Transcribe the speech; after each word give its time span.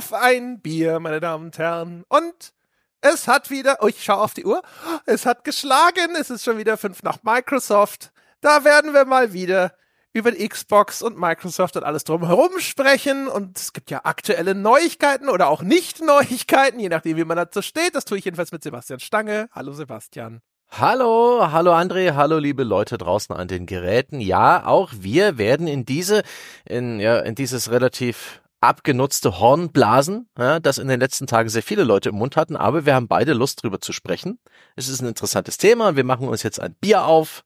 auf 0.00 0.14
ein 0.14 0.60
Bier, 0.60 0.98
meine 0.98 1.20
Damen 1.20 1.44
und 1.44 1.58
Herren. 1.58 2.04
Und 2.08 2.54
es 3.02 3.28
hat 3.28 3.50
wieder, 3.50 3.80
oh, 3.80 3.86
ich 3.86 4.02
schaue 4.02 4.22
auf 4.22 4.32
die 4.32 4.46
Uhr, 4.46 4.62
es 5.04 5.26
hat 5.26 5.44
geschlagen, 5.44 6.16
es 6.18 6.30
ist 6.30 6.42
schon 6.42 6.56
wieder 6.56 6.78
fünf 6.78 7.02
nach 7.02 7.18
Microsoft. 7.22 8.10
Da 8.40 8.64
werden 8.64 8.94
wir 8.94 9.04
mal 9.04 9.34
wieder 9.34 9.74
über 10.14 10.32
die 10.32 10.48
Xbox 10.48 11.02
und 11.02 11.18
Microsoft 11.18 11.76
und 11.76 11.84
alles 11.84 12.04
drumherum 12.04 12.60
sprechen. 12.60 13.28
Und 13.28 13.58
es 13.58 13.74
gibt 13.74 13.90
ja 13.90 14.00
aktuelle 14.04 14.54
Neuigkeiten 14.54 15.28
oder 15.28 15.48
auch 15.48 15.60
Nicht-Neuigkeiten, 15.60 16.80
je 16.80 16.88
nachdem, 16.88 17.18
wie 17.18 17.24
man 17.26 17.36
dazu 17.36 17.60
steht. 17.60 17.94
Das 17.94 18.06
tue 18.06 18.16
ich 18.16 18.24
jedenfalls 18.24 18.52
mit 18.52 18.62
Sebastian 18.62 19.00
Stange. 19.00 19.50
Hallo 19.52 19.74
Sebastian. 19.74 20.40
Hallo, 20.70 21.52
hallo 21.52 21.74
André, 21.74 22.14
hallo 22.14 22.38
liebe 22.38 22.64
Leute 22.64 22.96
draußen 22.96 23.36
an 23.36 23.48
den 23.48 23.66
Geräten. 23.66 24.18
Ja, 24.18 24.64
auch 24.64 24.92
wir 24.98 25.36
werden 25.36 25.66
in 25.66 25.84
diese, 25.84 26.22
in, 26.64 27.00
ja, 27.00 27.18
in 27.18 27.34
dieses 27.34 27.70
relativ 27.70 28.40
abgenutzte 28.60 29.38
Horn 29.38 29.72
blasen, 29.72 30.28
ja, 30.38 30.60
das 30.60 30.78
in 30.78 30.88
den 30.88 31.00
letzten 31.00 31.26
Tagen 31.26 31.48
sehr 31.48 31.62
viele 31.62 31.84
Leute 31.84 32.10
im 32.10 32.16
Mund 32.16 32.36
hatten, 32.36 32.56
aber 32.56 32.86
wir 32.86 32.94
haben 32.94 33.08
beide 33.08 33.32
Lust 33.32 33.62
drüber 33.62 33.80
zu 33.80 33.92
sprechen. 33.92 34.38
Es 34.76 34.88
ist 34.88 35.00
ein 35.00 35.08
interessantes 35.08 35.58
Thema. 35.58 35.96
Wir 35.96 36.04
machen 36.04 36.28
uns 36.28 36.42
jetzt 36.42 36.60
ein 36.60 36.74
Bier 36.74 37.04
auf 37.04 37.44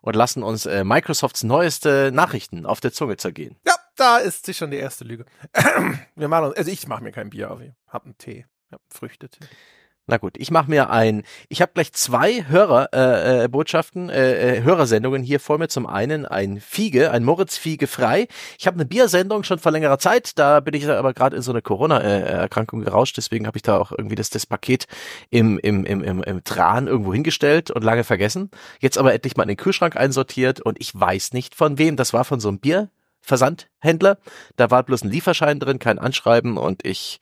und 0.00 0.16
lassen 0.16 0.42
uns 0.42 0.66
äh, 0.66 0.84
Microsofts 0.84 1.44
neueste 1.44 2.10
Nachrichten 2.12 2.66
auf 2.66 2.80
der 2.80 2.92
Zunge 2.92 3.16
zergehen. 3.16 3.56
Ja, 3.66 3.74
da 3.96 4.18
ist 4.18 4.46
sich 4.46 4.56
schon 4.56 4.70
die 4.70 4.76
erste 4.76 5.04
Lüge. 5.04 5.26
wir 6.16 6.28
machen 6.28 6.46
uns, 6.46 6.56
also 6.56 6.70
ich 6.70 6.86
mache 6.88 7.02
mir 7.02 7.12
kein 7.12 7.30
Bier 7.30 7.50
auf, 7.50 7.60
ich 7.60 7.72
hab 7.86 8.04
einen 8.04 8.18
Tee, 8.18 8.46
ich 8.66 8.72
hab 8.72 8.80
Früchtetee. 8.90 9.46
Na 10.10 10.16
gut, 10.16 10.38
ich 10.38 10.50
mache 10.50 10.70
mir 10.70 10.88
ein. 10.88 11.22
Ich 11.50 11.60
habe 11.60 11.72
gleich 11.74 11.92
zwei 11.92 12.42
Hörerbotschaften, 12.48 12.94
äh, 12.94 13.44
äh, 13.44 13.48
Botschaften, 13.48 14.08
äh, 14.08 14.56
äh, 14.56 14.62
Hörersendungen 14.62 15.22
hier 15.22 15.38
vor 15.38 15.58
mir. 15.58 15.68
Zum 15.68 15.86
einen 15.86 16.24
ein 16.24 16.62
Fiege, 16.62 17.10
ein 17.10 17.24
Moritz 17.24 17.58
Fiege 17.58 17.86
frei. 17.86 18.26
Ich 18.58 18.66
habe 18.66 18.76
eine 18.76 18.86
Biersendung 18.86 19.44
schon 19.44 19.58
vor 19.58 19.70
längerer 19.70 19.98
Zeit. 19.98 20.38
Da 20.38 20.60
bin 20.60 20.72
ich 20.72 20.88
aber 20.88 21.12
gerade 21.12 21.36
in 21.36 21.42
so 21.42 21.52
eine 21.52 21.60
Corona-Erkrankung 21.60 22.80
gerauscht. 22.80 23.18
Deswegen 23.18 23.46
habe 23.46 23.58
ich 23.58 23.62
da 23.62 23.76
auch 23.76 23.92
irgendwie 23.92 24.14
das, 24.14 24.30
das 24.30 24.46
Paket 24.46 24.86
im, 25.28 25.58
im, 25.58 25.84
im, 25.84 26.02
im, 26.02 26.22
im 26.22 26.42
Tran 26.42 26.86
irgendwo 26.86 27.12
hingestellt 27.12 27.70
und 27.70 27.84
lange 27.84 28.02
vergessen. 28.02 28.50
Jetzt 28.80 28.96
aber 28.96 29.12
endlich 29.12 29.36
mal 29.36 29.42
in 29.42 29.48
den 29.48 29.56
Kühlschrank 29.58 29.94
einsortiert 29.94 30.62
und 30.62 30.80
ich 30.80 30.98
weiß 30.98 31.34
nicht 31.34 31.54
von 31.54 31.76
wem. 31.76 31.96
Das 31.96 32.14
war 32.14 32.24
von 32.24 32.40
so 32.40 32.48
einem 32.48 32.60
Bierversandhändler. 32.60 34.16
Da 34.56 34.70
war 34.70 34.84
bloß 34.84 35.04
ein 35.04 35.10
Lieferschein 35.10 35.60
drin, 35.60 35.78
kein 35.78 35.98
Anschreiben 35.98 36.56
und 36.56 36.86
ich 36.86 37.20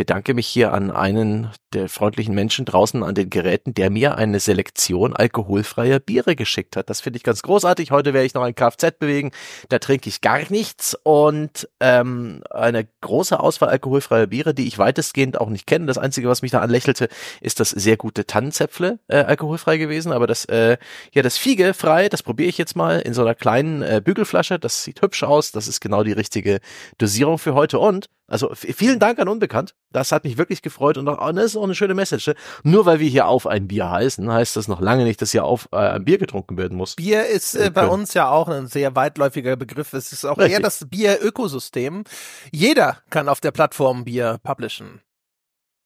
bedanke 0.00 0.32
mich 0.32 0.46
hier 0.46 0.72
an 0.72 0.90
einen 0.90 1.50
der 1.74 1.90
freundlichen 1.90 2.34
Menschen 2.34 2.64
draußen 2.64 3.02
an 3.02 3.14
den 3.14 3.28
Geräten, 3.28 3.74
der 3.74 3.90
mir 3.90 4.16
eine 4.16 4.40
Selektion 4.40 5.14
alkoholfreier 5.14 5.98
Biere 6.00 6.36
geschickt 6.36 6.74
hat. 6.74 6.88
Das 6.88 7.02
finde 7.02 7.18
ich 7.18 7.22
ganz 7.22 7.42
großartig. 7.42 7.90
Heute 7.90 8.14
werde 8.14 8.24
ich 8.24 8.32
noch 8.32 8.42
ein 8.42 8.54
Kfz 8.54 8.98
bewegen. 8.98 9.30
Da 9.68 9.78
trinke 9.78 10.08
ich 10.08 10.22
gar 10.22 10.40
nichts 10.48 10.96
und 11.02 11.68
ähm, 11.80 12.42
eine 12.48 12.88
große 13.02 13.38
Auswahl 13.38 13.68
alkoholfreier 13.68 14.26
Biere, 14.26 14.54
die 14.54 14.66
ich 14.66 14.78
weitestgehend 14.78 15.38
auch 15.38 15.50
nicht 15.50 15.66
kenne. 15.66 15.84
Das 15.84 15.98
Einzige, 15.98 16.30
was 16.30 16.40
mich 16.40 16.50
da 16.50 16.60
anlächelte, 16.60 17.10
ist 17.42 17.60
das 17.60 17.68
sehr 17.68 17.98
gute 17.98 18.26
Tannenzäpfle 18.26 19.00
äh, 19.08 19.18
alkoholfrei 19.18 19.76
gewesen. 19.76 20.12
Aber 20.12 20.26
das, 20.26 20.46
äh, 20.46 20.78
ja, 21.12 21.20
das 21.20 21.36
Fiege 21.36 21.74
frei, 21.74 22.08
das 22.08 22.22
probiere 22.22 22.48
ich 22.48 22.56
jetzt 22.56 22.74
mal 22.74 23.00
in 23.00 23.12
so 23.12 23.20
einer 23.20 23.34
kleinen 23.34 23.82
äh, 23.82 24.00
Bügelflasche. 24.02 24.58
Das 24.58 24.82
sieht 24.82 25.02
hübsch 25.02 25.24
aus. 25.24 25.52
Das 25.52 25.68
ist 25.68 25.80
genau 25.80 26.04
die 26.04 26.12
richtige 26.12 26.60
Dosierung 26.96 27.36
für 27.36 27.52
heute. 27.52 27.78
Und 27.78 28.08
also 28.30 28.52
vielen 28.54 29.00
Dank 29.00 29.18
an 29.18 29.28
Unbekannt. 29.28 29.74
Das 29.90 30.12
hat 30.12 30.22
mich 30.24 30.38
wirklich 30.38 30.62
gefreut 30.62 30.96
und 30.96 31.08
auch, 31.08 31.32
das 31.32 31.44
ist 31.46 31.56
auch 31.56 31.64
eine 31.64 31.74
schöne 31.74 31.94
Message. 31.94 32.28
Ne? 32.28 32.34
Nur 32.62 32.86
weil 32.86 33.00
wir 33.00 33.08
hier 33.08 33.26
auf 33.26 33.46
ein 33.46 33.66
Bier 33.66 33.90
heißen, 33.90 34.32
heißt 34.32 34.56
das 34.56 34.68
noch 34.68 34.80
lange 34.80 35.04
nicht, 35.04 35.20
dass 35.20 35.32
hier 35.32 35.44
auf 35.44 35.68
äh, 35.72 35.76
ein 35.76 36.04
Bier 36.04 36.16
getrunken 36.16 36.56
werden 36.56 36.78
muss. 36.78 36.94
Bier 36.94 37.26
ist 37.26 37.56
äh, 37.56 37.70
bei 37.74 37.86
uns 37.86 38.14
ja 38.14 38.30
auch 38.30 38.48
ein 38.48 38.68
sehr 38.68 38.94
weitläufiger 38.94 39.56
Begriff. 39.56 39.92
Es 39.92 40.12
ist 40.12 40.24
auch 40.24 40.38
Richtig. 40.38 40.54
eher 40.54 40.60
das 40.60 40.86
Bier-Ökosystem. 40.88 42.04
Jeder 42.52 42.98
kann 43.10 43.28
auf 43.28 43.40
der 43.40 43.50
Plattform 43.50 44.04
Bier 44.04 44.38
publishen. 44.44 45.00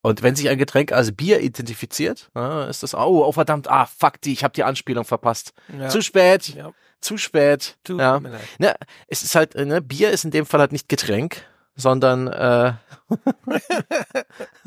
Und 0.03 0.21
wenn 0.21 0.35
sich 0.35 0.49
ein 0.49 0.59
Getränk 0.59 0.91
als 0.91 1.13
Bier 1.13 1.39
identifiziert, 1.41 2.29
äh, 2.35 2.69
ist 2.69 2.83
das, 2.83 2.93
oh, 2.93 3.25
oh 3.25 3.31
verdammt, 3.31 3.67
ah, 3.71 3.87
fuck, 3.87 4.21
die, 4.21 4.33
ich 4.33 4.43
habe 4.43 4.53
die 4.53 4.63
Anspielung 4.63 5.03
verpasst. 5.03 5.53
Ja. 5.75 5.89
Zu 5.89 6.03
spät, 6.03 6.49
ja. 6.49 6.73
zu 7.01 7.17
spät. 7.17 7.75
Tut 7.83 7.99
ja. 7.99 8.19
Ne, 8.59 8.75
es 9.07 9.23
ist 9.23 9.33
halt, 9.33 9.55
ne, 9.55 9.81
Bier 9.81 10.11
ist 10.11 10.23
in 10.23 10.29
dem 10.29 10.45
Fall 10.45 10.59
halt 10.59 10.73
nicht 10.73 10.89
Getränk, 10.89 11.47
sondern 11.75 12.27
äh, 12.27 12.73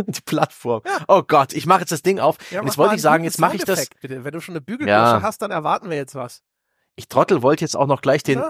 die 0.06 0.20
Plattform. 0.20 0.82
Ja. 0.84 0.98
Oh 1.08 1.22
Gott, 1.22 1.52
ich 1.52 1.66
mache 1.66 1.80
jetzt 1.80 1.92
das 1.92 2.02
Ding 2.02 2.20
auf. 2.20 2.36
Ja, 2.50 2.62
jetzt 2.62 2.78
wollte 2.78 2.96
ich 2.96 3.02
sagen, 3.02 3.24
jetzt 3.24 3.40
mache 3.40 3.56
ich 3.56 3.64
das. 3.64 3.88
Bitte. 4.00 4.24
Wenn 4.24 4.32
du 4.32 4.40
schon 4.40 4.52
eine 4.52 4.60
Bügelflasche 4.60 5.16
ja. 5.16 5.22
hast, 5.22 5.42
dann 5.42 5.50
erwarten 5.50 5.90
wir 5.90 5.96
jetzt 5.96 6.14
was. 6.14 6.42
Ich 6.96 7.08
Trottel 7.08 7.42
wollte 7.42 7.64
jetzt 7.64 7.76
auch 7.76 7.86
noch 7.86 8.02
gleich 8.02 8.22
den. 8.22 8.42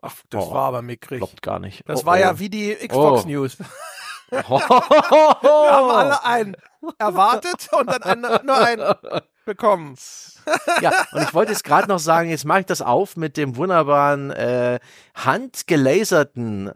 Ach, 0.00 0.14
das 0.30 0.44
oh, 0.44 0.52
war 0.52 0.66
aber 0.66 0.82
mickrig. 0.82 1.18
Klappt 1.18 1.42
gar 1.42 1.58
nicht. 1.58 1.82
Das 1.86 2.02
oh, 2.02 2.06
war 2.06 2.16
oh. 2.16 2.20
ja 2.20 2.38
wie 2.38 2.50
die 2.50 2.74
Xbox 2.74 3.24
oh. 3.24 3.28
News. 3.28 3.58
wir 4.30 4.42
haben 4.48 5.90
alle 5.90 6.24
einen 6.24 6.56
erwartet 6.98 7.68
und 7.72 7.86
dann 7.86 8.02
einen, 8.02 8.46
nur 8.46 8.56
einen 8.56 8.94
bekommen. 9.44 9.96
ja, 10.80 10.92
und 11.12 11.22
ich 11.22 11.34
wollte 11.34 11.52
jetzt 11.52 11.64
gerade 11.64 11.88
noch 11.88 11.98
sagen, 11.98 12.30
jetzt 12.30 12.44
mache 12.44 12.60
ich 12.60 12.66
das 12.66 12.82
auf 12.82 13.16
mit 13.16 13.36
dem 13.36 13.56
wunderbaren 13.56 14.30
äh, 14.30 14.78
handgelaserten 15.14 16.72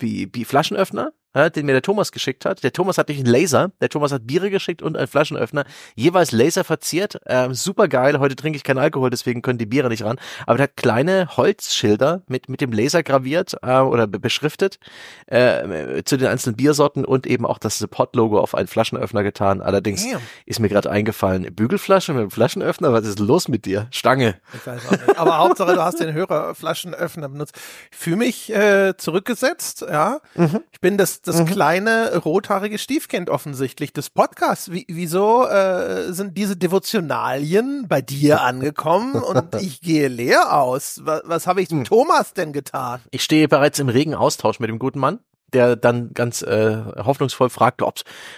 wie, 0.00 0.28
wie 0.32 0.44
Flaschenöffner 0.44 1.12
den 1.34 1.66
mir 1.66 1.72
der 1.72 1.82
Thomas 1.82 2.12
geschickt 2.12 2.44
hat. 2.44 2.62
Der 2.64 2.72
Thomas 2.72 2.98
hat 2.98 3.08
nicht 3.08 3.18
einen 3.18 3.26
Laser. 3.26 3.70
Der 3.80 3.88
Thomas 3.88 4.12
hat 4.12 4.26
Biere 4.26 4.50
geschickt 4.50 4.82
und 4.82 4.96
einen 4.96 5.06
Flaschenöffner. 5.06 5.64
Jeweils 5.94 6.32
Laser 6.32 6.64
verziert. 6.64 7.20
Ähm, 7.26 7.54
super 7.54 7.88
geil. 7.88 8.18
Heute 8.18 8.36
trinke 8.36 8.56
ich 8.56 8.64
keinen 8.64 8.78
Alkohol, 8.78 9.10
deswegen 9.10 9.42
können 9.42 9.58
die 9.58 9.66
Biere 9.66 9.88
nicht 9.88 10.04
ran. 10.04 10.18
Aber 10.46 10.56
der 10.56 10.64
hat 10.64 10.76
kleine 10.76 11.36
Holzschilder 11.36 12.22
mit, 12.26 12.48
mit 12.48 12.60
dem 12.60 12.72
Laser 12.72 13.02
graviert 13.02 13.56
äh, 13.62 13.78
oder 13.78 14.06
beschriftet 14.06 14.78
äh, 15.26 16.02
zu 16.04 16.16
den 16.16 16.28
einzelnen 16.28 16.56
Biersorten 16.56 17.04
und 17.04 17.26
eben 17.26 17.46
auch 17.46 17.58
das 17.58 17.78
Support-Logo 17.78 18.40
auf 18.40 18.54
einen 18.54 18.68
Flaschenöffner 18.68 19.22
getan. 19.22 19.60
Allerdings 19.60 20.08
Damn. 20.08 20.20
ist 20.46 20.60
mir 20.60 20.68
gerade 20.68 20.90
eingefallen, 20.90 21.54
Bügelflasche 21.54 22.12
mit 22.12 22.22
einem 22.22 22.30
Flaschenöffner, 22.30 22.92
was 22.92 23.06
ist 23.06 23.18
los 23.18 23.48
mit 23.48 23.66
dir? 23.66 23.86
Stange. 23.90 24.36
Ich 24.54 24.66
weiß 24.66 24.86
auch 24.86 24.90
nicht. 24.92 25.18
Aber 25.18 25.38
Hauptsache, 25.38 25.74
du 25.74 25.82
hast 25.82 26.00
den 26.00 26.12
Hörerflaschenöffner 26.12 27.28
benutzt. 27.28 27.54
Ich 27.90 27.96
fühle 27.96 28.16
mich 28.16 28.52
äh, 28.52 28.96
zurückgesetzt, 28.96 29.82
ja. 29.82 30.20
Mhm. 30.34 30.60
Ich 30.72 30.80
bin 30.80 30.98
das 30.98 31.19
das, 31.22 31.40
mhm. 31.40 31.46
kleine 31.46 32.16
rothaarige 32.16 32.78
Stiefkind 32.78 33.30
offensichtlich 33.30 33.92
des 33.92 34.10
Podcasts. 34.10 34.70
Wie, 34.70 34.86
wieso 34.88 35.46
äh, 35.46 36.12
sind 36.12 36.36
diese 36.36 36.56
Devotionalien 36.56 37.86
bei 37.88 38.00
dir 38.00 38.40
angekommen 38.42 39.14
und 39.14 39.54
ich 39.56 39.80
gehe 39.80 40.08
leer 40.08 40.58
aus? 40.58 41.00
Was, 41.04 41.22
was 41.24 41.46
habe 41.46 41.62
ich 41.62 41.70
mhm. 41.70 41.84
Thomas 41.84 42.34
denn 42.34 42.52
getan? 42.52 43.00
Ich 43.10 43.22
stehe 43.22 43.48
bereits 43.48 43.78
im 43.78 43.88
regen 43.88 44.14
Austausch 44.14 44.60
mit 44.60 44.70
dem 44.70 44.78
guten 44.78 44.98
Mann 44.98 45.20
der 45.52 45.76
dann 45.76 46.12
ganz 46.14 46.42
äh, 46.42 46.76
hoffnungsvoll 46.96 47.50
fragte, 47.50 47.86
ob 47.86 47.96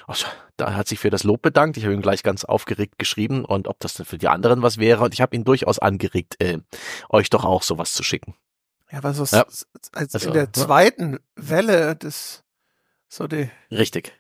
oh, 0.08 0.14
da 0.56 0.74
hat 0.74 0.88
sich 0.88 0.98
für 0.98 1.10
das 1.10 1.24
Lob 1.24 1.42
bedankt. 1.42 1.76
Ich 1.76 1.84
habe 1.84 1.94
ihm 1.94 2.02
gleich 2.02 2.22
ganz 2.22 2.44
aufgeregt 2.44 2.98
geschrieben 2.98 3.44
und 3.44 3.68
ob 3.68 3.80
das 3.80 4.02
für 4.04 4.18
die 4.18 4.28
anderen 4.28 4.62
was 4.62 4.78
wäre. 4.78 5.04
Und 5.04 5.14
ich 5.14 5.20
habe 5.20 5.36
ihn 5.36 5.44
durchaus 5.44 5.78
angeregt, 5.78 6.36
äh, 6.42 6.58
euch 7.10 7.30
doch 7.30 7.44
auch 7.44 7.62
sowas 7.62 7.92
zu 7.92 8.02
schicken. 8.02 8.34
Ja, 8.90 9.02
was 9.02 9.30
ja. 9.30 9.44
als 9.44 9.66
also, 9.92 10.28
in 10.28 10.34
der 10.34 10.52
zweiten 10.52 11.18
Welle 11.34 11.96
des 11.96 12.41
so 13.12 13.26
die. 13.26 13.50
Richtig. 13.70 14.18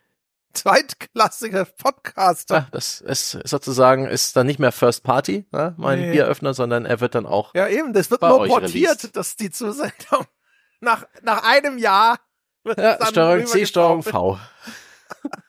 Zweitklassige 0.52 1.66
Podcaster. 1.78 2.54
Ja, 2.54 2.68
das 2.72 3.00
ist 3.00 3.38
sozusagen, 3.44 4.06
ist 4.06 4.36
dann 4.36 4.46
nicht 4.46 4.58
mehr 4.58 4.70
First 4.70 5.02
Party, 5.02 5.46
ne, 5.50 5.74
mein 5.78 5.98
nee. 5.98 6.12
Bieröffner, 6.12 6.52
sondern 6.52 6.84
er 6.84 7.00
wird 7.00 7.14
dann 7.14 7.24
auch. 7.24 7.54
Ja, 7.54 7.68
eben, 7.68 7.94
das 7.94 8.10
wird 8.10 8.20
nur 8.20 8.46
portiert, 8.46 9.16
dass 9.16 9.36
die 9.36 9.50
Zusendung 9.50 10.26
nach, 10.80 11.06
nach 11.22 11.42
einem 11.42 11.78
Jahr. 11.78 12.18
Ja, 12.76 13.04
Steuerung 13.06 13.46
C, 13.46 13.64
Steuerung 13.64 14.02
V. 14.02 14.38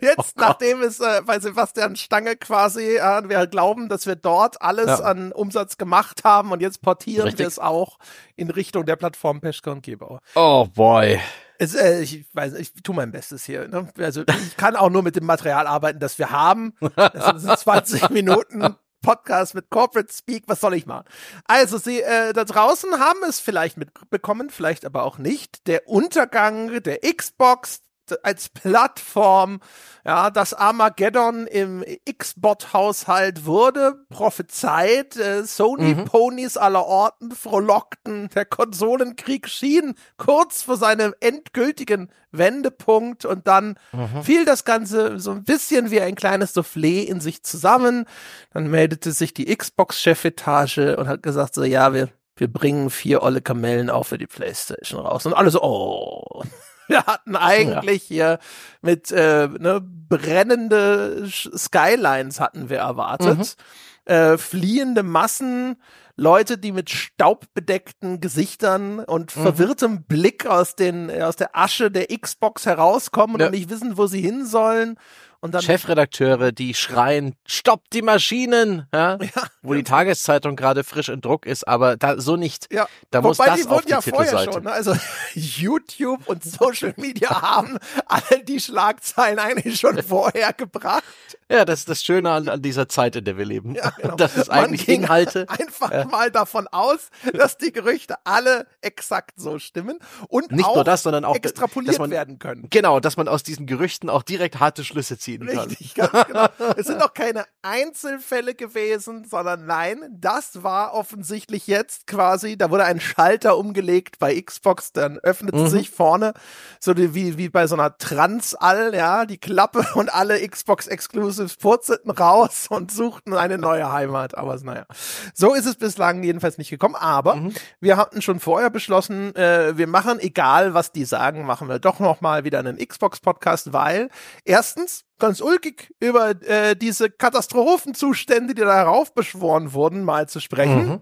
Jetzt, 0.00 0.34
oh 0.36 0.40
nachdem 0.40 0.82
es 0.82 1.00
äh, 1.00 1.22
bei 1.24 1.38
Sebastian 1.40 1.96
Stange 1.96 2.36
quasi, 2.36 2.96
äh, 2.96 3.28
wir 3.28 3.46
glauben, 3.46 3.88
dass 3.88 4.06
wir 4.06 4.16
dort 4.16 4.62
alles 4.62 4.86
ja. 4.86 5.00
an 5.00 5.32
Umsatz 5.32 5.76
gemacht 5.76 6.24
haben 6.24 6.52
und 6.52 6.60
jetzt 6.60 6.82
portieren 6.82 7.24
Richtig. 7.24 7.40
wir 7.40 7.46
es 7.46 7.58
auch 7.58 7.98
in 8.36 8.50
Richtung 8.50 8.86
der 8.86 8.96
Plattform 8.96 9.40
Peschke 9.40 9.70
und 9.70 9.82
Gebauer. 9.82 10.20
Oh 10.34 10.66
boy. 10.74 11.20
Es, 11.58 11.74
äh, 11.74 12.00
ich 12.00 12.24
weiß, 12.32 12.54
ich 12.54 12.72
tue 12.82 12.94
mein 12.94 13.10
Bestes 13.10 13.44
hier. 13.44 13.68
Ne? 13.68 13.88
Also 13.98 14.22
ich 14.22 14.56
kann 14.56 14.76
auch 14.76 14.90
nur 14.90 15.02
mit 15.02 15.16
dem 15.16 15.26
Material 15.26 15.66
arbeiten, 15.66 15.98
das 15.98 16.18
wir 16.18 16.30
haben. 16.30 16.74
Das 16.94 17.42
sind 17.42 17.58
20 17.58 18.10
Minuten 18.10 18.76
Podcast 19.02 19.54
mit 19.54 19.70
Corporate 19.70 20.12
Speak. 20.12 20.44
Was 20.46 20.60
soll 20.60 20.74
ich 20.74 20.86
machen? 20.86 21.04
Also 21.44 21.78
Sie 21.78 22.00
äh, 22.00 22.32
da 22.32 22.44
draußen 22.44 22.98
haben 22.98 23.20
es 23.28 23.40
vielleicht 23.40 23.76
mitbekommen, 23.76 24.50
vielleicht 24.50 24.84
aber 24.84 25.02
auch 25.02 25.18
nicht. 25.18 25.66
Der 25.66 25.88
Untergang 25.88 26.82
der 26.82 27.00
Xbox, 27.00 27.82
als 28.24 28.48
Plattform, 28.48 29.60
ja, 30.04 30.30
das 30.30 30.54
Armageddon 30.54 31.46
im 31.46 31.84
X-Bot-Haushalt 32.06 33.44
wurde 33.44 34.06
prophezeit. 34.08 35.16
Äh, 35.16 35.44
Sony-Ponys 35.44 36.54
mhm. 36.54 36.60
aller 36.62 36.86
Orten 36.86 37.30
frohlockten. 37.32 38.30
Der 38.34 38.46
Konsolenkrieg 38.46 39.48
schien 39.48 39.94
kurz 40.16 40.62
vor 40.62 40.76
seinem 40.78 41.14
endgültigen 41.20 42.10
Wendepunkt 42.32 43.24
und 43.24 43.46
dann 43.46 43.78
mhm. 43.92 44.22
fiel 44.22 44.44
das 44.44 44.64
Ganze 44.64 45.20
so 45.20 45.32
ein 45.32 45.44
bisschen 45.44 45.90
wie 45.90 46.00
ein 46.00 46.14
kleines 46.14 46.54
Soufflé 46.56 47.02
in 47.02 47.20
sich 47.20 47.42
zusammen. 47.42 48.06
Dann 48.52 48.70
meldete 48.70 49.12
sich 49.12 49.34
die 49.34 49.54
Xbox-Chefetage 49.54 50.96
und 50.96 51.08
hat 51.08 51.22
gesagt 51.22 51.54
so, 51.54 51.64
ja, 51.64 51.92
wir, 51.92 52.08
wir 52.36 52.50
bringen 52.50 52.88
vier 52.88 53.22
olle 53.22 53.42
Kamellen 53.42 53.90
auch 53.90 54.04
für 54.04 54.18
die 54.18 54.26
Playstation 54.26 55.00
raus. 55.00 55.26
Und 55.26 55.34
alle 55.34 55.50
so, 55.50 55.62
oh. 55.62 56.44
Wir 56.98 57.04
hatten 57.04 57.36
eigentlich 57.36 58.08
ja. 58.08 58.14
hier 58.14 58.38
mit 58.80 59.12
äh, 59.12 59.48
ne, 59.48 59.80
brennende 59.82 61.28
Skylines 61.30 62.40
hatten 62.40 62.70
wir 62.70 62.78
erwartet. 62.78 63.38
Mhm. 63.38 64.12
Äh, 64.12 64.38
fliehende 64.38 65.02
Massen, 65.02 65.76
Leute, 66.16 66.56
die 66.58 66.72
mit 66.72 66.90
staubbedeckten 66.90 68.20
Gesichtern 68.20 69.00
und 69.00 69.36
mhm. 69.36 69.42
verwirrtem 69.42 70.02
Blick 70.04 70.46
aus 70.46 70.74
den 70.74 71.10
aus 71.22 71.36
der 71.36 71.54
Asche 71.56 71.90
der 71.90 72.06
Xbox 72.08 72.66
herauskommen 72.66 73.38
ja. 73.38 73.46
und 73.46 73.52
nicht 73.52 73.70
wissen, 73.70 73.96
wo 73.98 74.06
sie 74.06 74.20
hin 74.20 74.46
sollen. 74.46 74.98
Und 75.40 75.54
dann 75.54 75.62
Chefredakteure, 75.62 76.50
die 76.50 76.74
schreien, 76.74 77.36
stoppt 77.46 77.92
die 77.92 78.02
Maschinen, 78.02 78.86
ja? 78.92 79.18
ja 79.36 79.48
wo 79.62 79.74
die 79.74 79.84
Tageszeitung 79.84 80.56
gerade 80.56 80.82
frisch 80.82 81.08
in 81.08 81.20
Druck 81.20 81.46
ist, 81.46 81.68
aber 81.68 81.96
da 81.96 82.20
so 82.20 82.36
nicht. 82.36 82.72
Ja. 82.72 82.88
Da 83.10 83.22
Wobei 83.22 83.28
muss 83.28 83.36
das 83.36 83.60
die 83.60 83.68
auf 83.68 83.84
die 83.84 83.90
ja 83.90 84.00
Titelseite. 84.00 84.52
Schon, 84.52 84.64
ne? 84.64 84.72
Also 84.72 84.96
YouTube 85.34 86.26
und 86.26 86.42
Social 86.42 86.94
Media 86.96 87.30
haben 87.42 87.78
alle 88.06 88.42
die 88.44 88.58
Schlagzeilen 88.58 89.38
eigentlich 89.38 89.78
schon 89.78 90.02
vorher 90.02 90.52
gebracht. 90.52 91.04
Ja, 91.50 91.64
das 91.64 91.80
ist 91.80 91.88
das 91.88 92.02
Schöne 92.02 92.30
an, 92.30 92.48
an 92.48 92.62
dieser 92.62 92.88
Zeit, 92.88 93.16
in 93.16 93.24
der 93.24 93.38
wir 93.38 93.44
leben. 93.44 93.74
Ja, 93.74 93.90
genau. 93.90 94.16
Das 94.16 94.36
ist 94.36 94.50
eigentlich 94.50 94.86
Man 94.86 94.96
Inhalte. 94.96 95.46
Einfach 95.48 95.92
ja. 95.92 96.04
mal 96.04 96.30
davon 96.30 96.66
aus, 96.68 97.10
dass 97.32 97.56
die 97.56 97.72
Gerüchte 97.72 98.16
alle 98.24 98.66
exakt 98.80 99.38
so 99.38 99.58
stimmen 99.58 99.98
und 100.28 100.50
nicht 100.52 100.66
nur 100.66 100.84
das, 100.84 101.04
sondern 101.04 101.24
auch 101.24 101.36
extrapoliert 101.36 101.98
man, 101.98 102.10
werden 102.10 102.38
können. 102.38 102.66
Genau, 102.70 103.00
dass 103.00 103.16
man 103.16 103.28
aus 103.28 103.42
diesen 103.42 103.66
Gerüchten 103.66 104.10
auch 104.10 104.22
direkt 104.22 104.60
harte 104.60 104.84
Schlüsse 104.84 105.16
ziehen 105.28 105.46
kann. 105.46 105.68
Richtig, 105.68 105.94
ganz 105.94 106.26
genau. 106.26 106.46
Es 106.76 106.86
sind 106.86 107.02
auch 107.02 107.14
keine 107.14 107.44
Einzelfälle 107.62 108.54
gewesen, 108.54 109.24
sondern 109.28 109.66
nein, 109.66 110.02
das 110.10 110.62
war 110.62 110.94
offensichtlich 110.94 111.66
jetzt 111.66 112.06
quasi, 112.06 112.56
da 112.56 112.70
wurde 112.70 112.84
ein 112.84 113.00
Schalter 113.00 113.58
umgelegt 113.58 114.18
bei 114.18 114.40
Xbox, 114.40 114.92
dann 114.92 115.18
öffnet 115.18 115.54
mhm. 115.54 115.68
sich 115.68 115.90
vorne 115.90 116.32
so 116.80 116.96
wie, 116.96 117.36
wie 117.36 117.48
bei 117.48 117.66
so 117.66 117.74
einer 117.74 117.96
Transall, 117.98 118.94
ja, 118.94 119.26
die 119.26 119.38
Klappe 119.38 119.86
und 119.94 120.12
alle 120.12 120.46
Xbox 120.46 120.86
Exclusive 120.86 121.50
purzelten 121.60 122.10
raus 122.10 122.66
und 122.70 122.90
suchten 122.90 123.34
eine 123.34 123.58
neue 123.58 123.92
Heimat. 123.92 124.36
Aber 124.36 124.58
naja, 124.62 124.86
so 125.34 125.54
ist 125.54 125.66
es 125.66 125.76
bislang 125.76 126.22
jedenfalls 126.22 126.58
nicht 126.58 126.70
gekommen. 126.70 126.94
Aber 126.94 127.36
mhm. 127.36 127.54
wir 127.80 127.96
hatten 127.96 128.22
schon 128.22 128.40
vorher 128.40 128.70
beschlossen, 128.70 129.34
äh, 129.36 129.76
wir 129.76 129.86
machen, 129.86 130.18
egal 130.20 130.74
was 130.74 130.92
die 130.92 131.04
sagen, 131.04 131.44
machen 131.44 131.68
wir 131.68 131.78
doch 131.78 132.00
noch 132.00 132.20
mal 132.20 132.44
wieder 132.44 132.58
einen 132.58 132.78
Xbox-Podcast, 132.78 133.72
weil 133.72 134.08
erstens 134.44 135.04
ganz 135.18 135.40
ulkig 135.40 135.94
über 136.00 136.30
äh, 136.42 136.76
diese 136.76 137.10
Katastrophenzustände, 137.10 138.54
die 138.54 138.62
da 138.62 138.74
heraufbeschworen 138.74 139.72
wurden, 139.72 140.04
mal 140.04 140.28
zu 140.28 140.40
sprechen. 140.40 140.86
Mhm. 140.86 141.00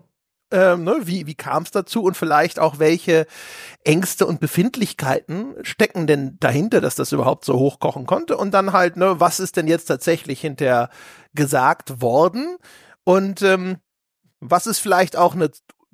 Ähm, 0.53 0.85
ne, 0.85 0.99
wie, 1.03 1.27
wie 1.27 1.35
kam 1.35 1.65
es 1.65 1.73
dazu 1.73 2.05
und 2.05 2.17
vielleicht 2.17 2.61
auch 2.61 2.79
welche 2.79 3.27
Ängste 3.83 4.27
und 4.27 4.39
Befindlichkeiten 4.39 5.57
stecken 5.63 6.07
denn 6.07 6.37
dahinter, 6.39 6.81
dass 6.81 6.95
das 6.95 7.11
überhaupt 7.11 7.45
so 7.45 7.59
hochkochen 7.59 8.07
konnte? 8.07 8.37
Und 8.37 8.53
dann 8.53 8.73
halt, 8.73 8.97
ne, 8.97 9.19
was 9.19 9.41
ist 9.41 9.57
denn 9.57 9.67
jetzt 9.67 9.87
tatsächlich 9.87 10.41
hinterher 10.41 10.89
gesagt 11.35 12.01
worden? 12.01 12.59
Und 13.03 13.43
ähm, 13.43 13.79
was 14.41 14.69
ist 14.69 14.79
vielleicht 14.79 15.17
auch 15.17 15.35
eine 15.35 15.51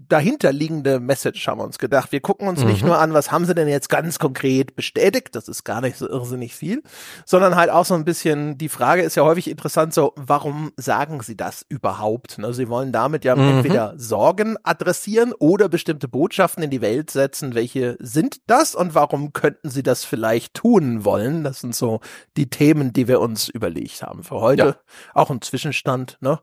dahinterliegende 0.09 1.01
Message 1.01 1.47
haben 1.47 1.59
wir 1.59 1.65
uns 1.65 1.79
gedacht. 1.79 2.13
Wir 2.13 2.21
gucken 2.21 2.49
uns 2.49 2.61
mhm. 2.61 2.71
nicht 2.71 2.85
nur 2.85 2.99
an, 2.99 3.13
was 3.13 3.31
haben 3.31 3.45
sie 3.45 3.55
denn 3.55 3.69
jetzt 3.69 3.89
ganz 3.89 4.19
konkret 4.19 4.75
bestätigt, 4.77 5.35
das 5.35 5.49
ist 5.49 5.65
gar 5.65 5.81
nicht 5.81 5.97
so 5.97 6.09
irrsinnig 6.09 6.55
viel, 6.55 6.83
sondern 7.25 7.57
halt 7.57 7.71
auch 7.71 7.85
so 7.85 7.95
ein 7.95 8.05
bisschen, 8.05 8.59
die 8.59 8.69
Frage 8.69 9.03
ist 9.03 9.17
ja 9.17 9.25
häufig 9.25 9.49
interessant, 9.49 9.95
so, 9.95 10.13
warum 10.17 10.73
sagen 10.77 11.21
sie 11.21 11.37
das 11.37 11.65
überhaupt? 11.69 12.39
Ne, 12.39 12.53
sie 12.53 12.69
wollen 12.69 12.93
damit 12.93 13.25
ja 13.25 13.37
mhm. 13.37 13.59
entweder 13.59 13.95
Sorgen 13.97 14.57
adressieren 14.63 15.33
oder 15.39 15.69
bestimmte 15.69 16.09
Botschaften 16.09 16.63
in 16.63 16.71
die 16.71 16.81
Welt 16.81 17.11
setzen. 17.11 17.55
Welche 17.55 17.97
sind 18.01 18.39
das 18.47 18.75
und 18.75 18.95
warum 18.95 19.33
könnten 19.33 19.71
sie 19.71 19.83
das 19.83 20.05
vielleicht 20.05 20.55
tun 20.55 21.05
wollen? 21.05 21.45
Das 21.45 21.61
sind 21.61 21.75
so 21.75 22.01
die 22.37 22.49
Themen, 22.51 22.93
die 22.93 23.09
wir 23.09 23.21
uns 23.21 23.49
überlegt 23.49 24.03
haben 24.03 24.23
für 24.23 24.41
heute. 24.41 24.65
Ja. 24.65 24.77
Auch 25.15 25.31
ein 25.31 25.43
Zwischenstand, 25.43 26.19
ne? 26.21 26.41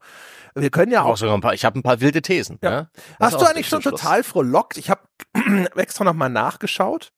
Wir 0.56 0.69
können 0.69 0.91
ja 0.91 1.03
auch. 1.03 1.17
Sogar 1.17 1.35
ein 1.35 1.41
paar, 1.41 1.53
ich 1.53 1.65
habe 1.65 1.79
ein 1.79 1.83
paar 1.83 2.01
wilde 2.01 2.21
Thesen. 2.21 2.59
Ja. 2.63 2.71
ja. 2.71 2.88
Hast 3.19 3.39
du 3.39 3.45
eigentlich 3.49 3.69
schon 3.69 3.81
total 3.81 4.23
frohlockt? 4.23 4.77
Ich 4.77 4.89
habe 4.89 5.01
extra 5.75 6.03
nochmal 6.03 6.29
nachgeschaut 6.29 7.11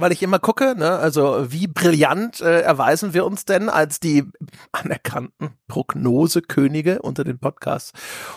weil 0.00 0.12
ich 0.12 0.22
immer 0.22 0.38
gucke, 0.38 0.74
ne, 0.76 0.98
also 0.98 1.52
wie 1.52 1.66
brillant 1.66 2.40
äh, 2.40 2.60
erweisen 2.60 3.14
wir 3.14 3.24
uns 3.24 3.44
denn 3.44 3.68
als 3.68 4.00
die 4.00 4.24
anerkannten 4.72 5.50
Prognosekönige 5.68 7.02
unter 7.02 7.24
den 7.24 7.38
Podcasts. 7.38 7.92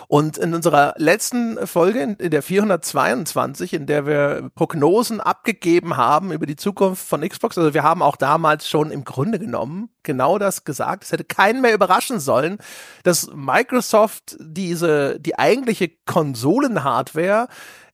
Und 0.08 0.38
in 0.38 0.54
unserer 0.54 0.94
letzten 0.96 1.66
Folge, 1.66 2.00
in, 2.00 2.14
in 2.16 2.30
der 2.30 2.42
422, 2.42 3.74
in 3.74 3.86
der 3.86 4.06
wir 4.06 4.50
Prognosen 4.54 5.20
abgegeben 5.20 5.96
haben 5.96 6.32
über 6.32 6.46
die 6.46 6.56
Zukunft 6.56 7.06
von 7.06 7.26
Xbox, 7.28 7.58
also 7.58 7.74
wir 7.74 7.82
haben 7.82 8.02
auch 8.02 8.16
damals 8.16 8.68
schon 8.68 8.90
im 8.90 9.04
Grunde 9.04 9.38
genommen 9.38 9.90
genau 10.02 10.38
das 10.38 10.64
gesagt. 10.64 11.04
Es 11.04 11.12
hätte 11.12 11.24
keinen 11.24 11.60
mehr 11.60 11.74
überraschen 11.74 12.20
sollen, 12.20 12.58
dass 13.02 13.30
Microsoft 13.34 14.36
diese, 14.38 15.18
die 15.18 15.38
eigentliche 15.38 15.90
Konsolenhardware 16.06 17.48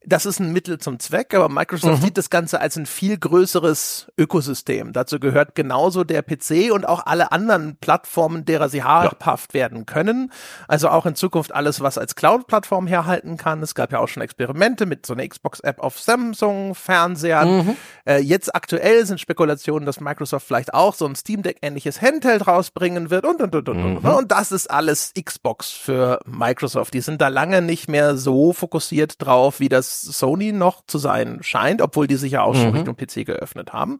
das 0.06 0.24
ist 0.24 0.40
ein 0.40 0.52
Mittel 0.52 0.78
zum 0.78 0.98
Zweck, 0.98 1.34
aber 1.34 1.50
Microsoft 1.50 2.00
mhm. 2.00 2.04
sieht 2.06 2.16
das 2.16 2.30
Ganze 2.30 2.60
als 2.60 2.76
ein 2.76 2.86
viel 2.86 3.18
größeres 3.18 4.10
Ökosystem. 4.16 4.94
Dazu 4.94 5.20
gehört 5.20 5.54
genauso 5.54 6.04
der 6.04 6.22
PC 6.22 6.72
und 6.72 6.88
auch 6.88 7.04
alle 7.04 7.32
anderen 7.32 7.76
Plattformen, 7.76 8.46
derer 8.46 8.70
sie 8.70 8.82
habhaft 8.82 9.52
werden 9.52 9.84
können. 9.84 10.32
Also 10.68 10.88
auch 10.88 11.04
in 11.04 11.16
Zukunft 11.16 11.54
alles, 11.54 11.82
was 11.82 11.98
als 11.98 12.14
Cloud-Plattform 12.14 12.86
herhalten 12.86 13.36
kann. 13.36 13.62
Es 13.62 13.74
gab 13.74 13.92
ja 13.92 13.98
auch 13.98 14.08
schon 14.08 14.22
Experimente 14.22 14.86
mit 14.86 15.04
so 15.04 15.12
einer 15.12 15.28
Xbox-App 15.28 15.80
auf 15.80 16.00
Samsung-Fernsehern. 16.00 17.56
Mhm. 17.58 17.76
Äh, 18.06 18.18
jetzt 18.20 18.54
aktuell 18.54 19.04
sind 19.04 19.20
Spekulationen, 19.20 19.84
dass 19.84 20.00
Microsoft 20.00 20.46
vielleicht 20.46 20.72
auch 20.72 20.94
so 20.94 21.04
ein 21.04 21.14
Steam 21.14 21.42
Deck-ähnliches 21.42 22.00
Handheld 22.00 22.46
rausbringen 22.46 23.10
wird 23.10 23.26
und 23.26 23.42
und 23.42 23.54
und 23.54 23.68
und. 23.68 23.76
Mhm. 23.76 23.96
und. 23.98 24.06
Und 24.06 24.32
das 24.32 24.50
ist 24.50 24.70
alles 24.70 25.12
Xbox 25.22 25.70
für 25.70 26.20
Microsoft. 26.24 26.94
Die 26.94 27.02
sind 27.02 27.20
da 27.20 27.28
lange 27.28 27.60
nicht 27.60 27.88
mehr 27.88 28.16
so 28.16 28.54
fokussiert 28.54 29.14
drauf, 29.18 29.60
wie 29.60 29.68
das 29.68 29.89
Sony 29.90 30.52
noch 30.52 30.84
zu 30.86 30.98
sein 30.98 31.38
scheint, 31.42 31.82
obwohl 31.82 32.06
die 32.06 32.16
sich 32.16 32.32
ja 32.32 32.42
auch 32.42 32.54
schon 32.54 32.70
mhm. 32.70 32.76
Richtung 32.76 32.96
PC 32.96 33.26
geöffnet 33.26 33.72
haben. 33.72 33.98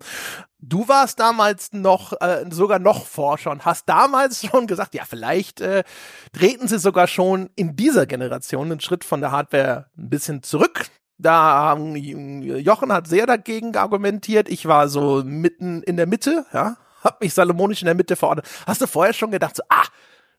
Du 0.59 0.89
warst 0.89 1.19
damals 1.21 1.73
noch, 1.73 2.13
äh, 2.21 2.45
sogar 2.51 2.79
noch 2.79 3.07
Forscher 3.07 3.51
und 3.51 3.65
hast 3.65 3.89
damals 3.89 4.45
schon 4.47 4.67
gesagt, 4.67 4.95
ja, 4.95 5.05
vielleicht 5.09 5.61
äh, 5.61 5.85
treten 6.33 6.69
sie 6.69 6.79
sogar 6.79 7.07
schon 7.07 7.51
in 7.57 7.77
dieser 7.77 8.07
Generation 8.07 8.71
einen 8.71 8.81
Schritt 8.81 9.05
von 9.05 9.21
der 9.21 9.33
Hardware 9.33 9.87
ein 9.97 10.11
bisschen 10.11 10.43
zurück. 10.43 10.87
Da 11.19 11.33
haben, 11.33 11.97
Jochen 11.97 12.93
hat 12.93 13.07
sehr 13.07 13.27
dagegen 13.27 13.77
argumentiert. 13.77 14.49
Ich 14.49 14.67
war 14.67 14.89
so 14.89 15.23
mitten 15.25 15.83
in 15.83 15.99
der 15.99 16.07
Mitte, 16.07 16.47
ja, 16.53 16.79
hab 17.05 17.21
mich 17.21 17.35
salomonisch 17.35 17.83
in 17.83 17.87
der 17.87 17.95
Mitte 17.95 18.17
verordnet. 18.17 18.47
Hast 18.67 18.81
du 18.81 18.87
vorher 18.87 19.13
schon 19.13 19.31
gedacht, 19.31 19.57
so, 19.57 19.63
ah, 19.69 19.85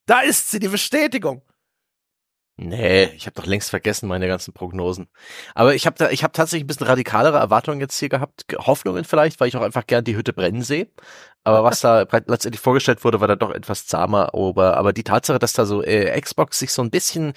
da 0.05 0.22
ist 0.22 0.50
sie, 0.50 0.60
die 0.60 0.67
Bestätigung. 0.67 1.41
Nee, 2.63 3.06
ich 3.15 3.25
habe 3.25 3.34
doch 3.34 3.48
längst 3.48 3.72
vergessen 3.72 4.08
meine 4.08 4.27
ganzen 4.27 4.53
Prognosen. 4.53 5.08
Aber 5.56 5.74
ich 5.74 5.88
habe 5.88 5.96
da, 5.98 6.12
ich 6.12 6.24
habe 6.24 6.32
tatsächlich 6.32 6.65
ein 6.65 6.68
bisschen 6.68 6.86
radikalere 6.86 7.38
Erwartungen 7.38 7.80
jetzt 7.80 7.98
hier 7.98 8.10
gehabt, 8.10 8.46
Hoffnungen 8.56 9.03
vielleicht, 9.03 9.39
weil 9.39 9.48
ich 9.48 9.58
auch 9.58 9.63
einfach 9.63 9.88
gern 9.88 10.03
die 10.03 10.15
Hütte 10.15 10.32
brennen 10.32 10.62
sehe. 10.62 10.88
Aber 11.44 11.63
was 11.63 11.82
da 11.82 12.01
letztendlich 12.27 12.62
vorgestellt 12.62 13.03
wurde, 13.03 13.20
war 13.20 13.27
da 13.27 13.36
doch 13.36 13.50
etwas 13.50 13.88
zahmer. 13.88 14.36
Aber, 14.36 14.77
aber 14.77 14.94
die 14.94 15.03
Tatsache, 15.03 15.39
dass 15.39 15.53
da 15.53 15.65
so 15.65 15.82
äh, 15.82 16.20
Xbox 16.22 16.60
sich 16.60 16.72
so 16.72 16.84
ein 16.84 16.91
bisschen 16.91 17.34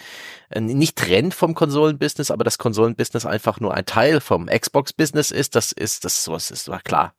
äh, 0.50 0.60
nicht 0.60 0.96
trennt 0.96 1.32
vom 1.32 1.54
Konsolenbusiness, 1.54 2.30
aber 2.30 2.44
das 2.44 2.58
Konsolenbusiness 2.58 3.24
einfach 3.24 3.60
nur 3.60 3.72
ein 3.72 3.86
Teil 3.86 4.20
vom 4.20 4.46
Xbox-Business 4.46 5.30
ist, 5.30 5.54
das 5.54 5.72
ist, 5.72 6.04
das 6.04 6.22
sowas 6.22 6.50
ist 6.50 6.68
war 6.68 6.80
klar 6.80 7.14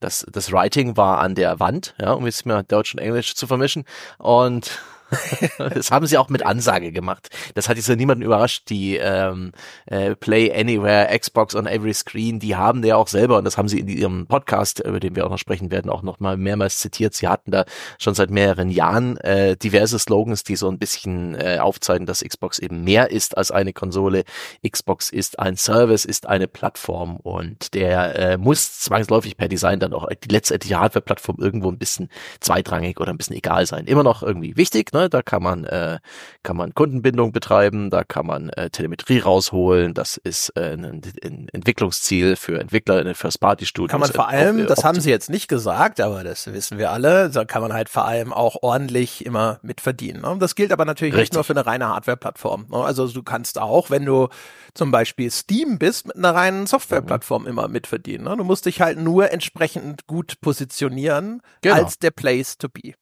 das, 0.00 0.26
das 0.30 0.52
Writing 0.52 0.96
war 0.98 1.20
an 1.20 1.34
der 1.34 1.58
Wand, 1.58 1.94
ja, 1.98 2.12
um 2.12 2.26
jetzt 2.26 2.44
mal 2.44 2.62
Deutsch 2.62 2.94
und 2.94 3.00
Englisch 3.00 3.34
zu 3.34 3.46
vermischen. 3.46 3.84
Und 4.18 4.78
das 5.58 5.90
haben 5.90 6.06
sie 6.06 6.18
auch 6.18 6.28
mit 6.28 6.44
Ansage 6.44 6.92
gemacht. 6.92 7.28
Das 7.54 7.68
hat 7.68 7.76
jetzt 7.76 7.88
niemanden 7.88 8.24
überrascht. 8.24 8.68
Die 8.70 8.96
ähm, 8.96 9.52
äh, 9.86 10.16
Play 10.16 10.52
Anywhere, 10.52 11.16
Xbox 11.16 11.54
on 11.54 11.66
Every 11.66 11.94
Screen, 11.94 12.40
die 12.40 12.56
haben 12.56 12.84
ja 12.84 12.96
auch 12.96 13.08
selber, 13.08 13.38
und 13.38 13.44
das 13.44 13.56
haben 13.56 13.68
sie 13.68 13.80
in 13.80 13.88
ihrem 13.88 14.26
Podcast, 14.26 14.80
über 14.80 15.00
den 15.00 15.14
wir 15.14 15.26
auch 15.26 15.30
noch 15.30 15.38
sprechen 15.38 15.70
werden, 15.70 15.90
auch 15.90 16.02
noch 16.02 16.18
mal 16.20 16.36
mehrmals 16.36 16.78
zitiert. 16.78 17.14
Sie 17.14 17.28
hatten 17.28 17.50
da 17.50 17.64
schon 17.98 18.14
seit 18.14 18.30
mehreren 18.30 18.70
Jahren 18.70 19.16
äh, 19.18 19.56
diverse 19.56 19.98
Slogans, 19.98 20.42
die 20.44 20.56
so 20.56 20.68
ein 20.68 20.78
bisschen 20.78 21.34
äh, 21.34 21.58
aufzeigen, 21.60 22.06
dass 22.06 22.24
Xbox 22.24 22.58
eben 22.58 22.82
mehr 22.82 23.10
ist 23.10 23.36
als 23.36 23.50
eine 23.50 23.72
Konsole. 23.72 24.24
Xbox 24.68 25.10
ist 25.10 25.38
ein 25.38 25.56
Service, 25.56 26.04
ist 26.04 26.26
eine 26.26 26.48
Plattform 26.48 27.16
und 27.16 27.74
der 27.74 28.16
äh, 28.16 28.38
muss 28.38 28.80
zwangsläufig 28.80 29.36
per 29.36 29.48
Design 29.48 29.80
dann 29.80 29.92
auch 29.92 30.08
die 30.08 30.28
letztendliche 30.28 30.80
Hardware-Plattform 30.80 31.36
irgendwo 31.38 31.70
ein 31.70 31.78
bisschen 31.78 32.08
zweitrangig 32.40 32.98
oder 33.00 33.10
ein 33.10 33.18
bisschen 33.18 33.36
egal 33.36 33.66
sein. 33.66 33.86
Immer 33.86 34.02
noch 34.02 34.22
irgendwie 34.22 34.56
wichtig, 34.56 34.92
Ne? 34.96 35.10
Da 35.10 35.22
kann 35.22 35.42
man, 35.42 35.64
äh, 35.64 35.98
kann 36.42 36.56
man 36.56 36.74
Kundenbindung 36.74 37.32
betreiben, 37.32 37.90
da 37.90 38.02
kann 38.02 38.26
man 38.26 38.48
äh, 38.50 38.70
Telemetrie 38.70 39.18
rausholen. 39.18 39.92
Das 39.92 40.16
ist 40.16 40.50
äh, 40.56 40.72
ein, 40.72 41.02
ein 41.22 41.48
Entwicklungsziel 41.52 42.36
für 42.36 42.58
Entwickler 42.58 42.98
in 42.98 43.04
den 43.04 43.14
First-Party-Studios. 43.14 43.90
Kann 43.90 44.00
man 44.00 44.10
vor 44.10 44.28
allem, 44.28 44.66
das 44.66 44.84
haben 44.84 45.00
sie 45.00 45.10
jetzt 45.10 45.28
nicht 45.28 45.48
gesagt, 45.48 46.00
aber 46.00 46.24
das 46.24 46.50
wissen 46.52 46.78
wir 46.78 46.92
alle, 46.92 47.28
da 47.28 47.44
kann 47.44 47.60
man 47.60 47.74
halt 47.74 47.90
vor 47.90 48.06
allem 48.06 48.32
auch 48.32 48.56
ordentlich 48.62 49.26
immer 49.26 49.58
mit 49.62 49.82
verdienen. 49.82 50.22
Ne? 50.22 50.36
Das 50.38 50.54
gilt 50.54 50.72
aber 50.72 50.86
natürlich 50.86 51.14
Richtig. 51.14 51.30
nicht 51.30 51.34
nur 51.34 51.44
für 51.44 51.52
eine 51.52 51.66
reine 51.66 51.88
Hardware-Plattform. 51.88 52.66
Ne? 52.70 52.78
Also 52.78 53.06
du 53.06 53.22
kannst 53.22 53.58
auch, 53.58 53.90
wenn 53.90 54.06
du 54.06 54.28
zum 54.72 54.90
Beispiel 54.90 55.30
Steam 55.30 55.78
bist, 55.78 56.06
mit 56.06 56.16
einer 56.16 56.34
reinen 56.34 56.66
Software-Plattform 56.66 57.42
mhm. 57.42 57.48
immer 57.48 57.68
mitverdienen. 57.68 58.26
Ne? 58.26 58.36
Du 58.36 58.44
musst 58.44 58.64
dich 58.64 58.80
halt 58.80 58.98
nur 58.98 59.30
entsprechend 59.30 60.06
gut 60.06 60.40
positionieren 60.40 61.42
genau. 61.60 61.76
als 61.76 61.98
der 61.98 62.12
Place 62.12 62.56
to 62.56 62.68
be. 62.70 62.94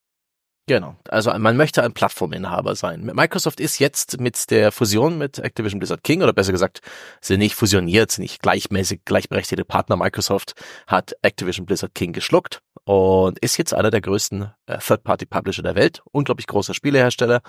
Genau. 0.67 0.97
Also 1.09 1.31
man 1.39 1.59
möchte 1.59 1.83
ein 1.83 1.93
Plattforminhaber 1.93 2.75
sein. 2.75 3.11
Microsoft 3.15 3.61
ist 3.61 3.79
jetzt 3.79 4.19
mit 4.19 4.51
der 4.51 4.73
Fusion 4.73 5.19
mit 5.19 5.39
Activision 5.39 5.79
Blizzard 5.79 6.03
King 6.03 6.23
oder 6.23 6.33
besser 6.33 6.53
gesagt, 6.53 6.81
sind 7.21 7.41
nicht 7.41 7.55
fusioniert, 7.55 8.11
sind 8.11 8.23
nicht 8.23 8.41
gleichmäßig 8.41 9.05
gleichberechtigte 9.05 9.67
Partner. 9.67 9.97
Microsoft 9.97 10.55
hat 10.87 11.15
Activision 11.21 11.67
Blizzard 11.67 11.95
King 11.95 12.15
geschluckt 12.15 12.63
und 12.85 13.39
ist 13.39 13.57
jetzt 13.57 13.73
einer 13.73 13.91
der 13.91 14.01
größten 14.01 14.51
äh, 14.67 14.79
Third-Party-Publisher 14.79 15.63
der 15.63 15.75
Welt. 15.75 16.03
Unglaublich 16.13 16.47
großer 16.47 16.75
Spielehersteller 16.75 17.41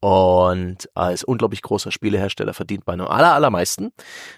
und 0.00 0.88
als 0.94 1.22
unglaublich 1.22 1.62
großer 1.62 1.92
Spielehersteller 1.92 2.54
verdient 2.54 2.86
man 2.86 2.98
nur 2.98 3.12
aller, 3.12 3.34
allermeisten, 3.34 3.92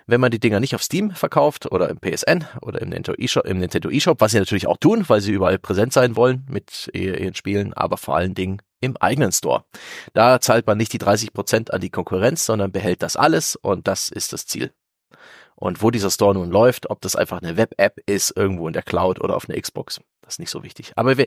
wenn 0.06 0.20
man 0.20 0.30
die 0.30 0.40
Dinger 0.40 0.60
nicht 0.60 0.74
auf 0.74 0.82
Steam 0.82 1.12
verkauft 1.12 1.70
oder 1.72 1.88
im 1.88 1.98
PSN 1.98 2.46
oder 2.60 2.82
im 2.82 2.90
Nintendo 2.90 3.14
eShop, 3.18 3.46
im 3.46 3.58
Nintendo 3.58 3.88
eShop, 3.88 4.20
was 4.20 4.32
sie 4.32 4.38
natürlich 4.38 4.66
auch 4.66 4.76
tun, 4.76 5.04
weil 5.08 5.20
sie 5.20 5.32
überall 5.32 5.58
präsent 5.58 5.92
sein 5.92 6.16
wollen 6.16 6.46
mit 6.50 6.90
ihren 6.92 7.34
Spielen, 7.34 7.72
aber 7.72 7.96
vor 7.96 8.16
allen 8.16 8.34
Dingen 8.34 8.60
im 8.80 8.96
eigenen 8.98 9.32
Store. 9.32 9.64
Da 10.12 10.40
zahlt 10.40 10.66
man 10.66 10.76
nicht 10.76 10.92
die 10.92 10.98
30 10.98 11.32
Prozent 11.32 11.72
an 11.72 11.80
die 11.80 11.90
Konkurrenz, 11.90 12.44
sondern 12.44 12.72
behält 12.72 13.02
das 13.02 13.16
alles 13.16 13.56
und 13.56 13.88
das 13.88 14.10
ist 14.10 14.32
das 14.32 14.46
Ziel. 14.46 14.72
Und 15.62 15.80
wo 15.80 15.92
dieser 15.92 16.10
Store 16.10 16.34
nun 16.34 16.50
läuft, 16.50 16.90
ob 16.90 17.00
das 17.02 17.14
einfach 17.14 17.40
eine 17.40 17.56
Web-App 17.56 18.00
ist, 18.06 18.36
irgendwo 18.36 18.66
in 18.66 18.72
der 18.72 18.82
Cloud 18.82 19.20
oder 19.20 19.36
auf 19.36 19.48
einer 19.48 19.60
Xbox, 19.60 20.00
das 20.20 20.34
ist 20.34 20.38
nicht 20.40 20.50
so 20.50 20.64
wichtig. 20.64 20.92
Aber 20.96 21.16
wir, 21.16 21.26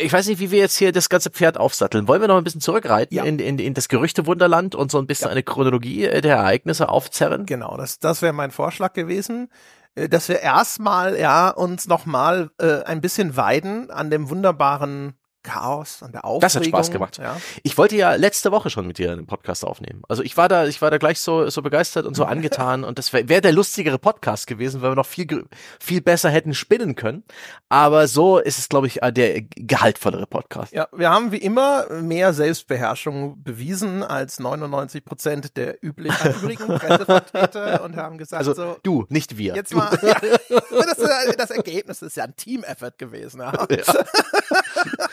ich 0.00 0.12
weiß 0.12 0.28
nicht, 0.28 0.38
wie 0.38 0.52
wir 0.52 0.60
jetzt 0.60 0.76
hier 0.76 0.92
das 0.92 1.08
ganze 1.08 1.30
Pferd 1.30 1.58
aufsatteln. 1.58 2.06
Wollen 2.06 2.20
wir 2.20 2.28
noch 2.28 2.36
ein 2.36 2.44
bisschen 2.44 2.60
zurückreiten 2.60 3.16
ja. 3.16 3.24
in, 3.24 3.40
in, 3.40 3.58
in 3.58 3.74
das 3.74 3.88
Gerüchtewunderland 3.88 4.76
und 4.76 4.92
so 4.92 4.98
ein 4.98 5.08
bisschen 5.08 5.26
ja. 5.26 5.32
eine 5.32 5.42
Chronologie 5.42 6.04
äh, 6.04 6.20
der 6.20 6.36
Ereignisse 6.36 6.90
aufzerren? 6.90 7.44
Genau, 7.44 7.76
das, 7.76 7.98
das 7.98 8.22
wäre 8.22 8.32
mein 8.32 8.52
Vorschlag 8.52 8.92
gewesen 8.92 9.48
äh, 9.96 10.08
dass 10.08 10.28
wir 10.28 10.38
erstmal 10.38 11.18
ja 11.18 11.50
uns 11.50 11.88
nochmal 11.88 12.50
äh, 12.58 12.84
ein 12.84 13.00
bisschen 13.00 13.36
weiden 13.36 13.90
an 13.90 14.10
dem 14.10 14.30
wunderbaren 14.30 15.14
Chaos 15.42 16.02
und 16.02 16.12
der 16.12 16.24
Aufregung. 16.24 16.40
Das 16.40 16.56
hat 16.56 16.66
Spaß 16.66 16.90
gemacht. 16.90 17.18
Ja. 17.18 17.36
Ich 17.62 17.76
wollte 17.76 17.96
ja 17.96 18.14
letzte 18.14 18.52
Woche 18.52 18.70
schon 18.70 18.86
mit 18.86 18.98
dir 18.98 19.12
einen 19.12 19.26
Podcast 19.26 19.64
aufnehmen. 19.64 20.02
Also 20.08 20.22
ich 20.22 20.36
war 20.36 20.48
da, 20.48 20.66
ich 20.66 20.80
war 20.82 20.90
da 20.90 20.98
gleich 20.98 21.20
so, 21.20 21.48
so 21.50 21.62
begeistert 21.62 22.06
und 22.06 22.14
so 22.14 22.24
angetan 22.32 22.84
und 22.84 22.98
das 22.98 23.12
wäre 23.12 23.28
wär 23.28 23.40
der 23.40 23.52
lustigere 23.52 23.98
Podcast 23.98 24.46
gewesen, 24.46 24.82
weil 24.82 24.92
wir 24.92 24.96
noch 24.96 25.06
viel, 25.06 25.46
viel 25.80 26.00
besser 26.00 26.30
hätten 26.30 26.54
spinnen 26.54 26.94
können. 26.94 27.24
Aber 27.68 28.06
so 28.08 28.38
ist 28.38 28.58
es, 28.58 28.68
glaube 28.68 28.86
ich, 28.86 29.00
der 29.02 29.42
gehaltvollere 29.42 30.26
Podcast. 30.26 30.72
Ja, 30.72 30.88
wir 30.92 31.10
haben 31.10 31.32
wie 31.32 31.38
immer 31.38 31.90
mehr 31.90 32.32
Selbstbeherrschung 32.32 33.42
bewiesen 33.42 34.02
als 34.02 34.38
99 34.38 35.04
Prozent 35.04 35.56
der 35.56 35.82
üblichen, 35.82 36.34
übrigen 36.42 36.66
Pressevertreter 36.66 37.82
und 37.82 37.96
haben 37.96 38.18
gesagt, 38.18 38.38
also 38.38 38.54
so, 38.54 38.76
du, 38.82 39.06
nicht 39.08 39.36
wir. 39.36 39.54
Jetzt 39.54 39.74
mal, 39.74 39.98
ja, 40.02 40.16
das, 40.70 41.36
das 41.36 41.50
Ergebnis 41.50 42.02
ist 42.02 42.16
ja 42.16 42.24
ein 42.24 42.36
Team-Effort 42.36 42.92
gewesen. 42.98 43.40
Ja. 43.40 43.52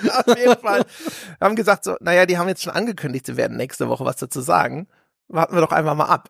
ja. 0.03 0.18
auf 0.25 0.38
jeden 0.38 0.57
Fall. 0.57 0.85
Haben 1.41 1.55
gesagt 1.55 1.83
so, 1.83 1.95
naja, 1.99 2.25
die 2.25 2.38
haben 2.38 2.47
jetzt 2.47 2.63
schon 2.63 2.73
angekündigt, 2.73 3.25
sie 3.25 3.38
werden 3.38 3.57
nächste 3.57 3.89
Woche 3.89 4.05
was 4.05 4.17
dazu 4.17 4.41
sagen. 4.41 4.88
Warten 5.27 5.55
wir 5.55 5.61
doch 5.61 5.71
einfach 5.71 5.95
mal 5.95 6.05
ab 6.05 6.29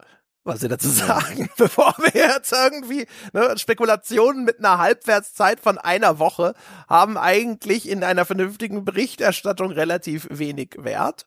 was 0.49 0.61
sie 0.61 0.67
dazu 0.67 0.89
sagen, 0.89 1.49
bevor 1.57 1.93
wir 1.99 2.21
jetzt 2.21 2.51
irgendwie 2.51 3.05
ne, 3.33 3.57
Spekulationen 3.57 4.43
mit 4.43 4.59
einer 4.59 4.77
Halbwertszeit 4.77 5.59
von 5.59 5.77
einer 5.77 6.19
Woche 6.19 6.53
haben 6.87 7.17
eigentlich 7.17 7.87
in 7.87 8.03
einer 8.03 8.25
vernünftigen 8.25 8.83
Berichterstattung 8.85 9.71
relativ 9.71 10.27
wenig 10.31 10.75
Wert. 10.77 11.25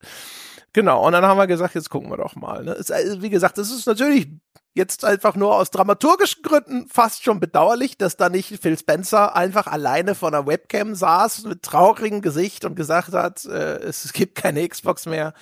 Genau, 0.72 1.06
und 1.06 1.12
dann 1.12 1.24
haben 1.26 1.36
wir 1.36 1.46
gesagt, 1.46 1.74
jetzt 1.74 1.90
gucken 1.90 2.10
wir 2.10 2.16
doch 2.16 2.34
mal. 2.34 2.64
Ne? 2.64 2.72
Es, 2.72 2.90
wie 3.20 3.30
gesagt, 3.30 3.58
es 3.58 3.70
ist 3.70 3.86
natürlich 3.86 4.28
jetzt 4.74 5.04
einfach 5.04 5.36
nur 5.36 5.54
aus 5.54 5.70
dramaturgischen 5.70 6.42
Gründen 6.42 6.88
fast 6.88 7.24
schon 7.24 7.40
bedauerlich, 7.40 7.98
dass 7.98 8.16
da 8.16 8.30
nicht 8.30 8.62
Phil 8.62 8.78
Spencer 8.78 9.36
einfach 9.36 9.66
alleine 9.66 10.14
vor 10.14 10.28
einer 10.28 10.46
Webcam 10.46 10.94
saß 10.94 11.44
mit 11.44 11.62
traurigem 11.62 12.22
Gesicht 12.22 12.64
und 12.64 12.74
gesagt 12.74 13.12
hat, 13.12 13.44
äh, 13.44 13.76
es 13.80 14.12
gibt 14.14 14.34
keine 14.34 14.66
Xbox 14.66 15.04
mehr. 15.04 15.34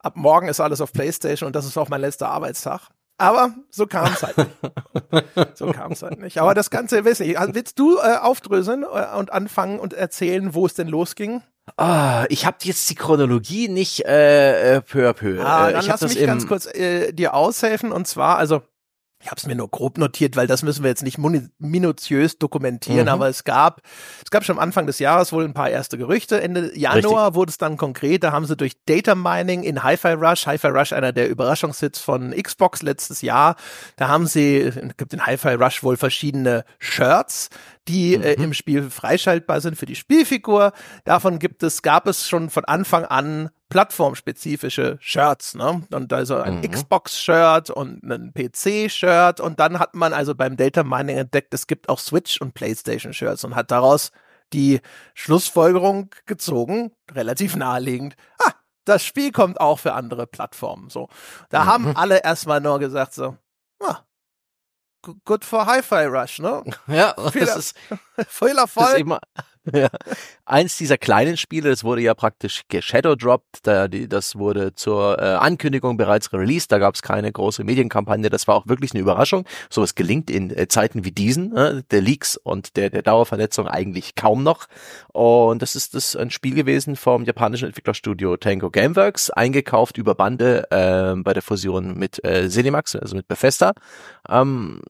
Ab 0.00 0.16
morgen 0.16 0.48
ist 0.48 0.58
alles 0.58 0.80
auf 0.80 0.92
PlayStation 0.92 1.46
und 1.46 1.54
das 1.54 1.64
ist 1.64 1.78
auch 1.78 1.88
mein 1.88 2.00
letzter 2.00 2.28
Arbeitstag. 2.28 2.88
Aber 3.18 3.54
so 3.70 3.86
kam 3.86 4.12
es 4.12 4.22
halt 4.24 4.36
nicht. 4.36 4.50
so 5.54 5.70
kam 5.70 5.92
es 5.92 6.02
halt 6.02 6.20
nicht. 6.20 6.38
Aber 6.38 6.54
das 6.54 6.70
Ganze, 6.70 7.04
weiß 7.04 7.20
nicht, 7.20 7.38
willst 7.54 7.78
du 7.78 7.98
äh, 7.98 8.16
aufdröseln 8.16 8.82
äh, 8.82 9.16
und 9.16 9.32
anfangen 9.32 9.78
und 9.78 9.92
erzählen, 9.92 10.54
wo 10.54 10.66
es 10.66 10.74
denn 10.74 10.88
losging? 10.88 11.40
Ah, 11.76 12.26
ich 12.28 12.44
habe 12.44 12.56
jetzt 12.62 12.90
die 12.90 12.96
Chronologie 12.96 13.68
nicht 13.68 14.04
äh, 14.04 14.76
äh 14.76 14.80
peu 14.80 15.08
à 15.08 15.12
peu. 15.12 15.40
Ah, 15.40 15.70
dann 15.70 15.80
ich 15.80 15.86
lass 15.86 16.02
mich 16.02 16.18
ganz 16.18 16.46
kurz 16.46 16.66
äh, 16.66 17.12
dir 17.12 17.34
aushelfen 17.34 17.92
und 17.92 18.06
zwar, 18.06 18.38
also 18.38 18.62
ich 19.22 19.30
habe 19.30 19.38
es 19.38 19.46
mir 19.46 19.54
nur 19.54 19.70
grob 19.70 19.98
notiert, 19.98 20.34
weil 20.34 20.48
das 20.48 20.62
müssen 20.62 20.82
wir 20.82 20.90
jetzt 20.90 21.04
nicht 21.04 21.18
minutiös 21.58 22.38
dokumentieren, 22.38 23.04
mhm. 23.04 23.08
aber 23.08 23.28
es 23.28 23.44
gab, 23.44 23.80
es 24.24 24.30
gab 24.30 24.44
schon 24.44 24.56
am 24.56 24.62
Anfang 24.62 24.86
des 24.86 24.98
Jahres 24.98 25.32
wohl 25.32 25.44
ein 25.44 25.54
paar 25.54 25.70
erste 25.70 25.96
Gerüchte. 25.96 26.40
Ende 26.40 26.76
Januar 26.76 27.26
Richtig. 27.26 27.34
wurde 27.36 27.50
es 27.50 27.58
dann 27.58 27.76
konkret, 27.76 28.24
da 28.24 28.32
haben 28.32 28.46
sie 28.46 28.56
durch 28.56 28.72
Data 28.84 29.14
Mining 29.14 29.62
in 29.62 29.84
Hi-Fi 29.84 30.14
Rush, 30.14 30.46
Hi-Fi 30.46 30.68
Rush 30.68 30.92
einer 30.92 31.12
der 31.12 31.28
Überraschungshits 31.30 32.00
von 32.00 32.32
Xbox 32.32 32.82
letztes 32.82 33.22
Jahr, 33.22 33.54
da 33.96 34.08
haben 34.08 34.26
sie, 34.26 34.72
gibt 34.96 35.14
in 35.14 35.24
Hi-Fi 35.24 35.54
Rush 35.54 35.84
wohl 35.84 35.96
verschiedene 35.96 36.64
Shirts, 36.80 37.48
die 37.88 38.14
äh, 38.14 38.18
mhm. 38.18 38.24
äh, 38.24 38.32
im 38.34 38.54
Spiel 38.54 38.90
freischaltbar 38.90 39.60
sind 39.60 39.76
für 39.76 39.86
die 39.86 39.94
Spielfigur. 39.94 40.72
Davon 41.04 41.38
gibt 41.38 41.62
es, 41.62 41.82
gab 41.82 42.06
es 42.06 42.28
schon 42.28 42.50
von 42.50 42.64
Anfang 42.64 43.04
an 43.04 43.50
plattformspezifische 43.68 44.98
Shirts, 45.00 45.54
ne? 45.54 45.82
Und 45.92 46.12
also 46.12 46.36
ein 46.36 46.56
mhm. 46.56 46.70
Xbox-Shirt 46.70 47.70
und 47.70 48.02
ein 48.02 48.32
PC-Shirt 48.34 49.40
und 49.40 49.60
dann 49.60 49.78
hat 49.78 49.94
man 49.94 50.12
also 50.12 50.34
beim 50.34 50.56
Data 50.56 50.84
Mining 50.84 51.16
entdeckt, 51.16 51.54
es 51.54 51.66
gibt 51.66 51.88
auch 51.88 51.98
Switch- 51.98 52.40
und 52.40 52.54
PlayStation-Shirts 52.54 53.44
und 53.44 53.56
hat 53.56 53.70
daraus 53.70 54.12
die 54.52 54.80
Schlussfolgerung 55.14 56.10
gezogen, 56.26 56.92
relativ 57.10 57.56
naheliegend. 57.56 58.14
Ah, 58.44 58.52
das 58.84 59.04
Spiel 59.04 59.32
kommt 59.32 59.60
auch 59.60 59.78
für 59.78 59.94
andere 59.94 60.26
Plattformen. 60.26 60.90
So, 60.90 61.08
da 61.48 61.64
mhm. 61.64 61.66
haben 61.66 61.96
alle 61.96 62.22
erstmal 62.22 62.60
nur 62.60 62.78
gesagt 62.78 63.14
so, 63.14 63.36
good 65.24 65.44
for 65.44 65.66
Hi-Fi 65.66 66.06
Rush, 66.06 66.38
ne? 66.38 66.62
Ja, 66.86 67.14
viel, 67.30 67.46
das 67.46 67.56
ist, 67.56 67.76
viel 68.28 68.56
Erfolg. 68.58 69.06
Ja. 69.72 69.88
Eins 70.44 70.76
dieser 70.76 70.98
kleinen 70.98 71.36
Spiele, 71.36 71.70
das 71.70 71.84
wurde 71.84 72.02
ja 72.02 72.14
praktisch 72.14 72.62
geshadowdropped, 72.68 73.60
da, 73.62 73.86
die, 73.88 74.08
das 74.08 74.36
wurde 74.36 74.74
zur 74.74 75.18
äh, 75.18 75.22
Ankündigung 75.22 75.96
bereits 75.96 76.32
released, 76.32 76.72
da 76.72 76.78
gab 76.78 76.94
es 76.94 77.02
keine 77.02 77.30
große 77.30 77.62
Medienkampagne, 77.62 78.28
das 78.28 78.48
war 78.48 78.56
auch 78.56 78.66
wirklich 78.66 78.92
eine 78.92 79.00
Überraschung. 79.00 79.44
Sowas 79.70 79.94
gelingt 79.94 80.30
in 80.30 80.50
äh, 80.50 80.66
Zeiten 80.68 81.04
wie 81.04 81.12
diesen, 81.12 81.56
äh, 81.56 81.82
der 81.90 82.00
Leaks 82.00 82.36
und 82.36 82.76
der, 82.76 82.90
der 82.90 83.02
Dauervernetzung 83.02 83.68
eigentlich 83.68 84.14
kaum 84.16 84.42
noch. 84.42 84.66
Und 85.12 85.62
das 85.62 85.76
ist 85.76 85.94
das 85.94 86.16
ein 86.16 86.30
Spiel 86.30 86.54
gewesen 86.54 86.96
vom 86.96 87.24
japanischen 87.24 87.66
Entwicklerstudio 87.66 88.36
Tango 88.36 88.70
Gameworks, 88.70 89.30
eingekauft 89.30 89.96
über 89.96 90.14
Bande 90.14 90.66
äh, 90.70 91.14
bei 91.22 91.32
der 91.32 91.42
Fusion 91.42 91.96
mit 91.96 92.22
äh, 92.24 92.48
Cinemax, 92.48 92.96
also 92.96 93.14
mit 93.14 93.28
Bethesda. 93.28 93.72
Ähm, 94.28 94.82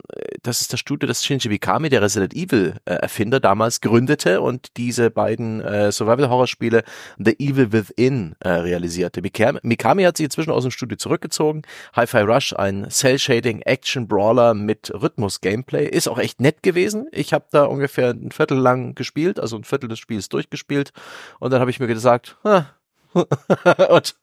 das 0.43 0.61
ist 0.61 0.73
das 0.73 0.81
Studio, 0.81 1.07
das 1.07 1.25
Shinji 1.25 1.49
Mikami, 1.49 1.89
der 1.89 2.03
Resident 2.03 2.35
Evil 2.35 2.77
äh, 2.85 2.95
Erfinder, 2.95 3.39
damals 3.39 3.81
gründete 3.81 4.41
und 4.41 4.62
und 4.63 4.77
diese 4.77 5.11
beiden 5.11 5.61
äh, 5.61 5.91
Survival-Horror-Spiele 5.91 6.85
The 7.19 7.35
Evil 7.39 7.73
Within 7.73 8.37
äh, 8.41 8.49
realisierte. 8.49 9.21
Mikami, 9.21 10.03
hat 10.05 10.17
sich 10.17 10.25
inzwischen 10.25 10.53
aus 10.53 10.63
dem 10.63 10.71
Studio 10.71 10.97
zurückgezogen. 10.97 11.63
Hi-Fi 11.95 12.21
Rush, 12.21 12.53
ein 12.53 12.87
Cell-Shading-Action-Brawler 12.89 14.55
mit 14.55 14.93
Rhythmus-Gameplay, 14.95 15.89
ist 15.89 16.07
auch 16.07 16.19
echt 16.19 16.41
nett 16.41 16.63
gewesen. 16.63 17.09
Ich 17.11 17.33
habe 17.33 17.47
da 17.51 17.65
ungefähr 17.65 18.11
ein 18.11 18.31
Viertel 18.31 18.59
lang 18.59 18.95
gespielt, 18.95 19.41
also 19.41 19.57
ein 19.57 19.65
Viertel 19.65 19.89
des 19.89 19.99
Spiels 19.99 20.29
durchgespielt 20.29 20.93
und 21.41 21.53
dann 21.53 21.61
habe 21.61 21.71
ich 21.71 21.81
mir 21.81 21.89
gesagt, 21.89 22.37
ah, 22.45 22.67
und, 23.89 24.17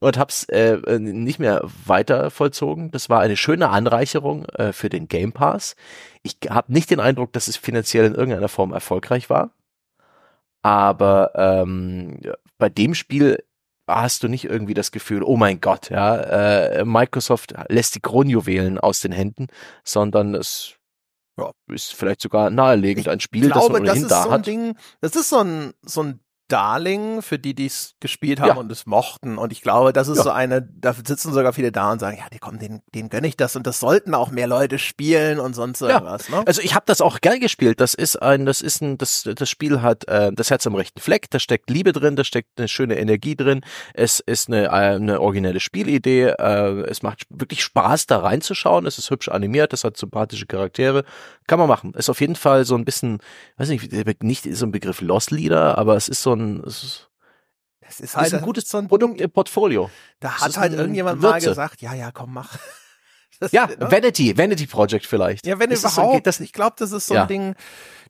und 0.00 0.18
hab's 0.18 0.44
äh, 0.44 0.98
nicht 0.98 1.38
mehr 1.38 1.62
weiter 1.86 2.30
vollzogen. 2.30 2.90
Das 2.90 3.08
war 3.08 3.20
eine 3.20 3.36
schöne 3.36 3.70
Anreicherung 3.70 4.46
äh, 4.46 4.72
für 4.72 4.88
den 4.88 5.08
Game 5.08 5.32
Pass. 5.32 5.76
Ich 6.22 6.36
habe 6.48 6.72
nicht 6.72 6.90
den 6.90 7.00
Eindruck, 7.00 7.32
dass 7.32 7.48
es 7.48 7.56
finanziell 7.56 8.06
in 8.06 8.14
irgendeiner 8.14 8.48
Form 8.48 8.72
erfolgreich 8.72 9.30
war. 9.30 9.50
Aber 10.62 11.32
ähm, 11.34 12.20
bei 12.58 12.68
dem 12.68 12.94
Spiel 12.94 13.42
hast 13.88 14.22
du 14.22 14.28
nicht 14.28 14.44
irgendwie 14.44 14.74
das 14.74 14.92
Gefühl, 14.92 15.22
oh 15.22 15.36
mein 15.36 15.60
Gott, 15.60 15.90
ja, 15.90 16.16
äh, 16.16 16.84
Microsoft 16.84 17.54
lässt 17.68 17.94
die 17.94 18.00
Kronjuwelen 18.00 18.78
aus 18.78 19.00
den 19.00 19.12
Händen, 19.12 19.48
sondern 19.84 20.34
es 20.34 20.76
ja, 21.38 21.50
ist 21.68 21.94
vielleicht 21.94 22.20
sogar 22.20 22.50
naheliegend 22.50 23.08
ein 23.08 23.20
Spiel, 23.20 23.50
glaube, 23.50 23.60
das 23.60 23.68
man 23.68 23.82
ohnehin 23.82 24.02
das 24.02 24.02
ist 24.02 24.10
da 24.10 24.22
so 24.22 24.30
ein 24.30 24.42
Ding, 24.42 24.76
das 25.00 25.16
ist 25.16 25.28
so 25.28 25.38
ein, 25.38 25.72
so 25.82 26.02
ein 26.02 26.20
Darling 26.48 27.22
für 27.22 27.38
die, 27.38 27.54
die 27.54 27.66
es 27.66 27.94
gespielt 28.00 28.40
haben 28.40 28.48
Ja. 28.48 28.54
und 28.56 28.70
es 28.70 28.84
mochten. 28.86 29.38
Und 29.38 29.52
ich 29.52 29.62
glaube, 29.62 29.92
das 29.92 30.08
ist 30.08 30.18
Ja. 30.18 30.22
so 30.24 30.30
eine, 30.30 30.62
da 30.62 30.92
sitzen 30.92 31.32
sogar 31.32 31.52
viele 31.52 31.72
da 31.72 31.92
und 31.92 31.98
sagen, 31.98 32.16
ja, 32.18 32.24
die 32.32 32.38
kommen, 32.38 32.58
denen, 32.58 32.82
denen 32.94 33.08
gönne 33.08 33.26
ich 33.26 33.36
das 33.36 33.56
und 33.56 33.66
das 33.66 33.80
sollten 33.80 34.14
auch 34.14 34.30
mehr 34.30 34.46
Leute 34.46 34.78
spielen 34.78 35.38
und 35.40 35.54
sonst 35.54 35.80
irgendwas. 35.80 36.28
Ne? 36.28 36.42
Also 36.46 36.60
ich 36.62 36.74
habe 36.74 36.84
das 36.86 37.00
auch 37.00 37.20
gern 37.20 37.40
gespielt. 37.40 37.80
Das 37.80 37.94
ist 37.94 38.16
ein, 38.20 38.44
das 38.46 38.60
ist 38.60 38.82
ein, 38.82 38.98
das, 38.98 39.28
das 39.34 39.48
Spiel 39.48 39.80
hat 39.82 40.06
äh, 40.08 40.30
das 40.32 40.50
Herz 40.50 40.66
am 40.66 40.74
rechten 40.74 41.00
Fleck. 41.00 41.30
Da 41.30 41.38
steckt 41.38 41.70
Liebe 41.70 41.92
drin, 41.92 42.16
da 42.16 42.24
steckt 42.24 42.58
eine 42.58 42.68
schöne 42.68 42.98
Energie 42.98 43.34
drin. 43.36 43.62
Es 43.94 44.20
ist 44.20 44.48
eine, 44.48 44.64
äh, 44.66 44.68
eine 44.68 45.20
originelle 45.20 45.60
Spielidee. 45.60 46.34
Äh, 46.38 46.82
es 46.82 47.02
macht 47.02 47.24
wirklich 47.30 47.62
Spaß, 47.62 48.06
da 48.06 48.18
reinzuschauen. 48.18 48.84
Es 48.86 48.98
ist 48.98 49.10
hübsch 49.10 49.28
animiert. 49.28 49.72
Es 49.72 49.84
hat 49.84 49.96
sympathische 49.96 50.46
Charaktere. 50.46 51.04
Kann 51.46 51.58
man 51.58 51.68
machen. 51.68 51.94
Ist 51.94 52.10
auf 52.10 52.20
jeden 52.20 52.36
Fall 52.36 52.64
so 52.64 52.74
ein 52.74 52.84
bisschen, 52.84 53.18
weiß 53.56 53.68
nicht, 53.68 54.22
nicht 54.22 54.54
so 54.56 54.66
ein 54.66 54.72
Begriff 54.72 55.00
Lost 55.00 55.30
Leader, 55.30 55.78
aber 55.78 55.96
es 55.96 56.08
ist 56.08 56.22
so 56.22 56.34
ein, 56.34 56.41
es 56.66 56.82
ist, 56.82 57.10
Das 57.80 58.00
ist 58.00 58.16
halt 58.16 58.26
ist 58.28 58.34
ein 58.34 58.42
gutes 58.42 58.68
so 58.68 58.78
ein 58.78 58.88
Produkt 58.88 59.20
im 59.20 59.30
Portfolio. 59.30 59.90
Da 60.20 60.30
Das 60.30 60.42
hat 60.42 60.56
halt 60.56 60.72
irgendjemand 60.74 61.20
mal 61.20 61.34
Würze. 61.34 61.48
gesagt, 61.50 61.82
ja, 61.82 61.94
ja, 61.94 62.10
komm, 62.12 62.34
mach. 62.34 62.56
Das, 63.40 63.50
Ja, 63.50 63.66
ne? 63.66 63.90
Vanity, 63.90 64.38
Vanity 64.38 64.66
Project 64.68 65.04
vielleicht. 65.04 65.46
Ja, 65.46 65.58
wenn 65.58 65.70
Ist 65.72 65.82
es 65.84 65.94
so- 65.96 66.02
überhaupt. 66.02 66.18
geht 66.18 66.26
das 66.28 66.38
ich 66.38 66.52
glaube, 66.52 66.76
das 66.78 66.92
ist 66.92 67.08
so 67.08 67.14
Ja. 67.14 67.22
ein 67.22 67.28
Ding. 67.28 67.54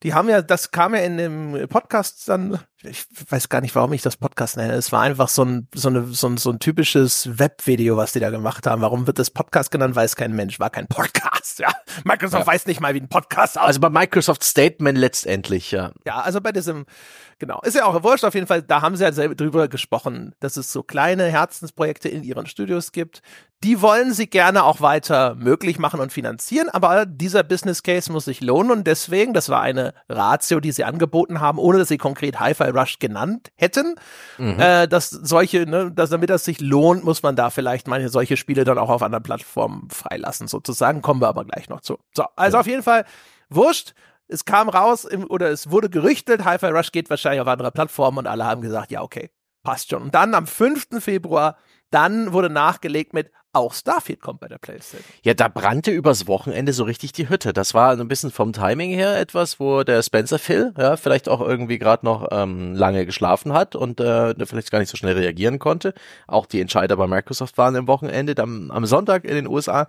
Die 0.02 0.14
haben 0.14 0.28
ja, 0.28 0.42
das 0.42 0.72
kam 0.72 0.94
ja 0.94 1.02
in 1.02 1.16
dem 1.16 1.68
Podcast 1.68 2.28
dann. 2.28 2.58
Ich 2.82 3.04
weiß 3.28 3.48
gar 3.48 3.60
nicht, 3.60 3.76
warum 3.76 3.92
ich 3.92 4.02
das 4.02 4.16
Podcast 4.16 4.56
nenne. 4.56 4.72
Es 4.72 4.90
war 4.90 5.02
einfach 5.02 5.28
so 5.28 5.44
ein, 5.44 5.68
so 5.72 5.88
eine, 5.88 6.04
so 6.08 6.26
ein, 6.26 6.36
so 6.36 6.50
ein 6.50 6.58
typisches 6.58 7.38
Webvideo, 7.38 7.96
was 7.96 8.10
die 8.10 8.18
da 8.18 8.30
gemacht 8.30 8.66
haben. 8.66 8.82
Warum 8.82 9.06
wird 9.06 9.20
das 9.20 9.30
Podcast 9.30 9.70
genannt? 9.70 9.94
Weiß 9.94 10.16
kein 10.16 10.32
Mensch. 10.32 10.58
War 10.58 10.70
kein 10.70 10.88
Podcast. 10.88 11.60
Ja, 11.60 11.72
Microsoft 12.04 12.40
Ja. 12.44 12.52
weiß 12.52 12.66
nicht 12.66 12.80
mal, 12.80 12.94
wie 12.94 13.00
ein 13.00 13.08
Podcast 13.08 13.56
aussieht. 13.56 13.68
Also 13.68 13.80
bei 13.80 13.90
Microsoft 13.90 14.42
Statement 14.42 14.98
letztendlich, 14.98 15.70
ja. 15.70 15.92
Ja, 16.04 16.20
also 16.22 16.40
bei 16.40 16.50
diesem, 16.50 16.86
genau, 17.38 17.60
ist 17.62 17.76
ja 17.76 17.84
auch 17.84 18.02
wurscht 18.02 18.24
auf 18.24 18.34
jeden 18.34 18.48
Fall, 18.48 18.62
da 18.62 18.82
haben 18.82 18.96
sie 18.96 19.04
ja 19.04 19.12
selber 19.12 19.36
drüber 19.36 19.68
gesprochen, 19.68 20.34
dass 20.40 20.56
es 20.56 20.72
so 20.72 20.82
kleine 20.82 21.26
Herzensprojekte 21.26 22.08
in 22.08 22.24
ihren 22.24 22.46
Studios 22.46 22.90
gibt. 22.90 23.22
Die 23.62 23.80
wollen 23.80 24.12
sie 24.12 24.26
gerne 24.26 24.64
auch 24.64 24.80
weiter 24.80 25.36
möglich 25.36 25.78
machen 25.78 26.00
und 26.00 26.12
finanzieren, 26.12 26.68
aber 26.68 27.06
dieser 27.06 27.44
Business 27.44 27.84
Case 27.84 28.10
muss 28.10 28.24
sich 28.24 28.40
lohnen 28.40 28.72
und 28.72 28.86
deswegen, 28.88 29.34
das 29.34 29.48
war 29.48 29.60
eine 29.62 29.91
Ratio, 30.08 30.60
die 30.60 30.72
sie 30.72 30.84
angeboten 30.84 31.40
haben, 31.40 31.58
ohne 31.58 31.78
dass 31.78 31.88
sie 31.88 31.98
konkret 31.98 32.40
Hi-Fi 32.40 32.70
Rush 32.70 32.98
genannt 32.98 33.50
hätten, 33.56 33.96
äh, 34.38 34.88
dass 34.88 35.10
solche, 35.10 35.66
ne, 35.66 35.90
dass 35.92 36.10
damit 36.10 36.30
das 36.30 36.44
sich 36.44 36.60
lohnt, 36.60 37.04
muss 37.04 37.22
man 37.22 37.36
da 37.36 37.50
vielleicht 37.50 37.88
manche 37.88 38.08
solche 38.08 38.36
Spiele 38.36 38.64
dann 38.64 38.78
auch 38.78 38.90
auf 38.90 39.02
anderen 39.02 39.22
Plattformen 39.22 39.88
freilassen, 39.90 40.48
sozusagen, 40.48 41.02
kommen 41.02 41.20
wir 41.20 41.28
aber 41.28 41.44
gleich 41.44 41.68
noch 41.68 41.80
zu. 41.80 41.98
So, 42.14 42.24
also 42.36 42.58
auf 42.58 42.66
jeden 42.66 42.82
Fall, 42.82 43.04
wurscht, 43.48 43.94
es 44.28 44.44
kam 44.44 44.68
raus 44.68 45.04
im, 45.04 45.28
oder 45.30 45.50
es 45.50 45.70
wurde 45.70 45.90
gerüchtet, 45.90 46.44
Hi-Fi 46.44 46.66
Rush 46.66 46.92
geht 46.92 47.10
wahrscheinlich 47.10 47.40
auf 47.40 47.48
andere 47.48 47.70
Plattformen 47.70 48.18
und 48.18 48.26
alle 48.26 48.44
haben 48.44 48.62
gesagt, 48.62 48.90
ja, 48.90 49.02
okay, 49.02 49.30
passt 49.62 49.90
schon. 49.90 50.02
Und 50.02 50.14
dann 50.14 50.34
am 50.34 50.46
5. 50.46 50.88
Februar, 51.00 51.56
dann 51.90 52.32
wurde 52.32 52.50
nachgelegt 52.50 53.12
mit, 53.12 53.30
auch 53.52 53.74
Starfield 53.74 54.20
kommt 54.20 54.40
bei 54.40 54.48
der 54.48 54.58
PlayStation. 54.58 55.04
Ja, 55.22 55.34
da 55.34 55.48
brannte 55.48 55.90
übers 55.90 56.26
Wochenende 56.26 56.72
so 56.72 56.84
richtig 56.84 57.12
die 57.12 57.28
Hütte. 57.28 57.52
Das 57.52 57.74
war 57.74 57.92
ein 57.92 58.08
bisschen 58.08 58.30
vom 58.30 58.52
Timing 58.52 58.90
her 58.90 59.18
etwas, 59.18 59.60
wo 59.60 59.82
der 59.82 60.02
Spencer 60.02 60.38
Phil 60.38 60.72
ja 60.78 60.96
vielleicht 60.96 61.28
auch 61.28 61.40
irgendwie 61.40 61.78
gerade 61.78 62.06
noch 62.06 62.28
ähm, 62.30 62.74
lange 62.74 63.04
geschlafen 63.04 63.52
hat 63.52 63.76
und 63.76 64.00
äh, 64.00 64.34
vielleicht 64.46 64.70
gar 64.70 64.78
nicht 64.78 64.88
so 64.88 64.96
schnell 64.96 65.14
reagieren 65.14 65.58
konnte. 65.58 65.92
Auch 66.26 66.46
die 66.46 66.60
Entscheider 66.60 66.96
bei 66.96 67.06
Microsoft 67.06 67.58
waren 67.58 67.76
am 67.76 67.86
Wochenende. 67.88 68.40
Am, 68.42 68.70
am 68.70 68.86
Sonntag 68.86 69.24
in 69.24 69.34
den 69.34 69.46
USA 69.46 69.86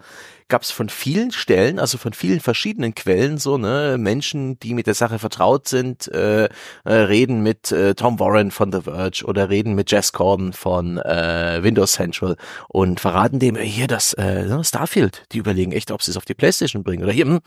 gab 0.49 0.63
es 0.63 0.71
von 0.71 0.89
vielen 0.89 1.31
Stellen, 1.31 1.79
also 1.79 1.97
von 1.97 2.13
vielen 2.13 2.39
verschiedenen 2.39 2.93
Quellen 2.93 3.37
so 3.37 3.57
ne 3.57 3.97
Menschen, 3.97 4.59
die 4.59 4.73
mit 4.73 4.87
der 4.87 4.93
Sache 4.93 5.19
vertraut 5.19 5.67
sind, 5.67 6.07
äh, 6.09 6.43
äh, 6.43 6.49
reden 6.85 7.41
mit 7.41 7.71
äh, 7.71 7.95
Tom 7.95 8.19
Warren 8.19 8.51
von 8.51 8.71
The 8.71 8.81
Verge 8.81 9.23
oder 9.25 9.49
reden 9.49 9.73
mit 9.73 9.89
Jess 9.89 10.11
Corden 10.11 10.53
von 10.53 10.97
äh, 10.97 11.59
Windows 11.63 11.93
Central 11.93 12.35
und 12.67 12.99
verraten 12.99 13.39
dem 13.39 13.52
äh, 13.55 13.63
hier 13.63 13.87
das 13.87 14.13
äh, 14.13 14.45
ne, 14.45 14.63
Starfield. 14.63 15.23
Die 15.31 15.37
überlegen 15.37 15.71
echt, 15.71 15.91
ob 15.91 16.01
sie 16.01 16.11
es 16.11 16.17
auf 16.17 16.25
die 16.25 16.33
PlayStation 16.33 16.83
bringen 16.83 17.03
oder 17.03 17.11
hier 17.11 17.25
hm, 17.25 17.39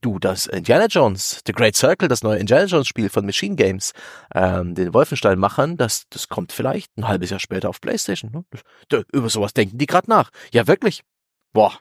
du 0.00 0.18
das 0.18 0.46
Indiana 0.46 0.86
Jones, 0.86 1.42
The 1.46 1.52
Great 1.52 1.76
Circle, 1.76 2.08
das 2.08 2.22
neue 2.22 2.38
Indiana 2.38 2.66
Jones 2.66 2.86
Spiel 2.86 3.08
von 3.08 3.26
Machine 3.26 3.56
Games, 3.56 3.92
ähm, 4.34 4.74
den 4.74 4.92
Wolfenstein-Machern, 4.94 5.76
das 5.76 6.04
das 6.10 6.28
kommt 6.28 6.52
vielleicht 6.52 6.96
ein 6.96 7.08
halbes 7.08 7.30
Jahr 7.30 7.40
später 7.40 7.68
auf 7.68 7.80
PlayStation. 7.80 8.44
Ne? 8.90 9.04
Über 9.12 9.28
sowas 9.28 9.54
denken 9.54 9.78
die 9.78 9.86
gerade 9.86 10.08
nach. 10.10 10.30
Ja 10.52 10.66
wirklich. 10.66 11.02
Boah. 11.52 11.78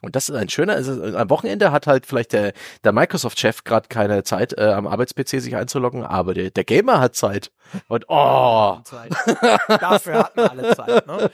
Und 0.00 0.14
das 0.14 0.28
ist 0.28 0.36
ein 0.36 0.48
schöner, 0.48 0.74
also 0.74 1.02
am 1.02 1.28
Wochenende 1.28 1.72
hat 1.72 1.88
halt 1.88 2.06
vielleicht 2.06 2.32
der, 2.32 2.52
der 2.84 2.92
Microsoft-Chef 2.92 3.64
gerade 3.64 3.88
keine 3.88 4.22
Zeit, 4.22 4.56
äh, 4.56 4.66
am 4.66 4.86
Arbeits-PC 4.86 5.40
sich 5.40 5.56
einzuloggen, 5.56 6.04
aber 6.04 6.34
der, 6.34 6.50
der 6.50 6.62
Gamer 6.62 7.00
hat 7.00 7.16
Zeit. 7.16 7.50
Und 7.88 8.04
oh, 8.08 8.78
Zeit. 8.84 9.10
Dafür 9.68 10.20
hatten 10.20 10.40
alle 10.40 10.74
Zeit. 10.76 11.06
Ne? 11.06 11.30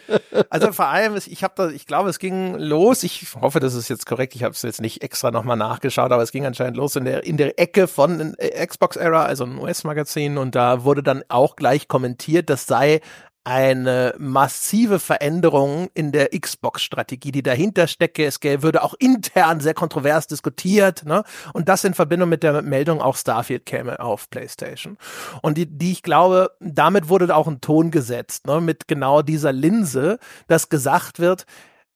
Also 0.50 0.72
vor 0.72 0.86
allem, 0.86 1.16
ich 1.16 1.44
habe 1.44 1.54
da, 1.56 1.68
ich 1.68 1.86
glaube, 1.86 2.08
es 2.08 2.18
ging 2.18 2.56
los. 2.56 3.02
Ich 3.02 3.34
hoffe, 3.40 3.60
das 3.60 3.74
ist 3.74 3.88
jetzt 3.88 4.06
korrekt. 4.06 4.34
Ich 4.34 4.42
habe 4.42 4.52
es 4.52 4.62
jetzt 4.62 4.80
nicht 4.80 5.02
extra 5.02 5.30
nochmal 5.30 5.56
nachgeschaut, 5.56 6.10
aber 6.10 6.22
es 6.22 6.32
ging 6.32 6.46
anscheinend 6.46 6.76
los 6.76 6.96
in 6.96 7.04
der 7.04 7.24
in 7.24 7.36
der 7.36 7.58
Ecke 7.60 7.86
von 7.86 8.34
äh, 8.38 8.66
Xbox 8.66 8.96
Era, 8.96 9.24
also 9.24 9.44
ein 9.44 9.58
US-Magazin, 9.58 10.38
und 10.38 10.54
da 10.54 10.84
wurde 10.84 11.02
dann 11.02 11.22
auch 11.28 11.56
gleich 11.56 11.86
kommentiert, 11.86 12.50
das 12.50 12.66
sei 12.66 13.00
eine 13.44 14.14
massive 14.18 14.98
Veränderung 14.98 15.90
in 15.92 16.12
der 16.12 16.30
Xbox-Strategie, 16.30 17.30
die 17.30 17.42
dahinter 17.42 17.87
stecke. 17.87 18.24
Es 18.24 18.42
würde 18.42 18.83
auch 18.83 18.94
intern 18.98 19.61
sehr 19.61 19.74
kontrovers 19.74 20.26
diskutiert, 20.26 21.04
ne? 21.04 21.24
Und 21.52 21.68
das 21.68 21.85
in 21.85 21.92
Verbindung 21.92 22.30
mit 22.30 22.42
der 22.42 22.62
Meldung, 22.62 23.02
auch 23.02 23.16
Starfield 23.16 23.66
käme 23.66 24.00
auf 24.00 24.30
PlayStation. 24.30 24.96
Und 25.42 25.59
die, 25.59 25.66
die 25.66 25.92
ich 25.92 26.02
glaube, 26.02 26.52
damit 26.61 27.11
wurde 27.11 27.35
auch 27.37 27.46
ein 27.46 27.61
Ton 27.61 27.90
gesetzt, 27.90 28.46
ne? 28.46 28.62
Mit 28.62 28.88
genau 28.88 29.20
dieser 29.20 29.52
Linse, 29.52 30.18
dass 30.48 30.70
gesagt 30.70 31.18
wird, 31.18 31.44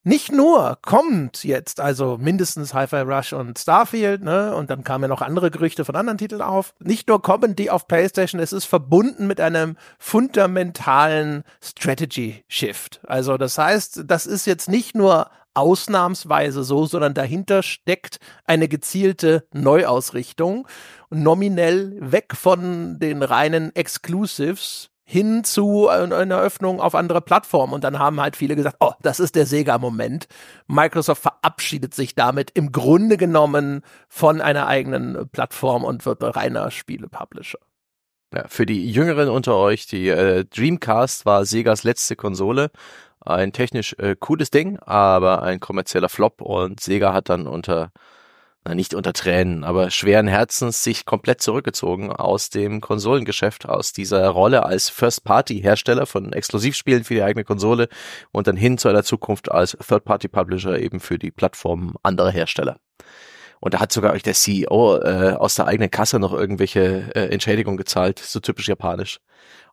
nicht 0.05 0.33
nur 0.33 0.79
kommt 0.83 1.45
jetzt 1.45 1.81
also 1.81 2.19
mindestens 2.19 2.73
Hi-Fi 2.73 3.01
Rush 3.01 3.33
und 3.33 3.59
Starfield, 3.59 4.23
ne, 4.23 4.55
und 4.55 4.71
dann 4.71 4.85
kamen 4.85 5.05
ja 5.05 5.09
noch 5.09 5.23
andere 5.23 5.51
Gerüchte 5.51 5.85
von 5.85 5.97
anderen 5.97 6.19
Titeln 6.19 6.41
auf. 6.41 6.75
Nicht 6.79 7.09
nur 7.09 7.21
kommen 7.21 7.57
die 7.57 7.71
auf 7.71 7.89
PlayStation, 7.89 8.41
es 8.41 8.53
ist 8.53 8.65
verbunden 8.65 9.27
mit 9.27 9.41
einem 9.41 9.77
fundamentalen 9.99 11.43
Strategy 11.63 12.45
Shift. 12.49 13.01
Also 13.07 13.37
das 13.37 13.59
heißt, 13.59 14.05
das 14.07 14.27
ist 14.27 14.47
jetzt 14.47 14.69
nicht 14.69 14.95
nur 14.95 15.31
ausnahmsweise 15.55 16.63
so, 16.63 16.87
sondern 16.87 17.15
dahinter 17.15 17.65
steckt 17.65 18.19
eine 18.45 18.69
gezielte 18.69 19.47
Neuausrichtung, 19.53 20.69
nominell 21.11 21.97
weg 22.01 22.37
von 22.37 22.99
den 23.01 23.23
reinen 23.23 23.75
Exclusives 23.75 24.91
hin 25.11 25.43
zu 25.43 25.89
einer 25.89 26.39
Öffnung 26.39 26.83
auf 26.83 26.95
andere 26.95 27.23
Plattformen. 27.23 27.73
Und 27.73 27.83
dann 27.83 27.99
haben 27.99 28.21
halt 28.21 28.37
viele 28.37 28.57
gesagt, 28.57 28.77
oh, 28.81 28.93
das 29.01 29.21
ist 29.21 29.37
der 29.37 29.47
Sega-Moment. 29.47 30.27
Microsoft 30.67 31.23
verabschiedet 31.23 31.95
sich 31.95 32.15
damit 32.15 32.51
im 32.51 32.73
Grunde 32.73 33.17
genommen 33.17 33.81
von 34.07 34.43
einer 34.43 34.67
eigenen 34.67 35.27
Plattform 35.31 35.83
und 35.83 36.05
wird 36.05 36.23
reiner 36.23 36.71
Spiele-Publisher. 36.71 37.59
Ja, 38.35 38.45
für 38.49 38.67
die 38.67 38.93
Jüngeren 38.93 39.31
unter 39.31 39.57
euch, 39.57 39.87
die 39.87 40.11
äh, 40.11 40.45
Dreamcast 40.45 41.25
war 41.25 41.47
Segas 41.47 41.85
letzte 41.85 42.15
Konsole. 42.15 42.71
Ein 43.21 43.55
technisch 43.55 43.95
äh, 43.99 44.15
cooles 44.15 44.51
Ding, 44.51 44.79
aber 44.81 45.43
ein 45.43 45.59
kommerzieller 45.59 46.11
Flop 46.11 46.43
und 46.43 46.81
Sega 46.81 47.15
hat 47.15 47.31
dann 47.31 47.47
unter, 47.47 47.93
nicht 48.75 48.95
unter 48.95 49.13
Tränen, 49.13 49.65
aber 49.65 49.91
schweren 49.91 50.29
Herzens 50.29 50.83
sich 50.83 51.07
komplett 51.07 51.41
zurückgezogen 51.41 52.13
aus 52.13 52.51
dem 52.51 52.81
Konsolengeschäft, 52.81 53.69
aus 53.69 53.93
dieser 53.93 54.29
Rolle 54.29 54.65
als 54.65 54.91
First-Party-Hersteller 54.91 56.07
von 56.07 56.33
Exklusivspielen 56.33 57.05
für 57.05 57.15
die 57.15 57.23
eigene 57.23 57.45
Konsole 57.45 57.89
und 58.31 58.47
dann 58.47 58.57
hin 58.57 58.79
zu 58.79 58.89
einer 58.89 59.05
Zukunft 59.05 59.51
als 59.51 59.77
Third-Party-Publisher 59.87 60.79
eben 60.79 61.01
für 61.01 61.19
die 61.19 61.31
Plattformen 61.31 61.95
anderer 62.03 62.31
Hersteller. 62.31 62.79
Und 63.61 63.75
da 63.75 63.81
hat 63.81 63.93
sogar 63.93 64.13
euch 64.13 64.23
der 64.23 64.35
CEO 64.35 64.99
äh, 64.99 65.35
aus 65.37 65.57
der 65.57 65.67
eigenen 65.67 65.91
Kasse 65.91 66.19
noch 66.19 66.33
irgendwelche 66.33 67.11
äh, 67.15 67.29
Entschädigungen 67.33 67.77
gezahlt, 67.77 68.19
so 68.19 68.39
typisch 68.41 68.69
japanisch. 68.69 69.21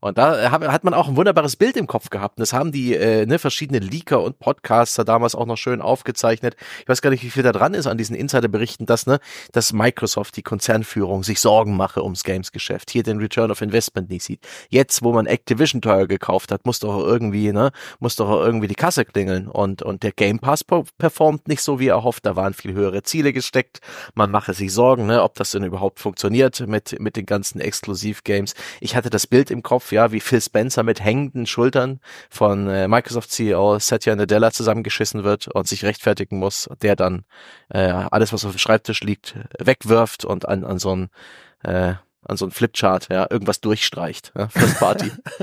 Und 0.06 0.20
da 0.20 0.52
hat, 0.52 0.84
man 0.84 0.94
auch 0.94 1.08
ein 1.08 1.16
wunderbares 1.16 1.56
Bild 1.56 1.76
im 1.78 1.88
Kopf 1.88 2.12
gehabt. 2.12 2.38
Und 2.38 2.42
das 2.42 2.54
haben 2.54 2.72
die 2.72 2.94
äh, 2.94 3.26
ne, 3.26 3.40
verschiedene 3.40 3.80
Leaker 3.80 4.22
und 4.22 4.38
Podcaster 4.38 5.04
damals 5.04 5.34
auch 5.34 5.48
noch 5.48 5.58
schön 5.58 5.82
aufgezeichnet. 5.82 6.56
Ich 6.84 6.88
weiß 6.88 7.02
gar 7.02 7.10
nicht, 7.10 7.24
wie 7.24 7.32
viel 7.32 7.42
da 7.42 7.52
dran 7.52 7.74
ist 7.74 7.88
an 7.88 7.98
diesen 7.98 8.16
Insiderberichten, 8.16 8.86
dass 8.86 9.08
ne, 9.08 9.20
dass 9.52 9.74
Microsoft 9.74 10.38
die 10.38 10.44
Konzernführung 10.44 11.24
sich 11.24 11.40
Sorgen 11.40 11.76
mache 11.76 12.04
ums 12.04 12.24
Games-Geschäft, 12.24 12.92
hier 12.92 13.02
den 13.02 13.18
Return 13.18 13.50
of 13.50 13.64
Investment 13.64 14.12
nicht 14.12 14.24
sieht. 14.24 14.42
Jetzt, 14.70 15.02
wo 15.02 15.12
man 15.12 15.26
Activision 15.26 15.82
teuer 15.82 16.06
gekauft 16.06 16.52
hat, 16.52 16.68
muss 16.68 16.78
doch 16.78 17.00
irgendwie 17.00 17.52
ne, 17.52 17.72
muss 17.98 18.16
doch 18.16 18.30
irgendwie 18.30 18.68
die 18.68 18.76
Kasse 18.76 19.06
klingeln. 19.06 19.48
Und 19.48 19.82
und 19.82 20.04
der 20.04 20.12
Game 20.12 20.38
Pass 20.38 20.64
performt 20.64 21.48
nicht 21.48 21.64
so 21.64 21.80
wie 21.80 21.88
erhofft. 21.88 22.28
Da 22.28 22.36
waren 22.36 22.54
viel 22.54 22.74
höhere 22.74 23.02
Ziele 23.02 23.34
gesteckt. 23.34 23.80
Man 24.14 24.30
mache 24.30 24.54
sich 24.54 24.72
Sorgen, 24.72 25.08
ne, 25.08 25.24
ob 25.24 25.34
das 25.34 25.50
denn 25.50 25.64
überhaupt 25.64 26.00
funktioniert 26.00 26.60
mit 26.68 27.00
mit 27.00 27.16
den 27.16 27.26
ganzen 27.26 27.60
Exklusiv-Games. 27.60 28.54
Ich 28.82 28.96
hatte 28.96 29.10
das 29.10 29.26
Bild 29.26 29.50
im 29.50 29.64
Kopf, 29.64 29.95
ja, 29.96 30.12
wie 30.12 30.20
Phil 30.20 30.42
Spencer 30.42 30.84
mit 30.84 31.00
hängenden 31.00 31.46
Schultern 31.46 32.00
von 32.30 32.70
äh, 32.70 32.88
Microsoft 32.88 33.32
CEO 33.32 33.80
Satya 33.80 34.16
Nadella 34.16 34.52
zusammengeschissen 34.52 35.24
wird 35.24 35.48
und 35.48 35.68
sich 35.68 35.84
rechtfertigen 35.84 36.38
muss, 36.38 36.70
der 36.82 36.96
dann 36.96 37.26
äh, 37.70 37.88
alles, 37.88 38.32
was 38.34 38.46
auf 38.46 38.52
dem 38.52 38.60
Schreibtisch 38.60 39.02
liegt, 39.02 39.36
wegwirft 39.58 40.26
und 40.26 40.48
an, 40.48 40.64
an 40.64 40.78
so 40.78 40.96
ein 40.96 41.10
äh, 41.64 41.96
an 42.28 42.38
so 42.38 42.46
ein 42.46 42.52
Flipchart, 42.52 43.10
ja, 43.12 43.28
irgendwas 43.30 43.62
durchstreicht. 43.62 44.34
Ja, 44.36 44.48
First 44.50 44.80
Party. 44.80 45.12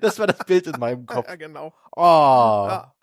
das 0.00 0.18
war 0.20 0.28
das 0.28 0.38
Bild 0.46 0.68
in 0.68 0.78
meinem 0.78 1.06
Kopf. 1.06 1.28
Ja, 1.28 1.34
genau. 1.34 1.74
Oh. 1.96 2.00
Ja. 2.68 2.94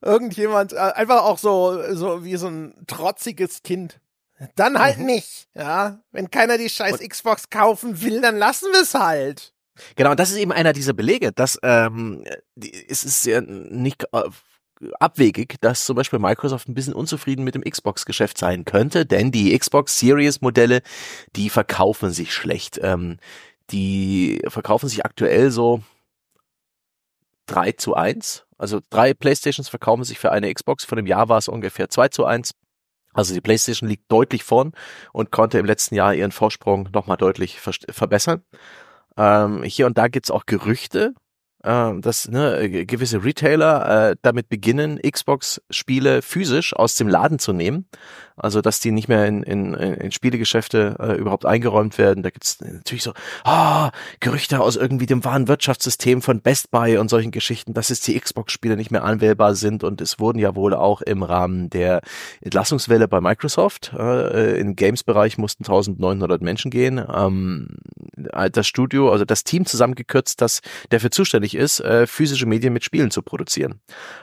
Irgendjemand, 0.00 0.72
äh, 0.72 0.78
einfach 0.78 1.22
auch 1.22 1.36
so, 1.36 1.94
so 1.94 2.24
wie 2.24 2.36
so 2.36 2.48
ein 2.48 2.74
trotziges 2.86 3.62
Kind. 3.62 4.00
Dann 4.54 4.78
halt 4.78 4.98
Mhm. 4.98 5.06
nicht, 5.06 5.48
ja. 5.54 6.00
Wenn 6.12 6.30
keiner 6.30 6.58
die 6.58 6.68
scheiß 6.68 6.98
Xbox 7.00 7.50
kaufen 7.50 8.00
will, 8.02 8.20
dann 8.20 8.36
lassen 8.36 8.66
wir 8.72 8.82
es 8.82 8.94
halt. 8.94 9.52
Genau, 9.96 10.10
und 10.12 10.20
das 10.20 10.30
ist 10.30 10.36
eben 10.36 10.52
einer 10.52 10.72
dieser 10.72 10.92
Belege, 10.92 11.32
dass 11.32 11.58
ähm, 11.62 12.24
es 12.88 13.04
ist 13.04 13.26
ja 13.26 13.40
nicht 13.40 14.04
äh, 14.12 14.22
abwegig, 15.00 15.56
dass 15.60 15.84
zum 15.84 15.96
Beispiel 15.96 16.18
Microsoft 16.18 16.68
ein 16.68 16.74
bisschen 16.74 16.94
unzufrieden 16.94 17.44
mit 17.44 17.54
dem 17.54 17.62
Xbox-Geschäft 17.62 18.38
sein 18.38 18.64
könnte, 18.64 19.06
denn 19.06 19.30
die 19.32 19.56
Xbox 19.56 19.98
Series-Modelle, 19.98 20.82
die 21.36 21.50
verkaufen 21.50 22.10
sich 22.10 22.32
schlecht. 22.32 22.78
Ähm, 22.82 23.18
die 23.70 24.40
verkaufen 24.48 24.88
sich 24.88 25.04
aktuell 25.04 25.50
so 25.50 25.82
3 27.46 27.72
zu 27.72 27.94
1. 27.94 28.44
Also 28.56 28.80
drei 28.90 29.14
Playstations 29.14 29.68
verkaufen 29.68 30.04
sich 30.04 30.18
für 30.18 30.32
eine 30.32 30.52
Xbox. 30.52 30.84
Vor 30.84 30.98
einem 30.98 31.06
Jahr 31.06 31.28
war 31.28 31.38
es 31.38 31.48
ungefähr 31.48 31.88
2 31.88 32.08
zu 32.08 32.24
1. 32.24 32.52
Also 33.18 33.34
die 33.34 33.40
PlayStation 33.40 33.88
liegt 33.88 34.12
deutlich 34.12 34.44
vorn 34.44 34.70
und 35.12 35.32
konnte 35.32 35.58
im 35.58 35.66
letzten 35.66 35.96
Jahr 35.96 36.14
ihren 36.14 36.30
Vorsprung 36.30 36.88
nochmal 36.92 37.16
deutlich 37.16 37.58
verbessern. 37.58 38.44
Ähm, 39.16 39.64
hier 39.64 39.86
und 39.86 39.98
da 39.98 40.06
gibt's 40.06 40.30
auch 40.30 40.46
Gerüchte, 40.46 41.14
ähm, 41.64 42.02
dass 42.02 42.28
ne, 42.28 42.60
äh, 42.60 42.84
gewisse 42.84 43.24
Retailer 43.24 44.10
äh, 44.10 44.16
damit 44.22 44.48
beginnen, 44.48 45.00
Xbox-Spiele 45.02 46.22
physisch 46.22 46.74
aus 46.74 46.94
dem 46.94 47.08
Laden 47.08 47.38
zu 47.38 47.52
nehmen. 47.52 47.86
Also 48.38 48.60
dass 48.60 48.78
die 48.80 48.92
nicht 48.92 49.08
mehr 49.08 49.26
in, 49.26 49.42
in, 49.42 49.74
in 49.74 50.12
Spielegeschäfte 50.12 50.96
äh, 51.00 51.12
überhaupt 51.14 51.44
eingeräumt 51.44 51.98
werden. 51.98 52.22
Da 52.22 52.30
gibt's 52.30 52.58
natürlich 52.60 53.02
so 53.02 53.12
ah, 53.44 53.90
Gerüchte 54.20 54.60
aus 54.60 54.76
irgendwie 54.76 55.06
dem 55.06 55.24
wahren 55.24 55.48
Wirtschaftssystem 55.48 56.22
von 56.22 56.40
Best 56.40 56.70
Buy 56.70 56.98
und 56.98 57.08
solchen 57.08 57.32
Geschichten, 57.32 57.74
dass 57.74 57.88
jetzt 57.88 58.06
die 58.06 58.18
Xbox-Spiele 58.18 58.76
nicht 58.76 58.92
mehr 58.92 59.02
anwählbar 59.02 59.54
sind. 59.56 59.82
Und 59.82 60.00
es 60.00 60.20
wurden 60.20 60.38
ja 60.38 60.54
wohl 60.54 60.74
auch 60.74 61.02
im 61.02 61.22
Rahmen 61.24 61.68
der 61.70 62.00
Entlassungswelle 62.40 63.08
bei 63.08 63.20
Microsoft 63.20 63.92
äh, 63.98 64.58
im 64.60 64.76
Games-Bereich 64.76 65.38
mussten 65.38 65.64
1900 65.64 66.40
Menschen 66.40 66.70
gehen. 66.70 67.04
Ähm, 67.12 67.78
das 68.52 68.66
Studio, 68.66 69.10
also 69.10 69.24
das 69.24 69.44
Team 69.44 69.66
zusammengekürzt, 69.66 70.40
das 70.40 70.60
dafür 70.90 71.10
zuständig 71.10 71.47
ist, 71.54 71.80
äh, 71.80 72.06
physische 72.06 72.46
Medien 72.46 72.72
mit 72.72 72.84
Spielen 72.84 73.10
zu 73.10 73.22
produzieren. 73.22 73.80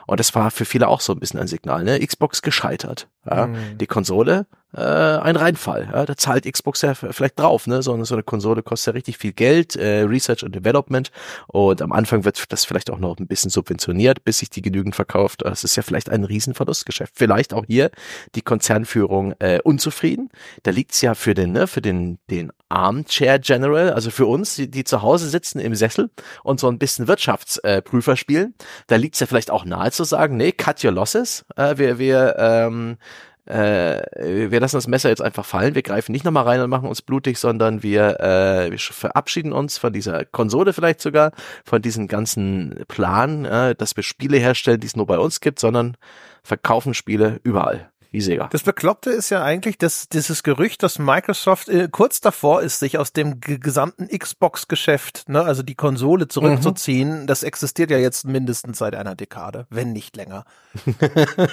Und 0.08 0.20
das 0.20 0.36
war 0.36 0.52
für 0.52 0.66
viele 0.66 0.88
auch 0.88 1.02
so 1.02 1.14
ein 1.14 1.20
bisschen 1.20 1.40
ein 1.40 1.48
Signal. 1.48 1.84
Ne? 1.84 2.06
Xbox 2.06 2.42
gescheitert. 2.42 3.08
Ja? 3.30 3.48
Mhm. 3.48 3.78
Die 3.78 3.88
Konsole 3.88 4.48
äh, 4.76 4.82
ein 4.82 5.36
Reinfall. 5.36 5.90
Ja? 5.92 6.06
Da 6.06 6.16
zahlt 6.18 6.52
Xbox 6.52 6.82
ja 6.82 6.94
vielleicht 6.94 7.40
drauf. 7.40 7.68
Ne? 7.68 7.82
So, 7.82 7.94
eine- 7.94 8.06
so 8.06 8.16
eine 8.16 8.24
Konsole 8.24 8.64
kostet 8.64 8.88
ja 8.88 8.94
richtig 8.94 9.18
viel 9.18 9.34
Geld, 9.34 9.76
äh, 9.76 10.02
Research 10.02 10.44
und 10.44 10.54
Development. 10.56 11.12
Und 11.48 11.82
am 11.82 11.92
Anfang 11.92 12.26
wird 12.26 12.52
das 12.52 12.66
vielleicht 12.66 12.90
auch 12.90 13.00
noch 13.00 13.18
ein 13.18 13.28
bisschen 13.28 13.50
subventioniert, 13.50 14.24
bis 14.24 14.40
sich 14.40 14.50
die 14.50 14.62
genügend 14.62 14.96
verkauft. 14.96 15.42
Das 15.44 15.64
ist 15.64 15.76
ja 15.76 15.84
vielleicht 15.84 16.10
ein 16.10 16.24
Riesenverlustgeschäft. 16.24 17.14
Vielleicht 17.16 17.54
auch 17.54 17.66
hier 17.68 17.92
die 18.36 18.42
Konzernführung 18.42 19.34
äh, 19.40 19.60
unzufrieden. 19.64 20.30
Da 20.64 20.72
liegt's 20.72 21.02
ja 21.02 21.16
für 21.16 21.34
den, 21.34 21.52
ne, 21.52 21.68
für 21.68 21.82
den, 21.82 22.20
den 22.30 22.52
Armchair 22.70 23.40
General, 23.40 23.94
also 23.94 24.10
für 24.10 24.26
uns, 24.26 24.56
die, 24.56 24.70
die 24.70 24.84
zu 24.84 25.02
Hause 25.02 25.30
sitzen 25.30 25.60
im 25.60 25.76
Sessel 25.76 26.10
und 26.44 26.60
so 26.60 26.68
ein 26.68 26.80
bisschen 26.80 27.08
Wirtschaftsprüfer 27.08 28.14
äh, 28.14 28.18
spielen, 28.18 28.56
da 28.88 28.96
liegt's 28.96 29.20
ja 29.20 29.28
vielleicht 29.28 29.52
auch 29.52 29.66
nahe 29.66 29.92
zu 29.92 30.04
sagen, 30.04 30.36
nee, 30.38 30.52
cut 30.52 30.84
your 30.84 30.92
losses. 30.92 31.46
Äh, 31.56 31.78
wir, 31.78 32.00
wir, 32.00 32.36
ähm, 32.38 32.98
äh, 33.46 34.50
wir 34.50 34.60
lassen 34.60 34.78
das 34.78 34.88
Messer 34.88 35.10
jetzt 35.10 35.22
einfach 35.22 35.46
fallen, 35.46 35.76
wir 35.76 35.84
greifen 35.84 36.12
nicht 36.12 36.26
nochmal 36.26 36.46
rein 36.46 36.62
und 36.62 36.70
machen 36.70 36.90
uns 36.90 37.02
blutig, 37.02 37.38
sondern 37.38 37.84
wir, 37.84 38.20
äh, 38.20 38.72
wir 38.72 38.80
verabschieden 38.80 39.54
uns 39.54 39.78
von 39.78 39.94
dieser 39.94 40.26
Konsole 40.26 40.74
vielleicht 40.74 41.02
sogar, 41.02 41.32
von 41.64 41.82
diesem 41.82 42.08
ganzen 42.08 42.84
Plan, 42.88 43.46
äh, 43.46 43.76
dass 43.76 43.96
wir 43.96 44.04
Spiele 44.04 44.38
herstellen, 44.38 44.80
die 44.80 44.88
es 44.88 44.96
nur 44.96 45.06
bei 45.08 45.20
uns 45.20 45.40
gibt, 45.42 45.60
sondern 45.60 45.96
verkaufen 46.44 46.94
Spiele 46.94 47.40
überall. 47.44 47.92
Wie 48.16 48.22
Sega. 48.22 48.48
Das 48.52 48.64
Bekloppte 48.64 49.10
ist 49.10 49.30
ja 49.30 49.44
eigentlich, 49.44 49.78
dass 49.78 50.08
dieses 50.08 50.42
Gerücht, 50.44 50.82
dass 50.84 51.00
Microsoft 51.00 51.68
äh, 51.68 51.90
kurz 51.92 52.22
davor 52.22 52.62
ist, 52.62 52.80
sich 52.80 52.98
aus 52.98 53.12
dem 53.12 53.42
ge- 53.42 53.58
gesamten 53.60 54.08
Xbox-Geschäft, 54.08 55.28
ne, 55.28 55.42
also 55.44 55.64
die 55.64 55.76
Konsole 55.76 56.28
zurückzuziehen, 56.30 57.28
das 57.28 57.44
existiert 57.44 57.92
ja 57.92 57.98
jetzt 57.98 58.26
mindestens 58.26 58.78
seit 58.78 58.96
einer 58.96 59.16
Dekade, 59.16 59.68
wenn 59.70 59.92
nicht 59.92 60.16
länger. 60.16 60.46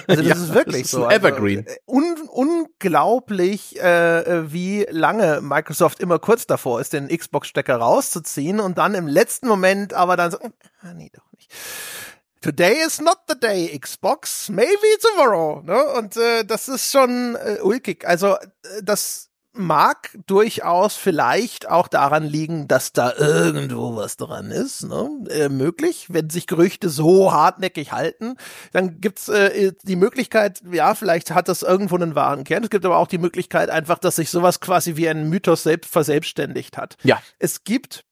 Also 0.07 0.21
das 0.23 0.25
Ja, 0.25 0.33
ist 0.35 0.53
wirklich 0.53 0.83
das 0.83 0.85
ist 0.85 0.91
so. 0.91 1.05
ein 1.05 1.15
Evergreen. 1.17 1.65
Also, 1.67 1.71
äh, 1.71 1.79
un 1.85 2.15
unglaublich, 2.29 3.79
äh, 3.81 4.19
äh, 4.19 4.51
wie 4.53 4.85
lange 4.89 5.41
Microsoft 5.41 5.99
immer 5.99 6.19
kurz 6.19 6.47
davor 6.47 6.79
ist, 6.81 6.93
den 6.93 7.07
Xbox-Stecker 7.09 7.75
rauszuziehen 7.75 8.59
und 8.59 8.77
dann 8.77 8.95
im 8.95 9.07
letzten 9.07 9.47
Moment 9.47 9.93
aber 9.93 10.15
dann 10.17 10.31
so, 10.31 10.37
ah, 10.39 10.93
nee, 10.95 11.11
doch 11.13 11.23
nicht. 11.37 11.51
Today 12.43 12.83
is 12.85 12.99
not 12.99 13.19
the 13.29 13.39
day, 13.39 13.69
Xbox. 13.79 14.49
Maybe 14.49 14.97
tomorrow. 14.99 15.61
Ne? 15.61 15.81
Und 15.97 16.17
äh, 16.17 16.43
das 16.43 16.67
ist 16.67 16.91
schon 16.91 17.37
äh, 17.37 17.59
ulkig. 17.61 18.05
Also 18.05 18.35
äh, 18.35 18.83
das 18.83 19.29
mag 19.53 20.09
durchaus 20.27 20.97
vielleicht 20.97 21.69
auch 21.69 21.87
daran 21.87 22.25
liegen, 22.25 22.67
dass 22.67 22.91
da 22.91 23.13
irgendwo 23.15 23.95
was 23.95 24.17
dran 24.17 24.51
ist, 24.51 24.83
ne? 24.83 25.09
äh, 25.29 25.47
möglich. 25.47 26.07
Wenn 26.09 26.29
sich 26.29 26.45
Gerüchte 26.45 26.89
so 26.89 27.31
hartnäckig 27.31 27.93
halten, 27.93 28.35
dann 28.73 28.99
gibt's 28.99 29.29
äh, 29.29 29.71
die 29.83 29.95
Möglichkeit, 29.95 30.61
ja, 30.69 30.95
vielleicht 30.95 31.31
hat 31.31 31.47
das 31.47 31.61
irgendwo 31.61 31.95
einen 31.95 32.13
wahren 32.13 32.43
Kern. 32.43 32.65
Es 32.65 32.69
gibt 32.69 32.85
aber 32.85 32.97
auch 32.97 33.07
die 33.07 33.19
Möglichkeit 33.19 33.69
einfach, 33.69 33.99
dass 33.99 34.17
sich 34.17 34.29
sowas 34.29 34.59
quasi 34.59 34.97
wie 34.97 35.07
ein 35.07 35.29
Mythos 35.29 35.63
selbst 35.63 35.89
verselbstständigt 35.89 36.75
hat. 36.75 36.97
Ja. 37.03 37.21
Es 37.39 37.63
gibt 37.63 38.03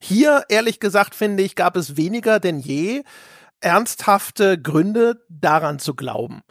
hier, 0.00 0.44
ehrlich 0.48 0.80
gesagt, 0.80 1.14
finde 1.14 1.42
ich, 1.42 1.56
gab 1.56 1.76
es 1.76 1.96
weniger 1.96 2.40
denn 2.40 2.58
je 2.58 3.04
ernsthafte 3.60 4.60
Gründe 4.60 5.22
daran 5.28 5.78
zu 5.78 5.94
glauben. 5.94 6.42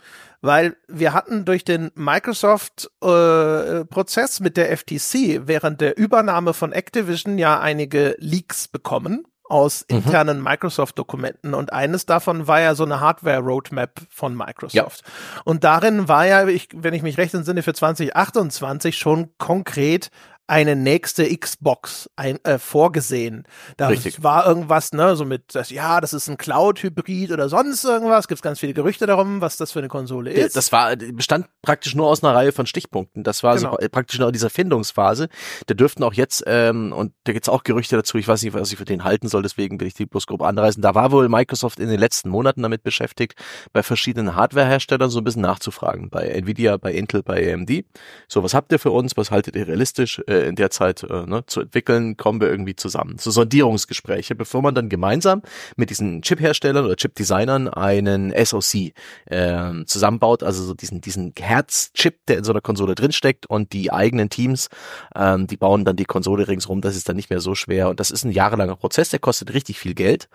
Weil 0.41 0.75
wir 0.87 1.13
hatten 1.13 1.45
durch 1.45 1.63
den 1.63 1.91
Microsoft-Prozess 1.95 4.41
mit 4.41 4.57
der 4.57 4.75
FTC 4.75 5.47
während 5.47 5.79
der 5.79 5.97
Übernahme 5.97 6.53
von 6.53 6.73
Activision 6.73 7.37
ja 7.37 7.59
einige 7.59 8.15
Leaks 8.19 8.67
bekommen 8.67 9.25
aus 9.45 9.85
Mhm. 9.89 9.97
internen 9.97 10.41
Microsoft-Dokumenten 10.41 11.53
und 11.53 11.71
eines 11.71 12.05
davon 12.05 12.47
war 12.47 12.61
ja 12.61 12.75
so 12.75 12.85
eine 12.85 12.99
Hardware-Roadmap 12.99 14.01
von 14.09 14.35
Microsoft. 14.35 15.03
Und 15.45 15.63
darin 15.63 16.07
war 16.07 16.25
ja, 16.25 16.47
ich, 16.47 16.69
wenn 16.73 16.93
ich 16.93 17.03
mich 17.03 17.17
recht 17.17 17.33
entsinne, 17.33 17.61
für 17.61 17.73
2028 17.73 18.97
schon 18.97 19.29
konkret 19.37 20.09
eine 20.47 20.75
nächste 20.75 21.25
Xbox 21.35 22.09
ein, 22.15 22.37
äh, 22.43 22.59
vorgesehen. 22.59 23.43
Da 23.77 23.87
Richtig. 23.87 24.23
war 24.23 24.45
irgendwas, 24.45 24.91
ne, 24.91 25.15
so 25.15 25.23
mit, 25.25 25.55
das, 25.55 25.69
ja, 25.69 26.01
das 26.01 26.13
ist 26.13 26.27
ein 26.29 26.37
Cloud-Hybrid 26.37 27.31
oder 27.31 27.47
sonst 27.49 27.83
irgendwas. 27.85 28.27
Gibt 28.27 28.41
ganz 28.41 28.59
viele 28.59 28.73
Gerüchte 28.73 29.05
darum, 29.05 29.39
was 29.41 29.55
das 29.57 29.71
für 29.71 29.79
eine 29.79 29.87
Konsole 29.87 30.31
ist. 30.31 30.55
Das 30.55 30.71
war, 30.71 30.95
bestand 30.95 31.47
praktisch 31.61 31.95
nur 31.95 32.07
aus 32.07 32.23
einer 32.23 32.35
Reihe 32.35 32.51
von 32.51 32.65
Stichpunkten. 32.65 33.23
Das 33.23 33.41
war 33.43 33.55
Genau. 33.55 33.71
so 33.71 33.79
äh, 33.79 33.87
praktisch 33.89 34.19
nur 34.19 34.27
in 34.27 34.33
dieser 34.33 34.49
Findungsphase. 34.49 35.29
Da 35.67 35.73
dürften 35.73 36.03
auch 36.03 36.13
jetzt, 36.13 36.43
ähm, 36.45 36.91
und 36.91 37.13
da 37.23 37.31
gibt's 37.33 37.47
auch 37.49 37.63
Gerüchte 37.63 37.95
dazu, 37.95 38.17
ich 38.17 38.27
weiß 38.27 38.43
nicht, 38.43 38.53
was 38.53 38.71
ich 38.71 38.77
für 38.77 38.85
den 38.85 39.03
halten 39.05 39.29
soll, 39.29 39.43
deswegen 39.43 39.79
will 39.79 39.87
ich 39.87 39.93
die 39.93 40.05
bloß 40.05 40.27
grob 40.27 40.41
anreißen. 40.41 40.81
Da 40.81 40.93
war 40.93 41.11
wohl 41.11 41.29
Microsoft 41.29 41.79
in 41.79 41.87
den 41.89 41.99
letzten 41.99 42.29
Monaten 42.29 42.61
damit 42.61 42.83
beschäftigt, 42.83 43.35
bei 43.71 43.81
verschiedenen 43.81 44.35
Hardwareherstellern 44.35 45.09
so 45.09 45.19
ein 45.19 45.23
bisschen 45.23 45.41
nachzufragen. 45.41 46.09
Bei 46.09 46.27
Nvidia, 46.27 46.75
bei 46.77 46.91
Intel, 46.93 47.23
bei 47.23 47.53
AMD. 47.53 47.85
So, 48.27 48.43
was 48.43 48.53
habt 48.53 48.71
ihr 48.73 48.79
für 48.79 48.91
uns? 48.91 49.15
Was 49.15 49.31
haltet 49.31 49.55
ihr 49.55 49.67
realistisch 49.67 50.21
äh, 50.33 50.47
in 50.47 50.55
der 50.55 50.69
Zeit 50.69 51.03
äh, 51.03 51.25
ne, 51.25 51.45
zu 51.45 51.61
entwickeln? 51.61 52.17
Kommen 52.17 52.41
wir 52.41 52.49
irgendwie 52.49 52.75
zusammen. 52.75 53.17
So 53.17 53.31
Sondierungsgespräche, 53.31 54.35
bevor 54.35 54.61
man 54.61 54.75
dann 54.75 54.89
gemeinsam 54.89 55.41
mit 55.75 55.89
diesen 55.89 56.21
Chip-Herstellern 56.21 56.85
oder 56.85 56.95
Chip-Designern 56.95 57.67
einen 57.67 58.33
SoC 58.45 58.93
ähm, 59.29 59.85
zusammenbaut, 59.87 60.43
also 60.43 60.63
so 60.63 60.73
diesen, 60.73 61.01
diesen 61.01 61.33
Herzchip, 61.37 62.25
der 62.27 62.39
in 62.39 62.43
so 62.43 62.51
einer 62.51 62.61
Konsole 62.61 62.95
drinsteckt 62.95 63.45
und 63.45 63.73
die 63.73 63.91
eigenen 63.91 64.29
Teams, 64.29 64.69
ähm, 65.15 65.47
die 65.47 65.57
bauen 65.57 65.85
dann 65.85 65.95
die 65.95 66.05
Konsole 66.05 66.47
ringsrum, 66.47 66.81
das 66.81 66.95
ist 66.95 67.07
dann 67.07 67.15
nicht 67.15 67.29
mehr 67.29 67.39
so 67.39 67.55
schwer 67.55 67.89
und 67.89 67.99
das 67.99 68.11
ist 68.11 68.23
ein 68.23 68.31
jahrelanger 68.31 68.75
Prozess, 68.75 69.09
der 69.09 69.19
kostet 69.19 69.53
richtig 69.53 69.79
viel 69.79 69.93
Geld 69.93 70.29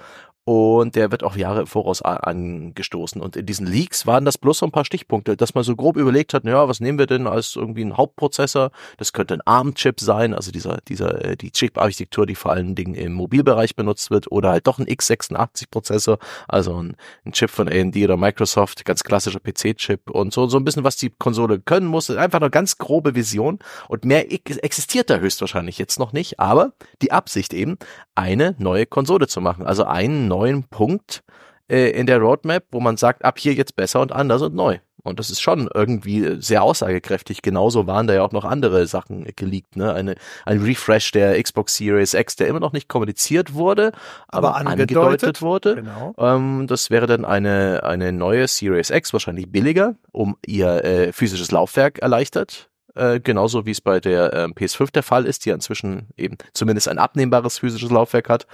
und 0.49 0.97
der 0.97 1.11
wird 1.11 1.25
auch 1.25 1.37
Jahre 1.37 1.61
im 1.61 1.67
Voraus 1.67 2.01
angestoßen. 2.01 3.21
Und 3.21 3.37
in 3.37 3.45
diesen 3.45 3.67
Leaks 3.67 4.07
waren 4.07 4.25
das 4.25 4.39
bloß 4.39 4.61
so 4.61 4.67
ein 4.67 4.73
paar 4.73 4.87
Stichpunkte, 4.87 5.37
dass 5.37 5.55
man 5.55 5.63
so 5.63 5.77
grob 5.77 5.99
überlegt 5.99 6.33
hat, 6.33 6.45
naja, 6.45 6.67
was 6.67 6.81
nehmen 6.81 6.99
wir 6.99 7.05
denn 7.05 7.27
als 7.27 7.55
irgendwie 7.55 7.85
ein 7.85 7.99
Hauptprozessor? 7.99 8.71
Das 8.97 9.13
könnte 9.13 9.35
ein 9.35 9.43
ARM-Chip 9.43 10.01
sein, 10.01 10.33
also 10.33 10.51
dieser, 10.51 10.79
dieser, 10.89 11.23
äh, 11.23 11.37
die 11.37 11.51
Chip-Architektur, 11.51 12.25
die 12.25 12.35
vor 12.35 12.53
allen 12.53 12.75
Dingen 12.75 12.95
im 12.95 13.13
Mobilbereich 13.13 13.77
benutzt 13.77 14.11
wird, 14.11 14.33
oder 14.33 14.49
halt 14.49 14.67
doch 14.67 14.79
ein 14.79 14.87
x86-Prozessor, 14.87 16.19
also 16.49 16.83
ein, 16.83 16.97
ein 17.27 17.33
Chip 17.33 17.51
von 17.51 17.69
AMD 17.69 17.97
oder 17.99 18.17
Microsoft, 18.17 18.87
ganz 18.87 19.05
klassischer 19.05 19.41
PC-Chip 19.41 20.09
und 20.09 20.33
so, 20.33 20.47
so 20.47 20.57
ein 20.57 20.65
bisschen, 20.65 20.83
was 20.83 20.97
die 20.97 21.11
Konsole 21.11 21.59
können 21.59 21.89
muss. 21.89 22.09
Einfach 22.09 22.41
eine 22.41 22.49
ganz 22.49 22.79
grobe 22.79 23.15
Vision 23.15 23.59
und 23.89 24.07
mehr 24.07 24.33
ex- 24.33 24.57
existiert 24.57 25.11
da 25.11 25.19
höchstwahrscheinlich 25.19 25.77
jetzt 25.77 25.99
noch 25.99 26.15
nicht, 26.15 26.41
aber 26.41 26.73
die 27.03 27.13
Absicht 27.13 27.53
eben, 27.53 27.77
eine 28.15 28.57
neue 28.59 28.87
Konsole 28.87 29.29
zu 29.29 29.43
machen, 29.43 29.67
also 29.67 29.85
einen 29.85 30.27
neuen 30.27 30.38
Punkt 30.71 31.23
äh, 31.71 31.91
in 31.91 32.07
der 32.07 32.19
Roadmap, 32.19 32.65
wo 32.71 32.81
man 32.81 32.97
sagt, 32.97 33.25
ab 33.25 33.39
hier 33.39 33.55
jetzt 33.55 33.77
besser 33.77 34.01
und 34.01 34.13
anders 34.13 34.43
und 34.43 34.55
neu. 34.55 34.79
Und 35.05 35.19
das 35.19 35.31
ist 35.31 35.41
schon 35.41 35.69
irgendwie 35.73 36.41
sehr 36.41 36.63
aussagekräftig. 36.63 37.43
Genauso 37.43 37.87
waren 37.87 38.07
da 38.07 38.15
ja 38.15 38.23
auch 38.23 38.33
noch 38.33 38.45
andere 38.45 38.87
Sachen 38.87 39.27
geleakt, 39.37 39.77
ne? 39.77 39.93
Eine, 39.95 40.17
ein 40.45 40.61
Refresh 40.61 41.13
der 41.13 41.41
Xbox 41.43 41.77
Series 41.77 42.15
X, 42.15 42.37
der 42.37 42.49
immer 42.49 42.61
noch 42.61 42.73
nicht 42.73 42.89
kommuniziert 42.89 43.55
wurde, 43.55 43.93
aber, 44.29 44.49
aber 44.49 44.57
angedeutet, 44.57 44.97
angedeutet, 44.97 45.43
wurde. 45.43 45.75
Genau. 45.77 46.15
Ähm, 46.19 46.67
das 46.67 46.91
wäre 46.91 47.07
dann 47.07 47.25
eine, 47.25 47.85
eine 47.85 48.13
neue 48.13 48.47
Series 48.49 48.91
X, 48.91 49.13
wahrscheinlich 49.13 49.51
billiger, 49.51 49.95
um 50.13 50.37
ihr 50.45 50.85
äh, 50.85 51.13
physisches 51.13 51.51
Laufwerk 51.51 52.01
erleichtert. 52.01 52.69
Äh, 52.95 53.21
genauso 53.21 53.65
wie 53.65 53.71
es 53.71 53.81
bei 53.81 54.01
der 54.01 54.33
äh, 54.33 54.45
PS5 54.47 54.93
der 54.93 55.05
Fall 55.05 55.25
ist, 55.27 55.45
die 55.45 55.51
ja 55.51 55.55
inzwischen 55.55 56.09
eben 56.17 56.37
zumindest 56.53 56.89
ein 56.89 56.99
abnehmbares 56.99 57.59
physisches 57.59 57.91
Laufwerk 57.91 58.29
hat. 58.29 58.47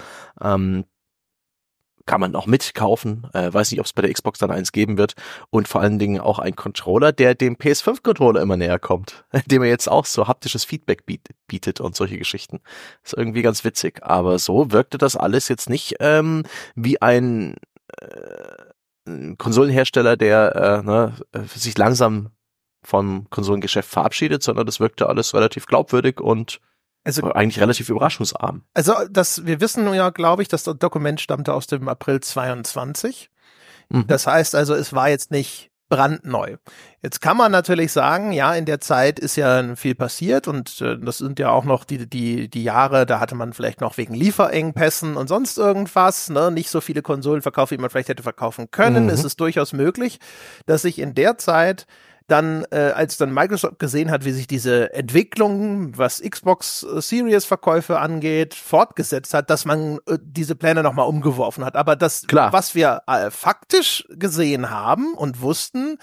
Ähm, 0.43 0.85
kann 2.07 2.21
man 2.21 2.35
auch 2.37 2.47
mitkaufen. 2.47 3.27
Äh, 3.33 3.53
weiß 3.53 3.71
nicht, 3.71 3.81
ob 3.81 3.87
es 3.87 3.93
bei 3.93 4.03
der 4.03 4.13
Xbox 4.13 4.39
dann 4.39 4.51
eins 4.51 4.73
geben 4.73 4.99
wird. 4.99 5.15
Und 5.51 5.69
vor 5.69 5.81
allen 5.81 5.99
Dingen 5.99 6.21
auch 6.21 6.39
ein 6.39 6.57
Controller, 6.57 7.13
der 7.13 7.35
dem 7.35 7.57
PS5-Controller 7.57 8.41
immer 8.41 8.57
näher 8.57 8.79
kommt, 8.79 9.25
dem 9.47 9.63
er 9.63 9.69
jetzt 9.69 9.89
auch 9.89 10.07
so 10.07 10.29
haptisches 10.29 10.65
Feedback 10.65 11.05
bietet 11.47 11.81
und 11.81 11.97
solche 11.97 12.19
Geschichten. 12.19 12.61
Ist 13.03 13.15
irgendwie 13.15 13.43
ganz 13.43 13.65
witzig. 13.65 14.03
Aber 14.03 14.39
so 14.39 14.71
wirkte 14.71 14.99
das 14.99 15.17
alles 15.17 15.49
jetzt 15.49 15.69
nicht 15.71 15.97
ähm, 16.01 16.45
wie 16.75 17.01
ein 17.01 17.57
äh, 18.01 19.35
Konsolenhersteller, 19.37 20.17
der 20.17 20.57
äh, 20.57 20.83
ne, 20.83 21.15
sich 21.47 21.77
langsam 21.77 22.31
vom 22.83 23.29
Konsolengeschäft 23.31 23.89
verabschiedet, 23.89 24.43
sondern 24.43 24.67
das 24.67 24.81
wirkte 24.81 25.09
alles 25.09 25.35
relativ 25.35 25.67
glaubwürdig 25.67 26.21
und 26.21 26.61
also 27.05 27.33
eigentlich 27.33 27.61
relativ 27.61 27.89
überraschungsarm. 27.91 28.63
Also 28.73 28.95
das, 29.11 29.45
wir 29.45 29.61
wissen 29.61 29.93
ja, 29.93 30.11
glaube 30.11 30.43
ich, 30.43 30.49
dass 30.49 30.65
das 30.65 30.79
Dokument 30.79 31.21
stammte 31.21 31.53
aus 31.53 31.67
dem 31.67 31.89
April 31.89 32.21
22. 32.21 33.31
Mhm. 33.91 34.07
Das 34.07 34.27
heißt 34.27 34.55
also, 34.55 34.75
es 34.75 34.93
war 34.95 35.11
jetzt 35.11 35.31
nicht 35.31 35.71
brandneu. 35.91 36.57
Jetzt 37.03 37.21
kann 37.21 37.37
man 37.37 37.53
natürlich 37.53 37.93
sagen, 37.93 38.33
ja, 38.33 38.55
in 38.55 38.65
der 38.65 38.81
Zeit 38.81 39.19
ist 39.19 39.37
ja 39.37 39.77
viel 39.77 39.95
passiert 39.95 40.49
und 40.49 40.81
äh, 40.81 40.99
das 40.99 41.19
sind 41.19 41.39
ja 41.39 41.51
auch 41.51 41.65
noch 41.65 41.85
die, 41.85 42.09
die, 42.09 42.49
die 42.49 42.65
Jahre, 42.65 43.05
da 43.05 43.21
hatte 43.21 43.35
man 43.35 43.53
vielleicht 43.53 43.83
noch 43.83 43.99
wegen 43.99 44.15
Lieferengpässen 44.15 45.17
und 45.17 45.29
sonst 45.29 45.59
irgendwas, 45.59 46.31
ne, 46.31 46.51
nicht 46.51 46.71
so 46.71 46.81
viele 46.81 47.03
Konsolen 47.03 47.43
verkauft, 47.43 47.73
wie 47.73 47.79
man 47.79 47.91
vielleicht 47.91 48.09
hätte 48.09 48.23
verkaufen 48.23 48.71
können. 48.71 49.05
Mhm. 49.05 49.11
Es 49.11 49.25
ist 49.25 49.39
durchaus 49.41 49.75
möglich, 49.75 50.19
dass 50.65 50.83
sich 50.83 50.99
in 50.99 51.15
der 51.15 51.37
Zeit 51.37 51.87
dann, 52.27 52.65
äh, 52.71 52.93
als 52.95 53.19
dann 53.19 53.35
Microsoft 53.35 53.79
gesehen 53.79 54.11
hat, 54.11 54.25
wie 54.25 54.33
sich 54.33 54.47
diese 54.47 54.95
Entwicklung, 54.95 55.97
was 55.97 56.23
Xbox 56.23 56.83
äh, 56.83 57.01
Series 57.01 57.45
Verkäufe 57.45 57.99
angeht, 57.99 58.55
fortgesetzt 58.55 59.35
hat, 59.35 59.51
dass 59.51 59.67
man 59.67 59.99
äh, 60.07 60.19
diese 60.23 60.55
Pläne 60.55 60.83
nochmal 60.83 61.07
umgeworfen 61.07 61.65
hat. 61.65 61.77
Aber 61.77 61.97
das, 61.97 62.27
Klar. 62.27 62.53
was 62.53 62.75
wir 62.75 63.03
äh, 63.07 63.31
faktisch 63.31 64.07
gesehen 64.11 64.71
haben 64.71 65.15
und 65.15 65.43
wussten, 65.43 65.99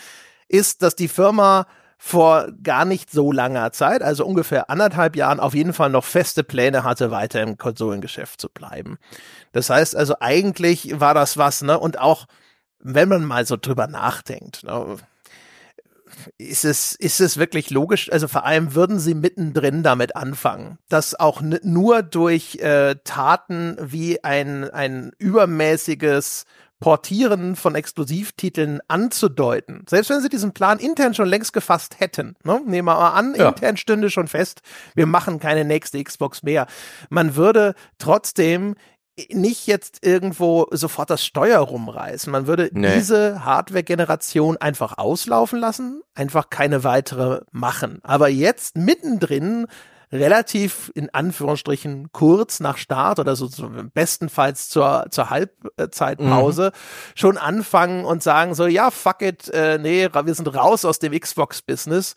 ist, 0.48 0.84
dass 0.84 0.96
die 0.96 1.08
Firma 1.08 1.66
vor 1.98 2.48
gar 2.64 2.86
nicht 2.86 3.12
so 3.12 3.32
langer 3.32 3.72
Zeit, 3.72 4.02
also 4.02 4.26
ungefähr 4.26 4.72
anderthalb 4.72 5.16
Jahren, 5.16 5.40
auf 5.40 5.54
jeden 5.54 5.72
Fall 5.74 5.92
noch 5.92 6.04
feste 6.04 6.44
Pläne 6.44 6.84
hatte, 6.84 7.12
weiter 7.12 7.42
im 7.42 7.58
Konsolengeschäft 7.58 8.42
zu 8.42 8.50
bleiben. 8.50 8.98
Das 9.52 9.70
heißt 9.70 9.96
also, 9.96 10.16
eigentlich 10.20 11.00
war 11.00 11.14
das 11.14 11.38
was, 11.38 11.62
ne? 11.62 11.80
Und 11.80 12.00
auch, 12.00 12.26
wenn 12.80 13.08
man 13.08 13.24
mal 13.24 13.46
so 13.46 13.56
drüber 13.56 13.86
nachdenkt, 13.86 14.64
ne? 14.64 14.98
Ist 16.38 16.66
es, 16.66 16.94
ist 16.94 17.22
es 17.22 17.38
wirklich 17.38 17.70
logisch? 17.70 18.12
Also 18.12 18.28
vor 18.28 18.46
allem 18.46 18.76
würden 18.76 19.00
sie 19.00 19.14
mittendrin 19.14 19.84
damit 19.84 20.16
anfangen, 20.16 20.78
dass 20.90 21.20
auch 21.20 21.42
nur 21.42 22.04
durch 22.04 22.56
äh, 22.58 22.96
Taten 23.04 23.78
wie 23.82 24.24
ein, 24.24 24.70
ein 24.70 25.12
übermäßiges 25.18 26.46
Portieren 26.82 27.56
von 27.56 27.76
Exklusivtiteln 27.76 28.80
anzudeuten. 28.88 29.86
Selbst 29.88 30.10
wenn 30.10 30.20
sie 30.20 30.30
diesen 30.30 30.52
Plan 30.52 30.80
intern 30.80 31.14
schon 31.14 31.30
längst 31.30 31.54
gefasst 31.54 32.00
hätten, 32.00 32.36
ne? 32.44 32.60
nehmen 32.66 32.72
wir 32.72 32.96
mal 32.96 33.12
an, 33.12 33.36
ja. 33.36 33.50
intern 33.50 33.78
stünde 33.78 34.10
schon 34.10 34.28
fest, 34.28 34.62
wir 34.96 35.06
machen 35.06 35.40
keine 35.40 35.64
nächste 35.64 36.04
Xbox 36.04 36.42
mehr. 36.42 36.66
Man 37.10 37.36
würde 37.36 37.76
trotzdem 38.00 38.76
nicht 39.32 39.68
jetzt 39.68 40.06
irgendwo 40.06 40.68
sofort 40.72 41.10
das 41.10 41.26
Steuer 41.26 41.60
rumreißen. 41.60 42.32
Man 42.32 42.48
würde 42.48 42.70
nee. 42.74 42.96
diese 42.96 43.44
Hardware-Generation 43.44 44.58
einfach 44.58 44.98
auslaufen 44.98 45.60
lassen, 45.60 46.02
einfach 46.16 46.50
keine 46.50 46.84
weitere 46.84 47.42
machen. 47.52 48.00
Aber 48.04 48.30
jetzt 48.30 48.78
mittendrin 48.78 49.68
relativ 50.12 50.92
in 50.94 51.10
Anführungsstrichen 51.14 52.12
kurz 52.12 52.60
nach 52.60 52.78
Start 52.78 53.20
oder 53.20 53.36
so, 53.36 53.48
so 53.48 53.70
bestenfalls 53.94 54.68
zur, 54.70 55.06
zur 55.10 55.30
Halbzeitpause 55.30 56.72
mhm. 56.74 57.16
schon 57.16 57.38
anfangen 57.38 58.04
und 58.04 58.22
sagen 58.22 58.54
so, 58.54 58.68
ja, 58.68 58.92
fuck 58.92 59.22
it, 59.22 59.50
äh, 59.50 59.78
nee, 59.78 60.10
wir 60.12 60.36
sind 60.36 60.54
raus 60.54 60.84
aus 60.84 61.00
dem 61.00 61.18
Xbox-Business 61.18 62.16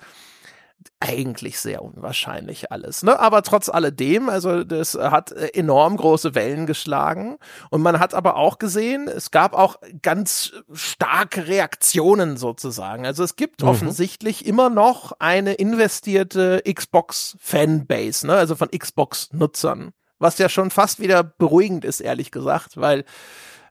eigentlich 1.01 1.59
sehr 1.61 1.83
unwahrscheinlich 1.83 2.73
alles. 2.73 3.03
Ne? 3.03 3.19
Aber 3.19 3.43
trotz 3.43 3.69
alledem, 3.69 4.29
also 4.29 4.65
das 4.65 4.95
hat 4.95 5.33
äh, 5.33 5.49
enorm 5.49 5.97
große 5.97 6.35
Wellen 6.35 6.67
geschlagen. 6.67 7.37
Und 7.71 7.83
man 7.83 8.01
hat 8.01 8.15
aber 8.15 8.37
auch 8.37 8.59
gesehen, 8.59 9.09
es 9.09 9.31
gab 9.31 9.55
auch 9.55 9.77
ganz 10.03 10.53
starke 10.73 11.47
Reaktionen 11.47 12.37
sozusagen. 12.37 13.07
Also 13.07 13.23
es 13.23 13.37
gibt 13.37 13.63
mhm. 13.63 13.69
offensichtlich 13.69 14.47
immer 14.47 14.71
noch 14.71 15.13
eine 15.19 15.55
investierte 15.55 16.63
Xbox-Fanbase, 16.71 18.27
ne? 18.27 18.35
also 18.35 18.57
von 18.57 18.71
Xbox-Nutzern. 18.71 19.93
Was 20.19 20.39
ja 20.39 20.49
schon 20.49 20.71
fast 20.71 21.01
wieder 21.01 21.23
beruhigend 21.23 21.85
ist, 21.85 22.01
ehrlich 22.01 22.31
gesagt, 22.31 22.77
weil 22.79 23.05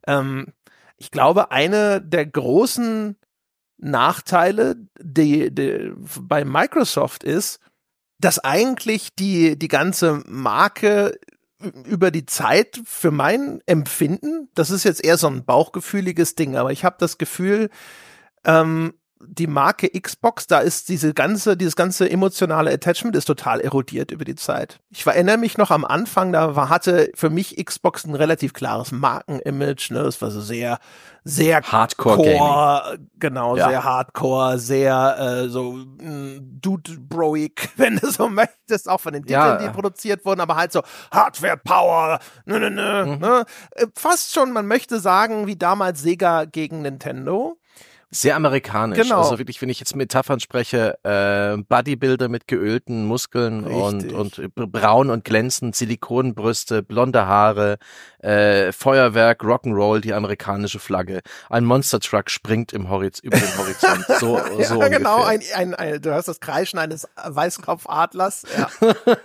ähm, 0.05 0.53
ich 0.97 1.09
glaube, 1.09 1.51
eine 1.51 2.01
der 2.01 2.25
großen 2.25 3.17
Nachteile 3.83 4.75
die, 4.99 5.53
die, 5.53 5.91
bei 6.21 6.45
Microsoft 6.45 7.23
ist, 7.23 7.59
dass 8.19 8.39
eigentlich 8.39 9.15
die, 9.15 9.57
die 9.59 9.67
ganze 9.67 10.23
Marke 10.25 11.19
über 11.85 12.11
die 12.11 12.25
Zeit 12.25 12.81
für 12.85 13.11
mein 13.11 13.61
Empfinden, 13.65 14.49
das 14.53 14.69
ist 14.69 14.83
jetzt 14.83 15.03
eher 15.03 15.17
so 15.17 15.27
ein 15.27 15.45
bauchgefühliges 15.45 16.35
Ding, 16.35 16.55
aber 16.55 16.71
ich 16.71 16.83
habe 16.85 16.95
das 16.99 17.17
Gefühl, 17.17 17.69
ähm, 18.45 18.93
die 19.27 19.47
Marke 19.47 19.89
Xbox, 19.89 20.47
da 20.47 20.59
ist 20.59 20.89
diese 20.89 21.13
ganze, 21.13 21.57
dieses 21.57 21.75
ganze 21.75 22.09
emotionale 22.09 22.71
Attachment 22.71 23.15
ist 23.15 23.25
total 23.25 23.61
erodiert 23.61 24.11
über 24.11 24.25
die 24.25 24.35
Zeit. 24.35 24.79
Ich 24.89 25.05
erinnere 25.05 25.37
mich 25.37 25.57
noch 25.57 25.71
am 25.71 25.85
Anfang, 25.85 26.31
da 26.31 26.55
war, 26.55 26.69
hatte 26.69 27.11
für 27.15 27.29
mich 27.29 27.63
Xbox 27.63 28.05
ein 28.05 28.15
relativ 28.15 28.53
klares 28.53 28.91
Markenimage, 28.91 29.89
ne, 29.91 29.99
es 30.01 30.21
war 30.21 30.31
so 30.31 30.41
sehr, 30.41 30.79
sehr 31.23 31.61
Hardcore, 31.61 32.17
Core, 32.17 32.99
genau, 33.17 33.55
ja. 33.55 33.69
sehr 33.69 33.83
Hardcore, 33.83 34.59
sehr, 34.59 35.17
äh, 35.19 35.49
so, 35.49 35.73
mm, 35.73 36.59
Dude-Broig, 36.61 37.69
wenn 37.77 37.97
du 37.97 38.09
so 38.09 38.29
möchtest, 38.29 38.89
auch 38.89 38.99
von 38.99 39.13
den 39.13 39.23
Titeln, 39.23 39.39
ja. 39.41 39.57
die 39.57 39.69
produziert 39.69 40.25
wurden, 40.25 40.41
aber 40.41 40.55
halt 40.55 40.71
so 40.71 40.81
Hardware 41.11 41.57
Power, 41.57 42.19
nö, 42.45 42.59
nö, 42.59 42.69
nö, 42.69 43.05
mhm. 43.05 43.19
ne? 43.19 43.45
Äh, 43.71 43.87
fast 43.95 44.33
schon, 44.33 44.51
man 44.51 44.67
möchte 44.67 44.99
sagen, 44.99 45.47
wie 45.47 45.55
damals 45.55 46.01
Sega 46.01 46.45
gegen 46.45 46.81
Nintendo. 46.81 47.57
Sehr 48.13 48.35
amerikanisch. 48.35 48.99
Genau. 48.99 49.17
Also 49.21 49.39
wirklich, 49.39 49.61
wenn 49.61 49.69
ich 49.69 49.79
jetzt 49.79 49.95
Metaphern 49.95 50.39
spreche, 50.39 50.97
äh, 51.03 51.57
Bodybuilder 51.57 52.29
mit 52.29 52.47
geölten 52.47 53.05
Muskeln 53.05 53.63
und, 53.63 54.13
und 54.13 54.53
braun 54.55 55.09
und 55.09 55.23
glänzend, 55.23 55.75
Silikonbrüste, 55.75 56.83
blonde 56.83 57.25
Haare, 57.25 57.77
äh, 58.19 58.71
Feuerwerk, 58.71 59.41
Rock'n'Roll, 59.41 59.99
die 59.99 60.13
amerikanische 60.13 60.79
Flagge. 60.79 61.21
Ein 61.49 61.65
Monster 61.65 61.99
Truck 61.99 62.29
springt 62.29 62.71
im 62.71 62.89
Horiz 62.89 63.19
über 63.19 63.37
den 63.37 63.57
Horizont. 63.57 64.05
So, 64.19 64.37
ja, 64.37 64.65
so 64.65 64.79
genau, 64.79 65.23
ein, 65.23 65.41
ein, 65.55 65.73
ein, 65.73 66.01
du 66.01 66.13
hast 66.13 66.27
das 66.27 66.39
Kreischen 66.39 66.77
eines 66.79 67.07
Weißkopfadlers. 67.15 68.43
Ja. 68.53 68.69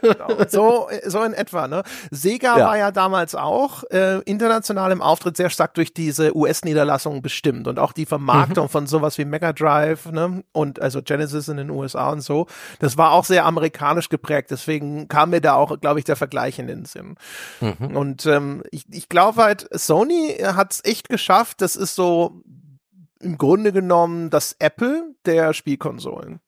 genau. 0.01 0.45
so, 0.49 0.89
so 1.07 1.23
in 1.23 1.35
etwa. 1.35 1.69
Ne? 1.69 1.83
Sega 2.11 2.59
ja. 2.59 2.67
war 2.67 2.79
ja 2.79 2.91
damals 2.91 3.35
auch 3.35 3.85
äh, 3.91 4.21
international 4.23 4.91
im 4.93 5.03
Auftritt 5.03 5.37
sehr 5.37 5.51
stark 5.51 5.75
durch 5.75 5.93
diese 5.93 6.35
US-Niederlassung 6.35 7.21
bestimmt 7.21 7.69
und 7.69 7.79
auch 7.79 7.93
die 7.93 8.07
Vermarktung 8.07 8.65
mhm. 8.65 8.71
von 8.71 8.78
sowas 8.87 9.19
wie 9.19 9.25
Mega 9.25 9.53
Drive 9.53 10.07
ne? 10.07 10.43
und 10.53 10.81
also 10.81 11.03
Genesis 11.03 11.49
in 11.49 11.57
den 11.57 11.71
USA 11.71 12.11
und 12.11 12.21
so. 12.21 12.47
Das 12.79 12.97
war 12.97 13.13
auch 13.13 13.25
sehr 13.25 13.45
amerikanisch 13.45 14.09
geprägt. 14.09 14.51
Deswegen 14.51 15.09
kam 15.09 15.31
mir 15.31 15.41
da 15.41 15.55
auch, 15.55 15.81
glaube 15.81 15.99
ich, 15.99 16.05
der 16.05 16.17
Vergleich 16.17 16.59
in 16.59 16.67
den 16.67 16.85
Sinn. 16.85 17.17
Mhm. 17.61 17.97
Und 17.97 18.27
ähm, 18.27 18.63
ich, 18.71 18.85
ich 18.91 19.09
glaube 19.09 19.43
halt, 19.43 19.69
Sony 19.73 20.37
hat 20.43 20.73
es 20.73 20.85
echt 20.85 21.09
geschafft. 21.09 21.61
Das 21.61 21.77
ist 21.77 21.95
so 21.95 22.43
im 23.21 23.39
Grunde 23.39 23.73
genommen 23.73 24.31
das 24.31 24.57
Apple 24.59 25.15
der 25.27 25.53
Spielkonsolen. 25.53 26.41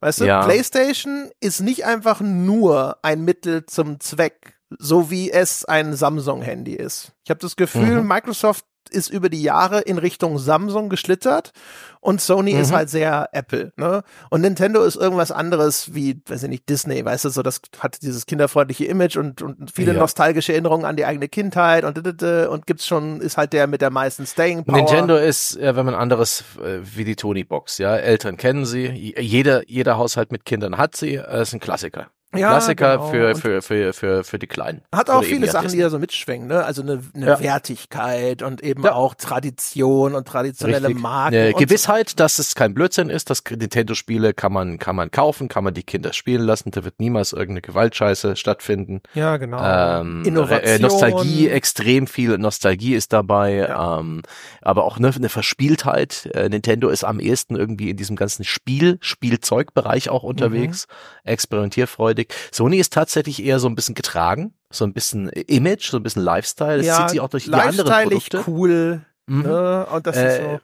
Weißt 0.00 0.20
du, 0.20 0.26
ja. 0.26 0.44
PlayStation 0.44 1.30
ist 1.40 1.60
nicht 1.60 1.86
einfach 1.86 2.20
nur 2.20 2.98
ein 3.02 3.24
Mittel 3.24 3.66
zum 3.66 4.00
Zweck, 4.00 4.58
so 4.78 5.10
wie 5.10 5.30
es 5.30 5.64
ein 5.64 5.94
Samsung-Handy 5.94 6.74
ist. 6.74 7.12
Ich 7.24 7.30
habe 7.30 7.40
das 7.40 7.56
Gefühl, 7.56 8.02
mhm. 8.02 8.08
Microsoft 8.08 8.64
ist 8.90 9.08
über 9.10 9.28
die 9.28 9.42
Jahre 9.42 9.80
in 9.80 9.98
Richtung 9.98 10.38
Samsung 10.38 10.88
geschlittert 10.88 11.52
und 12.00 12.20
Sony 12.20 12.54
mhm. 12.54 12.60
ist 12.60 12.72
halt 12.72 12.88
sehr 12.88 13.30
Apple, 13.32 13.72
ne? 13.76 14.02
Und 14.30 14.40
Nintendo 14.40 14.82
ist 14.84 14.96
irgendwas 14.96 15.32
anderes 15.32 15.94
wie, 15.94 16.20
weiß 16.26 16.44
ich 16.44 16.48
nicht, 16.48 16.68
Disney, 16.68 17.04
weißt 17.04 17.24
du, 17.24 17.30
so 17.30 17.42
das 17.42 17.60
hat 17.80 18.02
dieses 18.02 18.26
kinderfreundliche 18.26 18.84
Image 18.84 19.16
und, 19.16 19.42
und 19.42 19.70
viele 19.72 19.92
ja. 19.92 19.98
nostalgische 19.98 20.52
Erinnerungen 20.52 20.84
an 20.84 20.96
die 20.96 21.04
eigene 21.04 21.28
Kindheit 21.28 21.84
und 21.84 21.96
und 21.96 22.66
gibt's 22.66 22.86
schon, 22.86 23.20
ist 23.20 23.36
halt 23.36 23.52
der 23.52 23.66
mit 23.66 23.80
der 23.80 23.90
meisten 23.90 24.26
Staying 24.26 24.64
Power. 24.64 24.76
Nintendo 24.76 25.16
ist, 25.16 25.58
ja, 25.60 25.74
wenn 25.74 25.86
man 25.86 25.94
anderes 25.94 26.44
äh, 26.62 26.78
wie 26.82 27.04
die 27.04 27.16
Tony 27.16 27.44
Box, 27.44 27.78
ja, 27.78 27.96
Eltern 27.96 28.36
kennen 28.36 28.66
sie, 28.66 29.14
jeder, 29.18 29.68
jeder 29.68 29.98
Haushalt 29.98 30.30
mit 30.30 30.44
Kindern 30.44 30.78
hat 30.78 30.96
sie, 30.96 31.16
äh, 31.16 31.42
ist 31.42 31.52
ein 31.54 31.60
Klassiker 31.60 32.08
ja, 32.34 32.50
Klassiker 32.50 32.98
genau. 32.98 33.10
für, 33.10 33.34
für, 33.36 33.62
für, 33.62 33.92
für, 33.92 34.24
für 34.24 34.38
die 34.38 34.46
Kleinen. 34.46 34.82
Hat 34.92 35.10
auch 35.10 35.22
viele 35.22 35.48
Sachen, 35.50 35.70
die 35.70 35.78
da 35.78 35.90
so 35.90 35.98
mitschwingen, 35.98 36.48
ne? 36.48 36.64
Also 36.64 36.82
eine, 36.82 37.00
eine 37.14 37.26
ja. 37.26 37.40
Wertigkeit 37.40 38.42
und 38.42 38.62
eben 38.62 38.82
ja. 38.82 38.92
auch 38.92 39.14
Tradition 39.14 40.14
und 40.14 40.26
traditionelle 40.26 40.88
Richtig. 40.88 41.02
Marken. 41.02 41.36
Eine 41.36 41.54
Gewissheit, 41.54 42.10
so. 42.10 42.16
dass 42.16 42.38
es 42.38 42.54
kein 42.54 42.74
Blödsinn 42.74 43.10
ist, 43.10 43.30
dass 43.30 43.42
Nintendo-Spiele 43.48 44.34
kann 44.34 44.52
man, 44.52 44.78
kann 44.78 44.96
man 44.96 45.10
kaufen, 45.10 45.48
kann 45.48 45.64
man 45.64 45.72
die 45.72 45.82
Kinder 45.82 46.12
spielen 46.12 46.42
lassen, 46.42 46.70
da 46.72 46.84
wird 46.84 46.98
niemals 46.98 47.32
irgendeine 47.32 47.62
Gewaltscheiße 47.62 48.36
stattfinden. 48.36 49.00
Ja, 49.14 49.36
genau. 49.36 49.60
Ähm, 49.62 50.24
Innovation. 50.24 50.76
Äh, 50.76 50.78
Nostalgie, 50.80 51.48
extrem 51.48 52.06
viel 52.06 52.36
Nostalgie 52.38 52.94
ist 52.94 53.12
dabei, 53.12 53.54
ja. 53.54 54.00
ähm, 54.00 54.22
aber 54.62 54.84
auch 54.84 54.98
ne, 54.98 55.12
eine 55.14 55.28
Verspieltheit. 55.28 56.28
Äh, 56.34 56.48
Nintendo 56.48 56.88
ist 56.88 57.04
am 57.04 57.20
ehesten 57.20 57.56
irgendwie 57.56 57.90
in 57.90 57.96
diesem 57.96 58.16
ganzen 58.16 58.44
Spiel, 58.44 58.98
Spielzeugbereich 59.00 60.10
auch 60.10 60.24
unterwegs, 60.24 60.88
mhm. 60.88 61.30
experimentierfreudig 61.30 62.15
Optik. 62.22 62.34
Sony 62.52 62.78
ist 62.78 62.92
tatsächlich 62.92 63.42
eher 63.42 63.58
so 63.58 63.68
ein 63.68 63.74
bisschen 63.74 63.94
getragen, 63.94 64.54
so 64.70 64.84
ein 64.84 64.92
bisschen 64.92 65.28
Image, 65.28 65.90
so 65.90 65.96
ein 65.96 66.02
bisschen 66.02 66.22
Lifestyle. 66.22 66.78
Das 66.78 66.86
ja, 66.86 66.98
zieht 66.98 67.10
sich 67.10 67.20
auch 67.20 67.28
durch 67.28 67.44
die 67.44 67.54
anderen 67.54 68.08
Produkte. 68.08 68.44
cool. 68.46 69.04
Mhm. 69.26 69.42
Ne? 69.42 69.86
Und 69.86 70.06
das 70.06 70.16
äh, 70.16 70.28
ist 70.28 70.42
so 70.42 70.60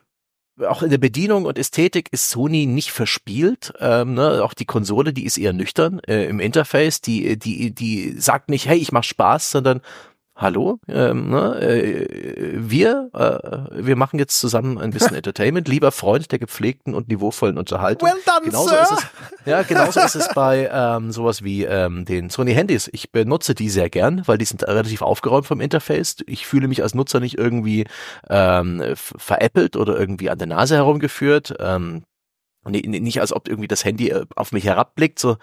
auch 0.67 0.83
in 0.83 0.91
der 0.91 0.99
Bedienung 0.99 1.45
und 1.45 1.57
Ästhetik 1.57 2.09
ist 2.11 2.29
Sony 2.29 2.67
nicht 2.67 2.91
verspielt. 2.91 3.73
Ähm, 3.79 4.13
ne? 4.13 4.43
Auch 4.43 4.53
die 4.53 4.65
Konsole, 4.65 5.11
die 5.11 5.25
ist 5.25 5.37
eher 5.37 5.51
nüchtern 5.51 5.99
äh, 6.07 6.25
im 6.25 6.39
Interface. 6.39 7.01
Die, 7.01 7.39
die, 7.39 7.71
die 7.71 8.13
sagt 8.19 8.49
nicht, 8.49 8.67
hey, 8.67 8.77
ich 8.77 8.91
mach 8.91 9.03
Spaß, 9.03 9.49
sondern 9.49 9.81
hallo, 10.35 10.79
ähm, 10.87 11.29
ne, 11.29 11.61
äh, 11.61 12.53
wir, 12.55 13.09
äh, 13.13 13.85
wir 13.85 13.95
machen 13.95 14.19
jetzt 14.19 14.39
zusammen 14.39 14.77
ein 14.77 14.91
bisschen 14.91 15.15
Entertainment, 15.15 15.67
lieber 15.67 15.91
Freund 15.91 16.31
der 16.31 16.39
gepflegten 16.39 16.95
und 16.95 17.07
niveauvollen 17.07 17.57
Unterhaltung. 17.57 18.09
Well 18.09 18.17
done, 18.25 18.45
genauso 18.45 18.69
Sir. 18.69 18.81
Ist 18.81 18.91
es, 18.91 19.05
ja, 19.45 19.61
genauso 19.63 19.99
ist 19.99 20.15
es 20.15 20.29
bei 20.33 20.69
ähm, 20.71 21.11
sowas 21.11 21.43
wie 21.43 21.63
ähm, 21.63 22.05
den 22.05 22.29
Sony 22.29 22.53
Handys. 22.53 22.89
Ich 22.91 23.11
benutze 23.11 23.55
die 23.55 23.69
sehr 23.69 23.89
gern, 23.89 24.23
weil 24.25 24.37
die 24.37 24.45
sind 24.45 24.63
relativ 24.63 25.01
aufgeräumt 25.01 25.45
vom 25.45 25.61
Interface. 25.61 26.17
Ich 26.25 26.47
fühle 26.47 26.67
mich 26.67 26.81
als 26.81 26.95
Nutzer 26.95 27.19
nicht 27.19 27.37
irgendwie 27.37 27.85
ähm, 28.29 28.81
veräppelt 28.95 29.75
oder 29.75 29.97
irgendwie 29.97 30.29
an 30.29 30.37
der 30.37 30.47
Nase 30.47 30.75
herumgeführt. 30.75 31.55
Ähm, 31.59 32.03
nicht 32.65 33.19
als 33.19 33.33
ob 33.33 33.47
irgendwie 33.47 33.67
das 33.67 33.83
Handy 33.83 34.09
äh, 34.09 34.25
auf 34.35 34.51
mich 34.51 34.63
herabblickt, 34.63 35.19
so 35.19 35.37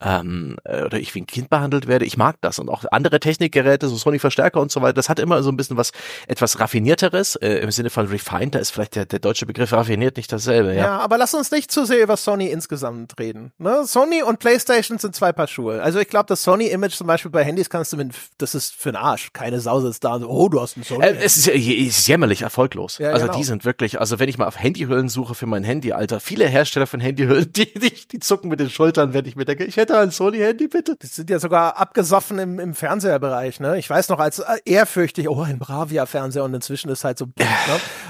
ähm, 0.00 0.56
äh, 0.64 0.82
oder 0.82 0.98
ich 0.98 1.14
wie 1.14 1.22
ein 1.22 1.26
Kind 1.26 1.50
behandelt 1.50 1.86
werde. 1.86 2.04
Ich 2.04 2.16
mag 2.16 2.36
das 2.40 2.58
und 2.58 2.68
auch 2.68 2.84
andere 2.90 3.20
Technikgeräte, 3.20 3.88
so 3.88 3.96
Sony 3.96 4.18
Verstärker 4.18 4.60
und 4.60 4.70
so 4.70 4.82
weiter. 4.82 4.94
Das 4.94 5.08
hat 5.08 5.18
immer 5.18 5.42
so 5.42 5.50
ein 5.50 5.56
bisschen 5.56 5.76
was 5.76 5.92
etwas 6.28 6.60
raffinierteres 6.60 7.36
äh, 7.36 7.58
im 7.58 7.70
Sinne 7.70 7.90
von 7.90 8.06
refined. 8.06 8.54
Da 8.54 8.58
ist 8.58 8.70
vielleicht 8.70 8.96
der, 8.96 9.06
der 9.06 9.18
deutsche 9.18 9.46
Begriff 9.46 9.72
raffiniert 9.72 10.16
nicht 10.16 10.32
dasselbe. 10.32 10.74
Ja. 10.74 10.82
ja, 10.82 10.98
aber 10.98 11.18
lass 11.18 11.34
uns 11.34 11.50
nicht 11.50 11.70
zu 11.70 11.84
sehr 11.84 12.02
über 12.02 12.16
Sony 12.16 12.48
insgesamt 12.48 13.18
reden. 13.18 13.52
Ne? 13.58 13.84
Sony 13.86 14.22
und 14.22 14.38
PlayStation 14.38 14.98
sind 14.98 15.14
zwei 15.14 15.32
Paar 15.32 15.46
Schuhe. 15.46 15.82
Also 15.82 15.98
ich 15.98 16.08
glaube, 16.08 16.26
das 16.26 16.42
Sony-Image 16.42 16.94
zum 16.94 17.06
Beispiel 17.06 17.30
bei 17.30 17.44
Handys 17.44 17.70
kannst 17.70 17.92
du 17.92 17.96
mit, 17.96 18.14
das 18.38 18.54
ist 18.54 18.74
für 18.74 18.90
den 18.92 18.96
Arsch. 18.96 19.32
Keine 19.32 19.60
Sau 19.60 19.80
sitzt 19.80 20.04
da 20.04 20.14
und 20.14 20.22
so, 20.22 20.28
oh, 20.28 20.48
du 20.48 20.60
hast 20.60 20.76
ein 20.76 20.82
Sony. 20.82 21.04
Äh, 21.04 21.16
es 21.22 21.36
ist, 21.36 21.48
ist 21.48 22.06
jämmerlich 22.06 22.42
erfolglos. 22.42 22.98
Ja, 22.98 23.10
also 23.10 23.26
genau. 23.26 23.38
die 23.38 23.44
sind 23.44 23.64
wirklich, 23.64 23.98
also 24.00 24.18
wenn 24.18 24.28
ich 24.28 24.38
mal 24.38 24.46
auf 24.46 24.58
Handyhüllen 24.58 25.08
suche 25.08 25.34
für 25.34 25.46
mein 25.46 25.64
Handy, 25.64 25.92
Alter, 25.92 26.20
viele 26.20 26.46
Hersteller 26.46 26.86
von 26.86 27.00
Handyhüllen, 27.00 27.52
die, 27.56 27.72
die, 27.72 27.92
die 28.12 28.18
zucken 28.20 28.50
mit 28.50 28.60
den 28.60 28.70
Schultern, 28.70 29.14
wenn 29.14 29.24
ich 29.24 29.36
mir 29.36 29.44
denke, 29.44 29.64
ich 29.64 29.76
hätte 29.76 29.85
ein 29.94 30.10
Sony-Handy 30.10 30.68
bitte? 30.68 30.96
Die 30.96 31.06
sind 31.06 31.30
ja 31.30 31.38
sogar 31.38 31.76
abgesoffen 31.76 32.38
im, 32.38 32.58
im 32.58 32.74
Fernseherbereich, 32.74 33.60
ne? 33.60 33.78
Ich 33.78 33.88
weiß 33.88 34.08
noch, 34.08 34.18
als 34.18 34.38
äh, 34.38 34.56
ehrfürchtig, 34.64 35.28
oh, 35.28 35.42
ein 35.42 35.58
Bravia-Fernseher 35.58 36.44
und 36.44 36.54
inzwischen 36.54 36.88
ist 36.90 37.04
halt 37.04 37.18
so, 37.18 37.26
ne? 37.26 37.46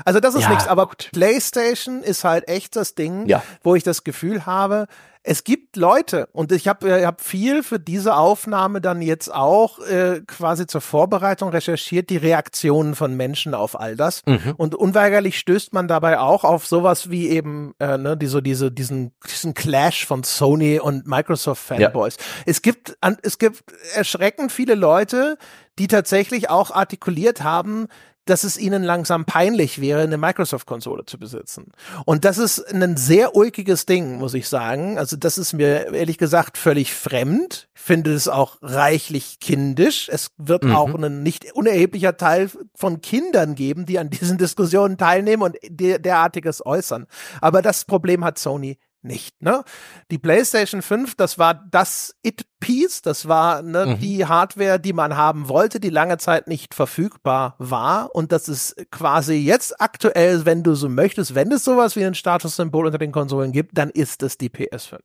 Also 0.05 0.21
das 0.21 0.35
ist 0.35 0.43
ja, 0.43 0.51
nichts, 0.51 0.67
aber 0.67 0.87
gut. 0.87 1.11
PlayStation 1.13 2.03
ist 2.03 2.25
halt 2.25 2.49
echt 2.49 2.77
das 2.77 2.95
Ding, 2.95 3.27
ja. 3.27 3.43
wo 3.63 3.75
ich 3.75 3.83
das 3.83 4.05
Gefühl 4.05 4.47
habe, 4.47 4.87
es 5.29 5.43
gibt 5.43 5.75
Leute 5.75 6.29
und 6.33 6.53
ich 6.53 6.69
habe 6.69 6.89
äh, 6.89 7.05
hab 7.05 7.21
viel 7.21 7.65
für 7.65 7.81
diese 7.81 8.15
Aufnahme 8.15 8.81
dann 8.81 9.03
jetzt 9.03 9.33
auch 9.35 9.81
äh, 9.81 10.21
quasi 10.25 10.69
zur 10.69 10.81
Vorbereitung 10.81 11.49
recherchiert, 11.49 12.11
die 12.11 12.17
Reaktionen 12.17 12.95
von 12.95 13.17
Menschen 13.17 13.53
auf 13.53 13.79
all 13.79 13.97
das. 13.97 14.23
Mhm. 14.25 14.55
Und 14.57 14.77
unweigerlich 14.77 15.37
stößt 15.39 15.73
man 15.73 15.89
dabei 15.89 16.21
auch 16.21 16.45
auf 16.45 16.67
sowas 16.69 17.11
wie 17.11 17.29
eben 17.29 17.75
äh, 17.81 17.99
ne, 17.99 18.17
die, 18.17 18.27
so 18.27 18.41
diese, 18.41 18.71
diesen, 18.71 19.15
diesen 19.29 19.55
Clash 19.55 20.07
von 20.07 20.23
Sony 20.23 20.79
und 20.79 21.09
Microsoft 21.09 21.65
Fanboys. 21.65 22.17
Ja. 22.19 22.43
Es 22.47 22.63
gibt 22.63 22.97
es 23.23 23.39
gibt 23.39 23.65
erschreckend 23.97 24.53
viele 24.53 24.77
Leute, 24.77 25.39
die 25.81 25.89
tatsächlich 25.89 26.51
auch 26.51 26.71
artikuliert 26.71 27.43
haben, 27.43 27.89
dass 28.27 28.45
es 28.45 28.59
ihnen 28.59 28.83
langsam 28.83 29.25
peinlich 29.25 29.81
wäre, 29.81 30.03
eine 30.03 30.19
Microsoft-Konsole 30.19 31.07
zu 31.07 31.19
besitzen. 31.19 31.73
Und 32.05 32.25
das 32.25 32.39
ist 32.39 32.59
ein 32.73 32.97
sehr 32.97 33.35
ulkiges 33.35 33.87
Ding, 33.87 34.19
muss 34.19 34.35
ich 34.35 34.49
sagen. 34.49 34.99
Also 34.99 35.17
das 35.17 35.39
ist 35.39 35.53
mir 35.53 35.95
ehrlich 35.95 36.19
gesagt 36.19 36.59
völlig 36.59 36.93
fremd. 36.93 37.69
Ich 37.75 37.81
finde 37.81 38.13
es 38.13 38.29
auch 38.29 38.59
reichlich 38.63 39.39
kindisch. 39.41 40.09
Es 40.13 40.33
wird 40.37 40.65
mhm. 40.65 40.75
auch 40.75 40.95
ein 40.95 41.23
nicht 41.23 41.53
unerheblicher 41.53 42.17
Teil 42.17 42.51
von 42.75 43.01
Kindern 43.01 43.55
geben, 43.55 43.87
die 43.87 43.99
an 43.99 44.11
diesen 44.11 44.39
Diskussionen 44.39 44.99
teilnehmen 44.99 45.43
und 45.43 45.57
derartiges 45.71 46.65
äußern. 46.67 47.07
Aber 47.41 47.63
das 47.63 47.85
Problem 47.85 48.25
hat 48.25 48.39
Sony 48.39 48.79
nicht. 49.03 49.41
Ne? 49.43 49.65
Die 50.11 50.19
PlayStation 50.19 50.83
5, 50.83 51.15
das 51.15 51.39
war 51.39 51.55
das 51.55 52.15
It-Piece, 52.23 53.03
das 53.03 53.29
war 53.29 53.63
ne, 53.63 53.87
mhm. 53.87 53.99
die 54.01 54.27
Hardware, 54.27 54.79
die 54.79 54.93
man 54.93 55.17
haben 55.17 55.49
wollte, 55.49 55.81
die 55.81 55.91
lange 55.91 56.19
Zeit 56.19 56.49
nicht 56.49 56.75
verfügbar 56.75 57.55
war. 57.59 58.15
Und 58.15 58.33
das 58.33 58.49
ist 58.49 58.77
quasi 58.91 59.35
jetzt 59.35 59.81
aktuell, 59.81 60.45
wenn 60.45 60.63
du 60.63 60.75
so 60.75 60.89
möchtest, 60.89 61.35
wenn 61.35 61.53
es 61.53 61.65
sowas 61.65 61.97
wie 61.97 62.05
ein 62.05 62.15
Statussymbol 62.15 62.87
unter 62.87 62.99
den 62.99 63.13
Konsolen 63.13 63.53
gibt, 63.53 63.79
dann 63.79 63.91
ist 63.91 64.23
es 64.23 64.39
die 64.39 64.51
PS5. 64.51 64.99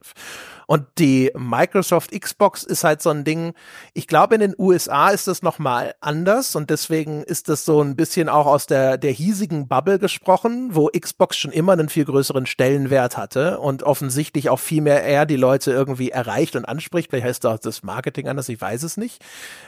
Und 0.71 0.85
die 0.99 1.31
Microsoft 1.37 2.11
Xbox 2.17 2.63
ist 2.63 2.85
halt 2.85 3.01
so 3.01 3.09
ein 3.09 3.25
Ding, 3.25 3.53
ich 3.93 4.07
glaube, 4.07 4.35
in 4.35 4.39
den 4.39 4.55
USA 4.57 5.09
ist 5.09 5.27
das 5.27 5.41
nochmal 5.41 5.95
anders 5.99 6.55
und 6.55 6.69
deswegen 6.69 7.23
ist 7.23 7.49
das 7.49 7.65
so 7.65 7.81
ein 7.81 7.97
bisschen 7.97 8.29
auch 8.29 8.45
aus 8.45 8.67
der, 8.67 8.97
der 8.97 9.11
hiesigen 9.11 9.67
Bubble 9.67 9.99
gesprochen, 9.99 10.69
wo 10.71 10.87
Xbox 10.87 11.35
schon 11.35 11.51
immer 11.51 11.73
einen 11.73 11.89
viel 11.89 12.05
größeren 12.05 12.45
Stellenwert 12.45 13.17
hatte 13.17 13.59
und 13.59 13.83
offensichtlich 13.91 14.49
auch 14.49 14.59
viel 14.59 14.81
mehr 14.81 15.03
eher 15.03 15.25
die 15.25 15.35
Leute 15.35 15.71
irgendwie 15.71 16.11
erreicht 16.11 16.55
und 16.55 16.63
anspricht. 16.63 17.09
Vielleicht 17.09 17.27
heißt 17.27 17.45
auch 17.45 17.59
das 17.59 17.83
Marketing 17.83 18.29
anders, 18.29 18.47
ich 18.47 18.61
weiß 18.61 18.83
es 18.83 18.95
nicht. 18.95 19.21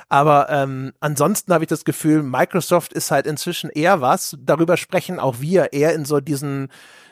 Aber 0.08 0.50
ähm, 0.50 0.94
ansonsten 1.02 1.54
habe 1.54 1.66
ich 1.66 1.68
das 1.68 1.84
Gefühl, 1.84 2.24
Microsoft 2.24 2.94
ist 2.94 3.12
halt 3.12 3.28
inzwischen 3.28 3.70
eher 3.70 4.00
was. 4.00 4.38
Darüber 4.40 4.78
sprechen 4.78 5.20
auch 5.20 5.42
wir 5.42 5.74
eher 5.74 5.94
in 5.94 6.06
so 6.06 6.22
diesen 6.22 6.70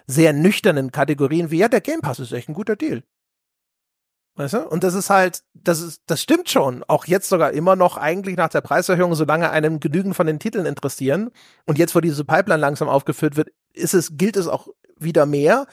sehr 0.08 0.32
nüchternen 0.32 0.94
Kategorien 0.94 1.52
wie, 1.52 1.58
ja, 1.58 1.68
der 1.68 1.82
Game 1.82 2.00
Pass 2.00 2.20
ist 2.20 2.32
echt 2.32 2.48
ein 2.48 2.54
guter 2.54 2.78
Deal. 2.78 3.04
Weißt 4.36 4.54
du? 4.54 4.60
Und 4.66 4.86
das 4.86 4.94
ist 4.94 5.10
halt, 5.10 5.44
das 5.54 5.82
ist, 5.82 6.04
das 6.06 6.22
stimmt 6.22 6.50
schon. 6.50 6.86
Auch 6.88 7.06
jetzt 7.06 7.28
sogar 7.28 7.52
immer 7.52 7.76
noch 7.76 7.98
eigentlich 7.98 8.38
nach 8.38 8.48
der 8.48 8.62
Preiserhöhung, 8.62 9.14
solange 9.14 9.52
einem 9.52 9.82
genügend 9.82 10.16
von 10.16 10.28
den 10.28 10.40
Titeln 10.40 10.66
interessieren. 10.66 11.32
Und 11.66 11.78
jetzt, 11.78 11.94
wo 11.96 12.00
diese 12.00 12.24
Pipeline 12.24 12.62
langsam 12.62 12.88
aufgefüllt 12.88 13.36
wird, 13.36 13.50
ist 13.74 13.94
es, 13.94 14.18
gilt 14.18 14.38
es 14.38 14.48
auch 14.48 14.70
wieder 14.98 15.26
mehr. 15.26 15.68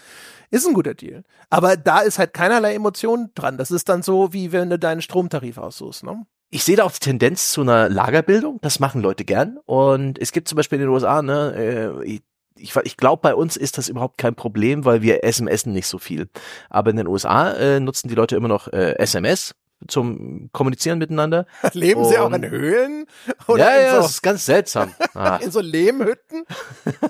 Ist 0.51 0.67
ein 0.67 0.75
guter 0.75 0.95
Deal. 0.95 1.25
Aber 1.51 1.77
da 1.77 2.01
ist 2.01 2.19
halt 2.19 2.33
keinerlei 2.33 2.75
Emotion 2.75 3.31
dran. 3.35 3.59
Das 3.59 3.71
ist 3.71 3.89
dann 3.89 4.03
so, 4.03 4.33
wie 4.33 4.53
wenn 4.53 4.71
du 4.71 4.79
deinen 4.79 5.03
Stromtarif 5.03 5.59
aussuchst, 5.59 6.05
ne? 6.05 6.27
Ich 6.51 6.65
sehe 6.65 6.77
da 6.77 6.85
auch 6.85 6.93
die 6.93 7.01
Tendenz 7.01 7.53
zu 7.53 7.61
einer 7.61 7.91
Lagerbildung. 7.91 8.59
Das 8.63 8.81
machen 8.81 9.03
Leute 9.03 9.27
gern. 9.27 9.59
Und 9.67 10.19
es 10.19 10.33
gibt 10.33 10.49
zum 10.49 10.57
Beispiel 10.57 10.77
in 10.77 10.87
den 10.87 10.91
USA, 10.91 11.21
ne, 11.21 11.93
äh, 12.07 12.21
ich, 12.59 12.75
ich 12.85 12.97
glaube, 12.97 13.21
bei 13.21 13.35
uns 13.35 13.57
ist 13.57 13.77
das 13.77 13.91
überhaupt 13.91 14.17
kein 14.17 14.35
Problem, 14.35 14.87
weil 14.87 15.03
wir 15.03 15.21
SMSen 15.31 15.73
nicht 15.73 15.87
so 15.87 15.99
viel. 15.99 16.29
Aber 16.71 16.91
in 16.91 16.97
den 16.97 17.07
USA 17.07 17.53
äh, 17.53 17.81
nutzen 17.81 18.09
die 18.09 18.15
Leute 18.15 18.35
immer 18.35 18.49
noch 18.49 18.69
äh, 18.69 18.97
SMS 18.99 19.55
zum 19.87 20.51
Kommunizieren 20.53 20.99
miteinander. 20.99 21.47
Leben 21.73 22.01
Und, 22.01 22.09
sie 22.09 22.19
auch 22.19 22.33
in 22.33 22.51
Höhlen? 22.51 23.07
Oder 23.47 23.77
ja, 23.77 23.81
ja, 23.81 23.91
so, 23.91 23.97
das 24.03 24.11
ist 24.13 24.23
ganz 24.23 24.47
seltsam. 24.47 24.95
Ah. 25.15 25.37
in 25.43 25.51
so 25.51 25.61
Lehmhütten? 25.61 26.45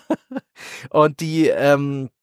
Und 0.91 1.21
die, 1.21 1.49
ähm, 1.49 2.07
äh, 2.07 2.18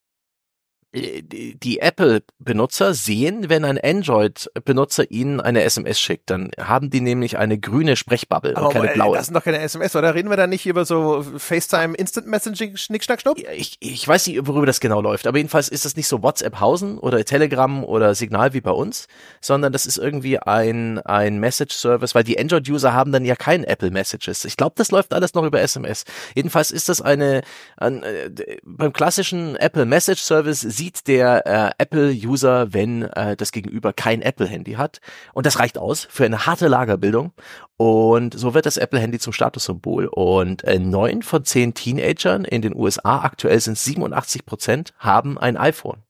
die 0.95 1.79
Apple-Benutzer 1.79 2.93
sehen, 2.93 3.49
wenn 3.49 3.65
ein 3.65 3.77
Android-Benutzer 3.77 5.11
ihnen 5.11 5.41
eine 5.41 5.63
SMS 5.63 5.99
schickt, 5.99 6.29
dann 6.29 6.51
haben 6.57 6.89
die 6.89 7.01
nämlich 7.01 7.37
eine 7.37 7.59
grüne 7.59 7.95
Sprechbubble 7.95 8.53
oh, 8.55 8.67
und 8.67 8.73
keine 8.73 8.93
blaue. 8.93 9.17
Das 9.17 9.25
sind 9.25 9.33
doch 9.33 9.43
keine 9.43 9.59
SMS, 9.59 9.95
oder 9.95 10.15
reden 10.15 10.29
wir 10.29 10.37
da 10.37 10.47
nicht 10.47 10.65
über 10.65 10.85
so 10.85 11.23
FaceTime 11.37 11.95
Instant 11.95 12.27
Messaging 12.27 12.77
Schnick, 12.77 13.03
Schnack, 13.03 13.21
Schnupp? 13.21 13.37
Ich, 13.55 13.77
ich 13.79 14.07
weiß 14.07 14.27
nicht, 14.27 14.47
worüber 14.47 14.65
das 14.65 14.79
genau 14.79 15.01
läuft, 15.01 15.27
aber 15.27 15.37
jedenfalls 15.37 15.69
ist 15.69 15.85
das 15.85 15.95
nicht 15.95 16.07
so 16.07 16.23
WhatsApp-Hausen 16.23 16.97
oder 16.97 17.23
Telegram 17.25 17.83
oder 17.83 18.15
Signal 18.15 18.53
wie 18.53 18.61
bei 18.61 18.71
uns, 18.71 19.07
sondern 19.41 19.73
das 19.73 19.85
ist 19.85 19.97
irgendwie 19.97 20.39
ein, 20.39 20.99
ein 20.99 21.39
Message-Service, 21.39 22.15
weil 22.15 22.23
die 22.23 22.39
Android-User 22.39 22.93
haben 22.93 23.11
dann 23.11 23.25
ja 23.25 23.35
kein 23.35 23.63
Apple-Messages. 23.63 24.45
Ich 24.45 24.55
glaube, 24.55 24.75
das 24.77 24.91
läuft 24.91 25.13
alles 25.13 25.33
noch 25.33 25.43
über 25.43 25.59
SMS. 25.61 26.05
Jedenfalls 26.35 26.71
ist 26.71 26.87
das 26.87 27.01
eine, 27.01 27.41
ein, 27.77 28.03
äh, 28.03 28.29
beim 28.63 28.93
klassischen 28.93 29.57
Apple 29.57 29.85
Message 29.85 30.21
Service 30.21 30.61
sieht 30.85 31.07
der 31.07 31.47
äh, 31.47 31.71
Apple-User, 31.79 32.73
wenn 32.73 33.03
äh, 33.03 33.35
das 33.35 33.51
Gegenüber 33.51 33.91
kein 33.91 34.21
Apple-Handy 34.21 34.73
hat. 34.73 35.01
Und 35.33 35.47
das 35.47 35.59
reicht 35.59 35.79
aus 35.79 36.07
für 36.11 36.25
eine 36.25 36.45
harte 36.45 36.67
Lagerbildung. 36.67 37.33
Und 37.77 38.37
so 38.37 38.53
wird 38.53 38.67
das 38.67 38.77
Apple-Handy 38.77 39.17
zum 39.17 39.33
Statussymbol. 39.33 40.05
Und 40.05 40.63
äh, 40.63 40.77
neun 40.77 41.23
von 41.23 41.43
zehn 41.43 41.73
Teenagern 41.73 42.45
in 42.45 42.61
den 42.61 42.75
USA, 42.75 43.21
aktuell 43.21 43.59
sind 43.59 43.77
87 43.79 44.45
Prozent, 44.45 44.93
haben 44.99 45.39
ein 45.39 45.57
iPhone. 45.57 46.03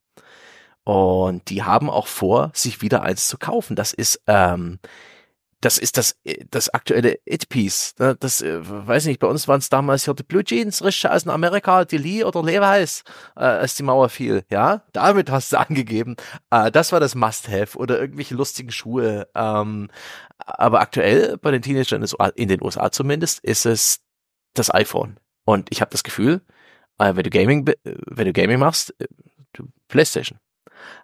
Und 0.84 1.50
die 1.50 1.64
haben 1.64 1.90
auch 1.90 2.08
vor, 2.08 2.52
sich 2.54 2.82
wieder 2.82 3.02
eins 3.02 3.30
zu 3.30 3.38
kaufen. 3.38 3.78
Das 3.78 3.94
ist 3.94 4.22
ähm, 4.28 4.80
das 5.66 5.80
ist 5.80 5.98
das, 5.98 6.16
äh, 6.24 6.46
das 6.52 6.70
aktuelle 6.70 7.18
It-Piece. 7.26 7.96
Ne? 7.98 8.16
Das, 8.20 8.42
äh, 8.42 8.60
weiß 8.62 9.06
nicht, 9.06 9.20
bei 9.20 9.28
uns 9.28 9.48
waren 9.48 9.58
es 9.58 9.70
damals 9.70 10.06
hier 10.06 10.14
die 10.14 10.22
Blue 10.22 10.44
Jeans, 10.44 10.84
richtig 10.84 11.10
aus 11.10 11.28
Amerika, 11.28 11.86
die 11.86 11.98
Lee 11.98 12.24
oder 12.24 12.44
Levi's, 12.44 13.04
äh, 13.36 13.40
als 13.40 13.74
die 13.74 13.82
Mauer 13.82 14.10
fiel. 14.10 14.44
Ja, 14.52 14.84
damit 14.94 15.32
hast 15.32 15.54
du 15.54 15.60
angegeben. 15.60 16.18
Äh, 16.52 16.70
das 16.70 16.92
war 16.92 17.00
das 17.00 17.16
Must-Have 17.16 17.80
oder 17.80 18.00
irgendwelche 18.00 18.36
lustigen 18.36 18.72
Schuhe. 18.72 19.28
Ähm, 19.34 19.90
aber 20.38 20.82
aktuell 20.82 21.38
bei 21.40 21.50
den 21.50 21.64
Teenagern 21.64 22.06
in 22.36 22.48
den 22.48 22.62
USA 22.62 22.92
zumindest 22.92 23.40
ist 23.44 23.66
es 23.66 24.02
das 24.54 24.72
iPhone. 24.72 25.20
Und 25.46 25.70
ich 25.72 25.82
habe 25.82 25.90
das 25.90 26.04
Gefühl, 26.04 26.42
äh, 27.00 27.16
wenn 27.16 27.24
du 27.24 27.32
Gaming, 27.32 27.68
wenn 27.84 28.26
du 28.26 28.34
Gaming 28.34 28.60
machst, 28.60 28.94
äh, 29.00 29.08
PlayStation. 29.88 30.40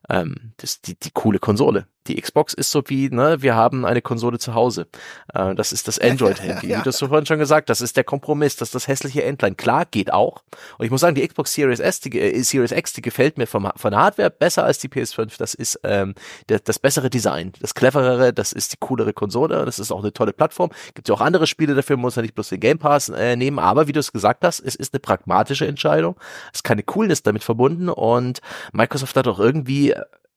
Ähm, 0.10 0.54
das 0.58 0.82
die, 0.82 0.95
die 0.95 1.12
coole 1.12 1.39
Konsole. 1.39 1.86
Die 2.08 2.20
Xbox 2.20 2.56
ist 2.56 2.72
so 2.72 2.82
wie, 2.88 3.10
ne, 3.10 3.43
wir 3.43 3.56
haben 3.56 3.86
eine 3.86 4.02
Konsole 4.02 4.39
zu 4.39 4.56
Hause. 4.56 4.88
Äh, 5.34 5.54
das 5.54 5.72
ist 5.72 5.88
das 5.88 5.99
Android-Handy. 5.99 6.68
ja, 6.68 6.72
ja. 6.74 6.80
Wie 6.80 6.84
du 6.84 6.89
es 6.89 6.97
vorhin 6.97 7.28
schon 7.28 7.38
gesagt 7.38 7.70
das 7.70 7.80
ist 7.80 7.95
der 7.95 8.04
Kompromiss, 8.04 8.56
das 8.56 8.70
ist 8.70 8.76
das 8.76 8.88
hässliche 8.88 9.24
Endline. 9.24 9.56
Klar, 9.56 9.86
geht 9.86 10.12
auch. 10.12 10.41
Und 10.80 10.86
ich 10.86 10.91
muss 10.91 11.02
sagen, 11.02 11.14
die 11.14 11.28
Xbox 11.28 11.54
Series 11.54 11.80
S, 11.80 11.99
die, 11.99 12.20
äh, 12.20 12.41
Series 12.41 12.72
X, 12.72 12.93
die 12.93 13.04
gefällt 13.04 13.38
mir 13.38 13.45
vom, 13.45 13.70
von 13.76 13.91
der 13.91 13.99
Hardware 13.99 14.32
besser 14.32 14.64
als 14.64 14.80
die 14.80 14.88
PS5. 14.88 15.38
Das 15.38 15.54
ist 15.54 15.80
ähm, 15.84 16.16
der, 16.49 16.60
das 16.60 16.80
bessere 16.80 17.12
Design, 17.12 17.54
das 17.60 17.76
cleverere, 17.76 18.34
das 18.34 18.52
ist 18.52 18.74
die 18.74 18.78
coolere 18.80 19.14
Konsole, 19.14 19.64
das 19.66 19.78
ist 19.78 19.91
auch 19.91 20.02
eine 20.02 20.12
tolle 20.12 20.34
Plattform. 20.34 20.72
Gibt 20.95 21.08
ja 21.08 21.14
auch 21.14 21.22
andere 21.22 21.45
Spiele 21.45 21.76
dafür, 21.76 21.97
muss 21.97 22.16
ja 22.16 22.24
nicht 22.24 22.34
bloß 22.34 22.49
den 22.49 22.60
Game 22.60 22.80
Pass 22.80 23.10
äh, 23.10 23.36
nehmen, 23.36 23.60
aber 23.60 23.88
wie 23.88 23.93
du 23.93 23.99
es 23.99 24.12
gesagt 24.12 24.43
hast, 24.43 24.60
es 24.60 24.76
ist 24.76 24.93
eine 24.93 24.99
pragmatische 24.99 25.68
Entscheidung. 25.68 26.16
Es 26.52 26.60
ist 26.60 26.64
keine 26.64 26.82
Coolness 26.82 27.22
damit 27.22 27.43
verbunden 27.43 27.89
und 27.89 28.41
Microsoft 28.74 29.16
hat 29.16 29.28
auch 29.28 29.39
irgendwie 29.39 29.91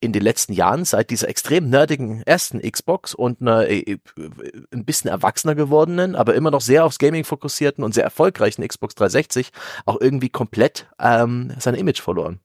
in 0.04 0.12
den 0.12 0.22
letzten 0.22 0.52
Jahren, 0.52 0.84
seit 0.84 1.08
dieser 1.10 1.28
extrem 1.28 1.70
nerdigen 1.70 2.22
ersten 2.26 2.60
Xbox 2.60 3.14
und 3.14 3.40
einer 3.40 3.66
äh, 3.66 3.78
äh, 3.78 3.98
ein 4.70 4.84
bisschen 4.84 5.10
erwachsener 5.10 5.54
gewordenen, 5.54 6.14
aber 6.14 6.34
immer 6.34 6.50
noch 6.50 6.60
sehr 6.60 6.84
aufs 6.84 6.98
Gaming 6.98 7.24
fokussierten 7.24 7.82
und 7.82 7.94
sehr 7.94 8.04
erfolgreichen 8.04 8.66
Xbox 8.66 8.94
360 8.96 9.50
auch 9.86 9.98
irgendwie 10.00 10.28
komplett 10.28 10.86
ähm, 11.00 11.52
sein 11.58 11.74
Image 11.74 12.02
verloren. 12.02 12.40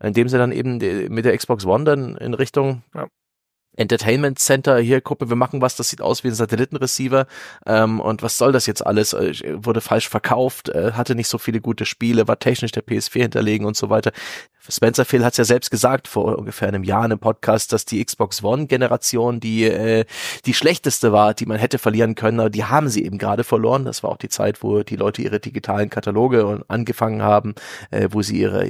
Indem 0.00 0.28
sie 0.28 0.38
dann 0.38 0.52
eben 0.52 0.78
die, 0.78 1.08
mit 1.08 1.24
der 1.24 1.36
Xbox 1.36 1.64
One 1.64 1.84
dann 1.84 2.16
in 2.16 2.34
Richtung 2.34 2.82
ja. 2.94 3.08
Entertainment 3.78 4.38
Center, 4.38 4.78
hier 4.78 5.00
gucken 5.00 5.28
wir 5.28 5.36
machen 5.36 5.62
was, 5.62 5.76
das 5.76 5.88
sieht 5.88 6.00
aus 6.00 6.24
wie 6.24 6.28
ein 6.28 6.34
Satellitenreceiver 6.34 7.26
ähm, 7.64 8.00
und 8.00 8.22
was 8.22 8.36
soll 8.36 8.52
das 8.52 8.66
jetzt 8.66 8.84
alles, 8.84 9.12
äh, 9.12 9.34
wurde 9.64 9.80
falsch 9.80 10.08
verkauft, 10.08 10.68
äh, 10.68 10.92
hatte 10.92 11.14
nicht 11.14 11.28
so 11.28 11.38
viele 11.38 11.60
gute 11.60 11.86
Spiele, 11.86 12.26
war 12.26 12.38
technisch 12.38 12.72
der 12.72 12.84
PS4 12.84 13.22
hinterlegen 13.22 13.66
und 13.66 13.76
so 13.76 13.88
weiter. 13.88 14.12
Spencer 14.68 15.04
Phil 15.04 15.24
hat 15.24 15.32
es 15.34 15.38
ja 15.38 15.44
selbst 15.44 15.70
gesagt 15.70 16.08
vor 16.08 16.36
ungefähr 16.36 16.68
einem 16.68 16.84
Jahr 16.84 17.04
in 17.04 17.12
einem 17.12 17.20
Podcast, 17.20 17.72
dass 17.72 17.84
die 17.84 18.04
Xbox 18.04 18.42
One 18.42 18.66
Generation 18.66 19.40
die 19.40 19.64
äh, 19.64 20.04
die 20.44 20.54
schlechteste 20.54 21.12
war, 21.12 21.32
die 21.32 21.46
man 21.46 21.58
hätte 21.58 21.78
verlieren 21.78 22.14
können, 22.16 22.40
aber 22.40 22.50
die 22.50 22.64
haben 22.64 22.88
sie 22.88 23.04
eben 23.04 23.18
gerade 23.18 23.44
verloren. 23.44 23.84
Das 23.84 24.02
war 24.02 24.10
auch 24.10 24.18
die 24.18 24.28
Zeit, 24.28 24.62
wo 24.62 24.82
die 24.82 24.96
Leute 24.96 25.22
ihre 25.22 25.40
digitalen 25.40 25.88
Kataloge 25.88 26.64
angefangen 26.68 27.22
haben, 27.22 27.54
äh, 27.90 28.08
wo 28.10 28.22
sie 28.22 28.40
ihre 28.40 28.66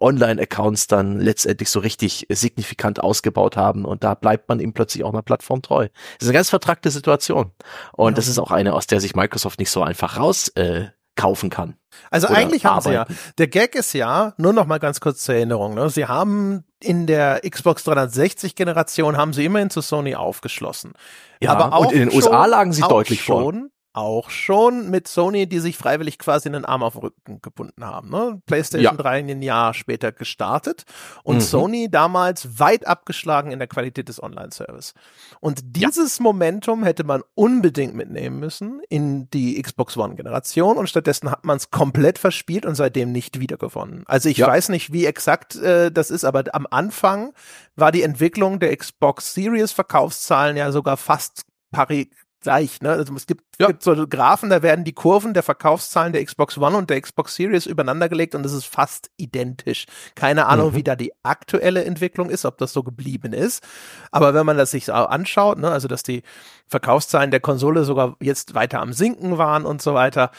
Online-Accounts 0.00 0.86
dann 0.86 1.20
letztendlich 1.20 1.70
so 1.70 1.80
richtig 1.80 2.26
signifikant 2.30 3.00
ausgebaut 3.00 3.56
haben 3.56 3.84
und 3.84 4.04
da 4.04 4.14
bleibt 4.14 4.48
man 4.48 4.60
ihm 4.60 4.72
plötzlich 4.72 5.04
auch 5.04 5.12
einer 5.12 5.22
Plattform 5.22 5.62
treu. 5.62 5.88
Das 5.88 6.22
ist 6.22 6.28
eine 6.28 6.34
ganz 6.34 6.50
vertragte 6.50 6.90
Situation 6.90 7.52
und 7.92 8.12
ja. 8.12 8.16
das 8.16 8.28
ist 8.28 8.38
auch 8.38 8.50
eine, 8.50 8.74
aus 8.74 8.86
der 8.86 9.00
sich 9.00 9.14
Microsoft 9.14 9.58
nicht 9.58 9.70
so 9.70 9.82
einfach 9.82 10.16
raus 10.18 10.48
äh, 10.48 10.86
kaufen 11.16 11.50
kann. 11.50 11.74
Also 12.10 12.28
eigentlich 12.28 12.64
haben 12.64 12.78
arbeiten. 12.78 13.14
sie 13.14 13.14
ja, 13.14 13.32
der 13.38 13.48
Gag 13.48 13.74
ist 13.74 13.92
ja, 13.92 14.32
nur 14.38 14.52
noch 14.52 14.66
mal 14.66 14.78
ganz 14.78 15.00
kurz 15.00 15.22
zur 15.22 15.34
Erinnerung, 15.34 15.74
ne? 15.74 15.90
sie 15.90 16.06
haben 16.06 16.64
in 16.82 17.06
der 17.06 17.40
Xbox 17.48 17.84
360 17.84 18.54
Generation 18.54 19.16
haben 19.16 19.32
sie 19.32 19.44
immerhin 19.44 19.70
zu 19.70 19.82
Sony 19.82 20.14
aufgeschlossen. 20.14 20.94
Ja, 21.42 21.52
aber 21.52 21.74
auch 21.74 21.86
und 21.86 21.92
in 21.92 22.08
den 22.08 22.12
USA 22.16 22.46
lagen 22.46 22.72
sie 22.72 22.82
deutlich 22.82 23.22
schon, 23.22 23.42
vor 23.42 23.52
auch 23.92 24.30
schon 24.30 24.88
mit 24.90 25.08
Sony, 25.08 25.48
die 25.48 25.58
sich 25.58 25.76
freiwillig 25.76 26.18
quasi 26.18 26.48
einen 26.48 26.64
Arm 26.64 26.82
auf 26.82 26.92
den 26.92 27.02
Rücken 27.02 27.42
gebunden 27.42 27.84
haben. 27.84 28.10
Ne? 28.10 28.40
PlayStation 28.46 28.96
ja. 28.96 29.02
3 29.02 29.18
ein 29.18 29.42
Jahr 29.42 29.74
später 29.74 30.12
gestartet 30.12 30.84
und 31.24 31.36
mhm. 31.36 31.40
Sony 31.40 31.90
damals 31.90 32.60
weit 32.60 32.86
abgeschlagen 32.86 33.50
in 33.50 33.58
der 33.58 33.66
Qualität 33.68 34.08
des 34.08 34.22
Online-Service. 34.22 34.94
Und 35.40 35.60
dieses 35.64 36.18
ja. 36.18 36.22
Momentum 36.22 36.84
hätte 36.84 37.02
man 37.02 37.22
unbedingt 37.34 37.94
mitnehmen 37.94 38.38
müssen 38.38 38.80
in 38.88 39.28
die 39.30 39.60
Xbox 39.60 39.96
One-Generation 39.96 40.76
und 40.76 40.88
stattdessen 40.88 41.30
hat 41.30 41.44
man 41.44 41.56
es 41.56 41.70
komplett 41.70 42.18
verspielt 42.18 42.66
und 42.66 42.76
seitdem 42.76 43.10
nicht 43.10 43.40
wiedergewonnen. 43.40 44.04
Also 44.06 44.28
ich 44.28 44.38
ja. 44.38 44.46
weiß 44.46 44.68
nicht, 44.68 44.92
wie 44.92 45.06
exakt 45.06 45.56
äh, 45.56 45.90
das 45.90 46.10
ist, 46.10 46.24
aber 46.24 46.44
am 46.52 46.66
Anfang 46.70 47.32
war 47.74 47.90
die 47.90 48.02
Entwicklung 48.02 48.60
der 48.60 48.76
Xbox 48.76 49.34
Series 49.34 49.72
Verkaufszahlen 49.72 50.56
ja 50.56 50.70
sogar 50.70 50.96
fast 50.96 51.44
pari 51.72 52.10
gleich. 52.40 52.80
Ne? 52.80 52.90
Also 52.90 53.14
es 53.14 53.26
gibt, 53.26 53.44
ja. 53.58 53.68
gibt 53.68 53.82
so 53.82 54.06
Graphen, 54.06 54.50
da 54.50 54.62
werden 54.62 54.84
die 54.84 54.92
Kurven 54.92 55.34
der 55.34 55.42
Verkaufszahlen 55.42 56.12
der 56.12 56.24
Xbox 56.24 56.58
One 56.58 56.76
und 56.76 56.90
der 56.90 57.00
Xbox 57.00 57.34
Series 57.34 57.66
übereinander 57.66 58.08
gelegt 58.08 58.34
und 58.34 58.44
es 58.44 58.52
ist 58.52 58.66
fast 58.66 59.10
identisch. 59.16 59.86
Keine 60.14 60.46
Ahnung, 60.46 60.70
mhm. 60.70 60.76
wie 60.76 60.82
da 60.82 60.96
die 60.96 61.12
aktuelle 61.22 61.84
Entwicklung 61.84 62.30
ist, 62.30 62.44
ob 62.44 62.58
das 62.58 62.72
so 62.72 62.82
geblieben 62.82 63.32
ist. 63.32 63.62
Aber 64.10 64.34
wenn 64.34 64.46
man 64.46 64.56
das 64.56 64.70
sich 64.70 64.92
anschaut, 64.92 65.58
ne, 65.58 65.70
also 65.70 65.88
dass 65.88 66.02
die 66.02 66.22
Verkaufszahlen 66.66 67.30
der 67.30 67.40
Konsole 67.40 67.84
sogar 67.84 68.16
jetzt 68.20 68.54
weiter 68.54 68.80
am 68.80 68.92
Sinken 68.92 69.38
waren 69.38 69.64
und 69.64 69.82
so 69.82 69.94
weiter. 69.94 70.30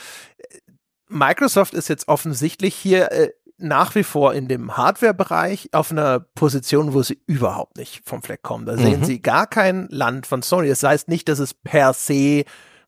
Microsoft 1.12 1.74
ist 1.74 1.90
jetzt 1.90 2.08
offensichtlich 2.08 2.74
hier 2.74 3.12
äh, 3.12 3.32
nach 3.62 3.96
wie 3.96 4.04
vor 4.04 4.34
in 4.34 4.48
dem 4.48 4.78
Hardware-Bereich 4.78 5.70
auf 5.74 5.92
einer 5.92 6.20
Position, 6.20 6.94
wo 6.94 7.04
sie 7.04 7.22
überhaupt 7.26 7.78
nicht 7.78 8.02
vom 8.06 8.22
Fleck 8.22 8.44
kommen. 8.44 8.66
Da 8.66 8.74
mhm. 8.74 8.80
sehen 8.80 9.04
sie 9.04 9.22
gar 9.22 9.48
kein 9.48 9.88
Land 9.90 10.28
von 10.28 10.42
Sony. 10.42 10.70
Das 10.70 10.84
heißt 10.84 11.08
nicht, 11.08 11.30
dass 11.30 11.40
es 11.40 11.54
per 11.54 11.94
se 11.94 12.44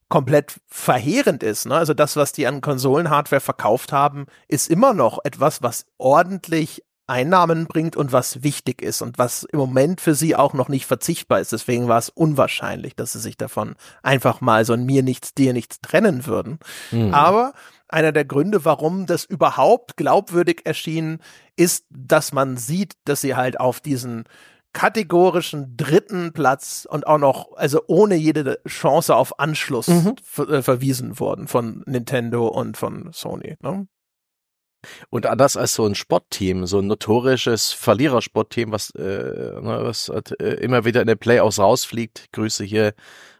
komplett 0.09 0.59
verheerend 0.67 1.41
ist. 1.41 1.65
Ne? 1.65 1.75
Also 1.75 1.93
das, 1.93 2.15
was 2.15 2.33
die 2.33 2.45
an 2.45 2.61
Konsolen-Hardware 2.61 3.41
verkauft 3.41 3.91
haben, 3.91 4.27
ist 4.47 4.69
immer 4.69 4.93
noch 4.93 5.19
etwas, 5.23 5.63
was 5.63 5.85
ordentlich 5.97 6.83
Einnahmen 7.05 7.65
bringt 7.65 7.97
und 7.97 8.11
was 8.11 8.43
wichtig 8.43 8.81
ist 8.81 9.01
und 9.01 9.17
was 9.17 9.43
im 9.43 9.59
Moment 9.59 9.99
für 9.99 10.15
sie 10.15 10.35
auch 10.35 10.53
noch 10.53 10.69
nicht 10.69 10.85
verzichtbar 10.85 11.41
ist. 11.41 11.51
Deswegen 11.51 11.87
war 11.87 11.97
es 11.97 12.09
unwahrscheinlich, 12.09 12.95
dass 12.95 13.13
sie 13.13 13.19
sich 13.19 13.37
davon 13.37 13.75
einfach 14.03 14.39
mal 14.39 14.63
so 14.63 14.73
ein 14.73 14.85
mir 14.85 15.03
nichts, 15.03 15.33
dir 15.33 15.51
nichts 15.51 15.81
trennen 15.81 16.25
würden. 16.25 16.59
Mhm. 16.91 17.13
Aber 17.13 17.53
einer 17.93 18.11
der 18.11 18.25
Gründe, 18.25 18.65
warum 18.65 19.05
das 19.05 19.23
überhaupt 19.23 19.95
glaubwürdig 19.97 20.61
erschien, 20.65 21.19
ist, 21.55 21.85
dass 21.89 22.33
man 22.33 22.57
sieht, 22.57 22.93
dass 23.05 23.21
sie 23.21 23.35
halt 23.35 23.59
auf 23.59 23.79
diesen 23.79 24.25
kategorischen 24.73 25.77
dritten 25.77 26.33
Platz 26.33 26.87
und 26.89 27.05
auch 27.05 27.19
noch, 27.19 27.53
also 27.55 27.81
ohne 27.87 28.15
jede 28.15 28.59
Chance 28.67 29.15
auf 29.15 29.39
Anschluss 29.39 29.87
mhm. 29.87 30.15
ver 30.23 30.63
verwiesen 30.63 31.19
wurden 31.19 31.47
von 31.47 31.83
Nintendo 31.85 32.47
und 32.47 32.75
von 32.75 33.11
Sony. 33.13 33.55
Ne? 33.61 33.87
Und 35.09 35.27
anders 35.27 35.55
als 35.55 35.75
so 35.75 35.85
ein 35.85 35.95
Sportteam, 35.95 36.65
so 36.65 36.79
ein 36.79 36.87
notorisches 36.87 37.71
Verlierersportteam, 37.71 38.71
was, 38.71 38.89
äh, 38.91 39.01
ne, 39.01 39.79
was 39.83 40.09
halt, 40.09 40.39
äh, 40.41 40.55
immer 40.55 40.85
wieder 40.85 41.01
in 41.01 41.07
den 41.07 41.19
Playoffs 41.19 41.59
rausfliegt. 41.59 42.33
Grüße 42.33 42.63
hier 42.63 42.93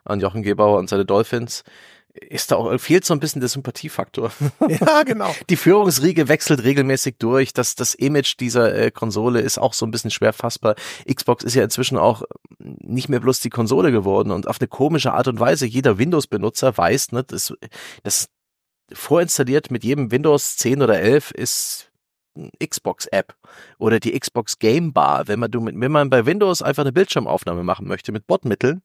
an 0.06 0.20
Jochen 0.20 0.44
Gebauer 0.44 0.78
und 0.78 0.90
seine 0.90 1.06
Dolphins 1.06 1.64
ist 2.14 2.52
da 2.52 2.58
auch, 2.58 2.78
fehlt 2.80 3.06
so 3.06 3.14
ein 3.14 3.20
bisschen 3.20 3.42
der 3.42 3.50
Sympathiefaktor. 3.50 4.32
Ja, 4.68 5.04
genau. 5.04 5.34
Die 5.50 5.56
Führungsriege 5.56 6.28
wechselt 6.28 6.64
regelmäßig 6.64 7.16
durch. 7.20 7.54
Das, 7.54 7.76
das 7.76 7.94
Image 7.96 8.36
dieser 8.40 8.74
äh, 8.76 8.92
Konsole 8.92 9.42
ist 9.42 9.58
auch 9.58 9.74
so 9.74 9.86
ein 9.86 9.92
bisschen 9.92 10.12
schwer 10.12 10.34
fassbar. 10.34 10.76
Xbox 11.12 11.44
ist 11.44 11.56
ja 11.56 11.64
inzwischen 11.64 11.98
auch 11.98 12.24
nicht 12.60 13.10
mehr 13.10 13.20
bloß 13.20 13.40
die 13.40 13.50
Konsole 13.50 13.92
geworden 13.92 14.32
und 14.32 14.48
auf 14.48 14.60
eine 14.60 14.68
komische 14.68 15.14
Art 15.14 15.28
und 15.28 15.40
Weise. 15.40 15.66
Jeder 15.66 15.98
Windows-Benutzer 15.98 16.78
weiß, 16.78 17.12
ne, 17.12 17.24
das, 17.24 17.54
das 18.04 18.30
vorinstalliert 18.92 19.72
mit 19.72 19.84
jedem 19.84 20.12
Windows 20.12 20.58
10 20.58 20.82
oder 20.82 21.00
11 21.00 21.32
ist 21.32 21.92
Xbox-App 22.64 23.36
oder 23.78 24.00
die 24.00 24.18
Xbox 24.18 24.60
Game 24.60 24.94
Bar. 24.94 25.28
Wenn 25.28 25.40
man, 25.40 25.52
du 25.52 25.62
mit, 25.62 25.80
wenn 25.80 25.92
man 25.92 26.10
bei 26.10 26.26
Windows 26.26 26.62
einfach 26.62 26.84
eine 26.84 26.94
Bildschirmaufnahme 26.94 27.64
machen 27.64 27.88
möchte 27.88 28.12
mit 28.12 28.28
Botmitteln, 28.28 28.82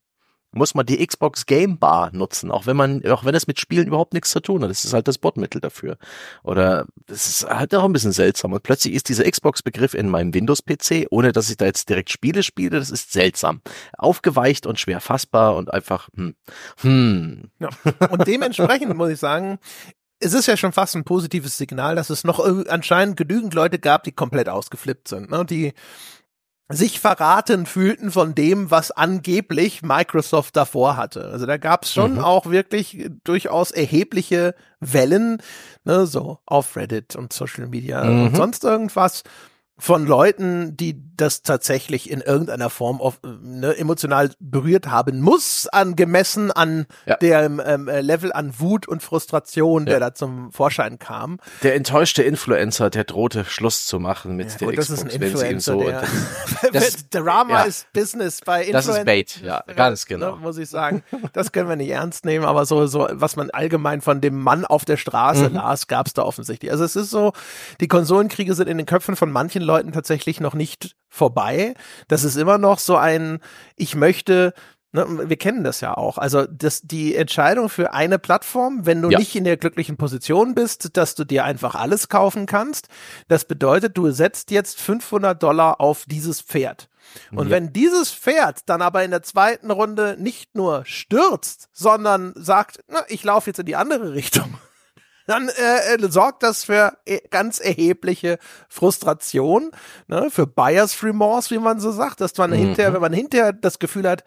muss 0.52 0.74
man 0.74 0.86
die 0.86 1.04
Xbox 1.06 1.46
Game 1.46 1.78
Bar 1.78 2.10
nutzen, 2.12 2.50
auch 2.50 2.66
wenn 2.66 2.76
man, 2.76 3.04
auch 3.06 3.24
wenn 3.24 3.34
es 3.34 3.46
mit 3.46 3.60
Spielen 3.60 3.86
überhaupt 3.86 4.14
nichts 4.14 4.30
zu 4.30 4.40
tun 4.40 4.62
hat. 4.62 4.70
Das 4.70 4.84
ist 4.84 4.92
halt 4.92 5.06
das 5.06 5.18
Botmittel 5.18 5.60
dafür. 5.60 5.98
Oder 6.42 6.86
das 7.06 7.26
ist 7.26 7.48
halt 7.48 7.74
auch 7.74 7.84
ein 7.84 7.92
bisschen 7.92 8.12
seltsam. 8.12 8.52
Und 8.52 8.62
plötzlich 8.62 8.94
ist 8.94 9.08
dieser 9.08 9.30
Xbox-Begriff 9.30 9.94
in 9.94 10.08
meinem 10.08 10.32
Windows-PC, 10.32 11.06
ohne 11.10 11.32
dass 11.32 11.50
ich 11.50 11.56
da 11.56 11.66
jetzt 11.66 11.88
direkt 11.88 12.10
Spiele 12.10 12.42
spiele, 12.42 12.78
das 12.78 12.90
ist 12.90 13.12
seltsam. 13.12 13.60
Aufgeweicht 13.96 14.66
und 14.66 14.80
schwer 14.80 15.00
fassbar 15.00 15.56
und 15.56 15.72
einfach, 15.72 16.08
hm. 16.14 16.34
hm. 16.80 17.50
Ja. 17.58 17.68
Und 18.10 18.26
dementsprechend 18.26 18.96
muss 18.96 19.10
ich 19.10 19.18
sagen, 19.18 19.58
es 20.20 20.32
ist 20.32 20.46
ja 20.46 20.56
schon 20.56 20.72
fast 20.72 20.96
ein 20.96 21.04
positives 21.04 21.56
Signal, 21.56 21.94
dass 21.94 22.10
es 22.10 22.24
noch 22.24 22.40
anscheinend 22.68 23.16
genügend 23.16 23.54
Leute 23.54 23.78
gab, 23.78 24.02
die 24.02 24.12
komplett 24.12 24.48
ausgeflippt 24.48 25.08
sind, 25.08 25.30
ne? 25.30 25.44
die 25.44 25.74
sich 26.70 27.00
verraten 27.00 27.64
fühlten 27.64 28.10
von 28.10 28.34
dem, 28.34 28.70
was 28.70 28.90
angeblich 28.90 29.82
Microsoft 29.82 30.54
davor 30.54 30.96
hatte. 30.96 31.30
Also 31.32 31.46
da 31.46 31.56
gab 31.56 31.84
es 31.84 31.92
schon 31.92 32.14
mhm. 32.14 32.18
auch 32.18 32.46
wirklich 32.46 33.08
durchaus 33.24 33.70
erhebliche 33.70 34.54
Wellen, 34.78 35.42
ne, 35.84 36.06
so 36.06 36.38
auf 36.44 36.76
Reddit 36.76 37.16
und 37.16 37.32
Social 37.32 37.68
Media 37.68 38.04
mhm. 38.04 38.26
und 38.26 38.36
sonst 38.36 38.64
irgendwas 38.64 39.22
von 39.78 40.06
Leuten, 40.06 40.76
die 40.76 41.00
das 41.16 41.42
tatsächlich 41.42 42.10
in 42.10 42.20
irgendeiner 42.20 42.70
Form 42.70 43.00
auf, 43.00 43.20
ne, 43.22 43.76
emotional 43.76 44.30
berührt 44.40 44.86
haben 44.86 45.20
muss, 45.20 45.68
angemessen 45.68 46.50
an 46.50 46.86
ja. 47.06 47.16
dem 47.16 47.60
ähm, 47.64 47.88
äh, 47.88 48.00
Level 48.00 48.32
an 48.32 48.54
Wut 48.58 48.88
und 48.88 49.02
Frustration, 49.02 49.84
der 49.84 49.94
ja. 49.94 50.00
da 50.00 50.14
zum 50.14 50.52
Vorschein 50.52 50.98
kam. 50.98 51.38
Der 51.62 51.74
enttäuschte 51.74 52.22
Influencer, 52.22 52.90
der 52.90 53.04
drohte 53.04 53.44
Schluss 53.44 53.86
zu 53.86 54.00
machen 54.00 54.36
mit 54.36 54.50
ja, 54.52 54.58
der 54.58 54.68
gut, 54.68 54.76
Xbox, 54.78 54.88
das 54.88 54.98
ist 54.98 55.14
ein 55.14 55.22
Influencer, 55.22 55.72
so 55.72 55.82
der, 55.82 56.02
das, 56.72 57.08
Drama 57.10 57.62
ist 57.62 57.92
Business 57.92 58.40
bei 58.44 58.62
Influencer. 58.62 58.88
Das 58.88 58.98
ist 58.98 59.04
Bait, 59.04 59.40
ja, 59.44 59.62
ganz 59.74 60.06
genau. 60.06 60.36
Ne, 60.36 60.42
muss 60.42 60.58
ich 60.58 60.68
sagen, 60.68 61.02
das 61.32 61.52
können 61.52 61.68
wir 61.68 61.76
nicht 61.76 61.90
ernst 61.90 62.24
nehmen, 62.24 62.44
aber 62.44 62.66
so, 62.66 62.86
so 62.86 63.08
was 63.12 63.36
man 63.36 63.50
allgemein 63.50 64.00
von 64.00 64.20
dem 64.20 64.40
Mann 64.40 64.64
auf 64.64 64.84
der 64.84 64.96
Straße 64.96 65.48
mhm. 65.48 65.54
las, 65.54 65.86
gab 65.86 66.06
es 66.06 66.14
da 66.14 66.22
offensichtlich. 66.22 66.70
Also 66.72 66.84
es 66.84 66.96
ist 66.96 67.10
so, 67.10 67.32
die 67.80 67.88
Konsolenkriege 67.88 68.54
sind 68.54 68.68
in 68.68 68.76
den 68.76 68.86
Köpfen 68.86 69.16
von 69.16 69.30
manchen 69.30 69.62
Leuten 69.68 69.92
tatsächlich 69.92 70.40
noch 70.40 70.54
nicht 70.54 70.96
vorbei. 71.08 71.74
Das 72.08 72.24
ist 72.24 72.36
immer 72.36 72.58
noch 72.58 72.78
so 72.78 72.96
ein, 72.96 73.38
ich 73.76 73.94
möchte 73.94 74.52
Ne, 74.90 75.28
wir 75.28 75.36
kennen 75.36 75.64
das 75.64 75.82
ja 75.82 75.98
auch. 75.98 76.16
Also 76.16 76.46
das, 76.46 76.80
die 76.80 77.14
Entscheidung 77.14 77.68
für 77.68 77.92
eine 77.92 78.18
Plattform, 78.18 78.86
wenn 78.86 79.02
du 79.02 79.10
ja. 79.10 79.18
nicht 79.18 79.36
in 79.36 79.44
der 79.44 79.58
glücklichen 79.58 79.98
Position 79.98 80.54
bist, 80.54 80.96
dass 80.96 81.14
du 81.14 81.24
dir 81.24 81.44
einfach 81.44 81.74
alles 81.74 82.08
kaufen 82.08 82.46
kannst, 82.46 82.88
das 83.28 83.44
bedeutet, 83.44 83.98
du 83.98 84.10
setzt 84.10 84.50
jetzt 84.50 84.80
500 84.80 85.42
Dollar 85.42 85.82
auf 85.82 86.04
dieses 86.06 86.40
Pferd. 86.40 86.88
Und 87.32 87.48
ja. 87.48 87.50
wenn 87.50 87.72
dieses 87.74 88.12
Pferd 88.12 88.60
dann 88.66 88.80
aber 88.80 89.04
in 89.04 89.10
der 89.10 89.22
zweiten 89.22 89.70
Runde 89.70 90.16
nicht 90.18 90.54
nur 90.54 90.86
stürzt, 90.86 91.68
sondern 91.72 92.32
sagt, 92.34 92.78
na, 92.88 93.00
ich 93.08 93.22
laufe 93.24 93.50
jetzt 93.50 93.58
in 93.58 93.66
die 93.66 93.76
andere 93.76 94.14
Richtung, 94.14 94.58
dann 95.28 95.50
äh, 95.50 95.94
äh, 95.94 96.10
sorgt 96.10 96.42
das 96.42 96.64
für 96.64 96.96
äh, 97.04 97.20
ganz 97.30 97.60
erhebliche 97.60 98.38
Frustration, 98.68 99.70
ne, 100.06 100.28
für 100.30 100.46
Buyers 100.46 101.02
Remorse, 101.02 101.54
wie 101.54 101.58
man 101.58 101.80
so 101.80 101.92
sagt, 101.92 102.22
dass 102.22 102.36
man 102.38 102.50
mhm. 102.50 102.56
hinterher, 102.56 102.94
wenn 102.94 103.02
man 103.02 103.12
hinterher 103.12 103.52
das 103.52 103.78
Gefühl 103.78 104.08
hat, 104.08 104.24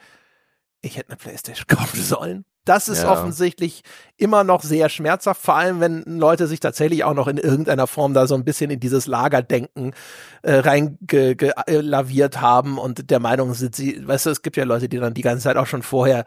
ich 0.82 0.98
hätte 0.98 1.10
eine 1.10 1.18
Playstation 1.18 1.66
kaufen 1.68 2.02
sollen. 2.02 2.46
Das 2.66 2.88
ist 2.88 3.02
ja. 3.02 3.12
offensichtlich 3.12 3.82
immer 4.18 4.44
noch 4.44 4.62
sehr 4.62 4.90
schmerzhaft, 4.90 5.42
vor 5.42 5.56
allem 5.56 5.80
wenn 5.80 6.04
Leute 6.04 6.46
sich 6.46 6.60
tatsächlich 6.60 7.04
auch 7.04 7.16
noch 7.16 7.28
in 7.28 7.38
irgendeiner 7.38 7.88
Form 7.88 8.14
da 8.14 8.28
so 8.28 8.36
ein 8.36 8.46
bisschen 8.46 8.70
in 8.70 8.80
dieses 8.80 9.08
Lagerdenken 9.08 9.96
äh, 10.44 10.58
reingelaviert 10.58 12.40
haben 12.40 12.78
und 12.78 13.10
der 13.10 13.20
Meinung 13.20 13.56
sind 13.56 13.76
sie, 13.76 14.08
weißt 14.08 14.28
du, 14.28 14.30
es 14.30 14.44
gibt 14.44 14.58
ja 14.58 14.66
Leute, 14.66 14.88
die 14.88 15.00
dann 15.00 15.16
die 15.16 15.24
ganze 15.24 15.46
Zeit 15.46 15.58
auch 15.58 15.66
schon 15.66 15.82
vorher 15.82 16.26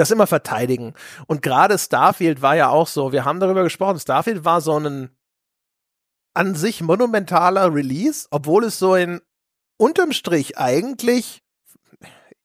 das 0.00 0.10
immer 0.10 0.26
verteidigen. 0.26 0.94
Und 1.26 1.42
gerade 1.42 1.78
Starfield 1.78 2.42
war 2.42 2.56
ja 2.56 2.68
auch 2.68 2.88
so, 2.88 3.12
wir 3.12 3.24
haben 3.24 3.40
darüber 3.40 3.62
gesprochen, 3.62 4.00
Starfield 4.00 4.44
war 4.44 4.60
so 4.60 4.78
ein 4.78 5.10
an 6.32 6.54
sich 6.54 6.80
monumentaler 6.80 7.74
Release, 7.74 8.26
obwohl 8.30 8.64
es 8.64 8.78
so 8.78 8.94
in 8.94 9.20
unterm 9.76 10.12
Strich 10.12 10.58
eigentlich 10.58 11.42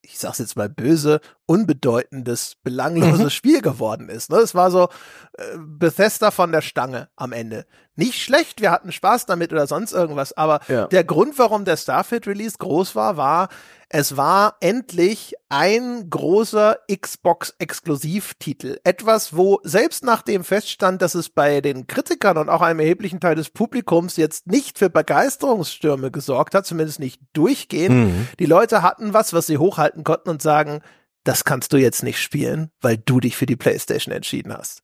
ich 0.06 0.20
sag's 0.20 0.40
jetzt 0.40 0.56
mal 0.56 0.70
böse, 0.70 1.20
unbedeutendes, 1.46 2.58
belangloses 2.64 3.20
mhm. 3.20 3.30
Spiel 3.32 3.62
geworden 3.62 4.10
ist. 4.10 4.30
Ne? 4.30 4.38
Es 4.38 4.56
war 4.56 4.72
so 4.72 4.90
äh, 5.38 5.58
Bethesda 5.58 6.32
von 6.32 6.52
der 6.52 6.62
Stange 6.62 7.10
am 7.16 7.32
Ende. 7.32 7.66
Nicht 7.96 8.22
schlecht, 8.22 8.62
wir 8.62 8.72
hatten 8.72 8.92
Spaß 8.92 9.26
damit 9.26 9.52
oder 9.52 9.68
sonst 9.68 9.94
irgendwas, 9.94 10.34
aber 10.34 10.60
ja. 10.68 10.88
der 10.88 11.04
Grund, 11.04 11.40
warum 11.40 11.66
der 11.66 11.78
Starfield 11.78 12.28
Release 12.28 12.58
groß 12.58 12.96
war, 12.96 13.18
war, 13.18 13.50
es 13.98 14.18
war 14.18 14.58
endlich 14.60 15.36
ein 15.48 16.10
großer 16.10 16.80
Xbox-Exklusivtitel. 16.94 18.78
Etwas, 18.84 19.38
wo 19.38 19.62
selbst 19.64 20.04
nachdem 20.04 20.44
feststand, 20.44 21.02
dass 21.02 21.16
es 21.16 21.30
bei 21.30 21.62
den 21.62 21.88
Kritikern 21.88 22.38
und 22.38 22.50
auch 22.50 22.62
einem 22.62 22.82
erheblichen 22.82 23.22
Teil 23.22 23.36
des 23.36 23.52
Publikums 23.52 24.18
jetzt 24.18 24.48
nicht 24.48 24.78
für 24.78 24.90
Begeisterungsstürme 24.90 26.12
gesorgt 26.12 26.56
hat, 26.56 26.66
zumindest 26.66 27.00
nicht 27.00 27.22
durchgehend. 27.32 27.96
Mhm. 27.96 28.28
Die 28.38 28.46
Leute 28.46 28.82
hatten 28.82 29.14
was, 29.14 29.32
was 29.32 29.48
sie 29.48 29.60
hochhalten 29.60 30.04
konnten 30.04 30.30
und 30.30 30.42
sagen, 30.42 30.82
das 31.24 31.46
kannst 31.46 31.72
du 31.72 31.78
jetzt 31.78 32.04
nicht 32.04 32.22
spielen, 32.22 32.72
weil 32.82 32.98
du 32.98 33.22
dich 33.22 33.38
für 33.38 33.46
die 33.46 33.56
PlayStation 33.56 34.14
entschieden 34.14 34.54
hast. 34.54 34.84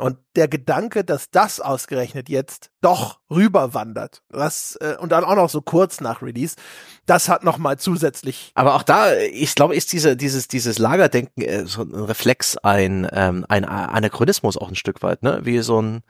Und 0.00 0.18
der 0.36 0.48
Gedanke, 0.48 1.04
dass 1.04 1.30
das 1.30 1.60
ausgerechnet 1.60 2.28
jetzt 2.28 2.70
doch 2.80 3.20
rüberwandert, 3.30 4.22
das 4.30 4.76
äh, 4.80 4.96
und 4.98 5.12
dann 5.12 5.24
auch 5.24 5.36
noch 5.36 5.50
so 5.50 5.60
kurz 5.60 6.00
nach 6.00 6.22
Release, 6.22 6.56
das 7.06 7.28
hat 7.28 7.44
noch 7.44 7.58
mal 7.58 7.78
zusätzlich. 7.78 8.52
Aber 8.54 8.74
auch 8.74 8.82
da, 8.82 9.14
ich 9.16 9.54
glaube, 9.54 9.76
ist 9.76 9.92
diese, 9.92 10.16
dieses 10.16 10.48
dieses 10.48 10.78
Lagerdenken 10.78 11.42
äh, 11.42 11.66
so 11.66 11.82
ein 11.82 11.94
Reflex, 11.94 12.56
ein 12.56 13.08
ähm, 13.12 13.44
ein 13.48 13.64
Anachronismus 13.64 14.56
auch 14.56 14.68
ein 14.68 14.76
Stück 14.76 15.02
weit, 15.02 15.22
ne? 15.22 15.40
Wie 15.44 15.60
so 15.60 15.80
ein 15.80 16.02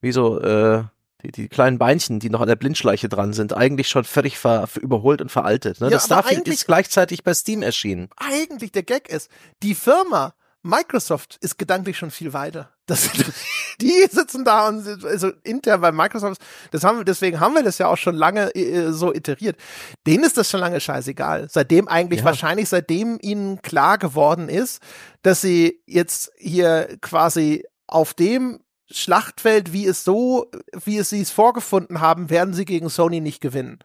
wie 0.00 0.12
so 0.12 0.40
äh, 0.40 0.84
die, 1.24 1.32
die 1.32 1.48
kleinen 1.48 1.78
Beinchen, 1.78 2.20
die 2.20 2.30
noch 2.30 2.40
an 2.40 2.48
der 2.48 2.56
Blindschleiche 2.56 3.08
dran 3.08 3.32
sind, 3.32 3.56
eigentlich 3.56 3.88
schon 3.88 4.04
völlig 4.04 4.38
ver, 4.38 4.68
überholt 4.80 5.20
und 5.20 5.30
veraltet. 5.30 5.80
Ne? 5.80 5.86
Ja, 5.86 5.92
das 5.92 6.06
Starfield 6.06 6.46
ist 6.48 6.66
gleichzeitig 6.66 7.24
bei 7.24 7.34
Steam 7.34 7.62
erschienen. 7.62 8.08
Eigentlich 8.16 8.72
der 8.72 8.82
Gag 8.82 9.08
ist, 9.08 9.30
die 9.62 9.74
Firma 9.74 10.34
Microsoft 10.64 11.36
ist 11.42 11.58
gedanklich 11.58 11.98
schon 11.98 12.10
viel 12.10 12.32
weiter. 12.32 12.70
Das, 12.86 13.10
die 13.80 14.06
sitzen 14.10 14.44
da 14.44 14.68
und 14.68 15.04
also 15.04 15.30
intern 15.42 15.82
bei 15.82 15.92
Microsoft, 15.92 16.40
das 16.70 16.84
haben 16.84 16.98
wir, 16.98 17.04
deswegen 17.04 17.38
haben 17.38 17.54
wir 17.54 17.62
das 17.62 17.76
ja 17.76 17.88
auch 17.88 17.98
schon 17.98 18.14
lange 18.14 18.54
äh, 18.54 18.90
so 18.90 19.12
iteriert. 19.12 19.58
Denen 20.06 20.24
ist 20.24 20.38
das 20.38 20.50
schon 20.50 20.60
lange 20.60 20.80
scheißegal. 20.80 21.48
Seitdem 21.50 21.86
eigentlich 21.86 22.20
ja. 22.20 22.24
wahrscheinlich 22.24 22.70
seitdem 22.70 23.18
ihnen 23.20 23.60
klar 23.60 23.98
geworden 23.98 24.48
ist, 24.48 24.80
dass 25.22 25.42
sie 25.42 25.82
jetzt 25.86 26.32
hier 26.38 26.96
quasi 27.02 27.64
auf 27.86 28.14
dem 28.14 28.60
Schlachtfeld, 28.90 29.74
wie 29.74 29.86
es 29.86 30.02
so, 30.02 30.50
wie 30.84 30.96
es 30.96 31.10
sie 31.10 31.20
es 31.20 31.30
vorgefunden 31.30 32.00
haben, 32.00 32.30
werden 32.30 32.54
sie 32.54 32.64
gegen 32.64 32.88
Sony 32.88 33.20
nicht 33.20 33.42
gewinnen. 33.42 33.80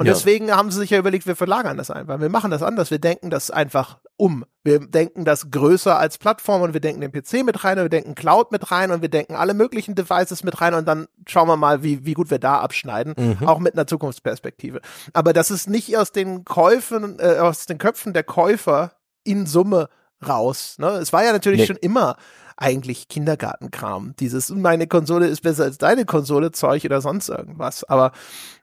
Und 0.00 0.06
ja. 0.06 0.14
deswegen 0.14 0.50
haben 0.50 0.70
sie 0.70 0.78
sich 0.78 0.88
ja 0.88 0.98
überlegt, 0.98 1.26
wir 1.26 1.36
verlagern 1.36 1.76
das 1.76 1.90
einfach. 1.90 2.20
Wir 2.20 2.30
machen 2.30 2.50
das 2.50 2.62
anders. 2.62 2.90
Wir 2.90 2.98
denken 2.98 3.28
das 3.28 3.50
einfach 3.50 3.98
um. 4.16 4.46
Wir 4.64 4.78
denken 4.78 5.26
das 5.26 5.50
größer 5.50 5.98
als 5.98 6.16
Plattform 6.16 6.62
und 6.62 6.72
wir 6.72 6.80
denken 6.80 7.02
den 7.02 7.12
PC 7.12 7.44
mit 7.44 7.64
rein 7.64 7.76
und 7.76 7.84
wir 7.84 7.90
denken 7.90 8.14
Cloud 8.14 8.50
mit 8.50 8.70
rein 8.70 8.92
und 8.92 9.02
wir 9.02 9.10
denken 9.10 9.34
alle 9.34 9.52
möglichen 9.52 9.94
Devices 9.94 10.42
mit 10.42 10.58
rein 10.62 10.72
und 10.72 10.88
dann 10.88 11.06
schauen 11.26 11.48
wir 11.48 11.58
mal, 11.58 11.82
wie, 11.82 12.06
wie 12.06 12.14
gut 12.14 12.30
wir 12.30 12.38
da 12.38 12.60
abschneiden, 12.60 13.12
mhm. 13.14 13.46
auch 13.46 13.58
mit 13.58 13.74
einer 13.74 13.86
Zukunftsperspektive. 13.86 14.80
Aber 15.12 15.34
das 15.34 15.50
ist 15.50 15.68
nicht 15.68 15.94
aus 15.98 16.12
den 16.12 16.46
Käufen, 16.46 17.18
äh, 17.18 17.36
aus 17.36 17.66
den 17.66 17.76
Köpfen 17.76 18.14
der 18.14 18.24
Käufer 18.24 18.92
in 19.22 19.44
Summe 19.44 19.90
raus. 20.26 20.76
Ne? 20.78 20.88
Es 20.88 21.12
war 21.12 21.24
ja 21.24 21.32
natürlich 21.32 21.60
nee. 21.60 21.66
schon 21.66 21.76
immer 21.76 22.16
eigentlich 22.56 23.08
Kindergartenkram. 23.08 24.14
Dieses, 24.20 24.50
meine 24.50 24.86
Konsole 24.86 25.26
ist 25.26 25.40
besser 25.40 25.64
als 25.64 25.78
deine 25.78 26.04
Konsole, 26.04 26.52
Zeug 26.52 26.84
oder 26.84 27.00
sonst 27.00 27.30
irgendwas. 27.30 27.84
Aber, 27.84 28.12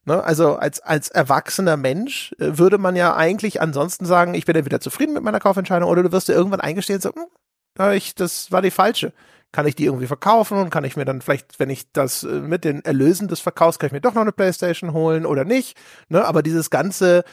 ne, 0.05 0.23
also 0.23 0.55
als, 0.55 0.79
als 0.81 1.09
erwachsener 1.09 1.77
Mensch 1.77 2.33
äh, 2.39 2.57
würde 2.57 2.77
man 2.77 2.95
ja 2.95 3.15
eigentlich 3.15 3.59
ansonsten 3.59 4.05
sagen, 4.05 4.35
ich 4.35 4.45
bin 4.45 4.55
entweder 4.55 4.79
zufrieden 4.79 5.13
mit 5.13 5.23
meiner 5.23 5.39
Kaufentscheidung 5.39 5.89
oder 5.89 6.03
du 6.03 6.11
wirst 6.11 6.27
dir 6.29 6.33
irgendwann 6.33 6.61
eingestehen, 6.61 7.01
so, 7.01 7.11
hm, 7.11 7.91
ich, 7.93 8.13
das 8.13 8.51
war 8.51 8.61
die 8.61 8.71
falsche 8.71 9.13
kann 9.51 9.65
ich 9.65 9.75
die 9.75 9.85
irgendwie 9.85 10.07
verkaufen 10.07 10.57
und 10.57 10.69
kann 10.69 10.83
ich 10.83 10.97
mir 10.97 11.05
dann 11.05 11.21
vielleicht, 11.21 11.59
wenn 11.59 11.69
ich 11.69 11.91
das 11.91 12.23
äh, 12.23 12.27
mit 12.27 12.63
den 12.63 12.83
Erlösen 12.83 13.27
des 13.27 13.39
Verkaufs, 13.39 13.79
kann 13.79 13.87
ich 13.87 13.93
mir 13.93 14.01
doch 14.01 14.13
noch 14.13 14.21
eine 14.21 14.31
Playstation 14.31 14.93
holen 14.93 15.25
oder 15.25 15.45
nicht. 15.45 15.77
Ne? 16.09 16.23
Aber 16.25 16.43
dieses 16.43 16.69
ganze 16.69 17.23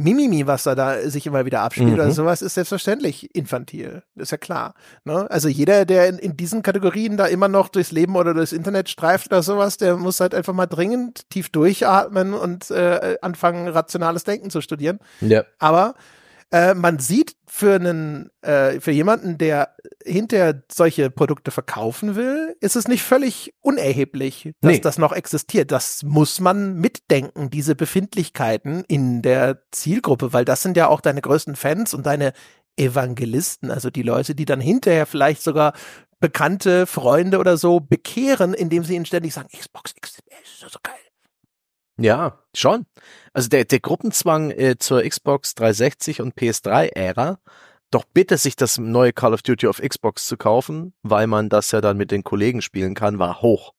Mimimi, 0.00 0.46
was 0.46 0.62
da, 0.62 0.76
da 0.76 1.10
sich 1.10 1.26
immer 1.26 1.44
wieder 1.44 1.60
abspielt 1.60 1.88
mhm. 1.88 1.94
oder 1.94 2.10
sowas, 2.12 2.40
ist 2.40 2.54
selbstverständlich 2.54 3.34
infantil. 3.34 4.02
ist 4.14 4.30
ja 4.30 4.38
klar. 4.38 4.74
Ne? 5.04 5.28
Also 5.28 5.48
jeder, 5.48 5.84
der 5.84 6.08
in, 6.08 6.18
in 6.18 6.36
diesen 6.36 6.62
Kategorien 6.62 7.16
da 7.16 7.26
immer 7.26 7.48
noch 7.48 7.68
durchs 7.68 7.90
Leben 7.90 8.14
oder 8.14 8.32
durchs 8.32 8.52
Internet 8.52 8.88
streift 8.88 9.26
oder 9.26 9.42
sowas, 9.42 9.76
der 9.76 9.96
muss 9.96 10.20
halt 10.20 10.36
einfach 10.36 10.54
mal 10.54 10.66
dringend 10.66 11.28
tief 11.30 11.50
durchatmen 11.50 12.32
und 12.32 12.70
äh, 12.70 13.16
anfangen, 13.22 13.66
rationales 13.66 14.22
Denken 14.22 14.50
zu 14.50 14.60
studieren. 14.60 15.00
Ja. 15.20 15.42
Aber 15.58 15.94
äh, 16.50 16.74
man 16.74 16.98
sieht 16.98 17.36
für 17.46 17.74
einen, 17.74 18.30
äh, 18.42 18.80
für 18.80 18.90
jemanden, 18.90 19.38
der 19.38 19.74
hinterher 20.04 20.62
solche 20.70 21.10
Produkte 21.10 21.50
verkaufen 21.50 22.14
will, 22.16 22.56
ist 22.60 22.76
es 22.76 22.88
nicht 22.88 23.02
völlig 23.02 23.54
unerheblich, 23.60 24.52
dass 24.60 24.72
Nee. 24.72 24.80
das 24.80 24.98
noch 24.98 25.12
existiert. 25.12 25.70
Das 25.72 26.02
muss 26.02 26.40
man 26.40 26.74
mitdenken, 26.74 27.50
diese 27.50 27.74
Befindlichkeiten 27.74 28.84
in 28.88 29.22
der 29.22 29.62
Zielgruppe, 29.72 30.32
weil 30.32 30.44
das 30.44 30.62
sind 30.62 30.76
ja 30.76 30.88
auch 30.88 31.00
deine 31.00 31.20
größten 31.20 31.56
Fans 31.56 31.94
und 31.94 32.06
deine 32.06 32.32
Evangelisten, 32.76 33.70
also 33.70 33.90
die 33.90 34.02
Leute, 34.02 34.34
die 34.34 34.44
dann 34.44 34.60
hinterher 34.60 35.06
vielleicht 35.06 35.42
sogar 35.42 35.72
Bekannte, 36.20 36.86
Freunde 36.86 37.38
oder 37.38 37.56
so 37.56 37.80
bekehren, 37.80 38.54
indem 38.54 38.82
sie 38.84 38.96
ihnen 38.96 39.06
ständig 39.06 39.34
sagen, 39.34 39.48
Xbox 39.56 39.94
X, 39.96 40.18
ist 40.42 40.60
so 40.72 40.78
geil. 40.82 40.94
Ja, 42.00 42.38
schon. 42.54 42.86
Also 43.32 43.48
der, 43.48 43.64
der 43.64 43.80
Gruppenzwang 43.80 44.52
äh, 44.52 44.76
zur 44.78 45.02
Xbox 45.02 45.54
360 45.56 46.20
und 46.20 46.34
PS3-Ära, 46.36 47.38
doch 47.90 48.04
bitte 48.04 48.36
sich 48.36 48.54
das 48.54 48.78
neue 48.78 49.12
Call 49.12 49.34
of 49.34 49.42
Duty 49.42 49.66
auf 49.66 49.80
Xbox 49.80 50.26
zu 50.26 50.36
kaufen, 50.36 50.92
weil 51.02 51.26
man 51.26 51.48
das 51.48 51.72
ja 51.72 51.80
dann 51.80 51.96
mit 51.96 52.10
den 52.10 52.22
Kollegen 52.22 52.62
spielen 52.62 52.94
kann, 52.94 53.18
war 53.18 53.42
hoch. 53.42 53.72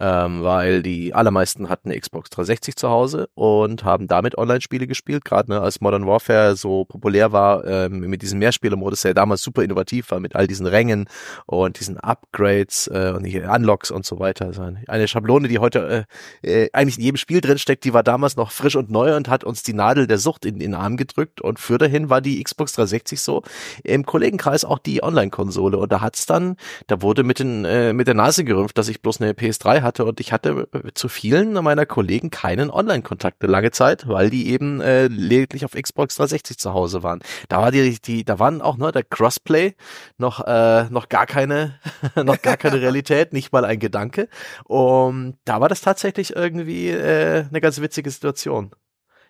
Ähm, 0.00 0.42
weil 0.42 0.82
die 0.82 1.14
allermeisten 1.14 1.68
hatten 1.68 1.90
Xbox 1.90 2.30
360 2.30 2.74
zu 2.74 2.88
Hause 2.88 3.28
und 3.34 3.84
haben 3.84 4.08
damit 4.08 4.36
Online-Spiele 4.36 4.88
gespielt, 4.88 5.24
gerade 5.24 5.52
ne, 5.52 5.60
als 5.60 5.80
Modern 5.80 6.06
Warfare 6.06 6.56
so 6.56 6.84
populär 6.84 7.30
war, 7.30 7.64
ähm, 7.64 8.00
mit 8.00 8.22
diesem 8.22 8.40
Mehrspieler-Modus, 8.40 9.02
der 9.02 9.14
damals 9.14 9.42
super 9.42 9.62
innovativ 9.62 10.10
war, 10.10 10.18
mit 10.18 10.34
all 10.34 10.48
diesen 10.48 10.66
Rängen 10.66 11.08
und 11.46 11.78
diesen 11.78 11.98
Upgrades 11.98 12.88
äh, 12.88 13.12
und 13.16 13.22
die 13.22 13.40
Unlocks 13.40 13.92
und 13.92 14.04
so 14.04 14.18
weiter. 14.18 14.46
Also 14.46 14.68
eine 14.88 15.06
Schablone, 15.06 15.46
die 15.46 15.60
heute 15.60 16.06
äh, 16.42 16.64
äh, 16.64 16.70
eigentlich 16.72 16.98
in 16.98 17.04
jedem 17.04 17.16
Spiel 17.16 17.40
drin 17.40 17.58
steckt, 17.58 17.84
die 17.84 17.94
war 17.94 18.02
damals 18.02 18.36
noch 18.36 18.50
frisch 18.50 18.74
und 18.74 18.90
neu 18.90 19.14
und 19.14 19.28
hat 19.28 19.44
uns 19.44 19.62
die 19.62 19.74
Nadel 19.74 20.08
der 20.08 20.18
Sucht 20.18 20.44
in, 20.44 20.54
in 20.54 20.60
den 20.60 20.74
Arm 20.74 20.96
gedrückt. 20.96 21.40
Und 21.40 21.60
für 21.60 21.78
dahin 21.78 22.10
war 22.10 22.20
die 22.20 22.42
Xbox 22.42 22.72
360 22.72 23.20
so 23.20 23.42
im 23.84 24.04
Kollegenkreis 24.04 24.64
auch 24.64 24.78
die 24.78 25.02
Online-Konsole. 25.04 25.78
Und 25.78 25.92
da 25.92 26.00
hat's 26.00 26.26
dann, 26.26 26.56
da 26.88 27.00
wurde 27.00 27.22
mit, 27.22 27.38
den, 27.38 27.64
äh, 27.64 27.92
mit 27.92 28.08
der 28.08 28.14
Nase 28.14 28.44
gerümpft, 28.44 28.76
dass 28.76 28.88
ich 28.88 29.00
bloß 29.00 29.20
eine 29.20 29.32
PS3 29.32 29.83
hatte 29.84 30.04
und 30.04 30.18
ich 30.20 30.32
hatte 30.32 30.68
äh, 30.72 30.92
zu 30.94 31.08
vielen 31.08 31.52
meiner 31.52 31.86
Kollegen 31.86 32.30
keinen 32.30 32.70
Online-Kontakt 32.70 33.42
eine 33.42 33.52
lange 33.52 33.70
Zeit, 33.70 34.08
weil 34.08 34.30
die 34.30 34.48
eben 34.48 34.80
äh, 34.80 35.06
lediglich 35.06 35.64
auf 35.64 35.72
Xbox 35.72 36.16
360 36.16 36.58
zu 36.58 36.74
Hause 36.74 37.02
waren. 37.02 37.20
Da 37.48 37.62
war 37.62 37.70
die, 37.70 37.98
die 38.00 38.24
da 38.24 38.38
waren 38.38 38.60
auch 38.60 38.76
ne, 38.76 38.90
der 38.90 39.04
Crossplay 39.04 39.74
noch 40.18 40.44
äh, 40.46 40.84
noch 40.90 41.08
gar 41.08 41.26
keine 41.26 41.78
noch 42.16 42.42
gar 42.42 42.56
keine 42.56 42.80
Realität, 42.80 43.32
nicht 43.32 43.52
mal 43.52 43.64
ein 43.64 43.78
Gedanke. 43.78 44.28
Und 44.64 45.38
da 45.44 45.60
war 45.60 45.68
das 45.68 45.80
tatsächlich 45.80 46.34
irgendwie 46.34 46.90
äh, 46.90 47.44
eine 47.48 47.60
ganz 47.60 47.80
witzige 47.80 48.10
Situation. 48.10 48.72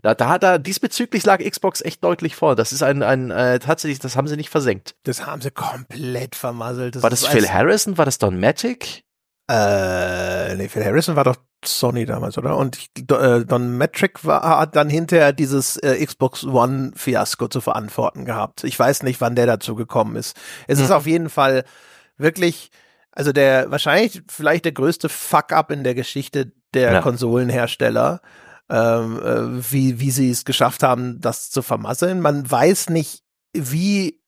Da, 0.04 0.14
da 0.14 0.36
er 0.36 0.58
diesbezüglich 0.58 1.24
lag 1.24 1.38
Xbox 1.42 1.80
echt 1.80 2.04
deutlich 2.04 2.36
vor. 2.36 2.56
Das 2.56 2.74
ist 2.74 2.82
ein, 2.82 3.02
ein 3.02 3.30
äh, 3.30 3.58
tatsächlich, 3.58 4.00
das 4.00 4.16
haben 4.16 4.28
sie 4.28 4.36
nicht 4.36 4.50
versenkt. 4.50 4.96
Das 5.04 5.24
haben 5.24 5.40
sie 5.40 5.50
komplett 5.50 6.36
vermasselt. 6.36 7.02
war 7.02 7.08
das 7.08 7.26
Phil 7.26 7.48
Harrison? 7.48 7.96
War 7.96 8.04
das 8.04 8.18
Don 8.18 8.38
Matic? 8.38 9.03
Äh, 9.50 10.54
nee, 10.56 10.68
Phil 10.68 10.84
Harrison 10.84 11.16
war 11.16 11.24
doch 11.24 11.36
Sony 11.64 12.06
damals, 12.06 12.38
oder? 12.38 12.56
Und 12.56 12.78
äh, 13.10 13.44
Don 13.44 13.76
Metric 13.76 14.24
war, 14.24 14.58
hat 14.60 14.74
dann 14.76 14.88
hinterher 14.88 15.32
dieses 15.32 15.76
äh, 15.78 16.04
Xbox 16.04 16.44
One 16.44 16.92
Fiasko 16.94 17.48
zu 17.48 17.60
verantworten 17.60 18.24
gehabt. 18.24 18.64
Ich 18.64 18.78
weiß 18.78 19.02
nicht, 19.02 19.20
wann 19.20 19.34
der 19.36 19.46
dazu 19.46 19.74
gekommen 19.74 20.16
ist. 20.16 20.36
Es 20.66 20.78
ist 20.80 20.88
Mhm. 20.88 20.94
auf 20.94 21.06
jeden 21.06 21.30
Fall 21.30 21.64
wirklich, 22.16 22.70
also 23.12 23.32
der, 23.32 23.70
wahrscheinlich 23.70 24.22
vielleicht 24.28 24.64
der 24.64 24.72
größte 24.72 25.08
Fuck-up 25.08 25.70
in 25.70 25.84
der 25.84 25.94
Geschichte 25.94 26.52
der 26.72 26.92
Ja. 26.94 27.00
Konsolenhersteller. 27.02 28.20
Ähm, 28.70 29.18
äh, 29.22 29.72
wie, 29.72 30.00
wie 30.00 30.10
sie 30.10 30.30
es 30.30 30.46
geschafft 30.46 30.82
haben, 30.82 31.20
das 31.20 31.50
zu 31.50 31.60
vermasseln. 31.60 32.20
Man 32.20 32.50
weiß 32.50 32.88
nicht, 32.88 33.22
wie 33.52 34.22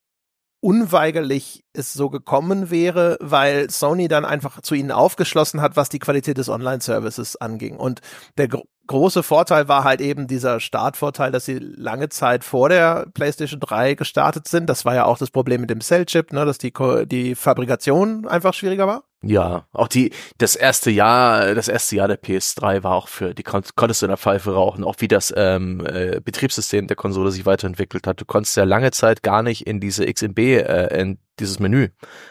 unweigerlich 0.61 1.65
es 1.73 1.93
so 1.93 2.11
gekommen 2.11 2.71
wäre, 2.71 3.17
weil 3.21 3.71
Sony 3.71 4.09
dann 4.09 4.25
einfach 4.25 4.61
zu 4.63 4.75
ihnen 4.75 4.91
aufgeschlossen 4.91 5.61
hat, 5.61 5.77
was 5.77 5.89
die 5.89 5.99
Qualität 5.99 6.39
des 6.39 6.49
Online-Services 6.49 7.37
anging. 7.37 7.77
Und 7.77 8.01
der 8.39 8.49
gro 8.49 8.65
große 8.87 9.25
Vorteil 9.25 9.67
war 9.67 9.83
halt 9.83 10.01
eben 10.01 10.29
dieser 10.29 10.61
Startvorteil, 10.61 11.33
dass 11.33 11.45
sie 11.45 11.59
lange 11.59 12.09
Zeit 12.09 12.45
vor 12.45 12.69
der 12.69 13.07
PlayStation 13.15 13.59
3 13.59 13.95
gestartet 13.95 14.47
sind. 14.47 14.71
Das 14.71 14.85
war 14.85 14.95
ja 14.95 15.07
auch 15.07 15.19
das 15.19 15.33
Problem 15.33 15.61
mit 15.61 15.71
dem 15.71 15.81
Cell-Chip, 15.81 16.33
ne, 16.33 16.45
dass 16.45 16.59
die, 16.59 16.71
Ko 16.71 17.05
die 17.05 17.35
Fabrikation 17.35 18.29
einfach 18.29 18.55
schwieriger 18.55 18.87
war. 18.87 19.03
Ja, 19.29 19.67
auch 19.73 19.89
die, 19.89 20.13
das 20.39 20.57
erste 20.57 20.91
Jahr, 20.91 21.55
das 21.55 21.69
erste 21.69 21.97
Jahr 21.97 22.09
der 22.09 22.23
PS3 22.23 22.83
war 22.83 22.95
auch 22.95 23.09
für, 23.09 23.35
die 23.35 23.43
kon 23.43 23.63
konntest 23.75 24.03
du 24.03 24.07
in 24.07 24.11
der 24.11 24.19
Pfeife 24.19 24.55
rauchen, 24.55 24.85
auch 24.85 24.97
wie 24.99 25.09
das 25.09 25.33
ähm, 25.37 25.85
äh, 25.85 26.21
Betriebssystem 26.21 26.87
der 26.87 26.97
Konsole 26.97 27.31
sich 27.33 27.47
weiterentwickelt 27.47 28.07
hat. 28.07 28.21
Du 28.21 28.25
konntest 28.25 28.57
ja 28.57 28.65
lange 28.65 28.93
Zeit 28.93 29.23
gar 29.23 29.43
nicht 29.43 29.67
in 29.67 29.81
diese 29.81 30.07
XMB, 30.07 30.39
äh, 30.39 31.01
in 31.01 31.19
dieses 31.41 31.59
Menü 31.59 31.89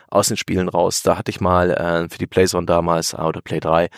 aus 0.09 0.29
den 0.29 0.37
Spielen 0.37 0.69
raus. 0.69 1.03
Da 1.03 1.17
hatte 1.17 1.31
ich 1.31 1.41
mal 1.41 1.71
äh, 1.71 2.09
für 2.09 2.17
die 2.17 2.27
Playzone 2.27 2.65
damals, 2.65 3.13
äh, 3.13 3.17
oder 3.17 3.41
Play 3.41 3.59
3, 3.59 3.89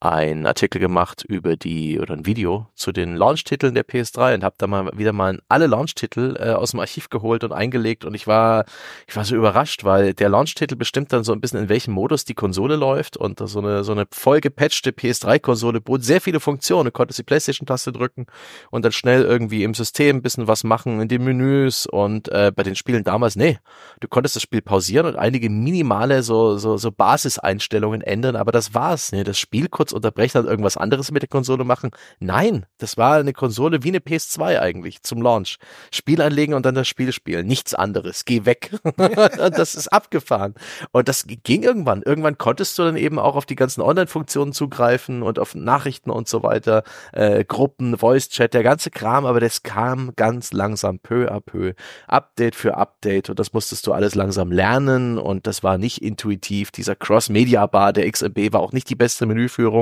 einen 0.00 0.46
Artikel 0.46 0.80
gemacht 0.80 1.24
über 1.28 1.56
die 1.56 2.00
oder 2.00 2.14
ein 2.14 2.24
Video 2.24 2.66
zu 2.74 2.90
den 2.90 3.16
Launch-Titeln 3.16 3.74
der 3.74 3.86
PS3 3.86 4.34
und 4.34 4.44
habe 4.44 4.54
da 4.56 4.66
mal 4.66 4.90
wieder 4.96 5.12
mal 5.12 5.40
alle 5.50 5.66
Launch-Titel 5.66 6.36
äh, 6.40 6.52
aus 6.52 6.70
dem 6.70 6.80
Archiv 6.80 7.10
geholt 7.10 7.44
und 7.44 7.52
eingelegt 7.52 8.06
und 8.06 8.14
ich 8.14 8.26
war 8.26 8.64
ich 9.06 9.14
war 9.14 9.26
so 9.26 9.36
überrascht, 9.36 9.84
weil 9.84 10.14
der 10.14 10.30
Launch-Titel 10.30 10.76
bestimmt 10.76 11.12
dann 11.12 11.22
so 11.22 11.32
ein 11.32 11.40
bisschen 11.42 11.60
in 11.60 11.68
welchem 11.68 11.92
Modus 11.92 12.24
die 12.24 12.32
Konsole 12.32 12.76
läuft 12.76 13.18
und 13.18 13.46
so 13.46 13.58
eine 13.58 13.84
so 13.84 13.92
eine 13.92 14.06
voll 14.10 14.40
gepatchte 14.40 14.90
PS3-Konsole 14.92 15.82
bot 15.82 16.02
sehr 16.02 16.22
viele 16.22 16.40
Funktionen. 16.40 16.86
Du 16.86 16.92
konntest 16.92 17.18
die 17.18 17.24
PlayStation-Taste 17.24 17.92
drücken 17.92 18.24
und 18.70 18.86
dann 18.86 18.92
schnell 18.92 19.22
irgendwie 19.22 19.64
im 19.64 19.74
System 19.74 20.16
ein 20.16 20.22
bisschen 20.22 20.48
was 20.48 20.64
machen 20.64 21.02
in 21.02 21.08
den 21.08 21.24
Menüs 21.24 21.84
und 21.84 22.30
äh, 22.30 22.52
bei 22.56 22.62
den 22.62 22.74
Spielen 22.74 23.04
damals 23.04 23.36
nee, 23.36 23.58
du 24.00 24.08
konntest 24.08 24.34
das 24.34 24.42
Spiel 24.42 24.62
pausieren 24.62 25.04
und 25.04 25.16
einige 25.16 25.50
minimale 25.50 26.22
so 26.22 26.56
so 26.56 26.78
so 26.78 26.90
Basiseinstellungen 26.90 28.00
ändern, 28.00 28.34
aber 28.36 28.50
das 28.50 28.72
war's. 28.72 29.12
Ne? 29.12 29.24
Das 29.24 29.38
Spiel 29.38 29.68
kurz 29.68 29.89
unterbrechen 29.92 30.38
und 30.38 30.46
irgendwas 30.46 30.76
anderes 30.76 31.10
mit 31.10 31.22
der 31.22 31.28
Konsole 31.28 31.64
machen. 31.64 31.90
Nein, 32.18 32.66
das 32.78 32.96
war 32.96 33.16
eine 33.16 33.32
Konsole 33.32 33.82
wie 33.82 33.88
eine 33.88 33.98
PS2 33.98 34.60
eigentlich 34.60 35.02
zum 35.02 35.22
Launch. 35.22 35.58
Spiel 35.92 36.20
anlegen 36.20 36.54
und 36.54 36.66
dann 36.66 36.74
das 36.74 36.88
Spiel 36.88 37.12
spielen. 37.12 37.46
Nichts 37.46 37.74
anderes. 37.74 38.24
Geh 38.24 38.44
weg. 38.44 38.70
Das 39.50 39.74
ist 39.74 39.88
abgefahren. 39.88 40.54
Und 40.92 41.08
das 41.08 41.26
ging 41.26 41.62
irgendwann. 41.62 42.02
Irgendwann 42.02 42.38
konntest 42.38 42.78
du 42.78 42.82
dann 42.84 42.96
eben 42.96 43.18
auch 43.18 43.36
auf 43.36 43.46
die 43.46 43.56
ganzen 43.56 43.80
Online-Funktionen 43.80 44.52
zugreifen 44.52 45.22
und 45.22 45.38
auf 45.38 45.54
Nachrichten 45.54 46.10
und 46.10 46.28
so 46.28 46.42
weiter, 46.42 46.82
äh, 47.12 47.44
Gruppen, 47.44 47.96
Voice-Chat, 47.98 48.54
der 48.54 48.62
ganze 48.62 48.90
Kram, 48.90 49.26
aber 49.26 49.40
das 49.40 49.62
kam 49.62 50.12
ganz 50.16 50.52
langsam, 50.52 50.98
peu 50.98 51.30
à 51.30 51.40
peu, 51.40 51.72
Update 52.06 52.54
für 52.54 52.76
Update 52.76 53.30
und 53.30 53.38
das 53.38 53.52
musstest 53.52 53.86
du 53.86 53.92
alles 53.92 54.14
langsam 54.14 54.52
lernen 54.52 55.18
und 55.18 55.46
das 55.46 55.62
war 55.62 55.78
nicht 55.78 56.02
intuitiv. 56.02 56.70
Dieser 56.70 56.94
Cross-Media-Bar 56.94 57.92
der 57.92 58.10
XMB 58.10 58.52
war 58.52 58.60
auch 58.60 58.72
nicht 58.72 58.88
die 58.90 58.96
beste 58.96 59.26
Menüführung. 59.26 59.79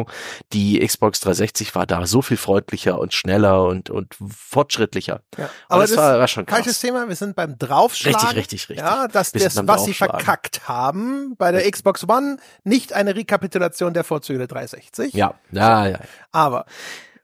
Die 0.53 0.79
Xbox 0.85 1.21
360 1.21 1.75
war 1.75 1.87
da 1.87 2.07
so 2.07 2.23
viel 2.23 2.37
freundlicher 2.37 2.99
und 2.99 3.15
schneller 3.15 3.65
und, 3.65 3.91
und 3.91 4.15
fortschrittlicher. 4.15 5.21
Ja. 5.37 5.51
Aber 5.69 5.83
das, 5.83 5.97
war, 5.97 6.19
war 6.19 6.29
schon 6.29 6.47
krass. 6.47 6.59
falsches 6.59 6.81
Thema. 6.81 7.09
Wir 7.09 7.17
sind 7.17 7.37
beim 7.37 7.59
Draufschlagen. 7.59 8.21
Richtig, 8.21 8.37
richtig, 8.37 8.69
richtig. 8.71 8.87
Ja, 8.87 9.09
dass 9.09 9.33
das, 9.33 9.67
was 9.67 9.85
sie 9.85 9.95
verkackt 9.95 10.69
haben 10.69 11.35
bei 11.37 11.53
der 11.53 11.69
Xbox 11.71 12.09
One, 12.09 12.39
nicht 12.65 12.93
eine 12.93 13.17
Rekapitulation 13.17 13.95
der 13.95 14.05
Vorzüge 14.05 14.39
der 14.39 14.49
360. 14.49 15.15
Ja, 15.15 15.35
ja, 15.51 15.89
ja. 15.89 16.01
Aber 16.33 16.67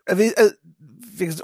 äh, 0.07 0.29
äh, 0.29 0.53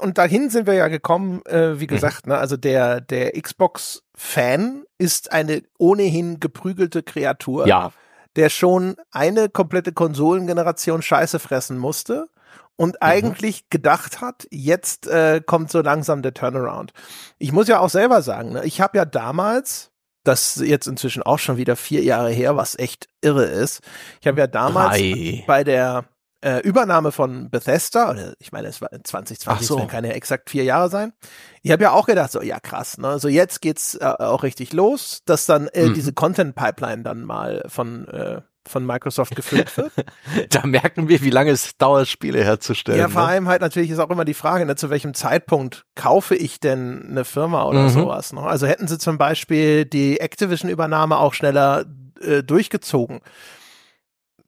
und 0.01 0.17
dahin 0.17 0.49
sind 0.49 0.67
wir 0.67 0.73
ja 0.73 0.89
gekommen, 0.89 1.45
äh, 1.45 1.79
wie 1.79 1.87
gesagt, 1.87 2.27
ne, 2.27 2.37
also 2.37 2.57
der 2.57 2.99
der 2.99 3.39
Xbox 3.41 4.03
Fan 4.13 4.83
ist 4.97 5.31
eine 5.31 5.63
ohnehin 5.77 6.39
geprügelte 6.39 7.03
Kreatur, 7.03 7.67
Ja, 7.67 7.91
der 8.35 8.49
schon 8.49 8.95
eine 9.11 9.49
komplette 9.49 9.91
Konsolengeneration 9.91 11.01
Scheiße 11.01 11.39
fressen 11.39 11.77
musste 11.77 12.27
und 12.75 13.01
eigentlich 13.01 13.69
gedacht 13.69 14.21
hat, 14.21 14.47
jetzt 14.49 15.07
äh, 15.07 15.41
kommt 15.45 15.71
so 15.71 15.81
langsam 15.81 16.21
der 16.21 16.33
Turnaround. 16.33 16.93
Ich 17.37 17.51
muss 17.51 17.67
ja 17.67 17.79
auch 17.79 17.89
selber 17.89 18.21
sagen, 18.21 18.53
ne, 18.53 18.65
ich 18.65 18.81
habe 18.81 18.97
ja 18.97 19.05
damals 19.05 19.91
das 20.23 20.57
ist 20.57 20.67
jetzt 20.67 20.87
inzwischen 20.87 21.23
auch 21.23 21.39
schon 21.39 21.57
wieder 21.57 21.75
vier 21.75 22.03
Jahre 22.03 22.29
her, 22.29 22.55
was 22.55 22.77
echt 22.77 23.07
irre 23.21 23.45
ist. 23.45 23.81
Ich 24.19 24.27
habe 24.27 24.39
ja 24.39 24.47
damals 24.47 24.97
Drei. 24.97 25.43
bei 25.47 25.63
der 25.63 26.05
äh, 26.41 26.59
Übernahme 26.61 27.11
von 27.11 27.49
Bethesda, 27.49 28.09
oder 28.11 28.33
ich 28.39 28.51
meine, 28.51 28.67
es 28.67 28.81
war 28.81 28.89
2020, 28.91 29.47
Ach 29.47 29.61
so. 29.61 29.75
es 29.75 29.79
werden 29.79 29.89
keine 29.89 30.13
exakt 30.13 30.49
vier 30.49 30.63
Jahre 30.63 30.89
sein. 30.89 31.13
Ich 31.61 31.71
habe 31.71 31.83
ja 31.83 31.91
auch 31.91 32.07
gedacht, 32.07 32.31
so 32.31 32.41
ja 32.41 32.59
krass, 32.59 32.97
ne? 32.97 33.19
So 33.19 33.27
jetzt 33.27 33.61
geht's 33.61 33.95
äh, 33.95 34.05
auch 34.05 34.43
richtig 34.43 34.73
los, 34.73 35.21
dass 35.25 35.45
dann 35.45 35.67
äh, 35.67 35.87
Mhm. 35.89 35.93
diese 35.93 36.13
Content 36.13 36.55
Pipeline 36.55 37.03
dann 37.03 37.23
mal 37.23 37.63
von 37.67 38.07
äh, 38.07 38.41
von 38.67 38.85
Microsoft 38.85 39.35
gefüllt 39.35 39.75
wird. 39.75 39.91
da 40.51 40.65
merken 40.67 41.09
wir, 41.09 41.21
wie 41.23 41.31
lange 41.31 41.49
es 41.49 41.75
dauert, 41.77 42.07
Spiele 42.07 42.43
herzustellen. 42.43 42.99
ja, 42.99 43.09
vor 43.09 43.23
ne? 43.23 43.27
allem 43.29 43.47
halt 43.47 43.59
natürlich 43.61 43.89
ist 43.89 43.97
auch 43.97 44.11
immer 44.11 44.23
die 44.23 44.35
Frage, 44.35 44.67
ne, 44.67 44.75
zu 44.75 44.91
welchem 44.91 45.15
Zeitpunkt 45.15 45.83
kaufe 45.95 46.35
ich 46.35 46.59
denn 46.59 47.07
eine 47.09 47.25
Firma 47.25 47.63
oder 47.65 47.83
Mhm. 47.85 47.89
sowas. 47.89 48.33
Ne? 48.33 48.41
Also 48.41 48.67
hätten 48.67 48.87
sie 48.87 48.99
zum 48.99 49.17
Beispiel 49.17 49.85
die 49.85 50.19
Activision-Übernahme 50.19 51.17
auch 51.17 51.33
schneller 51.33 51.85
äh, 52.21 52.43
durchgezogen. 52.43 53.21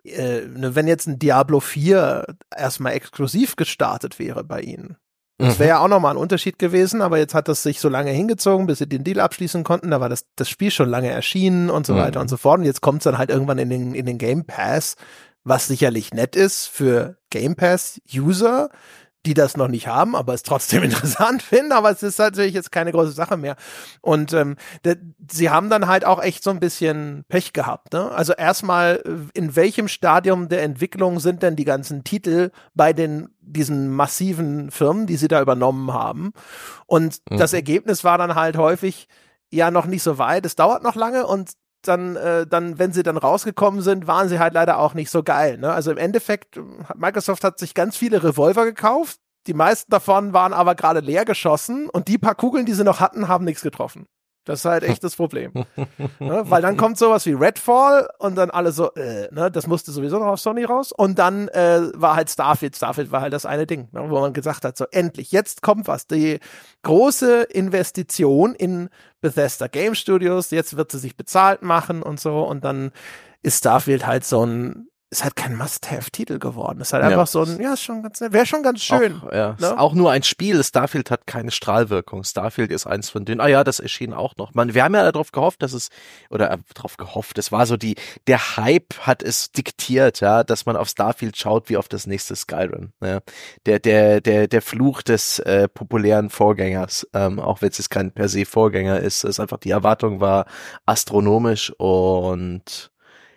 Äh, 0.03 0.41
ne, 0.47 0.75
wenn 0.75 0.87
jetzt 0.87 1.07
ein 1.07 1.19
Diablo 1.19 1.59
4 1.59 2.25
erstmal 2.55 2.93
exklusiv 2.93 3.55
gestartet 3.55 4.19
wäre 4.19 4.43
bei 4.43 4.61
ihnen, 4.61 4.97
Das 5.39 5.59
wäre 5.59 5.69
ja 5.69 5.79
auch 5.79 5.87
nochmal 5.87 6.13
ein 6.13 6.17
Unterschied 6.21 6.59
gewesen, 6.59 7.01
aber 7.01 7.17
jetzt 7.17 7.33
hat 7.33 7.47
das 7.47 7.63
sich 7.63 7.79
so 7.79 7.89
lange 7.89 8.11
hingezogen, 8.11 8.67
bis 8.67 8.77
sie 8.77 8.87
den 8.87 9.03
Deal 9.03 9.19
abschließen 9.19 9.63
konnten. 9.63 9.91
Da 9.91 9.99
war 9.99 10.07
das, 10.09 10.25
das 10.35 10.47
Spiel 10.49 10.71
schon 10.71 10.89
lange 10.89 11.09
erschienen 11.09 11.69
und 11.69 11.85
so 11.87 11.93
Mhm. 11.93 11.97
weiter 11.97 12.21
und 12.21 12.29
so 12.29 12.37
fort. 12.37 12.59
Und 12.59 12.65
jetzt 12.65 12.81
kommt 12.81 12.99
es 12.99 13.05
dann 13.05 13.17
halt 13.17 13.29
irgendwann 13.29 13.57
in 13.57 13.69
den, 13.69 13.95
in 13.95 14.05
den 14.05 14.17
Game 14.17 14.45
Pass, 14.45 14.95
was 15.43 15.67
sicherlich 15.67 16.13
nett 16.13 16.35
ist 16.35 16.67
für 16.67 17.17
Game 17.29 17.55
Pass-User, 17.55 18.69
die 19.25 19.33
das 19.33 19.55
noch 19.57 19.67
nicht 19.69 19.87
haben, 19.87 20.15
aber 20.15 20.33
es 20.33 20.43
trotzdem 20.43 20.83
interessant 20.83 21.41
finden. 21.41 21.71
Aber 21.71 21.89
es 21.91 22.03
ist 22.03 22.19
natürlich 22.19 22.53
jetzt 22.53 22.71
keine 22.71 22.91
große 22.91 23.11
Sache 23.11 23.37
mehr. 23.37 23.55
Und 24.01 24.33
ähm, 24.33 24.57
sie 25.31 25.49
haben 25.49 25.69
dann 25.69 25.87
halt 25.87 26.05
auch 26.05 26.21
echt 26.21 26.43
so 26.43 26.49
ein 26.49 26.59
bisschen 26.59 27.23
Pech 27.29 27.53
gehabt. 27.53 27.93
Ne? 27.93 28.11
Also 28.11 28.33
erstmal, 28.33 29.01
äh, 29.05 29.37
in 29.37 29.55
welchem 29.55 29.87
Stadium 29.87 30.49
der 30.49 30.63
Entwicklung 30.63 31.19
sind 31.19 31.41
denn 31.43 31.55
die 31.55 31.65
ganzen 31.65 32.03
Titel 32.03 32.51
bei 32.73 32.93
den 32.93 33.29
diesen 33.45 33.89
massiven 33.93 34.71
Firmen, 34.71 35.05
die 35.05 35.17
sie 35.17 35.27
da 35.27 35.41
übernommen 35.41 35.93
haben? 35.93 36.33
Und 36.85 37.19
Mhm. 37.29 37.37
das 37.37 37.53
Ergebnis 37.53 38.03
war 38.03 38.17
dann 38.17 38.35
halt 38.35 38.57
häufig 38.57 39.07
ja 39.51 39.69
noch 39.71 39.85
nicht 39.85 40.03
so 40.03 40.17
weit. 40.17 40.45
Es 40.45 40.55
dauert 40.55 40.83
noch 40.83 40.95
lange 40.95 41.27
und 41.27 41.51
dann, 41.87 42.15
äh, 42.15 42.47
dann, 42.47 42.79
wenn 42.79 42.93
sie 42.93 43.03
dann 43.03 43.17
rausgekommen 43.17 43.81
sind, 43.81 44.07
waren 44.07 44.29
sie 44.29 44.39
halt 44.39 44.53
leider 44.53 44.79
auch 44.79 44.93
nicht 44.93 45.09
so 45.09 45.23
geil. 45.23 45.57
Ne? 45.57 45.71
Also 45.71 45.91
im 45.91 45.97
Endeffekt, 45.97 46.57
äh, 46.57 46.61
Microsoft 46.95 47.43
hat 47.43 47.59
sich 47.59 47.73
ganz 47.73 47.97
viele 47.97 48.23
Revolver 48.23 48.65
gekauft. 48.65 49.19
Die 49.47 49.53
meisten 49.53 49.91
davon 49.91 50.33
waren 50.33 50.53
aber 50.53 50.75
gerade 50.75 51.01
leer 51.01 51.25
geschossen 51.25 51.89
und 51.89 52.07
die 52.07 52.17
paar 52.17 52.35
Kugeln, 52.35 52.65
die 52.65 52.73
sie 52.73 52.83
noch 52.83 52.99
hatten, 52.99 53.27
haben 53.27 53.45
nichts 53.45 53.61
getroffen. 53.61 54.07
Das 54.45 54.59
ist 54.59 54.65
halt 54.65 54.83
echt 54.83 55.03
das 55.03 55.15
Problem. 55.15 55.51
ne? 56.19 56.43
Weil 56.45 56.61
dann 56.61 56.77
kommt 56.77 56.97
sowas 56.97 57.25
wie 57.25 57.33
Redfall 57.33 58.09
und 58.19 58.35
dann 58.35 58.49
alle 58.49 58.71
so, 58.71 58.93
äh, 58.93 59.27
ne? 59.31 59.49
das 59.51 59.67
musste 59.67 59.91
sowieso 59.91 60.19
noch 60.19 60.27
auf 60.27 60.39
Sony 60.39 60.63
raus. 60.63 60.91
Und 60.91 61.19
dann 61.19 61.47
äh, 61.49 61.81
war 61.93 62.15
halt 62.15 62.29
Starfield. 62.29 62.75
Starfield 62.75 63.11
war 63.11 63.21
halt 63.21 63.33
das 63.33 63.45
eine 63.45 63.65
Ding, 63.65 63.87
ne? 63.91 64.09
wo 64.09 64.19
man 64.19 64.33
gesagt 64.33 64.65
hat, 64.65 64.77
so 64.77 64.85
endlich, 64.91 65.31
jetzt 65.31 65.61
kommt 65.61 65.87
was. 65.87 66.07
Die 66.07 66.39
große 66.83 67.43
Investition 67.43 68.55
in 68.55 68.89
Bethesda 69.21 69.67
Game 69.67 69.95
Studios, 69.95 70.51
jetzt 70.51 70.75
wird 70.75 70.91
sie 70.91 70.99
sich 70.99 71.15
bezahlt 71.15 71.61
machen 71.61 72.03
und 72.03 72.19
so. 72.19 72.41
Und 72.41 72.65
dann 72.65 72.91
ist 73.41 73.59
Starfield 73.59 74.05
halt 74.05 74.25
so 74.25 74.45
ein, 74.45 74.87
ist 75.13 75.23
halt 75.23 75.35
kein 75.35 75.55
Must-Have-Titel 75.55 76.39
geworden. 76.39 76.81
Ist 76.81 76.91
halt 76.91 77.03
Ja. 77.03 77.09
einfach 77.09 77.27
so 77.27 77.43
ein, 77.43 77.61
ja, 77.61 77.73
ist 77.73 77.83
schon 77.83 78.01
ganz, 78.03 78.19
wäre 78.19 78.45
schon 78.45 78.63
ganz 78.63 78.81
schön. 78.81 79.21
Auch, 79.21 79.31
ja, 79.31 79.51
ist 79.51 79.61
ne? 79.61 79.79
auch 79.79 79.93
nur 79.93 80.11
ein 80.11 80.23
Spiel. 80.23 80.63
Starfield 80.63 81.11
hat 81.11 81.27
keine 81.27 81.51
Strahlwirkung. 81.51 82.23
Starfield 82.23 82.71
ist 82.71 82.87
eins 82.87 83.09
von 83.09 83.23
denen. 83.23 83.39
Ah 83.39 83.47
ja, 83.47 83.63
das 83.63 83.79
erschien 83.79 84.13
auch 84.13 84.35
noch. 84.37 84.53
Man, 84.53 84.73
wir 84.73 84.83
haben 84.83 84.95
ja 84.95 85.09
darauf 85.11 85.31
gehofft, 85.31 85.61
dass 85.61 85.73
es 85.73 85.89
oder 86.29 86.51
äh, 86.51 86.57
darauf 86.73 86.97
gehofft. 86.97 87.37
Es 87.37 87.51
war 87.51 87.65
so 87.67 87.77
die 87.77 87.95
der 88.27 88.57
Hype 88.57 88.93
hat 89.01 89.21
es 89.21 89.51
diktiert, 89.51 90.19
ja, 90.19 90.43
dass 90.43 90.65
man 90.65 90.75
auf 90.75 90.89
Starfield 90.89 91.37
schaut 91.37 91.69
wie 91.69 91.77
auf 91.77 91.87
das 91.87 92.07
nächste 92.07 92.35
Skyrim. 92.35 92.91
Ja. 93.01 93.19
Der 93.65 93.79
der 93.79 94.19
der 94.19 94.47
der 94.47 94.61
Fluch 94.61 95.03
des 95.03 95.39
äh, 95.39 95.67
populären 95.67 96.29
Vorgängers, 96.31 97.07
ähm, 97.13 97.39
auch 97.39 97.61
wenn 97.61 97.69
es 97.69 97.77
jetzt 97.77 97.89
kein 97.89 98.11
per 98.11 98.27
se 98.29 98.45
Vorgänger 98.45 98.99
ist, 98.99 99.23
ist 99.23 99.39
einfach 99.39 99.59
die 99.59 99.69
Erwartung 99.71 100.19
war 100.19 100.45
astronomisch 100.87 101.71
und 101.77 102.91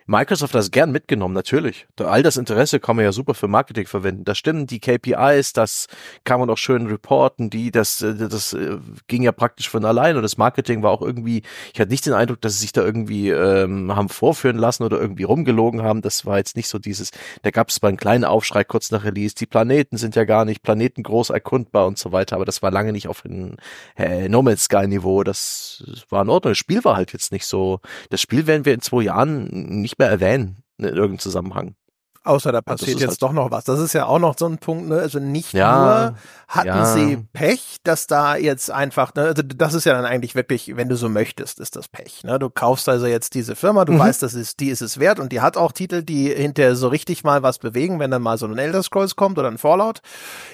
Microsoft 0.07 0.53
hat 0.53 0.59
das 0.59 0.71
gern 0.71 0.91
mitgenommen, 0.91 1.33
natürlich. 1.33 1.85
All 1.99 2.23
das 2.23 2.37
Interesse 2.37 2.79
kann 2.79 2.95
man 2.95 3.05
ja 3.05 3.11
super 3.11 3.33
für 3.33 3.47
Marketing 3.47 3.85
verwenden. 3.85 4.23
Das 4.23 4.37
stimmen 4.37 4.65
die 4.65 4.79
KPIs, 4.79 5.53
das 5.53 5.87
kann 6.23 6.39
man 6.39 6.49
auch 6.49 6.57
schön 6.57 6.87
reporten, 6.87 7.49
die, 7.49 7.71
das, 7.71 8.01
äh, 8.01 8.15
das 8.15 8.53
äh, 8.53 8.77
ging 9.07 9.23
ja 9.23 9.33
praktisch 9.33 9.69
von 9.69 9.83
allein 9.83 10.15
und 10.15 10.23
das 10.23 10.37
Marketing 10.37 10.81
war 10.81 10.91
auch 10.91 11.01
irgendwie, 11.01 11.43
ich 11.73 11.79
hatte 11.79 11.91
nicht 11.91 12.05
den 12.05 12.13
Eindruck, 12.13 12.39
dass 12.41 12.53
sie 12.53 12.59
sich 12.59 12.71
da 12.71 12.83
irgendwie 12.83 13.29
ähm, 13.29 13.93
haben 13.95 14.07
vorführen 14.07 14.57
lassen 14.57 14.83
oder 14.83 14.99
irgendwie 14.99 15.23
rumgelogen 15.23 15.83
haben. 15.83 16.01
Das 16.01 16.25
war 16.25 16.37
jetzt 16.37 16.55
nicht 16.55 16.69
so 16.69 16.79
dieses, 16.79 17.11
da 17.41 17.51
gab 17.51 17.69
es 17.69 17.81
mal 17.81 17.89
einen 17.89 17.97
kleinen 17.97 18.23
Aufschrei 18.23 18.63
kurz 18.63 18.91
nach 18.91 19.03
Release, 19.03 19.35
die 19.35 19.45
Planeten 19.45 19.97
sind 19.97 20.15
ja 20.15 20.23
gar 20.23 20.45
nicht 20.45 20.63
Planeten 20.63 21.03
groß 21.03 21.31
erkundbar 21.31 21.85
und 21.85 21.97
so 21.97 22.13
weiter, 22.13 22.37
aber 22.37 22.45
das 22.45 22.61
war 22.61 22.71
lange 22.71 22.93
nicht 22.93 23.09
auf 23.09 23.25
ein 23.25 23.57
äh, 23.97 24.29
No 24.29 24.41
Man's 24.41 24.63
Sky 24.63 24.87
Niveau. 24.87 25.23
Das 25.23 25.83
war 26.09 26.21
in 26.21 26.29
Ordnung. 26.29 26.51
Das 26.51 26.57
Spiel 26.57 26.83
war 26.85 26.95
halt 26.95 27.13
jetzt 27.13 27.31
nicht 27.31 27.45
so, 27.45 27.81
das 28.09 28.21
Spiel 28.21 28.47
werden 28.47 28.65
wir 28.65 28.73
in 28.73 28.81
zwei 28.81 29.03
Jahren 29.03 29.47
nicht 29.81 29.96
mehr 29.97 30.09
erwähnen 30.09 30.57
in 30.77 30.85
irgendeinem 30.85 31.19
Zusammenhang. 31.19 31.75
Außer 32.23 32.51
da 32.51 32.59
passiert 32.61 32.99
jetzt 32.99 33.09
halt- 33.11 33.21
doch 33.21 33.31
noch 33.31 33.51
was. 33.51 33.63
Das 33.63 33.79
ist 33.79 33.93
ja 33.93 34.05
auch 34.05 34.19
noch 34.19 34.35
so 34.37 34.47
ein 34.47 34.57
Punkt, 34.57 34.89
ne? 34.89 34.99
Also 34.99 35.17
nicht 35.19 35.53
Ja, 35.53 35.77
nur 36.09 36.17
hatten 36.49 36.67
ja. 36.67 36.85
sie 36.85 37.25
Pech, 37.31 37.77
dass 37.83 38.05
da 38.05 38.35
jetzt 38.35 38.69
einfach, 38.69 39.15
ne, 39.15 39.21
also 39.27 39.43
das 39.43 39.73
ist 39.73 39.85
ja 39.85 39.93
dann 39.93 40.03
eigentlich 40.03 40.35
wirklich, 40.35 40.75
wenn 40.75 40.89
du 40.89 40.97
so 40.97 41.07
möchtest, 41.07 41.61
ist 41.61 41.77
das 41.77 41.87
Pech. 41.87 42.25
Ne? 42.25 42.37
Du 42.37 42.49
kaufst 42.49 42.89
also 42.89 43.05
jetzt 43.05 43.33
diese 43.33 43.55
Firma, 43.55 43.85
du 43.85 43.93
Mhm. 43.93 43.99
weißt, 43.99 44.21
das 44.23 44.33
ist, 44.33 44.59
die 44.59 44.67
ist 44.67 44.81
es 44.81 44.99
wert 44.99 45.21
und 45.21 45.31
die 45.31 45.39
hat 45.39 45.55
auch 45.55 45.71
Titel, 45.71 46.03
die 46.03 46.27
hinterher 46.27 46.75
so 46.75 46.89
richtig 46.89 47.23
mal 47.23 47.43
was 47.43 47.59
bewegen, 47.59 47.97
wenn 47.99 48.11
dann 48.11 48.23
mal 48.23 48.37
so 48.37 48.45
ein 48.45 48.57
Elder 48.57 48.83
Scrolls 48.83 49.15
kommt 49.15 49.39
oder 49.39 49.47
ein 49.49 49.57
Fallout. 49.57 50.01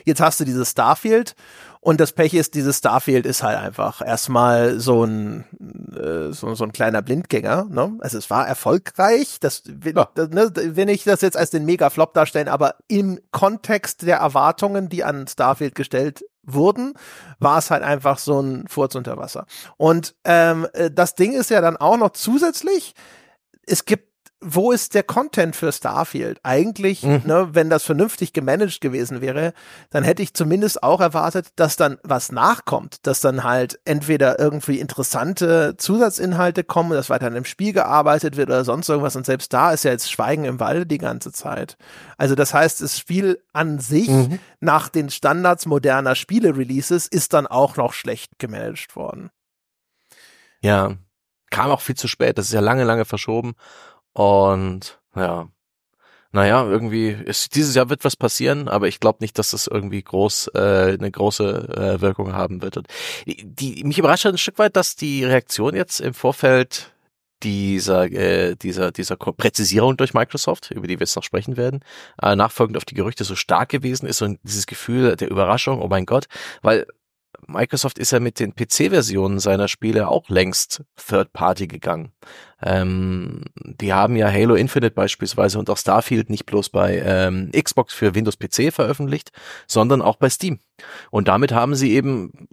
Jetzt 0.06 0.22
hast 0.22 0.40
du 0.40 0.46
dieses 0.46 0.70
Starfield 0.70 1.34
und 1.84 2.00
das 2.00 2.14
Pech 2.14 2.34
ist, 2.34 2.54
dieses 2.56 2.78
Starfield 2.78 3.26
ist 3.26 3.44
halt 3.44 3.58
einfach 3.58 4.02
erstmal 4.02 4.80
so 4.80 5.04
ein 5.04 5.44
äh, 5.94 6.32
so, 6.32 6.56
so 6.56 6.64
ein 6.64 6.72
kleiner 6.72 7.02
Blindgänger. 7.02 7.66
Ne? 7.70 7.98
Also 8.00 8.18
es 8.18 8.30
war 8.30 8.48
erfolgreich. 8.48 9.40
Das, 9.42 9.64
Ja. 9.84 10.08
das 10.16 10.30
ne, 10.30 10.50
wenn 10.56 10.88
ich 10.88 11.04
das 11.04 11.20
jetzt 11.20 11.36
als 11.36 11.50
den 11.50 11.66
Mega-Flop 11.66 12.14
darstellen, 12.14 12.48
aber 12.48 12.76
im 12.88 13.20
Kontext 13.32 14.04
der 14.04 14.18
Erwartungen, 14.18 14.88
die 14.88 15.04
an 15.04 15.28
Starfield 15.28 15.76
gestellt 15.76 16.24
wurden, 16.44 16.94
war 17.40 17.58
es 17.58 17.70
halt 17.70 17.84
einfach 17.84 18.18
so 18.18 18.40
ein 18.40 18.66
Furz 18.70 18.96
unter 18.96 19.18
Wasser. 19.18 19.46
Und 19.76 20.16
ähm, 20.24 20.66
äh, 20.72 20.90
das 20.90 21.16
Ding 21.16 21.34
ist 21.34 21.50
ja 21.50 21.60
dann 21.60 21.76
auch 21.76 21.98
noch 21.98 22.12
zusätzlich, 22.12 22.96
es 23.66 23.84
gibt 23.84 24.13
wo 24.46 24.72
ist 24.72 24.94
der 24.94 25.04
Content 25.04 25.56
für 25.56 25.72
Starfield? 25.72 26.40
Eigentlich, 26.44 27.04
Mhm. 27.04 27.22
ne, 27.26 27.50
wenn 27.54 27.70
das 27.70 27.84
vernünftig 27.84 28.34
gemanagt 28.34 28.82
gewesen 28.82 29.22
wäre, 29.22 29.54
dann 29.90 30.04
hätte 30.04 30.22
ich 30.22 30.34
zumindest 30.34 30.84
auch 30.84 31.02
erwartet, 31.02 31.48
dass 31.56 31.76
dann 31.76 31.98
was 32.04 32.32
nachkommt, 32.32 33.06
dass 33.08 33.22
dann 33.22 33.44
halt 33.44 33.80
entweder 33.86 34.40
irgendwie 34.40 34.80
interessante 34.80 35.76
Zusatzinhalte 35.78 36.64
kommen, 36.64 36.92
dass 36.92 37.10
weiter 37.10 37.28
an 37.28 37.34
dem 37.34 37.46
Spiel 37.46 37.74
gearbeitet 37.74 38.38
wird 38.38 38.50
oder 38.50 38.66
sonst 38.66 38.90
irgendwas. 38.90 39.16
Und 39.16 39.26
selbst 39.26 39.54
da 39.54 39.72
ist 39.72 39.84
ja 39.84 39.92
jetzt 39.92 40.12
Schweigen 40.12 40.46
im 40.46 40.60
Walde 40.60 40.86
die 40.86 40.98
ganze 40.98 41.32
Zeit. 41.32 41.78
Also 42.18 42.36
das 42.36 42.54
heißt, 42.54 42.82
das 42.82 42.98
Spiel 43.00 43.42
an 43.54 43.80
sich 43.80 44.10
Mhm. 44.10 44.40
nach 44.60 44.90
den 44.90 45.10
Standards 45.10 45.66
moderner 45.66 46.16
Spiele-Releases 46.16 47.08
ist 47.08 47.34
dann 47.34 47.48
auch 47.48 47.78
noch 47.78 47.94
schlecht 47.94 48.40
gemanagt 48.40 48.96
worden. 48.96 49.30
Ja, 50.62 50.96
kam 51.50 51.72
auch 51.72 51.82
viel 51.82 51.96
zu 51.96 52.08
spät. 52.08 52.38
Das 52.38 52.46
ist 52.46 52.54
ja 52.54 52.62
lange, 52.62 52.84
lange 52.84 53.06
verschoben. 53.06 53.54
Und 54.14 55.00
ja, 55.16 55.48
naja, 56.32 56.66
irgendwie 56.66 57.10
ist 57.10 57.56
dieses 57.56 57.76
Jahr 57.76 57.90
wird 57.92 58.04
was 58.04 58.16
passieren, 58.16 58.68
aber 58.68 58.88
ich 58.88 59.00
glaube 59.00 59.20
nicht, 59.22 59.38
dass 59.38 59.52
das 59.52 59.68
irgendwie 59.68 60.02
groß 60.02 60.50
äh, 60.56 60.98
eine 61.00 61.12
große 61.12 61.98
äh, 61.98 62.02
Wirkung 62.02 62.34
haben 62.34 62.64
wird. 62.64 62.78
Und 62.78 62.88
die, 63.28 63.46
die 63.46 63.84
mich 63.84 64.00
überrascht 64.00 64.26
ein 64.26 64.38
Stück 64.40 64.58
weit, 64.58 64.76
dass 64.76 64.96
die 64.96 65.24
Reaktion 65.24 65.76
jetzt 65.76 66.00
im 66.00 66.16
Vorfeld 66.16 66.92
dieser 67.44 68.12
äh, 68.12 68.56
dieser 68.56 68.92
dieser 68.92 69.16
Präzisierung 69.16 69.96
durch 69.98 70.16
Microsoft, 70.16 70.72
über 70.72 70.88
die 70.88 71.00
wir 71.00 71.06
jetzt 71.06 71.16
noch 71.16 71.24
sprechen 71.24 71.56
werden, 71.56 71.82
äh, 72.22 72.36
nachfolgend 72.36 72.78
auf 72.78 72.86
die 72.86 72.96
Gerüchte 72.96 73.26
so 73.26 73.36
stark 73.36 73.70
gewesen 73.70 74.08
ist 74.08 74.22
und 74.24 74.40
dieses 74.44 74.66
Gefühl 74.66 75.16
der 75.16 75.30
Überraschung, 75.30 75.82
oh 75.82 75.88
mein 75.88 76.06
Gott, 76.08 76.26
weil 76.64 76.88
Microsoft 77.48 78.00
ist 78.00 78.12
ja 78.12 78.20
mit 78.20 78.40
den 78.40 78.56
PC-Versionen 78.56 79.40
seiner 79.40 79.68
Spiele 79.68 80.08
auch 80.08 80.30
längst 80.30 80.84
Third 80.96 81.34
Party 81.34 81.68
gegangen. 81.68 82.12
Ähm, 82.66 83.42
die 83.56 83.94
haben 83.94 84.16
ja 84.16 84.32
Halo 84.32 84.56
Infinite 84.56 84.94
beispielsweise 84.94 85.60
und 85.60 85.70
auch 85.70 85.78
Starfield 85.78 86.30
nicht 86.30 86.46
bloß 86.46 86.70
bei 86.70 87.02
ähm, 87.06 87.52
Xbox 87.52 87.94
für 87.94 88.16
Windows 88.16 88.38
PC 88.38 88.74
veröffentlicht, 88.74 89.32
sondern 89.68 90.02
auch 90.02 90.16
bei 90.16 90.30
Steam. 90.30 90.60
Und 91.12 91.28
damit 91.28 91.52
haben 91.52 91.76
sie 91.76 91.94
eben 91.94 92.48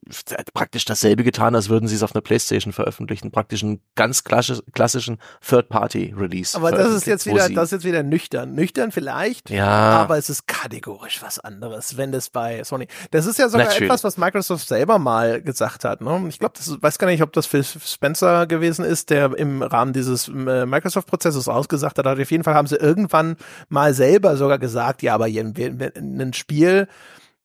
praktisch 0.52 0.84
dasselbe 0.84 1.24
getan, 1.24 1.54
als 1.54 1.68
würden 1.68 1.88
sie 1.88 1.94
es 1.94 2.02
auf 2.02 2.14
einer 2.14 2.22
PlayStation 2.22 2.72
veröffentlichen, 2.72 3.30
praktisch 3.30 3.62
einen 3.62 3.80
ganz 3.94 4.24
klassisch, 4.24 4.60
klassischen 4.72 5.18
Third-Party-Release. 5.46 6.56
Aber 6.56 6.70
das 6.70 6.92
ist 6.92 7.06
jetzt 7.06 7.26
wieder, 7.26 7.48
das 7.48 7.66
ist 7.66 7.72
jetzt 7.72 7.84
wieder 7.84 8.02
nüchtern. 8.02 8.54
Nüchtern 8.54 8.92
vielleicht, 8.92 9.50
ja, 9.50 9.66
aber 9.66 10.18
es 10.18 10.28
ist 10.28 10.46
kategorisch 10.46 11.22
was 11.22 11.38
anderes, 11.38 11.96
wenn 11.96 12.12
das 12.12 12.30
bei 12.30 12.62
Sony. 12.64 12.86
Das 13.10 13.26
ist 13.26 13.38
ja 13.38 13.48
sogar 13.48 13.66
Natürlich. 13.66 13.88
etwas, 13.88 14.04
was 14.04 14.16
Microsoft 14.16 14.68
selber 14.68 14.98
mal 14.98 15.40
gesagt 15.42 15.84
hat. 15.84 16.00
Ne? 16.00 16.26
Ich 16.28 16.38
glaube, 16.38 16.54
das 16.56 16.80
weiß 16.80 16.98
gar 16.98 17.06
nicht, 17.06 17.22
ob 17.22 17.32
das 17.32 17.46
Phil 17.46 17.64
Spencer 17.64 18.46
gewesen 18.46 18.84
ist, 18.84 19.10
der 19.10 19.36
im 19.36 19.62
Rahmen 19.62 19.92
dieses 20.00 20.28
äh, 20.28 20.66
Microsoft-Prozesses 20.66 21.48
ausgesagt 21.48 21.98
hat. 21.98 22.06
Auf 22.06 22.30
jeden 22.30 22.44
Fall 22.44 22.54
haben 22.54 22.66
sie 22.68 22.76
irgendwann 22.76 23.36
mal 23.68 23.94
selber 23.94 24.36
sogar 24.36 24.58
gesagt, 24.58 25.02
ja, 25.02 25.14
aber 25.14 25.26
ein 25.26 26.32
Spiel 26.32 26.88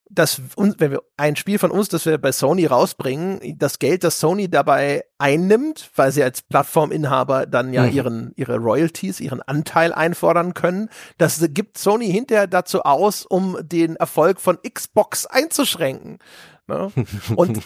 das 0.10 0.39
uns, 0.56 0.76
wenn 0.78 0.91
wir 0.91 1.01
ein 1.18 1.36
Spiel 1.36 1.58
von 1.58 1.72
uns, 1.72 1.89
das 1.89 2.06
wir 2.06 2.18
bei 2.18 2.32
Sony 2.32 2.66
rausbringen, 2.66 3.58
das 3.58 3.80
Geld, 3.80 4.03
das 4.03 4.20
Sony 4.20 4.49
dabei 4.49 5.03
einnimmt, 5.18 5.89
weil 5.95 6.12
sie 6.12 6.24
als 6.24 6.41
Plattforminhaber 6.43 7.45
dann 7.45 7.74
ja 7.74 7.84
Mhm. 7.84 7.91
ihren 7.91 8.34
ihre 8.36 8.58
Royalties, 8.58 9.20
ihren 9.20 9.41
Anteil 9.41 9.93
einfordern 9.93 10.53
können, 10.53 10.89
das 11.18 11.43
gibt 11.49 11.78
Sony 11.78 12.12
hinterher 12.12 12.47
dazu 12.47 12.84
aus, 12.84 13.26
um 13.26 13.58
den 13.62 13.95
Erfolg 13.95 14.39
von 14.39 14.60
Xbox 14.62 15.26
einzuschränken. 15.26 16.20
Ne? 16.68 16.91
Und 17.36 17.61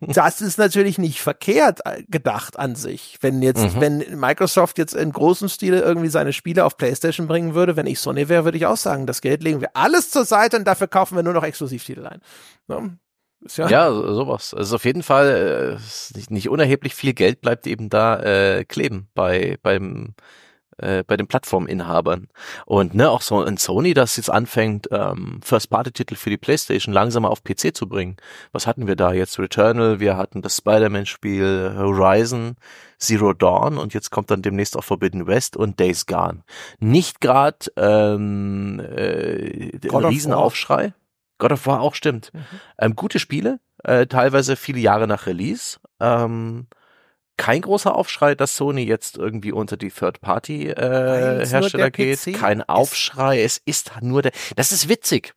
das 0.00 0.40
ist 0.40 0.58
natürlich 0.58 0.98
nicht 0.98 1.20
verkehrt 1.20 1.80
äh, 1.84 2.02
gedacht 2.08 2.58
an 2.58 2.74
sich. 2.74 3.18
Wenn 3.20 3.40
jetzt, 3.40 3.76
mhm. 3.76 3.80
wenn 3.80 4.18
Microsoft 4.18 4.78
jetzt 4.78 4.94
in 4.94 5.12
großem 5.12 5.48
Stile 5.48 5.80
irgendwie 5.80 6.08
seine 6.08 6.32
Spiele 6.32 6.64
auf 6.64 6.76
PlayStation 6.76 7.28
bringen 7.28 7.54
würde, 7.54 7.76
wenn 7.76 7.86
ich 7.86 8.00
Sony 8.00 8.28
wäre, 8.28 8.44
würde 8.44 8.58
ich 8.58 8.66
auch 8.66 8.76
sagen, 8.76 9.06
das 9.06 9.20
Geld 9.20 9.42
legen 9.42 9.60
wir 9.60 9.70
alles 9.74 10.10
zur 10.10 10.24
Seite 10.24 10.56
und 10.56 10.64
dafür 10.64 10.88
kaufen 10.88 11.14
wir 11.16 11.22
nur 11.22 11.34
noch 11.34 11.44
Exklusivtitel 11.44 12.06
ein. 12.06 12.20
Ne? 12.66 12.98
Ja, 13.54 13.68
ja 13.68 13.92
sowas. 13.92 14.54
Also 14.54 14.76
auf 14.76 14.84
jeden 14.84 15.02
Fall 15.02 15.78
äh, 15.78 16.16
nicht, 16.16 16.30
nicht 16.30 16.48
unerheblich 16.48 16.94
viel 16.94 17.12
Geld 17.12 17.40
bleibt 17.40 17.66
eben 17.66 17.90
da 17.90 18.20
äh, 18.20 18.64
kleben 18.64 19.08
bei 19.14 19.58
beim 19.62 20.14
äh, 20.78 21.04
bei 21.04 21.16
den 21.16 21.26
Plattforminhabern. 21.26 22.28
Und 22.66 22.94
ne, 22.94 23.10
auch 23.10 23.22
so 23.22 23.42
ein 23.42 23.56
Sony, 23.56 23.94
das 23.94 24.16
jetzt 24.16 24.30
anfängt, 24.30 24.88
ähm, 24.90 25.40
First-Party-Titel 25.42 26.16
für 26.16 26.30
die 26.30 26.36
Playstation 26.36 26.92
langsamer 26.92 27.30
auf 27.30 27.42
PC 27.42 27.74
zu 27.74 27.88
bringen. 27.88 28.16
Was 28.52 28.66
hatten 28.66 28.86
wir 28.86 28.96
da 28.96 29.12
jetzt? 29.12 29.38
Returnal, 29.38 30.00
wir 30.00 30.16
hatten 30.16 30.42
das 30.42 30.58
Spider-Man-Spiel 30.58 31.74
Horizon, 31.76 32.56
Zero 32.98 33.32
Dawn 33.32 33.78
und 33.78 33.94
jetzt 33.94 34.10
kommt 34.10 34.30
dann 34.30 34.42
demnächst 34.42 34.76
auch 34.76 34.84
Forbidden 34.84 35.26
West 35.26 35.56
und 35.56 35.78
Days 35.80 36.06
Gone. 36.06 36.42
Nicht 36.78 37.20
gerade 37.20 37.58
ähm, 37.76 38.80
äh, 38.80 39.70
Riesenaufschrei. 39.86 40.94
God 41.38 41.52
of 41.52 41.66
War 41.66 41.80
auch 41.80 41.94
stimmt. 41.94 42.32
Mhm. 42.32 42.40
Ähm, 42.78 42.96
gute 42.96 43.18
Spiele, 43.18 43.60
äh, 43.84 44.06
teilweise 44.06 44.56
viele 44.56 44.80
Jahre 44.80 45.06
nach 45.06 45.26
Release. 45.26 45.78
Ähm, 46.00 46.66
kein 47.36 47.60
großer 47.62 47.94
Aufschrei, 47.94 48.34
dass 48.34 48.56
Sony 48.56 48.82
jetzt 48.82 49.18
irgendwie 49.18 49.52
unter 49.52 49.76
die 49.76 49.90
Third-Party-Hersteller 49.90 51.86
äh, 51.86 51.90
geht. 51.90 52.24
Kein 52.34 52.62
Aufschrei. 52.62 53.42
Es 53.42 53.60
ist 53.64 53.92
nur 54.00 54.22
der. 54.22 54.32
Das 54.56 54.72
ist 54.72 54.88
witzig. 54.88 55.34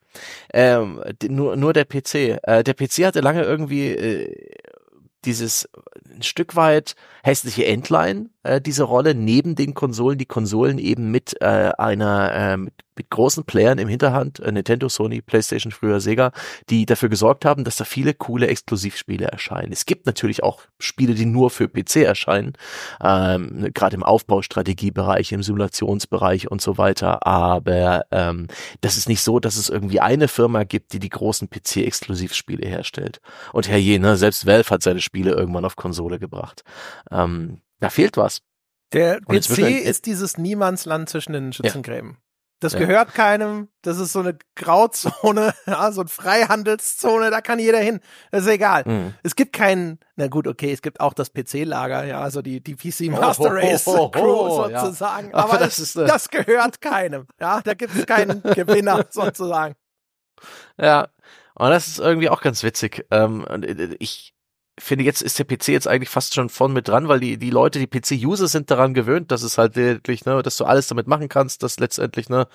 Ähm, 0.53 1.03
nur, 1.27 1.55
nur 1.55 1.73
der 1.73 1.85
PC. 1.85 2.39
Äh, 2.43 2.63
der 2.63 2.73
PC 2.73 3.05
hatte 3.05 3.21
lange 3.21 3.43
irgendwie 3.43 3.89
äh, 3.89 4.55
dieses 5.25 5.67
ein 6.09 6.23
Stück 6.23 6.55
weit 6.55 6.95
hässliche 7.23 7.65
Endline, 7.65 8.29
äh, 8.49 8.61
diese 8.61 8.83
Rolle 8.83 9.15
neben 9.15 9.55
den 9.55 9.73
Konsolen, 9.73 10.17
die 10.17 10.25
Konsolen 10.25 10.77
eben 10.77 11.11
mit 11.11 11.39
äh, 11.41 11.71
einer 11.77 12.33
äh, 12.33 12.57
mit, 12.57 12.73
mit 12.95 13.09
großen 13.09 13.45
Playern 13.45 13.77
im 13.77 13.87
Hinterhand, 13.87 14.39
äh, 14.39 14.51
Nintendo, 14.51 14.89
Sony, 14.89 15.21
PlayStation, 15.21 15.71
früher 15.71 16.01
Sega, 16.01 16.31
die 16.69 16.85
dafür 16.85 17.09
gesorgt 17.09 17.45
haben, 17.45 17.63
dass 17.63 17.77
da 17.77 17.85
viele 17.85 18.13
coole 18.13 18.47
Exklusivspiele 18.47 19.25
erscheinen. 19.25 19.71
Es 19.71 19.85
gibt 19.85 20.05
natürlich 20.05 20.43
auch 20.43 20.63
Spiele, 20.79 21.13
die 21.13 21.25
nur 21.25 21.49
für 21.49 21.67
PC 21.67 21.97
erscheinen, 21.97 22.53
ähm, 23.01 23.69
gerade 23.73 23.95
im 23.95 24.03
Aufbaustrategiebereich, 24.03 25.31
im 25.31 25.43
Simulationsbereich 25.43 26.49
und 26.49 26.61
so 26.61 26.77
weiter. 26.77 27.25
Aber 27.25 28.05
ähm, 28.11 28.47
das 28.81 28.97
ist 28.97 29.07
nicht 29.07 29.21
so, 29.21 29.39
dass 29.39 29.57
es 29.57 29.69
irgendwie 29.69 29.99
eine 29.99 30.27
Firma 30.27 30.63
gibt, 30.63 30.93
die 30.93 30.99
die 30.99 31.09
großen 31.09 31.49
PC-Exklusivspiele 31.49 32.67
herstellt. 32.67 33.21
Und 33.53 33.69
herrje, 33.69 33.99
ne, 33.99 34.17
selbst 34.17 34.45
Valve 34.45 34.69
hat 34.71 34.83
seine 34.83 35.01
Spiele 35.01 35.31
irgendwann 35.31 35.65
auf 35.65 35.75
Konsole 35.75 36.19
gebracht. 36.19 36.63
Ähm, 37.11 37.61
da 37.79 37.89
fehlt 37.89 38.17
was. 38.17 38.41
Der 38.93 39.21
PC 39.21 39.59
ist 39.59 40.05
dieses 40.05 40.37
Niemandsland 40.37 41.09
zwischen 41.09 41.33
den 41.33 41.53
Schützengräben. 41.53 42.11
Ja. 42.11 42.17
Das 42.61 42.73
ja. 42.73 42.79
gehört 42.79 43.13
keinem. 43.13 43.69
Das 43.83 43.99
ist 43.99 44.11
so 44.11 44.19
eine 44.19 44.37
Grauzone, 44.55 45.53
ja, 45.65 45.91
so 45.91 46.01
eine 46.01 46.09
Freihandelszone, 46.09 47.31
da 47.31 47.39
kann 47.39 47.57
jeder 47.59 47.79
hin. 47.79 48.01
Das 48.31 48.41
ist 48.41 48.49
egal. 48.49 48.83
Mhm. 48.85 49.13
Es 49.23 49.35
gibt 49.35 49.53
keinen, 49.53 49.99
na 50.17 50.27
gut, 50.27 50.45
okay, 50.45 50.73
es 50.73 50.81
gibt 50.81 50.99
auch 50.99 51.13
das 51.13 51.31
PC-Lager, 51.31 52.03
ja, 52.03 52.19
also 52.19 52.41
die, 52.41 52.61
die 52.61 52.75
PC 52.75 53.11
Master 53.11 53.53
Race 53.53 53.87
oh, 53.87 53.91
oh, 53.91 54.03
oh, 54.03 54.09
Crew 54.09 54.49
sozusagen. 54.49 55.29
Ja. 55.29 55.35
Aber, 55.35 55.53
Aber 55.53 55.57
das, 55.59 55.77
das, 55.77 55.79
ist, 55.79 55.95
äh 55.95 56.05
das 56.05 56.29
gehört 56.29 56.81
keinem. 56.81 57.27
Ja, 57.39 57.61
da 57.61 57.73
gibt 57.75 57.95
es 57.95 58.05
keinen 58.05 58.43
Gewinner 58.55 59.05
sozusagen. 59.09 59.75
Ja. 60.77 61.07
Und 61.55 61.69
das 61.69 61.87
ist 61.87 61.99
irgendwie 61.99 62.29
auch 62.29 62.41
ganz 62.41 62.63
witzig. 62.63 63.05
Ähm, 63.11 63.45
äh, 63.47 63.95
ich, 63.99 64.33
finde, 64.83 65.03
jetzt 65.03 65.21
ist 65.21 65.39
der 65.39 65.45
PC 65.45 65.69
jetzt 65.69 65.87
eigentlich 65.87 66.09
fast 66.09 66.33
schon 66.33 66.49
vorn 66.49 66.73
mit 66.73 66.87
dran, 66.87 67.07
weil 67.07 67.19
die, 67.19 67.37
die 67.37 67.49
Leute, 67.49 67.79
die 67.79 67.87
PC-User 67.87 68.47
sind 68.47 68.71
daran 68.71 68.93
gewöhnt, 68.93 69.31
dass 69.31 69.43
es 69.43 69.57
halt 69.57 69.75
wirklich, 69.75 70.25
ne, 70.25 70.41
dass 70.41 70.57
du 70.57 70.65
alles 70.65 70.87
damit 70.87 71.07
machen 71.07 71.29
kannst, 71.29 71.63
dass 71.63 71.79
letztendlich, 71.79 72.29
ne, 72.29 72.47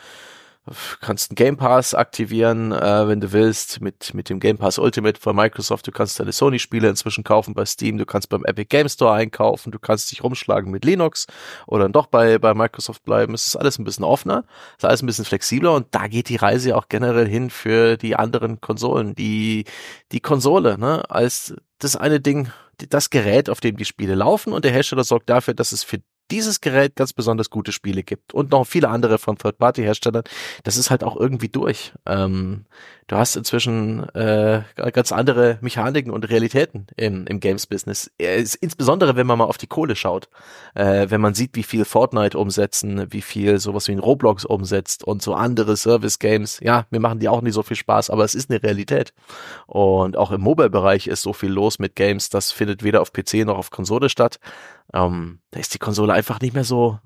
kannst 1.01 1.31
einen 1.31 1.37
Game 1.37 1.57
Pass 1.57 1.95
aktivieren, 1.95 2.73
äh, 2.73 3.09
wenn 3.09 3.21
du 3.21 3.33
willst, 3.33 3.81
mit, 3.81 4.15
mit 4.15 4.29
dem 4.29 4.41
Game 4.41 4.59
Pass 4.59 4.79
Ultimate 4.79 5.21
von 5.21 5.37
Microsoft. 5.37 5.87
Du 5.87 5.93
kannst 5.93 6.19
deine 6.19 6.33
Sony-Spiele 6.33 6.89
inzwischen 6.89 7.25
kaufen 7.25 7.55
bei 7.55 7.65
Steam. 7.65 7.99
Du 7.99 8.07
kannst 8.07 8.29
beim 8.29 8.45
Epic 8.45 8.69
Game 8.69 8.89
Store 8.89 9.13
einkaufen. 9.13 9.71
Du 9.71 9.79
kannst 9.79 10.11
dich 10.11 10.25
rumschlagen 10.25 10.71
mit 10.71 10.85
Linux 10.85 11.27
oder 11.67 11.85
dann 11.85 11.93
doch 11.93 12.07
bei, 12.07 12.39
bei 12.39 12.55
Microsoft 12.55 13.05
bleiben. 13.05 13.35
Es 13.35 13.47
ist 13.47 13.57
alles 13.57 13.79
ein 13.79 13.85
bisschen 13.85 14.05
offener, 14.05 14.45
es 14.73 14.85
ist 14.85 14.85
alles 14.85 15.03
ein 15.03 15.07
bisschen 15.07 15.25
flexibler 15.25 15.75
und 15.75 15.87
da 15.93 16.09
geht 16.09 16.29
die 16.29 16.37
Reise 16.37 16.77
auch 16.77 16.89
generell 16.89 17.29
hin 17.29 17.51
für 17.51 17.97
die 17.97 18.17
anderen 18.17 18.61
Konsolen. 18.61 19.15
Die, 19.15 19.65
die 20.13 20.21
Konsole, 20.21 20.79
ne, 20.79 21.09
als 21.11 21.55
das 21.79 21.97
eine 21.97 22.21
Ding, 22.21 22.51
das 22.89 23.11
Gerät, 23.11 23.51
auf 23.51 23.61
dem 23.61 23.77
die 23.77 23.85
Spiele 23.85 24.15
laufen 24.15 24.53
und 24.53 24.65
der 24.65 24.73
Hersteller 24.73 25.05
sorgt 25.05 25.29
dafür, 25.29 25.55
dass 25.55 25.73
es 25.73 25.85
für 25.85 25.99
dieses 26.31 26.61
Gerät 26.61 26.97
ganz 26.97 27.13
besonders 27.13 27.51
gute 27.51 27.73
Spiele 27.73 28.03
gibt 28.03 28.33
und 28.33 28.51
noch 28.51 28.65
viele 28.67 28.89
andere 28.89 29.19
von 29.19 29.37
Third-Party-Herstellern, 29.37 30.25
das 30.63 30.77
ist 30.77 30.91
halt 30.91 31.05
auch 31.05 31.17
irgendwie 31.17 31.49
durch. 31.49 31.93
Ähm, 32.07 32.65
du 33.07 33.17
hast 33.17 33.37
inzwischen 33.37 34.09
äh, 34.15 34.63
ganz 34.93 35.13
andere 35.13 35.59
Mechaniken 35.61 36.13
und 36.13 36.29
Realitäten 36.29 36.87
im, 36.97 37.27
im 37.27 37.41
Games-Business. 37.41 38.11
Insbesondere, 38.19 39.17
wenn 39.17 39.27
man 39.27 39.39
mal 39.39 39.45
auf 39.45 39.59
die 39.59 39.67
Kohle 39.67 39.97
schaut. 39.97 40.29
Äh, 40.75 41.11
wenn 41.11 41.21
man 41.21 41.35
sieht, 41.35 41.55
wie 41.55 41.63
viel 41.63 41.85
Fortnite 41.85 42.39
umsetzen, 42.39 43.13
wie 43.13 43.23
viel 43.23 43.59
sowas 43.59 43.89
wie 43.89 43.93
ein 43.93 43.99
Roblox 43.99 44.45
umsetzt 44.45 45.05
und 45.05 45.23
so 45.23 45.35
andere 45.35 45.77
Service-Games. 45.77 46.61
Ja, 46.61 46.87
mir 46.91 47.01
machen 47.01 47.19
die 47.19 47.29
auch 47.29 47.43
nicht 47.43 47.55
so 47.55 47.63
viel 47.63 47.77
Spaß, 47.77 48.09
aber 48.11 48.25
es 48.25 48.35
ist 48.35 48.51
eine 48.51 48.63
Realität. 48.63 49.13
Und 49.67 50.17
auch 50.17 50.31
im 50.31 50.41
Mobile-Bereich 50.41 51.07
ist 51.07 51.23
so 51.23 51.33
viel 51.33 51.51
los 51.51 51.79
mit 51.79 51.97
Games, 51.97 52.31
das 52.31 52.53
findet 52.53 52.83
weder 52.83 53.03
auf 53.03 53.13
PC 53.13 53.45
noch 53.45 53.59
auf 53.59 53.71
Konsole 53.71 54.09
statt. 54.09 54.41
Ähm, 54.95 55.41
da 55.51 55.61
ist 55.61 55.75
die 55.75 55.79
Konsole 55.79 56.13
einfach 56.13 56.41
nicht 56.41 56.55
mehr 56.55 56.65
so 56.65 56.99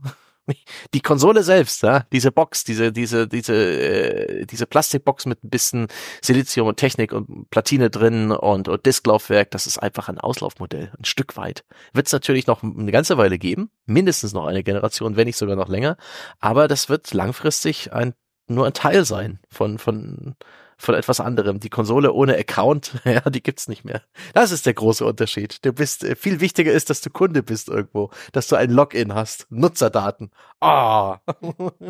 die 0.95 1.01
Konsole 1.01 1.43
selbst, 1.43 1.83
ja, 1.83 2.07
diese 2.13 2.33
Box, 2.33 2.65
diese, 2.65 2.93
diese, 2.93 3.29
diese, 3.29 3.55
äh, 3.55 4.47
diese 4.47 4.67
Plastikbox 4.67 5.27
mit 5.27 5.43
ein 5.45 5.51
bisschen 5.51 5.89
Silizium 6.23 6.69
und 6.69 6.77
Technik 6.77 7.13
und 7.13 7.51
Platine 7.51 7.91
drin 7.91 8.31
und, 8.31 8.69
und 8.69 8.87
Disklaufwerk, 8.87 9.51
das 9.51 9.67
ist 9.67 9.79
einfach 9.79 10.09
ein 10.09 10.19
Auslaufmodell, 10.19 10.93
ein 10.99 11.05
Stück 11.05 11.37
weit. 11.37 11.65
Wird 11.93 12.07
es 12.07 12.13
natürlich 12.13 12.47
noch 12.47 12.63
eine 12.63 12.93
ganze 12.93 13.19
Weile 13.19 13.39
geben, 13.39 13.71
mindestens 13.87 14.33
noch 14.33 14.47
eine 14.47 14.63
Generation, 14.63 15.17
wenn 15.17 15.27
nicht 15.27 15.39
sogar 15.39 15.57
noch 15.57 15.69
länger, 15.69 15.97
aber 16.39 16.69
das 16.69 16.89
wird 16.89 17.13
langfristig 17.13 17.93
ein, 17.93 18.15
nur 18.47 18.67
ein 18.67 18.75
Teil 18.75 19.05
sein 19.05 19.41
von, 19.51 19.79
von, 19.79 20.35
von 20.79 20.95
etwas 20.95 21.21
anderem. 21.21 21.61
Die 21.61 21.69
Konsole 21.69 22.13
ohne 22.13 22.37
Account, 22.37 23.01
ja, 23.05 23.21
die 23.29 23.43
gibt's 23.43 23.69
nicht 23.69 23.85
mehr. 23.85 24.03
Das 24.33 24.53
ist 24.53 24.65
der 24.65 24.75
große 24.75 25.05
Unterschied. 25.05 25.65
Du 25.65 25.73
bist, 25.73 26.05
äh, 26.05 26.17
viel 26.17 26.41
wichtiger 26.41 26.73
ist, 26.73 26.89
dass 26.89 27.01
du 27.01 27.11
Kunde 27.11 27.43
bist 27.43 27.69
irgendwo, 27.69 28.11
dass 28.33 28.49
du 28.49 28.57
ein 28.57 28.71
Login 28.71 29.15
hast, 29.15 29.47
Nutzerdaten. 29.51 30.31
Ah. 30.61 31.19
Oh. 31.43 31.71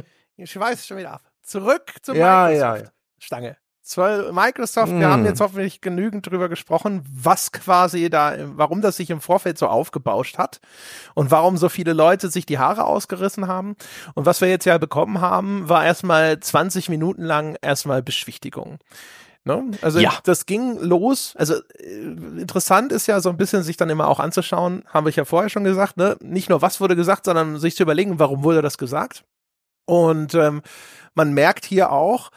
Ich 0.41 0.57
weiß 0.57 0.87
schon 0.87 0.99
wieder 0.99 1.15
ab. 1.15 1.23
Zurück 1.43 1.95
zum 2.01 2.15
ja, 2.15 2.47
Microsoft. 2.47 2.83
Ja, 3.33 3.39
ja. 3.41 3.57
Microsoft, 3.97 4.93
mm. 4.93 5.01
wir 5.01 5.09
haben 5.09 5.21
hm. 5.21 5.27
jetzt 5.27 5.41
hoffentlich 5.41 5.81
genügend 5.81 6.31
drüber 6.31 6.49
gesprochen, 6.49 7.03
was 7.11 7.53
quasi 7.53 8.11
da, 8.11 8.37
warum 8.57 8.83
das 8.83 8.97
sich 8.97 9.11
im 9.11 9.21
Vorfeld 9.21 9.59
so 9.59 9.67
aufgebauscht 9.67 10.39
hat 10.39 10.61
und 11.15 11.31
warum 11.31 11.57
so 11.57 11.69
viele 11.69 11.93
Leute 11.93 12.29
sich 12.29 12.47
die 12.47 12.59
Haare 12.59 12.85
ausgerissen 12.85 13.47
haben. 13.47 13.77
Und 14.15 14.27
was 14.27 14.41
wir 14.41 14.49
jetzt 14.49 14.67
ja 14.67 14.79
bekommen 14.79 15.21
haben, 15.21 15.69
war 15.69 15.85
erstmal 15.85 16.39
20 16.39 16.89
Minuten 16.89 17.23
lang 17.23 17.57
erstmal 17.63 18.03
Beschwichtigung. 18.03 18.79
Ne? 19.45 19.71
Also 19.81 19.99
ja. 19.99 20.13
das 20.25 20.45
ging 20.45 20.79
los. 20.79 21.35
Also 21.37 21.55
äh, 21.79 22.41
interessant 22.41 22.93
ist 22.93 23.07
ja 23.07 23.21
so 23.21 23.31
ein 23.31 23.39
bisschen 23.39 23.63
sich 23.63 23.79
dann 23.79 23.89
immer 23.89 24.09
auch 24.09 24.21
anzuschauen, 24.21 24.85
habe 24.89 25.09
ich 25.09 25.17
ja 25.17 25.25
vorher 25.25 25.49
schon 25.49 25.65
gesagt, 25.65 25.97
ne? 25.97 26.17
Nicht 26.21 26.51
nur 26.51 26.61
was 26.61 26.81
wurde 26.81 26.97
gesagt, 26.97 27.25
sondern 27.25 27.59
sich 27.59 27.75
zu 27.75 27.83
überlegen, 27.83 28.19
warum 28.19 28.45
wurde 28.45 28.61
das 28.61 28.77
gesagt. 28.77 29.25
Und 29.87 30.35
ähm, 30.35 30.61
man 31.15 31.33
merkt 31.33 31.65
hier 31.65 31.91
auch, 31.91 32.31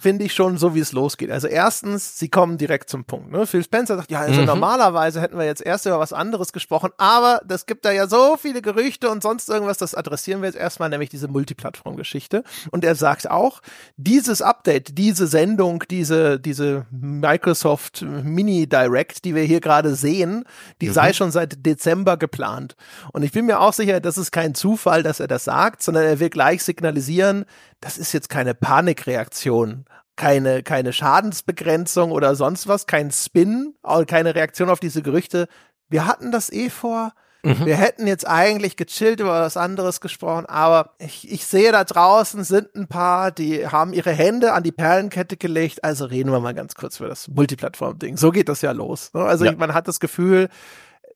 finde 0.00 0.24
ich 0.24 0.32
schon 0.32 0.56
so, 0.56 0.74
wie 0.74 0.80
es 0.80 0.92
losgeht. 0.92 1.30
Also 1.30 1.46
erstens, 1.46 2.18
sie 2.18 2.30
kommen 2.30 2.56
direkt 2.56 2.88
zum 2.88 3.04
Punkt. 3.04 3.30
Ne? 3.30 3.46
Phil 3.46 3.62
Spencer 3.62 3.96
sagt, 3.96 4.10
ja, 4.10 4.20
also 4.20 4.40
mhm. 4.40 4.46
normalerweise 4.46 5.20
hätten 5.20 5.36
wir 5.36 5.44
jetzt 5.44 5.60
erst 5.60 5.84
über 5.84 6.00
was 6.00 6.14
anderes 6.14 6.54
gesprochen, 6.54 6.90
aber 6.96 7.42
das 7.44 7.66
gibt 7.66 7.84
da 7.84 7.92
ja 7.92 8.08
so 8.08 8.38
viele 8.40 8.62
Gerüchte 8.62 9.10
und 9.10 9.22
sonst 9.22 9.50
irgendwas, 9.50 9.76
das 9.76 9.94
adressieren 9.94 10.40
wir 10.40 10.48
jetzt 10.48 10.56
erstmal, 10.56 10.88
nämlich 10.88 11.10
diese 11.10 11.28
Multiplattform-Geschichte. 11.28 12.44
Und 12.70 12.82
er 12.82 12.94
sagt 12.94 13.30
auch, 13.30 13.60
dieses 13.98 14.40
Update, 14.40 14.96
diese 14.96 15.26
Sendung, 15.26 15.84
diese, 15.90 16.40
diese 16.40 16.86
Microsoft 16.90 18.00
Mini 18.00 18.66
Direct, 18.66 19.26
die 19.26 19.34
wir 19.34 19.42
hier 19.42 19.60
gerade 19.60 19.94
sehen, 19.94 20.44
die 20.80 20.88
mhm. 20.88 20.94
sei 20.94 21.12
schon 21.12 21.30
seit 21.30 21.66
Dezember 21.66 22.16
geplant. 22.16 22.74
Und 23.12 23.22
ich 23.22 23.32
bin 23.32 23.44
mir 23.44 23.60
auch 23.60 23.74
sicher, 23.74 24.00
das 24.00 24.16
ist 24.16 24.32
kein 24.32 24.54
Zufall, 24.54 25.02
dass 25.02 25.20
er 25.20 25.28
das 25.28 25.44
sagt, 25.44 25.82
sondern 25.82 26.04
er 26.04 26.20
will 26.20 26.30
gleich 26.30 26.62
signalisieren, 26.62 27.44
das 27.80 27.98
ist 27.98 28.12
jetzt 28.12 28.28
keine 28.28 28.54
Panikreaktion, 28.54 29.84
keine, 30.20 30.62
keine 30.62 30.92
Schadensbegrenzung 30.92 32.12
oder 32.12 32.34
sonst 32.34 32.68
was, 32.68 32.86
kein 32.86 33.10
Spin, 33.10 33.74
keine 34.06 34.34
Reaktion 34.34 34.68
auf 34.68 34.78
diese 34.78 35.00
Gerüchte. 35.00 35.48
Wir 35.88 36.06
hatten 36.06 36.30
das 36.30 36.52
eh 36.52 36.68
vor. 36.68 37.12
Mhm. 37.42 37.64
Wir 37.64 37.76
hätten 37.76 38.06
jetzt 38.06 38.28
eigentlich 38.28 38.76
gechillt 38.76 39.20
über 39.20 39.40
was 39.40 39.56
anderes 39.56 40.02
gesprochen, 40.02 40.44
aber 40.44 40.90
ich, 40.98 41.30
ich 41.32 41.46
sehe 41.46 41.72
da 41.72 41.84
draußen 41.84 42.44
sind 42.44 42.74
ein 42.74 42.86
paar, 42.86 43.30
die 43.30 43.66
haben 43.66 43.94
ihre 43.94 44.12
Hände 44.12 44.52
an 44.52 44.62
die 44.62 44.72
Perlenkette 44.72 45.38
gelegt. 45.38 45.84
Also 45.84 46.04
reden 46.04 46.30
wir 46.30 46.40
mal 46.40 46.52
ganz 46.52 46.74
kurz 46.74 47.00
über 47.00 47.08
das 47.08 47.26
Multiplattform-Ding. 47.28 48.18
So 48.18 48.30
geht 48.30 48.50
das 48.50 48.60
ja 48.60 48.72
los. 48.72 49.14
Ne? 49.14 49.22
Also 49.22 49.46
ja. 49.46 49.52
man 49.52 49.72
hat 49.72 49.88
das 49.88 50.00
Gefühl, 50.00 50.50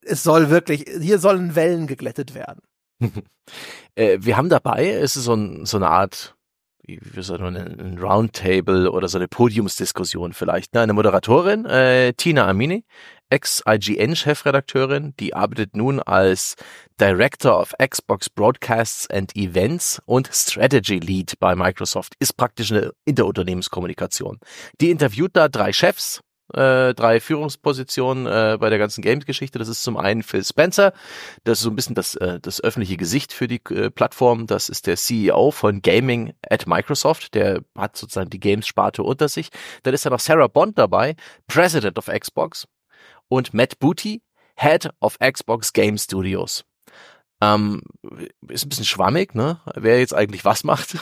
es 0.01 0.23
soll 0.23 0.49
wirklich, 0.49 0.85
hier 0.99 1.19
sollen 1.19 1.53
Wellen 1.53 1.85
geglättet 1.85 2.33
werden. 2.33 2.61
äh, 3.95 4.17
wir 4.19 4.35
haben 4.35 4.49
dabei, 4.49 4.89
es 4.89 5.15
ist 5.15 5.25
so, 5.25 5.35
ein, 5.35 5.67
so 5.67 5.77
eine 5.77 5.89
Art 5.89 6.34
wie, 6.85 6.99
wie 7.01 7.23
so 7.23 7.35
ein, 7.35 7.55
ein 7.55 7.97
Roundtable 7.99 8.91
oder 8.91 9.07
so 9.07 9.17
eine 9.17 9.27
Podiumsdiskussion 9.27 10.33
vielleicht. 10.33 10.73
Ne? 10.73 10.81
Eine 10.81 10.93
Moderatorin, 10.93 11.65
äh, 11.65 12.13
Tina 12.13 12.47
Amini, 12.47 12.85
Ex-IGN-Chefredakteurin, 13.29 15.15
die 15.19 15.33
arbeitet 15.33 15.75
nun 15.75 15.99
als 15.99 16.55
Director 16.99 17.59
of 17.59 17.73
Xbox 17.77 18.29
Broadcasts 18.29 19.09
and 19.09 19.35
Events 19.35 20.01
und 20.05 20.29
Strategy 20.31 20.99
Lead 20.99 21.33
bei 21.39 21.55
Microsoft, 21.55 22.13
ist 22.19 22.37
praktisch 22.37 22.71
eine 22.71 22.91
Interunternehmenskommunikation. 23.05 24.39
Die 24.79 24.91
interviewt 24.91 25.31
da 25.33 25.47
drei 25.49 25.73
Chefs, 25.73 26.21
äh, 26.53 26.93
drei 26.93 27.19
Führungspositionen 27.19 28.27
äh, 28.27 28.57
bei 28.59 28.69
der 28.69 28.79
ganzen 28.79 29.01
Games-Geschichte. 29.01 29.59
Das 29.59 29.67
ist 29.67 29.83
zum 29.83 29.97
einen 29.97 30.23
Phil 30.23 30.43
Spencer, 30.43 30.93
das 31.43 31.59
ist 31.59 31.63
so 31.63 31.69
ein 31.69 31.75
bisschen 31.75 31.95
das, 31.95 32.15
äh, 32.15 32.39
das 32.39 32.63
öffentliche 32.63 32.97
Gesicht 32.97 33.33
für 33.33 33.47
die 33.47 33.61
äh, 33.69 33.89
Plattform. 33.89 34.47
Das 34.47 34.69
ist 34.69 34.87
der 34.87 34.97
CEO 34.97 35.51
von 35.51 35.81
Gaming 35.81 36.33
at 36.49 36.67
Microsoft, 36.67 37.33
der 37.33 37.61
hat 37.77 37.97
sozusagen 37.97 38.29
die 38.29 38.39
Games-Sparte 38.39 39.03
unter 39.03 39.27
sich. 39.27 39.49
Dann 39.83 39.93
ist 39.93 40.05
da 40.05 40.09
noch 40.09 40.19
Sarah 40.19 40.47
Bond 40.47 40.77
dabei, 40.77 41.15
President 41.47 41.97
of 41.97 42.07
Xbox 42.07 42.67
und 43.27 43.53
Matt 43.53 43.79
Booty, 43.79 44.21
Head 44.57 44.89
of 44.99 45.17
Xbox 45.19 45.73
Game 45.73 45.97
Studios. 45.97 46.63
Ähm, 47.41 47.81
ist 48.47 48.65
ein 48.65 48.69
bisschen 48.69 48.85
schwammig, 48.85 49.35
ne? 49.35 49.59
Wer 49.75 49.99
jetzt 49.99 50.13
eigentlich 50.13 50.45
was 50.45 50.63
macht. 50.63 50.95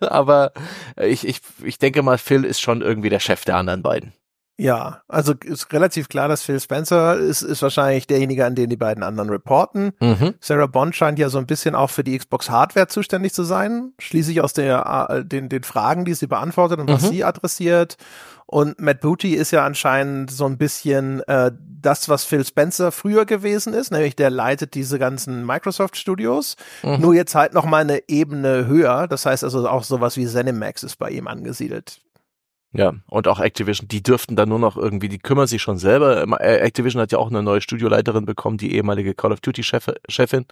Aber 0.00 0.52
ich, 0.96 1.26
ich, 1.26 1.40
ich 1.64 1.78
denke 1.78 2.02
mal, 2.02 2.18
Phil 2.18 2.44
ist 2.44 2.60
schon 2.60 2.82
irgendwie 2.82 3.08
der 3.08 3.20
Chef 3.20 3.44
der 3.44 3.56
anderen 3.56 3.82
beiden. 3.82 4.12
Ja, 4.60 5.02
also 5.06 5.34
ist 5.44 5.72
relativ 5.72 6.08
klar, 6.08 6.26
dass 6.26 6.42
Phil 6.42 6.58
Spencer 6.58 7.16
ist, 7.16 7.42
ist 7.42 7.62
wahrscheinlich 7.62 8.08
derjenige, 8.08 8.44
an 8.44 8.56
den 8.56 8.68
die 8.68 8.76
beiden 8.76 9.04
anderen 9.04 9.30
reporten. 9.30 9.92
Mhm. 10.00 10.34
Sarah 10.40 10.66
Bond 10.66 10.96
scheint 10.96 11.20
ja 11.20 11.28
so 11.28 11.38
ein 11.38 11.46
bisschen 11.46 11.76
auch 11.76 11.90
für 11.90 12.02
die 12.02 12.18
Xbox 12.18 12.50
Hardware 12.50 12.88
zuständig 12.88 13.32
zu 13.32 13.44
sein, 13.44 13.92
schließlich 14.00 14.40
aus 14.40 14.54
der, 14.54 15.10
äh, 15.10 15.24
den, 15.24 15.48
den 15.48 15.62
Fragen, 15.62 16.04
die 16.04 16.14
sie 16.14 16.26
beantwortet 16.26 16.80
und 16.80 16.88
was 16.88 17.02
mhm. 17.02 17.08
sie 17.08 17.24
adressiert. 17.24 17.98
Und 18.46 18.80
Matt 18.80 19.00
Booty 19.00 19.34
ist 19.34 19.52
ja 19.52 19.64
anscheinend 19.64 20.32
so 20.32 20.46
ein 20.46 20.58
bisschen 20.58 21.20
äh, 21.28 21.52
das, 21.80 22.08
was 22.08 22.24
Phil 22.24 22.44
Spencer 22.44 22.90
früher 22.90 23.26
gewesen 23.26 23.74
ist, 23.74 23.92
nämlich 23.92 24.16
der 24.16 24.30
leitet 24.30 24.74
diese 24.74 24.98
ganzen 24.98 25.46
Microsoft 25.46 25.96
Studios, 25.96 26.56
mhm. 26.82 27.00
nur 27.00 27.14
jetzt 27.14 27.36
halt 27.36 27.54
noch 27.54 27.64
mal 27.64 27.82
eine 27.82 28.08
Ebene 28.08 28.66
höher. 28.66 29.06
Das 29.06 29.24
heißt 29.24 29.44
also 29.44 29.68
auch 29.68 29.84
sowas 29.84 30.16
wie 30.16 30.26
ZeniMax 30.26 30.82
ist 30.82 30.96
bei 30.96 31.10
ihm 31.10 31.28
angesiedelt. 31.28 32.00
Ja, 32.78 32.94
und 33.08 33.26
auch 33.26 33.40
Activision, 33.40 33.88
die 33.88 34.02
dürften 34.02 34.36
dann 34.36 34.48
nur 34.48 34.60
noch 34.60 34.76
irgendwie, 34.76 35.08
die 35.08 35.18
kümmern 35.18 35.48
sich 35.48 35.60
schon 35.60 35.78
selber. 35.78 36.22
Äh, 36.40 36.58
Activision 36.58 37.02
hat 37.02 37.10
ja 37.10 37.18
auch 37.18 37.28
eine 37.28 37.42
neue 37.42 37.60
Studioleiterin 37.60 38.24
bekommen, 38.24 38.56
die 38.56 38.74
ehemalige 38.74 39.14
Call 39.14 39.32
of 39.32 39.40
Duty 39.40 39.64
Chefin. 39.64 40.46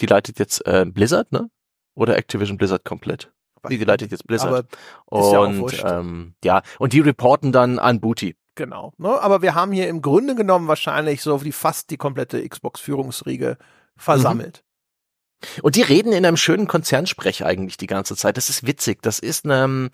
Die 0.00 0.06
leitet 0.06 0.38
jetzt 0.38 0.66
äh, 0.66 0.86
Blizzard, 0.86 1.30
ne? 1.30 1.50
Oder 1.94 2.16
Activision 2.16 2.56
Blizzard 2.56 2.84
komplett? 2.84 3.30
Nee, 3.68 3.76
die 3.76 3.84
leitet 3.84 4.12
jetzt 4.12 4.26
Blizzard. 4.26 4.66
Aber 5.10 5.40
und 5.40 5.72
ja, 5.72 5.98
ähm, 5.98 6.34
ja, 6.42 6.62
und 6.78 6.94
die 6.94 7.00
reporten 7.00 7.52
dann 7.52 7.78
an 7.78 8.00
Booty. 8.00 8.34
Genau. 8.54 8.92
Ne? 8.96 9.20
Aber 9.20 9.42
wir 9.42 9.54
haben 9.54 9.72
hier 9.72 9.88
im 9.88 10.00
Grunde 10.00 10.34
genommen 10.34 10.68
wahrscheinlich 10.68 11.22
so 11.22 11.38
die 11.38 11.52
fast 11.52 11.90
die 11.90 11.96
komplette 11.96 12.48
Xbox-Führungsriege 12.48 13.58
versammelt. 13.96 14.64
Mhm. 15.42 15.62
Und 15.62 15.76
die 15.76 15.82
reden 15.82 16.12
in 16.12 16.24
einem 16.24 16.36
schönen 16.36 16.66
Konzernsprech 16.66 17.44
eigentlich 17.44 17.76
die 17.76 17.86
ganze 17.86 18.16
Zeit. 18.16 18.36
Das 18.36 18.48
ist 18.48 18.66
witzig. 18.66 19.02
Das 19.02 19.18
ist 19.18 19.44
eine, 19.44 19.90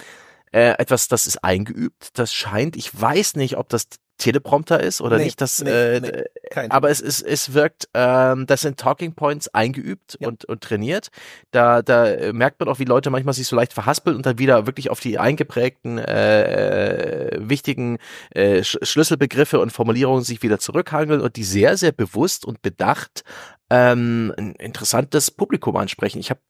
äh, 0.55 0.79
etwas, 0.79 1.09
das 1.09 1.27
ist 1.27 1.43
eingeübt. 1.43 2.11
Das 2.15 2.33
scheint, 2.33 2.77
ich 2.77 2.99
weiß 2.99 3.35
nicht, 3.35 3.57
ob 3.57 3.69
das 3.69 3.89
Teleprompter 4.19 4.81
ist 4.81 5.01
oder 5.01 5.17
nee, 5.17 5.25
nicht, 5.25 5.41
das, 5.41 5.61
nee, 5.61 5.71
äh, 5.71 6.01
nee, 6.01 6.67
aber 6.69 6.89
es 6.91 7.01
ist, 7.01 7.21
es 7.23 7.53
wirkt, 7.53 7.89
ähm, 7.95 8.47
das 8.47 8.61
sind 8.61 8.79
Talking 8.79 9.15
Points 9.15 9.49
eingeübt 9.49 10.17
ja. 10.21 10.29
und, 10.29 10.45
und 10.45 10.61
trainiert. 10.61 11.09
Da, 11.51 11.83
da 11.83 12.33
merkt 12.33 12.61
man 12.61 12.69
auch, 12.69 12.79
wie 12.79 12.85
Leute 12.85 13.11
manchmal 13.11 13.35
sich 13.35 13.49
so 13.49 13.57
leicht 13.57 13.73
verhaspeln 13.73 14.15
und 14.17 14.25
dann 14.25 14.39
wieder 14.39 14.67
wirklich 14.67 14.89
auf 14.91 15.01
die 15.01 15.19
eingeprägten 15.19 15.99
äh, 15.99 17.33
äh 17.33 17.49
wichtigen 17.49 17.99
äh, 18.31 18.63
Sch 18.63 18.79
Schlüsselbegriffe 18.83 19.59
und 19.59 19.73
Formulierungen 19.73 20.23
sich 20.23 20.45
wieder 20.45 20.61
zurückhangeln 20.61 21.21
und 21.21 21.35
die 21.35 21.45
sehr, 21.45 21.77
sehr 21.77 21.91
bewusst 21.91 22.45
und 22.45 22.63
bedacht 22.63 23.25
ähm, 23.71 24.33
ein 24.39 24.53
interessantes 24.55 25.33
Publikum 25.33 25.75
ansprechen. 25.75 26.21
Ich 26.21 26.31
habe 26.31 26.41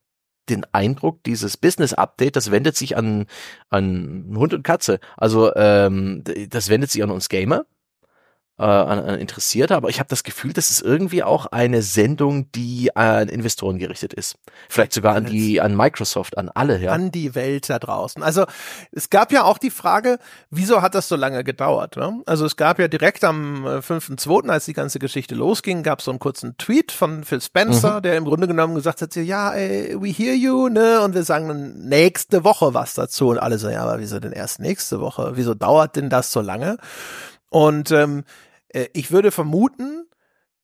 den 0.49 0.65
Eindruck, 0.73 1.23
dieses 1.25 1.57
Business-Update, 1.57 2.37
das 2.37 2.51
wendet 2.51 2.77
sich 2.77 2.97
an, 2.97 3.27
an 3.71 4.35
Hund 4.37 4.55
und 4.55 4.63
Katze. 4.63 5.01
Also 5.17 5.55
ähm, 5.55 6.23
das 6.49 6.69
wendet 6.69 6.91
sich 6.91 7.03
an 7.03 7.11
uns 7.11 7.29
Gamer 7.29 7.65
äh, 8.59 9.21
Interessierte, 9.21 9.75
aber 9.75 9.89
ich 9.89 9.99
habe 9.99 10.09
das 10.09 10.23
Gefühl, 10.23 10.53
das 10.53 10.71
ist 10.71 10.81
irgendwie 10.81 11.23
auch 11.23 11.47
eine 11.47 11.83
Sendung, 11.83 12.51
die 12.53 12.95
an 12.95 13.29
Investoren 13.29 13.79
gerichtet 13.79 14.15
ist. 14.15 14.37
Vielleicht 14.69 14.93
sogar 14.93 15.17
an 15.17 15.27
die, 15.27 15.61
an 15.61 15.77
Microsoft, 15.77 16.39
an 16.39 16.49
alle, 16.55 16.81
ja. 16.81 16.93
An 16.93 17.11
die 17.11 17.35
Welt 17.35 17.69
da 17.69 17.79
draußen. 17.79 18.23
Also 18.23 18.45
es 18.93 19.11
gab 19.11 19.33
ja 19.33 19.43
auch 19.43 19.59
die 19.59 19.71
Frage, 19.71 20.19
wieso 20.51 20.83
hat 20.83 20.95
das 20.95 21.09
so 21.09 21.17
lange 21.17 21.43
gedauert? 21.43 21.97
Ne? 21.97 22.23
Also 22.27 22.47
es 22.47 22.57
gab 22.57 22.79
ja 22.79 22.87
direkt 22.87 23.25
am 23.25 23.67
5.2., 23.67 24.47
äh, 24.47 24.51
als 24.51 24.67
die 24.67 24.73
ganze 24.73 25.01
Geschichte 25.01 25.35
losging, 25.35 25.83
gab 25.83 25.99
es 25.99 26.05
so 26.05 26.13
einen 26.13 26.21
kurzen 26.21 26.57
Tweet 26.57 26.93
von 26.93 27.25
Phil 27.25 27.41
Spencer, 27.41 27.97
mhm. 27.97 28.03
der 28.03 28.17
im 28.17 28.25
Grunde 28.25 28.47
genommen 28.47 28.77
gesagt 28.77 29.03
hat, 29.03 29.17
ja, 29.17 29.53
ey, 29.53 29.97
we 30.01 30.09
hear 30.09 30.35
you, 30.35 30.69
ne? 30.69 31.01
Und 31.01 31.15
wir 31.15 31.25
sagen 31.25 31.49
dann 31.49 31.89
nächste 31.89 32.45
Woche 32.45 32.73
was 32.73 32.95
dazu. 32.95 33.31
Und 33.31 33.39
alle 33.39 33.59
so, 33.59 33.69
ja, 33.69 33.83
aber 33.83 33.99
wieso 33.99 34.21
denn 34.21 34.33
erst 34.33 34.61
nächste 34.61 35.01
Woche? 35.01 35.33
Wieso 35.35 35.55
dauert 35.55 35.97
denn 35.97 36.09
das 36.09 36.31
so 36.31 36.41
lange? 36.41 36.79
Und 37.55 37.93
ähm, 37.93 38.25
äh, 38.71 38.89
ich 38.95 39.13
würde 39.13 39.31
vermuten, 39.31 40.09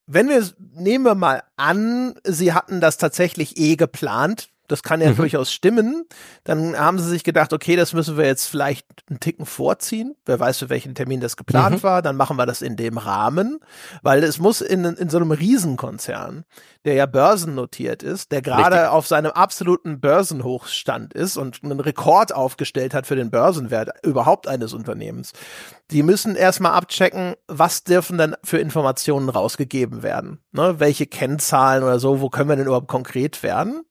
wenn 0.08 0.28
wir, 0.28 0.44
nehmen 0.74 1.04
wir 1.04 1.14
mal 1.14 1.44
an, 1.54 2.16
sie 2.24 2.52
hatten 2.52 2.80
das 2.80 2.98
tatsächlich 2.98 3.56
eh 3.58 3.76
geplant, 3.76 4.48
das 4.66 4.82
kann 4.82 5.00
ja 5.00 5.10
mhm. 5.10 5.16
durchaus 5.16 5.52
stimmen. 5.52 6.04
Dann 6.42 6.76
haben 6.76 6.98
sie 6.98 7.08
sich 7.08 7.22
gedacht, 7.22 7.52
okay, 7.52 7.76
das 7.76 7.92
müssen 7.92 8.16
wir 8.16 8.26
jetzt 8.26 8.46
vielleicht 8.46 8.86
einen 9.08 9.20
Ticken 9.20 9.46
vorziehen. 9.46 10.16
Wer 10.26 10.40
weiß, 10.40 10.58
für 10.58 10.68
welchen 10.68 10.96
Termin 10.96 11.20
das 11.20 11.36
geplant 11.36 11.76
mhm. 11.76 11.82
war. 11.84 12.02
Dann 12.02 12.16
machen 12.16 12.36
wir 12.36 12.46
das 12.46 12.60
in 12.60 12.74
dem 12.74 12.98
Rahmen, 12.98 13.60
weil 14.02 14.24
es 14.24 14.40
muss 14.40 14.60
in, 14.60 14.84
in 14.84 15.10
so 15.10 15.18
einem 15.18 15.30
Riesenkonzern, 15.30 16.44
der 16.84 16.94
ja 16.94 17.06
börsennotiert 17.06 18.02
ist, 18.02 18.32
der 18.32 18.40
gerade 18.40 18.90
auf 18.90 19.06
seinem 19.06 19.32
absoluten 19.32 20.00
Börsenhochstand 20.00 21.12
ist 21.12 21.36
und 21.36 21.62
einen 21.62 21.80
Rekord 21.80 22.34
aufgestellt 22.34 22.94
hat 22.94 23.06
für 23.06 23.16
den 23.16 23.30
Börsenwert 23.30 23.90
überhaupt 24.02 24.48
eines 24.48 24.72
Unternehmens. 24.72 25.32
Die 25.90 26.02
müssen 26.02 26.36
erstmal 26.36 26.72
abchecken, 26.72 27.34
was 27.48 27.84
dürfen 27.84 28.16
denn 28.16 28.36
für 28.44 28.58
Informationen 28.58 29.28
rausgegeben 29.28 30.02
werden. 30.02 30.38
Ne? 30.52 30.76
Welche 30.78 31.06
Kennzahlen 31.06 31.82
oder 31.82 31.98
so, 31.98 32.20
wo 32.20 32.30
können 32.30 32.48
wir 32.48 32.56
denn 32.56 32.66
überhaupt 32.66 32.88
konkret 32.88 33.42
werden? 33.42 33.82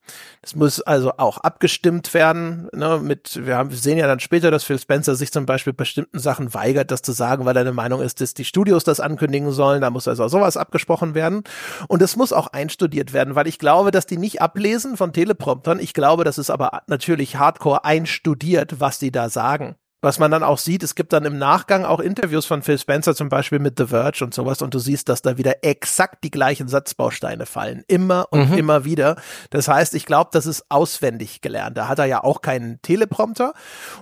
Das 0.41 0.55
muss 0.55 0.81
also 0.81 1.11
auch 1.17 1.37
abgestimmt 1.37 2.13
werden. 2.13 2.69
Ne, 2.73 2.99
mit, 3.03 3.45
wir, 3.45 3.57
haben, 3.57 3.71
wir 3.71 3.77
sehen 3.77 3.97
ja 3.97 4.07
dann 4.07 4.19
später, 4.19 4.51
dass 4.51 4.63
Phil 4.63 4.79
Spencer 4.79 5.15
sich 5.15 5.31
zum 5.31 5.45
Beispiel 5.45 5.73
bestimmten 5.73 6.19
Sachen 6.19 6.53
weigert, 6.53 6.91
das 6.91 7.01
zu 7.01 7.11
sagen, 7.11 7.45
weil 7.45 7.57
er 7.57 7.65
der 7.65 7.73
Meinung 7.73 8.01
ist, 8.01 8.21
dass 8.21 8.33
die 8.33 8.45
Studios 8.45 8.83
das 8.83 8.99
ankündigen 8.99 9.51
sollen. 9.51 9.81
Da 9.81 9.89
muss 9.89 10.07
also 10.07 10.27
sowas 10.27 10.57
abgesprochen 10.57 11.13
werden. 11.13 11.43
Und 11.87 12.01
es 12.01 12.15
muss 12.15 12.33
auch 12.33 12.47
einstudiert 12.79 13.13
werden, 13.13 13.35
weil 13.35 13.47
ich 13.47 13.59
glaube, 13.59 13.91
dass 13.91 14.05
die 14.05 14.17
nicht 14.17 14.41
ablesen 14.41 14.95
von 14.95 15.11
Telepromptern. 15.11 15.79
Ich 15.79 15.93
glaube, 15.93 16.23
das 16.23 16.37
ist 16.37 16.49
aber 16.49 16.83
natürlich 16.87 17.35
hardcore 17.35 17.83
einstudiert, 17.83 18.79
was 18.79 18.99
die 18.99 19.11
da 19.11 19.29
sagen 19.29 19.75
was 20.01 20.17
man 20.17 20.31
dann 20.31 20.43
auch 20.43 20.57
sieht, 20.57 20.81
es 20.83 20.95
gibt 20.95 21.11
dann 21.11 21.25
im 21.25 21.37
Nachgang 21.37 21.83
auch 21.83 21.99
Interviews 21.99 22.45
von 22.45 22.61
Phil 22.61 22.77
Spencer 22.77 23.13
zum 23.15 23.27
Beispiel 23.27 23.59
mit 23.59 23.77
The 23.77 23.87
Verge 23.87 24.23
und 24.23 24.33
sowas 24.33 24.61
und 24.61 24.73
du 24.73 24.79
siehst, 24.79 25.09
dass 25.09 25.21
da 25.21 25.37
wieder 25.37 25.63
exakt 25.63 26.23
die 26.23 26.31
gleichen 26.31 26.69
Satzbausteine 26.69 27.45
fallen. 27.45 27.83
Immer 27.87 28.27
und 28.31 28.51
mhm. 28.51 28.57
immer 28.57 28.85
wieder. 28.85 29.17
Das 29.49 29.67
heißt, 29.67 29.93
ich 29.95 30.05
glaube, 30.05 30.29
das 30.31 30.45
ist 30.45 30.65
auswendig 30.69 31.41
gelernt. 31.41 31.77
Da 31.77 31.89
hat 31.89 31.99
er 31.99 32.05
ja 32.05 32.23
auch 32.23 32.41
keinen 32.41 32.81
Teleprompter 32.81 33.53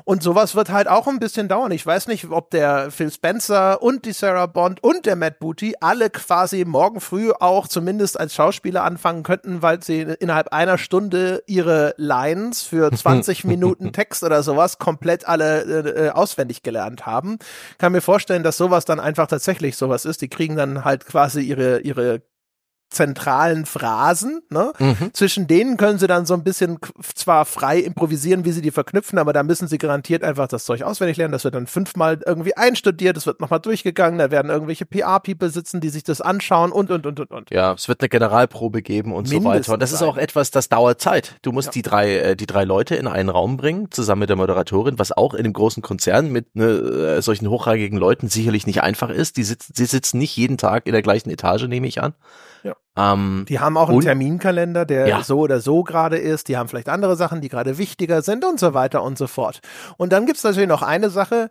und 0.04 0.22
sowas 0.22 0.54
wird 0.54 0.70
halt 0.70 0.88
auch 0.88 1.08
ein 1.08 1.20
bisschen 1.20 1.48
dauern. 1.48 1.72
Ich 1.72 1.86
weiß 1.86 2.08
nicht, 2.08 2.30
ob 2.30 2.52
der 2.52 2.92
Phil 2.92 3.12
Spencer 3.12 3.82
und 3.82 4.06
die 4.06 4.14
Sarah 4.14 4.46
Bond 4.46 4.84
und 4.84 5.08
der 5.08 5.16
Matt 5.16 5.40
Booty 5.40 5.76
alle 5.82 6.12
quasi 6.12 6.64
morgen 6.66 7.02
früh 7.02 7.32
auch 7.32 7.68
zumindest 7.68 8.20
als 8.20 8.36
Schauspieler 8.36 8.84
anfangen 8.84 9.24
könnten, 9.24 9.64
weil 9.64 9.82
sie 9.82 10.02
innerhalb 10.02 10.54
einer 10.54 10.78
Stunde 10.78 11.44
ihre 11.48 11.96
Lines 11.98 12.62
für 12.62 12.92
20 12.96 13.46
Minuten 13.46 13.94
Text 13.94 14.22
oder 14.22 14.44
sowas 14.44 14.78
komplett 14.78 15.28
alle 15.28 15.87
äh, 15.90 16.10
auswendig 16.10 16.64
gelernt 16.64 17.06
haben. 17.06 17.38
Kann 17.78 17.92
mir 17.92 18.02
vorstellen, 18.02 18.44
dass 18.44 18.58
sowas 18.58 18.86
dann 18.86 19.00
einfach 19.00 19.28
tatsächlich 19.28 19.78
sowas 19.78 20.06
ist. 20.06 20.22
Die 20.22 20.30
kriegen 20.30 20.56
dann 20.56 20.84
halt 20.84 21.06
quasi 21.06 21.42
ihre, 21.42 21.80
ihre 21.80 22.22
zentralen 22.90 23.66
Phrasen. 23.66 24.42
Ne? 24.50 24.72
Mhm. 24.80 25.14
Zwischen 25.14 25.48
denen 25.48 25.78
können 25.78 26.00
sie 26.00 26.08
dann 26.08 26.26
so 26.26 26.34
ein 26.34 26.44
bisschen 26.44 26.80
zwar 27.16 27.46
frei 27.46 27.80
improvisieren, 27.80 28.46
wie 28.46 28.52
sie 28.52 28.62
die 28.62 28.72
verknüpfen, 28.72 29.20
aber 29.20 29.34
da 29.34 29.44
müssen 29.44 29.68
sie 29.68 29.78
garantiert 29.78 30.24
einfach 30.24 30.48
das 30.48 30.66
Zeug 30.66 30.84
auswendig 30.84 31.18
lernen. 31.18 31.32
Das 31.32 31.44
wird 31.44 31.56
dann 31.56 31.68
fünfmal 31.68 32.20
irgendwie 32.26 32.56
einstudiert, 32.56 33.18
es 33.18 33.26
wird 33.26 33.42
nochmal 33.42 33.60
durchgegangen, 33.60 34.20
da 34.20 34.32
werden 34.32 34.50
irgendwelche 34.50 34.86
PR-People 34.86 35.50
sitzen, 35.50 35.82
die 35.82 35.90
sich 35.90 36.04
das 36.04 36.22
anschauen 36.22 36.72
und, 36.72 36.90
und, 36.90 37.06
und, 37.06 37.20
und, 37.20 37.32
und. 37.32 37.50
Ja, 37.52 37.74
es 37.74 37.88
wird 37.88 38.02
eine 38.02 38.10
Generalprobe 38.10 38.82
geben 38.82 39.14
und 39.14 39.30
Mindestens 39.30 39.44
so 39.44 39.50
weiter. 39.50 39.74
Und 39.74 39.82
das 39.82 39.92
ist 39.92 40.02
auch 40.02 40.18
etwas, 40.18 40.52
das 40.52 40.70
dauert 40.70 41.02
Zeit. 41.02 41.36
Du 41.42 41.52
musst 41.52 41.68
ja. 41.68 41.72
die 41.74 41.82
drei, 41.82 42.18
äh, 42.18 42.36
die 42.36 42.48
drei 42.48 42.64
Leute 42.64 42.96
in 42.96 43.08
einen 43.08 43.30
Raum 43.30 43.58
bringen, 43.58 43.92
zusammen 43.92 44.22
mit 44.22 44.30
der 44.30 44.38
Moderatorin, 44.38 44.98
was 44.98 45.12
auch 45.12 45.34
in 45.34 45.46
einem 45.46 45.54
großen 45.54 45.84
Konzern 45.84 46.32
mit 46.32 46.56
ne, 46.56 46.66
äh, 47.18 47.22
solchen 47.22 47.50
hochrangigen 47.50 47.98
Leuten 47.98 48.30
sicherlich 48.30 48.66
nicht 48.66 48.82
einfach 48.82 49.10
ist. 49.10 49.38
Die 49.38 49.44
sitzen, 49.44 49.74
sie 49.76 49.86
sitzen 49.86 50.18
nicht 50.20 50.36
jeden 50.38 50.58
Tag 50.58 50.88
in 50.88 50.94
der 50.94 51.02
gleichen 51.02 51.30
Etage, 51.30 51.68
nehme 51.68 51.88
ich 51.88 52.02
an. 52.02 52.14
Ja. 52.64 52.76
Ähm, 52.98 53.46
die 53.48 53.60
haben 53.60 53.78
auch 53.78 53.90
einen 53.90 54.02
Terminkalender, 54.02 54.86
der 54.86 55.08
ja. 55.08 55.24
so 55.24 55.40
oder 55.40 55.62
so 55.62 55.84
gerade 55.84 56.18
ist. 56.18 56.48
Die 56.48 56.58
haben 56.58 56.68
vielleicht 56.68 56.90
andere 56.90 57.16
Sachen, 57.16 57.42
die 57.42 57.50
gerade 57.50 57.78
wichtiger 57.78 58.22
sind 58.24 58.44
und 58.44 58.60
so 58.60 58.74
weiter 58.74 59.04
und 59.04 59.18
so 59.18 59.28
fort. 59.28 59.62
Und 59.98 60.12
dann 60.12 60.26
gibt 60.26 60.38
es 60.38 60.44
natürlich 60.44 60.68
noch 60.68 60.82
eine 60.82 61.10
Sache, 61.10 61.50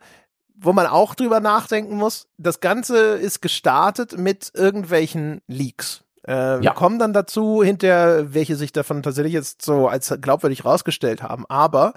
wo 0.59 0.73
man 0.73 0.87
auch 0.87 1.15
drüber 1.15 1.41
nachdenken 1.41 1.97
muss. 1.97 2.27
Das 2.37 2.61
Ganze 2.61 2.99
ist 3.15 3.43
gestartet 3.43 4.19
mit 4.19 4.51
irgendwelchen 4.55 5.41
Leaks. 5.47 6.03
Äh, 6.27 6.33
ja. 6.33 6.63
Wir 6.63 6.71
kommen 6.71 6.99
dann 6.99 7.13
dazu, 7.13 7.63
hinter 7.63 8.35
welche 8.35 8.57
sich 8.57 8.73
davon 8.73 9.03
tatsächlich 9.03 9.33
jetzt 9.33 9.63
so 9.63 9.89
als 9.89 10.13
glaubwürdig 10.21 10.65
rausgestellt 10.65 11.23
haben. 11.23 11.45
Aber 11.49 11.93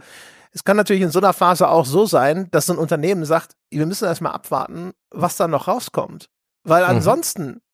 es 0.52 0.64
kann 0.64 0.78
natürlich 0.78 1.02
in 1.02 1.12
so 1.12 1.20
einer 1.20 1.34
Phase 1.34 1.70
auch 1.70 1.86
so 1.86 2.06
sein, 2.06 2.50
dass 2.52 2.68
so 2.68 2.74
ein 2.74 2.80
Unternehmen 2.80 3.26
sagt, 3.26 3.56
wir 3.72 3.86
müssen 3.86 4.06
erstmal 4.06 4.34
abwarten, 4.34 4.92
was 5.10 5.38
da 5.38 5.48
noch 5.48 5.68
rauskommt. 5.68 6.30
Weil 6.64 6.84
mhm. 6.84 6.90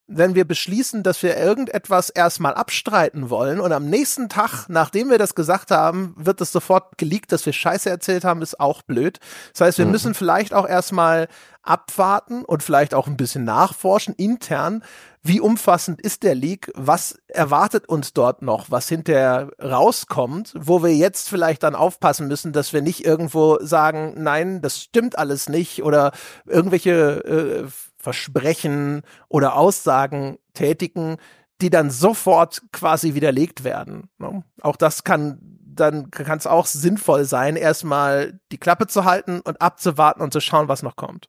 Wenn 0.07 0.35
wir 0.35 0.45
beschließen, 0.45 1.01
dass 1.01 1.23
wir 1.23 1.35
irgendetwas 1.37 2.09
erstmal 2.09 2.53
abstreiten 2.53 3.29
wollen 3.29 3.59
und 3.59 3.71
am 3.71 3.89
nächsten 3.89 4.29
Tag, 4.29 4.67
nachdem 4.67 5.09
wir 5.09 5.17
das 5.17 5.33
gesagt 5.33 5.71
haben, 5.71 6.13
wird 6.17 6.41
es 6.41 6.51
sofort 6.51 6.97
geleakt, 6.97 7.31
dass 7.31 7.45
wir 7.45 7.53
Scheiße 7.53 7.89
erzählt 7.89 8.23
haben, 8.23 8.41
ist 8.41 8.59
auch 8.59 8.83
blöd. 8.83 9.19
Das 9.53 9.61
heißt, 9.61 9.77
wir 9.79 9.85
mhm. 9.85 9.91
müssen 9.91 10.13
vielleicht 10.13 10.53
auch 10.53 10.67
erstmal 10.67 11.27
abwarten 11.63 12.45
und 12.45 12.61
vielleicht 12.61 12.93
auch 12.93 13.07
ein 13.07 13.17
bisschen 13.17 13.43
nachforschen 13.43 14.13
intern, 14.13 14.83
wie 15.23 15.39
umfassend 15.39 15.99
ist 16.01 16.21
der 16.21 16.35
Leak, 16.35 16.71
was 16.75 17.17
erwartet 17.27 17.89
uns 17.89 18.13
dort 18.13 18.43
noch, 18.43 18.69
was 18.69 18.87
hinterher 18.87 19.49
rauskommt, 19.59 20.53
wo 20.55 20.83
wir 20.83 20.95
jetzt 20.95 21.29
vielleicht 21.29 21.63
dann 21.63 21.73
aufpassen 21.73 22.27
müssen, 22.27 22.53
dass 22.53 22.73
wir 22.73 22.83
nicht 22.83 23.03
irgendwo 23.03 23.57
sagen, 23.59 24.13
nein, 24.17 24.61
das 24.61 24.79
stimmt 24.79 25.17
alles 25.17 25.49
nicht 25.49 25.81
oder 25.81 26.11
irgendwelche 26.45 27.65
äh, 27.65 27.67
Versprechen 28.05 29.01
oder 29.29 29.55
Aussagen 29.55 30.37
tätigen, 30.53 31.17
die 31.61 31.71
dann 31.71 31.89
sofort 31.89 32.61
quasi 32.71 33.15
widerlegt 33.15 33.63
werden. 33.63 34.09
Ne? 34.19 34.43
Auch 34.61 34.75
das 34.75 35.03
kann 35.03 35.39
dann 35.75 36.09
kann 36.09 36.37
es 36.37 36.47
auch 36.47 36.67
sinnvoll 36.67 37.25
sein, 37.25 37.57
erstmal 37.57 38.39
die 38.53 38.57
Klappe 38.57 38.87
zu 38.87 39.03
halten 39.03 39.41
und 39.41 39.61
abzuwarten 39.61 40.21
und 40.21 40.31
zu 40.31 40.39
schauen, 40.39 40.69
was 40.69 40.83
noch 40.83 40.95
kommt. 40.95 41.27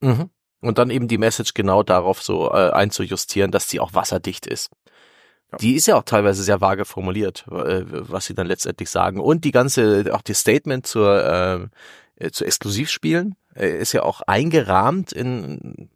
Mhm. 0.00 0.30
Und 0.62 0.78
dann 0.78 0.88
eben 0.88 1.06
die 1.06 1.18
Message 1.18 1.52
genau 1.52 1.82
darauf 1.82 2.22
so 2.22 2.50
äh, 2.50 2.70
einzujustieren, 2.70 3.50
dass 3.50 3.68
sie 3.68 3.80
auch 3.80 3.92
wasserdicht 3.92 4.46
ist. 4.46 4.70
Ja. 5.52 5.58
Die 5.58 5.74
ist 5.74 5.86
ja 5.86 5.96
auch 5.96 6.04
teilweise 6.04 6.42
sehr 6.42 6.62
vage 6.62 6.86
formuliert, 6.86 7.44
äh, 7.50 7.82
was 7.86 8.24
sie 8.24 8.34
dann 8.34 8.46
letztendlich 8.46 8.88
sagen. 8.88 9.20
Und 9.20 9.44
die 9.44 9.52
ganze, 9.52 10.06
auch 10.14 10.22
die 10.22 10.32
Statement 10.32 10.86
zur, 10.86 11.22
ähm, 11.26 11.70
äh, 12.16 12.30
zu 12.30 12.44
Exklusivspielen 12.44 13.36
äh, 13.54 13.78
ist 13.78 13.92
ja 13.92 14.02
auch 14.02 14.20
eingerahmt 14.22 15.12
in, 15.12 15.88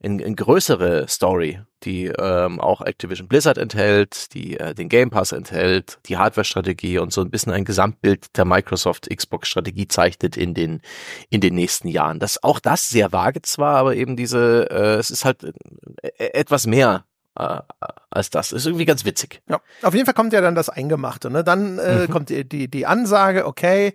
in, 0.00 0.18
in 0.18 0.36
größere 0.36 1.06
Story, 1.08 1.60
die 1.82 2.06
ähm, 2.06 2.60
auch 2.60 2.82
Activision 2.82 3.28
Blizzard 3.28 3.58
enthält, 3.58 4.34
die 4.34 4.58
äh, 4.58 4.74
den 4.74 4.88
Game 4.88 5.10
Pass 5.10 5.32
enthält, 5.32 5.98
die 6.06 6.16
Hardware-Strategie 6.16 6.98
und 6.98 7.12
so 7.12 7.20
ein 7.20 7.30
bisschen 7.30 7.52
ein 7.52 7.64
Gesamtbild 7.64 8.36
der 8.36 8.44
Microsoft 8.44 9.08
Xbox-Strategie 9.14 9.88
zeichnet 9.88 10.36
in 10.36 10.54
den 10.54 10.82
in 11.30 11.40
den 11.40 11.54
nächsten 11.54 11.88
Jahren. 11.88 12.20
Das 12.20 12.42
auch 12.42 12.60
das 12.60 12.88
sehr 12.88 13.12
vage 13.12 13.42
zwar, 13.42 13.76
aber 13.76 13.96
eben 13.96 14.16
diese, 14.16 14.70
äh, 14.70 14.98
es 14.98 15.10
ist 15.10 15.24
halt 15.24 15.44
äh, 16.02 16.10
etwas 16.32 16.66
mehr 16.66 17.04
äh, 17.36 17.60
als 18.10 18.30
das. 18.30 18.52
Ist 18.52 18.66
irgendwie 18.66 18.84
ganz 18.84 19.04
witzig. 19.04 19.42
Ja, 19.48 19.60
auf 19.82 19.94
jeden 19.94 20.06
Fall 20.06 20.14
kommt 20.14 20.32
ja 20.32 20.40
dann 20.40 20.54
das 20.54 20.68
Eingemachte. 20.68 21.30
Ne? 21.30 21.42
Dann 21.42 21.78
äh, 21.78 22.06
mhm. 22.06 22.10
kommt 22.10 22.30
die, 22.30 22.48
die 22.48 22.68
die 22.68 22.86
Ansage, 22.86 23.46
okay 23.46 23.94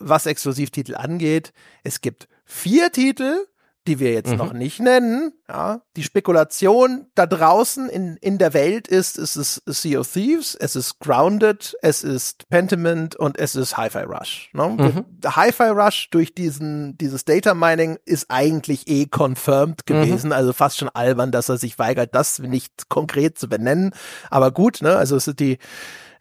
was 0.00 0.26
Exklusivtitel 0.26 0.96
angeht. 0.96 1.52
Es 1.84 2.00
gibt 2.00 2.28
vier 2.44 2.90
Titel, 2.90 3.46
die 3.86 3.98
wir 3.98 4.12
jetzt 4.12 4.30
mhm. 4.30 4.36
noch 4.36 4.52
nicht 4.52 4.78
nennen. 4.78 5.32
Ja, 5.48 5.80
die 5.96 6.02
Spekulation 6.02 7.06
da 7.14 7.26
draußen 7.26 7.88
in, 7.88 8.16
in 8.18 8.38
der 8.38 8.52
Welt 8.52 8.86
ist, 8.86 9.18
es 9.18 9.36
ist 9.36 9.62
Sea 9.66 10.00
of 10.00 10.12
Thieves, 10.12 10.54
es 10.54 10.76
ist 10.76 10.98
Grounded, 11.00 11.74
es 11.80 12.04
ist 12.04 12.48
Pentiment 12.50 13.16
und 13.16 13.38
es 13.38 13.56
ist 13.56 13.76
Hi-Fi 13.76 14.02
Rush. 14.02 14.50
Ne? 14.52 14.68
Mhm. 14.68 15.04
Hi-Fi 15.26 15.70
Rush 15.70 16.10
durch 16.10 16.34
diesen, 16.34 16.98
dieses 16.98 17.24
Data 17.24 17.54
Mining 17.54 17.98
ist 18.04 18.26
eigentlich 18.28 18.86
eh 18.86 19.06
confirmed 19.06 19.80
mhm. 19.88 19.94
gewesen, 19.94 20.26
mhm. 20.28 20.34
also 20.34 20.52
fast 20.52 20.78
schon 20.78 20.90
albern, 20.90 21.32
dass 21.32 21.48
er 21.48 21.56
sich 21.56 21.78
weigert, 21.78 22.14
das 22.14 22.38
nicht 22.38 22.88
konkret 22.90 23.38
zu 23.38 23.48
benennen. 23.48 23.92
Aber 24.28 24.50
gut, 24.50 24.82
ne, 24.82 24.94
also 24.96 25.16
es 25.16 25.24
sind 25.24 25.40
die, 25.40 25.58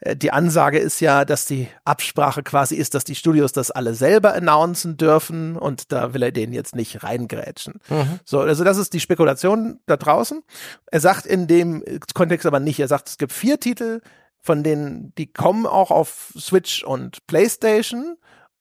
die 0.06 0.32
Ansage 0.32 0.80
ist 0.80 1.02
ja, 1.02 1.26
dass 1.26 1.46
die 1.46 1.68
Absprache 1.84 2.42
quasi 2.42 2.76
ist, 2.76 2.96
dass 2.96 3.04
die 3.04 3.16
Studios 3.16 3.52
das 3.52 3.70
alle 3.70 3.94
selber 3.94 4.34
announcen 4.34 4.96
dürfen 4.96 5.58
und 5.58 5.92
da 5.92 6.14
will 6.14 6.24
er 6.24 6.32
denen 6.32 6.54
jetzt 6.54 6.76
nicht 6.76 7.04
reingrätschen. 7.04 7.82
Mhm. 7.90 8.20
So, 8.24 8.40
also 8.40 8.64
das 8.64 8.78
ist 8.78 8.94
die 8.94 9.02
Spekulation 9.02 9.80
da 9.88 9.98
draußen. 9.98 10.42
Er 10.88 11.02
sagt 11.02 11.26
in 11.26 11.48
dem 11.48 11.84
Kontext 12.14 12.46
aber 12.46 12.60
nicht, 12.62 12.80
er 12.80 12.88
sagt, 12.88 13.10
es 13.10 13.18
gibt 13.18 13.34
vier 13.34 13.60
Titel, 13.60 14.02
von 14.42 14.64
denen, 14.64 15.14
die 15.18 15.28
kommen 15.28 15.66
auch 15.66 15.92
auf 15.92 16.34
Switch 16.38 16.84
und 16.84 17.26
PlayStation 17.28 18.16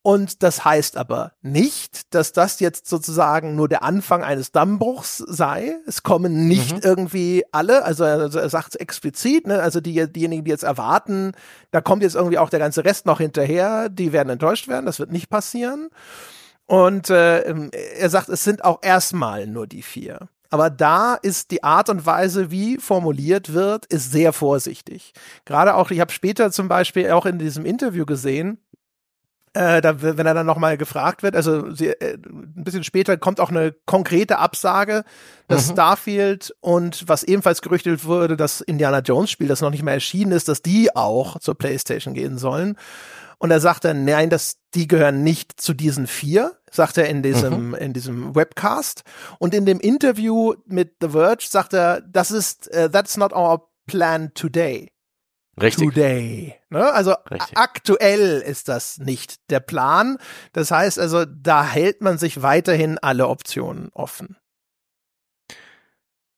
und 0.09 0.43
das 0.43 0.65
heißt 0.65 0.97
aber 0.97 1.33
nicht, 1.43 2.15
dass 2.15 2.33
das 2.33 2.61
jetzt 2.61 2.89
sozusagen 2.89 3.57
nur 3.57 3.69
der 3.69 3.83
Anfang 3.83 4.25
eines 4.25 4.53
Dammbruchs 4.53 5.19
sei. 5.19 5.77
Es 5.87 6.03
kommen 6.03 6.49
nicht 6.49 6.77
mhm. 6.77 6.81
irgendwie 6.83 7.45
alle, 7.53 7.85
also 7.85 8.05
er, 8.05 8.19
also 8.19 8.39
er 8.39 8.49
sagt 8.49 8.69
es 8.69 8.75
explizit, 8.77 9.47
ne? 9.47 9.61
also 9.61 9.83
die, 9.83 10.11
diejenigen, 10.11 10.45
die 10.45 10.51
jetzt 10.51 10.63
erwarten, 10.63 11.33
da 11.73 11.83
kommt 11.83 12.03
jetzt 12.03 12.15
irgendwie 12.15 12.39
auch 12.39 12.49
der 12.49 12.59
ganze 12.59 12.87
Rest 12.87 13.05
noch 13.05 13.19
hinterher, 13.19 13.91
die 13.91 14.15
werden 14.15 14.31
enttäuscht 14.31 14.67
werden, 14.67 14.87
das 14.87 14.99
wird 14.99 15.13
nicht 15.13 15.29
passieren. 15.29 15.91
Und 16.65 17.11
äh, 17.11 17.69
er 17.99 18.09
sagt, 18.09 18.31
es 18.31 18.43
sind 18.43 18.65
auch 18.65 18.79
erstmal 18.81 19.47
nur 19.47 19.67
die 19.67 19.83
vier. 19.83 20.31
Aber 20.49 20.71
da 20.71 21.17
ist 21.17 21.51
die 21.51 21.63
Art 21.63 21.91
und 21.91 22.07
Weise, 22.07 22.51
wie 22.51 22.79
formuliert 22.79 23.53
wird, 23.53 23.85
ist 23.87 24.11
sehr 24.11 24.33
vorsichtig. 24.33 25.13
Gerade 25.45 25.75
auch, 25.75 25.91
ich 25.91 26.01
habe 26.01 26.13
später 26.13 26.51
zum 26.51 26.69
Beispiel 26.69 27.11
auch 27.11 27.27
in 27.27 27.39
diesem 27.39 27.67
Interview 27.67 28.07
gesehen, 28.07 28.59
äh, 29.59 29.81
da, 29.81 30.01
wenn 30.01 30.25
er 30.25 30.35
dann 30.35 30.47
nochmal 30.47 30.79
gefragt 30.79 31.25
wird, 31.25 31.35
also 31.35 31.73
sie, 31.73 31.89
äh, 31.89 32.15
ein 32.15 32.63
bisschen 32.63 32.85
später 32.85 33.17
kommt 33.17 33.41
auch 33.41 33.51
eine 33.51 33.75
konkrete 33.87 34.39
Absage, 34.39 35.03
dass 35.49 35.67
mhm. 35.67 35.73
Starfield 35.73 36.55
und 36.61 37.09
was 37.09 37.25
ebenfalls 37.25 37.61
gerüchtet 37.61 38.05
wurde, 38.05 38.37
das 38.37 38.61
Indiana 38.61 39.01
Jones 39.01 39.33
Spiel, 39.33 39.49
das 39.49 39.61
noch 39.61 39.71
nicht 39.71 39.83
mehr 39.83 39.95
erschienen 39.95 40.31
ist, 40.31 40.49
dass 40.49 40.63
die 40.63 40.95
auch 40.95 41.41
zur 41.41 41.57
PlayStation 41.57 42.15
gehen 42.15 42.39
sollen. 42.39 42.77
Und 43.39 43.51
er 43.51 43.59
sagt 43.59 43.85
dann, 43.85 44.05
nein, 44.05 44.31
dass 44.31 44.59
die 44.75 44.87
gehören 44.87 45.25
nicht 45.25 45.61
zu 45.61 45.75
diesen 45.75 46.07
vier, 46.07 46.53
sagt 46.71 46.97
er 46.97 47.09
in 47.09 47.25
diesem, 47.25 47.71
mhm. 47.71 47.75
in 47.75 47.93
diesem 47.93 48.37
Webcast. 48.37 49.03
Und 49.41 49.55
in 49.55 49.67
dem 49.67 49.81
Interview 49.81 50.55
mit 50.67 50.97
The 51.01 51.09
Verge 51.09 51.47
sagt 51.49 51.73
er, 51.73 52.01
das 52.01 52.31
ist, 52.31 52.71
uh, 52.77 52.89
that's 52.89 53.17
not 53.17 53.33
our 53.33 53.69
plan 53.87 54.33
today. 54.35 54.93
Richtig. 55.61 55.95
Today. 55.95 56.55
Ne? 56.71 56.93
Also 56.93 57.15
Richtig. 57.31 57.57
aktuell 57.57 58.41
ist 58.41 58.69
das 58.69 58.99
nicht 58.99 59.51
der 59.51 59.61
Plan. 59.61 60.19
Das 60.53 60.71
heißt 60.71 60.99
also, 60.99 61.25
da 61.25 61.65
hält 61.65 62.01
man 62.01 62.19
sich 62.19 62.43
weiterhin 62.43 62.99
alle 62.99 63.29
Optionen 63.29 63.91
offen. 63.93 64.37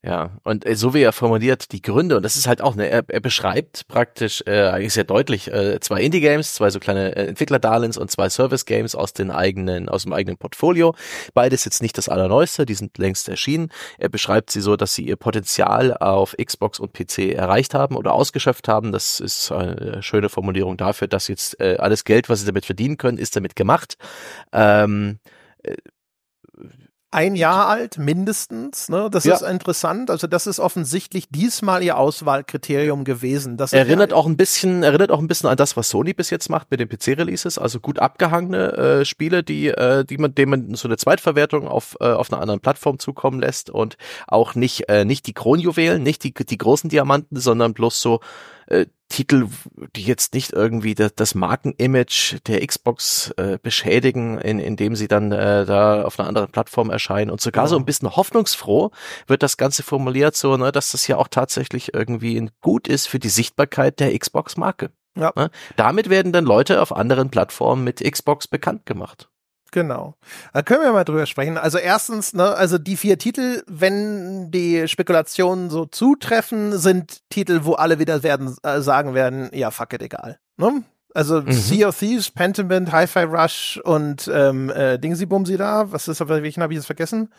Ja, 0.03 0.39
und 0.45 0.65
äh, 0.65 0.77
so 0.77 0.95
wie 0.95 1.03
er 1.03 1.13
formuliert 1.13 1.73
die 1.73 1.83
Gründe, 1.83 2.17
und 2.17 2.23
das 2.23 2.37
ist 2.37 2.47
halt 2.47 2.63
auch, 2.63 2.75
ne, 2.75 2.89
er, 2.89 3.05
er 3.07 3.21
beschreibt 3.21 3.87
praktisch 3.87 4.43
äh, 4.47 4.69
eigentlich 4.69 4.95
sehr 4.95 5.05
deutlich 5.05 5.53
äh, 5.53 5.79
zwei 5.81 6.01
Indie-Games, 6.01 6.55
zwei 6.55 6.71
so 6.71 6.81
kleine 6.81 7.15
äh, 7.15 7.27
Entwickler-Darlehens 7.27 7.99
und 7.99 8.11
zwei 8.11 8.31
Service-Games 8.31 8.95
aus 8.95 9.13
den 9.13 9.31
eigenen, 9.31 9.91
aus 9.91 10.05
dem 10.05 10.15
eigenen 10.15 10.39
Portfolio. 10.39 10.95
Beides 11.35 11.67
jetzt 11.67 11.83
nicht 11.83 11.99
das 11.99 12.09
Allerneueste, 12.09 12.65
die 12.65 12.73
sind 12.73 12.97
längst 12.97 13.29
erschienen. 13.29 13.71
Er 13.99 14.09
beschreibt 14.09 14.51
sie 14.51 14.63
so, 14.63 14.75
dass 14.75 14.95
sie 14.95 15.05
ihr 15.05 15.17
Potenzial 15.17 15.95
auf 15.95 16.35
Xbox 16.43 16.81
und 16.81 16.95
PC 16.95 17.35
erreicht 17.35 17.75
haben 17.75 17.95
oder 17.95 18.15
ausgeschöpft 18.15 18.69
haben. 18.69 18.93
Das 18.93 19.21
ist 19.21 19.53
eine 19.53 20.03
schöne 20.03 20.31
Formulierung 20.31 20.79
dafür, 20.79 21.09
dass 21.09 21.29
jetzt 21.29 21.61
äh, 21.61 21.77
alles 21.79 22.05
Geld, 22.05 22.31
was 22.31 22.41
sie 22.41 22.47
damit 22.47 22.65
verdienen 22.65 22.97
können, 22.97 23.19
ist 23.19 23.37
damit 23.37 23.55
gemacht. 23.55 23.99
Ähm, 24.51 25.19
äh, 25.63 25.77
ein 27.13 27.35
Jahr 27.35 27.67
alt, 27.69 27.99
mindestens. 27.99 28.89
Ne? 28.89 29.09
Das 29.11 29.25
Ja. 29.25 29.35
ist 29.35 29.43
interessant. 29.43 30.11
Also 30.11 30.27
das 30.29 30.47
ist 30.47 30.61
offensichtlich 30.61 31.29
diesmal 31.29 31.83
ihr 31.83 31.97
Auswahlkriterium 31.97 33.05
gewesen. 33.05 33.57
Das 33.57 33.73
Erinnert 33.73 34.13
auch 34.13 34.27
ein 34.27 34.37
bisschen, 34.37 34.83
erinnert 34.85 35.11
auch 35.11 35.19
ein 35.19 35.27
bisschen 35.27 35.49
an 35.51 35.57
das, 35.57 35.77
was 35.77 35.89
Sony 35.89 36.13
bis 36.15 36.31
jetzt 36.31 36.49
macht 36.51 36.71
mit 36.71 36.79
den 36.79 36.89
PC-Releases, 36.89 37.59
also 37.59 37.81
gut 37.81 37.99
abgehangene 37.99 38.73
äh, 39.01 39.05
Spiele, 39.05 39.43
die, 39.43 39.69
äh, 39.69 40.05
die 40.05 40.19
man, 40.19 40.35
denen 40.35 40.51
man 40.51 40.75
so 40.77 40.87
eine 40.87 40.97
Zweitverwertung 40.97 41.67
auf, 41.67 41.97
äh, 42.01 42.05
auf 42.05 42.33
einer 42.33 42.41
anderen 42.41 42.61
Plattform 42.61 42.99
zukommen 43.01 43.41
lässt 43.41 43.71
und 43.71 43.97
auch 44.29 44.55
nicht, 44.55 44.89
äh, 44.89 45.05
nicht 45.05 45.27
die 45.27 45.35
Kronjuwelen, 45.35 46.03
nicht 46.03 46.23
die, 46.23 46.33
die 46.33 46.59
großen 46.59 46.91
Diamanten, 46.91 47.39
sondern 47.41 47.75
bloß 47.75 48.01
so 48.01 48.21
äh, 48.71 48.87
Titel, 49.09 49.49
die 49.97 50.05
jetzt 50.05 50.35
nicht 50.35 50.53
irgendwie 50.53 50.95
das, 50.95 51.15
das 51.17 51.35
Markenimage 51.35 52.39
der 52.47 52.65
Xbox 52.65 53.33
äh, 53.37 53.59
beschädigen, 53.61 54.39
in, 54.39 54.61
indem 54.61 54.95
sie 54.95 55.09
dann 55.09 55.33
äh, 55.33 55.67
da 55.67 56.05
auf 56.05 56.19
einer 56.19 56.29
anderen 56.29 56.51
Plattform 56.51 56.91
erscheinen 56.91 57.31
und 57.31 57.41
sogar 57.41 57.67
so 57.67 57.77
ein 57.77 57.85
bisschen 57.85 58.15
hoffnungsfroh 58.15 58.93
wird 59.27 59.43
das 59.43 59.57
Ganze 59.57 59.83
formuliert, 59.83 60.37
so, 60.37 60.57
ne, 60.57 60.71
dass 60.71 60.93
das 60.93 61.09
ja 61.09 61.17
auch 61.17 61.29
tatsächlich 61.29 61.93
irgendwie 61.93 62.49
gut 62.61 62.87
ist 62.87 63.09
für 63.09 63.19
die 63.19 63.29
Sichtbarkeit 63.29 63.99
der 63.99 64.17
Xbox-Marke. 64.17 64.91
Ja. 65.17 65.33
Ne? 65.35 65.51
Damit 65.77 66.09
werden 66.09 66.33
dann 66.33 66.45
Leute 66.45 66.81
auf 66.81 66.95
anderen 66.95 67.31
Plattformen 67.31 67.83
mit 67.83 68.01
Xbox 68.01 68.47
bekannt 68.47 68.87
gemacht. 68.87 69.29
Genau. 69.73 70.15
Da 70.53 70.63
können 70.63 70.83
wir 70.83 70.93
mal 70.93 71.05
drüber 71.05 71.27
sprechen. 71.27 71.57
Also 71.59 71.79
erstens, 71.79 72.33
ne, 72.33 72.55
also 72.55 72.79
die 72.79 72.97
vier 72.97 73.19
Titel, 73.19 73.63
wenn 73.69 74.51
die 74.51 74.89
Spekulationen 74.89 75.71
so 75.71 75.87
zutreffen, 75.87 76.77
sind 76.79 77.21
Titel, 77.31 77.61
wo 77.63 77.75
alle 77.75 77.99
wieder 77.99 78.23
werden 78.23 78.57
äh, 78.63 78.81
sagen 78.81 79.15
werden, 79.15 79.49
ja, 79.53 79.71
fuck 79.71 79.93
it, 79.93 80.03
egal. 80.03 80.39
Ne? 80.57 80.83
Also 81.15 81.43
Mhm. 81.43 81.53
Sea 81.53 81.89
of 81.89 81.99
Thieves, 81.99 82.31
Pentiment, 82.31 82.93
Hi-Fi 82.93 83.25
Rush 83.25 83.81
und 83.83 84.31
ähm, 84.33 84.71
äh, 84.71 84.99
Dingsy 84.99 85.27
Bumsy 85.27 85.57
da. 85.57 85.91
Was 85.93 86.07
ist, 86.09 86.21
welchen 86.29 86.63
habe 86.63 86.73
ich 86.73 86.79
jetzt 86.79 86.87
vergessen? 86.87 87.33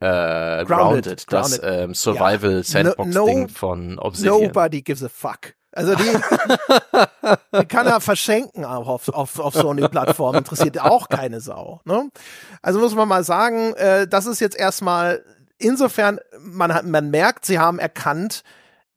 Äh, 0.00 0.64
Grounded, 0.64 1.26
Grounded, 1.26 1.26
das 1.32 1.60
ähm, 1.62 1.92
Survival 1.94 2.62
Sandbox 2.62 3.14
No- 3.14 3.26
Ding 3.26 3.42
no- 3.42 3.48
von 3.48 3.98
Obsidian. 3.98 4.42
Nobody 4.42 4.82
gives 4.82 5.02
a 5.02 5.08
fuck. 5.08 5.54
Also 5.78 5.94
die, 5.94 7.58
die 7.60 7.66
kann 7.66 7.86
er 7.86 8.00
verschenken 8.00 8.64
auf, 8.64 9.08
auf, 9.08 9.38
auf 9.38 9.54
Sony-Plattform. 9.54 10.34
Interessiert 10.34 10.80
auch 10.80 11.08
keine 11.08 11.40
Sau. 11.40 11.80
Ne? 11.84 12.10
Also 12.62 12.80
muss 12.80 12.96
man 12.96 13.06
mal 13.06 13.22
sagen, 13.22 13.74
äh, 13.74 14.08
das 14.08 14.26
ist 14.26 14.40
jetzt 14.40 14.56
erstmal 14.56 15.24
insofern, 15.58 16.18
man, 16.40 16.74
hat, 16.74 16.84
man 16.84 17.10
merkt, 17.10 17.44
sie 17.46 17.60
haben 17.60 17.78
erkannt, 17.78 18.42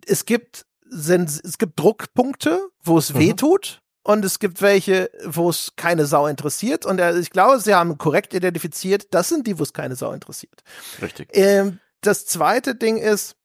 es 0.07 0.25
gibt, 0.25 0.65
sind, 0.89 1.29
es 1.29 1.59
gibt 1.59 1.79
Druckpunkte, 1.79 2.67
wo 2.83 2.97
es 2.97 3.13
Mhm. 3.13 3.19
weh 3.19 3.33
tut. 3.33 3.77
Und 4.03 4.25
es 4.25 4.39
gibt 4.39 4.63
welche, 4.63 5.11
wo 5.27 5.51
es 5.51 5.73
keine 5.75 6.07
Sau 6.07 6.25
interessiert. 6.25 6.87
Und 6.87 6.97
äh, 6.99 7.19
ich 7.19 7.29
glaube, 7.29 7.59
sie 7.59 7.75
haben 7.75 7.99
korrekt 7.99 8.33
identifiziert, 8.33 9.13
das 9.13 9.29
sind 9.29 9.45
die, 9.45 9.59
wo 9.59 9.63
es 9.63 9.73
keine 9.73 9.95
Sau 9.95 10.11
interessiert. 10.13 10.63
Richtig. 10.99 11.29
Ähm, 11.33 11.79
das 12.01 12.25
zweite 12.25 12.73
Ding 12.73 12.97
ist, 12.97 13.35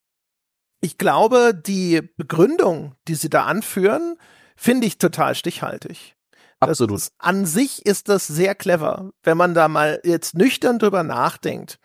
ich 0.81 0.99
glaube, 0.99 1.55
die 1.55 2.03
Begründung, 2.17 2.95
die 3.09 3.15
sie 3.15 3.31
da 3.31 3.45
anführen, 3.45 4.17
finde 4.57 4.87
ich 4.87 4.99
total 4.99 5.35
stichhaltig. 5.35 6.15
Absolut. 6.61 6.97
Ist, 6.99 7.13
an 7.19 7.45
sich 7.45 7.85
ist 7.85 8.09
das 8.09 8.27
sehr 8.27 8.55
clever, 8.55 9.11
wenn 9.23 9.37
man 9.37 9.53
da 9.55 9.69
mal 9.69 10.01
jetzt 10.05 10.35
nüchtern 10.35 10.79
drüber 10.79 11.03
nachdenkt. 11.03 11.79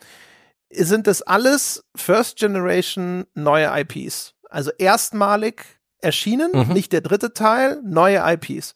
Sind 0.70 1.08
das 1.08 1.22
alles 1.22 1.84
First 1.96 2.38
Generation 2.38 3.26
neue 3.34 3.70
IPs? 3.82 4.34
Also 4.50 4.72
erstmalig 4.78 5.64
erschienen, 6.00 6.52
Mhm. 6.54 6.74
nicht 6.74 6.94
der 6.94 7.02
dritte 7.02 7.34
Teil, 7.34 7.82
neue 7.84 8.22
IPs. 8.26 8.74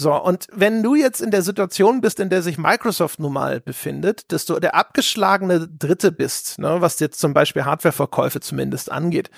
So, 0.00 0.14
und 0.14 0.48
wenn 0.52 0.82
du 0.82 0.94
jetzt 0.94 1.20
in 1.20 1.30
der 1.30 1.42
Situation 1.42 2.00
bist, 2.00 2.20
in 2.20 2.30
der 2.30 2.42
sich 2.42 2.58
Microsoft 2.58 3.20
nun 3.20 3.34
mal 3.34 3.60
befindet, 3.60 4.32
dass 4.32 4.46
du 4.46 4.58
der 4.58 4.74
abgeschlagene 4.74 5.68
Dritte 5.68 6.10
bist, 6.10 6.58
ne, 6.58 6.80
was 6.80 6.98
jetzt 7.00 7.20
zum 7.20 7.34
Beispiel 7.34 7.64
Hardwareverkäufe 7.64 8.40
zumindest 8.40 8.90
angeht, 8.90 9.30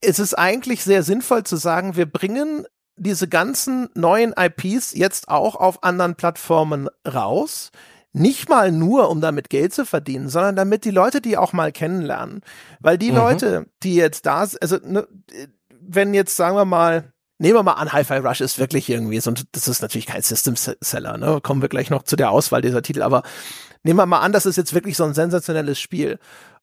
ist 0.00 0.20
es 0.20 0.32
eigentlich 0.32 0.84
sehr 0.84 1.02
sinnvoll 1.02 1.44
zu 1.44 1.56
sagen, 1.56 1.96
wir 1.96 2.06
bringen 2.06 2.66
diese 2.96 3.28
ganzen 3.28 3.88
neuen 3.94 4.32
IPs 4.38 4.94
jetzt 4.94 5.28
auch 5.28 5.56
auf 5.56 5.82
anderen 5.82 6.14
Plattformen 6.14 6.88
raus. 7.06 7.70
Nicht 8.12 8.48
mal 8.48 8.72
nur, 8.72 9.08
um 9.10 9.20
damit 9.20 9.50
Geld 9.50 9.72
zu 9.72 9.84
verdienen, 9.84 10.28
sondern 10.28 10.56
damit 10.56 10.84
die 10.84 10.90
Leute 10.90 11.20
die 11.20 11.36
auch 11.36 11.52
mal 11.52 11.72
kennenlernen. 11.72 12.42
Weil 12.80 12.98
die 12.98 13.10
Mhm. 13.10 13.16
Leute, 13.16 13.66
die 13.82 13.94
jetzt 13.94 14.26
da 14.26 14.46
sind, 14.46 14.62
also 14.62 14.78
ne, 14.84 15.06
wenn 15.80 16.14
jetzt, 16.14 16.36
sagen 16.36 16.56
wir 16.56 16.64
mal, 16.64 17.12
nehmen 17.40 17.54
wir 17.54 17.62
mal 17.62 17.72
an, 17.72 17.92
Hi-Fi 17.92 18.18
Rush 18.18 18.40
ist 18.42 18.58
wirklich 18.58 18.88
irgendwie 18.88 19.18
so, 19.18 19.32
das 19.52 19.66
ist 19.66 19.80
natürlich 19.80 20.06
kein 20.06 20.22
System-Seller, 20.22 21.16
ne? 21.16 21.40
Kommen 21.42 21.62
wir 21.62 21.68
gleich 21.68 21.90
noch 21.90 22.02
zu 22.02 22.16
der 22.16 22.30
Auswahl 22.30 22.60
dieser 22.60 22.82
Titel, 22.82 23.02
aber 23.02 23.22
nehmen 23.82 23.98
wir 23.98 24.06
mal 24.06 24.20
an, 24.20 24.32
das 24.32 24.46
ist 24.46 24.56
jetzt 24.56 24.74
wirklich 24.74 24.96
so 24.96 25.04
ein 25.04 25.14
sensationelles 25.14 25.80
Spiel. 25.80 26.18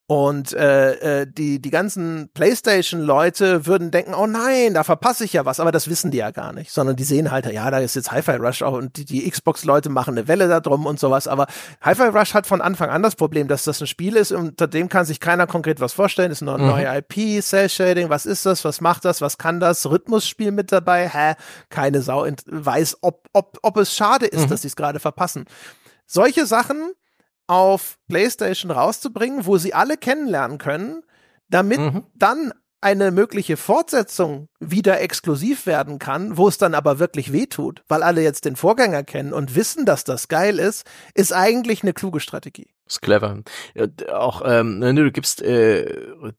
Und 0.10 0.54
äh, 0.54 1.22
äh, 1.22 1.28
die, 1.30 1.62
die 1.62 1.70
ganzen 1.70 2.30
PlayStation-Leute 2.34 3.66
würden 3.66 3.92
denken, 3.92 4.14
oh 4.14 4.26
nein, 4.26 4.74
da 4.74 4.86
verpasse 4.86 5.26
ich 5.26 5.34
ja 5.34 5.44
was, 5.44 5.60
aber 5.60 5.74
das 5.74 5.90
wissen 5.90 6.12
die 6.12 6.18
ja 6.20 6.32
gar 6.32 6.54
nicht, 6.54 6.72
sondern 6.72 6.96
die 6.96 7.04
sehen 7.04 7.30
halt, 7.30 7.46
ja, 7.48 7.70
da 7.70 7.80
ist 7.80 7.96
jetzt 7.96 8.12
Hi-Fi 8.14 8.38
Rush 8.38 8.62
auch 8.62 8.72
und 8.74 8.96
die, 8.96 9.04
die 9.04 9.30
Xbox-Leute 9.30 9.90
machen 9.90 10.18
eine 10.18 10.30
Welle 10.30 10.48
da 10.48 10.62
drum 10.62 10.86
und 10.86 10.98
sowas, 10.98 11.28
aber 11.28 11.48
Hi-Fi 11.82 12.04
Rush 12.18 12.34
hat 12.34 12.48
von 12.48 12.62
Anfang 12.62 12.90
an 12.90 13.04
das 13.04 13.16
Problem, 13.18 13.50
dass 13.50 13.66
das 13.66 13.82
ein 13.82 13.88
Spiel 13.88 14.16
ist, 14.16 14.32
unter 14.32 14.68
dem 14.68 14.88
kann 14.88 15.06
sich 15.06 15.20
keiner 15.20 15.46
konkret 15.46 15.82
was 15.82 15.92
vorstellen, 15.92 16.32
ist 16.32 16.42
nur 16.42 16.54
eine 16.56 16.64
Mhm. 16.64 16.70
neue 16.70 16.98
IP, 17.00 17.42
Cell-Shading, 17.44 18.10
was 18.10 18.26
ist 18.26 18.46
das, 18.46 18.64
was 18.64 18.80
macht 18.80 19.04
das, 19.04 19.20
was 19.20 19.38
kann 19.38 19.60
das, 19.60 19.86
Rhythmusspiel 19.90 20.52
mit 20.54 20.72
dabei, 20.72 21.10
hä, 21.10 21.34
keine 21.70 22.02
Sau 22.02 22.26
weiß, 22.46 23.00
ob, 23.02 23.28
ob, 23.34 23.58
ob 23.62 23.76
es 23.76 23.94
schade 23.94 24.26
ist, 24.26 24.46
Mhm. 24.46 24.50
dass 24.52 24.62
sie 24.62 24.70
es 24.70 24.78
gerade 24.78 25.02
verpassen. 25.02 25.44
Solche 26.06 26.46
Sachen 26.46 26.94
auf 27.48 27.98
PlayStation 28.08 28.72
rauszubringen, 28.72 29.46
wo 29.46 29.58
sie 29.58 29.74
alle 29.74 29.98
kennenlernen 29.98 30.58
können, 30.58 31.02
damit 31.50 31.80
Mhm. 31.80 32.04
dann 32.14 32.54
eine 32.80 33.10
mögliche 33.12 33.58
Fortsetzung 33.58 34.50
wieder 34.60 35.02
exklusiv 35.02 35.66
werden 35.66 35.98
kann, 35.98 36.38
wo 36.38 36.48
es 36.48 36.58
dann 36.60 36.76
aber 36.76 37.00
wirklich 37.00 37.34
wehtut, 37.34 37.84
weil 37.88 38.04
alle 38.04 38.22
jetzt 38.22 38.46
den 38.46 38.56
Vorgänger 38.56 39.04
kennen 39.04 39.34
und 39.34 39.56
wissen, 39.56 39.86
dass 39.86 40.04
das 40.04 40.28
geil 40.28 40.60
ist, 40.60 40.86
ist 41.16 41.34
eigentlich 41.34 41.82
eine 41.82 41.94
kluge 41.94 42.20
Strategie. 42.20 42.70
Ist 42.88 43.02
clever. 43.02 43.40
Auch, 44.14 44.42
ähm, 44.46 44.80
ne, 44.80 44.94
du 44.94 45.12
gibst 45.12 45.42
äh, 45.42 45.86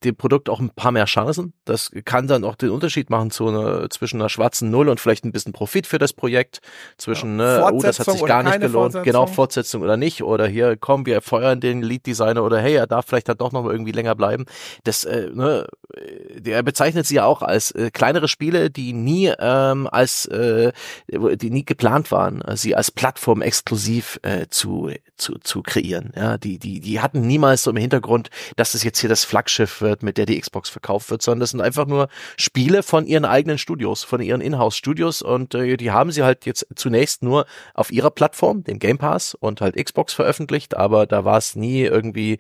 dem 0.05 0.17
Produkt 0.17 0.49
auch 0.49 0.61
ein 0.61 0.71
paar 0.71 0.93
mehr 0.93 1.05
Chancen. 1.05 1.53
Das 1.65 1.91
kann 2.05 2.27
dann 2.27 2.45
auch 2.45 2.57
den 2.57 2.71
Unterschied 2.71 3.11
machen 3.11 3.31
zu 3.31 3.49
einer, 3.49 3.91
zwischen 3.91 4.21
einer 4.21 4.29
schwarzen 4.29 4.71
Null 4.71 4.89
und 4.89 4.99
vielleicht 4.99 5.25
ein 5.25 5.33
bisschen 5.33 5.53
Profit 5.53 5.87
für 5.87 5.99
das 5.99 6.13
Projekt. 6.13 6.61
Zwischen, 6.97 7.39
Ja, 7.39 7.59
ne, 7.59 7.71
oh, 7.73 7.81
das 7.83 7.99
hat 7.99 8.11
sich 8.11 8.25
gar 8.25 8.43
nicht 8.43 8.61
gelohnt. 8.61 8.97
Genau, 9.03 9.27
Fortsetzung 9.27 9.83
oder 9.83 9.97
nicht. 9.97 10.23
Oder 10.23 10.47
hier, 10.47 10.77
komm, 10.77 11.05
wir 11.07 11.21
feuern 11.21 11.61
den 11.61 11.83
Lead-Designer 11.83 12.43
oder 12.43 12.61
hey, 12.61 12.75
er 12.75 12.87
darf 12.87 13.07
vielleicht 13.07 13.29
dann 13.29 13.39
doch 13.39 13.53
noch 13.53 13.63
mal 13.63 13.73
irgendwie 13.73 13.93
länger 13.93 14.15
bleiben. 14.15 14.47
Das, 14.85 15.05
äh, 15.05 15.29
ne, 15.33 15.67
äh, 15.95 16.41
der 16.41 16.63
bezeichnet 16.63 17.07
sie 17.07 17.17
ja 17.17 17.25
auch 17.25 17.43
als 17.43 17.73
äh, 17.73 17.91
kleinere 17.91 18.29
Spiele, 18.29 18.71
die 18.71 18.93
nie 18.93 19.33
ähm, 19.39 19.87
als, 19.91 20.27
äh, 20.27 20.73
die 21.09 21.51
nie 21.51 21.65
geplant 21.65 22.11
waren, 22.11 22.41
äh, 22.43 22.57
sie 22.57 22.75
als 22.75 22.91
Plattform 22.91 23.43
exklusiv 23.43 24.19
äh, 24.23 24.47
zu, 24.49 24.91
zu, 25.17 25.39
zu 25.39 25.63
kreieren. 25.63 26.13
Ja, 26.17 26.38
die, 26.39 26.59
die, 26.59 26.81
die 26.81 27.01
hatten 27.01 27.21
niemals 27.27 27.63
so 27.65 27.71
im 27.71 27.77
Hintergrund, 27.77 28.31
dass 28.57 28.75
es 28.75 28.83
jetzt 28.83 28.99
hier 29.01 29.09
das 29.09 29.25
Flaggschiff 29.25 29.81
wird, 29.81 30.03
mit 30.03 30.19
der 30.19 30.27
die 30.27 30.41
Xbox 30.41 30.69
verkauft 30.71 31.11
wird, 31.11 31.23
sondern 31.23 31.41
das 31.41 31.51
sind 31.51 31.61
einfach 31.61 31.87
nur 31.87 32.09
Spiele 32.37 32.83
von 32.83 33.07
ihren 33.07 33.25
eigenen 33.25 33.59
Studios, 33.59 34.05
von 34.05 34.21
ihren 34.21 34.41
Inhouse-Studios 34.41 35.23
und 35.23 35.55
äh, 35.55 35.77
die 35.77 35.91
haben 35.91 36.11
sie 36.13 36.23
halt 36.23 36.47
jetzt 36.47 36.67
zunächst 36.75 37.23
nur 37.23 37.47
auf 37.75 37.93
ihrer 37.93 38.11
Plattform, 38.11 38.65
dem 38.65 38.79
Game 38.79 38.99
Pass 38.99 39.35
und 39.35 39.61
halt 39.61 39.77
Xbox 39.77 40.13
veröffentlicht, 40.15 40.77
aber 40.77 41.07
da 41.07 41.25
war 41.25 41.39
es 41.39 41.57
nie 41.57 41.83
irgendwie 41.83 42.39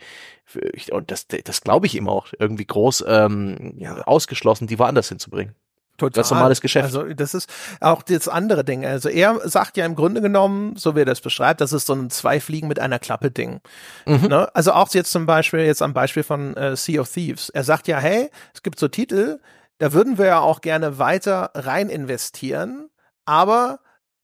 und 0.90 1.10
das, 1.10 1.26
das 1.26 1.60
glaube 1.60 1.86
ich 1.86 1.94
ihm 1.94 2.08
auch 2.08 2.28
irgendwie 2.38 2.64
groß 2.64 3.04
ähm, 3.06 3.74
Ja. 3.76 4.02
ausgeschlossen, 4.02 4.66
die 4.66 4.78
woanders 4.78 5.08
hinzubringen. 5.08 5.54
Total. 5.98 6.22
Ganz 6.22 6.30
normales 6.30 6.60
Geschäft. 6.60 6.84
Also 6.84 7.02
das 7.02 7.34
ist 7.34 7.50
auch 7.80 8.02
das 8.02 8.28
andere 8.28 8.64
Ding. 8.64 8.86
Also 8.86 9.08
er 9.08 9.40
sagt 9.48 9.76
ja 9.76 9.84
im 9.84 9.96
Grunde 9.96 10.20
genommen, 10.20 10.76
so 10.76 10.94
wie 10.94 11.00
er 11.00 11.04
das 11.04 11.20
beschreibt, 11.20 11.60
das 11.60 11.72
ist 11.72 11.86
so 11.86 11.92
ein 11.92 12.08
zwei 12.08 12.38
Fliegen 12.40 12.68
mit 12.68 12.78
einer 12.78 13.00
Klappe 13.00 13.32
Ding. 13.32 13.60
Mhm. 14.06 14.28
Ne? 14.28 14.48
Also 14.54 14.72
auch 14.72 14.88
jetzt 14.94 15.10
zum 15.10 15.26
Beispiel 15.26 15.60
jetzt 15.60 15.82
am 15.82 15.94
Beispiel 15.94 16.22
von 16.22 16.56
äh, 16.56 16.76
Sea 16.76 17.00
of 17.00 17.12
Thieves. 17.12 17.48
Er 17.48 17.64
sagt 17.64 17.88
ja, 17.88 17.98
hey, 17.98 18.30
es 18.54 18.62
gibt 18.62 18.78
so 18.78 18.86
Titel, 18.86 19.40
da 19.78 19.92
würden 19.92 20.18
wir 20.18 20.26
ja 20.26 20.38
auch 20.38 20.60
gerne 20.60 20.98
weiter 20.98 21.50
rein 21.54 21.88
investieren, 21.88 22.90
aber 23.24 23.80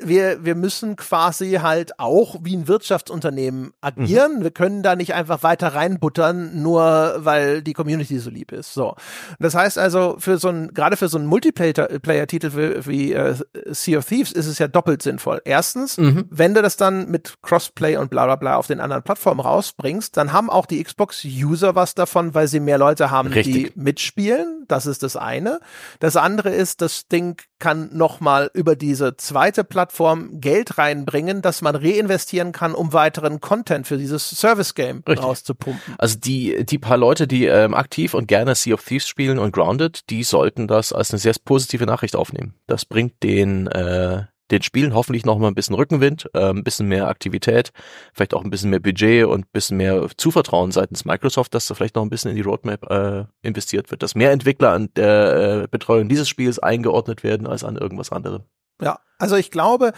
wir, 0.06 0.44
wir 0.44 0.54
müssen 0.54 0.96
quasi 0.96 1.52
halt 1.62 1.98
auch 1.98 2.36
wie 2.42 2.56
ein 2.56 2.68
Wirtschaftsunternehmen 2.68 3.72
agieren. 3.80 4.42
Wir 4.42 4.50
können 4.50 4.82
da 4.82 4.96
nicht 4.96 5.14
einfach 5.14 5.42
weiter 5.42 5.68
reinbuttern, 5.74 6.62
nur 6.62 7.16
weil 7.18 7.62
die 7.62 7.72
Community 7.72 8.18
so 8.18 8.30
lieb 8.30 8.52
ist. 8.52 8.74
So. 8.74 8.94
Das 9.38 9.54
heißt 9.54 9.78
also, 9.78 10.16
für 10.18 10.38
so 10.38 10.48
ein, 10.48 10.72
gerade 10.74 10.96
für 10.96 11.08
so 11.08 11.18
einen 11.18 11.26
Multiplayer-Titel 11.26 12.50
wie, 12.54 12.86
wie 12.86 13.12
äh, 13.12 13.34
Sea 13.70 13.98
of 13.98 14.06
Thieves 14.06 14.32
ist 14.32 14.46
es 14.46 14.58
ja 14.58 14.68
doppelt 14.68 15.02
sinnvoll. 15.02 15.40
Erstens, 15.44 15.96
Mhm. 15.98 16.26
wenn 16.30 16.54
du 16.54 16.62
das 16.62 16.76
dann 16.76 17.10
mit 17.10 17.34
Crossplay 17.42 17.96
und 17.96 18.10
bla 18.10 18.24
bla 18.26 18.36
bla 18.36 18.56
auf 18.56 18.66
den 18.66 18.80
anderen 18.80 19.02
Plattformen 19.02 19.40
rausbringst, 19.40 20.16
dann 20.16 20.32
haben 20.32 20.50
auch 20.50 20.66
die 20.66 20.82
Xbox-User 20.82 21.74
was 21.74 21.94
davon, 21.94 22.34
weil 22.34 22.48
sie 22.48 22.60
mehr 22.60 22.78
Leute 22.78 23.10
haben, 23.10 23.28
Richtig. 23.32 23.74
die 23.74 23.80
mitspielen. 23.80 24.64
Das 24.68 24.86
ist 24.86 25.02
das 25.02 25.16
eine. 25.16 25.60
Das 26.00 26.16
andere 26.16 26.50
ist, 26.50 26.80
das 26.80 27.08
Ding 27.08 27.36
kann 27.58 27.90
nochmal 27.92 28.50
über 28.54 28.76
diese 28.76 29.16
zweite 29.16 29.64
Plattform 29.64 29.93
Plattform 29.94 30.40
Geld 30.40 30.76
reinbringen, 30.76 31.40
das 31.40 31.62
man 31.62 31.76
reinvestieren 31.76 32.50
kann, 32.50 32.74
um 32.74 32.92
weiteren 32.92 33.40
Content 33.40 33.86
für 33.86 33.96
dieses 33.96 34.28
Service-Game 34.28 35.04
rauszupumpen. 35.08 35.94
Also 35.98 36.18
die, 36.18 36.66
die 36.66 36.78
paar 36.78 36.96
Leute, 36.96 37.28
die 37.28 37.46
ähm, 37.46 37.74
aktiv 37.74 38.14
und 38.14 38.26
gerne 38.26 38.56
Sea 38.56 38.74
of 38.74 38.84
Thieves 38.84 39.06
spielen 39.06 39.38
und 39.38 39.52
Grounded, 39.52 40.10
die 40.10 40.24
sollten 40.24 40.66
das 40.66 40.92
als 40.92 41.12
eine 41.12 41.20
sehr 41.20 41.34
positive 41.44 41.86
Nachricht 41.86 42.16
aufnehmen. 42.16 42.54
Das 42.66 42.84
bringt 42.84 43.22
den, 43.22 43.68
äh, 43.68 44.24
den 44.50 44.62
Spielen 44.62 44.94
hoffentlich 44.94 45.24
noch 45.24 45.38
mal 45.38 45.46
ein 45.46 45.54
bisschen 45.54 45.76
Rückenwind, 45.76 46.28
äh, 46.34 46.50
ein 46.50 46.64
bisschen 46.64 46.88
mehr 46.88 47.06
Aktivität, 47.06 47.70
vielleicht 48.12 48.34
auch 48.34 48.42
ein 48.42 48.50
bisschen 48.50 48.70
mehr 48.70 48.80
Budget 48.80 49.26
und 49.26 49.42
ein 49.42 49.50
bisschen 49.52 49.76
mehr 49.76 50.08
Zuvertrauen 50.16 50.72
seitens 50.72 51.04
Microsoft, 51.04 51.54
dass 51.54 51.66
da 51.66 51.74
vielleicht 51.74 51.94
noch 51.94 52.02
ein 52.02 52.10
bisschen 52.10 52.32
in 52.32 52.36
die 52.36 52.42
Roadmap 52.42 52.90
äh, 52.90 53.24
investiert 53.42 53.92
wird, 53.92 54.02
dass 54.02 54.16
mehr 54.16 54.32
Entwickler 54.32 54.72
an 54.72 54.88
der 54.96 55.62
äh, 55.62 55.68
Betreuung 55.70 56.08
dieses 56.08 56.28
Spiels 56.28 56.58
eingeordnet 56.58 57.22
werden 57.22 57.46
als 57.46 57.62
an 57.62 57.76
irgendwas 57.76 58.10
anderem. 58.10 58.42
Ja, 58.80 58.98
also 59.18 59.36
ich 59.36 59.50
glaube, 59.50 59.92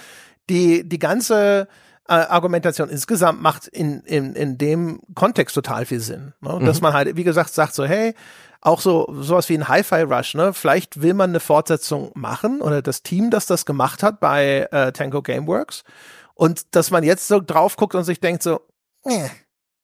die, 0.48 0.88
die 0.88 0.98
ganze 0.98 1.68
äh, 2.08 2.12
Argumentation 2.12 2.88
insgesamt 2.88 3.42
macht 3.42 3.66
in, 3.66 4.00
in, 4.00 4.34
in 4.34 4.58
dem 4.58 5.00
Kontext 5.14 5.54
total 5.54 5.86
viel 5.86 6.00
Sinn. 6.00 6.34
Ne? 6.40 6.60
Dass 6.64 6.78
mhm. 6.78 6.84
man 6.84 6.92
halt, 6.92 7.16
wie 7.16 7.24
gesagt, 7.24 7.52
sagt 7.52 7.74
so, 7.74 7.84
hey, 7.84 8.14
auch 8.60 8.80
so 8.80 9.06
sowas 9.20 9.48
wie 9.48 9.54
ein 9.54 9.68
Hi-Fi 9.68 10.02
Rush, 10.02 10.34
ne? 10.34 10.52
Vielleicht 10.52 11.02
will 11.02 11.14
man 11.14 11.30
eine 11.30 11.40
Fortsetzung 11.40 12.10
machen 12.14 12.60
oder 12.60 12.82
das 12.82 13.02
Team, 13.02 13.30
das 13.30 13.46
das 13.46 13.64
gemacht 13.64 14.02
hat 14.02 14.18
bei 14.18 14.66
äh, 14.72 14.92
Tango 14.92 15.22
Gameworks 15.22 15.84
und 16.34 16.74
dass 16.74 16.90
man 16.90 17.04
jetzt 17.04 17.28
so 17.28 17.40
drauf 17.40 17.76
guckt 17.76 17.94
und 17.94 18.04
sich 18.04 18.18
denkt 18.18 18.42
so, 18.42 18.60
äh, 19.04 19.28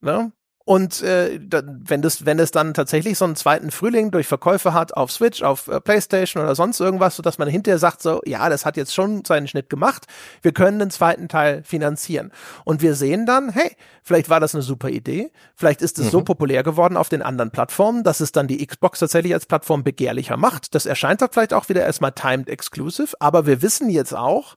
ne? 0.01 0.32
Und 0.64 1.02
äh, 1.02 1.40
wenn 1.51 2.02
das, 2.02 2.24
wenn 2.24 2.39
es 2.39 2.52
dann 2.52 2.74
tatsächlich 2.74 3.18
so 3.18 3.24
einen 3.24 3.36
zweiten 3.36 3.70
Frühling 3.70 4.10
durch 4.10 4.26
Verkäufe 4.26 4.72
hat 4.72 4.97
auf 4.97 5.10
Switch, 5.10 5.43
auf 5.43 5.66
äh, 5.68 5.80
PlayStation 5.80 6.43
oder 6.43 6.55
sonst 6.55 6.80
irgendwas, 6.80 7.16
so 7.16 7.22
dass 7.22 7.39
man 7.39 7.48
hinterher 7.48 7.78
sagt 7.78 8.02
so, 8.02 8.20
ja, 8.24 8.48
das 8.48 8.64
hat 8.64 8.76
jetzt 8.76 8.94
schon 8.94 9.24
seinen 9.24 9.48
Schnitt 9.48 9.68
gemacht, 9.68 10.06
wir 10.40 10.52
können 10.52 10.78
den 10.78 10.90
zweiten 10.90 11.28
Teil 11.28 11.62
finanzieren. 11.64 12.30
Und 12.64 12.80
wir 12.80 12.94
sehen 12.94 13.26
dann, 13.26 13.51
hey, 13.51 13.76
vielleicht 14.02 14.30
war 14.30 14.39
das 14.39 14.55
eine 14.55 14.62
super 14.62 14.89
Idee, 14.89 15.32
vielleicht 15.56 15.82
ist 15.82 15.98
es 15.98 16.06
mhm. 16.06 16.10
so 16.10 16.22
populär 16.22 16.62
geworden 16.62 16.97
auf 16.97 17.09
den 17.09 17.22
anderen 17.22 17.51
Plattformen, 17.51 18.05
dass 18.05 18.20
es 18.20 18.30
dann 18.30 18.47
die 18.47 18.64
Xbox 18.64 19.01
tatsächlich 19.01 19.34
als 19.34 19.47
Plattform 19.47 19.82
begehrlicher 19.82 20.36
macht. 20.36 20.74
Das 20.74 20.86
erscheint 20.86 21.22
dann 21.22 21.30
vielleicht 21.32 21.55
auch 21.55 21.68
wieder 21.68 21.84
erstmal 21.84 22.12
timed 22.12 22.48
exclusive, 22.48 23.16
aber 23.18 23.47
wir 23.47 23.62
wissen 23.62 23.90
jetzt 23.90 24.14
auch, 24.14 24.55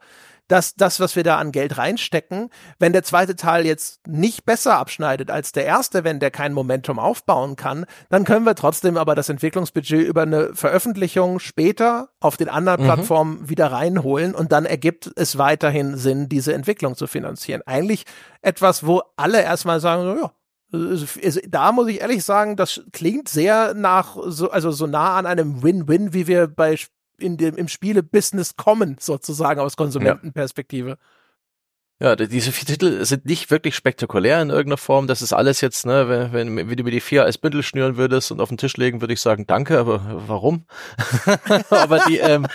dass 0.47 0.75
das, 0.75 0.99
was 0.99 1.15
wir 1.15 1.23
da 1.23 1.37
an 1.37 1.51
Geld 1.51 1.77
reinstecken, 1.77 2.49
wenn 2.79 2.93
der 2.93 3.03
zweite 3.03 3.35
Teil 3.35 3.65
jetzt 3.65 4.07
nicht 4.07 4.45
besser 4.45 4.77
abschneidet 4.77 5.31
als 5.31 5.51
der 5.51 5.65
erste, 5.65 6.03
wenn 6.03 6.19
der 6.19 6.31
kein 6.31 6.53
Momentum 6.53 6.99
aufbauen 6.99 7.55
kann, 7.55 7.85
dann 8.09 8.25
können 8.25 8.45
wir 8.45 8.55
trotzdem 8.55 8.97
aber 8.97 9.15
das 9.15 9.29
Entwicklungsbudget 9.29 10.07
über 10.07 10.23
eine 10.23 10.53
Veröffentlichung 10.53 11.39
später 11.39 12.09
auf 12.19 12.37
den 12.37 12.49
anderen 12.49 12.81
mhm. 12.81 12.85
Plattformen 12.85 13.49
wieder 13.49 13.71
reinholen 13.71 14.35
und 14.35 14.51
dann 14.51 14.65
ergibt 14.65 15.11
es 15.15 15.37
weiterhin 15.37 15.97
Sinn, 15.97 16.29
diese 16.29 16.53
Entwicklung 16.53 16.95
zu 16.95 17.07
finanzieren. 17.07 17.61
Eigentlich 17.65 18.05
etwas, 18.41 18.85
wo 18.85 19.01
alle 19.15 19.41
erstmal 19.41 19.79
sagen, 19.79 20.19
ja, 20.21 20.31
da 21.47 21.71
muss 21.71 21.87
ich 21.87 22.01
ehrlich 22.01 22.23
sagen, 22.23 22.55
das 22.55 22.81
klingt 22.91 23.29
sehr 23.29 23.73
nach 23.73 24.17
so, 24.25 24.49
also 24.51 24.71
so 24.71 24.87
nah 24.87 25.15
an 25.15 25.25
einem 25.25 25.63
Win-Win, 25.63 26.13
wie 26.13 26.27
wir 26.27 26.47
bei 26.47 26.77
in 27.17 27.37
dem, 27.37 27.55
im 27.55 27.67
Spiele-Business 27.67 28.55
kommen, 28.55 28.97
sozusagen 28.99 29.59
aus 29.59 29.77
Konsumentenperspektive. 29.77 30.89
Ja, 30.89 30.97
diese 31.99 32.51
vier 32.51 32.65
Titel 32.65 33.05
sind 33.05 33.25
nicht 33.25 33.49
wirklich 33.51 33.73
spektakulär 33.73 34.41
in 34.41 34.49
irgendeiner 34.49 34.77
Form. 34.77 35.07
Das 35.07 35.21
ist 35.21 35.31
alles 35.31 35.61
jetzt, 35.61 35.85
ne, 35.85 36.09
wenn, 36.09 36.57
wenn, 36.57 36.69
wenn 36.69 36.77
du 36.77 36.83
mir 36.83 36.91
die 36.91 36.99
vier 36.99 37.23
als 37.23 37.37
Bündel 37.37 37.63
schnüren 37.63 37.95
würdest 37.95 38.31
und 38.31 38.41
auf 38.41 38.49
den 38.49 38.57
Tisch 38.57 38.75
legen, 38.75 38.99
würde 38.99 39.13
ich 39.13 39.21
sagen, 39.21 39.47
danke, 39.47 39.79
aber 39.79 40.01
warum? 40.27 40.65
aber 41.69 41.99
die, 42.09 42.17
ähm, 42.17 42.47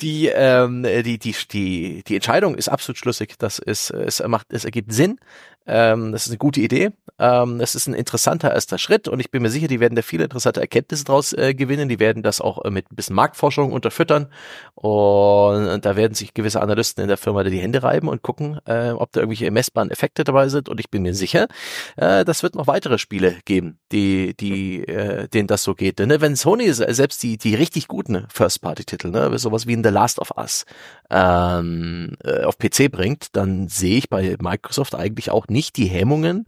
die, 0.00 0.26
ähm, 0.26 0.82
die, 0.82 1.18
die, 1.18 1.34
die, 1.52 2.02
die 2.02 2.14
Entscheidung 2.16 2.56
ist 2.56 2.68
absolut 2.68 2.98
schlüssig. 2.98 3.34
Das 3.38 3.60
ist, 3.60 3.90
es 3.90 4.20
macht, 4.26 4.52
es 4.52 4.64
ergibt 4.64 4.92
Sinn. 4.92 5.20
Ähm, 5.66 6.10
das 6.10 6.26
ist 6.26 6.30
eine 6.30 6.38
gute 6.38 6.60
Idee. 6.60 6.90
Ähm, 7.18 7.58
das 7.58 7.74
ist 7.74 7.86
ein 7.86 7.94
interessanter 7.94 8.52
erster 8.52 8.78
Schritt 8.78 9.06
und 9.06 9.20
ich 9.20 9.30
bin 9.30 9.42
mir 9.42 9.50
sicher, 9.50 9.68
die 9.68 9.78
werden 9.78 9.94
da 9.94 10.02
viele 10.02 10.24
interessante 10.24 10.60
Erkenntnisse 10.60 11.04
draus 11.04 11.32
äh, 11.32 11.54
gewinnen. 11.54 11.88
Die 11.88 12.00
werden 12.00 12.22
das 12.22 12.40
auch 12.40 12.64
äh, 12.64 12.70
mit 12.70 12.90
ein 12.90 12.96
bisschen 12.96 13.14
Marktforschung 13.14 13.70
unterfüttern 13.70 14.28
und 14.74 15.84
da 15.84 15.96
werden 15.96 16.14
sich 16.14 16.34
gewisse 16.34 16.62
Analysten 16.62 17.02
in 17.02 17.08
der 17.08 17.18
Firma 17.18 17.44
die 17.44 17.58
Hände 17.58 17.82
reiben 17.82 18.08
und 18.08 18.22
gucken, 18.22 18.58
äh, 18.66 18.79
ob 18.96 19.12
da 19.12 19.20
irgendwelche 19.20 19.50
messbaren 19.50 19.90
Effekte 19.90 20.24
dabei 20.24 20.48
sind. 20.48 20.68
Und 20.68 20.80
ich 20.80 20.90
bin 20.90 21.02
mir 21.02 21.14
sicher, 21.14 21.48
äh, 21.96 22.24
das 22.24 22.42
wird 22.42 22.54
noch 22.54 22.66
weitere 22.66 22.98
Spiele 22.98 23.36
geben, 23.44 23.78
die, 23.92 24.34
die, 24.38 24.86
äh, 24.86 25.28
denen 25.28 25.46
das 25.46 25.62
so 25.62 25.74
geht. 25.74 25.98
Denn 25.98 26.08
ne, 26.08 26.20
wenn 26.20 26.36
Sony 26.36 26.72
selbst 26.72 27.22
die, 27.22 27.38
die 27.38 27.54
richtig 27.54 27.88
guten 27.88 28.26
First-Party-Titel, 28.32 29.10
ne, 29.10 29.38
sowas 29.38 29.66
wie 29.66 29.72
in 29.72 29.84
The 29.84 29.90
Last 29.90 30.18
of 30.18 30.32
Us, 30.36 30.64
ähm, 31.10 32.16
äh, 32.24 32.44
auf 32.44 32.58
PC 32.58 32.90
bringt, 32.90 33.28
dann 33.32 33.68
sehe 33.68 33.98
ich 33.98 34.08
bei 34.08 34.36
Microsoft 34.40 34.94
eigentlich 34.94 35.30
auch 35.30 35.48
nicht 35.48 35.76
die 35.76 35.86
Hemmungen, 35.86 36.46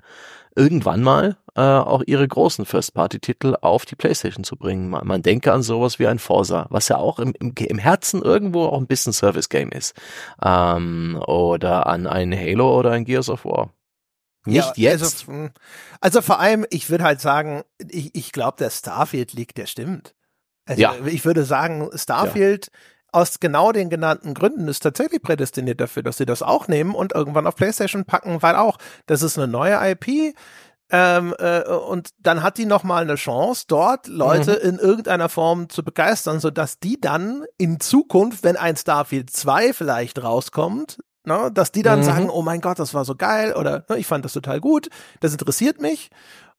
irgendwann 0.56 1.02
mal 1.02 1.36
äh, 1.54 1.60
auch 1.60 2.02
ihre 2.06 2.26
großen 2.26 2.64
First-Party-Titel 2.64 3.56
auf 3.60 3.84
die 3.84 3.96
PlayStation 3.96 4.44
zu 4.44 4.56
bringen. 4.56 4.90
Man, 4.90 5.06
man, 5.06 5.22
denke 5.22 5.52
an 5.52 5.62
sowas 5.62 5.98
wie 5.98 6.06
ein 6.06 6.18
Forza, 6.18 6.66
was 6.70 6.88
ja 6.88 6.96
auch 6.96 7.18
im, 7.18 7.34
im, 7.40 7.54
im 7.56 7.78
Herzen 7.78 8.22
irgendwo 8.22 8.64
auch 8.66 8.78
ein 8.78 8.86
bisschen 8.86 9.12
Service-Game 9.12 9.70
ist. 9.70 9.94
Ähm, 10.42 11.22
oder 11.26 11.86
an 11.86 12.06
ein 12.06 12.36
Halo 12.36 12.78
oder 12.78 12.92
ein 12.92 13.04
Gears 13.04 13.28
of 13.28 13.44
War. 13.44 13.70
Nicht 14.44 14.76
ja, 14.76 14.90
jetzt. 14.90 15.28
Also, 15.28 15.50
also, 16.00 16.22
vor 16.22 16.40
allem, 16.40 16.66
ich 16.70 16.90
würde 16.90 17.04
halt 17.04 17.20
sagen, 17.20 17.62
ich, 17.78 18.14
ich 18.14 18.32
glaube, 18.32 18.56
der 18.58 18.70
Starfield-Leak, 18.70 19.54
der 19.54 19.66
stimmt. 19.66 20.14
Also 20.64 20.80
ja. 20.80 20.94
ich 21.06 21.24
würde 21.24 21.44
sagen, 21.44 21.90
Starfield 21.94 22.66
ja 22.66 22.78
aus 23.12 23.40
genau 23.40 23.72
den 23.72 23.90
genannten 23.90 24.34
Gründen 24.34 24.68
ist 24.68 24.80
tatsächlich 24.80 25.22
prädestiniert 25.22 25.80
dafür, 25.80 26.02
dass 26.02 26.16
sie 26.16 26.26
das 26.26 26.42
auch 26.42 26.66
nehmen 26.66 26.94
und 26.94 27.14
irgendwann 27.14 27.46
auf 27.46 27.56
PlayStation 27.56 28.04
packen, 28.04 28.42
weil 28.42 28.56
auch 28.56 28.78
das 29.06 29.22
ist 29.22 29.38
eine 29.38 29.46
neue 29.46 29.78
IP. 29.90 30.34
Ähm, 30.90 31.34
äh, 31.38 31.62
und 31.62 32.10
dann 32.18 32.42
hat 32.42 32.58
die 32.58 32.66
noch 32.66 32.84
mal 32.84 33.02
eine 33.02 33.14
Chance, 33.14 33.64
dort 33.66 34.08
Leute 34.08 34.60
mhm. 34.62 34.68
in 34.68 34.78
irgendeiner 34.78 35.30
Form 35.30 35.70
zu 35.70 35.82
begeistern, 35.82 36.38
so 36.38 36.50
dass 36.50 36.80
die 36.80 37.00
dann 37.00 37.44
in 37.56 37.80
Zukunft, 37.80 38.44
wenn 38.44 38.56
ein 38.56 38.76
Starfield 38.76 39.30
2 39.30 39.72
vielleicht 39.72 40.22
rauskommt, 40.22 40.98
ne, 41.24 41.50
dass 41.52 41.72
die 41.72 41.82
dann 41.82 42.00
mhm. 42.00 42.04
sagen, 42.04 42.30
oh 42.30 42.42
mein 42.42 42.60
Gott, 42.60 42.78
das 42.78 42.92
war 42.92 43.06
so 43.06 43.14
geil 43.14 43.54
oder 43.54 43.86
ne, 43.88 43.96
ich 43.96 44.06
fand 44.06 44.24
das 44.24 44.34
total 44.34 44.60
gut, 44.60 44.88
das 45.20 45.32
interessiert 45.32 45.80
mich. 45.80 46.10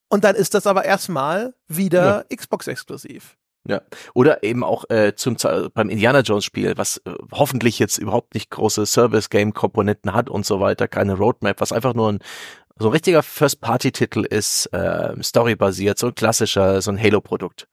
Und 0.10 0.24
dann 0.24 0.36
ist 0.36 0.54
das 0.54 0.68
aber 0.68 0.86
erstmal 0.86 1.54
wieder 1.68 2.26
ja. 2.30 2.36
Xbox 2.36 2.68
exklusiv. 2.68 3.38
Ja. 3.66 3.82
Oder 4.14 4.44
eben 4.44 4.64
auch 4.64 4.90
äh, 4.90 5.16
zum 5.16 5.38
beim 5.74 5.90
Indiana 5.90 6.20
Jones 6.20 6.44
Spiel, 6.44 6.74
was 6.76 6.98
äh, 7.06 7.14
hoffentlich 7.32 7.80
jetzt 7.80 7.98
überhaupt 7.98 8.34
nicht 8.34 8.50
große 8.50 8.86
Service 8.86 9.30
Game 9.30 9.54
Komponenten 9.54 10.14
hat 10.14 10.30
und 10.30 10.46
so 10.46 10.60
weiter, 10.60 10.90
keine 10.90 11.14
Roadmap, 11.14 11.62
was 11.62 11.72
einfach 11.72 11.94
nur 11.94 12.12
ein 12.12 12.20
so 12.78 12.90
ein 12.90 12.92
richtiger 12.92 13.24
First 13.24 13.62
Party 13.62 13.92
Titel 13.92 14.26
ist, 14.26 14.66
äh, 14.74 15.16
Story 15.24 15.56
basiert, 15.56 16.00
so 16.00 16.08
ein 16.08 16.16
klassischer, 16.16 16.82
so 16.82 16.92
ein 16.92 17.00
Halo 17.00 17.22
Produkt. 17.22 17.68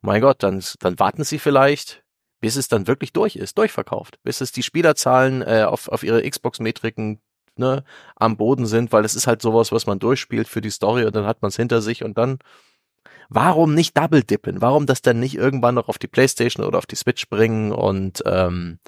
Mein 0.00 0.22
Gott, 0.22 0.42
dann 0.42 0.62
dann 0.80 0.98
warten 0.98 1.24
Sie 1.24 1.38
vielleicht, 1.38 2.04
bis 2.40 2.56
es 2.56 2.68
dann 2.68 2.86
wirklich 2.86 3.12
durch 3.12 3.36
ist, 3.36 3.58
durchverkauft, 3.58 4.18
bis 4.22 4.40
es 4.40 4.52
die 4.52 4.62
Spielerzahlen 4.62 5.42
äh, 5.42 5.64
auf 5.68 5.88
auf 5.88 6.04
ihre 6.04 6.22
Xbox 6.28 6.60
Metriken 6.60 7.20
ne, 7.58 7.84
am 8.16 8.36
Boden 8.36 8.66
sind, 8.66 8.92
weil 8.92 9.04
es 9.04 9.14
ist 9.14 9.26
halt 9.26 9.42
sowas, 9.42 9.72
was 9.72 9.86
man 9.86 9.98
durchspielt 9.98 10.48
für 10.48 10.60
die 10.60 10.70
Story 10.70 11.04
und 11.04 11.14
dann 11.16 11.26
hat 11.26 11.42
man 11.42 11.50
es 11.50 11.56
hinter 11.56 11.82
sich 11.82 12.04
und 12.04 12.16
dann 12.16 12.38
warum 13.28 13.74
nicht 13.74 13.96
double 13.96 14.22
dippen? 14.22 14.60
Warum 14.60 14.86
das 14.86 15.02
dann 15.02 15.20
nicht 15.20 15.36
irgendwann 15.36 15.74
noch 15.74 15.88
auf 15.88 15.98
die 15.98 16.08
Playstation 16.08 16.64
oder 16.64 16.78
auf 16.78 16.86
die 16.86 16.96
Switch 16.96 17.28
bringen 17.28 17.72
und 17.72 18.22
ähm, 18.26 18.78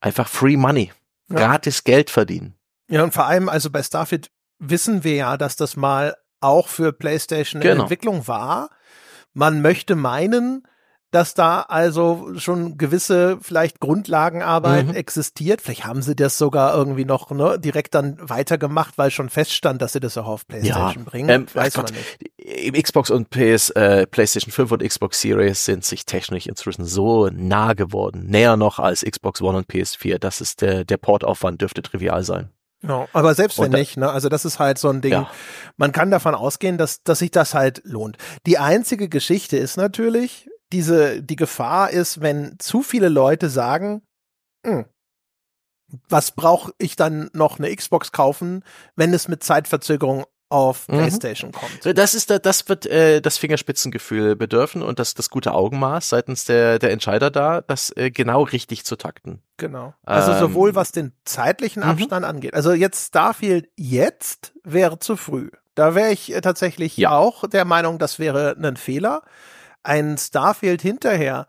einfach 0.00 0.28
Free 0.28 0.56
Money, 0.56 0.92
ja. 1.28 1.36
gratis 1.36 1.84
Geld 1.84 2.10
verdienen? 2.10 2.54
Ja, 2.88 3.02
und 3.02 3.14
vor 3.14 3.26
allem, 3.26 3.48
also 3.48 3.70
bei 3.70 3.82
Starfield 3.82 4.30
wissen 4.58 5.04
wir 5.04 5.14
ja, 5.14 5.36
dass 5.36 5.56
das 5.56 5.76
mal 5.76 6.14
auch 6.40 6.68
für 6.68 6.92
PlayStation 6.92 7.62
in 7.62 7.68
genau. 7.68 7.82
Entwicklung 7.82 8.26
war. 8.26 8.70
Man 9.32 9.62
möchte 9.62 9.96
meinen, 9.96 10.66
dass 11.12 11.34
da 11.34 11.60
also 11.60 12.32
schon 12.36 12.78
gewisse 12.78 13.38
vielleicht 13.40 13.80
Grundlagenarbeit 13.80 14.88
mhm. 14.88 14.94
existiert. 14.94 15.60
Vielleicht 15.60 15.84
haben 15.84 16.00
sie 16.00 16.16
das 16.16 16.38
sogar 16.38 16.74
irgendwie 16.74 17.04
noch 17.04 17.30
ne, 17.30 17.58
direkt 17.58 17.94
dann 17.94 18.16
weitergemacht, 18.20 18.96
weil 18.96 19.10
schon 19.10 19.28
feststand, 19.28 19.82
dass 19.82 19.92
sie 19.92 20.00
das 20.00 20.16
auch 20.16 20.26
auf 20.26 20.46
PlayStation 20.48 21.04
ja, 21.04 21.10
bringen. 21.10 21.28
Ähm, 21.28 21.46
Weiß 21.52 21.76
man 21.76 21.86
nicht. 21.86 22.82
Xbox 22.82 23.10
und 23.10 23.28
PS, 23.30 23.70
äh, 23.70 24.06
PlayStation 24.06 24.50
5 24.50 24.72
und 24.72 24.82
Xbox 24.82 25.20
Series 25.20 25.64
sind 25.66 25.84
sich 25.84 26.06
technisch 26.06 26.46
inzwischen 26.46 26.86
so 26.86 27.28
nah 27.28 27.74
geworden. 27.74 28.24
Näher 28.26 28.56
noch 28.56 28.78
als 28.78 29.04
Xbox 29.04 29.42
One 29.42 29.58
und 29.58 29.68
PS4. 29.68 30.18
Das 30.18 30.40
ist 30.40 30.62
der, 30.62 30.84
der 30.84 30.96
Portaufwand 30.96 31.60
dürfte 31.60 31.82
trivial 31.82 32.24
sein. 32.24 32.48
Ja, 32.82 33.06
aber 33.12 33.34
selbst 33.34 33.60
wenn 33.60 33.70
nicht, 33.70 33.96
ne, 33.96 34.10
also 34.10 34.28
das 34.28 34.44
ist 34.44 34.58
halt 34.58 34.78
so 34.78 34.88
ein 34.88 35.02
Ding. 35.02 35.12
Ja. 35.12 35.30
Man 35.76 35.92
kann 35.92 36.10
davon 36.10 36.34
ausgehen, 36.34 36.78
dass, 36.78 37.02
dass 37.04 37.20
sich 37.20 37.30
das 37.30 37.54
halt 37.54 37.82
lohnt. 37.84 38.16
Die 38.46 38.58
einzige 38.58 39.08
Geschichte 39.08 39.56
ist 39.56 39.76
natürlich, 39.76 40.48
diese, 40.72 41.22
die 41.22 41.36
Gefahr 41.36 41.90
ist, 41.90 42.20
wenn 42.20 42.56
zu 42.58 42.82
viele 42.82 43.08
Leute 43.08 43.50
sagen, 43.50 44.02
hm, 44.66 44.86
was 46.08 46.32
brauche 46.32 46.72
ich 46.78 46.96
dann 46.96 47.30
noch 47.34 47.58
eine 47.58 47.74
Xbox 47.74 48.12
kaufen, 48.12 48.64
wenn 48.96 49.12
es 49.12 49.28
mit 49.28 49.44
Zeitverzögerung 49.44 50.24
auf 50.52 50.86
mhm. 50.86 50.98
PlayStation 50.98 51.50
kommt. 51.52 51.96
Das 51.96 52.14
ist 52.14 52.30
da, 52.30 52.38
das 52.38 52.68
wird 52.68 52.86
äh, 52.86 53.22
das 53.22 53.38
Fingerspitzengefühl 53.38 54.36
bedürfen 54.36 54.82
und 54.82 54.98
das 54.98 55.14
das 55.14 55.30
gute 55.30 55.54
Augenmaß 55.54 56.10
seitens 56.10 56.44
der 56.44 56.78
der 56.78 56.90
Entscheider 56.90 57.30
da, 57.30 57.62
das 57.62 57.90
äh, 57.96 58.10
genau 58.10 58.42
richtig 58.42 58.84
zu 58.84 58.96
takten. 58.96 59.42
Genau. 59.56 59.94
Also 60.02 60.32
ähm, 60.32 60.38
sowohl 60.38 60.74
was 60.74 60.92
den 60.92 61.12
zeitlichen 61.24 61.82
mhm. 61.82 61.88
Abstand 61.88 62.24
mhm. 62.24 62.30
angeht. 62.30 62.54
Also 62.54 62.72
jetzt 62.72 63.08
Starfield 63.08 63.70
jetzt 63.76 64.52
wäre 64.62 64.98
zu 64.98 65.16
früh. 65.16 65.50
Da 65.74 65.94
wäre 65.94 66.12
ich 66.12 66.34
äh, 66.34 66.42
tatsächlich 66.42 66.98
ja. 66.98 67.16
auch 67.16 67.48
der 67.48 67.64
Meinung, 67.64 67.98
das 67.98 68.18
wäre 68.18 68.54
ein 68.62 68.76
Fehler. 68.76 69.22
Ein 69.82 70.16
Starfield 70.18 70.82
hinterher 70.82 71.46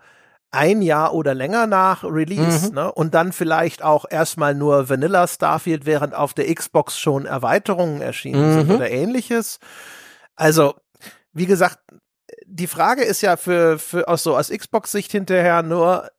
ein 0.53 0.83
Jahr 0.83 1.15
oder 1.15 1.33
länger 1.33 1.65
nach 1.65 2.03
Release, 2.03 2.69
mhm. 2.69 2.75
ne? 2.75 2.91
Und 2.91 3.15
dann 3.15 3.33
vielleicht 3.33 3.81
auch 3.83 4.05
erstmal 4.07 4.53
nur 4.53 4.87
Vanilla 4.87 5.27
Starfield, 5.27 5.87
während 5.87 6.13
auf 6.13 6.35
der 6.35 6.53
Xbox 6.53 6.97
schon 6.99 7.25
Erweiterungen 7.25 8.01
erschienen 8.01 8.49
mhm. 8.49 8.53
sind 8.59 8.71
oder 8.71 8.91
ähnliches. 8.91 9.59
Also, 10.35 10.75
wie 11.33 11.47
gesagt, 11.47 11.79
die 12.45 12.67
Frage 12.67 13.03
ist 13.03 13.21
ja 13.21 13.35
für, 13.35 13.79
für 13.79 14.07
aus 14.07 14.21
so 14.21 14.37
aus 14.37 14.49
Xbox-Sicht 14.49 15.11
hinterher 15.11 15.63
nur, 15.63 16.09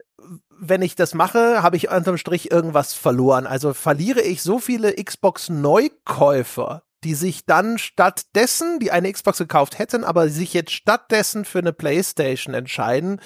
wenn 0.50 0.82
ich 0.82 0.96
das 0.96 1.14
mache, 1.14 1.62
habe 1.62 1.76
ich 1.76 1.90
unterm 1.90 2.18
Strich 2.18 2.50
irgendwas 2.50 2.92
verloren. 2.92 3.46
Also 3.46 3.72
verliere 3.72 4.20
ich 4.20 4.42
so 4.42 4.58
viele 4.58 4.94
Xbox-Neukäufer, 4.94 6.82
die 7.04 7.14
sich 7.14 7.44
dann 7.44 7.78
stattdessen, 7.78 8.80
die 8.80 8.90
eine 8.90 9.12
Xbox 9.12 9.38
gekauft 9.38 9.78
hätten, 9.78 10.04
aber 10.04 10.28
sich 10.28 10.54
jetzt 10.54 10.72
stattdessen 10.72 11.44
für 11.44 11.58
eine 11.58 11.72
PlayStation 11.72 12.54
entscheiden, 12.54 13.20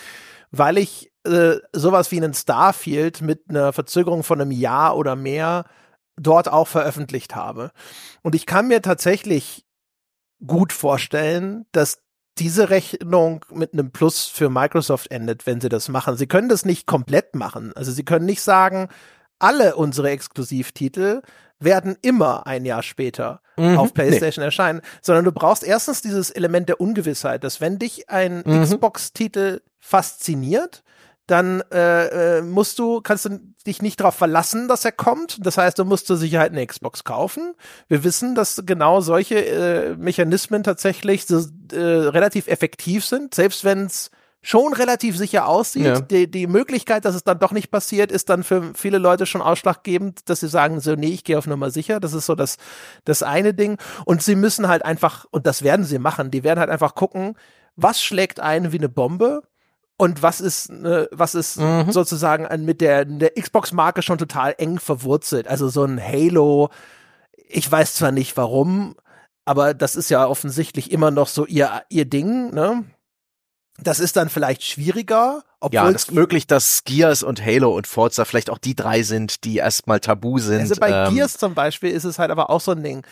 weil 0.51 0.79
ich 0.79 1.13
äh, 1.25 1.57
sowas 1.73 2.11
wie 2.11 2.17
einen 2.17 2.35
Starfield 2.35 3.23
mit 3.23 3.45
einer 3.49 3.73
Verzögerung 3.73 4.25
von 4.25 4.41
einem 4.41 4.51
Jahr 4.51 4.97
oder 4.97 5.15
mehr 5.15 5.65
dort 6.17 6.49
auch 6.49 6.67
veröffentlicht 6.67 7.37
habe. 7.37 7.71
Und 8.23 8.35
ich 8.35 8.47
kann 8.47 8.69
mir 8.69 8.83
tatsächlich 8.83 9.65
gut 10.45 10.73
vorstellen, 10.73 11.67
dass 11.73 12.03
diese 12.39 12.71
Rechnung 12.71 13.45
mit 13.53 13.73
einem 13.73 13.91
Plus 13.91 14.27
für 14.27 14.49
Microsoft 14.49 15.11
endet, 15.11 15.47
wenn 15.47 15.61
sie 15.61 15.69
das 15.69 15.89
machen. 15.89 16.17
Sie 16.17 16.27
können 16.27 16.49
das 16.49 16.65
nicht 16.65 16.87
komplett 16.87 17.35
machen. 17.35 17.73
Also 17.75 17.93
sie 17.93 18.05
können 18.05 18.27
nicht 18.27 18.43
sagen, 18.43 18.89
alle 19.39 19.77
unsere 19.77 20.11
Exklusivtitel 20.11 21.23
werden 21.61 21.97
immer 22.03 22.47
ein 22.47 22.65
Jahr 22.65 22.83
später 22.83 23.41
mhm, 23.57 23.79
auf 23.79 23.93
PlayStation 23.93 24.43
nee. 24.43 24.47
erscheinen, 24.47 24.81
sondern 25.03 25.25
du 25.25 25.33
brauchst 25.33 25.65
erstens 25.65 26.03
dieses 26.03 26.31
Element 26.31 26.69
der 26.69 26.81
Ungewissheit, 26.81 27.43
dass 27.45 27.61
wenn 27.61 27.79
dich 27.79 28.09
ein 28.09 28.43
mhm. 28.45 28.63
Xbox-Titel 28.63 29.61
fasziniert, 29.81 30.83
dann 31.27 31.63
äh, 31.73 32.39
äh, 32.39 32.43
musst 32.43 32.79
du, 32.79 33.03
kannst 33.03 33.27
du 33.27 33.41
dich 33.67 33.83
nicht 33.83 34.01
darauf 34.01 34.15
verlassen, 34.15 34.67
dass 34.67 34.87
er 34.87 34.93
kommt. 34.93 35.45
Das 35.45 35.59
heißt, 35.59 35.79
du 35.79 35.85
musst 35.85 36.07
zur 36.07 36.17
Sicherheit 36.17 36.53
eine 36.53 36.67
Xbox 36.67 37.05
kaufen. 37.05 37.55
Wir 37.87 38.03
wissen, 38.03 38.35
dass 38.35 38.63
genau 38.65 39.03
solche 39.03 39.45
äh, 39.45 39.95
Mechanismen 39.97 40.63
tatsächlich 40.63 41.27
so, 41.27 41.45
äh, 41.73 41.79
relativ 41.79 42.49
effektiv 42.49 43.05
sind, 43.05 43.35
selbst 43.35 43.63
wenn 43.65 43.85
es 43.85 44.11
schon 44.41 44.73
relativ 44.73 45.17
sicher 45.17 45.47
aussieht. 45.49 45.85
Ja. 45.85 46.01
Die, 46.01 46.31
die 46.31 46.47
Möglichkeit, 46.47 47.05
dass 47.05 47.15
es 47.15 47.25
dann 47.25 47.39
doch 47.39 47.53
nicht 47.53 47.71
passiert, 47.71 48.13
ist 48.13 48.29
dann 48.29 48.45
für 48.45 48.73
viele 48.75 48.99
Leute 48.99 49.27
schon 49.27 49.43
ausschlaggebend, 49.43 50.29
dass 50.29 50.41
sie 50.41 50.49
sagen, 50.49 50.81
so, 50.81 50.95
nee, 50.95 51.09
ich 51.09 51.25
gehe 51.25 51.39
auf 51.39 51.47
Nummer 51.47 51.71
sicher. 51.71 52.01
Das 52.01 52.13
ist 52.13 52.27
so 52.27 52.35
das, 52.35 52.57
das 53.05 53.23
eine 53.23 53.53
Ding. 53.53 53.79
Und 54.05 54.23
sie 54.23 54.37
müssen 54.37 54.69
halt 54.69 54.85
einfach, 54.85 55.27
und 55.31 55.47
das 55.47 55.63
werden 55.63 55.85
sie 55.85 55.99
machen, 55.99 56.31
die 56.31 56.45
werden 56.45 56.61
halt 56.61 56.71
einfach 56.71 56.95
gucken, 56.95 57.35
was 57.77 58.03
schlägt 58.03 58.41
ein 58.41 58.73
wie 58.73 58.79
eine 58.79 58.89
Bombe 58.89 59.43
und 59.97 60.23
was 60.23 60.41
ist, 60.41 60.71
äh, 60.71 61.09
was 61.11 61.35
ist 61.35 61.59
mhm. 61.59 61.91
sozusagen 61.91 62.65
mit 62.65 62.81
der, 62.81 63.05
der 63.05 63.35
Xbox-Marke 63.35 64.03
schon 64.03 64.19
total 64.19 64.55
eng 64.59 64.79
verwurzelt. 64.79 65.49
Also 65.49 65.69
so 65.69 65.85
ein 65.85 66.01
Halo, 66.01 66.71
ich 67.49 67.71
weiß 67.71 67.97
zwar 67.97 68.13
nicht 68.13 68.37
warum, 68.37 68.95
aber 69.45 69.75
das 69.75 69.97
ist 69.97 70.11
ja 70.11 70.27
offensichtlich 70.27 70.93
immer 70.93 71.11
noch 71.11 71.27
so 71.27 71.47
ihr, 71.47 71.83
ihr 71.89 72.05
Ding, 72.05 72.55
ne? 72.55 72.85
Das 73.81 74.01
ist 74.01 74.17
dann 74.17 74.29
vielleicht 74.29 74.65
schwieriger. 74.65 75.45
Ja, 75.71 75.89
es 75.89 76.05
ist 76.05 76.13
möglich, 76.13 76.47
dass 76.47 76.83
Gears 76.85 77.23
und 77.23 77.45
Halo 77.45 77.75
und 77.77 77.87
Forza 77.87 78.25
vielleicht 78.25 78.51
auch 78.51 78.59
die 78.59 78.75
drei 78.75 79.03
sind, 79.03 79.45
die 79.45 79.57
erstmal 79.57 80.01
tabu 80.01 80.39
sind. 80.39 80.61
Also 80.61 80.77
bei 80.77 80.91
ähm, 80.91 81.15
Gears 81.15 81.37
zum 81.37 81.55
Beispiel 81.55 81.91
ist 81.91 82.05
es 82.05 82.19
halt 82.19 82.31
aber 82.31 82.51
auch 82.51 82.61
so 82.61 82.73
ein 82.73 82.83
Ding. 82.83 83.07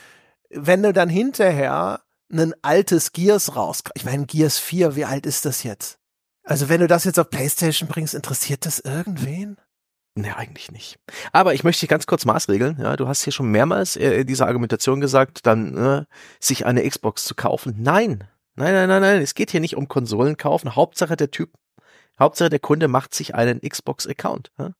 Wenn 0.50 0.82
du 0.82 0.92
dann 0.92 1.08
hinterher 1.08 2.00
ein 2.32 2.54
altes 2.62 3.12
Gears 3.12 3.56
raus, 3.56 3.82
ich 3.94 4.04
meine 4.04 4.26
Gears 4.26 4.58
4, 4.58 4.96
wie 4.96 5.04
alt 5.04 5.26
ist 5.26 5.44
das 5.44 5.62
jetzt? 5.62 5.98
Also 6.42 6.68
wenn 6.68 6.80
du 6.80 6.86
das 6.86 7.04
jetzt 7.04 7.18
auf 7.18 7.30
PlayStation 7.30 7.88
bringst, 7.88 8.14
interessiert 8.14 8.66
das 8.66 8.78
irgendwen? 8.80 9.56
Nee, 10.14 10.30
eigentlich 10.30 10.72
nicht. 10.72 10.98
Aber 11.32 11.52
ich 11.52 11.62
möchte 11.62 11.80
dich 11.80 11.90
ganz 11.90 12.06
kurz 12.06 12.24
maßregeln. 12.24 12.78
Ja, 12.80 12.96
du 12.96 13.06
hast 13.06 13.22
hier 13.22 13.32
schon 13.32 13.50
mehrmals 13.50 13.96
äh, 13.96 14.24
diese 14.24 14.46
Argumentation 14.46 15.00
gesagt, 15.00 15.46
dann 15.46 15.76
äh, 15.76 16.04
sich 16.40 16.64
eine 16.64 16.88
Xbox 16.88 17.24
zu 17.24 17.34
kaufen. 17.34 17.74
Nein, 17.78 18.24
nein, 18.56 18.72
nein, 18.74 18.88
nein, 18.88 19.02
nein. 19.02 19.22
Es 19.22 19.34
geht 19.34 19.50
hier 19.50 19.60
nicht 19.60 19.76
um 19.76 19.88
Konsolen 19.88 20.36
kaufen. 20.36 20.76
Hauptsache 20.76 21.16
der 21.16 21.30
Typ, 21.30 21.52
Hauptsache 22.18 22.50
der 22.50 22.58
Kunde 22.58 22.88
macht 22.88 23.14
sich 23.14 23.34
einen 23.34 23.60
Xbox-Account. 23.60 24.50
Ja? 24.58 24.70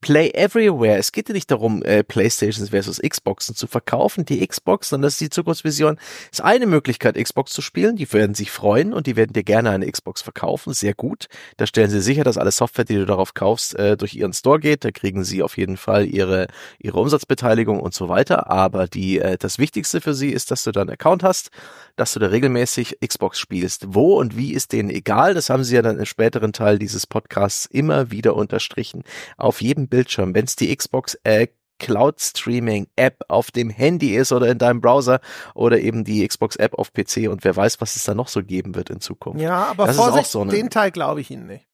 Play 0.00 0.30
Everywhere. 0.30 0.96
Es 0.96 1.10
geht 1.10 1.28
ja 1.28 1.32
nicht 1.34 1.50
darum, 1.50 1.82
äh, 1.82 2.04
Playstations 2.04 2.70
versus 2.70 3.00
Xboxen 3.00 3.56
zu 3.56 3.66
verkaufen. 3.66 4.24
Die 4.24 4.46
Xbox, 4.46 4.90
sondern 4.90 5.08
das 5.08 5.14
ist 5.14 5.20
die 5.20 5.30
Zukunftsvision, 5.30 5.98
ist 6.30 6.40
eine 6.40 6.66
Möglichkeit, 6.66 7.16
Xbox 7.16 7.52
zu 7.52 7.62
spielen. 7.62 7.96
Die 7.96 8.10
werden 8.12 8.34
sich 8.34 8.52
freuen 8.52 8.92
und 8.92 9.08
die 9.08 9.16
werden 9.16 9.32
dir 9.32 9.42
gerne 9.42 9.70
eine 9.70 9.90
Xbox 9.90 10.22
verkaufen. 10.22 10.72
Sehr 10.72 10.94
gut. 10.94 11.26
Da 11.56 11.66
stellen 11.66 11.90
sie 11.90 12.00
sicher, 12.00 12.22
dass 12.22 12.38
alle 12.38 12.52
Software, 12.52 12.84
die 12.84 12.94
du 12.94 13.06
darauf 13.06 13.34
kaufst, 13.34 13.74
äh, 13.74 13.96
durch 13.96 14.14
ihren 14.14 14.32
Store 14.32 14.60
geht. 14.60 14.84
Da 14.84 14.92
kriegen 14.92 15.24
sie 15.24 15.42
auf 15.42 15.56
jeden 15.56 15.76
Fall 15.76 16.06
ihre, 16.06 16.46
ihre 16.78 17.00
Umsatzbeteiligung 17.00 17.80
und 17.80 17.92
so 17.92 18.08
weiter. 18.08 18.48
Aber 18.50 18.86
die, 18.86 19.18
äh, 19.18 19.36
das 19.36 19.58
Wichtigste 19.58 20.00
für 20.00 20.14
sie 20.14 20.30
ist, 20.30 20.52
dass 20.52 20.62
du 20.62 20.70
da 20.70 20.82
einen 20.82 20.90
Account 20.90 21.24
hast, 21.24 21.50
dass 21.96 22.12
du 22.12 22.20
da 22.20 22.28
regelmäßig 22.28 22.98
Xbox 23.04 23.40
spielst. 23.40 23.86
Wo 23.88 24.18
und 24.18 24.36
wie 24.36 24.52
ist 24.52 24.72
denen 24.72 24.90
egal. 24.90 25.34
Das 25.34 25.50
haben 25.50 25.64
sie 25.64 25.74
ja 25.74 25.82
dann 25.82 25.98
im 25.98 26.06
späteren 26.06 26.52
Teil 26.52 26.78
dieses 26.78 27.06
Podcasts 27.06 27.66
immer 27.66 28.12
wieder 28.12 28.36
unterstrichen. 28.36 29.02
Auf 29.36 29.60
jedem 29.60 29.87
Bildschirm, 29.88 30.34
wenn 30.34 30.44
es 30.44 30.56
die 30.56 30.74
Xbox 30.74 31.18
äh, 31.24 31.48
Cloud 31.78 32.20
Streaming 32.20 32.88
App 32.96 33.24
auf 33.28 33.50
dem 33.50 33.70
Handy 33.70 34.16
ist 34.16 34.32
oder 34.32 34.48
in 34.48 34.58
deinem 34.58 34.80
Browser 34.80 35.20
oder 35.54 35.78
eben 35.78 36.04
die 36.04 36.26
Xbox 36.26 36.56
App 36.56 36.74
auf 36.74 36.92
PC 36.92 37.28
und 37.28 37.44
wer 37.44 37.54
weiß, 37.56 37.80
was 37.80 37.96
es 37.96 38.04
da 38.04 38.14
noch 38.14 38.28
so 38.28 38.42
geben 38.42 38.74
wird 38.74 38.90
in 38.90 39.00
Zukunft. 39.00 39.40
Ja, 39.40 39.66
aber 39.66 39.86
das 39.86 39.96
Vorsicht, 39.96 40.30
so 40.30 40.40
eine... 40.40 40.50
den 40.50 40.70
Teil 40.70 40.90
glaube 40.90 41.20
ich 41.20 41.30
Ihnen 41.30 41.46
nicht. 41.46 41.66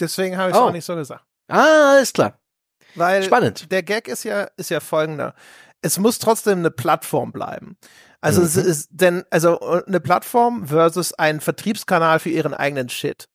Deswegen 0.00 0.36
habe 0.36 0.50
ich 0.50 0.56
es 0.56 0.60
oh. 0.60 0.66
auch 0.66 0.72
nicht 0.72 0.84
so 0.84 0.96
gesagt. 0.96 1.24
Ah, 1.48 1.98
ist 2.02 2.14
klar. 2.14 2.40
Weil 2.96 3.22
Spannend. 3.22 3.70
der 3.70 3.82
Gag 3.82 4.08
ist 4.08 4.24
ja, 4.24 4.48
ist 4.56 4.70
ja 4.70 4.80
folgender. 4.80 5.34
Es 5.82 5.98
muss 5.98 6.18
trotzdem 6.18 6.58
eine 6.60 6.70
Plattform 6.70 7.32
bleiben. 7.32 7.76
Also 8.20 8.40
mhm. 8.40 8.46
es 8.46 8.56
ist 8.56 8.88
denn, 8.90 9.24
also 9.30 9.60
eine 9.60 10.00
Plattform 10.00 10.66
versus 10.66 11.12
ein 11.12 11.40
Vertriebskanal 11.40 12.18
für 12.18 12.30
ihren 12.30 12.54
eigenen 12.54 12.88
Shit. 12.88 13.28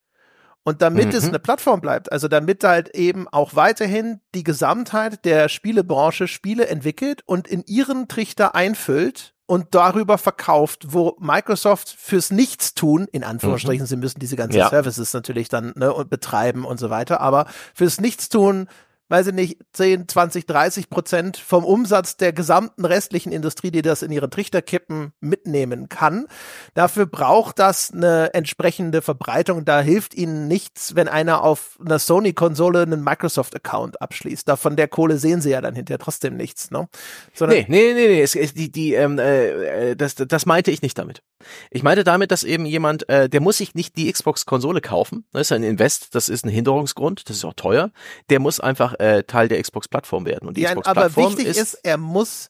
Und 0.63 0.81
damit 0.81 1.07
mhm. 1.07 1.15
es 1.15 1.27
eine 1.27 1.39
Plattform 1.39 1.81
bleibt, 1.81 2.11
also 2.11 2.27
damit 2.27 2.63
halt 2.63 2.89
eben 2.95 3.27
auch 3.27 3.55
weiterhin 3.55 4.19
die 4.35 4.43
Gesamtheit 4.43 5.25
der 5.25 5.49
Spielebranche 5.49 6.27
Spiele 6.27 6.67
entwickelt 6.67 7.23
und 7.25 7.47
in 7.47 7.63
ihren 7.65 8.07
Trichter 8.07 8.55
einfüllt 8.55 9.33
und 9.45 9.69
darüber 9.71 10.19
verkauft, 10.19 10.93
wo 10.93 11.15
Microsoft 11.19 11.89
fürs 11.89 12.29
Nichtstun, 12.29 13.07
in 13.11 13.23
Anführungsstrichen, 13.23 13.85
mhm. 13.85 13.87
sie 13.87 13.95
müssen 13.95 14.19
diese 14.19 14.35
ganzen 14.35 14.59
ja. 14.59 14.69
Services 14.69 15.11
natürlich 15.13 15.49
dann 15.49 15.73
ne, 15.75 15.91
betreiben 16.07 16.65
und 16.65 16.79
so 16.79 16.91
weiter, 16.91 17.19
aber 17.19 17.47
fürs 17.73 17.99
Nichtstun 17.99 18.67
weiß 19.09 19.27
ich 19.27 19.33
nicht, 19.33 19.57
10, 19.73 20.07
20, 20.07 20.45
30 20.45 20.89
Prozent 20.89 21.37
vom 21.37 21.65
Umsatz 21.65 22.15
der 22.15 22.31
gesamten 22.31 22.85
restlichen 22.85 23.31
Industrie, 23.31 23.71
die 23.71 23.81
das 23.81 24.03
in 24.03 24.11
ihre 24.11 24.29
Trichter 24.29 24.61
kippen, 24.61 25.13
mitnehmen 25.19 25.89
kann. 25.89 26.27
Dafür 26.75 27.07
braucht 27.07 27.57
das 27.59 27.91
eine 27.91 28.33
entsprechende 28.35 29.01
Verbreitung. 29.01 29.65
Da 29.65 29.81
hilft 29.81 30.13
ihnen 30.13 30.47
nichts, 30.47 30.95
wenn 30.95 31.07
einer 31.07 31.43
auf 31.43 31.79
einer 31.83 31.97
Sony-Konsole 31.97 32.83
einen 32.83 33.03
Microsoft-Account 33.03 34.01
abschließt. 34.01 34.47
Davon 34.47 34.75
der 34.75 34.87
Kohle 34.87 35.17
sehen 35.17 35.41
sie 35.41 35.49
ja 35.49 35.61
dann 35.61 35.73
hinterher 35.73 35.99
trotzdem 35.99 36.37
nichts, 36.37 36.69
ne? 36.69 36.87
Sondern 37.33 37.57
nee, 37.57 37.65
nee, 37.67 37.93
nee, 37.93 38.07
nee. 38.07 38.21
Es, 38.21 38.35
es, 38.35 38.53
die, 38.53 38.71
die, 38.71 38.93
ähm, 38.93 39.17
äh, 39.17 39.95
das, 39.95 40.15
das 40.15 40.45
meinte 40.45 40.69
ich 40.69 40.83
nicht 40.83 40.97
damit. 40.97 41.23
Ich 41.71 41.83
meinte 41.83 42.03
damit, 42.03 42.31
dass 42.31 42.43
eben 42.43 42.65
jemand, 42.65 43.09
äh, 43.09 43.29
der 43.29 43.41
muss 43.41 43.57
sich 43.57 43.73
nicht 43.73 43.97
die 43.97 44.11
Xbox-Konsole 44.11 44.81
kaufen. 44.81 45.25
Das 45.31 45.47
ist 45.47 45.51
ein 45.51 45.63
Invest, 45.63 46.13
das 46.13 46.29
ist 46.29 46.45
ein 46.45 46.49
Hinderungsgrund, 46.49 47.29
das 47.29 47.37
ist 47.37 47.45
auch 47.45 47.53
teuer. 47.53 47.91
Der 48.29 48.39
muss 48.39 48.59
einfach 48.59 48.98
äh, 48.99 49.23
Teil 49.23 49.47
der 49.47 49.61
Xbox-Plattform 49.61 50.25
werden. 50.25 50.47
Und 50.47 50.57
die 50.57 50.61
ja, 50.61 50.69
Xbox-Plattform 50.69 51.25
aber 51.25 51.37
wichtig 51.37 51.47
ist, 51.47 51.57
ist, 51.57 51.73
er 51.83 51.97
muss 51.97 52.49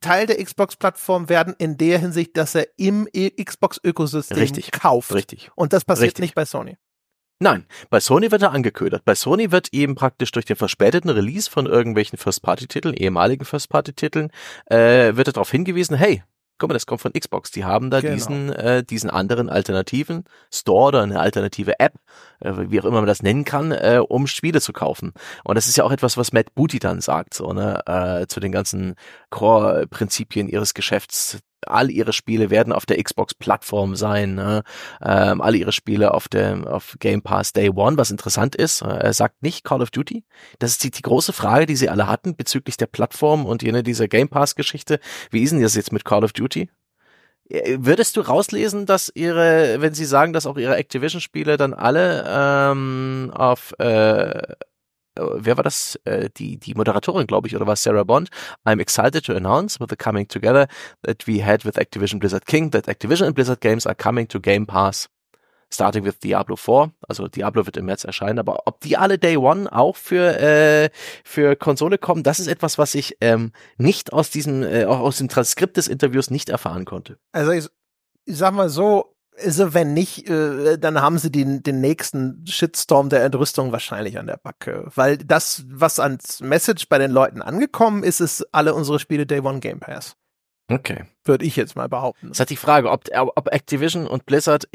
Teil 0.00 0.26
der 0.26 0.42
Xbox-Plattform 0.42 1.28
werden 1.28 1.54
in 1.58 1.76
der 1.76 1.98
Hinsicht, 1.98 2.36
dass 2.36 2.54
er 2.54 2.66
im 2.76 3.06
Xbox-Ökosystem 3.12 4.48
kauft. 4.72 5.14
Richtig. 5.14 5.50
Und 5.54 5.72
das 5.72 5.84
passiert 5.84 6.08
richtig. 6.08 6.22
nicht 6.22 6.34
bei 6.34 6.44
Sony. 6.44 6.76
Nein, 7.42 7.66
bei 7.88 8.00
Sony 8.00 8.30
wird 8.30 8.42
er 8.42 8.52
angeködert. 8.52 9.04
Bei 9.06 9.14
Sony 9.14 9.50
wird 9.50 9.72
eben 9.72 9.94
praktisch 9.94 10.30
durch 10.30 10.44
den 10.44 10.56
verspäteten 10.56 11.08
Release 11.08 11.50
von 11.50 11.64
irgendwelchen 11.64 12.18
First-Party-Titeln, 12.18 12.94
ehemaligen 12.94 13.46
First-Party-Titeln, 13.46 14.30
äh, 14.66 15.16
wird 15.16 15.28
er 15.28 15.32
darauf 15.32 15.50
hingewiesen, 15.50 15.96
hey, 15.96 16.22
guck 16.60 16.68
mal, 16.68 16.74
das 16.74 16.86
kommt 16.86 17.00
von 17.00 17.12
Xbox. 17.12 17.50
Die 17.50 17.64
haben 17.64 17.90
da 17.90 18.00
genau. 18.00 18.14
diesen, 18.14 18.52
äh, 18.52 18.84
diesen 18.84 19.10
anderen 19.10 19.48
alternativen 19.48 20.24
Store 20.52 20.88
oder 20.88 21.02
eine 21.02 21.18
alternative 21.18 21.80
App, 21.80 21.94
äh, 22.38 22.52
wie 22.68 22.80
auch 22.80 22.84
immer 22.84 23.00
man 23.00 23.06
das 23.06 23.22
nennen 23.22 23.44
kann, 23.44 23.72
äh, 23.72 24.00
um 24.06 24.28
Spiele 24.28 24.60
zu 24.60 24.72
kaufen. 24.72 25.12
Und 25.42 25.56
das 25.56 25.66
ist 25.66 25.76
ja 25.76 25.84
auch 25.84 25.90
etwas, 25.90 26.16
was 26.16 26.32
Matt 26.32 26.54
Booty 26.54 26.78
dann 26.78 27.00
sagt, 27.00 27.34
so, 27.34 27.52
ne, 27.52 27.82
äh, 27.86 28.26
zu 28.28 28.38
den 28.38 28.52
ganzen 28.52 28.94
Core-Prinzipien 29.30 30.48
ihres 30.48 30.74
Geschäfts. 30.74 31.38
All 31.66 31.90
ihre 31.90 32.12
Spiele 32.12 32.50
werden 32.50 32.72
auf 32.72 32.86
der 32.86 33.02
Xbox-Plattform 33.02 33.96
sein, 33.96 34.34
ne? 34.34 34.62
ähm, 35.02 35.40
all 35.40 35.54
ihre 35.54 35.72
Spiele 35.72 36.14
auf 36.14 36.28
dem 36.28 36.66
auf 36.66 36.96
Game 36.98 37.22
Pass 37.22 37.52
Day 37.52 37.70
One. 37.70 37.96
Was 37.96 38.10
interessant 38.10 38.56
ist, 38.56 38.82
er 38.82 39.12
sagt 39.12 39.42
nicht 39.42 39.64
Call 39.64 39.82
of 39.82 39.90
Duty. 39.90 40.24
Das 40.58 40.72
ist 40.72 40.84
die, 40.84 40.90
die 40.90 41.02
große 41.02 41.32
Frage, 41.32 41.66
die 41.66 41.76
sie 41.76 41.88
alle 41.88 42.06
hatten 42.06 42.36
bezüglich 42.36 42.76
der 42.76 42.86
Plattform 42.86 43.46
und 43.46 43.62
jene 43.62 43.82
dieser 43.82 44.08
Game 44.08 44.28
Pass-Geschichte. 44.28 45.00
Wie 45.30 45.42
ist 45.42 45.50
denn 45.50 45.62
das 45.62 45.74
jetzt 45.74 45.92
mit 45.92 46.04
Call 46.04 46.24
of 46.24 46.32
Duty? 46.32 46.68
Äh, 47.50 47.78
würdest 47.80 48.16
du 48.16 48.20
rauslesen, 48.20 48.86
dass 48.86 49.10
ihre, 49.14 49.80
wenn 49.80 49.94
sie 49.94 50.04
sagen, 50.04 50.32
dass 50.32 50.46
auch 50.46 50.56
ihre 50.56 50.76
Activision-Spiele 50.76 51.56
dann 51.56 51.74
alle 51.74 52.24
ähm, 52.26 53.32
auf 53.34 53.74
äh, 53.78 54.54
wer 55.16 55.56
war 55.56 55.64
das? 55.64 55.98
Äh, 56.04 56.30
die, 56.36 56.58
die 56.58 56.74
Moderatorin, 56.74 57.26
glaube 57.26 57.48
ich, 57.48 57.56
oder 57.56 57.66
war 57.66 57.76
Sarah 57.76 58.04
Bond? 58.04 58.30
I'm 58.64 58.80
excited 58.80 59.24
to 59.26 59.34
announce 59.34 59.80
with 59.80 59.88
the 59.90 59.96
coming 59.96 60.28
together 60.28 60.66
that 61.02 61.26
we 61.26 61.44
had 61.44 61.64
with 61.64 61.76
Activision 61.78 62.18
Blizzard 62.18 62.46
King 62.46 62.70
that 62.70 62.88
Activision 62.88 63.26
and 63.26 63.34
Blizzard 63.34 63.60
Games 63.60 63.86
are 63.86 63.94
coming 63.94 64.28
to 64.28 64.40
Game 64.40 64.66
Pass. 64.66 65.08
Starting 65.72 66.04
with 66.04 66.18
Diablo 66.18 66.56
4, 66.56 66.90
also 67.08 67.28
Diablo 67.28 67.64
wird 67.64 67.76
im 67.76 67.84
März 67.84 68.02
erscheinen, 68.02 68.40
aber 68.40 68.66
ob 68.66 68.80
die 68.80 68.96
alle 68.96 69.18
Day 69.18 69.36
One 69.36 69.70
auch 69.72 69.94
für 69.94 70.36
äh, 70.40 70.90
für 71.22 71.54
Konsole 71.54 71.96
kommen, 71.96 72.24
das 72.24 72.40
ist 72.40 72.48
etwas, 72.48 72.76
was 72.76 72.96
ich 72.96 73.18
ähm, 73.20 73.52
nicht 73.78 74.12
aus 74.12 74.30
diesem 74.30 74.64
äh, 74.64 74.84
aus 74.86 75.18
dem 75.18 75.28
Transkript 75.28 75.76
des 75.76 75.86
Interviews 75.86 76.28
nicht 76.28 76.48
erfahren 76.48 76.86
konnte. 76.86 77.18
Also 77.30 77.52
ich, 77.52 77.68
ich 78.24 78.36
sag 78.36 78.52
mal 78.52 78.68
so, 78.68 79.14
also 79.44 79.74
wenn 79.74 79.94
nicht, 79.94 80.28
äh, 80.28 80.78
dann 80.78 81.00
haben 81.00 81.18
sie 81.18 81.30
den, 81.30 81.62
den 81.62 81.80
nächsten 81.80 82.44
Shitstorm 82.46 83.08
der 83.08 83.24
Entrüstung 83.24 83.72
wahrscheinlich 83.72 84.18
an 84.18 84.26
der 84.26 84.36
Backe. 84.36 84.90
Weil 84.94 85.18
das, 85.18 85.64
was 85.68 85.98
ans 85.98 86.40
Message 86.40 86.88
bei 86.88 86.98
den 86.98 87.10
Leuten 87.10 87.42
angekommen 87.42 88.02
ist, 88.02 88.20
ist 88.20 88.46
alle 88.52 88.74
unsere 88.74 88.98
Spiele 88.98 89.26
Day 89.26 89.40
One 89.40 89.60
Game 89.60 89.80
Pass. 89.80 90.16
Okay. 90.70 91.04
Würde 91.24 91.44
ich 91.44 91.56
jetzt 91.56 91.74
mal 91.74 91.88
behaupten. 91.88 92.28
Das 92.28 92.40
hat 92.40 92.50
die 92.50 92.56
Frage, 92.56 92.90
ob, 92.90 93.04
ob 93.12 93.52
Activision 93.52 94.06
und 94.06 94.24
Blizzard 94.24 94.68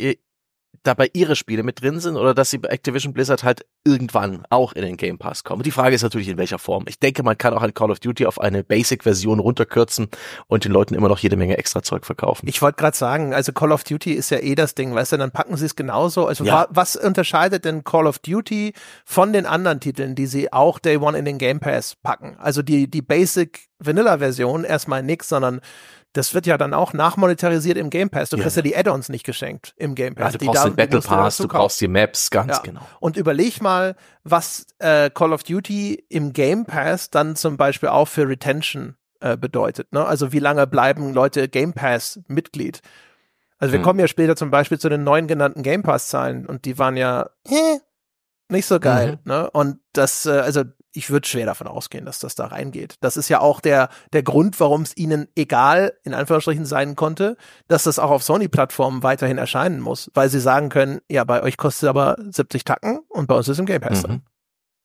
dabei 0.85 1.09
ihre 1.13 1.35
Spiele 1.35 1.63
mit 1.63 1.81
drin 1.81 1.99
sind 1.99 2.15
oder 2.15 2.33
dass 2.33 2.51
sie 2.51 2.59
bei 2.59 2.69
Activision 2.69 3.13
Blizzard 3.13 3.43
halt 3.43 3.65
irgendwann 3.83 4.45
auch 4.49 4.73
in 4.73 4.83
den 4.83 4.97
Game 4.97 5.17
Pass 5.17 5.43
kommen. 5.43 5.63
Die 5.63 5.71
Frage 5.71 5.95
ist 5.95 6.03
natürlich, 6.03 6.27
in 6.27 6.37
welcher 6.37 6.59
Form. 6.59 6.85
Ich 6.87 6.99
denke, 6.99 7.23
man 7.23 7.37
kann 7.37 7.53
auch 7.53 7.61
ein 7.61 7.73
Call 7.73 7.91
of 7.91 7.99
Duty 7.99 8.25
auf 8.25 8.39
eine 8.39 8.63
Basic-Version 8.63 9.39
runterkürzen 9.39 10.09
und 10.47 10.65
den 10.65 10.71
Leuten 10.71 10.93
immer 10.93 11.09
noch 11.09 11.19
jede 11.19 11.37
Menge 11.37 11.57
extra 11.57 11.83
Zeug 11.83 12.05
verkaufen. 12.05 12.47
Ich 12.47 12.61
wollte 12.61 12.77
gerade 12.77 12.95
sagen, 12.95 13.33
also 13.33 13.51
Call 13.51 13.71
of 13.71 13.83
Duty 13.83 14.13
ist 14.13 14.29
ja 14.29 14.39
eh 14.39 14.55
das 14.55 14.75
Ding, 14.75 14.93
weißt 14.93 15.13
du, 15.13 15.17
dann 15.17 15.31
packen 15.31 15.57
sie 15.57 15.65
es 15.65 15.75
genauso. 15.75 16.27
Also 16.27 16.43
ja. 16.43 16.67
was 16.69 16.95
unterscheidet 16.95 17.65
denn 17.65 17.83
Call 17.83 18.07
of 18.07 18.19
Duty 18.19 18.73
von 19.05 19.33
den 19.33 19.45
anderen 19.45 19.79
Titeln, 19.79 20.15
die 20.15 20.27
sie 20.27 20.53
auch 20.53 20.79
Day 20.79 20.97
One 20.97 21.17
in 21.17 21.25
den 21.25 21.37
Game 21.37 21.59
Pass 21.59 21.95
packen? 21.95 22.37
Also 22.37 22.61
die, 22.61 22.89
die 22.89 23.01
Basic 23.01 23.67
Vanilla-Version 23.79 24.63
erstmal 24.63 25.03
nix, 25.03 25.29
sondern 25.29 25.61
das 26.15 26.33
wird 26.33 26.45
ja 26.45 26.57
dann 26.57 26.73
auch 26.73 26.93
nachmonetarisiert 26.93 27.77
im 27.77 27.89
Game 27.89 28.09
Pass. 28.09 28.29
Du 28.29 28.37
ja. 28.37 28.43
kriegst 28.43 28.55
ja 28.55 28.61
die 28.61 28.75
Add-ons 28.75 29.09
nicht 29.09 29.25
geschenkt 29.25 29.73
im 29.75 29.95
Game 29.95 30.15
Pass. 30.15 30.33
Ja, 30.33 30.39
du 30.39 30.45
brauchst 30.45 30.65
den 30.65 30.75
Battle 30.75 31.01
Pass, 31.01 31.37
du 31.37 31.47
brauchst 31.47 31.81
die 31.81 31.87
Maps, 31.89 32.29
ganz 32.29 32.57
ja. 32.57 32.61
genau. 32.63 32.81
Und 32.99 33.17
überleg 33.17 33.61
mal, 33.61 33.95
was 34.23 34.65
äh, 34.79 35.09
Call 35.09 35.33
of 35.33 35.43
Duty 35.43 36.05
im 36.09 36.31
Game 36.31 36.65
Pass 36.65 37.09
dann 37.09 37.35
zum 37.35 37.57
Beispiel 37.57 37.89
auch 37.89 38.07
für 38.07 38.27
Retention 38.27 38.95
äh, 39.19 39.35
bedeutet. 39.35 39.91
Ne? 39.91 40.05
Also 40.05 40.31
wie 40.31 40.39
lange 40.39 40.67
bleiben 40.67 41.13
Leute 41.13 41.49
Game 41.49 41.73
Pass 41.73 42.21
Mitglied? 42.27 42.81
Also 43.57 43.73
wir 43.73 43.79
hm. 43.79 43.83
kommen 43.83 43.99
ja 43.99 44.07
später 44.07 44.37
zum 44.37 44.51
Beispiel 44.51 44.79
zu 44.79 44.87
den 44.87 45.03
neuen 45.03 45.27
genannten 45.27 45.63
Game 45.63 45.83
Pass 45.83 46.07
Zahlen 46.07 46.45
und 46.45 46.63
die 46.65 46.79
waren 46.79 46.95
ja 46.95 47.29
äh, 47.47 47.79
nicht 48.49 48.67
so 48.67 48.79
geil. 48.79 49.19
Mhm. 49.23 49.31
Ne? 49.31 49.49
Und 49.51 49.79
das, 49.93 50.25
äh, 50.25 50.31
also 50.31 50.63
ich 50.95 51.09
würde 51.09 51.27
schwer 51.27 51.45
davon 51.45 51.67
ausgehen, 51.67 52.05
dass 52.05 52.19
das 52.19 52.35
da 52.35 52.47
reingeht. 52.47 52.95
Das 53.01 53.17
ist 53.17 53.29
ja 53.29 53.39
auch 53.39 53.61
der, 53.61 53.89
der 54.13 54.23
Grund, 54.23 54.59
warum 54.59 54.81
es 54.81 54.95
ihnen 54.97 55.27
egal, 55.35 55.93
in 56.03 56.13
Anführungsstrichen, 56.13 56.65
sein 56.65 56.95
konnte, 56.95 57.37
dass 57.67 57.83
das 57.83 57.99
auch 57.99 58.11
auf 58.11 58.23
Sony-Plattformen 58.23 59.03
weiterhin 59.03 59.37
erscheinen 59.37 59.79
muss, 59.79 60.09
weil 60.13 60.29
sie 60.29 60.39
sagen 60.39 60.69
können, 60.69 60.99
ja, 61.09 61.23
bei 61.23 61.43
euch 61.43 61.57
kostet 61.57 61.83
es 61.83 61.89
aber 61.89 62.17
70 62.19 62.63
Tacken 62.63 62.99
und 63.09 63.27
bei 63.27 63.35
uns 63.35 63.47
ist 63.47 63.59
im 63.59 63.65
Game 63.65 63.81
Pass. 63.81 64.07
Mhm. 64.07 64.21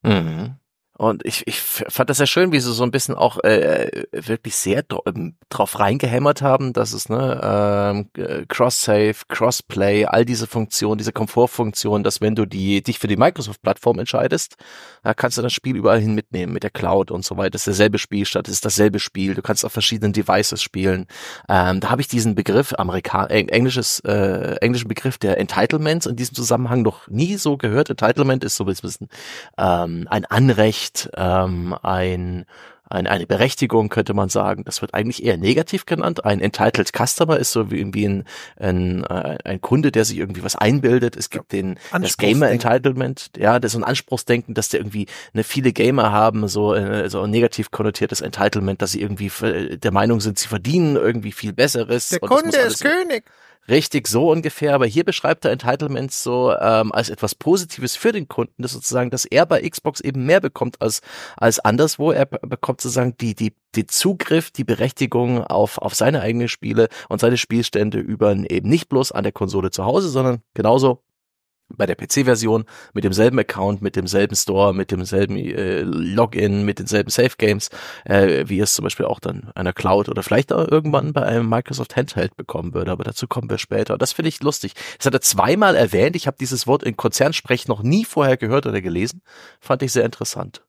Mhm. 0.02 0.59
Und 1.00 1.24
ich, 1.24 1.46
ich 1.46 1.58
fand 1.58 2.10
das 2.10 2.18
sehr 2.18 2.26
schön, 2.26 2.52
wie 2.52 2.60
sie 2.60 2.74
so 2.74 2.82
ein 2.82 2.90
bisschen 2.90 3.14
auch 3.14 3.42
äh, 3.42 4.04
wirklich 4.12 4.54
sehr 4.54 4.84
ähm, 5.06 5.34
drauf 5.48 5.80
reingehämmert 5.80 6.42
haben, 6.42 6.74
dass 6.74 6.92
es 6.92 7.08
ne 7.08 7.40
ähm, 7.42 8.10
äh, 8.22 8.44
Cross-Save, 8.46 9.14
Crossplay, 9.28 10.04
all 10.04 10.26
diese 10.26 10.46
Funktionen, 10.46 10.98
diese 10.98 11.12
Komfortfunktionen, 11.12 12.04
dass 12.04 12.20
wenn 12.20 12.34
du 12.34 12.44
die 12.44 12.82
dich 12.82 12.98
für 12.98 13.06
die 13.06 13.16
Microsoft-Plattform 13.16 13.98
entscheidest, 13.98 14.56
da 15.02 15.14
kannst 15.14 15.38
du 15.38 15.42
das 15.42 15.54
Spiel 15.54 15.74
überall 15.74 16.00
hin 16.00 16.14
mitnehmen 16.14 16.52
mit 16.52 16.64
der 16.64 16.70
Cloud 16.70 17.10
und 17.10 17.24
so 17.24 17.38
weiter. 17.38 17.52
Das 17.52 17.62
ist 17.62 17.68
derselbe 17.68 17.96
Spielstand, 17.96 18.46
das 18.48 18.52
ist 18.52 18.66
dasselbe 18.66 18.98
Spiel. 18.98 19.32
Du 19.32 19.40
kannst 19.40 19.64
auf 19.64 19.72
verschiedenen 19.72 20.12
Devices 20.12 20.62
spielen. 20.62 21.06
Ähm, 21.48 21.80
da 21.80 21.88
habe 21.88 22.02
ich 22.02 22.08
diesen 22.08 22.34
Begriff, 22.34 22.74
Amerikan 22.76 23.30
englisches, 23.30 24.00
äh, 24.00 24.56
englischen 24.60 24.88
Begriff 24.88 25.16
der 25.16 25.38
Entitlements 25.38 26.04
in 26.04 26.16
diesem 26.16 26.34
Zusammenhang 26.34 26.82
noch 26.82 27.08
nie 27.08 27.36
so 27.36 27.56
gehört. 27.56 27.88
Entitlement 27.88 28.44
ist 28.44 28.56
so 28.56 28.64
ein 28.64 28.66
bisschen 28.66 29.08
ähm, 29.56 30.06
ein 30.10 30.26
Anrecht 30.26 30.89
Recht, 30.90 31.10
ähm, 31.16 31.76
ein, 31.82 32.46
ein, 32.88 33.06
eine 33.06 33.26
Berechtigung, 33.26 33.88
könnte 33.88 34.14
man 34.14 34.28
sagen. 34.28 34.64
Das 34.64 34.80
wird 34.80 34.94
eigentlich 34.94 35.24
eher 35.24 35.36
negativ 35.36 35.86
genannt. 35.86 36.24
Ein 36.24 36.40
Entitled 36.40 36.90
Customer 36.92 37.38
ist 37.38 37.52
so 37.52 37.70
wie 37.70 37.78
irgendwie 37.78 38.06
ein, 38.06 38.24
ein, 38.58 39.04
äh, 39.04 39.38
ein 39.44 39.60
Kunde, 39.60 39.92
der 39.92 40.04
sich 40.04 40.18
irgendwie 40.18 40.42
was 40.42 40.56
einbildet. 40.56 41.16
Es 41.16 41.30
gibt 41.30 41.52
den 41.52 41.78
das 41.92 42.16
Gamer 42.16 42.50
Entitlement, 42.50 43.30
ja, 43.36 43.60
das 43.60 43.70
ist 43.70 43.72
so 43.74 43.78
ein 43.78 43.84
Anspruchsdenken, 43.84 44.54
dass 44.54 44.68
der 44.68 44.80
irgendwie 44.80 45.06
eine 45.32 45.44
viele 45.44 45.72
Gamer 45.72 46.10
haben, 46.10 46.48
so, 46.48 46.74
äh, 46.74 47.08
so 47.08 47.22
ein 47.22 47.30
negativ 47.30 47.70
konnotiertes 47.70 48.20
Entitlement, 48.20 48.82
dass 48.82 48.92
sie 48.92 49.00
irgendwie 49.00 49.30
der 49.76 49.92
Meinung 49.92 50.20
sind, 50.20 50.38
sie 50.38 50.48
verdienen 50.48 50.96
irgendwie 50.96 51.32
viel 51.32 51.52
Besseres. 51.52 52.08
Der 52.08 52.20
Kunde 52.20 52.56
ist 52.56 52.82
König. 52.82 53.24
Richtig, 53.68 54.08
so 54.08 54.30
ungefähr. 54.30 54.74
Aber 54.74 54.86
hier 54.86 55.04
beschreibt 55.04 55.44
er 55.44 55.52
Entitlements 55.52 56.22
so 56.22 56.52
ähm, 56.52 56.92
als 56.92 57.08
etwas 57.08 57.34
Positives 57.34 57.94
für 57.94 58.10
den 58.12 58.26
Kunden, 58.26 58.62
das 58.62 58.72
sozusagen, 58.72 59.10
dass 59.10 59.24
er 59.24 59.46
bei 59.46 59.68
Xbox 59.68 60.00
eben 60.00 60.24
mehr 60.26 60.40
bekommt 60.40 60.80
als 60.80 61.02
als 61.36 61.60
anderswo. 61.60 62.10
Er 62.10 62.26
bekommt 62.26 62.80
sozusagen 62.80 63.16
die 63.18 63.34
die 63.34 63.54
die 63.76 63.86
Zugriff, 63.86 64.50
die 64.50 64.64
Berechtigung 64.64 65.44
auf 65.44 65.78
auf 65.78 65.94
seine 65.94 66.20
eigenen 66.20 66.48
Spiele 66.48 66.88
und 67.08 67.20
seine 67.20 67.36
Spielstände 67.36 67.98
über 67.98 68.32
eben 68.32 68.68
nicht 68.68 68.88
bloß 68.88 69.12
an 69.12 69.22
der 69.22 69.32
Konsole 69.32 69.70
zu 69.70 69.84
Hause, 69.84 70.08
sondern 70.08 70.42
genauso 70.54 71.02
bei 71.76 71.86
der 71.86 71.94
PC-Version 71.94 72.64
mit 72.92 73.04
demselben 73.04 73.38
Account, 73.38 73.82
mit 73.82 73.96
demselben 73.96 74.34
Store, 74.36 74.74
mit 74.74 74.90
demselben 74.90 75.36
äh, 75.36 75.82
Login, 75.82 76.64
mit 76.64 76.78
denselben 76.78 77.10
Safe 77.10 77.32
Games, 77.38 77.70
äh, 78.04 78.44
wie 78.46 78.60
es 78.60 78.74
zum 78.74 78.84
Beispiel 78.84 79.06
auch 79.06 79.20
dann 79.20 79.50
einer 79.54 79.72
Cloud 79.72 80.08
oder 80.08 80.22
vielleicht 80.22 80.52
auch 80.52 80.66
irgendwann 80.68 81.12
bei 81.12 81.22
einem 81.22 81.48
Microsoft 81.48 81.96
Handheld 81.96 82.36
bekommen 82.36 82.74
würde. 82.74 82.90
Aber 82.90 83.04
dazu 83.04 83.26
kommen 83.26 83.50
wir 83.50 83.58
später. 83.58 83.98
Das 83.98 84.12
finde 84.12 84.28
ich 84.28 84.42
lustig. 84.42 84.74
Das 84.98 85.06
hat 85.06 85.14
er 85.14 85.20
zweimal 85.20 85.76
erwähnt. 85.76 86.16
Ich 86.16 86.26
habe 86.26 86.36
dieses 86.38 86.66
Wort 86.66 86.82
in 86.82 86.96
Konzernsprech 86.96 87.68
noch 87.68 87.82
nie 87.82 88.04
vorher 88.04 88.36
gehört 88.36 88.66
oder 88.66 88.80
gelesen. 88.80 89.22
Fand 89.60 89.82
ich 89.82 89.92
sehr 89.92 90.04
interessant. 90.04 90.62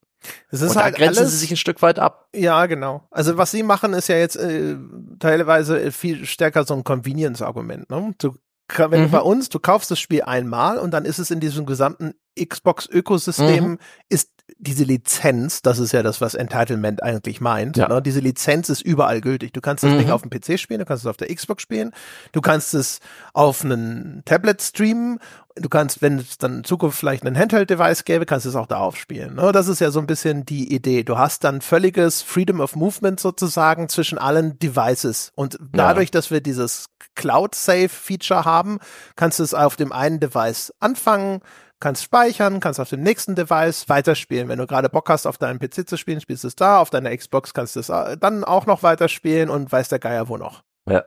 Es 0.50 0.62
ist 0.62 0.76
Und 0.76 0.84
halt 0.84 0.94
da 0.94 0.98
grenzen 0.98 1.20
alles, 1.20 1.32
sie 1.32 1.38
sich 1.38 1.52
ein 1.52 1.58
Stück 1.58 1.82
weit 1.82 1.98
ab. 1.98 2.28
Ja, 2.36 2.66
genau. 2.68 3.08
Also 3.10 3.38
was 3.38 3.52
sie 3.52 3.64
machen, 3.64 3.94
ist 3.94 4.08
ja 4.08 4.18
jetzt 4.18 4.36
äh, 4.36 4.76
teilweise 5.20 5.92
viel 5.92 6.26
stärker 6.26 6.64
so 6.64 6.76
ein 6.76 6.84
Convenience-Argument. 6.84 7.90
Ne? 7.90 8.14
Du 8.20 8.36
wenn 8.78 9.02
mhm. 9.02 9.06
du 9.06 9.10
bei 9.10 9.22
uns, 9.22 9.50
du 9.50 9.60
kaufst 9.60 9.92
das 9.92 10.00
Spiel 10.00 10.24
einmal 10.24 10.78
und 10.78 10.92
dann 10.92 11.06
ist 11.06 11.20
es 11.20 11.32
in 11.32 11.40
diesem 11.40 11.66
gesamten 11.66 12.14
Xbox-Ökosystem, 12.40 13.72
mhm. 13.72 13.80
ist 14.10 14.30
diese 14.58 14.84
Lizenz, 14.84 15.62
das 15.62 15.80
ist 15.80 15.92
ja 15.92 16.04
das, 16.04 16.22
was 16.22 16.34
Entitlement 16.34 17.04
eigentlich 17.04 17.42
meint, 17.42 17.78
ja. 17.78 17.88
ne? 17.88 18.02
diese 18.02 18.20
Lizenz 18.20 18.70
ist 18.70 18.82
überall 18.82 19.22
gültig. 19.22 19.54
Du 19.54 19.62
kannst 19.62 19.84
das 19.84 19.92
mhm. 19.92 20.00
Ding 20.00 20.10
auf 20.12 20.22
dem 20.22 20.30
PC 20.30 20.60
spielen, 20.60 20.80
du 20.80 20.86
kannst 20.86 21.04
es 21.04 21.10
auf 21.10 21.18
der 21.18 21.34
Xbox 21.34 21.64
spielen, 21.64 21.92
du 22.32 22.42
kannst 22.42 22.74
es 22.74 23.00
auf 23.34 23.64
einem 23.64 24.22
Tablet 24.26 24.62
streamen, 24.62 25.20
du 25.56 25.70
kannst, 25.70 26.02
wenn 26.02 26.20
es 26.20 26.38
dann 26.38 26.58
in 26.58 26.64
Zukunft 26.64 26.98
vielleicht 26.98 27.26
ein 27.26 27.38
Handheld-Device 27.38 28.06
gäbe, 28.06 28.26
kannst 28.26 28.46
du 28.46 28.50
es 28.50 28.56
auch 28.56 28.68
darauf 28.68 28.98
spielen. 28.98 29.36
Ne? 29.36 29.52
Das 29.52 29.68
ist 29.68 29.80
ja 29.80 29.92
so 29.92 30.00
ein 30.00 30.08
bisschen 30.08 30.46
die 30.46 30.74
Idee. 30.74 31.04
Du 31.04 31.18
hast 31.18 31.44
dann 31.44 31.62
völliges 31.62 32.22
Freedom 32.22 32.60
of 32.62 32.76
Movement 32.76 33.20
sozusagen 33.20 33.90
zwischen 33.90 34.18
allen 34.18 34.60
Devices 34.60 35.32
und 35.36 35.58
dadurch, 35.74 36.10
ja. 36.10 36.12
dass 36.12 36.32
wir 36.32 36.42
dieses 36.42 36.86
Cloud-Save-Feature 37.16 38.46
haben, 38.46 38.80
kannst 39.16 39.40
du 39.40 39.44
es 39.44 39.54
auf 39.54 39.76
dem 39.76 39.92
einen 39.92 40.20
Device 40.20 40.74
anfangen, 40.80 41.42
kannst 41.82 42.04
speichern, 42.04 42.62
kannst 42.62 42.80
auf 42.80 42.90
dem 42.90 43.02
nächsten 43.02 43.36
Device 43.36 43.90
weiterspielen. 43.90 44.48
Wenn 44.48 44.60
du 44.60 44.68
gerade 44.68 44.88
Bock 44.88 45.10
hast, 45.10 45.26
auf 45.26 45.38
deinem 45.38 45.60
PC 45.60 45.90
zu 45.90 45.98
spielen, 45.98 46.22
spielst 46.22 46.46
du 46.46 46.48
es 46.48 46.56
da, 46.56 46.80
auf 46.80 46.90
deiner 46.90 47.16
Xbox 47.16 47.54
kannst 47.54 47.76
du 47.76 47.82
es 47.82 47.90
äh, 47.90 48.16
dann 48.18 48.46
auch 48.46 48.66
noch 48.66 48.84
weiterspielen 48.84 49.50
und 49.50 49.70
weiß 49.70 49.90
der 49.90 50.00
Geier 50.00 50.30
wo 50.30 50.38
noch. 50.38 50.64
Ja. 50.88 51.04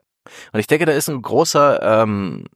Und 0.53 0.61
ich 0.61 0.67
denke, 0.67 0.85
da 0.85 0.93
ist 0.93 1.09
ein 1.09 1.23
großer, 1.23 2.03
ähm, 2.03 2.47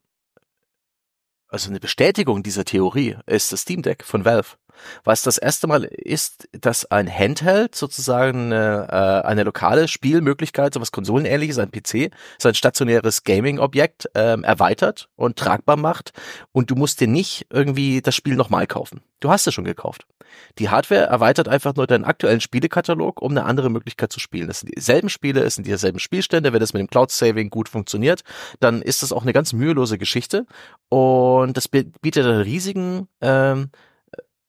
also 1.48 1.70
eine 1.70 1.80
Bestätigung 1.80 2.42
dieser 2.42 2.64
Theorie 2.64 3.16
ist 3.26 3.52
das 3.52 3.62
Steam 3.62 3.82
Deck 3.82 4.04
von 4.04 4.24
Valve. 4.24 4.56
Weil 5.04 5.14
es 5.14 5.22
das 5.22 5.38
erste 5.38 5.66
Mal 5.66 5.84
ist, 5.84 6.48
dass 6.52 6.90
ein 6.90 7.08
Handheld 7.08 7.74
sozusagen 7.74 8.52
eine, 8.52 8.88
äh, 8.90 9.26
eine 9.26 9.42
lokale 9.42 9.88
Spielmöglichkeit, 9.88 10.74
sowas 10.74 10.92
Konsolenähnliches, 10.92 11.58
ein 11.58 11.70
PC, 11.70 12.10
sein 12.38 12.54
stationäres 12.54 13.24
Gaming-Objekt 13.24 14.08
ähm, 14.14 14.44
erweitert 14.44 15.08
und 15.16 15.36
tragbar 15.36 15.76
macht 15.76 16.12
und 16.52 16.70
du 16.70 16.74
musst 16.74 17.00
dir 17.00 17.08
nicht 17.08 17.46
irgendwie 17.50 18.02
das 18.02 18.14
Spiel 18.14 18.36
nochmal 18.36 18.66
kaufen. 18.66 19.00
Du 19.20 19.30
hast 19.30 19.46
es 19.46 19.54
schon 19.54 19.64
gekauft. 19.64 20.06
Die 20.58 20.68
Hardware 20.68 21.06
erweitert 21.06 21.48
einfach 21.48 21.74
nur 21.74 21.86
deinen 21.86 22.04
aktuellen 22.04 22.40
Spielekatalog, 22.40 23.20
um 23.22 23.32
eine 23.32 23.44
andere 23.44 23.70
Möglichkeit 23.70 24.12
zu 24.12 24.20
spielen. 24.20 24.48
Es 24.50 24.60
sind 24.60 24.74
dieselben 24.76 25.08
Spiele, 25.08 25.42
es 25.42 25.56
sind 25.56 25.66
dieselben 25.66 25.98
Spielstände. 25.98 26.52
Wenn 26.52 26.60
das 26.60 26.72
mit 26.72 26.80
dem 26.80 26.88
Cloud 26.88 27.10
Saving 27.10 27.50
gut 27.50 27.68
funktioniert, 27.68 28.22
dann 28.60 28.82
ist 28.82 29.02
das 29.02 29.12
auch 29.12 29.22
eine 29.22 29.32
ganz 29.32 29.52
mühelose 29.52 29.98
Geschichte. 29.98 30.46
Und 30.88 31.56
das 31.56 31.68
bietet 31.68 32.26
einen 32.26 32.42
riesigen 32.42 33.08
ähm, 33.20 33.70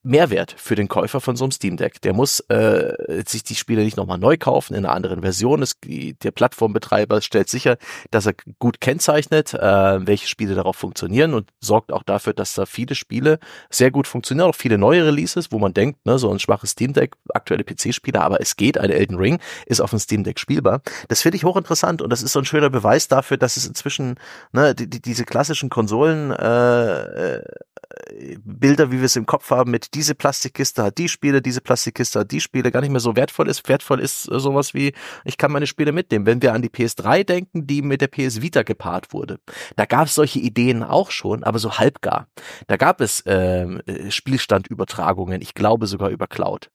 Mehrwert 0.02 0.56
für 0.58 0.76
den 0.76 0.88
Käufer 0.88 1.20
von 1.20 1.36
so 1.36 1.44
einem 1.44 1.52
Steam 1.52 1.76
Deck. 1.76 2.02
Der 2.02 2.14
muss 2.14 2.40
äh, 2.50 3.24
sich 3.28 3.44
die 3.44 3.56
Spiele 3.56 3.84
nicht 3.84 3.98
nochmal 3.98 4.18
neu 4.18 4.38
kaufen 4.38 4.74
in 4.74 4.86
einer 4.86 4.96
anderen 4.96 5.22
Version. 5.22 5.62
Es, 5.62 5.76
der 5.84 6.32
Plattformbetreiber 6.32 7.22
stellt 7.22 7.50
sicher, 7.50 7.78
dass 8.10 8.26
er 8.26 8.34
gut 8.60 8.80
kennzeichnet, 8.80 9.54
äh, 9.54 10.08
welche 10.08 10.28
Spiele 10.28 10.56
darauf 10.56 10.78
funktionieren 10.78 11.34
und 11.34 11.52
sorgt 11.60 11.92
auch 11.92 12.04
dafür, 12.04 12.34
dass 12.34 12.54
da 12.54 12.66
viele 12.66 12.96
Spiele 12.96 13.40
sehr 13.70 13.92
gut 13.92 14.08
funktionieren, 14.08 14.50
auch 14.50 14.56
viele 14.56 14.78
neue 14.78 15.06
Releases, 15.06 15.52
wo 15.52 15.60
man 15.60 15.74
denkt, 15.74 16.06
ne, 16.06 16.18
so 16.18 16.32
ein 16.32 16.40
schwaches 16.40 16.72
Steam 16.72 16.94
Deck, 16.94 17.16
aktuelle 17.34 17.66
PC-Spieler, 17.66 18.22
aber 18.22 18.40
es 18.40 18.56
geht, 18.56 18.78
ein 18.78 18.92
Elden 18.92 19.18
Ring 19.18 19.40
ist 19.66 19.82
auf 19.82 19.90
dem 19.90 20.00
Steam 20.00 20.24
Deck 20.24 20.40
spielbar. 20.40 20.82
Das 21.10 21.22
finde 21.22 21.36
ich 21.36 21.44
hochinteressant 21.44 22.02
und 22.02 22.10
das 22.10 22.24
ist 22.24 22.32
so 22.32 22.40
ein 22.40 22.46
schöner 22.46 22.70
Beweis 22.70 23.10
dafür, 23.10 23.36
dass 23.36 23.58
es 23.58 23.68
inzwischen 23.68 24.16
ne, 24.54 24.74
die, 24.74 24.90
die, 24.90 25.02
diese 25.02 25.26
klassischen 25.26 25.70
Konsolen 25.70 26.32
äh, 26.32 27.36
äh 27.36 27.44
Bilder, 28.44 28.92
wie 28.92 28.98
wir 28.98 29.06
es 29.06 29.16
im 29.16 29.26
Kopf 29.26 29.50
haben, 29.50 29.72
mit 29.72 29.94
diese 29.96 30.14
Plastikkiste 30.14 30.84
hat 30.84 30.98
die 30.98 31.10
Spiele, 31.10 31.42
diese 31.42 31.62
Plastikkiste 31.62 32.20
hat 32.20 32.32
die 32.32 32.42
Spiele, 32.42 32.72
gar 32.72 32.82
nicht 32.82 32.92
mehr 32.92 33.00
so 33.00 33.16
wertvoll 33.16 33.50
ist. 33.50 33.68
Wertvoll 33.68 34.00
ist 34.00 34.30
äh, 34.32 34.40
sowas 34.40 34.74
wie, 34.74 34.94
ich 35.26 35.38
kann 35.38 35.52
meine 35.52 35.68
Spiele 35.68 35.92
mitnehmen. 35.92 36.26
Wenn 36.26 36.42
wir 36.42 36.54
an 36.54 36.62
die 36.62 36.70
PS3 36.70 37.24
denken, 37.24 37.66
die 37.66 37.82
mit 37.82 38.02
der 38.02 38.08
PS 38.08 38.42
Vita 38.42 38.64
gepaart 38.64 39.12
wurde, 39.12 39.40
da 39.76 39.86
gab 39.86 40.08
es 40.08 40.16
solche 40.16 40.40
Ideen 40.40 40.84
auch 40.84 41.10
schon, 41.12 41.44
aber 41.44 41.58
so 41.58 41.78
halbgar. 41.78 42.28
Da 42.68 42.78
gab 42.78 43.02
es 43.02 43.24
ähm, 43.26 43.82
äh, 43.86 44.12
Spielstandübertragungen, 44.12 45.42
ich 45.42 45.56
glaube 45.56 45.88
sogar 45.88 46.10
über 46.10 46.28
Cloud. 46.28 46.70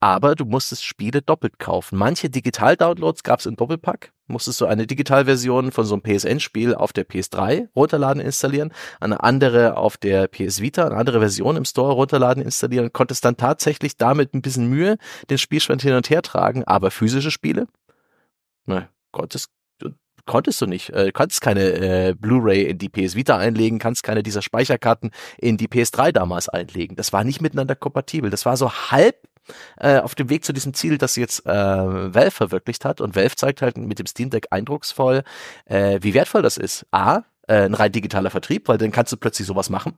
Aber 0.00 0.34
du 0.34 0.44
musstest 0.44 0.84
Spiele 0.84 1.22
doppelt 1.22 1.58
kaufen. 1.58 1.98
Manche 1.98 2.30
Digital-Downloads 2.30 3.22
gab 3.22 3.40
es 3.40 3.46
im 3.46 3.56
Doppelpack, 3.56 4.12
musstest 4.28 4.60
du 4.60 4.66
eine 4.66 4.86
Digitalversion 4.86 5.72
von 5.72 5.84
so 5.84 5.94
einem 5.94 6.02
PSN-Spiel 6.02 6.74
auf 6.74 6.92
der 6.92 7.06
PS3 7.08 7.68
runterladen, 7.74 8.22
installieren, 8.22 8.72
eine 9.00 9.22
andere 9.22 9.76
auf 9.76 9.96
der 9.96 10.28
PS 10.28 10.60
Vita, 10.60 10.86
eine 10.86 10.96
andere 10.96 11.20
Version 11.20 11.56
im 11.56 11.64
Store 11.64 11.92
runterladen, 11.92 12.42
installieren 12.42 12.92
konntest 12.92 13.24
dann 13.24 13.36
tatsächlich 13.36 13.96
damit 13.96 14.34
ein 14.34 14.42
bisschen 14.42 14.68
Mühe 14.68 14.98
den 15.30 15.38
Spielstand 15.38 15.82
hin 15.82 15.94
und 15.94 16.10
her 16.10 16.22
tragen, 16.22 16.64
aber 16.64 16.90
physische 16.90 17.30
Spiele? 17.30 17.66
Ne, 18.66 18.88
konntest 19.10 19.50
konntest 20.28 20.60
du 20.60 20.66
nicht. 20.66 20.90
Äh, 20.90 21.10
kannst 21.12 21.40
keine 21.40 21.62
äh, 21.62 22.14
Blu-ray 22.14 22.62
in 22.62 22.78
die 22.78 22.88
PS 22.88 23.16
Vita 23.16 23.36
einlegen, 23.36 23.80
kannst 23.80 24.04
keine 24.04 24.22
dieser 24.22 24.42
Speicherkarten 24.42 25.10
in 25.38 25.56
die 25.56 25.66
PS3 25.66 26.12
damals 26.12 26.48
einlegen. 26.48 26.94
Das 26.94 27.12
war 27.12 27.24
nicht 27.24 27.40
miteinander 27.40 27.74
kompatibel. 27.74 28.30
Das 28.30 28.46
war 28.46 28.56
so 28.56 28.70
halb 28.70 29.16
äh, 29.78 29.98
auf 29.98 30.14
dem 30.14 30.30
Weg 30.30 30.44
zu 30.44 30.52
diesem 30.52 30.74
Ziel, 30.74 30.98
das 30.98 31.16
jetzt 31.16 31.46
äh, 31.46 31.50
Valve 31.50 32.30
verwirklicht 32.30 32.84
hat. 32.84 33.00
Und 33.00 33.16
Valve 33.16 33.36
zeigt 33.36 33.62
halt 33.62 33.76
mit 33.78 33.98
dem 33.98 34.06
Steam 34.06 34.30
Deck 34.30 34.46
eindrucksvoll, 34.50 35.22
äh, 35.66 35.98
wie 36.02 36.14
wertvoll 36.14 36.42
das 36.42 36.56
ist. 36.56 36.86
A, 36.90 37.22
äh, 37.48 37.64
ein 37.64 37.74
rein 37.74 37.92
digitaler 37.92 38.30
Vertrieb, 38.30 38.68
weil 38.68 38.78
dann 38.78 38.92
kannst 38.92 39.12
du 39.12 39.16
plötzlich 39.16 39.46
sowas 39.46 39.70
machen 39.70 39.94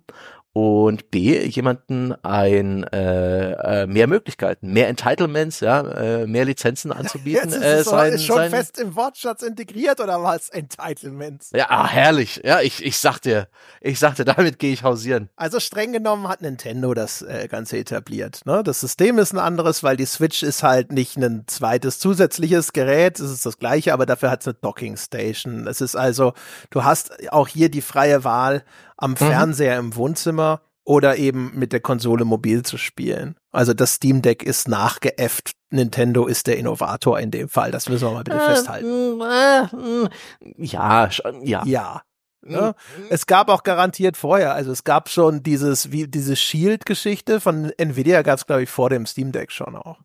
und 0.53 1.13
B, 1.13 1.45
jemanden 1.47 2.13
ein 2.25 2.83
äh, 2.85 3.83
äh, 3.83 3.87
mehr 3.87 4.09
Möglichkeiten, 4.09 4.73
mehr 4.73 4.89
Entitlements, 4.89 5.61
ja, 5.61 5.81
äh, 5.81 6.27
mehr 6.27 6.45
Lizenzen 6.45 6.91
anzubieten. 6.91 7.51
Jetzt 7.51 7.57
ist, 7.57 7.63
äh, 7.63 7.85
sein, 7.85 8.13
ist 8.15 8.25
schon 8.25 8.37
sein, 8.37 8.51
fest 8.51 8.81
im 8.81 8.97
Wortschatz 8.97 9.43
integriert 9.43 10.01
oder 10.01 10.25
was? 10.25 10.49
Entitlements. 10.49 11.51
Ja, 11.55 11.67
ah, 11.69 11.89
herrlich. 11.89 12.41
Ja, 12.43 12.61
ich, 12.63 12.85
ich 12.85 12.99
sag 12.99 13.21
dir, 13.21 13.47
ich 13.81 14.01
sagte, 14.01 14.25
damit 14.25 14.59
gehe 14.59 14.73
ich 14.73 14.83
hausieren. 14.83 15.29
Also 15.37 15.61
streng 15.61 15.93
genommen 15.93 16.27
hat 16.27 16.43
Nintendo 16.43 16.95
das 16.95 17.23
äh, 17.23 17.47
Ganze 17.49 17.79
etabliert. 17.79 18.41
Ne? 18.45 18.65
Das 18.65 18.81
System 18.81 19.21
ist 19.21 19.33
ein 19.33 19.39
anderes, 19.39 19.85
weil 19.85 19.97
die 19.97 20.07
Switch 20.07 20.43
ist 20.43 20.65
halt 20.65 20.91
nicht 20.91 21.17
ein 21.17 21.45
zweites 21.47 22.01
zusätzliches 22.01 22.73
Gerät, 22.73 23.21
es 23.21 23.31
ist 23.31 23.47
das 23.47 23.59
gleiche, 23.59 23.93
aber 23.93 24.05
dafür 24.05 24.33
hat 24.33 24.41
es 24.41 24.49
eine 24.49 24.55
Docking 24.55 24.97
Station. 24.97 25.69
Es 25.69 25.81
ist 25.81 25.95
also, 25.95 26.33
du 26.71 26.83
hast 26.83 27.31
auch 27.31 27.40
hier 27.49 27.71
die 27.71 27.83
freie 27.83 28.25
Wahl 28.25 28.65
am 28.97 29.13
mhm. 29.13 29.17
Fernseher 29.17 29.81
mhm. 29.81 29.89
im 29.89 29.97
Wohnzimmer 29.97 30.63
oder 30.85 31.17
eben 31.17 31.53
mit 31.55 31.73
der 31.73 31.81
Konsole 31.81 32.25
mobil 32.25 32.63
zu 32.63 32.77
spielen. 32.77 33.37
Also 33.53 33.75
das 33.75 33.95
Steam 33.95 34.23
Deck 34.23 34.43
ist 34.43 34.69
nachgeäfft. 34.69 35.53
Nintendo 35.71 36.27
ist 36.27 36.47
der 36.47 36.59
Innovator 36.59 37.19
in 37.21 37.31
dem 37.31 37.49
Fall. 37.49 37.71
Das 37.71 37.89
müssen 37.89 38.09
wir 38.09 38.13
mal 38.13 38.25
bitte 38.25 38.39
äh, 38.39 38.47
festhalten. 38.47 39.21
Äh, 39.21 39.63
äh, 39.63 40.09
ja, 40.57 41.11
schon, 41.11 41.47
ja. 41.47 41.65
Ja. 41.65 42.03
Ne? 42.43 42.75
Es 43.11 43.27
gab 43.27 43.51
auch 43.51 43.63
garantiert 43.63 44.17
vorher, 44.17 44.55
also 44.55 44.73
es 44.73 44.83
gab 44.85 45.11
schon 45.11 45.43
dieses, 45.43 45.93
wie 45.93 46.09
diese 46.09 46.37
Shield-Geschichte 46.37 47.39
von 47.39 47.71
Nvidia 47.77 48.23
gab 48.23 48.39
es, 48.39 48.47
glaube 48.47 48.63
ich, 48.63 48.71
vor 48.71 48.89
dem 48.89 49.05
Steam 49.05 49.31
Deck 49.31 49.53
schon 49.53 49.77
auch. 49.77 49.99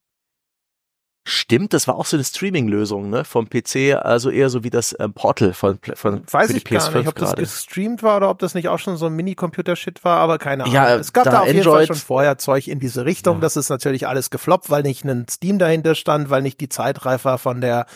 Stimmt, 1.28 1.74
das 1.74 1.88
war 1.88 1.96
auch 1.96 2.06
so 2.06 2.18
eine 2.18 2.24
Streaming-Lösung 2.24 3.10
ne, 3.10 3.26
vom 3.26 3.50
PC, 3.50 3.96
also 4.00 4.30
eher 4.30 4.52
so 4.52 4.64
wie 4.64 4.70
das 4.70 4.96
ähm, 5.00 5.14
Portal 5.14 5.54
von, 5.54 5.80
von 5.96 6.22
Weiß 6.30 6.52
ich 6.52 6.64
gar 6.64 6.92
nicht, 6.92 7.08
ob 7.08 7.16
grade. 7.16 7.42
das 7.42 7.56
gestreamt 7.56 8.04
war 8.04 8.18
oder 8.18 8.30
ob 8.30 8.38
das 8.38 8.54
nicht 8.54 8.70
auch 8.70 8.78
schon 8.78 8.96
so 8.96 9.08
ein 9.08 9.14
Mini-Computer-Shit 9.14 10.04
war, 10.04 10.20
aber 10.20 10.38
keine 10.38 10.66
Ahnung. 10.66 10.76
Ja, 10.76 10.96
es 10.96 11.14
gab 11.14 11.24
da, 11.24 11.32
da 11.32 11.38
auf 11.40 11.48
Android, 11.48 11.58
jeden 11.58 11.72
Fall 11.72 11.88
schon 11.88 11.96
vorher 11.96 12.38
Zeug 12.38 12.68
in 12.68 12.80
diese 12.80 13.06
Richtung. 13.06 13.38
Ja. 13.38 13.42
Das 13.42 13.58
ist 13.58 13.70
natürlich 13.70 14.08
alles 14.08 14.30
gefloppt, 14.30 14.70
weil 14.70 14.84
nicht 14.84 15.04
ein 15.04 15.26
Steam 15.28 15.58
dahinter 15.58 15.96
stand, 15.96 16.30
weil 16.30 16.44
nicht 16.44 16.62
die 16.62 16.70
Zeit 16.70 17.08
reif 17.08 17.26
war 17.26 17.40
von 17.40 17.60
der 17.60 17.88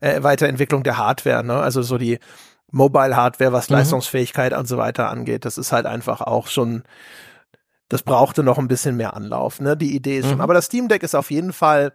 äh, 0.00 0.24
Weiterentwicklung 0.24 0.82
der 0.82 0.98
Hardware. 0.98 1.44
Ne? 1.44 1.54
Also 1.54 1.82
so 1.82 1.98
die 1.98 2.18
Mobile-Hardware, 2.72 3.52
was 3.52 3.70
mhm. 3.70 3.76
Leistungsfähigkeit 3.76 4.54
und 4.54 4.66
so 4.66 4.76
weiter 4.76 5.08
angeht. 5.08 5.44
Das 5.44 5.56
ist 5.56 5.70
halt 5.70 5.86
einfach 5.86 6.20
auch 6.20 6.48
schon 6.48 6.82
das 7.88 8.02
brauchte 8.02 8.42
noch 8.42 8.56
ein 8.56 8.68
bisschen 8.68 8.96
mehr 8.96 9.14
Anlauf, 9.14 9.60
ne? 9.60 9.76
Die 9.76 9.94
Idee 9.94 10.16
ist 10.16 10.24
mhm. 10.24 10.30
schon. 10.30 10.40
Aber 10.40 10.54
das 10.54 10.64
Steam 10.64 10.88
Deck 10.88 11.02
ist 11.02 11.14
auf 11.14 11.30
jeden 11.30 11.52
Fall 11.52 11.92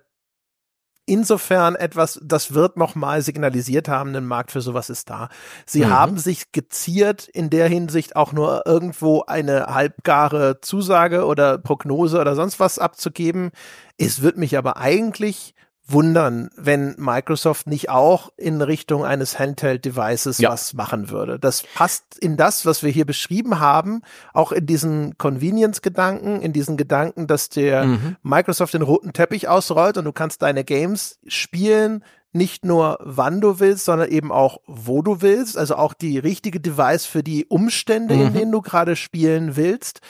insofern 1.07 1.75
etwas, 1.75 2.19
das 2.23 2.53
wird 2.53 2.77
nochmal 2.77 3.23
signalisiert 3.23 3.87
haben, 3.87 4.15
ein 4.15 4.27
Markt 4.27 4.51
für 4.51 4.61
sowas 4.61 4.91
ist 4.91 5.09
da. 5.09 5.29
Sie 5.65 5.85
mhm. 5.85 5.89
haben 5.89 6.17
sich 6.17 6.51
geziert 6.51 7.27
in 7.27 7.49
der 7.49 7.67
Hinsicht 7.67 8.15
auch 8.15 8.33
nur 8.33 8.67
irgendwo 8.67 9.23
eine 9.23 9.67
halbgare 9.67 10.61
Zusage 10.61 11.25
oder 11.25 11.57
Prognose 11.57 12.19
oder 12.19 12.35
sonst 12.35 12.59
was 12.59 12.77
abzugeben. 12.77 13.51
Es 13.97 14.21
wird 14.21 14.37
mich 14.37 14.57
aber 14.57 14.77
eigentlich 14.77 15.55
wundern, 15.87 16.49
wenn 16.57 16.95
Microsoft 16.97 17.67
nicht 17.67 17.89
auch 17.89 18.31
in 18.35 18.61
Richtung 18.61 19.05
eines 19.05 19.39
Handheld-Devices 19.39 20.37
ja. 20.37 20.51
was 20.51 20.73
machen 20.73 21.09
würde. 21.09 21.39
Das 21.39 21.63
passt 21.75 22.17
in 22.19 22.35
das, 22.35 22.65
was 22.65 22.83
wir 22.83 22.91
hier 22.91 23.05
beschrieben 23.05 23.59
haben, 23.59 24.01
auch 24.33 24.51
in 24.51 24.65
diesen 24.65 25.17
Convenience-Gedanken, 25.17 26.41
in 26.41 26.51
diesen 26.51 26.75
Gedanken, 26.75 27.27
dass 27.27 27.49
der 27.49 27.85
mhm. 27.85 28.17
Microsoft 28.21 28.73
den 28.73 28.81
roten 28.81 29.13
Teppich 29.13 29.47
ausrollt 29.47 29.97
und 29.97 30.05
du 30.05 30.11
kannst 30.11 30.41
deine 30.41 30.65
Games 30.65 31.19
spielen, 31.27 32.03
nicht 32.33 32.65
nur 32.65 32.99
wann 33.01 33.39
du 33.39 33.59
willst, 33.59 33.85
sondern 33.85 34.09
eben 34.09 34.31
auch 34.31 34.59
wo 34.67 35.01
du 35.01 35.21
willst, 35.21 35.57
also 35.57 35.75
auch 35.75 35.93
die 35.93 36.19
richtige 36.19 36.59
Device 36.59 37.05
für 37.05 37.23
die 37.23 37.45
Umstände, 37.45 38.15
mhm. 38.15 38.21
in 38.21 38.33
denen 38.33 38.51
du 38.51 38.61
gerade 38.61 38.95
spielen 38.97 39.55
willst. 39.55 40.01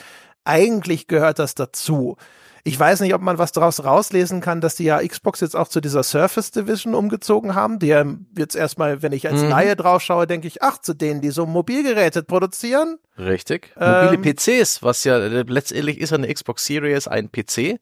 Eigentlich 0.44 1.06
gehört 1.06 1.38
das 1.38 1.54
dazu. 1.54 2.16
Ich 2.68 2.78
weiß 2.78 3.00
nicht, 3.00 3.14
ob 3.14 3.22
man 3.22 3.38
was 3.38 3.52
daraus 3.52 3.82
rauslesen 3.84 4.40
kann, 4.40 4.60
dass 4.60 4.76
die 4.76 4.84
ja 4.84 4.98
Xbox 4.98 5.40
jetzt 5.40 5.56
auch 5.56 5.68
zu 5.68 5.80
dieser 5.80 6.02
Surface 6.02 6.50
Division 6.50 6.94
umgezogen 6.94 7.54
haben. 7.54 7.78
Die 7.78 7.94
jetzt 8.36 8.54
erstmal, 8.54 9.02
wenn 9.02 9.12
ich 9.12 9.28
als 9.28 9.42
mhm. 9.42 9.48
Laie 9.48 9.76
drauf 9.76 10.02
schaue, 10.02 10.26
denke 10.26 10.46
ich, 10.46 10.62
ach, 10.62 10.78
zu 10.78 10.94
denen, 10.94 11.20
die 11.20 11.30
so 11.30 11.46
Mobilgeräte 11.46 12.22
produzieren. 12.22 12.98
Richtig. 13.18 13.72
Mobile 13.74 14.14
ähm, 14.14 14.22
PCs, 14.22 14.82
was 14.82 15.02
ja 15.04 15.16
letztendlich 15.16 15.98
ist 15.98 16.12
eine 16.12 16.32
Xbox 16.32 16.64
Series 16.64 17.08
ein 17.08 17.30
PC 17.32 17.80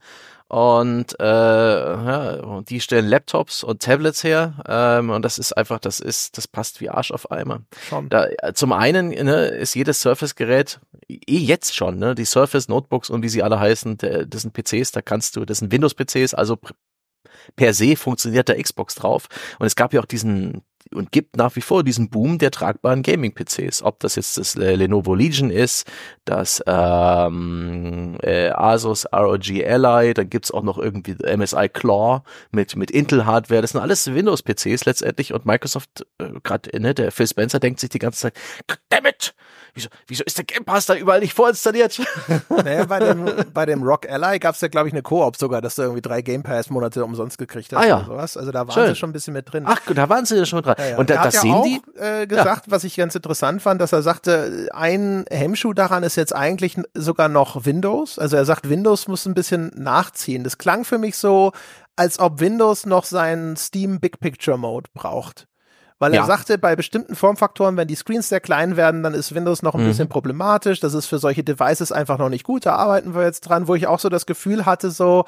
und 0.49 1.19
äh, 1.19 1.25
ja, 1.25 2.63
die 2.63 2.81
stellen 2.81 3.07
Laptops 3.07 3.65
und 3.65 3.83
Tablets 3.83 4.23
her 4.23 4.55
ähm, 4.69 5.11
und 5.11 5.25
das 5.25 5.39
ist 5.39 5.53
einfach, 5.53 5.81
das 5.81 5.99
ist, 5.99 6.39
das 6.39 6.47
passt 6.47 6.81
wie 6.81 6.89
Arsch 6.89 7.11
auf 7.11 7.31
Eimer. 7.31 7.63
Schon. 7.89 8.09
Da, 8.09 8.29
zum 8.55 8.73
einen 8.73 9.09
ne, 9.09 9.47
ist 9.47 9.75
jedes 9.75 10.01
Surface-Gerät 10.01 10.81
eh 11.09 11.39
jetzt 11.39 11.75
schon, 11.75 11.99
ne, 11.99 12.15
die 12.15 12.25
Surface 12.25 12.69
Notebooks 12.69 13.11
und 13.11 13.23
wie 13.23 13.29
sie 13.29 13.43
alle 13.43 13.59
heißen, 13.59 13.99
das 13.99 14.43
sind 14.43 14.55
PCs, 14.55 14.93
da 14.93 15.03
kannst 15.03 15.37
du, 15.37 15.45
das 15.45 15.59
sind 15.59 15.73
Windows-PCs, 15.73 16.35
also 16.35 16.59
per 17.57 17.75
se 17.75 17.97
funktioniert 17.97 18.49
der 18.49 18.63
Xbox 18.63 18.95
drauf. 18.95 19.29
Und 19.59 19.67
es 19.67 19.77
gab 19.77 19.93
ja 19.93 20.01
auch 20.01 20.07
diesen 20.07 20.63
und 20.95 21.13
gibt 21.13 21.37
nach 21.37 21.57
wie 21.57 21.61
vor 21.61 21.85
diesen 21.85 22.11
Boom 22.11 22.39
der 22.39 22.51
tragbaren 22.51 23.03
Gaming-PCs. 23.03 23.83
Ob 23.83 24.01
das 24.01 24.17
jetzt 24.17 24.39
das 24.39 24.57
äh, 24.57 24.75
Lenovo 24.75 25.15
Legion 25.15 25.51
ist, 25.51 25.87
das 26.25 26.63
ähm, 26.67 28.17
äh, 28.23 28.51
Asus 28.51 29.07
ROG 29.13 29.49
Ally, 29.49 30.15
dann 30.15 30.31
gibt's 30.31 30.51
auch 30.51 30.63
noch 30.63 30.79
irgendwie 30.79 31.17
MSI 31.37 31.69
Claw 31.69 32.23
mit, 32.51 32.77
mit 32.77 32.91
Intel-Hardware. 32.91 33.63
Das 33.63 33.73
sind 33.73 33.81
alles 33.81 34.13
Windows-PCs 34.13 34.85
letztendlich 34.85 35.33
und 35.33 35.47
Microsoft, 35.47 36.07
äh, 36.19 36.31
gerade 36.43 36.81
ne, 36.81 36.95
der 36.95 37.13
Phil 37.13 37.27
Spencer 37.27 37.59
denkt 37.59 37.81
sich 37.81 37.91
die 37.91 37.99
ganze 37.99 38.21
Zeit, 38.21 38.35
dammit, 38.89 39.35
wieso, 39.77 39.89
wieso 40.09 40.25
ist 40.25 40.37
der 40.39 40.45
Game 40.45 40.65
Pass 40.65 40.87
da 40.87 40.95
überall 40.97 41.21
nicht 41.21 41.35
vorinstalliert? 41.35 42.01
Naja, 42.49 42.85
bei 42.87 42.99
dem, 42.99 43.27
bei 43.53 43.67
dem 43.67 43.83
Rock 43.83 44.09
Ally 44.11 44.39
gab 44.39 44.55
es 44.55 44.61
ja, 44.61 44.69
glaube 44.69 44.89
ich, 44.89 44.95
eine 44.95 45.03
Koop 45.03 45.37
sogar, 45.37 45.61
dass 45.61 45.77
du 45.77 45.83
irgendwie 45.83 46.01
drei 46.03 46.23
Game 46.23 46.43
Pass-Monate 46.43 47.05
umsonst 47.05 47.39
gekriegt 47.39 47.73
hast 47.73 47.85
Ah, 47.85 47.87
ja. 47.87 47.97
oder 47.99 48.07
sowas. 48.07 48.37
Also 48.37 48.51
da 48.51 48.67
waren 48.67 48.73
Schön. 48.75 48.89
sie 48.89 48.95
schon 48.97 49.11
ein 49.11 49.13
bisschen 49.13 49.35
mit 49.35 49.53
drin. 49.53 49.65
Ach, 49.67 49.81
da 49.95 50.09
waren 50.09 50.25
sie 50.25 50.37
ja 50.37 50.47
schon 50.47 50.63
dran. 50.63 50.75
Ja, 50.79 50.87
ja. 50.89 50.97
Und 50.99 51.11
da, 51.11 51.19
hat 51.19 51.27
das 51.27 51.35
ja 51.35 51.41
sehen 51.43 51.55
auch, 51.55 51.65
die? 51.65 51.81
Äh, 51.99 52.27
gesagt, 52.27 52.65
was 52.71 52.85
ich 52.85 52.97
ganz 52.97 53.15
interessant 53.15 53.63
fand, 53.63 53.81
dass 53.81 53.93
er 53.93 54.03
sagte, 54.03 54.69
ein 54.73 55.25
Hemmschuh 55.31 55.73
daran 55.75 56.03
ist 56.03 56.17
jetzt 56.17 56.35
eigentlich 56.35 56.77
sogar 56.95 57.29
noch 57.29 57.65
Windows. 57.67 58.19
Also 58.19 58.37
er 58.37 58.45
sagt, 58.45 58.69
Windows 58.69 59.07
muss 59.07 59.27
ein 59.27 59.35
bisschen 59.35 59.71
nachziehen. 59.77 60.43
Das 60.45 60.59
klang 60.59 60.85
für 60.85 60.99
mich 60.99 61.17
so, 61.17 61.53
als 61.97 62.19
ob 62.19 62.41
Windows 62.41 62.87
noch 62.87 63.05
seinen 63.05 63.57
Steam 63.57 64.01
Big 64.01 64.21
Picture 64.21 64.59
Mode 64.59 64.89
braucht. 64.95 65.47
Weil 65.99 66.13
er 66.13 66.21
Ja. 66.21 66.27
sagte, 66.27 66.59
bei 66.59 66.77
bestimmten 66.77 67.15
Formfaktoren, 67.15 67.77
wenn 67.79 67.89
die 67.89 67.95
Screens 67.95 68.29
sehr 68.29 68.41
klein 68.41 68.77
werden, 68.77 69.03
dann 69.03 69.15
ist 69.15 69.35
Windows 69.35 69.63
noch 69.63 69.75
ein 69.75 69.83
Mhm. 69.83 69.89
bisschen 69.89 70.09
problematisch. 70.09 70.79
Das 70.81 70.93
ist 70.95 71.07
für 71.07 71.19
solche 71.19 71.43
Devices 71.43 71.91
einfach 71.93 72.19
noch 72.19 72.29
nicht 72.29 72.45
gut. 72.45 72.67
Da 72.67 72.75
arbeiten 72.77 73.15
wir 73.15 73.23
jetzt 73.23 73.41
dran, 73.43 73.67
wo 73.67 73.75
ich 73.75 73.87
auch 73.87 73.99
so 73.99 74.09
das 74.11 74.27
Gefühl 74.27 74.67
hatte, 74.67 74.91
so, 74.91 75.25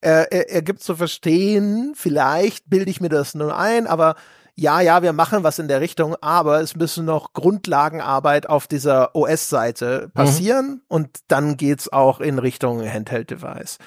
er, 0.00 0.32
er, 0.32 0.50
er 0.50 0.62
gibt 0.62 0.82
zu 0.82 0.96
verstehen, 0.96 1.92
vielleicht 1.96 2.68
bilde 2.70 2.90
ich 2.90 3.00
mir 3.00 3.08
das 3.08 3.34
nur 3.34 3.56
ein, 3.56 3.86
aber 3.86 4.14
ja, 4.54 4.80
ja, 4.80 5.02
wir 5.02 5.12
machen 5.12 5.44
was 5.44 5.60
in 5.60 5.68
der 5.68 5.80
Richtung, 5.80 6.16
aber 6.20 6.60
es 6.60 6.74
müssen 6.74 7.04
noch 7.04 7.32
Grundlagenarbeit 7.32 8.48
auf 8.48 8.66
dieser 8.66 9.14
OS-Seite 9.14 10.10
passieren 10.14 10.82
und 10.88 11.18
dann 11.28 11.56
geht's 11.56 11.92
auch 11.92 12.18
in 12.18 12.40
Richtung 12.40 12.80
Handheld-Device. 12.82 13.78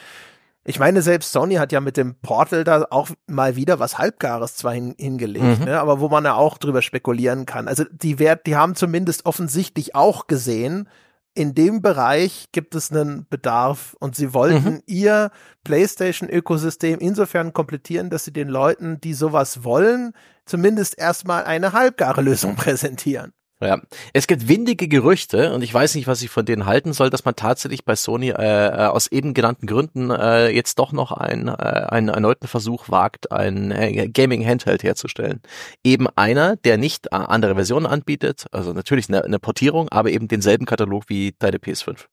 Ich 0.63 0.77
meine, 0.79 1.01
selbst 1.01 1.31
Sony 1.31 1.55
hat 1.55 1.71
ja 1.71 1.81
mit 1.81 1.97
dem 1.97 2.15
Portal 2.21 2.63
da 2.63 2.85
auch 2.91 3.09
mal 3.27 3.55
wieder 3.55 3.79
was 3.79 3.97
Halbgares 3.97 4.55
zwar 4.55 4.73
hin, 4.73 4.93
hingelegt, 4.97 5.59
Mhm. 5.59 5.65
ne, 5.65 5.79
aber 5.79 5.99
wo 5.99 6.07
man 6.09 6.23
ja 6.23 6.35
auch 6.35 6.57
drüber 6.59 6.81
spekulieren 6.83 7.45
kann. 7.47 7.67
Also 7.67 7.83
die 7.91 8.19
Wert, 8.19 8.45
die 8.45 8.55
haben 8.55 8.75
zumindest 8.75 9.25
offensichtlich 9.25 9.95
auch 9.95 10.27
gesehen, 10.27 10.87
in 11.33 11.55
dem 11.55 11.81
Bereich 11.81 12.47
gibt 12.51 12.75
es 12.75 12.91
einen 12.91 13.25
Bedarf 13.29 13.95
und 13.99 14.15
sie 14.15 14.33
wollten 14.33 14.73
Mhm. 14.75 14.83
ihr 14.85 15.31
PlayStation-Ökosystem 15.63 16.99
insofern 16.99 17.53
komplettieren, 17.53 18.09
dass 18.09 18.25
sie 18.25 18.33
den 18.33 18.47
Leuten, 18.49 18.99
die 19.01 19.13
sowas 19.13 19.63
wollen, 19.63 20.13
zumindest 20.45 20.97
erstmal 20.97 21.43
eine 21.45 21.73
halbgare 21.73 22.21
Lösung 22.21 22.55
präsentieren. 22.57 23.33
Ja, 23.61 23.79
es 24.13 24.25
gibt 24.25 24.47
windige 24.47 24.87
Gerüchte 24.87 25.53
und 25.53 25.61
ich 25.61 25.71
weiß 25.71 25.93
nicht, 25.93 26.07
was 26.07 26.23
ich 26.23 26.31
von 26.31 26.45
denen 26.45 26.65
halten 26.65 26.93
soll, 26.93 27.11
dass 27.11 27.25
man 27.25 27.35
tatsächlich 27.35 27.85
bei 27.85 27.95
Sony 27.95 28.29
äh, 28.29 28.33
äh, 28.33 28.87
aus 28.87 29.05
eben 29.07 29.35
genannten 29.35 29.67
Gründen 29.67 30.09
äh, 30.09 30.49
jetzt 30.49 30.79
doch 30.79 30.91
noch 30.91 31.11
einen, 31.11 31.47
äh, 31.47 31.51
einen 31.51 32.09
erneuten 32.09 32.47
Versuch 32.47 32.89
wagt, 32.89 33.31
ein 33.31 33.69
äh, 33.69 34.09
Gaming 34.09 34.43
Handheld 34.43 34.81
herzustellen. 34.81 35.41
Eben 35.83 36.07
einer, 36.15 36.55
der 36.55 36.77
nicht 36.77 37.07
äh, 37.07 37.15
andere 37.15 37.53
Versionen 37.53 37.85
anbietet, 37.85 38.47
also 38.51 38.73
natürlich 38.73 39.09
eine, 39.09 39.23
eine 39.23 39.37
Portierung, 39.37 39.89
aber 39.89 40.09
eben 40.09 40.27
denselben 40.27 40.65
Katalog 40.65 41.03
wie 41.07 41.35
deine 41.37 41.57
PS5. 41.57 42.07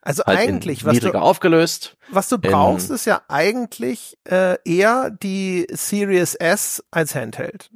Also 0.00 0.22
Halt 0.24 0.38
eigentlich, 0.38 0.84
was 0.84 1.00
du, 1.00 1.12
aufgelöst. 1.12 1.96
was 2.10 2.28
du 2.28 2.38
brauchst, 2.38 2.90
ist 2.90 3.06
ja 3.06 3.22
eigentlich 3.26 4.16
äh, 4.24 4.56
eher 4.64 5.10
die 5.10 5.66
Series 5.72 6.36
S 6.36 6.82
als 6.92 7.16
Handheld. 7.16 7.70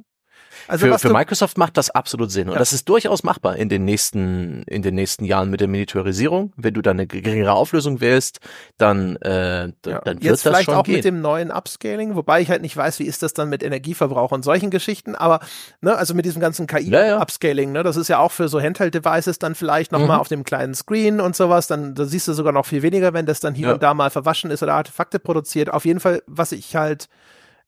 Also 0.67 0.87
für, 0.87 0.99
für 0.99 1.09
Microsoft 1.13 1.57
macht 1.57 1.77
das 1.77 1.89
absolut 1.89 2.31
Sinn 2.31 2.47
und 2.47 2.53
Ja. 2.53 2.59
das 2.59 2.73
ist 2.73 2.87
durchaus 2.89 3.23
machbar 3.23 3.55
in 3.55 3.69
den 3.69 3.85
nächsten 3.85 4.63
in 4.63 4.81
den 4.81 4.95
nächsten 4.95 5.25
Jahren 5.25 5.49
mit 5.49 5.61
der 5.61 5.67
Miniaturisierung. 5.67 6.53
Wenn 6.55 6.73
du 6.73 6.81
da 6.81 6.91
eine 6.91 7.07
geringere 7.07 7.53
Auflösung 7.53 8.01
wählst, 8.01 8.39
dann 8.77 9.15
äh, 9.17 9.71
d- 9.85 9.91
Ja. 9.91 9.99
dann 10.01 10.15
wird 10.15 10.23
Jetzt 10.23 10.31
das 10.33 10.41
vielleicht 10.53 10.65
schon 10.65 10.75
auch 10.75 10.83
gehen. 10.83 10.95
mit 10.95 11.05
dem 11.05 11.21
neuen 11.21 11.51
Upscaling, 11.51 12.15
wobei 12.15 12.41
ich 12.41 12.49
halt 12.49 12.61
nicht 12.61 12.75
weiß, 12.75 12.99
wie 12.99 13.03
ist 13.05 13.23
das 13.23 13.33
dann 13.33 13.49
mit 13.49 13.63
Energieverbrauch 13.63 14.31
und 14.31 14.43
solchen 14.43 14.69
Geschichten, 14.69 15.15
aber 15.15 15.39
ne, 15.81 15.95
also 15.95 16.13
mit 16.13 16.25
diesem 16.25 16.41
ganzen 16.41 16.67
Ja, 16.69 16.77
ja. 17.05 17.15
KI-Upscaling, 17.17 17.71
ne, 17.71 17.83
das 17.83 17.97
ist 17.97 18.07
ja 18.07 18.19
auch 18.19 18.31
für 18.31 18.47
so 18.47 18.59
Handheld-Devices 18.61 19.39
dann 19.39 19.55
vielleicht 19.55 19.91
nochmal 19.91 20.17
Mhm. 20.17 20.21
auf 20.21 20.27
dem 20.27 20.43
kleinen 20.43 20.73
Screen 20.75 21.19
und 21.21 21.35
sowas, 21.35 21.67
dann 21.67 21.95
da 21.95 22.05
siehst 22.05 22.27
du 22.27 22.33
sogar 22.33 22.53
noch 22.53 22.65
viel 22.65 22.81
weniger, 22.81 23.13
wenn 23.13 23.25
das 23.25 23.39
dann 23.39 23.53
hier 23.55 23.73
und 23.73 23.83
da 23.83 23.93
mal 23.93 24.09
verwaschen 24.09 24.51
ist 24.51 24.63
oder 24.63 24.73
Artefakte 24.73 25.19
produziert. 25.19 25.69
Auf 25.71 25.85
jeden 25.85 25.99
Fall, 25.99 26.21
was 26.27 26.51
ich 26.51 26.75
halt, 26.75 27.07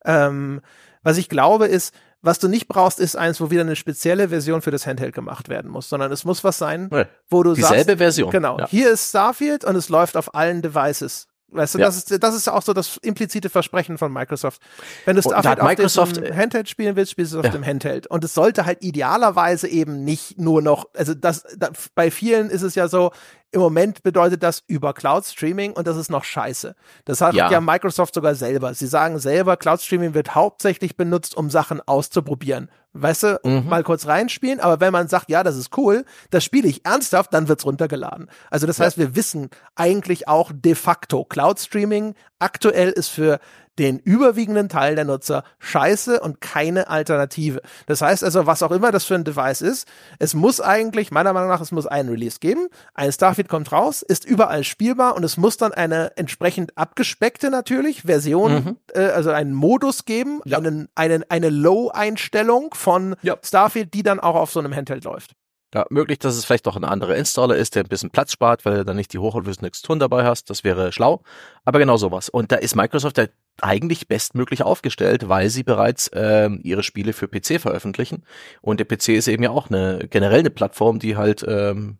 ähm, 0.06 0.62
was 1.04 1.18
ich 1.18 1.30
glaube, 1.30 1.68
ist, 1.68 1.94
was 2.24 2.40
du 2.40 2.48
nicht 2.48 2.68
brauchst, 2.68 3.00
ist 3.00 3.16
eins, 3.18 3.40
wo 3.42 3.52
wieder 3.52 3.62
eine 3.62 3.76
spezielle 3.76 4.30
Version 4.30 4.62
für 4.62 4.72
das 4.72 4.88
Handheld 4.88 5.14
gemacht 5.14 5.50
werden 5.50 5.70
muss, 5.70 5.90
sondern 5.90 6.12
es 6.12 6.24
muss 6.24 6.44
was 6.44 6.58
sein, 6.58 6.90
wo 7.30 7.44
du 7.44 7.54
Dieselbe 7.54 7.84
sagst, 7.84 7.98
Version. 7.98 8.32
Genau. 8.32 8.58
Ja. 8.58 8.68
Hier 8.68 8.92
ist 8.92 9.10
Starfield 9.10 9.66
und 9.66 9.76
es 9.76 9.90
läuft 9.90 10.16
auf 10.16 10.34
allen 10.34 10.62
Devices. 10.62 11.28
Weißt 11.54 11.76
du, 11.76 11.80
Ja. 11.80 11.86
das 11.86 11.98
ist, 11.98 12.24
das 12.24 12.36
ist 12.36 12.48
auch 12.50 12.62
so 12.62 12.74
das 12.74 12.98
implizite 12.98 13.50
Versprechen 13.50 13.98
von 13.98 14.12
Microsoft. 14.12 14.62
Wenn 15.06 15.16
du 15.16 15.22
Starfield 15.22 15.46
hat 15.46 15.60
auf 15.62 15.68
Microsoft, 15.68 16.18
dem 16.18 16.24
äh, 16.26 16.34
Handheld 16.34 16.68
spielen 16.70 16.96
willst, 16.96 17.12
spielst 17.12 17.34
du 17.34 17.38
es 17.38 17.40
auf 17.40 17.46
Ja. 17.46 17.52
dem 17.52 17.66
Handheld. 17.66 18.08
Und 18.08 18.24
es 18.24 18.34
sollte 18.34 18.66
halt 18.66 18.84
idealerweise 18.84 19.68
eben 19.68 20.04
nicht 20.04 20.40
nur 20.40 20.62
noch, 20.62 20.86
also 20.96 21.14
das, 21.14 21.44
da, 21.58 21.70
bei 21.96 22.12
vielen 22.12 22.50
ist 22.50 22.62
es 22.64 22.76
ja 22.76 22.88
so, 22.88 23.12
im 23.52 23.62
Moment 23.62 24.02
bedeutet 24.02 24.42
das 24.42 24.64
über 24.66 24.94
Cloud 24.94 25.26
Streaming 25.26 25.74
und 25.74 25.86
das 25.86 25.96
ist 25.96 26.10
noch 26.10 26.24
scheiße. 26.24 26.76
Das 27.06 27.22
hat 27.22 27.36
ja. 27.36 27.52
Ja. 27.52 27.62
Microsoft 27.62 28.16
sogar 28.16 28.34
selber. 28.34 28.74
Sie 28.74 28.88
sagen 28.88 29.20
selber, 29.20 29.58
Cloud 29.58 29.80
Streaming 29.82 30.16
wird 30.16 30.34
hauptsächlich 30.34 30.98
benutzt, 30.98 31.38
um 31.38 31.52
Sachen 31.52 31.80
auszuprobieren. 31.80 32.70
Weißt 32.94 33.24
du, 33.24 33.40
Mhm. 33.44 33.68
mal 33.70 33.84
kurz 33.84 34.06
reinspielen, 34.06 34.60
aber 34.60 34.80
wenn 34.80 34.94
man 34.94 35.08
sagt, 35.08 35.30
ja, 35.30 35.42
das 35.44 35.58
ist 35.58 35.76
cool, 35.78 36.06
das 36.30 36.44
spiele 36.44 36.68
ich 36.68 36.86
ernsthaft, 36.86 37.34
dann 37.34 37.48
wird's 37.48 37.66
runtergeladen. 37.66 38.30
Also 38.52 38.68
das 38.68 38.78
Ja. 38.78 38.86
heißt, 38.86 38.98
wir 39.00 39.16
wissen 39.16 39.50
eigentlich 39.76 40.28
auch 40.28 40.52
de 40.54 40.76
facto, 40.76 41.26
Cloud 41.26 41.60
Streaming 41.60 42.14
aktuell 42.40 42.90
ist 42.92 43.10
für 43.10 43.40
den 43.80 43.98
überwiegenden 44.00 44.70
Teil 44.70 44.96
der 44.96 45.06
Nutzer 45.06 45.44
scheiße 45.60 46.20
und 46.20 46.42
keine 46.42 46.90
Alternative. 46.90 47.62
Das 47.88 48.02
heißt 48.02 48.24
also, 48.24 48.46
was 48.46 48.62
auch 48.62 48.72
immer 48.72 48.92
das 48.92 49.06
für 49.06 49.16
ein 49.16 49.24
Device 49.24 49.62
ist, 49.62 49.88
es 50.20 50.34
muss 50.36 50.62
eigentlich, 50.62 51.10
meiner 51.12 51.34
Meinung 51.34 51.50
nach, 51.50 51.62
es 51.62 51.72
muss 51.72 51.88
einen 51.88 52.10
Release 52.10 52.38
geben. 52.40 52.68
Ein 52.94 53.12
Starfield 53.12 53.50
kommt 53.50 53.72
raus, 53.72 54.02
ist 54.04 54.26
überall 54.26 54.64
spielbar 54.64 55.16
und 55.16 55.24
es 55.24 55.38
muss 55.38 55.58
dann 55.58 55.74
eine 55.74 56.16
entsprechend 56.18 56.78
abgespeckte 56.78 57.50
natürlich 57.50 58.04
Version, 58.04 58.54
Mhm. 58.54 58.78
äh, 58.94 59.06
also 59.06 59.32
einen 59.32 59.54
Modus 59.54 60.06
geben, 60.06 60.42
Ja. 60.46 60.58
einen, 60.60 60.88
einen, 60.96 61.24
eine 61.30 61.50
Low-Einstellung 61.50 62.74
von 62.74 63.16
Ja. 63.22 63.38
Starfield, 63.44 63.94
die 63.94 64.04
dann 64.04 64.20
auch 64.20 64.36
auf 64.36 64.52
so 64.52 64.60
einem 64.60 64.76
Handheld 64.76 65.04
läuft. 65.04 65.32
Ja, 65.74 65.86
möglich, 65.90 66.20
dass 66.20 66.36
es 66.36 66.46
vielleicht 66.46 66.68
auch 66.68 66.76
ein 66.76 66.84
anderer 66.84 67.16
Installer 67.16 67.56
ist, 67.56 67.74
der 67.74 67.84
ein 67.84 67.88
bisschen 67.90 68.12
Platz 68.12 68.32
spart, 68.32 68.64
weil 68.64 68.76
du 68.78 68.86
dann 68.86 68.96
nicht 68.96 69.12
die 69.12 69.18
hochauflösende 69.18 69.72
Texturen 69.72 69.98
dabei 69.98 70.24
hast. 70.24 70.52
Das 70.52 70.64
wäre 70.64 70.92
schlau. 70.92 71.24
Aber 71.66 71.80
genau 71.80 71.98
sowas. 71.98 72.30
Und 72.30 72.52
da 72.52 72.58
ist 72.58 72.76
Microsoft 72.76 73.18
ja 73.18 73.26
eigentlich 73.62 74.08
bestmöglich 74.08 74.64
aufgestellt, 74.64 75.30
weil 75.30 75.50
sie 75.50 75.64
bereits 75.64 76.10
ähm, 76.14 76.60
ihre 76.64 76.84
Spiele 76.84 77.14
für 77.14 77.28
PC 77.28 77.62
veröffentlichen. 77.62 78.24
Und 78.62 78.80
der 78.80 78.86
PC 78.86 79.10
ist 79.10 79.28
eben 79.28 79.44
ja 79.44 79.52
auch 79.52 79.70
eine 79.70 80.08
generell 80.10 80.40
eine 80.40 80.50
Plattform, 80.50 81.00
die 81.00 81.16
halt 81.16 81.46
ähm, 81.48 82.00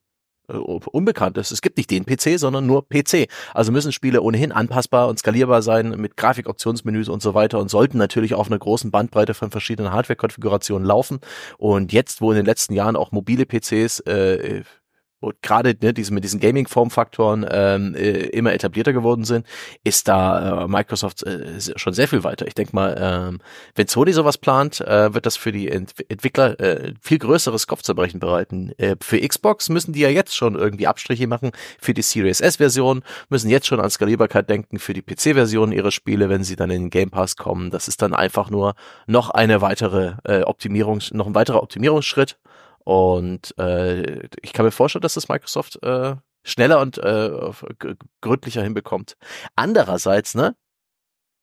äh, 0.50 0.54
unbekannt 0.56 1.38
ist. 1.38 1.52
Es 1.52 1.62
gibt 1.62 1.78
nicht 1.78 1.90
den 1.90 2.06
PC, 2.06 2.38
sondern 2.40 2.66
nur 2.66 2.88
PC. 2.88 3.28
Also 3.54 3.72
müssen 3.72 3.92
Spiele 3.92 4.22
ohnehin 4.22 4.52
anpassbar 4.52 5.08
und 5.08 5.20
skalierbar 5.20 5.62
sein 5.62 5.92
mit 5.92 6.18
Grafikoptionsmenüs 6.18 7.08
und 7.08 7.22
so 7.22 7.34
weiter 7.34 7.60
und 7.60 7.70
sollten 7.70 7.98
natürlich 7.98 8.34
auf 8.34 8.48
einer 8.48 8.60
großen 8.60 8.92
Bandbreite 8.92 9.34
von 9.34 9.52
verschiedenen 9.52 9.94
Hardware-Konfigurationen 9.94 10.86
laufen. 10.86 11.20
Und 11.58 11.94
jetzt, 11.94 12.20
wo 12.20 12.32
in 12.32 12.38
den 12.38 12.46
letzten 12.46 12.74
Jahren 12.74 12.96
auch 12.96 13.12
mobile 13.12 13.46
PCs 13.46 14.02
äh, 14.02 14.64
und 15.24 15.42
gerade 15.42 15.76
ne, 15.82 15.94
diese, 15.94 16.14
mit 16.14 16.24
diesen 16.24 16.40
Gaming-Formfaktoren 16.40 17.46
ähm, 17.50 17.96
äh, 17.96 18.26
immer 18.28 18.54
etablierter 18.54 18.94
geworden 18.94 19.24
sind, 19.24 19.46
ist 19.84 20.08
da 20.08 20.64
äh, 20.64 20.68
Microsoft 20.68 21.24
äh, 21.24 21.60
schon 21.76 21.94
sehr 21.94 22.08
viel 22.08 22.24
weiter. 22.24 22.46
Ich 22.46 22.56
denke 22.56 22.76
mal, 22.76 22.96
ähm, 23.00 23.40
wenn 23.76 23.88
Sony 23.88 24.12
sowas 24.12 24.38
plant, 24.38 24.82
äh, 24.82 25.14
wird 25.14 25.26
das 25.26 25.38
für 25.38 25.52
die 25.52 25.70
Ent 25.70 25.94
Entwickler 26.10 26.60
äh, 26.60 26.94
viel 27.02 27.20
größeres 27.20 27.68
Kopfzerbrechen 27.68 28.20
bereiten. 28.20 28.74
Äh, 28.78 28.96
für 29.02 29.20
Xbox 29.20 29.70
müssen 29.70 29.94
die 29.94 30.02
ja 30.02 30.10
jetzt 30.10 30.36
schon 30.36 30.56
irgendwie 30.56 30.88
Abstriche 30.88 31.28
machen. 31.28 31.52
Für 31.80 31.94
die 31.94 32.02
Series 32.02 32.42
S-Version 32.42 33.04
müssen 33.30 33.50
jetzt 33.50 33.68
schon 33.68 33.80
an 33.80 33.90
Skalierbarkeit 33.90 34.50
denken 34.50 34.80
für 34.80 34.94
die 34.94 35.02
PC-Version 35.02 35.72
ihrer 35.72 35.92
Spiele, 35.92 36.30
wenn 36.30 36.44
sie 36.44 36.56
dann 36.56 36.70
in 36.70 36.84
den 36.84 36.90
Game 36.90 37.10
Pass 37.10 37.38
kommen. 37.38 37.72
Das 37.72 37.88
ist 37.88 38.02
dann 38.02 38.14
einfach 38.14 38.50
nur 38.50 38.76
noch 39.08 39.30
eine 39.30 39.62
weitere 39.62 40.14
äh, 40.26 40.42
Optimierung, 40.42 41.00
noch 41.12 41.28
ein 41.28 41.36
weiterer 41.36 41.64
Optimierungsschritt. 41.64 42.38
Und 42.86 43.58
äh, 43.58 44.28
ich 44.42 44.54
kann 44.54 44.66
mir 44.66 44.72
vorstellen, 44.72 45.02
dass 45.02 45.14
das 45.14 45.30
Microsoft 45.30 45.82
äh, 45.84 46.16
schneller 46.44 46.82
und 46.82 46.98
äh, 46.98 47.32
gründlicher 48.22 48.62
hinbekommt. 48.62 49.16
Andererseits, 49.56 50.36
ne? 50.36 50.56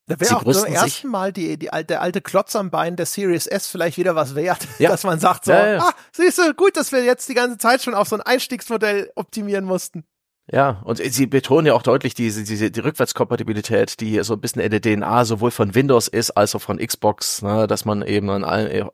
Da 0.07 0.19
wäre 0.19 0.35
auch 0.35 0.43
zum 0.43 0.65
ersten 0.65 1.07
Mal 1.07 1.31
die, 1.31 1.57
die 1.57 1.69
der 1.87 2.01
alte 2.01 2.21
Klotz 2.21 2.55
am 2.55 2.69
Bein 2.69 2.95
der 2.95 3.05
Series 3.05 3.47
S 3.47 3.67
vielleicht 3.67 3.97
wieder 3.97 4.15
was 4.15 4.35
wert, 4.35 4.67
Ja. 4.77 4.89
dass 4.91 5.03
man 5.03 5.19
sagt 5.19 5.45
so, 5.45 5.51
Ja, 5.51 5.67
ja. 5.73 5.79
ah, 5.83 5.93
siehst 6.11 6.37
du, 6.37 6.53
gut, 6.53 6.75
dass 6.75 6.91
wir 6.91 7.03
jetzt 7.03 7.29
die 7.29 7.33
ganze 7.33 7.57
Zeit 7.57 7.81
schon 7.81 7.93
auf 7.93 8.07
so 8.07 8.15
ein 8.15 8.21
Einstiegsmodell 8.21 9.11
optimieren 9.15 9.63
mussten. 9.63 10.03
Ja, 10.49 10.81
und 10.83 10.97
sie 10.97 11.27
betonen 11.27 11.67
ja 11.67 11.73
auch 11.73 11.83
deutlich 11.83 12.13
diese, 12.13 12.43
diese 12.43 12.71
die 12.71 12.79
Rückwärtskompatibilität, 12.81 14.01
die 14.01 14.21
so 14.23 14.33
ein 14.33 14.41
bisschen 14.41 14.61
in 14.61 14.71
der 14.71 14.81
DNA 14.81 15.23
sowohl 15.23 15.51
von 15.51 15.75
Windows 15.75 16.07
ist 16.07 16.31
als 16.31 16.55
auch 16.55 16.61
von 16.61 16.77
Xbox, 16.77 17.41
ne, 17.41 17.67
dass 17.67 17.85
man 17.85 18.01
eben 18.01 18.29
an, 18.29 18.43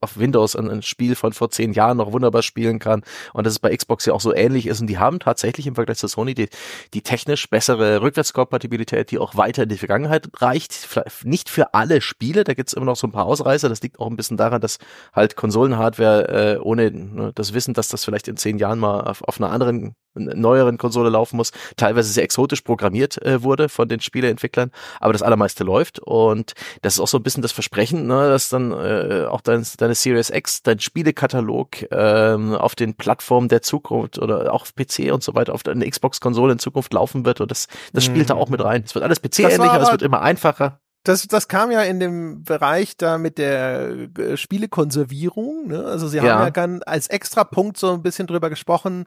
auf 0.01 0.19
Windows 0.19 0.55
ein, 0.55 0.69
ein, 0.69 0.81
Spiel 0.83 1.15
von 1.15 1.33
vor 1.33 1.49
zehn 1.49 1.73
Jahren 1.73 1.97
noch 1.97 2.11
wunderbar 2.11 2.43
spielen 2.43 2.79
kann. 2.79 3.01
Und 3.33 3.45
dass 3.45 3.53
es 3.53 3.59
bei 3.59 3.75
Xbox 3.75 4.05
ja 4.05 4.13
auch 4.13 4.21
so 4.21 4.35
ähnlich 4.35 4.67
ist. 4.67 4.81
Und 4.81 4.87
die 4.87 4.99
haben 4.99 5.19
tatsächlich 5.19 5.65
im 5.65 5.75
Vergleich 5.75 5.97
zu 5.97 6.07
Sony 6.07 6.35
die, 6.35 6.49
die 6.93 7.01
technisch 7.01 7.49
bessere 7.49 8.01
Rückwärtskompatibilität, 8.01 9.09
die 9.09 9.17
auch 9.17 9.35
weiter 9.35 9.63
in 9.63 9.69
die 9.69 9.77
Vergangenheit 9.77 10.27
reicht. 10.37 10.87
Nicht 11.23 11.49
für 11.49 11.73
alle 11.73 12.01
Spiele, 12.01 12.43
da 12.43 12.53
gibt's 12.53 12.73
immer 12.73 12.85
noch 12.85 12.97
so 12.97 13.07
ein 13.07 13.11
paar 13.11 13.25
Ausreißer, 13.25 13.69
das 13.69 13.81
liegt 13.81 13.99
auch 13.99 14.07
ein 14.07 14.17
bisschen 14.17 14.37
daran, 14.37 14.61
dass 14.61 14.77
halt 15.13 15.35
Konsolenhardware 15.35 16.57
äh, 16.57 16.59
ohne 16.59 16.91
ne, 16.91 17.31
das 17.33 17.53
Wissen, 17.53 17.73
dass 17.73 17.87
das 17.87 18.05
vielleicht 18.05 18.27
in 18.27 18.37
zehn 18.37 18.59
Jahren 18.59 18.79
mal 18.79 19.01
auf, 19.01 19.23
auf 19.23 19.39
einer 19.39 19.49
anderen 19.49 19.95
neueren 20.17 20.77
Konsole 20.77 21.09
laufen 21.09 21.37
muss, 21.37 21.51
teilweise 21.75 22.11
sehr 22.11 22.23
exotisch 22.23 22.61
programmiert 22.61 23.21
äh, 23.23 23.43
wurde 23.43 23.69
von 23.69 23.87
den 23.87 23.99
Spieleentwicklern, 23.99 24.71
aber 24.99 25.13
das 25.13 25.21
allermeiste 25.21 25.63
läuft 25.63 25.99
und 25.99 26.53
das 26.81 26.95
ist 26.95 26.99
auch 26.99 27.07
so 27.07 27.17
ein 27.17 27.23
bisschen 27.23 27.41
das 27.41 27.51
Versprechen, 27.51 28.07
ne, 28.07 28.29
dass 28.29 28.49
dann 28.49 28.71
äh, 28.71 29.25
auch 29.29 29.41
dein, 29.41 29.65
deine 29.77 29.95
Series 29.95 30.29
X, 30.29 30.63
dein 30.63 30.79
Spielekatalog 30.79 31.91
ähm, 31.91 32.53
auf 32.53 32.75
den 32.75 32.95
Plattformen 32.95 33.49
der 33.49 33.61
Zukunft 33.61 34.19
oder 34.19 34.53
auch 34.53 34.67
auf 34.67 34.75
PC 34.75 35.11
und 35.11 35.23
so 35.23 35.35
weiter, 35.35 35.53
auf 35.53 35.63
deine 35.63 35.89
Xbox-Konsole 35.89 36.53
in 36.53 36.59
Zukunft 36.59 36.93
laufen 36.93 37.25
wird 37.25 37.41
und 37.41 37.51
das, 37.51 37.67
das 37.93 38.03
spielt 38.03 38.25
mhm. 38.25 38.29
da 38.29 38.35
auch 38.35 38.49
mit 38.49 38.63
rein. 38.63 38.83
Es 38.85 38.95
wird 38.95 39.03
alles 39.03 39.21
PC-ähnlicher, 39.21 39.81
es 39.81 39.91
wird 39.91 40.01
immer 40.01 40.21
einfacher. 40.21 40.79
Das, 41.03 41.25
das 41.25 41.47
kam 41.47 41.71
ja 41.71 41.83
in 41.83 42.01
dem 42.01 42.43
Bereich 42.43 42.97
da 42.97 43.17
mit 43.17 43.37
der 43.37 44.09
äh, 44.17 44.35
Spielekonservierung. 44.35 45.67
Ne? 45.67 45.85
Also 45.85 46.07
sie 46.07 46.19
haben 46.19 46.27
ja, 46.27 46.51
ja 46.53 46.79
als 46.85 47.07
extra 47.07 47.45
Punkt 47.45 47.77
so 47.77 47.93
ein 47.93 48.01
bisschen 48.01 48.27
drüber 48.27 48.49
gesprochen, 48.49 49.05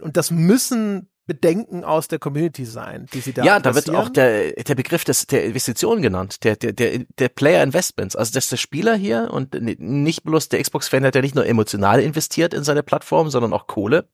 und 0.00 0.16
das 0.16 0.30
müssen 0.30 1.08
Bedenken 1.26 1.84
aus 1.84 2.08
der 2.08 2.18
Community 2.18 2.66
sein, 2.66 3.06
die 3.14 3.20
sie 3.20 3.32
da 3.32 3.44
Ja, 3.44 3.58
da 3.58 3.74
wird 3.74 3.88
auch 3.88 4.10
der, 4.10 4.52
der 4.52 4.74
Begriff 4.74 5.04
des, 5.04 5.26
der 5.26 5.44
Investition 5.44 6.02
genannt, 6.02 6.44
der, 6.44 6.56
der, 6.56 6.72
der, 6.72 7.04
der 7.18 7.28
Player 7.30 7.62
Investments. 7.62 8.14
Also, 8.14 8.32
dass 8.34 8.48
der 8.48 8.58
Spieler 8.58 8.94
hier 8.94 9.30
und 9.32 9.54
nicht 9.80 10.24
bloß 10.24 10.50
der 10.50 10.62
Xbox-Fan 10.62 11.04
hat 11.04 11.14
ja 11.14 11.22
nicht 11.22 11.34
nur 11.34 11.46
emotional 11.46 12.00
investiert 12.00 12.52
in 12.52 12.62
seine 12.62 12.82
Plattform, 12.82 13.30
sondern 13.30 13.54
auch 13.54 13.66
Kohle. 13.66 14.06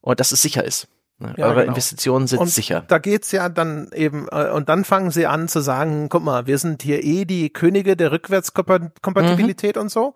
Und 0.00 0.18
dass 0.18 0.32
es 0.32 0.42
sicher 0.42 0.64
ist. 0.64 0.88
Ne, 1.18 1.34
ja, 1.36 1.46
Eure 1.46 1.60
genau. 1.60 1.68
Investitionen 1.68 2.26
sind 2.26 2.40
und 2.40 2.48
sicher. 2.48 2.82
Da 2.88 2.98
geht's 2.98 3.30
ja 3.30 3.48
dann 3.48 3.90
eben, 3.94 4.26
äh, 4.32 4.50
und 4.50 4.68
dann 4.70 4.84
fangen 4.84 5.10
sie 5.10 5.26
an 5.26 5.48
zu 5.48 5.60
sagen, 5.60 6.08
guck 6.08 6.24
mal, 6.24 6.46
wir 6.46 6.58
sind 6.58 6.82
hier 6.82 7.04
eh 7.04 7.26
die 7.26 7.50
Könige 7.50 7.94
der 7.94 8.10
Rückwärtskompatibilität 8.10 9.76
mhm. 9.76 9.82
und 9.82 9.88
so. 9.90 10.14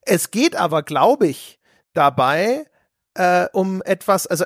Es 0.00 0.30
geht 0.30 0.56
aber, 0.56 0.82
glaube 0.82 1.26
ich, 1.26 1.60
dabei 1.92 2.64
äh, 3.18 3.48
um 3.52 3.82
etwas, 3.82 4.26
also 4.26 4.44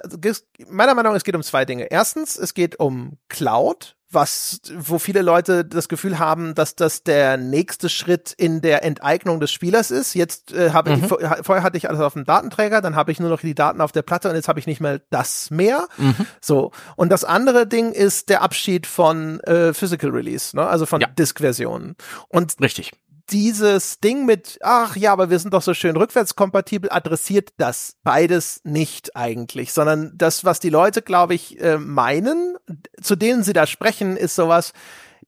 meiner 0.68 0.94
Meinung 0.94 1.12
nach, 1.12 1.16
es 1.18 1.24
geht 1.24 1.36
um 1.36 1.42
zwei 1.42 1.64
Dinge. 1.64 1.84
Erstens, 1.90 2.36
es 2.36 2.54
geht 2.54 2.80
um 2.80 3.18
Cloud, 3.28 3.96
was, 4.10 4.60
wo 4.76 4.98
viele 4.98 5.20
Leute 5.22 5.64
das 5.64 5.88
Gefühl 5.88 6.18
haben, 6.18 6.54
dass 6.54 6.74
das 6.74 7.02
der 7.02 7.36
nächste 7.36 7.88
Schritt 7.88 8.32
in 8.36 8.62
der 8.62 8.82
Enteignung 8.84 9.40
des 9.40 9.52
Spielers 9.52 9.90
ist. 9.90 10.14
Jetzt 10.14 10.52
äh, 10.52 10.70
habe 10.70 10.96
mhm. 10.96 11.04
ich, 11.04 11.08
vorher 11.42 11.62
hatte 11.62 11.76
ich 11.76 11.88
alles 11.88 12.00
auf 12.00 12.14
dem 12.14 12.24
Datenträger, 12.24 12.80
dann 12.80 12.96
habe 12.96 13.12
ich 13.12 13.20
nur 13.20 13.30
noch 13.30 13.40
die 13.40 13.54
Daten 13.54 13.80
auf 13.80 13.92
der 13.92 14.02
Platte 14.02 14.30
und 14.30 14.36
jetzt 14.36 14.48
habe 14.48 14.58
ich 14.58 14.66
nicht 14.66 14.80
mehr 14.80 15.00
das 15.10 15.50
mehr. 15.50 15.86
Mhm. 15.98 16.26
So. 16.40 16.72
Und 16.96 17.10
das 17.10 17.24
andere 17.24 17.66
Ding 17.66 17.92
ist 17.92 18.30
der 18.30 18.42
Abschied 18.42 18.86
von 18.86 19.40
äh, 19.40 19.74
Physical 19.74 20.10
Release, 20.10 20.56
ne? 20.56 20.66
also 20.66 20.86
von 20.86 21.00
ja. 21.00 21.08
Disk-Versionen. 21.08 21.96
Und 22.28 22.54
richtig 22.60 22.92
dieses 23.30 24.00
Ding 24.00 24.24
mit, 24.24 24.58
ach 24.62 24.96
ja, 24.96 25.12
aber 25.12 25.30
wir 25.30 25.38
sind 25.38 25.54
doch 25.54 25.62
so 25.62 25.74
schön 25.74 25.96
rückwärtskompatibel, 25.96 26.90
adressiert 26.90 27.50
das 27.56 27.96
beides 28.02 28.60
nicht 28.64 29.16
eigentlich, 29.16 29.72
sondern 29.72 30.12
das, 30.14 30.44
was 30.44 30.60
die 30.60 30.70
Leute, 30.70 31.02
glaube 31.02 31.34
ich, 31.34 31.60
äh, 31.60 31.78
meinen, 31.78 32.56
zu 33.00 33.16
denen 33.16 33.42
sie 33.42 33.52
da 33.52 33.66
sprechen, 33.66 34.16
ist 34.16 34.34
sowas, 34.34 34.72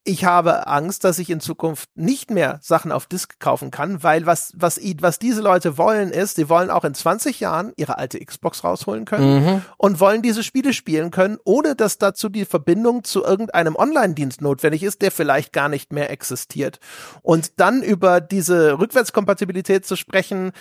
ich 0.07 0.27
habe 0.27 0.67
Angst, 0.67 1.03
dass 1.05 1.19
ich 1.19 1.31
in 1.31 1.41
Zukunft 1.41 1.89
nicht 1.95 2.31
mehr 2.31 2.59
Sachen 2.63 2.93
auf 2.93 3.07
Disk 3.07 3.41
kaufen 3.41 3.71
kann, 3.71 4.03
weil 4.03 4.27
was, 4.27 4.53
was, 4.55 4.79
was 5.01 5.19
diese 5.19 5.41
Leute 5.41 5.79
wollen 5.79 6.11
ist, 6.11 6.37
sie 6.37 6.51
wollen 6.51 6.71
auch 6.71 6.85
in 6.85 6.95
20 6.95 7.41
Jahren 7.41 7.73
ihre 7.77 7.97
alte 7.97 8.23
Xbox 8.23 8.65
rausholen 8.65 9.07
können 9.07 9.45
mhm. 9.45 9.63
und 9.79 10.01
wollen 10.01 10.21
diese 10.21 10.43
Spiele 10.43 10.75
spielen 10.75 11.11
können, 11.11 11.39
ohne 11.45 11.75
dass 11.75 11.97
dazu 11.97 12.29
die 12.29 12.45
Verbindung 12.45 13.05
zu 13.05 13.25
irgendeinem 13.25 13.77
Online-Dienst 13.77 14.43
notwendig 14.43 14.83
ist, 14.83 15.01
der 15.01 15.11
vielleicht 15.11 15.55
gar 15.55 15.71
nicht 15.71 15.91
mehr 15.91 16.11
existiert. 16.11 16.81
Und 17.23 17.59
dann 17.59 17.83
über 17.83 18.21
diese 18.21 18.79
Rückwärtskompatibilität 18.79 19.87
zu 19.87 19.97
sprechen, 19.97 20.53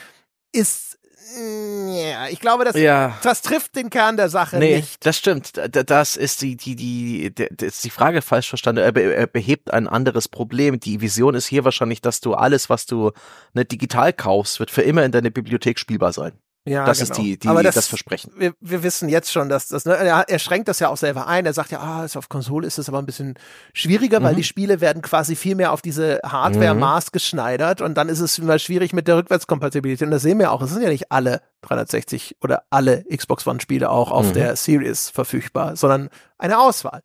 ist 0.54 1.00
ja, 1.36 2.28
ich 2.28 2.40
glaube, 2.40 2.66
das, 2.66 2.76
ja. 2.76 3.18
das 3.24 3.42
trifft 3.42 3.76
den 3.76 3.90
Kern 3.90 4.18
der 4.18 4.30
Sache 4.30 4.58
nee, 4.58 4.78
nicht. 4.78 5.06
Das 5.06 5.18
stimmt. 5.18 5.54
Das 5.72 6.16
ist 6.16 6.42
die, 6.42 6.56
die, 6.56 6.76
die, 6.76 7.34
das 7.34 7.76
ist 7.76 7.84
die 7.84 7.90
Frage 7.90 8.22
falsch 8.22 8.50
verstanden. 8.50 8.82
Er, 8.82 8.96
er 8.96 9.28
behebt 9.28 9.72
ein 9.72 9.88
anderes 9.88 10.28
Problem. 10.28 10.80
Die 10.80 11.02
Vision 11.02 11.36
ist 11.36 11.48
hier 11.48 11.64
wahrscheinlich, 11.66 12.02
dass 12.02 12.20
du 12.20 12.34
alles, 12.34 12.70
was 12.70 12.86
du 12.86 13.12
ne, 13.54 13.66
digital 13.66 14.14
kaufst, 14.14 14.60
wird 14.60 14.72
für 14.72 14.82
immer 14.82 15.04
in 15.04 15.12
deiner 15.12 15.30
Bibliothek 15.30 15.80
spielbar 15.80 16.14
sein. 16.14 16.34
Ja, 16.66 16.86
das 16.86 17.00
genau. 17.00 17.12
ist 17.12 17.18
die, 17.18 17.38
die 17.38 17.48
Aber 17.50 17.62
das, 17.62 17.76
das 17.76 17.88
Versprechen. 17.88 18.32
Wir, 18.38 18.54
wir 18.62 18.84
wissen 18.84 19.10
jetzt 19.10 19.34
schon, 19.34 19.50
dass 19.50 19.68
das, 19.68 19.84
ne, 19.84 19.96
er, 19.96 20.30
er 20.30 20.40
schränkt 20.40 20.70
das 20.70 20.80
ja 20.80 20.88
auch 20.88 20.96
selber 20.96 21.28
ein. 21.28 21.46
Er 21.46 21.52
sagt 21.52 21.72
ja, 21.72 21.80
ah, 21.80 22.08
auf 22.16 22.30
Konsole 22.30 22.66
ist 22.66 22.78
es 22.78 22.88
aber 22.88 23.00
ein 23.00 23.06
bisschen 23.06 23.36
schwieriger, 23.74 24.22
mhm. 24.22 24.24
weil 24.24 24.36
die 24.36 24.46
Spiele 24.46 24.80
werden 24.80 25.02
quasi 25.02 25.36
viel 25.36 25.56
mehr 25.56 25.74
auf 25.74 25.82
diese 25.82 26.22
Hardware 26.24 26.74
mhm. 26.74 26.80
maßgeschneidert 26.80 27.82
und 27.82 27.96
dann 27.96 28.08
ist 28.08 28.22
es 28.22 28.38
immer 28.38 28.60
schwierig 28.60 28.94
mit 28.94 29.10
der 29.10 29.18
Rückwärtskompatibilität. 29.18 30.06
Und 30.06 30.12
das 30.12 30.22
sehen 30.22 30.40
wir 30.40 30.54
auch. 30.54 30.62
Es 30.62 30.72
sind 30.72 30.82
ja 30.82 30.90
nicht 30.90 31.12
alle 31.12 31.42
360 31.64 32.38
oder 32.42 32.64
alle 32.70 33.04
Xbox 33.14 33.46
One 33.46 33.60
Spiele 33.60 33.90
auch 33.90 34.12
auf 34.12 34.28
mhm. 34.28 34.34
der 34.34 34.56
Series 34.56 35.10
verfügbar, 35.10 35.76
sondern 35.76 36.10
eine 36.38 36.60
Auswahl. 36.60 37.02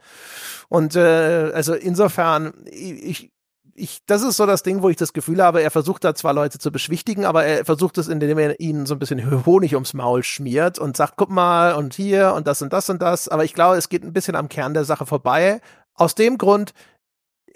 Und 0.69 0.95
äh, 0.95 1.51
also 1.53 1.75
insofern, 1.75 2.53
ich, 2.71 3.33
ich, 3.79 4.01
das 4.07 4.23
ist 4.23 4.37
so 4.37 4.47
das 4.47 4.63
Ding, 4.63 4.83
wo 4.83 4.89
ich 4.89 4.97
das 4.97 5.13
Gefühl 5.13 5.43
habe, 5.43 5.63
er 5.63 5.71
versucht 5.71 6.05
da 6.05 6.15
zwar 6.15 6.35
Leute 6.35 6.59
zu 6.59 6.71
beschwichtigen, 6.71 7.25
aber 7.25 7.45
er 7.45 7.65
versucht 7.65 7.99
es, 7.99 8.09
indem 8.09 8.39
er 8.39 8.59
ihnen 8.61 8.87
so 8.87 8.95
ein 8.95 8.99
bisschen 8.99 9.47
Honig 9.47 9.75
ums 9.75 9.95
Maul 9.95 10.23
schmiert 10.23 10.79
und 10.79 10.97
sagt, 10.97 11.15
guck 11.17 11.31
mal, 11.31 11.75
und 11.75 11.95
hier 11.95 12.35
und 12.35 12.47
das 12.47 12.63
und 12.63 12.73
das 12.73 12.91
und 12.91 13.01
das. 13.01 13.29
Aber 13.29 13.45
ich 13.45 13.55
glaube, 13.55 13.77
es 13.77 13.89
geht 13.89 14.05
ein 14.05 14.13
bisschen 14.13 14.37
am 14.37 14.49
Kern 14.49 14.75
der 14.75 14.85
Sache 14.85 15.07
vorbei. 15.07 15.61
Aus 15.95 16.15
dem 16.15 16.39
Grund, 16.39 16.75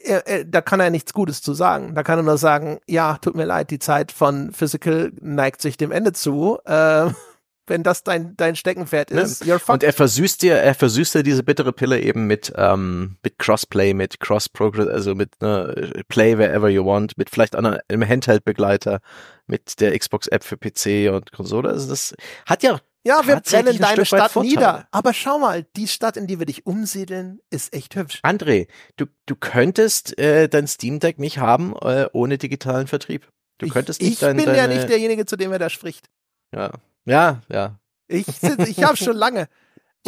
er, 0.05 0.27
er, 0.27 0.45
da 0.45 0.61
kann 0.61 0.81
er 0.81 0.91
nichts 0.91 1.13
Gutes 1.13 1.43
zu 1.43 1.55
sagen. 1.55 1.95
Da 1.95 2.03
kann 2.03 2.19
er 2.19 2.23
nur 2.25 2.39
sagen, 2.39 2.79
ja, 2.87 3.19
tut 3.19 3.35
mir 3.35 3.45
leid, 3.45 3.71
die 3.71 3.79
Zeit 3.79 4.13
von 4.13 4.53
Physical 4.53 5.13
neigt 5.21 5.61
sich 5.61 5.77
dem 5.77 5.93
Ende 5.93 6.13
zu. 6.13 6.59
Äh, 6.65 7.11
wenn 7.73 7.83
das 7.83 8.05
dein, 8.05 8.37
dein 8.37 8.55
Steckenpferd 8.55 9.11
ist. 9.11 9.47
Ja. 9.47 9.59
Und 9.67 9.83
er 9.83 9.95
versüßt 9.95 10.43
dir, 10.43 10.57
er 10.57 10.75
versüßt 10.75 11.15
dir 11.15 11.23
diese 11.23 11.43
bittere 11.43 11.73
Pille 11.73 12.01
eben 12.01 12.27
mit, 12.27 12.53
ähm, 12.55 13.17
mit 13.23 13.39
Crossplay, 13.39 13.95
mit 13.95 14.21
Cross-Progress, 14.21 14.89
also 14.89 15.15
mit 15.15 15.41
ne, 15.41 16.05
Play 16.09 16.37
wherever 16.37 16.69
you 16.69 16.85
want, 16.85 17.17
mit 17.17 17.31
vielleicht 17.31 17.57
einem 17.57 17.81
Handheld-Begleiter, 17.91 19.01
mit 19.47 19.81
der 19.81 19.99
Xbox-App 19.99 20.45
für 20.45 20.59
PC 20.59 21.11
und 21.11 21.33
Konsole. 21.33 21.71
Also 21.71 21.89
das 21.89 22.15
hat 22.47 22.63
ja 22.63 22.79
ja, 23.05 23.27
wir 23.27 23.41
brennen 23.41 23.79
deine 23.79 24.05
Stadt 24.05 24.37
nieder. 24.37 24.87
Aber 24.93 25.13
schau 25.13 25.39
mal, 25.39 25.67
die 25.75 25.89
Stadt, 25.89 26.17
in 26.17 26.29
die 26.29 26.39
wir 26.39 26.47
dich 26.47 26.67
umsiedeln, 26.67 27.41
ist 27.51 27.75
echt 27.75 27.97
hübsch. 27.97 28.21
André, 28.23 28.69
du, 28.97 29.07
du 29.27 29.35
könntest 29.35 30.17
äh, 30.19 30.49
dein 30.49 30.69
Steam 30.69 31.01
Deck 31.01 31.19
nicht 31.19 31.39
haben 31.39 31.75
äh, 31.81 32.07
ohne 32.13 32.39
digitalen 32.39 32.87
Vertrieb. 32.87 33.29
Du 33.59 33.67
könntest 33.69 34.01
ich, 34.01 34.11
nicht 34.11 34.15
ich 34.15 34.21
dein, 34.21 34.37
bin 34.37 34.47
deine... 34.47 34.59
ja 34.59 34.67
nicht 34.69 34.89
derjenige, 34.89 35.27
zu 35.27 35.37
dem 35.37 35.51
er 35.51 35.59
da 35.59 35.69
spricht. 35.69 36.07
Ja, 36.53 36.71
ja, 37.05 37.43
ja. 37.49 37.79
Ich, 38.09 38.27
sitz, 38.27 38.69
ich 38.69 38.85
habe 38.85 38.97
schon 38.97 39.17
lange, 39.17 39.49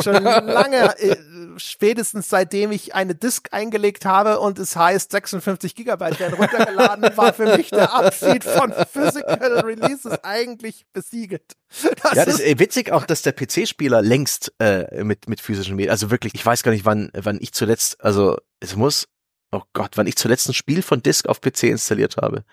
schon 0.02 0.22
lange, 0.22 0.98
äh, 0.98 1.16
spätestens 1.56 2.28
seitdem 2.28 2.72
ich 2.72 2.94
eine 2.94 3.14
Disk 3.14 3.48
eingelegt 3.52 4.04
habe 4.04 4.40
und 4.40 4.58
es 4.58 4.76
heißt 4.76 5.10
56 5.10 5.74
Gigabyte 5.74 6.20
werden 6.20 6.34
runtergeladen, 6.34 7.16
war 7.16 7.32
für 7.32 7.56
mich 7.56 7.70
der 7.70 7.94
Abschied 7.94 8.44
von 8.44 8.72
Physical 8.72 9.60
Releases 9.60 10.22
eigentlich 10.22 10.84
besiegelt. 10.92 11.54
Das 12.02 12.14
ja, 12.14 12.24
das 12.24 12.40
ist 12.40 12.58
witzig 12.58 12.92
auch, 12.92 13.06
dass 13.06 13.22
der 13.22 13.32
PC-Spieler 13.32 14.02
längst 14.02 14.52
äh, 14.58 15.02
mit 15.02 15.28
mit 15.28 15.40
physischen 15.40 15.76
Medien, 15.76 15.90
also 15.90 16.10
wirklich, 16.10 16.34
ich 16.34 16.44
weiß 16.44 16.62
gar 16.62 16.72
nicht, 16.72 16.84
wann 16.84 17.10
wann 17.14 17.38
ich 17.40 17.52
zuletzt, 17.52 18.02
also 18.04 18.36
es 18.60 18.76
muss 18.76 19.08
Oh 19.54 19.62
Gott, 19.72 19.96
wann 19.96 20.08
ich 20.08 20.16
zuletzt 20.16 20.48
ein 20.48 20.54
Spiel 20.54 20.82
von 20.82 21.00
Disk 21.00 21.28
auf 21.28 21.40
PC 21.40 21.64
installiert 21.64 22.16
habe. 22.16 22.44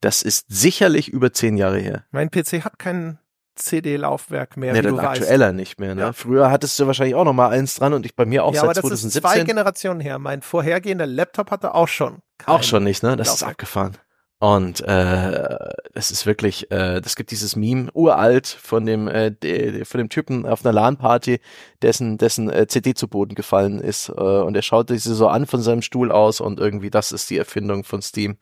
Das 0.00 0.22
ist 0.22 0.46
sicherlich 0.48 1.08
über 1.08 1.32
zehn 1.32 1.56
Jahre 1.56 1.78
her. 1.78 2.04
Mein 2.10 2.32
PC 2.32 2.64
hat 2.64 2.80
keinen 2.80 3.20
CD-Laufwerk 3.58 4.56
mehr. 4.56 4.72
Nee, 4.72 4.82
dann 4.82 4.98
aktueller 4.98 5.52
nicht 5.52 5.78
mehr. 5.78 5.94
Ne? 5.94 6.00
Ja. 6.00 6.12
Früher 6.12 6.50
hattest 6.50 6.78
du 6.78 6.86
wahrscheinlich 6.86 7.14
auch 7.14 7.24
noch 7.24 7.32
mal 7.32 7.50
eins 7.50 7.76
dran 7.76 7.92
und 7.92 8.06
ich 8.06 8.16
bei 8.16 8.24
mir 8.24 8.44
auch 8.44 8.54
ja, 8.54 8.60
seit 8.60 8.78
aber 8.78 8.90
das 8.90 9.00
2017. 9.00 9.22
Ist 9.22 9.34
zwei 9.34 9.44
Generationen 9.44 10.00
her. 10.00 10.18
Mein 10.18 10.42
vorhergehender 10.42 11.06
Laptop 11.06 11.50
hatte 11.50 11.74
auch 11.74 11.88
schon. 11.88 12.18
Auch 12.46 12.62
schon 12.62 12.84
nicht, 12.84 13.02
ne? 13.02 13.16
Das 13.16 13.28
Laufwerk. 13.28 13.50
ist 13.50 13.52
abgefahren. 13.52 13.98
Und 14.40 14.82
äh, 14.82 15.72
es 15.94 16.12
ist 16.12 16.24
wirklich, 16.24 16.70
äh, 16.70 17.00
das 17.00 17.16
gibt 17.16 17.32
dieses 17.32 17.56
Meme 17.56 17.90
uralt 17.92 18.46
von 18.46 18.86
dem 18.86 19.08
äh, 19.08 19.32
de, 19.32 19.84
von 19.84 19.98
dem 19.98 20.08
Typen 20.10 20.46
auf 20.46 20.64
einer 20.64 20.72
LAN-Party, 20.72 21.40
dessen 21.82 22.18
dessen 22.18 22.48
äh, 22.48 22.68
CD 22.68 22.94
zu 22.94 23.08
Boden 23.08 23.34
gefallen 23.34 23.80
ist 23.80 24.10
äh, 24.10 24.12
und 24.12 24.54
er 24.54 24.62
schaut 24.62 24.90
sich 24.90 25.02
so 25.02 25.26
an 25.26 25.46
von 25.46 25.60
seinem 25.60 25.82
Stuhl 25.82 26.12
aus 26.12 26.40
und 26.40 26.60
irgendwie 26.60 26.90
das 26.90 27.10
ist 27.10 27.28
die 27.30 27.38
Erfindung 27.38 27.82
von 27.82 28.00
Steam, 28.00 28.36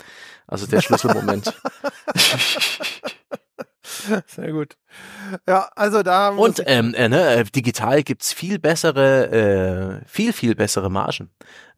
also 0.46 0.66
der 0.66 0.82
Schlüsselmoment. 0.82 1.54
Sehr 4.26 4.52
gut. 4.52 4.76
Ja, 5.48 5.68
also 5.76 6.02
da. 6.02 6.30
Und 6.30 6.62
ähm, 6.66 6.94
äh, 6.94 7.08
ne, 7.08 7.36
äh, 7.36 7.44
digital 7.44 8.02
gibt's 8.02 8.32
viel 8.32 8.58
bessere, 8.58 10.00
äh, 10.02 10.08
viel, 10.08 10.32
viel 10.32 10.54
bessere 10.54 10.90
Margen. 10.90 11.30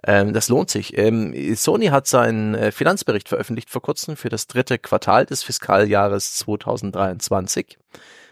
Ähm, 0.04 0.32
das 0.32 0.48
lohnt 0.48 0.70
sich. 0.70 0.96
Ähm, 0.96 1.34
Sony 1.56 1.86
hat 1.86 2.06
seinen 2.06 2.54
äh, 2.54 2.72
Finanzbericht 2.72 3.28
veröffentlicht 3.28 3.70
vor 3.70 3.82
kurzem 3.82 4.16
für 4.16 4.28
das 4.28 4.46
dritte 4.46 4.78
Quartal 4.78 5.26
des 5.26 5.42
Fiskaljahres 5.42 6.36
2023. 6.36 7.78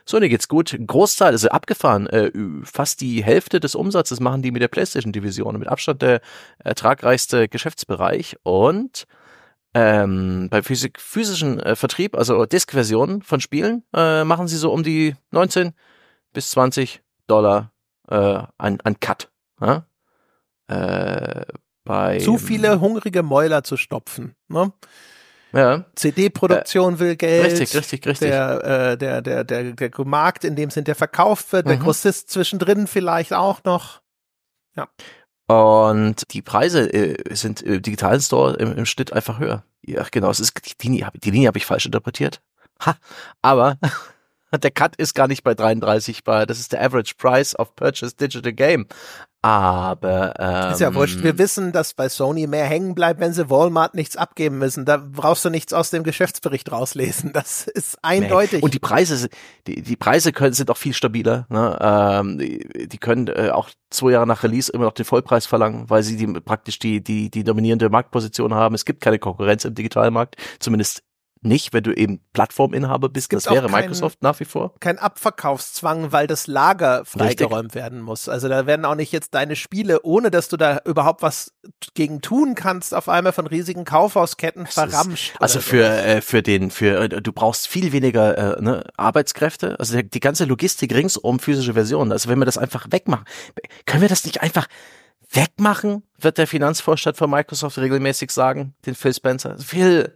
Sony 0.08 0.28
geht's 0.28 0.48
gut. 0.48 0.76
Großteil, 0.86 1.32
also 1.32 1.48
abgefahren, 1.48 2.06
äh, 2.06 2.30
fast 2.62 3.00
die 3.00 3.24
Hälfte 3.24 3.58
des 3.58 3.74
Umsatzes 3.74 4.20
machen 4.20 4.42
die 4.42 4.52
mit 4.52 4.62
der 4.62 4.68
PlayStation-Division. 4.68 5.58
Mit 5.58 5.68
Abstand 5.68 6.00
der 6.02 6.20
ertragreichste 6.60 7.48
Geschäftsbereich. 7.48 8.36
Und 8.44 9.06
ähm, 9.76 10.48
beim 10.48 10.64
Physik 10.64 10.98
physischen 10.98 11.60
äh, 11.60 11.76
Vertrieb, 11.76 12.16
also 12.16 12.46
Disk-Versionen 12.46 13.20
von 13.20 13.42
Spielen, 13.42 13.84
äh, 13.94 14.24
machen 14.24 14.48
sie 14.48 14.56
so 14.56 14.72
um 14.72 14.82
die 14.82 15.14
19 15.32 15.74
bis 16.32 16.50
20 16.52 17.02
Dollar 17.26 17.72
äh, 18.08 18.14
an, 18.56 18.80
an 18.82 19.00
Cut. 19.00 19.30
Ja? 19.60 19.86
Äh, 20.68 21.44
bei, 21.84 22.18
Zu 22.20 22.38
viele 22.38 22.80
hungrige 22.80 23.22
Mäuler 23.22 23.64
zu 23.64 23.76
stopfen. 23.76 24.34
Ne? 24.48 24.72
Ja. 25.52 25.84
CD-Produktion 25.94 26.94
äh, 26.94 26.98
will 26.98 27.16
Geld. 27.16 27.44
Richtig, 27.44 27.76
richtig, 27.76 28.06
richtig. 28.06 28.30
Der, 28.30 28.64
äh, 28.92 28.96
der, 28.96 29.20
der, 29.20 29.44
der, 29.44 29.72
der 29.74 29.90
Markt, 30.06 30.44
in 30.44 30.56
dem 30.56 30.70
es 30.70 30.74
hinterher 30.74 30.96
verkauft 30.96 31.52
wird, 31.52 31.66
mhm. 31.66 31.70
der 31.70 31.78
Grossist 31.80 32.30
zwischendrin 32.30 32.86
vielleicht 32.86 33.34
auch 33.34 33.62
noch. 33.64 34.00
Ja. 34.74 34.88
Und 35.47 36.32
die 36.32 36.43
Preise 36.43 36.93
äh, 36.93 37.35
sind 37.35 37.62
im 37.62 37.81
digitalen 37.81 38.20
Store 38.20 38.56
im, 38.56 38.77
im 38.77 38.86
Schnitt 38.86 39.12
einfach 39.12 39.39
höher. 39.39 39.64
Ja, 39.85 40.05
genau, 40.10 40.31
es 40.31 40.40
ist 40.40 40.55
die 40.66 40.86
Linie, 40.86 41.09
die 41.23 41.31
Linie 41.31 41.48
habe 41.48 41.59
ich 41.59 41.66
falsch 41.66 41.86
interpretiert. 41.86 42.40
Ha, 42.85 42.97
aber 43.43 43.78
der 44.52 44.70
Cut 44.73 44.97
ist 44.97 45.14
gar 45.14 45.28
nicht 45.28 45.44
bei 45.44 45.55
33 45.55 46.24
bei, 46.24 46.47
das 46.47 46.59
ist 46.59 46.73
der 46.73 46.82
Average 46.82 47.14
Price 47.16 47.56
of 47.56 47.77
Purchase 47.77 48.16
Digital 48.16 48.52
Game. 48.52 48.86
Aber 49.47 50.35
ähm, 50.40 50.73
ist 50.73 50.81
ja 50.81 50.93
wurscht. 50.93 51.23
Wir 51.23 51.39
wissen, 51.39 51.70
dass 51.70 51.94
bei 51.94 52.09
Sony 52.09 52.48
mehr 52.48 52.64
hängen 52.64 52.97
bleibt, 52.97 53.20
wenn 53.20 53.32
sie 53.32 53.48
Walmart 53.48 53.94
nichts 53.94 54.16
abgeben 54.16 54.59
müssen. 54.59 54.85
Da 54.85 54.97
brauchst 54.97 55.44
du 55.44 55.51
nichts 55.51 55.73
aus 55.73 55.90
dem 55.90 56.02
Geschäftsbericht 56.02 56.73
rauslesen. 56.73 57.32
Das 57.32 57.68
ist 57.68 57.97
eindeutig. 58.02 58.64
Und 58.64 58.74
die 58.74 58.81
Preise, 58.81 59.28
die, 59.68 59.82
die 59.82 59.94
Preise 59.94 60.32
können 60.32 60.52
sind 60.52 60.68
auch 60.68 60.77
viel 60.77 60.94
stabiler. 60.94 61.47
Ne? 61.48 61.78
Ähm, 61.81 62.39
die, 62.39 62.89
die 62.89 62.98
können 62.98 63.28
äh, 63.28 63.51
auch 63.51 63.70
zwei 63.90 64.10
Jahre 64.10 64.27
nach 64.27 64.43
Release 64.43 64.73
immer 64.73 64.86
noch 64.86 64.94
den 64.94 65.05
Vollpreis 65.05 65.47
verlangen, 65.47 65.89
weil 65.89 66.02
sie 66.02 66.16
die, 66.16 66.27
praktisch 66.27 66.81
die 66.81 67.05
die 67.05 67.31
die 67.31 67.44
dominierende 67.44 67.89
Marktposition 67.89 68.52
haben. 68.52 68.74
Es 68.74 68.85
gibt 68.85 69.01
keine 69.01 69.20
Konkurrenz 69.20 69.64
im 69.64 69.77
Digitalmarkt, 69.77 70.35
zumindest 70.59 71.05
nicht, 71.47 71.73
wenn 71.73 71.85
du 71.85 71.93
eben 71.93 72.20
Plattforminhaber 72.32 73.09
bist. 73.09 73.32
Das 73.32 73.51
wäre 73.51 73.68
kein, 73.68 73.81
Microsoft 73.82 74.23
nach 74.23 74.39
wie 74.40 74.44
vor. 74.44 74.74
Kein 74.81 74.98
Abverkaufszwang, 74.98 76.12
weil 76.12 76.27
das 76.27 76.47
Lager 76.47 77.05
freigeräumt 77.05 77.74
werden 77.74 78.01
muss. 78.01 78.28
Also 78.28 78.48
da 78.48 78.66
werden 78.66 78.85
auch 78.85 78.94
nicht 78.94 79.12
jetzt 79.12 79.35
deine 79.35 79.56
Spiele, 79.56 80.02
ohne 80.02 80.31
dass 80.31 80.48
du 80.48 80.56
da 80.56 80.81
überhaupt 80.85 81.23
was 81.23 81.52
gegen 81.94 82.20
tun 82.20 82.55
kannst, 82.55 82.94
auf 82.94 83.09
einmal 83.09 83.32
von 83.32 83.47
riesigen 83.47 83.85
Kaufhausketten 83.85 84.66
verramscht. 84.66 85.35
also 85.40 85.60
für 85.60 85.85
äh, 85.85 86.20
für 86.20 86.43
den 86.43 86.70
für 86.70 87.05
äh, 87.05 87.09
du 87.09 87.32
brauchst 87.32 87.68
viel 87.68 87.93
weniger 87.93 88.59
äh, 88.59 88.62
ne, 88.62 88.85
Arbeitskräfte. 88.97 89.78
Also 89.78 90.01
die 90.01 90.20
ganze 90.20 90.44
Logistik 90.44 90.94
ringsum 90.94 91.39
physische 91.39 91.74
Versionen. 91.74 92.12
Also 92.12 92.28
wenn 92.28 92.39
wir 92.39 92.47
das 92.47 92.59
einfach 92.59 92.86
wegmachen, 92.90 93.24
können 93.86 94.02
wir 94.02 94.09
das 94.09 94.24
nicht 94.24 94.43
einfach 94.43 94.66
wegmachen? 95.31 96.02
Wird 96.18 96.39
der 96.39 96.47
Finanzvorstand 96.47 97.16
von 97.16 97.31
Microsoft 97.31 97.78
regelmäßig 97.78 98.31
sagen, 98.31 98.74
den 98.86 98.94
Phil 98.94 99.14
Spencer. 99.14 99.59
Phil, 99.59 100.12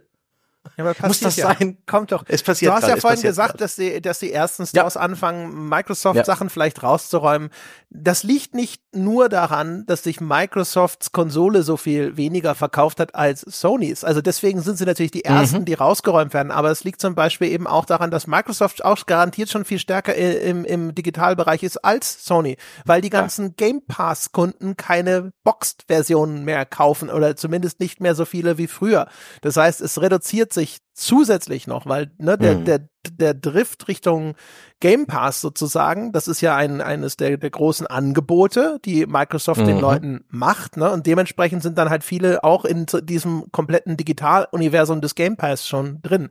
ja, 0.77 0.85
aber 0.85 1.07
Muss 1.07 1.19
das 1.19 1.35
ja. 1.37 1.47
sein? 1.47 1.77
Kommt 1.87 2.11
doch. 2.11 2.23
Es 2.27 2.43
passiert 2.43 2.71
du 2.71 2.75
hast 2.75 2.81
grad, 2.81 2.95
ja 2.95 3.01
vorhin 3.01 3.21
gesagt, 3.21 3.61
dass 3.61 3.75
die, 3.75 4.01
dass 4.01 4.19
die 4.19 4.31
ersten 4.31 4.65
Stores 4.65 4.93
ja. 4.93 5.01
anfangen, 5.01 5.67
Microsoft-Sachen 5.69 6.49
vielleicht 6.49 6.83
rauszuräumen. 6.83 7.49
Das 7.89 8.23
liegt 8.23 8.53
nicht 8.53 8.81
nur 8.93 9.27
daran, 9.27 9.85
dass 9.87 10.03
sich 10.03 10.21
Microsofts 10.21 11.11
Konsole 11.11 11.63
so 11.63 11.77
viel 11.77 12.15
weniger 12.15 12.53
verkauft 12.53 12.99
hat 12.99 13.15
als 13.15 13.41
Sony's. 13.41 14.03
Also 14.03 14.21
deswegen 14.21 14.61
sind 14.61 14.77
sie 14.77 14.85
natürlich 14.85 15.11
die 15.11 15.25
ersten, 15.25 15.61
mhm. 15.61 15.65
die 15.65 15.73
rausgeräumt 15.73 16.33
werden. 16.33 16.51
Aber 16.51 16.69
es 16.69 16.83
liegt 16.83 17.01
zum 17.01 17.15
Beispiel 17.15 17.49
eben 17.49 17.65
auch 17.65 17.85
daran, 17.85 18.11
dass 18.11 18.27
Microsoft 18.27 18.85
auch 18.85 19.05
garantiert 19.05 19.49
schon 19.49 19.65
viel 19.65 19.79
stärker 19.79 20.15
im, 20.15 20.63
im 20.63 20.93
Digitalbereich 20.93 21.63
ist 21.63 21.83
als 21.83 22.23
Sony, 22.23 22.57
weil 22.85 23.01
die 23.01 23.09
ganzen 23.09 23.55
Game 23.55 23.81
Pass-Kunden 23.87 24.77
keine 24.77 25.33
Boxed-Versionen 25.43 26.45
mehr 26.45 26.65
kaufen 26.65 27.09
oder 27.09 27.35
zumindest 27.35 27.79
nicht 27.79 27.99
mehr 27.99 28.13
so 28.13 28.25
viele 28.25 28.57
wie 28.57 28.67
früher. 28.67 29.07
Das 29.41 29.57
heißt, 29.57 29.81
es 29.81 29.99
reduziert 29.99 30.50
sich 30.53 30.79
zusätzlich 30.93 31.67
noch, 31.67 31.85
weil 31.85 32.11
ne, 32.17 32.37
der, 32.37 32.55
mhm. 32.55 32.65
der, 32.65 32.87
der 33.09 33.33
Drift 33.33 33.87
Richtung 33.87 34.35
Game 34.79 35.07
Pass 35.07 35.41
sozusagen, 35.41 36.11
das 36.11 36.27
ist 36.27 36.41
ja 36.41 36.55
ein, 36.55 36.81
eines 36.81 37.17
der, 37.17 37.37
der 37.37 37.49
großen 37.49 37.87
Angebote, 37.87 38.79
die 38.85 39.05
Microsoft 39.05 39.61
mhm. 39.61 39.65
den 39.65 39.79
Leuten 39.79 40.25
macht, 40.29 40.77
ne? 40.77 40.91
Und 40.91 41.07
dementsprechend 41.07 41.63
sind 41.63 41.77
dann 41.77 41.89
halt 41.89 42.03
viele 42.03 42.43
auch 42.43 42.65
in 42.65 42.85
diesem 43.03 43.51
kompletten 43.51 43.97
Digitaluniversum 43.97 45.01
des 45.01 45.15
Game 45.15 45.37
Pass 45.37 45.67
schon 45.67 46.01
drin. 46.01 46.29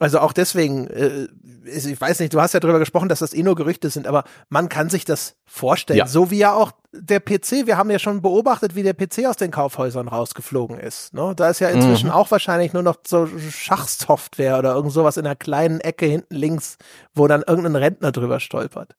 Also 0.00 0.20
auch 0.20 0.32
deswegen, 0.32 0.86
äh, 0.88 1.26
ich 1.64 2.00
weiß 2.00 2.20
nicht, 2.20 2.32
du 2.32 2.40
hast 2.40 2.54
ja 2.54 2.60
darüber 2.60 2.78
gesprochen, 2.78 3.08
dass 3.08 3.18
das 3.18 3.34
eh 3.34 3.42
nur 3.42 3.56
Gerüchte 3.56 3.90
sind, 3.90 4.06
aber 4.06 4.24
man 4.48 4.68
kann 4.68 4.90
sich 4.90 5.04
das 5.04 5.36
vorstellen. 5.44 5.98
Ja. 5.98 6.06
So 6.06 6.30
wie 6.30 6.38
ja 6.38 6.52
auch 6.52 6.72
der 6.92 7.20
PC, 7.20 7.66
wir 7.66 7.76
haben 7.76 7.90
ja 7.90 7.98
schon 7.98 8.22
beobachtet, 8.22 8.74
wie 8.74 8.82
der 8.82 8.94
PC 8.94 9.26
aus 9.26 9.36
den 9.36 9.50
Kaufhäusern 9.50 10.08
rausgeflogen 10.08 10.78
ist. 10.78 11.14
Ne? 11.14 11.32
Da 11.36 11.50
ist 11.50 11.60
ja 11.60 11.68
inzwischen 11.68 12.06
mhm. 12.06 12.14
auch 12.14 12.30
wahrscheinlich 12.30 12.72
nur 12.72 12.82
noch 12.82 12.96
so 13.06 13.26
Schachsoftware 13.26 14.58
oder 14.58 14.74
irgend 14.74 14.92
sowas 14.92 15.16
in 15.16 15.26
einer 15.26 15.36
kleinen 15.36 15.80
Ecke 15.80 16.06
hinten 16.06 16.34
links, 16.34 16.78
wo 17.14 17.26
dann 17.26 17.42
irgendein 17.46 17.76
Rentner 17.76 18.12
drüber 18.12 18.40
stolpert. 18.40 18.94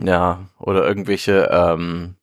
Ja, 0.00 0.46
oder 0.58 0.86
irgendwelche 0.86 1.48
ähm, 1.50 2.16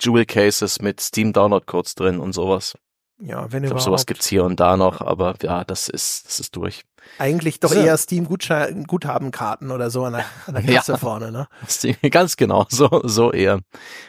Jewel 0.00 0.26
Cases 0.26 0.80
mit 0.80 1.00
Steam 1.00 1.32
Download 1.32 1.64
Codes 1.64 1.94
drin 1.94 2.18
und 2.18 2.32
sowas. 2.32 2.74
Ja, 3.20 3.50
wenn 3.50 3.64
ich 3.64 3.68
glaub, 3.68 3.78
überhaupt. 3.78 3.82
sowas 3.82 4.06
gibt's 4.06 4.26
hier 4.26 4.44
und 4.44 4.60
da 4.60 4.76
noch, 4.76 5.00
aber 5.00 5.34
ja, 5.42 5.64
das 5.64 5.88
ist, 5.88 6.26
das 6.26 6.40
ist 6.40 6.56
durch. 6.56 6.84
Eigentlich 7.18 7.60
doch 7.60 7.74
eher 7.74 7.96
Steam-Guthabenkarten 7.96 9.70
oder 9.70 9.90
so 9.90 10.04
an 10.04 10.14
der, 10.14 10.24
an 10.46 10.54
der 10.54 10.62
Kasse 10.74 10.92
ja, 10.92 10.98
vorne, 10.98 11.32
ne? 11.32 11.48
Steam, 11.68 11.96
ganz 12.10 12.36
genau, 12.36 12.66
so, 12.68 13.02
so 13.04 13.32
eher. 13.32 13.60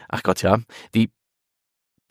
Ach 0.08 0.24
Gott, 0.24 0.42
ja. 0.42 0.60
Die, 0.94 1.12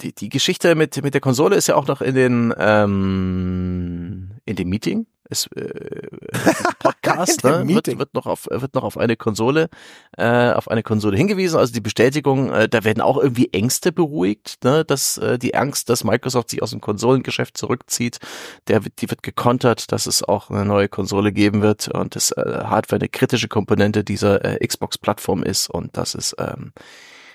die, 0.01 0.15
die 0.15 0.29
Geschichte 0.29 0.75
mit, 0.75 1.03
mit 1.03 1.15
der 1.15 1.20
Konsole 1.20 1.57
ist 1.57 1.69
ja 1.69 1.75
auch 1.75 1.87
noch 1.87 2.01
in 2.01 2.15
den, 2.15 2.55
ähm, 2.59 4.31
in 4.45 4.57
dem 4.57 4.69
Meeting. 4.69 5.07
Es, 5.31 5.47
äh, 5.49 6.09
Podcast 6.79 7.45
ne, 7.45 7.69
wird, 7.69 7.87
wird 7.99 8.15
noch 8.15 8.25
auf 8.25 8.47
wird 8.51 8.75
noch 8.75 8.83
auf 8.83 8.97
eine 8.97 9.15
Konsole 9.15 9.69
äh, 10.16 10.53
auf 10.53 10.70
eine 10.70 10.83
Konsole 10.83 11.19
hingewiesen. 11.19 11.59
Also 11.59 11.75
die 11.75 11.83
Bestätigung 11.83 12.51
äh, 12.51 12.66
da 12.66 12.83
werden 12.83 13.03
auch 13.03 13.19
irgendwie 13.19 13.53
Ängste 13.53 13.93
beruhigt 13.93 14.65
ne, 14.65 14.87
dass 14.87 15.19
äh, 15.19 15.39
die 15.39 15.55
Angst 15.55 15.91
dass 15.91 16.03
Microsoft 16.03 16.49
sich 16.49 16.62
aus 16.62 16.70
dem 16.70 16.81
Konsolengeschäft 16.81 17.59
zurückzieht 17.59 18.20
der 18.69 18.81
die 18.81 19.11
wird 19.11 19.23
gekontert 19.23 19.93
dass 19.93 20.07
es 20.07 20.23
auch 20.23 20.49
eine 20.49 20.65
neue 20.65 20.89
Konsole 20.89 21.31
geben 21.31 21.61
wird 21.61 21.89
und 21.89 22.16
das 22.16 22.33
äh, 22.33 22.41
Hardware 22.65 23.01
eine 23.01 23.11
kritische 23.11 23.49
Komponente 23.49 24.05
dieser 24.05 24.43
äh, 24.47 24.66
Xbox 24.66 24.97
Plattform 24.97 25.43
ist 25.43 25.69
und 25.69 25.95
das 25.99 26.15
ist 26.15 26.37
ähm, 26.39 26.73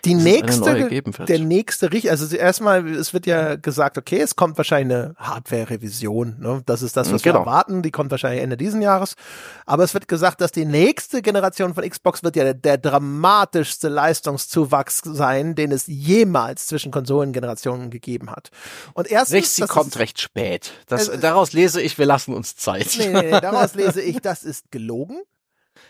die 0.06 0.16
nächste, 0.16 0.90
der 1.28 1.40
nächste 1.40 1.92
Richt, 1.92 2.10
also 2.10 2.36
erstmal, 2.36 2.88
es 2.90 3.14
wird 3.14 3.26
ja 3.26 3.56
gesagt, 3.56 3.98
okay, 3.98 4.20
es 4.20 4.36
kommt 4.36 4.58
wahrscheinlich 4.58 4.96
eine 4.96 5.16
Hardware-Revision. 5.18 6.38
Ne? 6.40 6.62
Das 6.66 6.82
ist 6.82 6.98
das, 6.98 7.12
was 7.12 7.22
genau. 7.22 7.36
wir 7.36 7.40
erwarten. 7.42 7.82
Die 7.82 7.92
kommt 7.92 8.12
wahrscheinlich 8.12 8.42
Ende 8.42 8.58
diesen 8.58 8.82
Jahres. 8.82 9.16
Aber 9.66 9.84
es 9.84 9.94
wird 9.94 10.10
gesagt, 10.10 10.42
dass 10.42 10.52
die 10.52 10.66
nächste 10.66 11.22
Generation 11.22 11.74
von 11.74 11.90
Xbox 11.90 12.22
wird 12.22 12.36
ja 12.36 12.44
der, 12.44 12.54
der 12.54 12.78
dramatischste 12.78 13.88
Leistungszuwachs 13.88 15.02
sein, 15.06 15.56
den 15.56 15.72
es 15.72 15.86
jemals 15.88 16.68
zwischen 16.68 16.92
Konsolengenerationen 16.92 17.90
gegeben 17.90 18.30
hat. 18.30 18.50
Und 18.94 19.10
erstens, 19.10 19.36
Richtig, 19.36 19.56
sie 19.56 19.68
kommt 19.68 19.98
recht 20.00 20.20
spät. 20.20 20.74
Das, 20.88 21.08
äh, 21.08 21.18
daraus 21.18 21.54
lese 21.54 21.82
ich, 21.82 21.98
wir 21.98 22.06
lassen 22.06 22.34
uns 22.34 22.58
Zeit. 22.58 22.96
Nee, 22.98 23.08
nee, 23.08 23.22
nee, 23.32 23.42
daraus 23.42 23.74
lese 23.76 24.02
ich, 24.02 24.20
das 24.20 24.44
ist 24.44 24.70
gelogen 24.72 25.22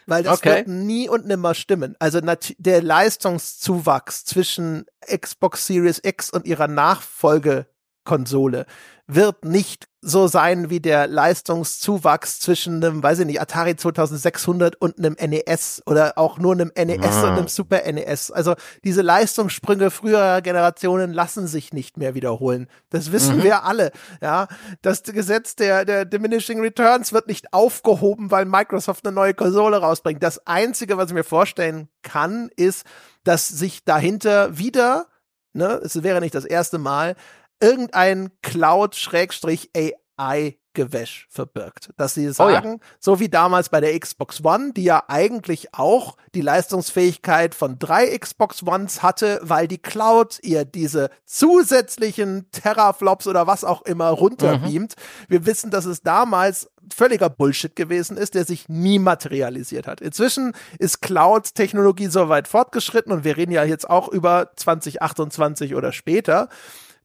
weil 0.06 0.24
das 0.24 0.40
okay. 0.40 0.58
wird 0.58 0.68
nie 0.68 1.10
und 1.10 1.26
nimmer 1.26 1.54
stimmen. 1.54 1.96
Also 2.00 2.20
der 2.58 2.82
Leistungszuwachs 2.82 4.26
zwischen 4.26 4.86
Xbox 5.06 5.68
Series 5.68 6.00
X 6.04 6.30
und 6.30 6.46
ihrer 6.46 6.68
Nachfolgekonsole 6.68 8.66
wird 9.08 9.46
nicht 9.46 9.88
so 10.06 10.28
sein 10.28 10.70
wie 10.70 10.82
der 10.82 11.08
Leistungszuwachs 11.08 12.40
zwischen 12.40 12.84
einem, 12.84 13.02
weiß 13.02 13.20
ich 13.20 13.26
nicht, 13.26 13.42
Atari 13.42 13.78
2600 13.78 14.76
und 14.76 14.98
einem 14.98 15.16
NES 15.20 15.82
oder 15.86 16.18
auch 16.18 16.38
nur 16.38 16.52
einem 16.52 16.72
NES 16.76 17.16
ah. 17.16 17.30
und 17.30 17.38
einem 17.38 17.48
Super 17.48 17.82
NES. 17.90 18.30
Also 18.30 18.56
diese 18.84 19.02
Leistungssprünge 19.02 19.92
früherer 19.92 20.42
Generationen 20.42 21.14
lassen 21.14 21.48
sich 21.48 21.72
nicht 21.72 21.98
mehr 21.98 22.16
wiederholen. 22.16 22.68
Das 22.90 23.14
wissen 23.14 23.38
mhm. 23.38 23.44
wir 23.44 23.64
alle. 23.64 23.92
Ja, 24.22 24.48
das 24.82 25.04
Gesetz 25.04 25.56
der, 25.56 25.86
der 25.86 26.04
Diminishing 26.04 26.60
Returns 26.60 27.14
wird 27.14 27.28
nicht 27.28 27.54
aufgehoben, 27.54 28.30
weil 28.30 28.44
Microsoft 28.44 29.08
eine 29.08 29.16
neue 29.16 29.34
Konsole 29.34 29.78
rausbringt. 29.78 30.22
Das 30.22 30.46
einzige, 30.46 30.98
was 30.98 31.08
ich 31.08 31.14
mir 31.14 31.24
vorstellen 31.24 31.88
kann, 32.02 32.50
ist, 32.58 32.86
dass 33.24 33.48
sich 33.48 33.86
dahinter 33.86 34.58
wieder, 34.58 35.08
ne, 35.54 35.80
es 35.82 36.04
wäre 36.04 36.20
nicht 36.20 36.36
das 36.36 36.46
erste 36.46 36.78
Mal, 36.78 37.16
irgendein 37.60 38.32
Cloud-AI 38.42 40.58
Geldgewäsch 40.74 41.28
verbirgt. 41.30 41.90
Dass 41.98 42.14
sie 42.14 42.32
sagen, 42.32 42.70
oh 42.70 42.84
ja. 42.84 42.90
so 43.00 43.20
wie 43.20 43.30
damals 43.30 43.70
bei 43.70 43.80
der 43.80 43.98
Xbox 43.98 44.44
One, 44.44 44.74
die 44.74 44.84
ja 44.84 45.04
eigentlich 45.08 45.74
auch 45.74 46.18
die 46.34 46.42
Leistungsfähigkeit 46.42 47.56
von 47.56 47.80
drei 47.80 48.18
Xbox 48.18 48.64
Ones 48.64 49.04
hatte, 49.04 49.40
weil 49.44 49.68
die 49.68 49.78
Cloud 49.78 50.40
ihr 50.42 50.66
diese 50.66 51.10
zusätzlichen 51.26 52.50
Teraflops 52.52 53.28
oder 53.28 53.48
was 53.48 53.64
auch 53.64 53.84
immer 53.84 54.10
runterbeamt. 54.10 54.96
Mhm. 54.98 55.28
Wir 55.28 55.46
wissen, 55.46 55.72
dass 55.72 55.86
es 55.86 56.02
damals 56.02 56.70
völliger 56.94 57.30
Bullshit 57.30 57.76
gewesen 57.76 58.18
ist, 58.18 58.34
der 58.34 58.46
sich 58.46 58.68
nie 58.68 59.00
materialisiert 59.00 59.88
hat. 59.88 60.02
Inzwischen 60.02 60.54
ist 60.80 61.02
Cloud-Technologie 61.02 62.08
so 62.08 62.30
weit 62.30 62.48
fortgeschritten 62.48 63.12
und 63.12 63.24
wir 63.24 63.38
reden 63.38 63.52
ja 63.52 63.64
jetzt 63.64 63.90
auch 63.90 64.10
über 64.10 64.52
2028 64.56 65.76
oder 65.76 65.94
später, 65.94 66.50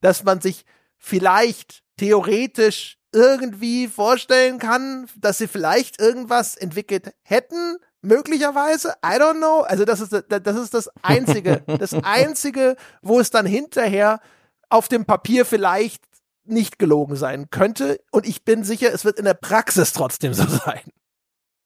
dass 0.00 0.24
man 0.24 0.40
sich 0.40 0.64
vielleicht 0.96 1.82
theoretisch 1.96 2.98
irgendwie 3.12 3.88
vorstellen 3.88 4.58
kann, 4.58 5.08
dass 5.16 5.38
sie 5.38 5.48
vielleicht 5.48 6.00
irgendwas 6.00 6.56
entwickelt 6.56 7.14
hätten, 7.22 7.76
möglicherweise, 8.02 8.94
I 9.04 9.18
don't 9.18 9.38
know. 9.38 9.60
Also 9.62 9.84
das 9.84 10.00
ist 10.00 10.12
das 10.28 10.56
ist 10.56 10.74
das 10.74 10.90
einzige, 11.02 11.62
das 11.66 11.94
einzige, 12.02 12.76
wo 13.02 13.20
es 13.20 13.30
dann 13.30 13.46
hinterher 13.46 14.20
auf 14.68 14.88
dem 14.88 15.04
Papier 15.04 15.44
vielleicht 15.46 16.04
nicht 16.44 16.78
gelogen 16.78 17.16
sein 17.16 17.50
könnte 17.50 18.00
und 18.10 18.26
ich 18.26 18.44
bin 18.44 18.64
sicher, 18.64 18.92
es 18.92 19.04
wird 19.04 19.18
in 19.18 19.24
der 19.24 19.34
Praxis 19.34 19.92
trotzdem 19.92 20.32
so 20.32 20.46
sein. 20.46 20.90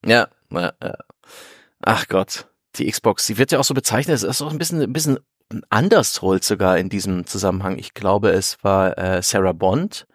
Ja, 0.05 0.29
ja, 0.51 0.73
ja. 0.83 0.97
Ach 1.83 2.09
Gott, 2.09 2.49
die 2.77 2.91
Xbox, 2.91 3.27
die 3.27 3.39
wird 3.39 3.53
ja 3.53 3.61
auch 3.61 3.65
so 3.65 3.75
bezeichnet, 3.75 4.17
es 4.17 4.23
ist 4.25 4.43
auch 4.43 4.51
ein 4.51 4.59
bisschen 4.59 4.83
ein 4.83 4.93
bisschen 4.93 5.19
anders 5.70 6.23
holt 6.23 6.45
sogar 6.45 6.79
in 6.79 6.89
diesem 6.89 7.27
Zusammenhang. 7.27 7.79
Ich 7.79 7.95
glaube, 7.95 8.31
es 8.31 8.59
war 8.62 8.97
äh, 8.99 9.23
Sarah 9.23 9.53
Bond, 9.53 10.07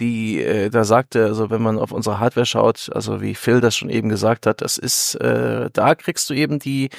die 0.00 0.40
äh, 0.42 0.70
da 0.70 0.84
sagte, 0.84 1.26
also 1.26 1.50
wenn 1.50 1.62
man 1.62 1.78
auf 1.78 1.92
unsere 1.92 2.20
Hardware 2.20 2.46
schaut, 2.46 2.90
also 2.94 3.20
wie 3.20 3.34
Phil 3.34 3.60
das 3.60 3.76
schon 3.76 3.90
eben 3.90 4.08
gesagt 4.08 4.46
hat, 4.46 4.60
das 4.62 4.78
ist, 4.78 5.16
äh, 5.16 5.70
da 5.72 5.94
kriegst 5.94 6.30
du 6.30 6.34
eben 6.34 6.58
die 6.58 6.90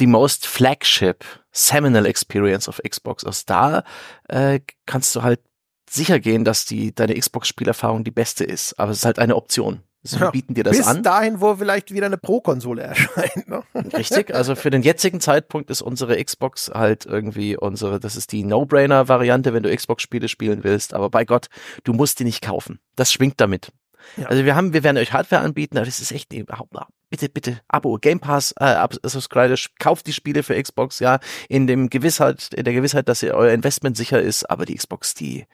die 0.00 0.06
most 0.06 0.46
flagship 0.46 1.24
seminal 1.52 2.06
experience 2.06 2.68
of 2.68 2.80
Xbox. 2.88 3.24
Aus 3.24 3.44
da 3.44 3.84
äh, 4.28 4.60
kannst 4.86 5.14
du 5.14 5.22
halt 5.22 5.40
sicher 5.88 6.18
gehen, 6.20 6.44
dass 6.44 6.64
die 6.64 6.94
deine 6.94 7.18
Xbox-Spielerfahrung 7.18 8.04
die 8.04 8.10
beste 8.10 8.44
ist. 8.44 8.78
Aber 8.78 8.92
es 8.92 8.98
ist 8.98 9.04
halt 9.04 9.18
eine 9.18 9.36
Option. 9.36 9.82
Sie 10.02 10.18
ja, 10.18 10.30
bieten 10.30 10.54
dir 10.54 10.64
das 10.64 10.76
bis 10.76 10.86
an. 10.86 10.96
Bis 10.96 11.02
dahin, 11.02 11.40
wo 11.40 11.56
vielleicht 11.56 11.92
wieder 11.92 12.06
eine 12.06 12.16
Pro-Konsole 12.16 12.82
erscheint. 12.82 13.48
Ne? 13.48 13.62
Richtig, 13.74 14.34
also 14.34 14.54
für 14.54 14.70
den 14.70 14.82
jetzigen 14.82 15.20
Zeitpunkt 15.20 15.70
ist 15.70 15.82
unsere 15.82 16.22
Xbox 16.22 16.70
halt 16.72 17.06
irgendwie 17.06 17.56
unsere, 17.56 18.00
das 18.00 18.16
ist 18.16 18.32
die 18.32 18.44
No-Brainer-Variante, 18.44 19.52
wenn 19.52 19.62
du 19.62 19.74
Xbox-Spiele 19.74 20.28
spielen 20.28 20.64
willst. 20.64 20.94
Aber 20.94 21.10
bei 21.10 21.24
Gott, 21.24 21.48
du 21.84 21.92
musst 21.92 22.18
die 22.18 22.24
nicht 22.24 22.42
kaufen. 22.42 22.80
Das 22.96 23.12
schwingt 23.12 23.40
damit. 23.40 23.72
Ja. 24.16 24.26
Also 24.26 24.44
wir 24.44 24.56
haben, 24.56 24.72
wir 24.72 24.82
werden 24.82 24.96
euch 24.96 25.12
Hardware 25.12 25.42
anbieten, 25.42 25.76
aber 25.76 25.86
das 25.86 26.00
ist 26.00 26.12
echt 26.12 26.32
überhaupt 26.32 26.72
bitte, 27.10 27.28
bitte, 27.28 27.60
Abo, 27.68 27.98
Game 28.00 28.20
Pass, 28.20 28.54
äh, 28.58 28.86
subscribe, 29.02 29.54
kauft 29.78 30.06
die 30.06 30.12
Spiele 30.12 30.42
für 30.42 30.60
Xbox, 30.60 31.00
ja, 31.00 31.18
in 31.48 31.66
dem 31.66 31.90
Gewissheit, 31.90 32.50
in 32.54 32.64
der 32.64 32.72
Gewissheit, 32.72 33.08
dass 33.08 33.22
ihr 33.22 33.34
euer 33.34 33.52
Investment 33.52 33.96
sicher 33.96 34.22
ist, 34.22 34.48
aber 34.48 34.64
die 34.64 34.76
Xbox, 34.76 35.14
die, 35.14 35.44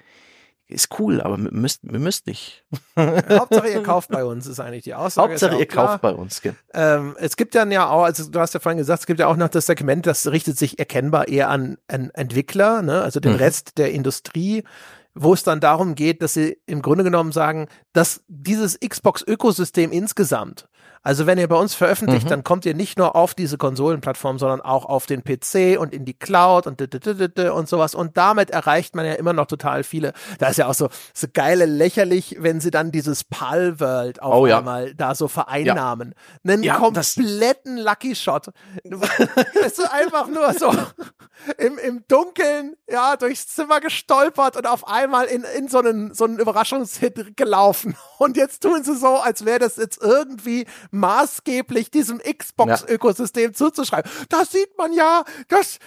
ist 0.68 0.98
cool, 0.98 1.20
aber 1.20 1.36
wir 1.38 1.52
müsst, 1.52 1.80
wir 1.82 1.98
müsst 1.98 2.26
nicht. 2.26 2.64
Hauptsache 2.98 3.68
ihr 3.68 3.82
kauft 3.82 4.10
bei 4.10 4.24
uns, 4.24 4.46
ist 4.46 4.58
eigentlich 4.58 4.84
die 4.84 4.94
Aussage. 4.94 5.30
Hauptsache 5.30 5.56
ihr 5.56 5.66
klar. 5.66 5.86
kauft 5.86 6.02
bei 6.02 6.12
uns. 6.12 6.42
Gell. 6.42 6.56
Ähm, 6.74 7.16
es 7.18 7.36
gibt 7.36 7.54
dann 7.54 7.70
ja 7.70 7.88
auch, 7.88 8.02
also 8.02 8.28
du 8.28 8.40
hast 8.40 8.54
ja 8.54 8.60
vorhin 8.60 8.78
gesagt, 8.78 9.00
es 9.00 9.06
gibt 9.06 9.20
ja 9.20 9.28
auch 9.28 9.36
noch 9.36 9.48
das 9.48 9.66
Segment, 9.66 10.06
das 10.06 10.26
richtet 10.26 10.58
sich 10.58 10.78
erkennbar 10.78 11.28
eher 11.28 11.50
an, 11.50 11.78
an 11.86 12.10
Entwickler, 12.14 12.82
ne? 12.82 13.02
also 13.02 13.20
den 13.20 13.32
mhm. 13.32 13.38
Rest 13.38 13.78
der 13.78 13.92
Industrie, 13.92 14.64
wo 15.14 15.32
es 15.34 15.44
dann 15.44 15.60
darum 15.60 15.94
geht, 15.94 16.20
dass 16.20 16.34
sie 16.34 16.58
im 16.66 16.82
Grunde 16.82 17.04
genommen 17.04 17.32
sagen, 17.32 17.68
dass 17.92 18.22
dieses 18.28 18.78
Xbox-Ökosystem 18.80 19.92
insgesamt 19.92 20.68
also 21.06 21.24
wenn 21.24 21.38
ihr 21.38 21.46
bei 21.46 21.54
uns 21.54 21.76
veröffentlicht, 21.76 22.24
mhm. 22.24 22.30
dann 22.30 22.42
kommt 22.42 22.66
ihr 22.66 22.74
nicht 22.74 22.98
nur 22.98 23.14
auf 23.14 23.32
diese 23.32 23.58
Konsolenplattform, 23.58 24.40
sondern 24.40 24.60
auch 24.60 24.84
auf 24.84 25.06
den 25.06 25.22
PC 25.22 25.78
und 25.78 25.94
in 25.94 26.04
die 26.04 26.14
Cloud 26.14 26.66
und 26.66 26.82
und 27.36 27.68
sowas. 27.68 27.94
Und 27.94 28.16
damit 28.16 28.50
erreicht 28.50 28.96
man 28.96 29.06
ja 29.06 29.12
immer 29.12 29.32
noch 29.32 29.46
total 29.46 29.84
viele. 29.84 30.14
Da 30.40 30.48
ist 30.48 30.56
ja 30.56 30.66
auch 30.66 30.74
so, 30.74 30.88
so 31.14 31.28
geile 31.32 31.64
lächerlich, 31.64 32.38
wenn 32.40 32.60
sie 32.60 32.72
dann 32.72 32.90
dieses 32.90 33.22
PAL 33.22 33.78
World 33.78 34.20
auf 34.20 34.34
oh, 34.34 34.46
ja. 34.48 34.58
einmal 34.58 34.96
da 34.96 35.14
so 35.14 35.28
vereinnahmen. 35.28 36.12
Ja. 36.42 36.52
Einen 36.52 36.64
ja, 36.64 36.74
kompletten 36.74 37.76
Lucky 37.78 38.16
Shot. 38.16 38.48
ist 39.64 39.92
einfach 39.92 40.26
nur 40.26 40.54
so 40.54 40.74
im, 41.58 41.78
im 41.78 42.04
Dunkeln, 42.08 42.74
ja, 42.90 43.14
durchs 43.14 43.46
Zimmer 43.46 43.78
gestolpert 43.78 44.56
und 44.56 44.66
auf 44.66 44.88
einmal 44.88 45.26
in, 45.26 45.44
in 45.56 45.68
so 45.68 45.78
einen, 45.78 46.14
so 46.14 46.24
einen 46.24 46.40
Überraschungshit 46.40 47.36
gelaufen. 47.36 47.96
Und 48.18 48.36
jetzt 48.36 48.64
tun 48.64 48.82
sie 48.82 48.96
so, 48.96 49.18
als 49.18 49.44
wäre 49.44 49.60
das 49.60 49.76
jetzt 49.76 50.02
irgendwie 50.02 50.66
maßgeblich 50.96 51.90
diesem 51.90 52.18
Xbox-Ökosystem 52.18 53.50
ja. 53.50 53.52
zuzuschreiben. 53.52 54.10
Da 54.28 54.44
sieht 54.44 54.76
man 54.78 54.92
ja, 54.92 55.24
dass 55.48 55.78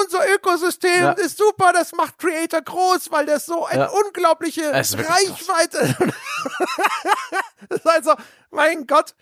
unser 0.00 0.20
Ökosystem 0.34 1.02
ja. 1.02 1.12
ist 1.12 1.38
super, 1.38 1.72
das 1.72 1.92
macht 1.92 2.18
Creator 2.18 2.62
groß, 2.62 3.10
weil 3.10 3.26
das 3.26 3.46
so 3.46 3.64
eine 3.66 3.84
ja. 3.84 3.90
unglaubliche 3.90 4.72
Reichweite. 4.72 5.96
das 7.68 7.78
ist 7.78 7.86
also, 7.86 8.14
mein 8.50 8.86
Gott, 8.86 9.14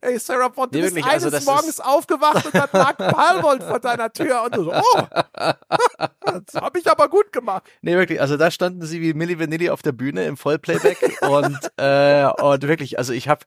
ey 0.00 0.18
Sarah 0.18 0.48
Bond, 0.48 0.74
du 0.74 0.78
nee, 0.78 0.90
bist 0.90 1.06
eines 1.06 1.32
also 1.32 1.50
Morgens 1.50 1.80
aufgewacht 1.80 2.46
und 2.46 2.54
hat 2.54 2.72
Mark 2.72 2.98
Palwold 2.98 3.62
vor 3.62 3.80
deiner 3.80 4.12
Tür 4.12 4.44
und 4.44 4.56
du 4.56 4.64
so, 4.64 4.72
oh, 4.72 5.02
das 5.34 6.54
habe 6.54 6.78
ich 6.78 6.90
aber 6.90 7.08
gut 7.08 7.32
gemacht. 7.32 7.64
Nee, 7.82 7.96
wirklich, 7.96 8.20
also 8.20 8.36
da 8.36 8.50
standen 8.50 8.84
sie 8.86 9.00
wie 9.00 9.14
Milli 9.14 9.38
Vanilli 9.38 9.70
auf 9.70 9.82
der 9.82 9.92
Bühne 9.92 10.24
im 10.24 10.36
Vollplayback 10.36 11.18
und, 11.22 11.58
äh, 11.76 12.26
und 12.26 12.62
wirklich, 12.62 12.98
also 12.98 13.12
ich 13.12 13.28
habe 13.28 13.44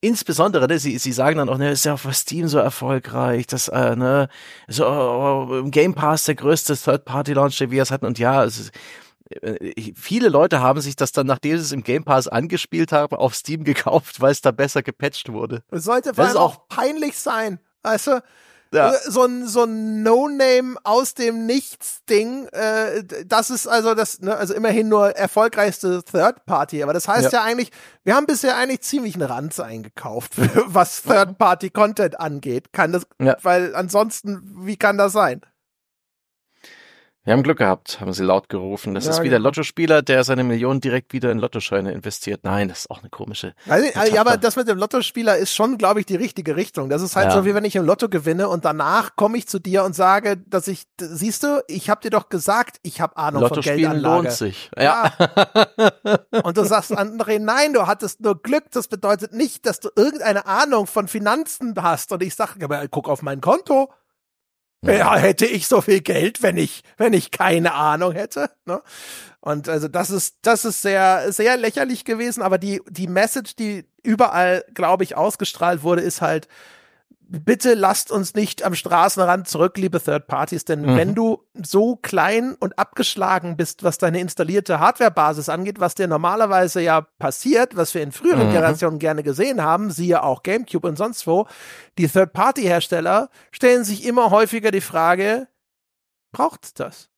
insbesondere, 0.00 0.66
ne, 0.66 0.78
sie, 0.78 0.98
sie 0.98 1.12
sagen 1.12 1.38
dann 1.38 1.48
auch, 1.48 1.58
ne, 1.58 1.70
ist 1.72 1.84
ja 1.84 1.94
auf 1.94 2.06
Steam 2.14 2.48
so 2.48 2.58
erfolgreich, 2.58 3.46
das, 3.46 3.68
äh, 3.68 3.96
ne, 3.96 4.28
so 4.68 4.86
oh, 4.86 5.58
im 5.58 5.70
Game 5.70 5.94
Pass 5.94 6.24
der 6.24 6.34
größte 6.34 6.76
Third-Party-Launch, 6.76 7.58
der 7.58 7.70
wir 7.70 7.82
es 7.82 7.90
hatten 7.90 8.06
und 8.06 8.18
ja, 8.18 8.44
es 8.44 8.58
ist, 8.58 8.72
äh, 9.30 9.92
viele 9.94 10.28
Leute 10.28 10.60
haben 10.60 10.80
sich 10.80 10.96
das 10.96 11.12
dann, 11.12 11.26
nachdem 11.26 11.56
sie 11.56 11.64
es 11.64 11.72
im 11.72 11.82
Game 11.82 12.04
Pass 12.04 12.28
angespielt 12.28 12.92
haben, 12.92 13.16
auf 13.16 13.34
Steam 13.34 13.64
gekauft, 13.64 14.20
weil 14.20 14.32
es 14.32 14.40
da 14.40 14.50
besser 14.50 14.82
gepatcht 14.82 15.32
wurde. 15.32 15.62
Es 15.70 15.84
sollte 15.84 16.14
vor 16.14 16.24
allem 16.24 16.36
auch 16.36 16.68
peinlich 16.68 17.18
sein. 17.18 17.58
Also, 17.82 18.18
ja. 18.72 18.92
Äh, 18.92 19.10
so 19.10 19.24
ein 19.24 19.46
so 19.46 19.64
ein 19.64 20.02
No-Name 20.02 20.76
aus 20.84 21.14
dem 21.14 21.46
Nichts-Ding. 21.46 22.46
Äh, 22.48 23.04
das 23.26 23.50
ist 23.50 23.66
also 23.66 23.94
das, 23.94 24.20
ne, 24.20 24.36
also 24.36 24.54
immerhin 24.54 24.88
nur 24.88 25.16
erfolgreichste 25.16 26.02
Third-Party. 26.02 26.82
Aber 26.82 26.92
das 26.92 27.08
heißt 27.08 27.32
ja. 27.32 27.40
ja. 27.40 27.44
eigentlich, 27.44 27.70
wir 28.04 28.14
haben 28.14 28.26
bisher 28.26 28.56
eigentlich 28.56 28.82
ziemlich 28.82 29.14
einen 29.14 29.28
Ranz 29.28 29.60
eingekauft, 29.60 30.32
was 30.66 31.02
Third-Party-Content 31.02 32.20
angeht. 32.20 32.72
Kann 32.72 32.92
das, 32.92 33.06
ja. 33.20 33.36
weil 33.42 33.74
ansonsten, 33.74 34.42
wie 34.66 34.76
kann 34.76 34.98
das 34.98 35.12
sein? 35.12 35.40
Wir 37.28 37.34
haben 37.34 37.42
Glück 37.42 37.58
gehabt, 37.58 38.00
haben 38.00 38.14
sie 38.14 38.24
laut 38.24 38.48
gerufen. 38.48 38.94
Das 38.94 39.04
ja, 39.04 39.10
ist 39.10 39.22
wie 39.22 39.28
der. 39.28 39.38
Lottospieler, 39.38 40.00
der 40.00 40.24
seine 40.24 40.44
Millionen 40.44 40.80
direkt 40.80 41.12
wieder 41.12 41.30
in 41.30 41.38
Lottoscheine 41.38 41.92
investiert. 41.92 42.40
Nein, 42.42 42.68
das 42.68 42.78
ist 42.78 42.90
auch 42.90 43.00
eine 43.00 43.10
komische. 43.10 43.54
Also, 43.68 43.86
ja, 44.14 44.22
aber 44.22 44.38
das 44.38 44.56
mit 44.56 44.66
dem 44.66 44.78
Lottospieler 44.78 45.36
ist 45.36 45.52
schon, 45.52 45.76
glaube 45.76 46.00
ich, 46.00 46.06
die 46.06 46.16
richtige 46.16 46.56
Richtung. 46.56 46.88
Das 46.88 47.02
ist 47.02 47.16
halt 47.16 47.26
ja. 47.26 47.32
so, 47.32 47.44
wie 47.44 47.54
wenn 47.54 47.66
ich 47.66 47.76
im 47.76 47.84
Lotto 47.84 48.08
gewinne 48.08 48.48
und 48.48 48.64
danach 48.64 49.14
komme 49.14 49.36
ich 49.36 49.46
zu 49.46 49.58
dir 49.58 49.84
und 49.84 49.94
sage, 49.94 50.38
dass 50.38 50.68
ich, 50.68 50.84
siehst 50.98 51.42
du, 51.42 51.62
ich 51.68 51.90
habe 51.90 52.00
dir 52.00 52.08
doch 52.08 52.30
gesagt, 52.30 52.78
ich 52.82 53.02
habe 53.02 53.18
Ahnung 53.18 53.46
von 53.46 53.60
Geldanlage. 53.60 54.22
lohnt 54.22 54.32
sich. 54.32 54.70
Ja. 54.74 55.12
ja. 55.18 56.18
und 56.44 56.56
du 56.56 56.64
sagst, 56.64 56.98
André, 56.98 57.40
nein, 57.40 57.74
du 57.74 57.86
hattest 57.86 58.22
nur 58.22 58.40
Glück. 58.40 58.70
Das 58.70 58.88
bedeutet 58.88 59.34
nicht, 59.34 59.66
dass 59.66 59.80
du 59.80 59.90
irgendeine 59.94 60.46
Ahnung 60.46 60.86
von 60.86 61.08
Finanzen 61.08 61.74
hast. 61.78 62.10
Und 62.10 62.22
ich 62.22 62.34
sage, 62.34 62.88
guck 62.90 63.06
auf 63.06 63.20
mein 63.20 63.42
Konto. 63.42 63.90
Ja, 64.84 65.16
hätte 65.16 65.46
ich 65.46 65.66
so 65.66 65.80
viel 65.80 66.00
Geld, 66.00 66.42
wenn 66.42 66.56
ich, 66.56 66.82
wenn 66.96 67.12
ich 67.12 67.30
keine 67.30 67.74
Ahnung 67.74 68.12
hätte. 68.12 68.50
Ne? 68.64 68.80
Und 69.40 69.68
also 69.68 69.88
das 69.88 70.10
ist, 70.10 70.36
das 70.42 70.64
ist 70.64 70.82
sehr, 70.82 71.32
sehr 71.32 71.56
lächerlich 71.56 72.04
gewesen, 72.04 72.42
aber 72.42 72.58
die, 72.58 72.80
die 72.88 73.08
Message, 73.08 73.56
die 73.56 73.86
überall, 74.02 74.64
glaube 74.74 75.04
ich, 75.04 75.16
ausgestrahlt 75.16 75.82
wurde, 75.82 76.02
ist 76.02 76.20
halt, 76.20 76.48
bitte 77.28 77.74
lasst 77.74 78.10
uns 78.10 78.34
nicht 78.34 78.64
am 78.64 78.74
Straßenrand 78.74 79.46
zurück, 79.46 79.76
liebe 79.76 80.00
Third 80.00 80.26
Parties, 80.26 80.64
denn 80.64 80.82
mhm. 80.82 80.96
wenn 80.96 81.14
du 81.14 81.44
so 81.54 81.96
klein 81.96 82.56
und 82.58 82.78
abgeschlagen 82.78 83.56
bist, 83.56 83.84
was 83.84 83.98
deine 83.98 84.20
installierte 84.20 84.80
Hardwarebasis 84.80 85.48
angeht, 85.48 85.78
was 85.78 85.94
dir 85.94 86.08
normalerweise 86.08 86.80
ja 86.80 87.02
passiert, 87.18 87.76
was 87.76 87.92
wir 87.94 88.02
in 88.02 88.12
früheren 88.12 88.48
mhm. 88.48 88.52
Generationen 88.52 88.98
gerne 88.98 89.22
gesehen 89.22 89.62
haben, 89.62 89.90
siehe 89.90 90.22
auch 90.22 90.42
GameCube 90.42 90.88
und 90.88 90.96
sonst 90.96 91.26
wo, 91.26 91.46
die 91.98 92.08
Third 92.08 92.32
Party 92.32 92.62
Hersteller 92.62 93.28
stellen 93.52 93.84
sich 93.84 94.06
immer 94.06 94.30
häufiger 94.30 94.70
die 94.70 94.80
Frage, 94.80 95.48
braucht's 96.32 96.72
das? 96.72 97.10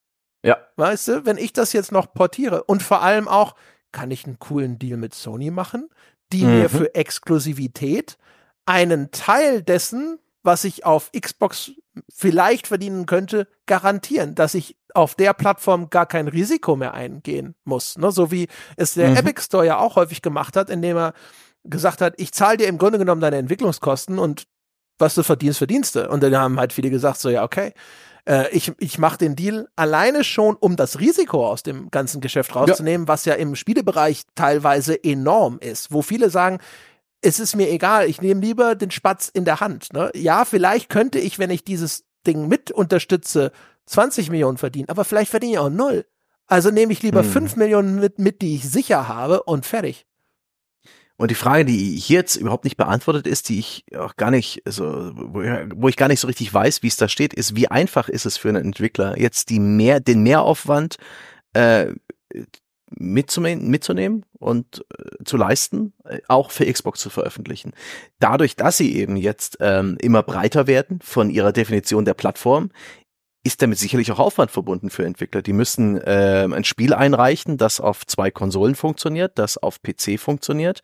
Ja. 0.42 0.58
Weißt 0.76 1.08
du, 1.08 1.26
wenn 1.26 1.36
ich 1.36 1.52
das 1.52 1.72
jetzt 1.72 1.92
noch 1.92 2.12
portiere 2.12 2.64
und 2.64 2.82
vor 2.82 3.02
allem 3.02 3.28
auch, 3.28 3.54
kann 3.92 4.10
ich 4.10 4.24
einen 4.24 4.38
coolen 4.38 4.78
Deal 4.78 4.96
mit 4.96 5.14
Sony 5.14 5.50
machen, 5.50 5.88
die 6.32 6.44
mhm. 6.44 6.50
mir 6.50 6.70
für 6.70 6.94
Exklusivität 6.94 8.16
einen 8.70 9.10
Teil 9.10 9.62
dessen, 9.62 10.20
was 10.44 10.62
ich 10.62 10.86
auf 10.86 11.10
Xbox 11.12 11.72
vielleicht 12.09 12.68
verdienen 12.68 13.05
könnte, 13.05 13.48
garantieren, 13.66 14.36
dass 14.36 14.55
ich 14.55 14.76
auf 14.94 15.16
der 15.16 15.34
Plattform 15.34 15.90
gar 15.90 16.06
kein 16.06 16.28
Risiko 16.28 16.76
mehr 16.76 16.94
eingehen 16.94 17.56
muss. 17.64 17.98
Ne? 17.98 18.12
So 18.12 18.30
wie 18.30 18.47
es 18.76 18.94
der 18.94 19.10
mhm. 19.10 19.16
Epic 19.16 19.42
Store 19.42 19.66
ja 19.66 19.78
auch 19.78 19.97
häufig 19.97 20.22
gemacht 20.22 20.56
hat, 20.56 20.70
indem 20.70 20.97
er 20.97 21.14
gesagt 21.64 22.01
hat, 22.01 22.14
ich 22.16 22.32
zahle 22.32 22.59
dir 22.59 22.68
im 22.68 22.78
Grunde 22.78 22.98
genommen 22.98 23.20
deine 23.20 23.36
Entwicklungskosten 23.36 24.18
und 24.18 24.44
was 24.98 25.14
du 25.14 25.24
verdienst, 25.24 25.59
verdienst 25.59 25.97
du. 25.97 26.09
Und 26.09 26.22
dann 26.22 26.36
haben 26.36 26.60
halt 26.60 26.72
viele 26.72 26.90
gesagt, 26.90 27.18
so 27.18 27.28
ja, 27.28 27.42
okay, 27.42 27.72
äh, 28.26 28.48
ich, 28.51 28.72
ich 28.78 28.98
mache 28.98 29.18
den 29.18 29.34
Deal 29.36 29.68
alleine 29.76 30.24
schon, 30.24 30.56
um 30.56 30.76
das 30.76 31.01
Risiko 31.01 31.47
aus 31.47 31.62
dem 31.62 31.90
ganzen 31.90 32.20
Geschäft 32.20 32.55
rauszunehmen, 32.55 33.06
ja. 33.06 33.09
was 33.09 33.24
ja 33.24 33.34
im 33.34 33.56
Spielebereich 33.56 34.22
teilweise 34.34 35.02
enorm 35.02 35.59
ist, 35.60 35.92
wo 35.92 36.02
viele 36.02 36.30
sagen, 36.30 36.59
es 37.22 37.40
ist 37.40 37.56
mir 37.56 37.70
egal, 37.70 38.09
ich 38.09 38.20
nehme 38.20 38.40
lieber 38.40 38.74
den 38.74 38.90
Spatz 38.90 39.28
in 39.28 39.44
der 39.44 39.60
Hand. 39.60 39.92
Ne? 39.92 40.10
Ja, 40.14 40.44
vielleicht 40.44 40.88
könnte 40.88 41.18
ich, 41.18 41.38
wenn 41.38 41.51
ich 41.51 41.64
dieses 41.64 42.05
Ding 42.26 42.48
mit 42.48 42.70
unterstütze, 42.70 43.52
20 43.86 44.30
Millionen 44.30 44.59
verdienen, 44.59 44.88
aber 44.88 45.05
vielleicht 45.05 45.30
verdiene 45.30 45.52
ich 45.52 45.59
auch 45.59 45.70
null. 45.70 46.06
Also 46.47 46.70
nehme 46.70 46.92
ich 46.92 47.02
lieber 47.02 47.22
hm. 47.22 47.30
5 47.30 47.56
Millionen 47.56 48.01
mit, 48.01 48.18
mit, 48.18 48.42
die 48.42 48.56
ich 48.56 48.68
sicher 48.68 49.09
habe 49.09 49.42
und 49.44 49.66
fertig. 49.66 50.06
Und 51.16 51.30
die 51.30 51.36
Frage, 51.36 51.66
die 51.66 51.97
hier 51.97 52.20
jetzt 52.20 52.36
überhaupt 52.36 52.64
nicht 52.64 52.78
beantwortet 52.78 53.26
ist, 53.26 53.51
die 53.51 53.59
ich 53.59 53.84
auch 53.94 54.16
gar 54.16 54.30
nicht, 54.30 54.62
also 54.64 55.12
wo 55.14 55.88
ich 55.88 55.97
gar 55.98 56.09
nicht 56.09 56.20
so 56.20 56.26
richtig 56.26 56.52
weiß, 56.52 56.82
wie 56.82 56.86
es 56.86 56.97
da 56.97 57.09
steht, 57.09 57.34
ist, 57.34 57.55
wie 57.56 57.68
einfach 57.68 58.09
ist 58.09 58.24
es 58.24 58.38
für 58.38 58.48
einen 58.48 58.64
Entwickler 58.64 59.18
jetzt 59.18 59.51
die 59.51 59.60
mehr, 59.60 60.01
den 60.01 60.22
Mehraufwand 60.22 60.97
äh, 61.52 61.92
mitzunehmen, 62.90 64.24
und 64.40 64.84
äh, 64.98 65.24
zu 65.24 65.36
leisten, 65.36 65.92
äh, 66.04 66.20
auch 66.26 66.50
für 66.50 66.70
Xbox 66.70 67.00
zu 67.00 67.10
veröffentlichen. 67.10 67.72
Dadurch, 68.18 68.56
dass 68.56 68.78
sie 68.78 68.96
eben 68.96 69.16
jetzt 69.16 69.58
ähm, 69.60 69.96
immer 70.00 70.22
breiter 70.22 70.66
werden 70.66 70.98
von 71.02 71.30
ihrer 71.30 71.52
Definition 71.52 72.04
der 72.04 72.14
Plattform, 72.14 72.70
ist 73.42 73.62
damit 73.62 73.78
sicherlich 73.78 74.12
auch 74.12 74.18
Aufwand 74.18 74.50
verbunden 74.50 74.90
für 74.90 75.04
Entwickler. 75.04 75.40
Die 75.40 75.54
müssen 75.54 75.96
äh, 75.98 76.46
ein 76.50 76.64
Spiel 76.64 76.92
einreichen, 76.92 77.56
das 77.56 77.80
auf 77.80 78.06
zwei 78.06 78.30
Konsolen 78.30 78.74
funktioniert, 78.74 79.38
das 79.38 79.56
auf 79.56 79.80
PC 79.82 80.18
funktioniert, 80.18 80.82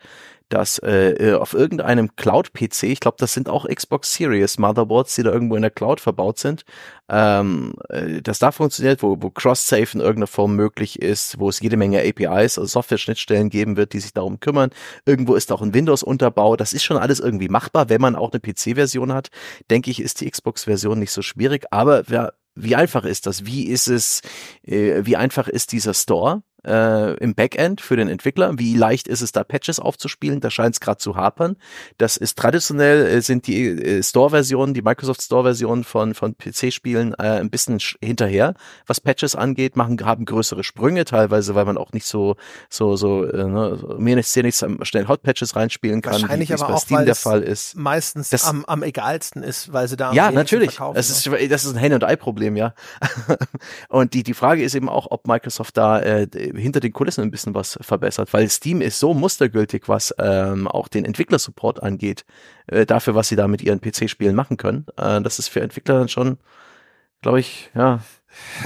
das 0.49 0.79
äh, 0.79 1.11
äh 1.13 1.35
auf 1.35 1.55
irgendeinem 1.55 2.15
Cloud-PC, 2.17 2.85
ich 2.85 3.01
glaube, 3.01 3.17
das 3.19 3.33
sind 3.33 3.49
auch 3.49 3.67
Xbox 3.67 4.15
Series 4.15 4.59
Motherboards, 4.59 5.15
die 5.15 5.23
da 5.23 5.33
irgendwo 5.33 5.57
in 5.57 5.63
der 5.63 5.71
Cloud 5.71 6.01
verbaut 6.01 6.39
sind, 6.39 6.65
ähm, 7.09 7.75
äh, 7.89 8.23
das 8.23 8.39
da 8.39 8.53
funktioniert, 8.53 9.03
wo, 9.03 9.17
wo 9.21 9.31
Cross-Save 9.31 9.89
in 9.95 10.01
irgendeiner 10.01 10.27
Form 10.27 10.57
möglich 10.57 11.01
ist, 11.03 11.39
wo 11.39 11.49
es 11.49 11.61
jede 11.61 11.77
Menge 11.77 12.01
APIs, 12.01 12.59
also 12.59 12.67
Software-Schnittstellen 12.67 13.51
geben 13.51 13.77
wird, 13.77 13.93
die 13.93 14.01
sich 14.01 14.13
darum 14.13 14.41
kümmern. 14.41 14.71
Irgendwo 15.05 15.35
ist 15.35 15.53
auch 15.53 15.63
ein 15.63 15.75
Windows-Unterbau. 15.75 16.57
Das 16.57 16.73
ist 16.73 16.85
schon 16.85 16.97
alles 16.97 17.21
irgendwie 17.21 17.49
machbar. 17.49 17.89
Wenn 17.89 18.01
man 18.01 18.17
auch 18.17 18.33
eine 18.33 18.41
PC-Version 18.41 19.13
hat, 19.13 19.31
denke 19.71 19.91
ich, 19.91 20.01
ist 20.01 20.21
die 20.21 20.31
Xbox-Version 20.31 20.99
nicht 20.99 21.13
so 21.13 21.23
schwierig. 21.23 21.67
Aber 21.71 22.03
wer 22.07 22.35
wie 22.57 22.75
einfach 22.75 23.05
ist 23.05 23.27
das? 23.27 23.45
Wie 23.45 23.67
ist 23.67 23.87
es, 23.87 24.23
äh, 24.63 25.03
wie 25.05 25.17
einfach 25.17 25.47
ist 25.47 25.73
dieser 25.73 25.95
Store? 25.95 26.43
Äh, 26.67 27.15
im 27.15 27.35
Backend 27.35 27.81
für 27.81 27.97
den 27.97 28.09
Entwickler. 28.09 28.59
Wie 28.59 28.75
leicht 28.75 29.09
ist 29.09 29.23
es 29.23 29.33
da 29.33 29.45
Patches 29.45 29.79
aufzuspielen? 29.79 30.41
Da 30.41 30.51
scheint 30.51 30.75
es 30.75 30.81
gerade 30.81 30.99
zu 30.99 31.17
hapern. 31.17 31.57
Das 31.99 32.17
ist 32.17 32.37
traditionell 32.39 33.07
äh, 33.07 33.21
sind 33.23 33.47
die 33.47 33.67
äh, 33.67 34.03
Store-Versionen, 34.03 34.75
die 34.75 34.83
Microsoft 34.83 35.23
Store-Versionen 35.23 35.85
von 35.85 36.15
von 36.15 36.37
PC-Spielen 36.37 37.15
äh, 37.15 37.41
ein 37.41 37.51
bisschen 37.51 37.79
hinterher, 38.03 38.55
was 38.87 39.01
Patches 39.01 39.35
angeht, 39.35 39.77
machen 39.77 39.99
haben 40.05 40.25
größere 40.25 40.65
Sprünge 40.65 41.05
teilweise, 41.05 41.55
weil 41.55 41.65
man 41.65 41.79
auch 41.79 41.93
nicht 41.93 42.07
so 42.07 42.37
so 42.69 42.97
so 42.97 43.25
äh, 43.25 43.45
ne, 43.45 43.79
mir 43.99 44.17
nicht 44.17 44.29
sehr 44.29 44.43
nicht 44.43 44.65
schnell 44.83 45.09
Hot-Patches 45.09 45.57
reinspielen 45.57 46.03
kann, 46.03 46.23
Wahrscheinlich 46.23 46.51
wie 46.51 46.55
es 46.55 46.61
bei 46.61 46.77
Steam 46.77 47.05
der 47.05 47.15
Fall 47.15 47.43
ist. 47.43 47.77
Meistens 47.77 48.31
das, 48.31 48.45
am, 48.45 48.65
am 48.65 48.83
egalsten 48.83 49.43
ist, 49.43 49.73
weil 49.73 49.89
sie 49.89 49.97
da 49.97 50.13
ja 50.13 50.31
natürlich. 50.31 50.77
Das 50.95 51.11
ist 51.11 51.27
das 51.27 51.65
ist 51.65 51.75
ein 51.75 51.79
Hen 51.79 51.93
und 51.93 52.05
Ei 52.05 52.17
Problem, 52.17 52.57
ja. 52.57 52.75
und 53.89 54.15
die 54.15 54.23
die 54.23 54.35
Frage 54.35 54.63
ist 54.63 54.75
eben 54.75 54.89
auch, 54.89 55.11
ob 55.11 55.27
Microsoft 55.27 55.77
da 55.77 56.01
äh, 56.01 56.27
hinter 56.57 56.81
den 56.81 56.93
Kulissen 56.93 57.23
ein 57.23 57.31
bisschen 57.31 57.55
was 57.55 57.79
verbessert, 57.81 58.33
weil 58.33 58.49
Steam 58.49 58.81
ist 58.81 58.99
so 58.99 59.15
mustergültig, 59.15 59.89
was 59.89 60.15
ähm, 60.19 60.69
auch 60.69 60.89
den 60.89 61.05
Entwicklersupport 61.05 61.83
angeht, 61.83 62.25
äh, 62.67 62.87
dafür, 62.87 63.15
was 63.15 63.29
sie 63.29 63.37
da 63.37 63.49
mit 63.49 63.63
ihren 63.63 63.81
PC-Spielen 63.81 64.35
machen 64.35 64.57
können. 64.57 64.87
Äh, 64.97 65.21
das 65.23 65.39
ist 65.39 65.49
für 65.49 65.61
Entwickler 65.61 65.99
dann 65.99 66.09
schon, 66.09 66.39
glaube 67.23 67.41
ich, 67.41 67.71
ja, 67.75 68.01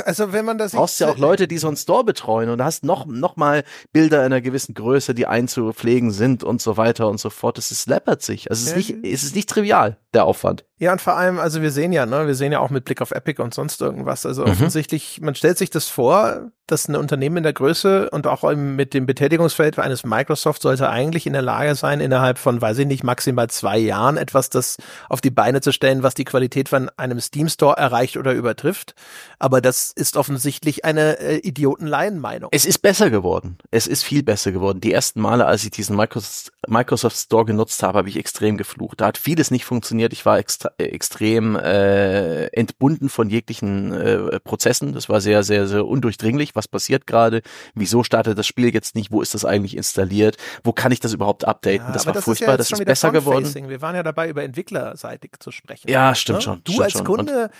also 0.05 0.33
wenn 0.33 0.45
man 0.45 0.59
das 0.59 0.73
brauchst 0.73 1.01
ja 1.01 1.09
auch 1.09 1.19
Leute, 1.19 1.49
die 1.49 1.59
so 1.59 1.69
einen 1.69 1.77
Store 1.77 2.05
betreuen 2.05 2.51
und 2.51 2.63
hast 2.63 2.85
noch 2.85 3.07
noch 3.07 3.37
mal 3.37 3.65
Bilder 3.93 4.23
einer 4.23 4.41
gewissen 4.41 4.75
Größe, 4.75 5.15
die 5.15 5.27
einzupflegen 5.27 6.11
sind 6.11 6.45
und 6.45 6.61
so 6.61 6.77
weiter 6.77 7.09
und 7.09 7.19
so 7.21 7.31
fort. 7.31 7.59
Es 7.59 7.87
läppert 7.87 8.23
sich. 8.23 8.51
Also 8.51 8.63
es 8.63 8.71
ist 8.71 8.77
nicht 8.77 9.05
es 9.05 9.23
ist 9.23 9.35
nicht 9.35 9.49
trivial 9.49 9.97
der 10.15 10.25
Aufwand. 10.25 10.65
Ja 10.79 10.93
und 10.93 11.01
vor 11.01 11.17
allem, 11.17 11.39
also 11.39 11.63
wir 11.63 11.71
sehen 11.71 11.93
ja, 11.93 12.07
ne, 12.07 12.27
wir 12.27 12.35
sehen 12.35 12.53
ja 12.53 12.61
auch 12.61 12.71
mit 12.71 12.85
Blick 12.85 13.01
auf 13.01 13.11
Epic 13.11 13.41
und 13.43 13.55
sonst 13.55 13.81
irgendwas. 13.81 14.27
Also 14.27 14.45
mhm. 14.45 14.53
offensichtlich, 14.53 15.21
man 15.21 15.35
stellt 15.35 15.59
sich 15.59 15.71
das 15.71 15.89
vor, 15.89 16.51
dass 16.71 16.89
ein 16.89 16.97
Unternehmen 16.97 17.39
in 17.39 17.43
der 17.43 17.53
Größe 17.53 18.11
und 18.11 18.27
auch 18.27 18.43
mit 18.55 18.95
dem 18.95 19.07
Betätigungsfeld 19.07 19.79
eines 19.79 20.05
Microsoft 20.05 20.63
sollte 20.63 20.89
eigentlich 20.89 21.27
in 21.27 21.33
der 21.33 21.43
Lage 21.43 21.75
sein, 21.75 22.01
innerhalb 22.01 22.39
von, 22.39 22.61
weiß 22.61 22.79
ich 22.79 22.87
nicht, 22.87 23.05
maximal 23.05 23.49
zwei 23.49 23.79
Jahren 23.79 24.17
etwas 24.17 24.51
das 24.51 24.77
auf 25.09 25.21
die 25.21 25.31
Beine 25.31 25.61
zu 25.61 25.73
stellen, 25.73 26.03
was 26.03 26.15
die 26.15 26.25
Qualität 26.25 26.69
von 26.69 26.91
einem 26.97 27.21
Steam 27.21 27.49
Store 27.49 27.77
erreicht 27.77 28.17
oder 28.17 28.33
übertrifft. 28.33 28.95
Aber 29.39 29.61
das 29.61 29.91
ist 29.91 30.17
offensichtlich 30.17 30.85
eine 30.85 31.19
äh, 31.19 31.37
Idiotenlaienmeinung. 31.39 32.51
Es 32.53 32.67
ist 32.67 32.79
besser 32.79 33.11
geworden. 33.11 33.59
Es 33.71 33.87
ist 33.87 34.03
viel 34.03 34.23
besser 34.23 34.53
geworden. 34.53 34.81
Die 34.81 34.93
ersten 34.93 35.21
Male, 35.21 35.47
als 35.47 35.65
ich 35.65 35.71
diesen 35.71 35.97
Microsoft, 35.97 37.17
Store 37.17 37.45
genutzt 37.45 37.83
habe, 37.83 37.99
habe 37.99 38.09
ich 38.09 38.17
extrem 38.17 38.57
geflucht. 38.57 39.01
Da 39.01 39.07
hat 39.07 39.19
vieles 39.19 39.51
nicht 39.51 39.65
funktioniert. 39.65 40.13
Ich 40.13 40.27
war 40.27 40.39
extra, 40.39 40.71
extrem 40.79 41.57
äh, 41.57 42.47
entbunden 42.49 43.09
von 43.09 43.31
jeglichen 43.31 43.93
äh, 43.93 44.41
Prozessen. 44.41 44.93
Das 44.93 45.09
war 45.09 45.21
sehr, 45.21 45.43
sehr, 45.43 45.67
sehr 45.67 45.87
undurchdringlich 45.87 46.55
was 46.61 46.69
passiert 46.69 47.07
gerade, 47.07 47.41
wieso 47.75 48.05
startet 48.05 48.39
das 48.39 48.47
Spiel 48.47 48.73
jetzt 48.75 48.95
nicht, 48.95 49.11
wo 49.11 49.23
ist 49.23 49.35
das 49.35 49.47
eigentlich 49.47 49.77
installiert, 49.77 50.37
wo 50.63 50.73
kann 50.73 50.93
ich 50.93 51.01
das 51.01 51.15
überhaupt 51.15 51.47
updaten? 51.47 51.87
Ja, 51.87 51.93
das 51.93 52.05
war 52.05 52.13
das 52.13 52.25
furchtbar, 52.25 52.59
ist 52.59 52.71
ja 52.71 52.77
das 52.77 52.81
ist 52.81 52.85
besser 52.85 53.11
geworden. 53.11 53.51
Wir 53.69 53.81
waren 53.81 53.97
ja 53.97 54.03
dabei, 54.03 54.29
über 54.29 54.43
entwicklerseitig 54.43 55.33
zu 55.41 55.51
sprechen. 55.51 55.91
Ja, 55.91 56.15
stimmt 56.15 56.39
ne? 56.39 56.43
schon. 56.43 56.61
Du 56.65 56.73
stimmt 56.73 56.85
als 56.85 56.93
schon. 56.93 57.05
Kunde, 57.05 57.51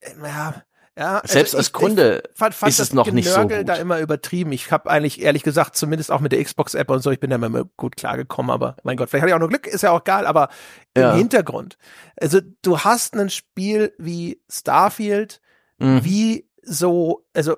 äh, 0.00 0.10
ja, 0.22 0.54
ja, 0.96 1.18
also 1.18 1.32
Selbst 1.32 1.56
als 1.56 1.66
ich, 1.66 1.72
Kunde 1.72 2.22
ich 2.24 2.38
fand, 2.38 2.54
fand 2.54 2.70
ist 2.70 2.78
es 2.78 2.92
noch 2.92 3.10
nicht 3.10 3.28
so 3.28 3.40
gut. 3.42 3.68
da 3.68 3.74
immer 3.74 3.98
übertrieben. 3.98 4.52
Ich 4.52 4.70
habe 4.70 4.88
eigentlich 4.88 5.20
ehrlich 5.20 5.42
gesagt, 5.42 5.76
zumindest 5.76 6.12
auch 6.12 6.20
mit 6.20 6.30
der 6.30 6.42
Xbox-App 6.42 6.88
und 6.88 7.02
so, 7.02 7.10
ich 7.10 7.18
bin 7.18 7.30
da 7.30 7.36
immer 7.36 7.64
gut 7.76 7.96
klargekommen, 7.96 8.52
aber 8.52 8.76
mein 8.84 8.96
Gott, 8.96 9.10
vielleicht 9.10 9.22
hatte 9.22 9.30
ich 9.30 9.34
auch 9.34 9.40
nur 9.40 9.48
Glück, 9.48 9.66
ist 9.66 9.82
ja 9.82 9.90
auch 9.90 10.02
egal, 10.02 10.24
aber 10.24 10.50
ja. 10.96 11.10
im 11.10 11.18
Hintergrund. 11.18 11.78
Also 12.16 12.40
du 12.62 12.78
hast 12.78 13.16
ein 13.16 13.28
Spiel 13.28 13.92
wie 13.98 14.40
Starfield, 14.48 15.40
mhm. 15.78 16.04
wie 16.04 16.48
so, 16.62 17.26
also 17.34 17.56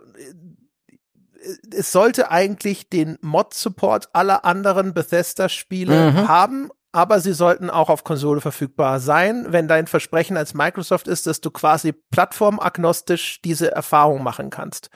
es 1.75 1.93
sollte 1.93 2.31
eigentlich 2.31 2.89
den 2.89 3.19
Mod-Support 3.21 4.09
aller 4.13 4.45
anderen 4.45 4.95
Bethesda-Spiele 4.95 6.13
mhm. 6.13 6.29
haben, 6.29 6.71
aber 6.93 7.21
sie 7.21 7.35
sollten 7.35 7.69
auch 7.69 7.91
auf 7.91 8.05
Konsole 8.05 8.41
verfügbar 8.41 9.01
sein, 9.01 9.47
wenn 9.51 9.69
dein 9.69 9.87
Versprechen 9.87 10.37
als 10.37 10.55
Microsoft 10.55 11.09
ist, 11.09 11.27
dass 11.27 11.41
du 11.41 11.51
quasi 11.51 11.93
plattformagnostisch 11.93 13.43
diese 13.43 13.71
Erfahrung 13.71 14.23
machen 14.23 14.51
kannst. 14.51 14.89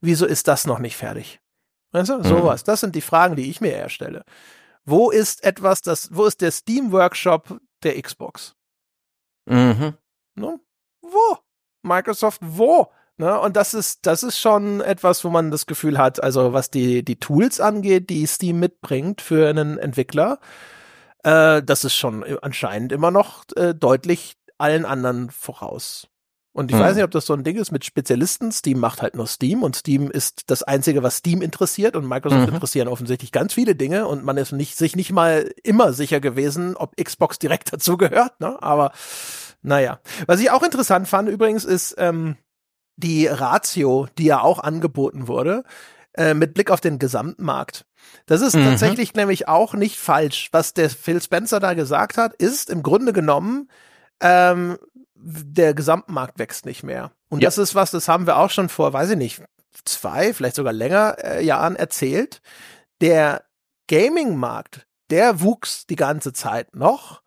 Wieso 0.00 0.24
ist 0.24 0.48
das 0.48 0.66
noch 0.66 0.78
nicht 0.78 0.96
fertig? 0.96 1.40
Weißt 1.92 2.08
du, 2.08 2.18
mhm. 2.18 2.24
sowas. 2.24 2.64
Das 2.64 2.80
sind 2.80 2.94
die 2.94 3.02
Fragen, 3.02 3.36
die 3.36 3.50
ich 3.50 3.60
mir 3.60 3.72
eher 3.72 3.90
stelle. 3.90 4.24
Wo 4.84 5.10
ist 5.10 5.44
etwas, 5.44 5.82
das, 5.82 6.08
wo 6.14 6.24
ist 6.24 6.40
der 6.40 6.50
Steam 6.50 6.90
Workshop 6.90 7.60
der 7.82 8.00
Xbox? 8.00 8.56
Mhm. 9.44 9.94
Ne? 10.34 10.58
Wo? 11.02 11.38
Microsoft, 11.82 12.40
wo? 12.42 12.90
Ne? 13.22 13.38
Und 13.38 13.56
das 13.56 13.72
ist, 13.72 14.04
das 14.04 14.24
ist 14.24 14.40
schon 14.40 14.80
etwas, 14.80 15.24
wo 15.24 15.30
man 15.30 15.52
das 15.52 15.66
Gefühl 15.66 15.96
hat, 15.96 16.20
also 16.20 16.52
was 16.52 16.72
die, 16.72 17.04
die 17.04 17.20
Tools 17.20 17.60
angeht, 17.60 18.10
die 18.10 18.26
Steam 18.26 18.58
mitbringt 18.58 19.20
für 19.20 19.48
einen 19.48 19.78
Entwickler, 19.78 20.40
äh, 21.22 21.62
das 21.62 21.84
ist 21.84 21.94
schon 21.94 22.24
anscheinend 22.42 22.90
immer 22.90 23.12
noch 23.12 23.44
äh, 23.54 23.76
deutlich 23.76 24.34
allen 24.58 24.84
anderen 24.84 25.30
voraus. 25.30 26.08
Und 26.50 26.72
ich 26.72 26.76
hm. 26.76 26.82
weiß 26.82 26.96
nicht, 26.96 27.04
ob 27.04 27.12
das 27.12 27.24
so 27.24 27.32
ein 27.32 27.44
Ding 27.44 27.56
ist 27.56 27.70
mit 27.70 27.84
Spezialisten. 27.84 28.50
Steam 28.50 28.80
macht 28.80 29.02
halt 29.02 29.14
nur 29.14 29.28
Steam 29.28 29.62
und 29.62 29.76
Steam 29.76 30.10
ist 30.10 30.50
das 30.50 30.64
Einzige, 30.64 31.04
was 31.04 31.18
Steam 31.18 31.42
interessiert 31.42 31.94
und 31.94 32.08
Microsoft 32.08 32.48
mhm. 32.48 32.54
interessieren 32.54 32.88
offensichtlich 32.88 33.30
ganz 33.30 33.54
viele 33.54 33.76
Dinge 33.76 34.08
und 34.08 34.24
man 34.24 34.36
ist 34.36 34.50
nicht, 34.50 34.76
sich 34.76 34.96
nicht 34.96 35.12
mal 35.12 35.48
immer 35.62 35.92
sicher 35.92 36.18
gewesen, 36.18 36.74
ob 36.76 36.96
Xbox 36.96 37.38
direkt 37.38 37.72
dazu 37.72 37.96
gehört, 37.96 38.40
ne? 38.40 38.60
Aber 38.60 38.90
naja. 39.62 40.00
Was 40.26 40.40
ich 40.40 40.50
auch 40.50 40.64
interessant 40.64 41.06
fand 41.06 41.28
übrigens 41.28 41.64
ist, 41.64 41.94
ähm, 41.98 42.36
die 42.96 43.26
Ratio, 43.26 44.06
die 44.18 44.24
ja 44.24 44.40
auch 44.40 44.58
angeboten 44.58 45.28
wurde, 45.28 45.64
äh, 46.14 46.34
mit 46.34 46.54
Blick 46.54 46.70
auf 46.70 46.80
den 46.80 46.98
Gesamtmarkt. 46.98 47.86
Das 48.26 48.40
ist 48.40 48.54
mhm. 48.54 48.64
tatsächlich 48.64 49.14
nämlich 49.14 49.48
auch 49.48 49.74
nicht 49.74 49.98
falsch. 49.98 50.48
Was 50.52 50.74
der 50.74 50.90
Phil 50.90 51.22
Spencer 51.22 51.60
da 51.60 51.74
gesagt 51.74 52.18
hat, 52.18 52.34
ist 52.34 52.70
im 52.70 52.82
Grunde 52.82 53.12
genommen, 53.12 53.70
ähm, 54.20 54.78
der 55.14 55.74
Gesamtmarkt 55.74 56.38
wächst 56.38 56.66
nicht 56.66 56.82
mehr. 56.82 57.12
Und 57.28 57.42
ja. 57.42 57.46
das 57.46 57.58
ist 57.58 57.74
was, 57.74 57.90
das 57.90 58.08
haben 58.08 58.26
wir 58.26 58.36
auch 58.36 58.50
schon 58.50 58.68
vor, 58.68 58.92
weiß 58.92 59.10
ich 59.10 59.16
nicht, 59.16 59.42
zwei, 59.84 60.34
vielleicht 60.34 60.56
sogar 60.56 60.72
länger 60.72 61.16
äh, 61.22 61.44
Jahren 61.44 61.76
erzählt. 61.76 62.42
Der 63.00 63.44
Gaming-Markt, 63.88 64.86
der 65.10 65.40
wuchs 65.40 65.86
die 65.86 65.96
ganze 65.96 66.32
Zeit 66.32 66.74
noch. 66.74 67.22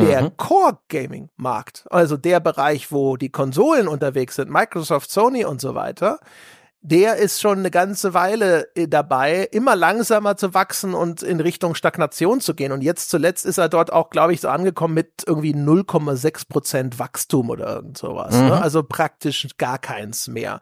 Der 0.00 0.22
Mhm. 0.22 0.36
Core-Gaming-Markt, 0.36 1.84
also 1.90 2.16
der 2.16 2.40
Bereich, 2.40 2.90
wo 2.92 3.16
die 3.16 3.30
Konsolen 3.30 3.88
unterwegs 3.88 4.36
sind, 4.36 4.50
Microsoft, 4.50 5.10
Sony 5.10 5.44
und 5.44 5.60
so 5.60 5.74
weiter, 5.74 6.18
der 6.88 7.16
ist 7.16 7.40
schon 7.40 7.58
eine 7.58 7.72
ganze 7.72 8.14
Weile 8.14 8.68
äh, 8.76 8.86
dabei, 8.86 9.48
immer 9.50 9.74
langsamer 9.74 10.36
zu 10.36 10.54
wachsen 10.54 10.94
und 10.94 11.20
in 11.22 11.40
Richtung 11.40 11.74
Stagnation 11.74 12.40
zu 12.40 12.54
gehen. 12.54 12.70
Und 12.70 12.82
jetzt 12.82 13.10
zuletzt 13.10 13.44
ist 13.44 13.58
er 13.58 13.68
dort 13.68 13.92
auch, 13.92 14.10
glaube 14.10 14.32
ich, 14.32 14.40
so 14.40 14.48
angekommen 14.48 14.94
mit 14.94 15.24
irgendwie 15.26 15.52
0,6 15.52 16.48
Prozent 16.48 16.98
Wachstum 17.00 17.50
oder 17.50 17.74
irgend 17.76 17.98
sowas. 17.98 18.34
Mhm. 18.36 18.46
Ne? 18.46 18.62
Also 18.62 18.84
praktisch 18.84 19.48
gar 19.58 19.78
keins 19.78 20.28
mehr. 20.28 20.60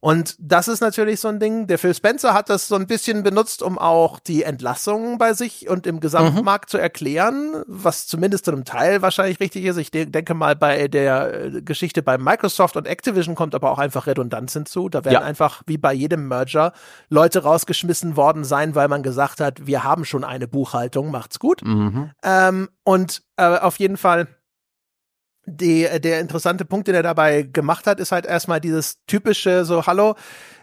Und 0.00 0.36
das 0.38 0.68
ist 0.68 0.80
natürlich 0.80 1.20
so 1.20 1.28
ein 1.28 1.40
Ding. 1.40 1.66
Der 1.66 1.78
Phil 1.78 1.94
Spencer 1.94 2.32
hat 2.32 2.48
das 2.48 2.68
so 2.68 2.76
ein 2.76 2.86
bisschen 2.86 3.22
benutzt, 3.22 3.62
um 3.62 3.76
auch 3.78 4.18
die 4.18 4.44
Entlassungen 4.44 5.18
bei 5.18 5.34
sich 5.34 5.68
und 5.68 5.86
im 5.86 6.00
Gesamtmarkt 6.00 6.70
zu 6.70 6.78
erklären, 6.78 7.64
was 7.66 8.06
zumindest 8.06 8.46
zu 8.46 8.52
einem 8.52 8.64
Teil 8.64 9.02
wahrscheinlich 9.02 9.40
richtig 9.40 9.64
ist. 9.64 9.76
Ich 9.76 9.90
de 9.90 10.06
denke 10.06 10.32
mal, 10.32 10.56
bei 10.56 10.88
der 10.88 11.44
äh, 11.46 11.62
Geschichte 11.62 12.02
bei 12.02 12.16
Microsoft 12.16 12.76
und 12.76 12.86
Activision 12.86 13.34
kommt 13.34 13.54
aber 13.54 13.70
auch 13.70 13.78
einfach 13.78 14.06
Redundanz 14.06 14.54
hinzu. 14.54 14.88
Da 14.88 15.04
werden 15.04 15.14
Ja. 15.14 15.20
einfach 15.20 15.65
wie 15.66 15.78
bei 15.78 15.92
jedem 15.92 16.28
Merger 16.28 16.72
Leute 17.08 17.42
rausgeschmissen 17.42 18.16
worden 18.16 18.44
sein, 18.44 18.74
weil 18.74 18.88
man 18.88 19.02
gesagt 19.02 19.40
hat, 19.40 19.66
wir 19.66 19.84
haben 19.84 20.04
schon 20.04 20.24
eine 20.24 20.48
Buchhaltung, 20.48 21.10
macht's 21.10 21.38
gut. 21.38 21.62
Mhm. 21.64 22.10
Ähm, 22.22 22.68
und 22.84 23.22
äh, 23.36 23.58
auf 23.58 23.78
jeden 23.78 23.96
Fall 23.96 24.28
die, 25.46 25.88
der 26.00 26.20
interessante 26.20 26.64
Punkt, 26.64 26.88
den 26.88 26.94
er 26.94 27.02
dabei 27.02 27.42
gemacht 27.42 27.86
hat, 27.86 28.00
ist 28.00 28.12
halt 28.12 28.26
erstmal 28.26 28.60
dieses 28.60 28.98
typische 29.06 29.64
so, 29.64 29.86
hallo, 29.86 30.16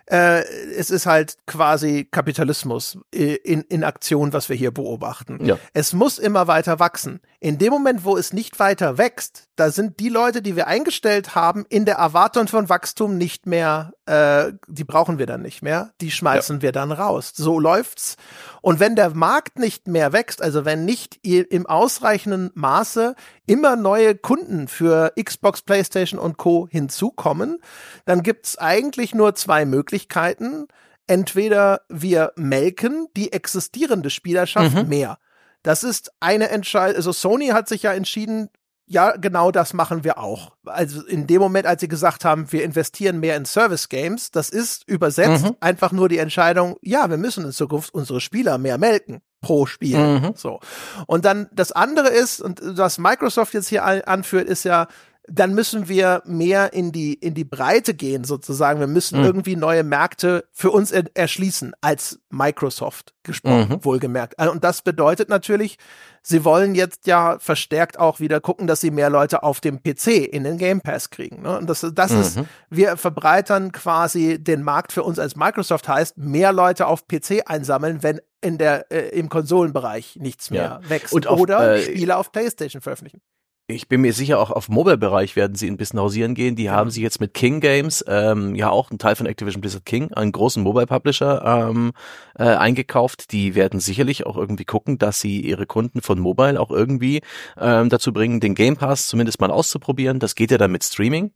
äh, 0.06 0.44
es 0.76 0.92
ist 0.92 1.06
halt 1.06 1.38
quasi 1.48 2.06
Kapitalismus 2.12 2.98
äh, 3.16 3.36
in, 3.36 3.62
in 3.62 3.86
Aktion, 3.86 4.34
was 4.34 4.50
wir 4.50 4.56
hier 4.56 4.72
beobachten. 4.72 5.44
Ja. 5.46 5.58
Es 5.74 5.94
muss 5.94 6.20
immer 6.20 6.48
weiter 6.48 6.80
wachsen. 6.80 7.22
In 7.40 7.58
dem 7.58 7.72
Moment, 7.72 8.04
wo 8.04 8.18
es 8.18 8.34
nicht 8.34 8.60
weiter 8.60 8.98
wächst, 8.98 9.48
da 9.56 9.72
sind 9.72 10.02
die 10.02 10.10
Leute, 10.10 10.42
die 10.42 10.58
wir 10.58 10.68
eingestellt 10.68 11.36
haben, 11.36 11.66
in 11.70 11.86
der 11.86 11.96
Erwartung 11.96 12.50
von 12.50 12.68
Wachstum 12.68 13.18
nicht 13.18 13.46
mehr, 13.46 13.94
äh, 14.06 14.52
die 14.68 14.84
brauchen 14.84 15.18
wir 15.18 15.26
dann 15.26 15.42
nicht 15.42 15.62
mehr, 15.62 15.92
die 16.02 16.12
schmeißen 16.12 16.62
wir 16.62 16.72
dann 16.72 16.92
raus. 16.92 17.32
So 17.36 17.60
läuft's. 17.60 18.18
Und 18.62 18.80
wenn 18.80 18.96
der 18.96 19.12
Markt 19.12 19.60
nicht 19.60 19.88
mehr 19.88 20.12
wächst, 20.14 20.42
also 20.42 20.66
wenn 20.66 20.86
nicht 20.86 21.26
im 21.26 21.66
ausreichenden 21.66 22.52
Maße 22.54 23.16
immer 23.46 23.76
neue 23.76 24.16
Kunden 24.16 24.68
für 24.68 25.14
Xbox, 25.22 25.62
PlayStation 25.62 26.20
und 26.20 26.38
Co. 26.38 26.68
hinzukommen, 26.70 27.60
dann 28.06 28.24
gibt's 28.24 28.58
eigentlich 28.58 29.14
nur 29.16 29.36
zwei 29.36 29.66
Möglichkeiten. 29.66 30.68
Entweder 31.08 31.82
wir 31.90 32.32
melken 32.36 33.08
die 33.16 33.34
existierende 33.34 34.10
Spielerschaft 34.10 34.74
Mhm. 34.76 34.90
mehr. 34.90 35.18
Das 35.62 35.84
ist 35.84 36.12
eine 36.20 36.50
Entscheidung. 36.50 36.98
Also 36.98 37.12
Sony 37.14 37.48
hat 37.48 37.68
sich 37.70 37.84
ja 37.84 37.94
entschieden, 37.94 38.50
ja, 38.86 39.12
genau 39.18 39.52
das 39.52 39.74
machen 39.74 40.04
wir 40.04 40.18
auch. 40.18 40.52
Also 40.66 41.06
in 41.06 41.26
dem 41.28 41.40
Moment, 41.42 41.66
als 41.66 41.82
sie 41.82 41.88
gesagt 41.88 42.26
haben, 42.26 42.52
wir 42.52 42.64
investieren 42.64 43.20
mehr 43.20 43.36
in 43.38 43.46
Service 43.46 43.90
Games, 43.90 44.32
das 44.32 44.50
ist 44.50 44.88
übersetzt 44.88 45.46
Mhm. 45.46 45.56
einfach 45.62 45.92
nur 45.92 46.10
die 46.10 46.18
Entscheidung, 46.18 46.76
ja, 46.82 47.10
wir 47.10 47.18
müssen 47.18 47.46
in 47.46 47.52
Zukunft 47.52 47.94
unsere 47.94 48.20
Spieler 48.22 48.58
mehr 48.58 48.78
melken 48.78 49.22
pro 49.42 49.66
Spiel. 49.66 49.98
Mhm. 49.98 50.34
So. 50.36 50.60
Und 51.08 51.26
dann 51.26 51.50
das 51.54 51.72
andere 51.72 52.10
ist, 52.10 52.42
und 52.42 52.62
was 52.64 52.98
Microsoft 52.98 53.54
jetzt 53.54 53.68
hier 53.70 53.84
an- 53.84 54.02
anführt, 54.02 54.48
ist 54.48 54.64
ja, 54.64 54.88
dann 55.28 55.54
müssen 55.54 55.88
wir 55.88 56.22
mehr 56.26 56.74
in 56.74 56.92
die, 56.92 57.14
in 57.14 57.34
die 57.34 57.46
Breite 57.46 57.94
gehen, 57.94 58.26
sozusagen. 58.26 58.82
Wir 58.82 58.88
müssen 58.88 59.20
Mhm. 59.20 59.26
irgendwie 59.26 59.56
neue 59.56 59.84
Märkte 59.84 60.44
für 60.52 60.70
uns 60.70 60.92
er 60.92 61.06
erschließen, 61.14 61.74
als 61.80 62.20
Microsoft 62.30 63.14
gesprochen, 63.24 63.70
Mhm. 63.70 63.86
wohlgemerkt. 63.86 64.38
Also, 64.38 64.52
Und 64.52 64.66
das 64.66 64.82
bedeutet 64.82 65.30
natürlich, 65.30 65.78
sie 66.24 66.44
wollen 66.44 66.76
jetzt 66.76 67.08
ja 67.08 67.38
verstärkt 67.40 67.98
auch 67.98 68.20
wieder 68.20 68.42
gucken, 68.42 68.68
dass 68.68 68.82
sie 68.82 68.92
mehr 68.92 69.10
Leute 69.10 69.44
auf 69.44 69.62
dem 69.62 69.82
PC 69.82 70.26
in 70.26 70.44
den 70.44 70.58
Game 70.58 70.82
Pass 70.82 71.10
kriegen. 71.10 71.42
Ne? 71.44 71.58
Und 71.58 71.70
das, 71.70 71.86
das 71.94 72.12
ist, 72.12 72.38
Mhm. 72.38 72.46
wir 72.70 72.98
verbreitern 72.98 73.72
quasi 73.72 74.44
den 74.44 74.62
Markt 74.62 74.92
für 74.92 75.04
uns 75.04 75.20
als 75.20 75.38
Microsoft 75.38 75.88
heißt, 75.88 76.18
mehr 76.18 76.52
Leute 76.52 76.86
auf 76.88 77.08
PC 77.08 77.44
einsammeln, 77.46 78.04
wenn 78.04 78.20
in 78.42 78.58
der, 78.58 78.92
äh, 78.92 79.18
im 79.18 79.30
Konsolenbereich 79.30 80.18
nichts 80.20 80.52
mehr 80.52 80.82
wächst. 80.90 81.14
Und 81.14 81.28
auf, 81.28 81.40
Oder 81.40 81.76
äh, 81.78 81.82
Spiele 81.82 82.18
auf 82.18 82.34
PlayStation 82.34 82.82
veröffentlichen. 82.82 83.22
Ich 83.68 83.88
bin 83.88 84.02
mir 84.02 84.12
sicher, 84.12 84.42
auch 84.42 84.52
auf 84.52 84.68
Mobile-Bereich 84.68 85.38
werden 85.38 85.56
sie 85.56 85.72
ein 85.72 85.78
bisschen 85.78 85.98
hausieren 85.98 86.36
gehen. 86.36 86.58
Die 86.58 86.70
haben 86.70 86.90
sich 86.90 87.02
jetzt 87.02 87.22
mit 87.22 87.34
King 87.34 87.62
Games, 87.62 88.04
ähm, 88.10 88.56
ja 88.56 88.70
auch 88.70 88.92
ein 88.92 88.98
Teil 88.98 89.16
von 89.16 89.26
Activision 89.26 89.62
Blizzard 89.62 89.86
King, 89.86 90.12
einen 90.12 90.34
großen 90.34 90.62
Mobile-Publisher, 90.62 91.70
ähm, 91.70 91.94
äh, 92.38 92.44
eingekauft. 92.44 93.32
Die 93.32 93.56
werden 93.56 93.80
sicherlich 93.80 94.26
auch 94.26 94.36
irgendwie 94.36 94.66
gucken, 94.66 94.98
dass 94.98 95.22
sie 95.22 95.40
ihre 95.40 95.66
Kunden 95.66 96.02
von 96.02 96.20
Mobile 96.20 96.60
auch 96.60 96.72
irgendwie 96.72 97.22
ähm, 97.58 97.88
dazu 97.88 98.12
bringen, 98.12 98.42
den 98.42 98.54
Game 98.54 98.76
Pass 98.76 99.08
zumindest 99.08 99.40
mal 99.40 99.50
auszuprobieren. 99.50 100.20
Das 100.20 100.36
geht 100.36 100.52
ja 100.52 100.58
dann 100.58 100.74
mit 100.74 100.84
Streaming. 100.84 101.32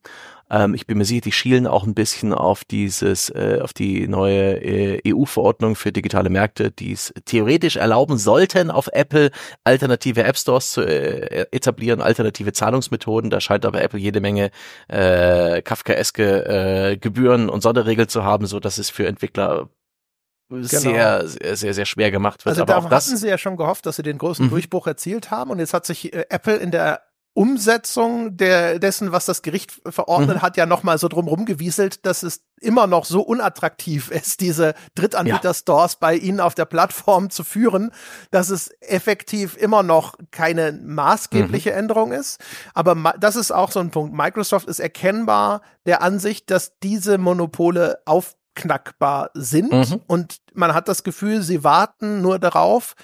Ähm, 0.50 0.74
ich 0.74 0.88
bin 0.88 0.98
mir 0.98 1.06
sicher, 1.06 1.22
die 1.22 1.32
schielen 1.32 1.68
auch 1.68 1.86
ein 1.86 1.94
bisschen 1.94 2.34
auf 2.34 2.64
dieses, 2.64 3.30
äh, 3.30 3.60
auf 3.62 3.74
die 3.74 4.08
neue 4.08 4.64
äh, 4.64 5.14
EU-Verordnung 5.14 5.76
für 5.76 5.92
digitale 5.92 6.30
Märkte, 6.30 6.72
die 6.72 6.94
es 6.94 7.14
theoretisch 7.26 7.76
erlauben 7.76 8.18
sollten, 8.18 8.72
auf 8.72 8.88
Apple 8.94 9.32
alternative 9.64 10.24
App 10.24 10.38
Stores 10.38 10.72
zu 10.72 10.82
äh, 10.82 11.46
etablieren, 11.52 12.02
alternative 12.02 12.54
Zahlungsmethoden. 12.54 13.30
Da 13.30 13.42
scheint 13.42 13.66
aber 13.66 13.82
Apple 13.82 14.00
jede 14.00 14.22
Menge 14.22 14.52
äh, 14.88 15.62
Kafkaeske 15.62 16.92
äh, 16.94 16.98
Gebühren 16.98 17.50
und 17.50 17.62
Sonderregeln 17.62 18.08
zu 18.08 18.24
haben, 18.24 18.46
so 18.46 18.60
dass 18.60 18.78
es 18.78 18.90
für 18.90 19.08
Entwickler 19.08 19.70
sehr, 20.50 21.28
sehr, 21.28 21.56
sehr, 21.58 21.74
sehr 21.74 21.86
schwer 21.86 22.10
gemacht 22.10 22.46
wird. 22.46 22.54
Also 22.54 22.62
aber 22.62 22.74
da 22.74 22.88
auch 22.88 22.90
hatten 22.90 23.18
sie 23.18 23.28
ja 23.28 23.38
schon 23.38 23.58
gehofft, 23.58 23.86
dass 23.86 23.98
sie 23.98 24.04
den 24.04 24.18
großen 24.18 24.46
Mhm. 24.46 24.50
Durchbruch 24.52 24.88
erzielt 24.88 25.30
haben 25.30 25.52
und 25.52 25.60
jetzt 25.60 25.74
hat 25.74 25.86
sich 25.86 26.14
äh, 26.14 26.26
Apple 26.30 26.56
in 26.56 26.72
der 26.72 27.02
Umsetzung 27.38 28.36
der, 28.36 28.80
dessen, 28.80 29.12
was 29.12 29.26
das 29.26 29.44
Gericht 29.44 29.80
verordnet 29.88 30.38
Mhm. 30.38 30.42
hat, 30.42 30.58
ja 30.58 30.66
nochmal 30.66 30.98
so 30.98 31.08
drum 31.08 31.28
rumgewieselt, 31.28 32.06
dass 32.06 32.24
es 32.24 32.42
immer 32.60 32.88
noch 32.88 33.06
so 33.06 33.22
unattraktiv 33.22 34.10
ist, 34.12 34.42
diese 34.42 34.74
Drittanbieter-Stores 34.96 35.98
bei 35.98 36.16
ihnen 36.16 36.40
auf 36.40 36.56
der 36.56 36.66
Plattform 36.66 37.30
zu 37.30 37.44
führen, 37.44 37.92
dass 38.32 38.50
es 38.50 38.70
effektiv 38.82 39.56
immer 39.56 39.84
noch 39.84 40.16
keine 40.32 40.72
maßgebliche 40.72 41.70
Mhm. 41.72 41.78
Änderung 41.78 42.12
ist. 42.12 42.40
Aber 42.74 43.14
das 43.20 43.36
ist 43.36 43.52
auch 43.52 43.72
so 43.72 43.80
ein 43.80 43.92
Punkt. 43.92 44.16
Microsoft 44.16 44.68
ist 44.68 44.80
erkennbar 44.80 45.62
der 45.86 46.02
Ansicht, 46.02 46.50
dass 46.50 46.80
diese 46.82 47.18
Monopole 47.20 48.00
aufknackbar 48.06 49.30
sind 49.36 49.72
Mhm. 49.72 50.02
und 50.08 50.38
man 50.54 50.74
hat 50.74 50.88
das 50.88 51.04
Gefühl, 51.04 51.42
sie 51.44 51.64
warten 51.64 52.22
nur 52.22 52.40
darauf, 52.40 52.96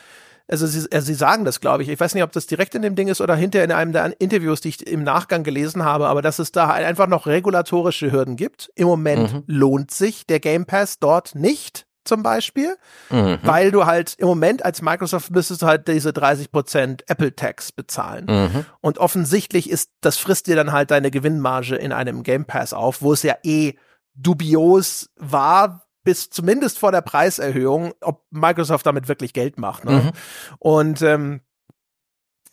also 0.49 0.68
sie, 0.68 0.86
also 0.91 1.06
sie 1.06 1.14
sagen 1.14 1.45
das, 1.45 1.60
glaube 1.61 1.84
ich. 1.84 1.90
Ich 1.90 1.99
weiß 1.99 2.14
nicht, 2.14 2.24
ob 2.24 2.32
das 2.32 2.48
direkt 2.48 2.76
in 2.76 2.82
dem 2.82 2.95
Ding 2.95 3.07
ist 3.07 3.22
oder 3.22 3.36
hinterher 3.36 3.65
in 3.65 3.72
einem 3.72 3.94
der 3.94 4.20
Interviews, 4.20 4.61
die 4.61 4.70
ich 4.70 4.86
im 4.88 5.03
Nachgang 5.03 5.44
gelesen 5.44 5.84
habe, 5.84 6.07
aber 6.07 6.22
dass 6.22 6.40
es 6.40 6.52
da 6.52 6.70
einfach 6.70 7.07
noch 7.07 7.26
regulatorische 7.28 8.11
Hürden 8.11 8.36
gibt. 8.36 8.70
Im 8.76 8.88
Moment 8.88 9.34
Mhm. 9.34 9.44
lohnt 9.48 9.91
sich 9.91 10.26
der 10.28 10.40
Game 10.40 10.65
Pass 10.65 10.99
dort 10.99 11.36
nicht, 11.36 11.86
zum 12.06 12.22
Beispiel, 12.22 12.76
Mhm. 13.10 13.40
weil 13.44 13.72
du 13.72 13.86
halt 13.86 14.15
im 14.18 14.28
Moment 14.28 14.65
als 14.65 14.82
Microsoft 14.82 15.32
müsstest 15.32 15.61
du 15.61 15.68
halt 15.68 15.88
diese 15.88 16.11
30% 16.11 17.06
Apple 17.07 17.34
Tax 17.34 17.72
bezahlen. 17.72 18.26
Mhm. 18.28 18.65
Und 18.82 18.98
offensichtlich 18.98 19.70
ist, 19.70 19.91
das 20.02 20.18
frisst 20.18 20.48
dir 20.48 20.57
dann 20.57 20.74
halt 20.74 20.91
deine 20.91 21.11
Gewinnmarge 21.11 21.78
in 21.78 21.94
einem 21.94 22.24
Game 22.24 22.44
Pass 22.44 22.74
auf, 22.74 23.02
wo 23.02 23.14
es 23.14 23.24
ja 23.24 23.36
eh 23.44 23.76
dubios 24.15 25.10
war, 25.18 25.83
bis 26.04 26.30
zumindest 26.30 26.80
vor 26.80 26.92
der 26.92 27.02
Preiserhöhung, 27.02 27.94
ob 28.02 28.24
Microsoft 28.32 28.86
damit 28.86 29.08
wirklich 29.08 29.34
Geld 29.34 29.58
macht. 29.58 29.86
Ne? 29.86 29.92
Mhm. 29.92 30.12
Und 30.60 31.02
ähm, 31.02 31.42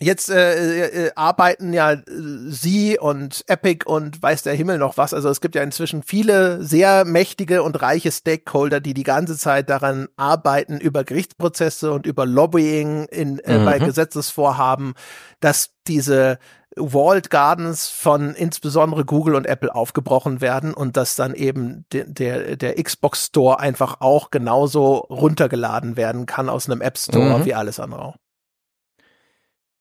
Jetzt 0.03 0.31
äh, 0.31 0.87
äh, 1.09 1.11
arbeiten 1.15 1.75
ja 1.75 1.93
äh, 1.93 2.03
sie 2.07 2.99
und 2.99 3.45
Epic 3.49 3.85
und 3.85 4.23
weiß 4.23 4.43
der 4.45 4.55
Himmel 4.55 4.79
noch 4.79 4.97
was. 4.97 5.13
Also 5.13 5.29
es 5.29 5.43
gibt 5.43 5.55
ja 5.55 5.63
inzwischen 5.63 6.03
viele 6.03 6.65
sehr 6.65 7.05
mächtige 7.05 7.63
und 7.63 7.83
reiche 7.83 8.11
Stakeholder, 8.11 8.81
die 8.81 8.95
die 8.95 9.03
ganze 9.03 9.37
Zeit 9.37 9.69
daran 9.69 10.09
arbeiten, 10.17 10.81
über 10.81 11.05
Gerichtsprozesse 11.05 11.93
und 11.93 12.07
über 12.07 12.25
Lobbying 12.25 13.05
in, 13.11 13.41
äh, 13.41 13.59
Mhm. 13.59 13.65
bei 13.67 13.79
Gesetzesvorhaben, 13.79 14.95
dass 15.41 15.73
diese 15.87 16.39
Walled 16.77 17.31
Gardens 17.31 17.89
von 17.89 18.35
insbesondere 18.35 19.05
Google 19.05 19.35
und 19.35 19.47
Apple 19.47 19.75
aufgebrochen 19.75 20.41
werden 20.41 20.73
und 20.73 20.97
dass 20.97 21.17
dann 21.17 21.35
eben 21.35 21.85
de, 21.93 22.05
der, 22.07 22.57
der 22.57 22.83
Xbox 22.83 23.27
Store 23.27 23.59
einfach 23.59 24.01
auch 24.01 24.31
genauso 24.31 24.95
runtergeladen 24.97 25.97
werden 25.97 26.27
kann 26.27 26.49
aus 26.49 26.71
einem 26.71 26.81
App 26.81 26.97
Store 26.97 27.41
Mhm. 27.41 27.45
wie 27.45 27.55
alles 27.55 27.81
andere 27.81 28.03
auch. 28.03 28.17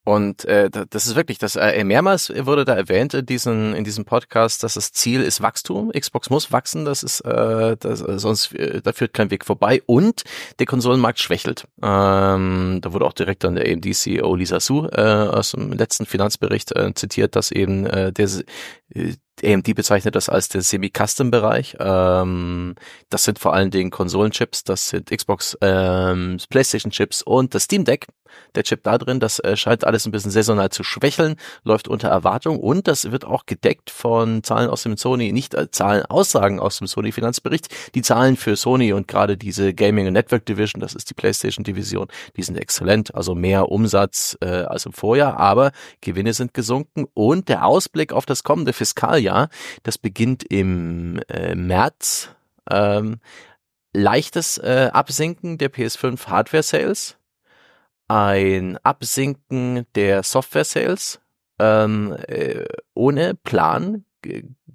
Und 0.10 0.44
äh, 0.46 0.70
da- 0.72 0.86
das 0.90 1.06
ist 1.06 1.16
wirklich, 1.16 1.38
das 1.38 1.56
äh, 1.56 1.84
mehrmals 1.84 2.32
wurde 2.36 2.66
da 2.66 2.74
erwähnt 2.76 3.14
in 3.14 3.26
diesem 3.28 3.76
in 3.76 3.84
diesem 3.84 4.06
Podcast, 4.06 4.64
dass 4.64 4.74
das 4.74 4.92
Ziel 4.92 5.22
ist 5.22 5.42
Wachstum. 5.42 5.92
Xbox 5.92 6.30
muss 6.32 6.52
wachsen, 6.52 6.84
das 6.84 7.04
ist 7.04 7.22
äh, 7.22 7.78
das, 7.80 8.02
äh, 8.02 8.18
sonst 8.18 8.54
äh, 8.56 8.82
da 8.82 8.92
führt 8.92 9.14
kein 9.14 9.30
Weg 9.30 9.46
vorbei. 9.46 9.84
Und 9.86 10.24
der 10.58 10.66
Konsolenmarkt 10.66 11.20
schwächelt. 11.20 11.66
Ähm, 11.84 12.80
da 12.82 12.92
wurde 12.92 13.06
auch 13.06 13.14
direkt 13.14 13.44
dann 13.44 13.56
der 13.56 13.72
AMD 13.72 13.94
CEO 13.94 14.34
Lisa 14.36 14.60
Su 14.60 14.88
äh, 14.92 15.00
aus 15.02 15.52
dem 15.52 15.74
letzten 15.74 16.06
Finanzbericht 16.08 16.76
äh, 16.76 16.92
zitiert, 16.96 17.36
dass 17.36 17.52
eben 17.52 17.86
äh, 17.86 18.12
der 18.12 18.28
äh, 18.96 19.14
AMD 19.44 19.76
bezeichnet 19.76 20.16
das 20.16 20.30
als 20.30 20.50
den 20.50 20.62
Semi-Custom-Bereich. 20.62 21.78
Ähm, 21.80 22.76
das 23.10 23.24
sind 23.24 23.40
vor 23.40 23.54
allen 23.54 23.72
Dingen 23.72 23.92
Konsolenchips, 23.92 24.64
das 24.64 24.90
sind 24.90 25.10
Xbox, 25.10 25.58
ähm, 25.62 26.38
PlayStation-Chips 26.50 27.22
und 27.22 27.56
das 27.56 27.64
Steam 27.64 27.86
Deck. 27.86 28.08
Der 28.56 28.64
Chip 28.64 28.84
da 28.84 28.98
drin, 28.98 29.20
das 29.20 29.40
äh, 29.40 29.56
scheint 29.56 29.86
alles 29.86 30.06
ein 30.06 30.12
bisschen 30.12 30.32
saisonal 30.32 30.70
zu 30.70 30.84
schwächeln, 30.84 31.36
läuft 31.64 31.88
unter 31.88 32.10
Erwartung 32.10 32.60
und 32.60 32.88
das 32.88 33.12
wird 33.12 33.26
auch 33.26 33.46
gedeckt 33.46 33.90
von 33.90 34.44
Zahlen 34.44 34.70
aus 34.70 34.84
dem 34.84 34.98
Sony, 34.98 35.32
nicht 35.32 35.54
äh, 35.54 35.70
Zahlen, 35.72 36.06
Aussagen 36.06 36.60
aus 36.60 36.78
dem 36.78 36.88
Sony-Finanzbericht. 36.88 37.68
Die 37.96 38.02
Zahlen 38.02 38.38
für 38.38 38.56
Sony 38.56 38.94
und 38.94 39.08
gerade 39.08 39.38
diese 39.38 39.74
Gaming 39.74 40.08
und 40.08 40.14
Network 40.14 40.46
Division, 40.46 40.80
das 40.80 40.94
ist 40.94 41.10
die 41.10 41.14
PlayStation-Division, 41.14 42.08
die 42.38 42.44
sind 42.44 42.58
exzellent, 42.58 43.14
also 43.16 43.36
mehr 43.36 43.70
Umsatz 43.70 44.38
äh, 44.42 44.48
als 44.48 44.86
im 44.86 44.94
Vorjahr, 44.94 45.38
aber 45.38 45.72
Gewinne 46.02 46.34
sind 46.34 46.54
gesunken 46.54 47.08
und 47.14 47.50
der 47.50 47.66
Ausblick 47.66 48.14
auf 48.14 48.26
das 48.26 48.44
kommende 48.44 48.74
Fiskaljahr, 48.74 49.29
das 49.84 49.98
beginnt 49.98 50.44
im 50.44 51.20
äh, 51.30 51.56
März. 51.56 52.30
Ähm, 52.70 53.20
leichtes 53.94 54.58
äh, 54.58 54.90
Absinken 54.94 55.58
der 55.58 55.72
PS5 55.72 56.28
Hardware 56.28 56.64
Sales, 56.64 57.18
ein 58.08 58.78
Absinken 58.84 59.86
der 59.96 60.24
Software 60.24 60.66
Sales, 60.66 61.20
ähm, 61.60 62.16
äh, 62.28 62.66
ohne 62.94 63.36
Plan 63.36 64.06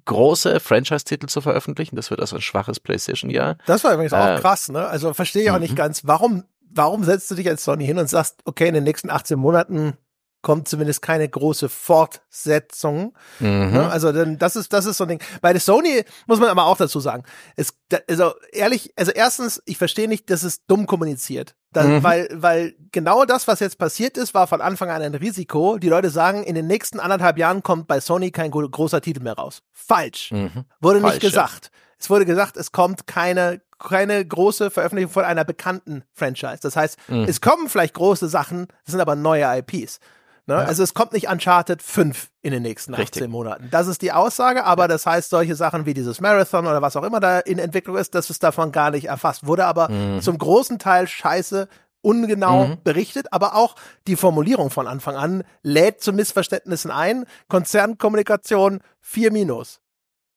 große 0.05 0.59
Franchise-Titel 0.59 1.27
zu 1.27 1.41
veröffentlichen. 1.41 1.95
Das 1.95 2.09
wird 2.09 2.19
also 2.19 2.35
ein 2.35 2.41
schwaches 2.41 2.79
PlayStation-Jahr. 2.79 3.57
Das 3.65 3.83
war 3.83 3.93
übrigens 3.93 4.13
auch 4.13 4.37
äh, 4.37 4.39
krass, 4.39 4.69
ne? 4.69 4.85
Also 4.87 5.13
verstehe 5.13 5.43
ich 5.43 5.51
auch 5.51 5.59
nicht 5.59 5.71
mhm. 5.71 5.77
ganz, 5.77 6.05
warum, 6.05 6.45
warum 6.71 7.03
setzt 7.03 7.29
du 7.31 7.35
dich 7.35 7.47
als 7.47 7.63
Sony 7.63 7.85
hin 7.85 7.97
und 7.97 8.07
sagst, 8.07 8.41
okay, 8.45 8.67
in 8.67 8.73
den 8.73 8.83
nächsten 8.83 9.09
18 9.09 9.37
Monaten 9.37 9.97
kommt 10.45 10.67
zumindest 10.67 11.01
keine 11.01 11.27
große 11.27 11.69
Fortsetzung. 11.69 13.15
Mhm. 13.39 13.71
Ne? 13.71 13.89
Also 13.89 14.11
denn 14.11 14.37
das 14.37 14.55
ist 14.55 14.71
das 14.71 14.85
ist 14.85 14.97
so 14.97 15.05
ein 15.05 15.09
Ding. 15.09 15.23
Bei 15.41 15.51
der 15.51 15.59
Sony 15.59 16.05
muss 16.27 16.39
man 16.39 16.49
aber 16.49 16.65
auch 16.65 16.77
dazu 16.77 16.99
sagen, 16.99 17.23
es 17.55 17.73
also 18.07 18.33
ehrlich, 18.51 18.93
also 18.95 19.11
erstens, 19.11 19.61
ich 19.65 19.79
verstehe 19.79 20.07
nicht, 20.07 20.29
dass 20.29 20.43
es 20.43 20.65
dumm 20.67 20.85
kommuniziert. 20.85 21.55
Das, 21.71 21.87
mhm. 21.87 22.03
Weil, 22.03 22.29
weil 22.31 22.75
genau 22.91 23.25
das, 23.25 23.47
was 23.47 23.59
jetzt 23.59 23.79
passiert 23.79 24.17
ist, 24.17 24.33
war 24.35 24.45
von 24.45 24.61
Anfang 24.61 24.89
an 24.89 25.01
ein 25.01 25.15
Risiko. 25.15 25.77
Die 25.77 25.89
Leute 25.89 26.11
sagen, 26.11 26.43
in 26.43 26.53
den 26.53 26.67
nächsten 26.67 26.99
anderthalb 26.99 27.37
Jahren 27.37 27.63
kommt 27.63 27.87
bei 27.87 27.99
Sony 27.99 28.29
kein 28.31 28.51
großer 28.51 29.01
Titel 29.01 29.21
mehr 29.21 29.33
raus. 29.33 29.61
Falsch. 29.73 30.31
Mhm. 30.31 30.65
Wurde 30.79 31.01
Falsch, 31.01 31.15
nicht 31.15 31.21
gesagt. 31.21 31.71
Ja. 31.73 31.79
Es 31.97 32.09
wurde 32.09 32.25
gesagt, 32.25 32.55
es 32.55 32.71
kommt 32.71 33.07
keine, 33.07 33.61
keine 33.79 34.25
große 34.25 34.69
Veröffentlichung 34.69 35.11
von 35.11 35.25
einer 35.25 35.43
bekannten 35.43 36.03
Franchise. 36.13 36.59
Das 36.61 36.75
heißt, 36.75 36.97
mhm. 37.09 37.25
es 37.27 37.41
kommen 37.41 37.67
vielleicht 37.67 37.95
große 37.95 38.29
Sachen, 38.29 38.67
es 38.85 38.91
sind 38.91 39.01
aber 39.01 39.15
neue 39.15 39.45
IPs. 39.57 39.99
Ne? 40.47 40.53
Ja. 40.55 40.59
Also 40.59 40.83
es 40.83 40.93
kommt 40.93 41.13
nicht 41.13 41.27
Uncharted 41.27 41.81
5 41.81 42.29
in 42.41 42.51
den 42.51 42.61
nächsten 42.61 42.93
18 42.93 43.01
Richtig. 43.01 43.29
Monaten. 43.29 43.67
Das 43.71 43.87
ist 43.87 44.01
die 44.01 44.11
Aussage, 44.11 44.63
aber 44.63 44.87
das 44.87 45.05
heißt, 45.05 45.29
solche 45.29 45.55
Sachen 45.55 45.85
wie 45.85 45.93
dieses 45.93 46.21
Marathon 46.21 46.67
oder 46.67 46.81
was 46.81 46.95
auch 46.95 47.03
immer 47.03 47.19
da 47.19 47.39
in 47.39 47.57
Entwicklung 47.57 47.97
ist, 47.97 48.13
das 48.13 48.29
ist 48.29 48.43
davon 48.43 48.71
gar 48.71 48.91
nicht 48.91 49.05
erfasst. 49.05 49.47
Wurde 49.47 49.65
aber 49.65 49.89
mhm. 49.89 50.21
zum 50.21 50.37
großen 50.37 50.77
Teil 50.77 51.07
scheiße 51.07 51.67
ungenau 52.01 52.67
mhm. 52.67 52.77
berichtet, 52.83 53.33
aber 53.33 53.55
auch 53.55 53.75
die 54.07 54.15
Formulierung 54.15 54.69
von 54.69 54.87
Anfang 54.87 55.15
an 55.15 55.43
lädt 55.63 56.01
zu 56.01 56.13
Missverständnissen 56.13 56.91
ein. 56.91 57.25
Konzernkommunikation 57.47 58.81
4 59.01 59.31
minus. 59.31 59.81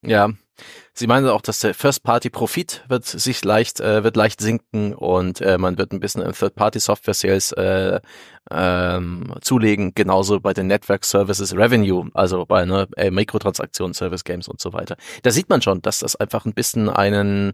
Ja, 0.01 0.29
Sie 0.93 1.07
meinen 1.07 1.27
auch, 1.27 1.41
dass 1.41 1.59
der 1.59 1.73
First-Party-Profit 1.73 2.85
wird 2.87 3.05
sich 3.05 3.43
leicht, 3.43 3.79
äh, 3.79 4.03
wird 4.03 4.15
leicht 4.15 4.41
sinken 4.41 4.93
und 4.93 5.41
äh, 5.41 5.57
man 5.57 5.77
wird 5.77 5.93
ein 5.93 5.99
bisschen 5.99 6.21
in 6.21 6.33
Third-Party-Software-Sales 6.33 7.53
äh, 7.53 7.99
ähm, 8.51 9.33
zulegen, 9.41 9.93
genauso 9.95 10.39
bei 10.39 10.53
den 10.53 10.67
Network 10.67 11.05
Services 11.05 11.55
Revenue, 11.55 12.09
also 12.13 12.45
bei 12.45 12.65
ne, 12.65 12.87
äh, 12.97 13.11
Mikrotransaktionen, 13.11 13.93
Service 13.93 14.23
Games 14.23 14.47
und 14.47 14.59
so 14.59 14.73
weiter. 14.73 14.97
Da 15.23 15.31
sieht 15.31 15.49
man 15.49 15.61
schon, 15.61 15.81
dass 15.81 15.99
das 15.99 16.15
einfach 16.15 16.45
ein 16.45 16.53
bisschen 16.53 16.89
einen, 16.89 17.53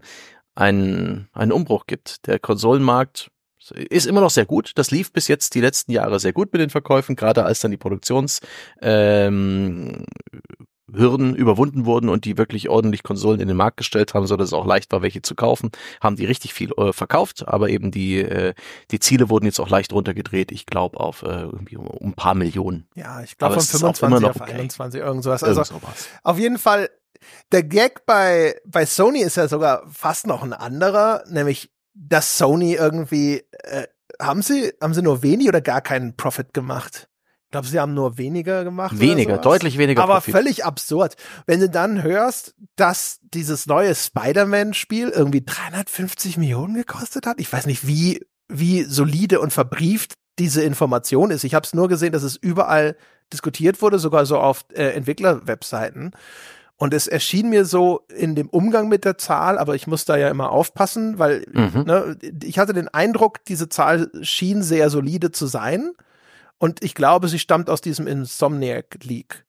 einen, 0.54 1.28
einen 1.32 1.52
Umbruch 1.52 1.86
gibt. 1.86 2.26
Der 2.26 2.38
Konsolenmarkt 2.38 3.30
ist 3.74 4.06
immer 4.06 4.20
noch 4.20 4.30
sehr 4.30 4.46
gut. 4.46 4.72
Das 4.76 4.90
lief 4.90 5.12
bis 5.12 5.28
jetzt 5.28 5.54
die 5.54 5.60
letzten 5.60 5.92
Jahre 5.92 6.20
sehr 6.20 6.32
gut 6.32 6.52
mit 6.52 6.60
den 6.60 6.70
Verkäufen, 6.70 7.16
gerade 7.16 7.44
als 7.44 7.60
dann 7.60 7.70
die 7.70 7.76
Produktions 7.76 8.40
ähm, 8.80 10.04
Hürden 10.92 11.34
überwunden 11.34 11.84
wurden 11.84 12.08
und 12.08 12.24
die 12.24 12.38
wirklich 12.38 12.68
ordentlich 12.68 13.02
Konsolen 13.02 13.40
in 13.40 13.48
den 13.48 13.56
Markt 13.56 13.76
gestellt 13.76 14.14
haben, 14.14 14.26
so 14.26 14.36
dass 14.36 14.48
es 14.48 14.52
auch 14.52 14.66
leicht 14.66 14.92
war, 14.92 15.02
welche 15.02 15.22
zu 15.22 15.34
kaufen, 15.34 15.70
haben 16.00 16.16
die 16.16 16.26
richtig 16.26 16.54
viel 16.54 16.72
äh, 16.76 16.92
verkauft, 16.92 17.46
aber 17.46 17.68
eben 17.68 17.90
die 17.90 18.20
äh, 18.20 18.54
die 18.90 19.00
Ziele 19.00 19.28
wurden 19.28 19.46
jetzt 19.46 19.58
auch 19.58 19.68
leicht 19.68 19.92
runtergedreht, 19.92 20.52
ich 20.52 20.66
glaube 20.66 21.00
auf 21.00 21.22
äh, 21.22 21.42
irgendwie 21.42 21.76
um, 21.76 21.86
um, 21.86 22.10
ein 22.10 22.14
paar 22.14 22.34
Millionen. 22.34 22.88
Ja, 22.94 23.20
ich 23.22 23.36
glaube 23.36 23.54
von 23.54 23.62
25 23.62 24.28
auf 24.28 24.40
okay. 24.40 24.52
21 24.52 25.00
irgend 25.00 25.24
sowas. 25.24 25.42
Also 25.42 25.62
irgend 25.62 25.82
sowas. 25.82 26.08
auf 26.22 26.38
jeden 26.38 26.58
Fall 26.58 26.88
der 27.50 27.64
Gag 27.64 28.06
bei 28.06 28.60
bei 28.64 28.86
Sony 28.86 29.20
ist 29.20 29.36
ja 29.36 29.48
sogar 29.48 29.82
fast 29.90 30.26
noch 30.26 30.42
ein 30.42 30.52
anderer, 30.52 31.24
nämlich 31.28 31.72
dass 31.94 32.38
Sony 32.38 32.74
irgendwie 32.74 33.42
äh, 33.64 33.86
haben 34.20 34.42
sie 34.42 34.72
haben 34.80 34.94
sie 34.94 35.02
nur 35.02 35.22
wenig 35.22 35.48
oder 35.48 35.60
gar 35.60 35.80
keinen 35.80 36.16
Profit 36.16 36.54
gemacht? 36.54 37.08
Ich 37.56 37.62
glaube, 37.62 37.72
sie 37.72 37.80
haben 37.80 37.94
nur 37.94 38.18
weniger 38.18 38.64
gemacht. 38.64 39.00
Weniger, 39.00 39.38
deutlich 39.38 39.78
weniger. 39.78 40.02
Aber 40.02 40.16
Profit. 40.16 40.34
völlig 40.34 40.64
absurd. 40.66 41.16
Wenn 41.46 41.60
du 41.60 41.70
dann 41.70 42.02
hörst, 42.02 42.54
dass 42.76 43.18
dieses 43.22 43.66
neue 43.66 43.94
Spider-Man-Spiel 43.94 45.08
irgendwie 45.08 45.42
350 45.42 46.36
Millionen 46.36 46.74
gekostet 46.74 47.26
hat, 47.26 47.40
ich 47.40 47.50
weiß 47.50 47.64
nicht, 47.64 47.86
wie, 47.86 48.26
wie 48.48 48.82
solide 48.82 49.40
und 49.40 49.54
verbrieft 49.54 50.16
diese 50.38 50.62
Information 50.62 51.30
ist. 51.30 51.44
Ich 51.44 51.54
habe 51.54 51.64
es 51.64 51.72
nur 51.72 51.88
gesehen, 51.88 52.12
dass 52.12 52.24
es 52.24 52.36
überall 52.36 52.94
diskutiert 53.32 53.80
wurde, 53.80 53.98
sogar 53.98 54.26
so 54.26 54.38
auf 54.38 54.66
äh, 54.74 54.88
Entwickler-Webseiten. 54.90 56.10
Und 56.76 56.92
es 56.92 57.06
erschien 57.06 57.48
mir 57.48 57.64
so 57.64 58.02
in 58.14 58.34
dem 58.34 58.50
Umgang 58.50 58.88
mit 58.88 59.06
der 59.06 59.16
Zahl, 59.16 59.56
aber 59.56 59.74
ich 59.74 59.86
muss 59.86 60.04
da 60.04 60.18
ja 60.18 60.28
immer 60.28 60.50
aufpassen, 60.50 61.18
weil 61.18 61.46
mhm. 61.50 61.84
ne, 61.86 62.18
ich 62.44 62.58
hatte 62.58 62.74
den 62.74 62.88
Eindruck, 62.88 63.42
diese 63.46 63.70
Zahl 63.70 64.10
schien 64.20 64.62
sehr 64.62 64.90
solide 64.90 65.32
zu 65.32 65.46
sein. 65.46 65.92
Und 66.58 66.82
ich 66.82 66.94
glaube, 66.94 67.28
sie 67.28 67.38
stammt 67.38 67.68
aus 67.70 67.80
diesem 67.80 68.06
Insomniac 68.06 68.98
League. 69.02 69.44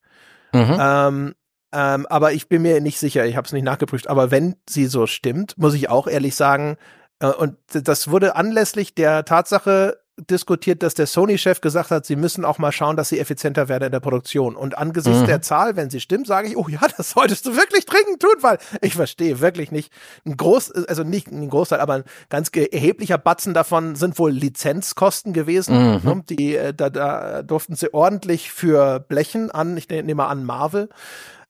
Mhm. 0.54 0.78
Ähm, 0.80 1.36
ähm, 1.74 2.06
aber 2.08 2.34
ich 2.34 2.48
bin 2.48 2.62
mir 2.62 2.82
nicht 2.82 3.00
sicher, 3.00 3.26
ich 3.26 3.36
habe 3.36 3.46
es 3.46 3.54
nicht 3.54 3.64
nachgeprüft. 3.64 4.08
Aber 4.08 4.32
wenn 4.32 4.56
sie 4.70 4.86
so 4.86 5.08
stimmt, 5.08 5.58
muss 5.58 5.74
ich 5.74 5.90
auch 5.90 6.08
ehrlich 6.08 6.36
sagen, 6.36 6.78
äh, 7.20 7.28
und 7.28 7.58
das 7.72 8.10
wurde 8.10 8.36
anlässlich 8.36 8.96
der 8.96 9.26
Tatsache 9.26 10.00
diskutiert, 10.18 10.82
dass 10.82 10.96
der 10.96 11.06
Sony-Chef 11.06 11.62
gesagt 11.62 11.92
hat, 11.92 12.06
sie 12.06 12.16
müssen 12.16 12.44
auch 12.44 12.58
mal 12.58 12.72
schauen, 12.72 12.96
dass 12.96 13.10
sie 13.10 13.20
effizienter 13.20 13.70
werden 13.70 13.86
in 13.86 13.92
der 13.92 14.00
Produktion. 14.00 14.56
Und 14.56 14.78
angesichts 14.78 15.22
mhm. 15.22 15.28
der 15.28 15.42
Zahl, 15.42 15.76
wenn 15.76 15.92
sie 15.92 16.00
stimmt, 16.00 16.26
sage 16.26 16.48
ich, 16.48 16.58
oh 16.58 16.68
ja, 16.68 16.80
das 16.98 17.12
solltest 17.12 17.46
du 17.46 17.56
wirklich 17.56 17.86
dringend 17.86 18.20
tun, 18.20 18.36
weil 18.42 18.58
ich 18.82 18.96
verstehe 18.96 19.40
wirklich 19.40 19.72
nicht. 19.72 19.92
Ein 20.26 20.36
Groß, 20.36 20.72
also 20.72 21.04
nicht 21.04 21.28
ein 21.28 21.50
Großteil, 21.50 21.80
aber 21.80 21.94
ein 21.94 22.04
ganz 22.30 22.50
erheblicher 22.54 23.18
Batzen 23.18 23.54
davon 23.54 23.96
sind 23.96 24.18
wohl 24.18 24.32
Lizenzkosten 24.32 25.34
gewesen. 25.34 25.76
Mhm. 25.76 26.02
Ne? 26.04 26.24
Die, 26.30 26.56
äh, 26.56 26.74
da, 26.74 26.90
da 26.90 27.44
durften 27.44 27.76
sie 27.76 27.94
ordentlich 27.94 28.52
für 28.52 29.00
blechen 29.00 29.52
an, 29.52 29.78
ich 29.78 29.88
nehme 29.88 30.26
an 30.26 30.44
Marvel. 30.44 30.90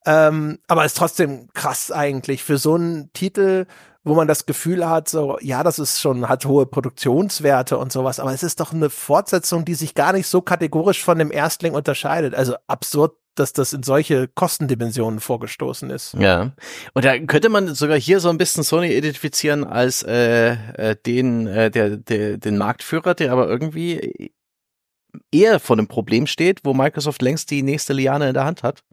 Ähm, 0.06 0.60
aber 0.68 0.86
ist 0.86 0.98
trotzdem 0.98 1.50
krass 1.54 1.92
eigentlich 1.92 2.44
für 2.44 2.58
so 2.58 2.76
einen 2.76 3.12
Titel, 3.14 3.66
wo 4.08 4.16
man 4.16 4.28
das 4.28 4.46
Gefühl 4.46 4.88
hat, 4.88 5.10
so, 5.10 5.38
ja, 5.42 5.64
das 5.64 5.80
ist 5.80 6.00
schon, 6.00 6.30
hat 6.30 6.46
hohe 6.46 6.66
Produktionswerte 6.66 7.78
und 7.78 7.92
sowas, 7.92 8.20
aber 8.20 8.34
es 8.34 8.44
ist 8.44 8.60
doch 8.60 8.74
eine 8.74 8.90
Fortsetzung, 8.90 9.66
die 9.66 9.76
sich 9.76 9.96
gar 9.96 10.14
nicht 10.14 10.28
so 10.28 10.42
kategorisch 10.42 11.04
von 11.04 11.20
dem 11.20 11.32
Erstling 11.32 11.74
unterscheidet. 11.74 12.34
Also 12.34 12.56
absurd, 12.68 13.16
dass 13.36 13.54
das 13.54 13.74
in 13.74 13.84
solche 13.84 14.28
Kostendimensionen 14.28 15.20
vorgestoßen 15.20 15.90
ist. 15.90 16.14
Ja. 16.14 16.54
Und 16.94 17.06
da 17.06 17.20
könnte 17.20 17.50
man 17.50 17.76
sogar 17.76 18.00
hier 18.00 18.20
so 18.20 18.30
ein 18.30 18.38
bisschen 18.38 18.64
Sony 18.64 18.94
identifizieren 18.96 19.64
als 19.64 20.04
äh, 20.04 20.54
äh, 20.74 20.96
den, 21.06 21.48
äh, 21.48 21.70
der, 21.70 21.98
der, 21.98 22.38
den 22.38 22.58
Marktführer, 22.58 23.14
der 23.14 23.32
aber 23.32 23.48
irgendwie 23.48 24.32
eher 25.32 25.60
vor 25.60 25.78
einem 25.78 25.88
Problem 25.88 26.28
steht, 26.28 26.62
wo 26.64 26.74
Microsoft 26.74 27.22
längst 27.22 27.52
die 27.52 27.62
nächste 27.62 27.94
Liane 27.94 28.30
in 28.30 28.34
der 28.34 28.46
Hand 28.46 28.64
hat 28.64 28.84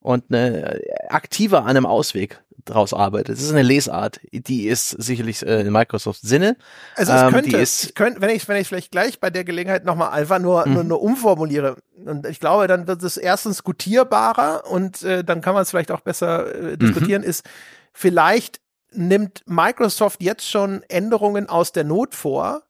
und 0.00 0.24
eine 0.28 0.80
aktiver 1.08 1.60
an 1.60 1.68
einem 1.68 1.86
Ausweg 1.86 2.42
draus 2.64 2.92
arbeitet. 2.92 3.36
Es 3.36 3.44
ist 3.44 3.50
eine 3.50 3.62
Lesart, 3.62 4.20
die 4.32 4.66
ist 4.66 4.90
sicherlich 4.90 5.44
äh, 5.44 5.60
in 5.60 5.72
Microsofts 5.72 6.22
Sinne. 6.22 6.56
Also 6.96 7.12
es 7.12 7.22
ähm, 7.22 7.30
könnte, 7.32 7.56
ist, 7.56 7.84
ich 7.84 7.94
könnte, 7.94 8.20
wenn 8.20 8.30
ich 8.30 8.46
wenn 8.48 8.60
ich 8.60 8.68
vielleicht 8.68 8.90
gleich 8.90 9.20
bei 9.20 9.30
der 9.30 9.44
Gelegenheit 9.44 9.84
nochmal 9.84 10.10
einfach 10.10 10.38
nur, 10.38 10.66
mhm. 10.66 10.74
nur 10.74 10.84
nur 10.84 11.02
umformuliere 11.02 11.76
und 12.04 12.26
ich 12.26 12.40
glaube, 12.40 12.66
dann 12.66 12.86
wird 12.86 13.02
es 13.02 13.16
erstens 13.16 13.62
gutierbarer 13.62 14.64
und 14.70 15.02
äh, 15.02 15.24
dann 15.24 15.40
kann 15.40 15.54
man 15.54 15.62
es 15.62 15.70
vielleicht 15.70 15.90
auch 15.90 16.00
besser 16.00 16.54
äh, 16.54 16.78
diskutieren. 16.78 17.22
Mhm. 17.22 17.28
Ist 17.28 17.44
vielleicht 17.92 18.60
nimmt 18.92 19.42
Microsoft 19.46 20.22
jetzt 20.22 20.48
schon 20.48 20.82
Änderungen 20.88 21.48
aus 21.48 21.72
der 21.72 21.84
Not 21.84 22.14
vor, 22.14 22.62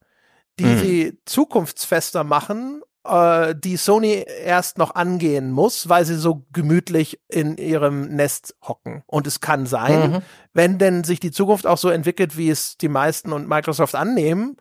die 0.58 0.64
mhm. 0.64 0.78
sie 0.78 1.18
zukunftsfester 1.24 2.24
machen 2.24 2.82
äh, 3.04 3.54
die 3.56 3.76
Sony 3.76 4.24
erst 4.44 4.78
noch 4.78 4.94
angehen 4.94 5.50
muss, 5.50 5.88
weil 5.88 6.04
sie 6.04 6.16
so 6.16 6.46
gemütlich 6.52 7.20
in 7.28 7.56
ihrem 7.56 8.14
Nest 8.14 8.56
hocken. 8.62 9.02
Und 9.06 9.26
es 9.26 9.40
kann 9.40 9.66
sein, 9.66 10.10
mhm. 10.10 10.18
wenn 10.52 10.78
denn 10.78 11.04
sich 11.04 11.20
die 11.20 11.30
Zukunft 11.30 11.66
auch 11.66 11.78
so 11.78 11.88
entwickelt, 11.88 12.36
wie 12.36 12.50
es 12.50 12.76
die 12.76 12.88
meisten 12.88 13.32
und 13.32 13.48
Microsoft 13.48 13.94
annehmen, 13.94 14.56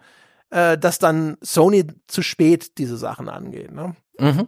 äh, 0.52 0.78
dass 0.78 1.00
dann 1.00 1.38
Sony 1.42 1.86
zu 2.08 2.22
spät 2.22 2.78
diese 2.78 2.98
Sachen 2.98 3.30
angeht. 3.30 3.72
Ne? 3.72 3.96
Mhm. 4.20 4.48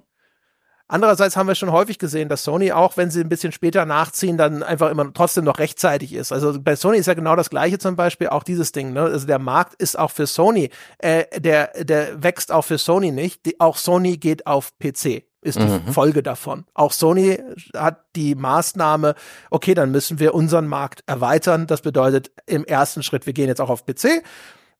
Andererseits 0.91 1.37
haben 1.37 1.47
wir 1.47 1.55
schon 1.55 1.71
häufig 1.71 1.99
gesehen, 1.99 2.27
dass 2.27 2.43
Sony 2.43 2.73
auch, 2.73 2.97
wenn 2.97 3.09
sie 3.09 3.21
ein 3.21 3.29
bisschen 3.29 3.53
später 3.53 3.85
nachziehen, 3.85 4.37
dann 4.37 4.61
einfach 4.61 4.91
immer 4.91 5.13
trotzdem 5.13 5.45
noch 5.45 5.57
rechtzeitig 5.57 6.11
ist. 6.11 6.33
Also 6.33 6.59
bei 6.59 6.75
Sony 6.75 6.97
ist 6.97 7.05
ja 7.05 7.13
genau 7.13 7.37
das 7.37 7.49
Gleiche 7.49 7.79
zum 7.79 7.95
Beispiel, 7.95 8.27
auch 8.27 8.43
dieses 8.43 8.73
Ding. 8.73 8.91
Ne? 8.91 9.03
Also 9.03 9.25
der 9.25 9.39
Markt 9.39 9.81
ist 9.81 9.97
auch 9.97 10.11
für 10.11 10.27
Sony, 10.27 10.69
äh, 10.97 11.39
der 11.39 11.71
der 11.85 12.21
wächst 12.21 12.51
auch 12.51 12.65
für 12.65 12.77
Sony 12.77 13.11
nicht. 13.11 13.45
Die, 13.45 13.57
auch 13.61 13.77
Sony 13.77 14.17
geht 14.17 14.47
auf 14.47 14.73
PC 14.79 15.23
ist 15.43 15.59
die 15.59 15.63
mhm. 15.63 15.87
Folge 15.91 16.21
davon. 16.21 16.65
Auch 16.73 16.91
Sony 16.91 17.39
hat 17.75 18.03
die 18.15 18.35
Maßnahme, 18.35 19.15
okay, 19.49 19.73
dann 19.73 19.89
müssen 19.89 20.19
wir 20.19 20.35
unseren 20.35 20.67
Markt 20.67 21.03
erweitern. 21.07 21.67
Das 21.67 21.81
bedeutet 21.81 22.31
im 22.45 22.63
ersten 22.63 23.01
Schritt, 23.01 23.25
wir 23.25 23.33
gehen 23.33 23.47
jetzt 23.47 23.61
auch 23.61 23.69
auf 23.69 23.85
PC. 23.85 24.23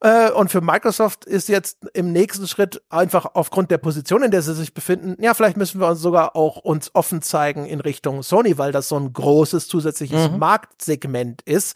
Äh, 0.02 0.32
und 0.32 0.50
für 0.50 0.62
Microsoft 0.62 1.26
ist 1.26 1.48
jetzt 1.48 1.80
im 1.94 2.12
nächsten 2.12 2.48
Schritt 2.48 2.82
einfach 2.90 3.32
aufgrund 3.34 3.72
der 3.72 3.78
Position, 3.78 4.24
in 4.24 4.32
der 4.32 4.42
sie 4.42 4.54
sich 4.54 4.74
befinden, 4.74 5.22
ja, 5.22 5.34
vielleicht 5.34 5.58
müssen 5.58 5.80
wir 5.80 5.88
uns 5.88 6.00
sogar 6.00 6.36
auch 6.36 6.58
uns 6.58 6.94
offen 6.94 7.22
zeigen 7.22 7.66
in 7.66 7.80
Richtung 7.80 8.24
Sony, 8.24 8.58
weil 8.58 8.72
das 8.72 8.90
so 8.90 8.98
ein 8.98 9.14
großes 9.14 9.68
zusätzliches 9.68 10.32
mhm. 10.32 10.40
Marktsegment 10.40 11.42
ist 11.44 11.76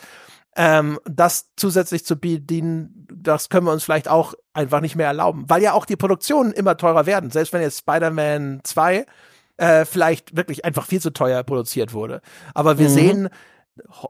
ähm, 0.56 1.00
das 1.06 1.52
zusätzlich 1.58 2.06
zu 2.06 2.16
bedienen, 2.16 3.08
das 3.14 3.50
können 3.50 3.68
wir 3.68 3.74
uns 3.74 3.84
vielleicht 3.84 4.08
auch 4.08 4.34
einfach 4.54 4.80
nicht 4.80 4.96
mehr 4.96 5.08
erlauben, 5.08 5.46
weil 5.48 5.62
ja 5.62 5.74
auch 5.74 5.86
die 5.86 5.98
Produktionen 5.98 6.54
immer 6.54 6.78
teurer 6.78 7.06
werden. 7.06 7.30
Selbst 7.30 7.52
wenn 7.54 7.62
jetzt 7.62 7.80
Spider-Man 7.80 8.62
2 8.64 9.06
äh, 9.58 9.86
vielleicht 9.86 10.36
wirklich 10.36 10.64
einfach 10.64 10.86
viel 10.86 11.02
zu 11.02 11.12
teuer 11.12 11.44
produziert 11.44 11.94
wurde. 11.94 12.22
Aber 12.54 12.78
wir 12.78 12.90
mhm. 12.90 12.94
sehen, 12.94 13.30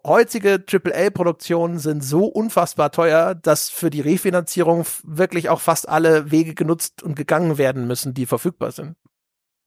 heutige 0.03 0.63
AAA-Produktionen 0.69 1.79
sind 1.79 2.03
so 2.03 2.25
unfassbar 2.25 2.91
teuer, 2.91 3.35
dass 3.35 3.69
für 3.69 3.89
die 3.89 4.01
Refinanzierung 4.01 4.85
wirklich 5.03 5.49
auch 5.49 5.61
fast 5.61 5.89
alle 5.89 6.31
Wege 6.31 6.53
genutzt 6.53 7.03
und 7.03 7.15
gegangen 7.15 7.57
werden 7.57 7.87
müssen, 7.87 8.13
die 8.13 8.25
verfügbar 8.25 8.71
sind. 8.71 8.95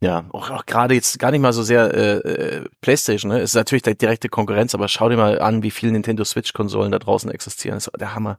Ja, 0.00 0.26
auch, 0.32 0.50
auch 0.50 0.66
gerade 0.66 0.94
jetzt 0.94 1.18
gar 1.18 1.32
nicht 1.32 1.40
mal 1.40 1.52
so 1.52 1.64
sehr 1.64 1.92
äh, 1.92 2.18
äh, 2.18 2.64
PlayStation, 2.80 3.32
ne? 3.32 3.40
Ist 3.40 3.54
natürlich 3.54 3.82
der 3.82 3.94
direkte 3.94 4.28
Konkurrenz, 4.28 4.74
aber 4.74 4.86
schau 4.86 5.08
dir 5.08 5.16
mal 5.16 5.40
an, 5.40 5.64
wie 5.64 5.72
viele 5.72 5.90
Nintendo 5.92 6.22
Switch-Konsolen 6.22 6.92
da 6.92 7.00
draußen 7.00 7.30
existieren. 7.30 7.76
Das 7.76 7.88
ist 7.88 8.00
der 8.00 8.14
Hammer. 8.14 8.38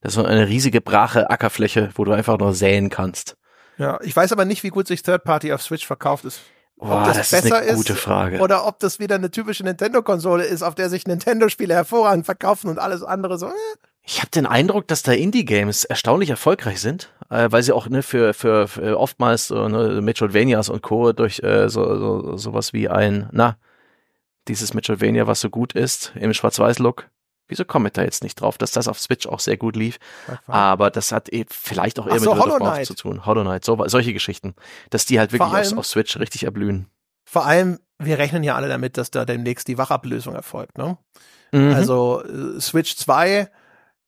Das 0.00 0.12
ist 0.12 0.16
so 0.16 0.24
eine 0.24 0.48
riesige 0.48 0.80
brache 0.80 1.30
Ackerfläche, 1.30 1.90
wo 1.94 2.04
du 2.04 2.12
einfach 2.12 2.38
nur 2.38 2.52
säen 2.52 2.88
kannst. 2.88 3.36
Ja, 3.78 4.00
ich 4.02 4.14
weiß 4.14 4.32
aber 4.32 4.44
nicht, 4.44 4.64
wie 4.64 4.70
gut 4.70 4.88
sich 4.88 5.02
Third 5.02 5.22
Party 5.22 5.52
auf 5.52 5.62
Switch 5.62 5.86
verkauft 5.86 6.24
ist. 6.24 6.40
Ob 6.78 6.88
Boah, 6.88 7.04
das, 7.06 7.30
das 7.30 7.42
besser 7.42 7.62
ist, 7.62 7.90
Frage. 7.90 8.38
Oder 8.38 8.66
ob 8.66 8.78
das 8.78 9.00
wieder 9.00 9.16
eine 9.16 9.30
typische 9.30 9.64
Nintendo-Konsole 9.64 10.44
ist, 10.44 10.62
auf 10.62 10.76
der 10.76 10.88
sich 10.88 11.06
Nintendo-Spiele 11.06 11.74
hervorragend 11.74 12.24
verkaufen 12.24 12.68
und 12.68 12.78
alles 12.78 13.02
andere 13.02 13.36
so. 13.38 13.46
Äh. 13.46 13.52
Ich 14.04 14.20
habe 14.20 14.30
den 14.30 14.46
Eindruck, 14.46 14.86
dass 14.88 15.02
da 15.02 15.12
Indie-Games 15.12 15.84
erstaunlich 15.84 16.30
erfolgreich 16.30 16.80
sind, 16.80 17.12
äh, 17.30 17.48
weil 17.50 17.62
sie 17.62 17.72
auch 17.72 17.88
ne, 17.88 18.02
für, 18.02 18.32
für, 18.32 18.68
für 18.68 18.98
oftmals 18.98 19.48
so, 19.48 19.68
ne, 19.68 20.00
Metroidvanias 20.00 20.68
und 20.68 20.82
Co. 20.82 21.12
durch 21.12 21.40
äh, 21.42 21.68
so, 21.68 21.98
so 21.98 22.36
sowas 22.36 22.72
wie 22.72 22.88
ein, 22.88 23.28
na, 23.32 23.58
dieses 24.46 24.72
Metroidvania, 24.72 25.26
was 25.26 25.40
so 25.40 25.50
gut 25.50 25.74
ist, 25.74 26.12
im 26.14 26.32
Schwarz-Weiß-Look. 26.32 27.08
Wieso 27.48 27.64
komme 27.64 27.88
ich 27.88 27.94
da 27.94 28.02
jetzt 28.02 28.22
nicht 28.22 28.40
drauf, 28.40 28.58
dass 28.58 28.70
das 28.70 28.88
auf 28.88 28.98
Switch 29.00 29.26
auch 29.26 29.40
sehr 29.40 29.56
gut 29.56 29.74
lief? 29.74 29.98
Aber 30.46 30.90
das 30.90 31.12
hat 31.12 31.32
eh 31.32 31.46
vielleicht 31.48 31.98
auch 31.98 32.06
eher 32.06 32.20
so, 32.20 32.34
mit 32.34 32.42
Hollow 32.42 32.56
Knight. 32.56 32.86
zu 32.86 32.94
tun. 32.94 33.24
Hollow 33.24 33.42
Knight, 33.42 33.64
so, 33.64 33.82
solche 33.88 34.12
Geschichten. 34.12 34.54
Dass 34.90 35.06
die 35.06 35.18
halt 35.18 35.32
wirklich 35.32 35.52
allem, 35.52 35.72
auf, 35.72 35.78
auf 35.78 35.86
Switch 35.86 36.18
richtig 36.18 36.44
erblühen. 36.44 36.86
Vor 37.24 37.46
allem, 37.46 37.78
wir 37.98 38.18
rechnen 38.18 38.42
ja 38.42 38.54
alle 38.54 38.68
damit, 38.68 38.96
dass 38.96 39.10
da 39.10 39.24
demnächst 39.24 39.68
die 39.68 39.78
Wachablösung 39.78 40.34
erfolgt, 40.34 40.78
ne? 40.78 40.98
Mhm. 41.52 41.74
Also 41.74 42.22
äh, 42.24 42.60
Switch 42.60 42.96
2 42.96 43.50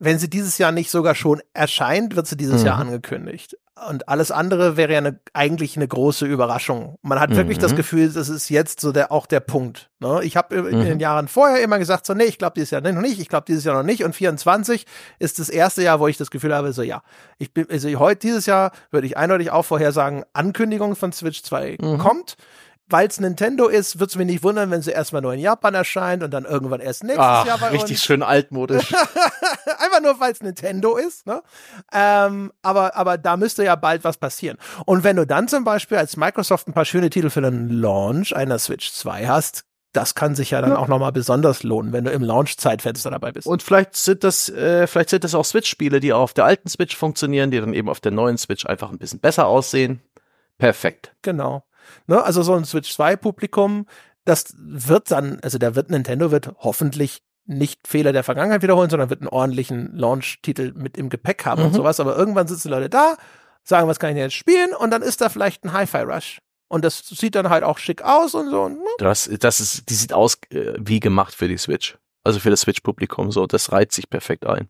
wenn 0.01 0.19
sie 0.19 0.31
dieses 0.31 0.59
Jahr 0.59 0.73
nicht 0.73 0.91
sogar 0.91 1.15
schon 1.15 1.43
erscheint, 1.53 2.17
wird 2.17 2.27
sie 2.27 2.37
dieses 2.37 2.63
mhm. 2.63 2.67
Jahr 2.67 2.79
angekündigt. 2.79 3.57
Und 3.89 4.09
alles 4.09 4.31
andere 4.31 4.77
wäre 4.77 4.93
ja 4.93 4.99
eine, 4.99 5.21
eigentlich 5.33 5.77
eine 5.77 5.89
große 5.89 6.27
Überraschung. 6.27 6.97
Man 7.03 7.21
hat 7.21 7.31
mhm. 7.31 7.37
wirklich 7.37 7.59
das 7.59 7.73
mhm. 7.73 7.77
Gefühl, 7.77 8.11
das 8.11 8.29
ist 8.29 8.49
jetzt 8.49 8.81
so 8.81 8.93
der 8.93 9.13
auch 9.13 9.27
der 9.27 9.41
Punkt. 9.41 9.91
Ne? 10.01 10.21
Ich 10.23 10.37
habe 10.37 10.57
in 10.57 10.81
mhm. 10.81 10.85
den 10.85 11.01
Jahren 11.01 11.29
vorher 11.29 11.63
immer 11.63 11.79
gesagt, 11.79 12.07
so 12.07 12.15
nee, 12.15 12.25
ich 12.25 12.39
glaube 12.39 12.55
dieses 12.57 12.71
Jahr 12.71 12.81
noch 12.81 13.01
nicht, 13.01 13.21
ich 13.21 13.29
glaube 13.29 13.45
dieses 13.47 13.65
Jahr 13.65 13.75
noch 13.77 13.83
nicht. 13.83 14.03
Und 14.03 14.15
24 14.15 14.87
ist 15.19 15.39
das 15.39 15.49
erste 15.49 15.83
Jahr, 15.83 16.01
wo 16.01 16.09
ich 16.09 16.17
das 16.17 16.31
Gefühl 16.31 16.55
habe, 16.55 16.73
so 16.73 16.83
ja, 16.83 17.03
ich 17.39 17.55
bin, 17.55 17.67
also 17.71 17.89
heute 17.99 18.21
dieses 18.21 18.47
Jahr 18.47 18.73
würde 18.91 19.07
ich 19.07 19.17
eindeutig 19.17 19.51
auch 19.51 19.65
vorhersagen, 19.65 20.25
Ankündigung 20.33 20.97
von 20.97 21.13
Switch 21.13 21.43
2 21.43 21.79
mhm. 21.81 21.99
kommt 21.99 22.37
weil 22.91 23.09
es 23.09 23.21
Nintendo 23.21 23.69
ist, 23.69 23.99
wird 24.01 24.11
es 24.11 24.17
mich 24.17 24.27
nicht 24.27 24.43
wundern, 24.43 24.71
wenn 24.71 24.83
sie 24.83 24.91
erstmal 24.91 25.23
nur 25.23 25.33
in 25.33 25.41
Japan 25.41 25.75
erscheint 25.75 26.23
und 26.23 26.31
dann 26.33 26.45
irgendwann 26.45 26.81
erst 26.81 27.05
nächstes 27.05 27.25
Ach, 27.25 27.47
Jahr 27.47 27.59
bei 27.59 27.69
richtig 27.69 27.97
uns. 27.97 28.05
schön 28.05 28.23
altmodisch. 28.23 28.93
Einfach 29.79 30.03
nur, 30.03 30.21
weil 30.21 30.33
es 30.33 30.43
Nintendo 30.43 30.97
ist. 30.97 31.27
Ne? 31.27 31.43
Ähm, 31.93 32.53
aber, 32.63 32.97
aber 32.97 33.19
da 33.19 33.37
müsste 33.37 33.65
ja 33.65 33.77
bald 33.77 34.05
was 34.05 34.17
passieren. 34.17 34.59
Und 34.87 35.05
wenn 35.05 35.17
du 35.17 35.27
dann 35.27 35.49
zum 35.49 35.65
Beispiel 35.65 35.99
als 35.99 36.17
Microsoft 36.17 36.69
ein 36.69 36.73
paar 36.73 36.85
schöne 36.85 37.11
Titel 37.11 37.31
für 37.31 37.41
den 37.41 37.69
Launch 37.69 38.35
einer 38.35 38.59
Switch 38.59 38.93
2 38.93 39.27
hast, 39.27 39.65
das 39.93 40.15
kann 40.15 40.35
sich 40.35 40.51
ja 40.51 40.61
dann 40.61 40.71
ja. 40.71 40.77
auch 40.79 40.89
nochmal 40.89 41.13
besonders 41.13 41.63
lohnen, 41.63 41.93
wenn 41.93 42.05
du 42.05 42.13
im 42.13 42.23
Launch-Zeitfenster 42.23 43.11
dabei 43.11 43.33
bist. 43.33 43.47
Und 43.47 43.63
vielleicht 43.63 43.97
sind 43.97 44.23
das, 44.23 44.49
äh, 44.49 44.87
vielleicht 44.87 45.11
sind 45.11 45.25
das 45.25 45.35
auch 45.35 45.45
Switch-Spiele, 45.45 46.01
die 46.01 46.13
auf 46.13 46.33
der 46.33 46.45
alten 46.45 46.69
Switch 46.69 46.97
funktionieren, 46.97 47.51
die 47.51 47.61
dann 47.61 47.75
eben 47.75 47.89
auf 47.89 48.01
der 48.01 48.13
neuen 48.13 48.39
Switch 48.39 48.67
einfach 48.67 48.91
ein 48.91 48.99
bisschen 48.99 49.19
besser 49.19 49.47
aussehen. 49.47 50.01
Perfekt. 50.59 51.15
Genau. 51.23 51.65
Ne? 52.07 52.23
Also 52.23 52.43
so 52.43 52.55
ein 52.55 52.65
Switch 52.65 52.93
2 52.93 53.17
Publikum, 53.17 53.87
das 54.25 54.55
wird 54.57 55.11
dann, 55.11 55.41
also 55.43 55.59
da 55.59 55.75
wird 55.75 55.91
Nintendo 55.91 56.31
wird 56.31 56.53
hoffentlich 56.59 57.23
nicht 57.47 57.87
Fehler 57.87 58.13
der 58.13 58.23
Vergangenheit 58.23 58.63
wiederholen, 58.63 58.91
sondern 58.91 59.11
wird 59.11 59.21
einen 59.21 59.29
ordentlichen 59.29 59.95
Launch-Titel 59.97 60.73
mit 60.75 60.97
im 60.97 61.09
Gepäck 61.09 61.45
haben 61.47 61.63
mhm. 61.63 61.69
und 61.69 61.75
sowas. 61.75 61.99
Aber 61.99 62.17
irgendwann 62.17 62.47
sitzen 62.47 62.69
Leute 62.69 62.89
da, 62.89 63.17
sagen, 63.65 63.89
was 63.89 63.99
kann 63.99 64.11
ich 64.11 64.15
denn 64.15 64.25
jetzt 64.25 64.35
spielen? 64.35 64.75
Und 64.75 64.91
dann 64.91 65.03
ist 65.03 65.21
da 65.21 65.29
vielleicht 65.29 65.65
ein 65.65 65.73
Hi-Fi-Rush. 65.73 66.41
Und 66.69 66.85
das 66.85 67.01
sieht 67.01 67.35
dann 67.35 67.51
halt 67.51 67.65
auch 67.65 67.79
schick 67.79 68.03
aus 68.03 68.35
und 68.35 68.51
so. 68.51 68.69
Ne? 68.69 68.79
Das, 68.99 69.29
das 69.41 69.61
ist, 69.61 69.91
die 69.91 69.95
sieht 69.95 70.13
aus 70.13 70.39
äh, 70.51 70.75
wie 70.79 71.01
gemacht 71.01 71.35
für 71.35 71.49
die 71.49 71.59
Switch. 71.59 71.99
Also 72.23 72.39
für 72.39 72.51
das 72.51 72.61
Switch-Publikum 72.61 73.33
so. 73.33 73.47
Das 73.47 73.73
reiht 73.73 73.93
sich 73.93 74.09
perfekt 74.09 74.47
ein. 74.47 74.69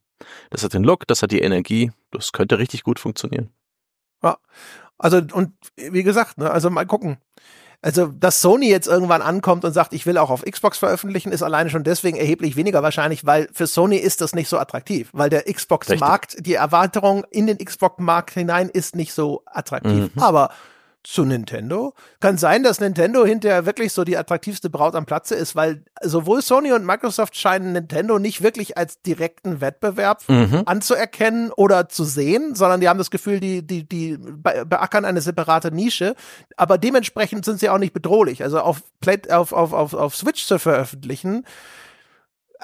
Das 0.48 0.64
hat 0.64 0.72
den 0.72 0.84
Look, 0.84 1.06
das 1.06 1.22
hat 1.22 1.30
die 1.30 1.40
Energie. 1.40 1.92
Das 2.10 2.32
könnte 2.32 2.58
richtig 2.58 2.84
gut 2.84 2.98
funktionieren. 2.98 3.50
Ja. 4.22 4.38
Also, 4.98 5.22
und 5.32 5.52
wie 5.76 6.02
gesagt, 6.02 6.38
ne, 6.38 6.50
also 6.50 6.70
mal 6.70 6.86
gucken. 6.86 7.18
Also, 7.82 8.08
dass 8.08 8.42
Sony 8.42 8.68
jetzt 8.68 8.88
irgendwann 8.88 9.22
ankommt 9.22 9.64
und 9.64 9.72
sagt, 9.72 9.94
ich 9.94 10.04
will 10.04 10.18
auch 10.18 10.28
auf 10.28 10.42
Xbox 10.42 10.76
veröffentlichen, 10.76 11.32
ist 11.32 11.42
alleine 11.42 11.70
schon 11.70 11.82
deswegen 11.82 12.18
erheblich 12.18 12.54
weniger 12.54 12.82
wahrscheinlich, 12.82 13.24
weil 13.24 13.48
für 13.54 13.66
Sony 13.66 13.96
ist 13.96 14.20
das 14.20 14.34
nicht 14.34 14.50
so 14.50 14.58
attraktiv, 14.58 15.08
weil 15.12 15.30
der 15.30 15.44
Xbox-Markt, 15.44 16.44
die 16.44 16.54
Erweiterung 16.54 17.24
in 17.30 17.46
den 17.46 17.56
Xbox-Markt 17.56 18.32
hinein 18.32 18.68
ist 18.68 18.96
nicht 18.96 19.14
so 19.14 19.42
attraktiv. 19.46 20.14
Mhm. 20.14 20.22
Aber 20.22 20.50
zu 21.02 21.24
Nintendo. 21.24 21.94
Kann 22.20 22.36
sein, 22.36 22.62
dass 22.62 22.80
Nintendo 22.80 23.24
hinterher 23.24 23.64
wirklich 23.64 23.92
so 23.92 24.04
die 24.04 24.16
attraktivste 24.16 24.68
Braut 24.68 24.94
am 24.94 25.06
Platze 25.06 25.34
ist, 25.34 25.56
weil 25.56 25.82
sowohl 26.02 26.42
Sony 26.42 26.72
und 26.72 26.84
Microsoft 26.84 27.36
scheinen 27.36 27.72
Nintendo 27.72 28.18
nicht 28.18 28.42
wirklich 28.42 28.76
als 28.76 29.00
direkten 29.00 29.60
Wettbewerb 29.60 30.22
mhm. 30.28 30.62
anzuerkennen 30.66 31.52
oder 31.52 31.88
zu 31.88 32.04
sehen, 32.04 32.54
sondern 32.54 32.80
die 32.80 32.88
haben 32.88 32.98
das 32.98 33.10
Gefühl, 33.10 33.40
die, 33.40 33.66
die, 33.66 33.88
die 33.88 34.18
beackern 34.18 35.04
eine 35.04 35.22
separate 35.22 35.72
Nische, 35.72 36.14
aber 36.56 36.76
dementsprechend 36.76 37.44
sind 37.44 37.60
sie 37.60 37.70
auch 37.70 37.78
nicht 37.78 37.94
bedrohlich. 37.94 38.42
Also 38.42 38.60
auf, 38.60 38.82
Play, 39.00 39.20
auf, 39.30 39.52
auf, 39.52 39.72
auf, 39.72 39.94
auf 39.94 40.14
Switch 40.14 40.44
zu 40.44 40.58
veröffentlichen, 40.58 41.46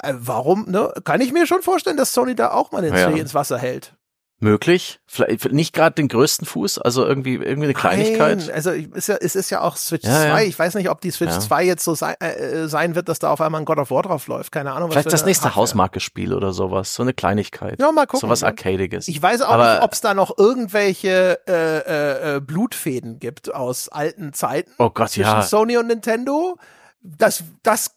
äh, 0.02 0.12
warum, 0.14 0.66
ne? 0.68 0.92
Kann 1.04 1.22
ich 1.22 1.32
mir 1.32 1.46
schon 1.46 1.62
vorstellen, 1.62 1.96
dass 1.96 2.12
Sony 2.12 2.34
da 2.34 2.50
auch 2.50 2.70
mal 2.70 2.82
den 2.82 2.94
ja. 2.94 3.08
ins 3.08 3.34
Wasser 3.34 3.58
hält 3.58 3.94
möglich. 4.38 5.00
Vielleicht 5.06 5.50
nicht 5.52 5.72
gerade 5.72 5.94
den 5.94 6.08
größten 6.08 6.46
Fuß, 6.46 6.78
also 6.78 7.06
irgendwie 7.06 7.34
irgendwie 7.34 7.64
eine 7.64 7.74
Kleinigkeit. 7.74 8.38
Nein, 8.38 8.50
also 8.50 8.70
ist 8.70 9.08
ja, 9.08 9.16
es 9.16 9.34
ist 9.34 9.50
ja 9.50 9.62
auch 9.62 9.76
Switch 9.76 10.04
ja, 10.04 10.10
2. 10.10 10.26
Ja. 10.26 10.40
Ich 10.40 10.58
weiß 10.58 10.74
nicht, 10.74 10.90
ob 10.90 11.00
die 11.00 11.10
Switch 11.10 11.32
ja. 11.32 11.40
2 11.40 11.64
jetzt 11.64 11.84
so 11.84 11.94
sei, 11.94 12.14
äh, 12.14 12.68
sein 12.68 12.94
wird, 12.94 13.08
dass 13.08 13.18
da 13.18 13.30
auf 13.30 13.40
einmal 13.40 13.62
ein 13.62 13.64
God 13.64 13.78
of 13.78 13.90
War 13.90 14.02
drauf 14.02 14.26
läuft. 14.26 14.52
Keine 14.52 14.72
Ahnung. 14.72 14.90
Vielleicht 14.90 15.12
das 15.12 15.24
nächste 15.24 15.54
Hausmarke-Spiel 15.54 16.34
oder 16.34 16.52
sowas. 16.52 16.94
So 16.94 17.02
eine 17.02 17.14
Kleinigkeit. 17.14 17.80
Ja, 17.80 17.90
mal 17.92 18.06
gucken. 18.06 18.20
Sowas 18.20 18.42
Arcadiges. 18.42 19.08
Ich 19.08 19.20
weiß 19.20 19.40
auch 19.40 19.52
Aber 19.52 19.74
nicht, 19.74 19.82
ob 19.82 19.92
es 19.94 20.00
da 20.02 20.12
noch 20.12 20.36
irgendwelche 20.36 21.40
äh, 21.48 21.78
äh, 21.78 22.36
äh, 22.36 22.40
Blutfäden 22.40 23.18
gibt 23.18 23.54
aus 23.54 23.88
alten 23.88 24.34
Zeiten. 24.34 24.72
Oh 24.78 24.90
Gott, 24.90 25.10
zwischen 25.10 25.30
ja. 25.30 25.42
Sony 25.42 25.78
und 25.78 25.86
Nintendo. 25.86 26.58
Das, 27.00 27.44
das 27.62 27.92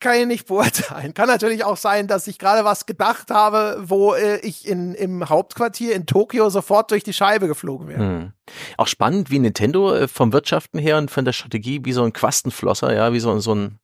kann 0.00 0.18
ich 0.18 0.26
nicht 0.26 0.46
beurteilen. 0.48 1.14
Kann 1.14 1.28
natürlich 1.28 1.64
auch 1.64 1.76
sein, 1.76 2.06
dass 2.06 2.26
ich 2.26 2.38
gerade 2.38 2.64
was 2.64 2.86
gedacht 2.86 3.30
habe, 3.30 3.78
wo 3.82 4.14
äh, 4.14 4.38
ich 4.40 4.66
in, 4.66 4.94
im 4.94 5.28
Hauptquartier 5.28 5.94
in 5.94 6.06
Tokio 6.06 6.50
sofort 6.50 6.90
durch 6.90 7.04
die 7.04 7.12
Scheibe 7.12 7.46
geflogen 7.46 7.88
wäre. 7.88 8.00
Hm. 8.00 8.32
Auch 8.76 8.86
spannend, 8.86 9.30
wie 9.30 9.38
Nintendo 9.38 9.94
äh, 9.94 10.08
vom 10.08 10.32
Wirtschaften 10.32 10.78
her 10.78 10.98
und 10.98 11.10
von 11.10 11.24
der 11.24 11.32
Strategie 11.32 11.80
wie 11.84 11.92
so 11.92 12.02
ein 12.02 12.12
Quastenflosser, 12.12 12.94
ja, 12.94 13.12
wie 13.12 13.20
so, 13.20 13.38
so 13.38 13.54
ein 13.54 13.78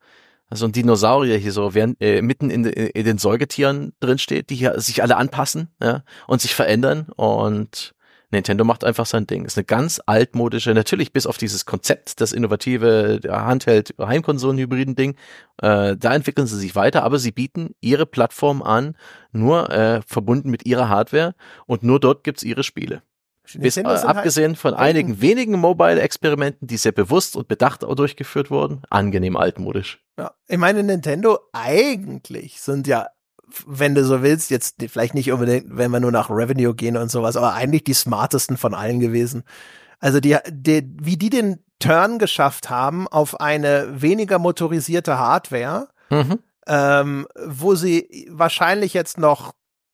so 0.53 0.65
ein 0.65 0.73
Dinosaurier 0.73 1.39
hier 1.39 1.53
so 1.53 1.75
während, 1.75 2.01
äh, 2.01 2.23
mitten 2.23 2.51
in, 2.51 2.65
in 2.65 3.05
den 3.05 3.19
Säugetieren 3.19 3.93
drinsteht, 3.99 4.51
die 4.51 4.55
hier 4.55 4.81
sich 4.81 5.03
alle 5.03 5.17
anpassen 5.17 5.75
ja, 5.83 6.05
und 6.29 6.41
sich 6.41 6.55
verändern 6.55 7.09
und 7.17 7.96
Nintendo 8.31 8.65
macht 8.65 8.85
einfach 8.85 9.07
sein 9.07 9.27
Ding. 9.27 9.45
Ist 9.45 9.57
eine 9.57 9.65
ganz 9.65 10.01
altmodische, 10.05 10.75
natürlich 10.75 11.13
bis 11.13 11.27
auf 11.27 11.39
dieses 11.39 11.65
Konzept, 11.65 12.21
das 12.21 12.33
innovative 12.33 13.21
Handheld 13.29 13.95
Heimkonsolen-Hybriden 14.01 14.97
Ding, 14.97 15.15
äh, 15.63 15.97
da 15.97 16.15
entwickeln 16.15 16.47
sie 16.47 16.59
sich 16.59 16.75
weiter, 16.75 17.05
aber 17.05 17.19
sie 17.19 17.33
bieten 17.33 17.75
ihre 17.81 18.07
Plattform 18.07 18.63
an, 18.63 18.97
nur 19.33 19.71
äh, 19.71 20.03
verbunden 20.07 20.51
mit 20.51 20.67
ihrer 20.67 20.89
Hardware 20.89 21.35
und 21.67 21.83
nur 21.83 22.01
dort 22.01 22.25
gibt's 22.25 22.43
ihre 22.43 22.65
Spiele. 22.65 23.03
Bis, 23.55 23.77
äh, 23.77 23.85
halt 23.85 24.05
abgesehen 24.05 24.57
von 24.57 24.75
einigen 24.75 25.21
wenigen 25.21 25.53
Mobile-Experimenten, 25.61 26.67
die 26.67 26.77
sehr 26.77 26.93
bewusst 26.93 27.37
und 27.37 27.47
bedacht 27.47 27.83
durchgeführt 27.83 28.51
wurden, 28.51 28.83
angenehm 28.91 29.37
altmodisch. 29.37 30.03
Ja, 30.19 30.33
ich 30.49 30.59
meine, 30.59 30.83
Nintendo 30.83 31.39
eigentlich 31.53 32.61
sind 32.61 32.89
ja 32.89 33.07
wenn 33.67 33.95
du 33.95 34.05
so 34.05 34.23
willst, 34.23 34.51
jetzt 34.51 34.77
vielleicht 34.89 35.15
nicht 35.15 35.31
unbedingt, 35.33 35.67
wenn 35.77 35.91
wir 35.91 36.01
nur 36.01 36.13
nach 36.13 36.31
Revenue 36.31 36.75
gehen 36.75 36.97
und 36.97 37.11
sowas, 37.11 37.37
aber 37.37 37.55
eigentlich 37.55 37.85
die 37.85 37.95
smartesten 37.95 38.57
von 38.57 38.75
allen 38.75 39.01
gewesen. 39.01 39.45
Also 40.01 40.21
die, 40.21 40.37
die 40.51 40.83
wie 41.01 41.17
die 41.17 41.31
den 41.31 41.65
Turn 41.79 42.19
geschafft 42.19 42.71
haben 42.71 43.07
auf 43.09 43.41
eine 43.41 44.01
weniger 44.01 44.39
motorisierte 44.39 45.19
Hardware, 45.19 45.89
mhm. 46.11 46.39
ähm, 46.67 47.27
wo 47.45 47.75
sie 47.75 48.29
wahrscheinlich 48.31 48.95
jetzt 48.95 49.19
noch 49.19 49.53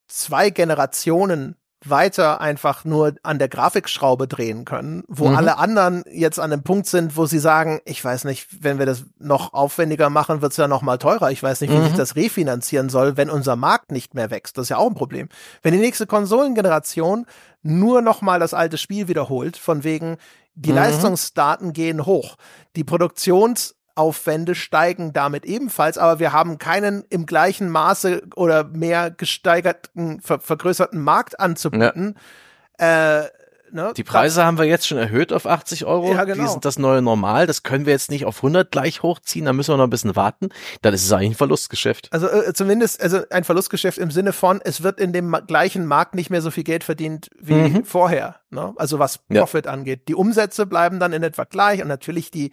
zwei 0.08 0.50
Generationen 0.50 1.56
weiter 1.84 2.40
einfach 2.40 2.84
nur 2.84 3.14
an 3.22 3.38
der 3.38 3.48
Grafikschraube 3.48 4.28
drehen 4.28 4.64
können, 4.64 5.04
wo 5.08 5.28
mhm. 5.28 5.36
alle 5.36 5.58
anderen 5.58 6.04
jetzt 6.10 6.38
an 6.38 6.50
dem 6.50 6.62
Punkt 6.62 6.86
sind, 6.86 7.16
wo 7.16 7.26
sie 7.26 7.38
sagen, 7.38 7.80
ich 7.84 8.04
weiß 8.04 8.24
nicht, 8.24 8.48
wenn 8.60 8.78
wir 8.78 8.86
das 8.86 9.04
noch 9.18 9.52
aufwendiger 9.52 10.10
machen, 10.10 10.42
wird 10.42 10.52
es 10.52 10.58
ja 10.58 10.68
noch 10.68 10.82
mal 10.82 10.98
teurer. 10.98 11.30
Ich 11.30 11.42
weiß 11.42 11.60
nicht, 11.60 11.72
wie 11.72 11.76
mhm. 11.76 11.84
sich 11.84 11.94
das 11.94 12.16
refinanzieren 12.16 12.88
soll, 12.88 13.16
wenn 13.16 13.30
unser 13.30 13.56
Markt 13.56 13.92
nicht 13.92 14.14
mehr 14.14 14.30
wächst. 14.30 14.56
Das 14.58 14.64
ist 14.64 14.68
ja 14.68 14.76
auch 14.76 14.88
ein 14.88 14.94
Problem. 14.94 15.28
Wenn 15.62 15.72
die 15.72 15.80
nächste 15.80 16.06
Konsolengeneration 16.06 17.26
nur 17.62 18.02
noch 18.02 18.22
mal 18.22 18.40
das 18.40 18.54
alte 18.54 18.78
Spiel 18.78 19.08
wiederholt, 19.08 19.56
von 19.56 19.84
wegen 19.84 20.16
die 20.54 20.70
mhm. 20.70 20.76
Leistungsdaten 20.76 21.72
gehen 21.72 22.06
hoch, 22.06 22.36
die 22.76 22.84
Produktions 22.84 23.74
Aufwände 23.94 24.54
steigen 24.54 25.12
damit 25.12 25.44
ebenfalls, 25.44 25.98
aber 25.98 26.18
wir 26.18 26.32
haben 26.32 26.58
keinen 26.58 27.04
im 27.10 27.26
gleichen 27.26 27.68
Maße 27.68 28.22
oder 28.36 28.64
mehr 28.64 29.10
gesteigerten, 29.10 30.20
ver 30.20 30.40
vergrößerten 30.40 31.00
Markt 31.00 31.40
anzubieten. 31.40 32.16
Ja. 32.80 33.20
Äh, 33.22 33.30
ne? 33.72 33.92
Die 33.96 34.04
Preise 34.04 34.40
da, 34.40 34.46
haben 34.46 34.58
wir 34.58 34.64
jetzt 34.64 34.86
schon 34.86 34.98
erhöht 34.98 35.32
auf 35.32 35.46
80 35.46 35.84
Euro. 35.84 36.12
Ja, 36.12 36.24
genau. 36.24 36.42
Die 36.42 36.50
sind 36.50 36.64
das 36.64 36.78
neue 36.78 37.02
Normal. 37.02 37.46
Das 37.46 37.62
können 37.62 37.86
wir 37.86 37.92
jetzt 37.92 38.10
nicht 38.10 38.24
auf 38.24 38.38
100 38.38 38.70
gleich 38.70 39.02
hochziehen. 39.02 39.44
Da 39.44 39.52
müssen 39.52 39.72
wir 39.72 39.76
noch 39.76 39.84
ein 39.84 39.90
bisschen 39.90 40.16
warten. 40.16 40.50
Dann 40.82 40.94
ist 40.94 41.04
es 41.04 41.12
eigentlich 41.12 41.32
ein 41.32 41.36
Verlustgeschäft. 41.36 42.08
Also 42.12 42.28
äh, 42.28 42.52
zumindest 42.54 43.02
also 43.02 43.22
ein 43.30 43.44
Verlustgeschäft 43.44 43.98
im 43.98 44.10
Sinne 44.10 44.32
von, 44.32 44.60
es 44.62 44.82
wird 44.82 45.00
in 45.00 45.12
dem 45.12 45.36
gleichen 45.46 45.86
Markt 45.86 46.14
nicht 46.14 46.30
mehr 46.30 46.42
so 46.42 46.50
viel 46.50 46.64
Geld 46.64 46.84
verdient 46.84 47.30
wie 47.38 47.54
mhm. 47.54 47.84
vorher. 47.84 48.36
Ne? 48.50 48.72
Also 48.76 48.98
was 48.98 49.18
Profit 49.18 49.66
ja. 49.66 49.72
angeht. 49.72 50.08
Die 50.08 50.14
Umsätze 50.14 50.66
bleiben 50.66 51.00
dann 51.00 51.12
in 51.12 51.22
etwa 51.22 51.44
gleich 51.44 51.82
und 51.82 51.88
natürlich 51.88 52.30
die 52.30 52.52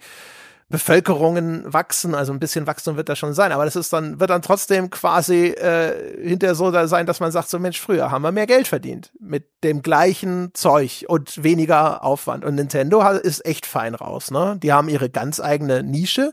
Bevölkerungen 0.70 1.64
wachsen, 1.66 2.14
also 2.14 2.32
ein 2.32 2.38
bisschen 2.38 2.68
Wachstum 2.68 2.96
wird 2.96 3.08
da 3.08 3.16
schon 3.16 3.34
sein, 3.34 3.50
aber 3.50 3.64
das 3.64 3.74
ist 3.74 3.92
dann, 3.92 4.20
wird 4.20 4.30
dann 4.30 4.40
trotzdem 4.40 4.88
quasi 4.88 5.48
äh, 5.48 6.26
hinterher 6.26 6.54
so 6.54 6.70
da 6.70 6.86
sein, 6.86 7.06
dass 7.06 7.18
man 7.18 7.32
sagt, 7.32 7.50
so 7.50 7.58
Mensch, 7.58 7.80
früher 7.80 8.12
haben 8.12 8.22
wir 8.22 8.30
mehr 8.30 8.46
Geld 8.46 8.68
verdient 8.68 9.12
mit 9.18 9.48
dem 9.64 9.82
gleichen 9.82 10.52
Zeug 10.54 11.06
und 11.08 11.42
weniger 11.42 12.04
Aufwand. 12.04 12.44
Und 12.44 12.54
Nintendo 12.54 13.02
ist 13.10 13.44
echt 13.44 13.66
fein 13.66 13.96
raus, 13.96 14.30
ne? 14.30 14.58
Die 14.62 14.72
haben 14.72 14.88
ihre 14.88 15.10
ganz 15.10 15.40
eigene 15.40 15.82
Nische. 15.82 16.32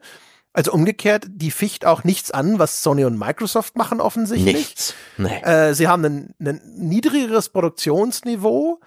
Also 0.54 0.72
umgekehrt, 0.72 1.26
die 1.30 1.52
ficht 1.52 1.86
auch 1.86 2.04
nichts 2.04 2.30
an, 2.30 2.60
was 2.60 2.84
Sony 2.84 3.06
und 3.06 3.18
Microsoft 3.18 3.76
machen 3.76 4.00
offensichtlich. 4.00 4.56
Nichts. 4.56 4.94
Nee. 5.18 5.42
Äh, 5.42 5.74
sie 5.74 5.88
haben 5.88 6.06
ein, 6.06 6.36
ein 6.40 6.62
niedrigeres 6.78 7.50
Produktionsniveau 7.50 8.82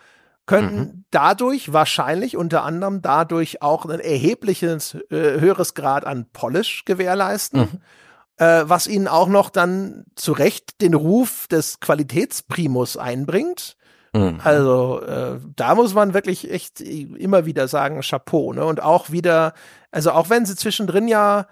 könnten 0.50 0.78
mhm. 0.78 1.04
dadurch 1.12 1.72
wahrscheinlich 1.72 2.36
unter 2.36 2.64
anderem 2.64 3.02
dadurch 3.02 3.62
auch 3.62 3.86
ein 3.86 4.00
erhebliches 4.00 4.94
äh, 5.10 5.40
höheres 5.40 5.74
Grad 5.74 6.04
an 6.04 6.26
Polish 6.32 6.84
gewährleisten, 6.84 7.60
mhm. 7.60 8.44
äh, 8.44 8.64
was 8.68 8.88
ihnen 8.88 9.06
auch 9.06 9.28
noch 9.28 9.50
dann 9.50 10.04
zu 10.16 10.32
Recht 10.32 10.80
den 10.80 10.94
Ruf 10.94 11.46
des 11.46 11.78
Qualitätsprimus 11.78 12.96
einbringt. 12.96 13.76
Mhm. 14.12 14.40
Also 14.42 15.00
äh, 15.02 15.38
da 15.54 15.76
muss 15.76 15.94
man 15.94 16.14
wirklich 16.14 16.50
echt 16.50 16.80
immer 16.80 17.46
wieder 17.46 17.68
sagen, 17.68 18.00
Chapeau, 18.00 18.52
ne? 18.52 18.64
Und 18.64 18.82
auch 18.82 19.10
wieder, 19.10 19.52
also 19.92 20.10
auch 20.10 20.30
wenn 20.30 20.46
sie 20.46 20.56
zwischendrin 20.56 21.06
ja 21.06 21.46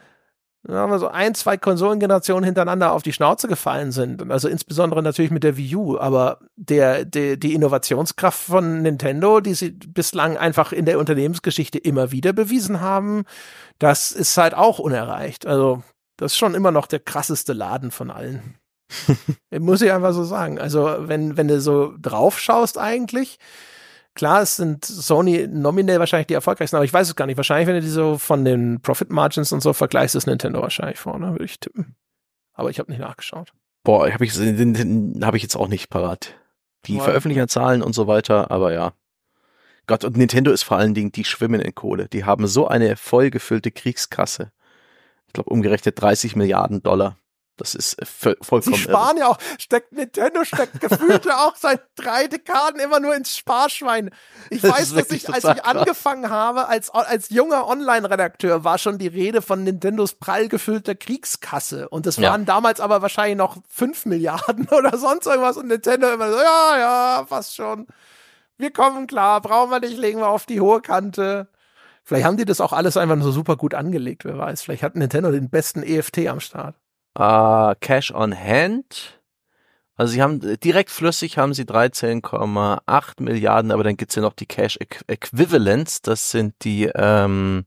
wir 0.90 0.98
so 0.98 1.08
ein, 1.08 1.34
zwei 1.34 1.56
Konsolengenerationen 1.56 2.44
hintereinander 2.44 2.92
auf 2.92 3.02
die 3.02 3.12
Schnauze 3.12 3.48
gefallen 3.48 3.92
sind. 3.92 4.30
Also 4.30 4.48
insbesondere 4.48 5.02
natürlich 5.02 5.30
mit 5.30 5.44
der 5.44 5.56
Wii 5.56 5.76
U, 5.76 5.98
aber 5.98 6.40
der, 6.56 7.04
der, 7.04 7.36
die 7.36 7.54
Innovationskraft 7.54 8.38
von 8.38 8.82
Nintendo, 8.82 9.40
die 9.40 9.54
sie 9.54 9.70
bislang 9.70 10.36
einfach 10.36 10.72
in 10.72 10.84
der 10.84 10.98
Unternehmensgeschichte 10.98 11.78
immer 11.78 12.10
wieder 12.10 12.32
bewiesen 12.32 12.80
haben, 12.80 13.24
das 13.78 14.12
ist 14.12 14.36
halt 14.36 14.54
auch 14.54 14.78
unerreicht. 14.78 15.46
Also 15.46 15.82
das 16.16 16.32
ist 16.32 16.38
schon 16.38 16.54
immer 16.54 16.72
noch 16.72 16.86
der 16.86 17.00
krasseste 17.00 17.52
Laden 17.52 17.90
von 17.90 18.10
allen. 18.10 18.56
Muss 19.58 19.82
ich 19.82 19.92
einfach 19.92 20.12
so 20.12 20.24
sagen. 20.24 20.58
Also 20.58 20.96
wenn, 21.00 21.36
wenn 21.36 21.48
du 21.48 21.60
so 21.60 21.94
drauf 22.00 22.38
schaust 22.38 22.78
eigentlich, 22.78 23.38
Klar, 24.18 24.42
es 24.42 24.56
sind 24.56 24.84
Sony 24.84 25.46
nominell 25.46 26.00
wahrscheinlich 26.00 26.26
die 26.26 26.34
erfolgreichsten, 26.34 26.74
aber 26.74 26.84
ich 26.84 26.92
weiß 26.92 27.06
es 27.06 27.14
gar 27.14 27.26
nicht. 27.26 27.36
Wahrscheinlich, 27.36 27.68
wenn 27.68 27.76
du 27.76 27.82
die 27.82 27.88
so 27.88 28.18
von 28.18 28.44
den 28.44 28.80
Profit 28.80 29.10
Margins 29.10 29.52
und 29.52 29.60
so 29.60 29.72
vergleichst, 29.72 30.16
ist 30.16 30.26
Nintendo 30.26 30.60
wahrscheinlich 30.60 30.98
vorne, 30.98 31.30
würde 31.30 31.44
ich 31.44 31.60
tippen. 31.60 31.94
Aber 32.52 32.68
ich 32.68 32.80
habe 32.80 32.90
nicht 32.90 32.98
nachgeschaut. 32.98 33.52
Boah, 33.84 34.10
habe 34.12 34.24
ich, 34.24 34.36
hab 34.36 35.34
ich 35.36 35.42
jetzt 35.42 35.54
auch 35.54 35.68
nicht 35.68 35.88
parat. 35.88 36.34
Die 36.86 36.96
Boah. 36.96 37.04
veröffentlichen 37.04 37.46
Zahlen 37.46 37.80
und 37.80 37.92
so 37.92 38.08
weiter, 38.08 38.50
aber 38.50 38.72
ja. 38.72 38.92
Gott, 39.86 40.02
und 40.02 40.16
Nintendo 40.16 40.50
ist 40.50 40.64
vor 40.64 40.78
allen 40.78 40.94
Dingen, 40.94 41.12
die 41.12 41.24
schwimmen 41.24 41.60
in 41.60 41.76
Kohle. 41.76 42.08
Die 42.08 42.24
haben 42.24 42.48
so 42.48 42.66
eine 42.66 42.96
vollgefüllte 42.96 43.70
Kriegskasse. 43.70 44.50
Ich 45.28 45.32
glaube, 45.32 45.50
umgerechnet 45.50 46.02
30 46.02 46.34
Milliarden 46.34 46.82
Dollar. 46.82 47.18
Das 47.58 47.74
ist 47.74 47.96
vollkommen. 48.04 48.62
Sie 48.62 48.76
sparen 48.76 49.16
irre. 49.16 49.26
ja 49.26 49.28
auch, 49.28 49.38
steckt 49.58 49.92
Nintendo 49.92 50.44
steckt 50.44 50.80
gefühlt 50.80 51.26
ja 51.26 51.44
auch 51.44 51.56
seit 51.56 51.82
drei 51.96 52.28
Dekaden 52.28 52.80
immer 52.80 53.00
nur 53.00 53.14
ins 53.14 53.36
Sparschwein. 53.36 54.10
Ich 54.50 54.62
das 54.62 54.72
weiß, 54.72 54.94
dass 54.94 55.10
ich, 55.10 55.28
als 55.28 55.44
ich 55.44 55.64
angefangen 55.64 56.30
habe, 56.30 56.68
als, 56.68 56.90
als 56.90 57.30
junger 57.30 57.66
Online-Redakteur, 57.66 58.64
war 58.64 58.78
schon 58.78 58.98
die 58.98 59.08
Rede 59.08 59.42
von 59.42 59.64
Nintendos 59.64 60.14
prall 60.14 60.48
gefüllter 60.48 60.94
Kriegskasse. 60.94 61.88
Und 61.88 62.06
das 62.06 62.18
waren 62.18 62.42
ja. 62.42 62.46
damals 62.46 62.80
aber 62.80 63.02
wahrscheinlich 63.02 63.36
noch 63.36 63.56
fünf 63.68 64.06
Milliarden 64.06 64.68
oder 64.70 64.96
sonst 64.96 65.26
irgendwas. 65.26 65.56
Und 65.56 65.66
Nintendo 65.66 66.10
immer 66.12 66.30
so, 66.30 66.38
ja, 66.38 66.78
ja, 66.78 67.26
fast 67.28 67.54
schon. 67.54 67.86
Wir 68.56 68.72
kommen 68.72 69.06
klar, 69.06 69.40
brauchen 69.40 69.70
wir 69.70 69.80
nicht, 69.80 69.98
legen 69.98 70.20
wir 70.20 70.28
auf 70.28 70.46
die 70.46 70.60
hohe 70.60 70.80
Kante. 70.80 71.48
Vielleicht 72.08 72.24
haben 72.24 72.38
die 72.38 72.46
das 72.46 72.62
auch 72.62 72.72
alles 72.72 72.96
einfach 72.96 73.20
so 73.20 73.30
super 73.30 73.56
gut 73.56 73.74
angelegt, 73.74 74.24
wer 74.24 74.38
weiß. 74.38 74.62
Vielleicht 74.62 74.82
hat 74.82 74.96
Nintendo 74.96 75.30
den 75.30 75.50
besten 75.50 75.82
EFT 75.82 76.26
am 76.26 76.40
Start. 76.40 76.74
Uh, 77.18 77.74
Cash 77.80 78.12
on 78.12 78.32
Hand. 78.32 79.18
Also 79.96 80.12
sie 80.12 80.22
haben 80.22 80.38
direkt 80.60 80.90
flüssig 80.90 81.38
haben 81.38 81.52
sie 81.52 81.64
13,8 81.64 83.20
Milliarden, 83.20 83.72
aber 83.72 83.82
dann 83.82 83.96
gibt's 83.96 84.14
ja 84.14 84.22
noch 84.22 84.34
die 84.34 84.46
Cash 84.46 84.78
Equivalents, 85.08 86.02
das 86.02 86.30
sind 86.30 86.54
die, 86.62 86.84
ähm, 86.94 87.64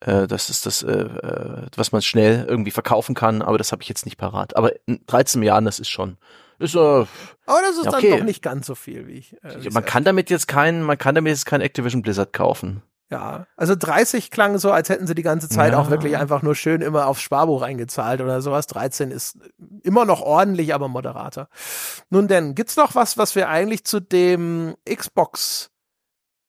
äh, 0.00 0.26
das 0.26 0.50
ist 0.50 0.66
das, 0.66 0.82
äh, 0.82 0.90
äh, 0.90 1.66
was 1.76 1.92
man 1.92 2.02
schnell 2.02 2.44
irgendwie 2.48 2.72
verkaufen 2.72 3.14
kann, 3.14 3.40
aber 3.40 3.56
das 3.56 3.70
habe 3.70 3.82
ich 3.82 3.88
jetzt 3.88 4.04
nicht 4.04 4.16
parat. 4.16 4.56
Aber 4.56 4.72
13 5.06 5.38
Milliarden, 5.38 5.64
das 5.64 5.78
ist 5.78 5.90
schon. 5.90 6.16
Ist, 6.58 6.74
äh, 6.74 6.78
aber 6.78 7.06
das 7.46 7.76
ist 7.76 7.86
okay. 7.86 8.10
dann 8.10 8.18
doch 8.18 8.26
nicht 8.26 8.42
ganz 8.42 8.66
so 8.66 8.74
viel 8.74 9.06
wie 9.06 9.12
ich. 9.12 9.36
Äh, 9.44 9.70
man 9.70 9.84
kann 9.84 10.02
damit 10.02 10.28
jetzt 10.28 10.48
kein, 10.48 10.82
man 10.82 10.98
kann 10.98 11.14
damit 11.14 11.30
jetzt 11.30 11.46
kein 11.46 11.60
Activision 11.60 12.02
Blizzard 12.02 12.32
kaufen. 12.32 12.82
Ja, 13.12 13.46
also 13.56 13.74
30 13.76 14.30
klang 14.30 14.56
so, 14.56 14.72
als 14.72 14.88
hätten 14.88 15.06
sie 15.06 15.14
die 15.14 15.22
ganze 15.22 15.46
Zeit 15.46 15.74
ja. 15.74 15.78
auch 15.78 15.90
wirklich 15.90 16.16
einfach 16.16 16.40
nur 16.40 16.54
schön 16.54 16.80
immer 16.80 17.08
aufs 17.08 17.20
Sparbuch 17.20 17.60
eingezahlt 17.60 18.22
oder 18.22 18.40
sowas. 18.40 18.66
13 18.68 19.10
ist 19.10 19.36
immer 19.82 20.06
noch 20.06 20.22
ordentlich, 20.22 20.72
aber 20.72 20.88
moderater. 20.88 21.50
Nun 22.08 22.26
denn, 22.26 22.54
gibt's 22.54 22.76
noch 22.76 22.94
was, 22.94 23.18
was 23.18 23.34
wir 23.34 23.50
eigentlich 23.50 23.84
zu 23.84 24.00
dem 24.00 24.76
Xbox 24.88 25.70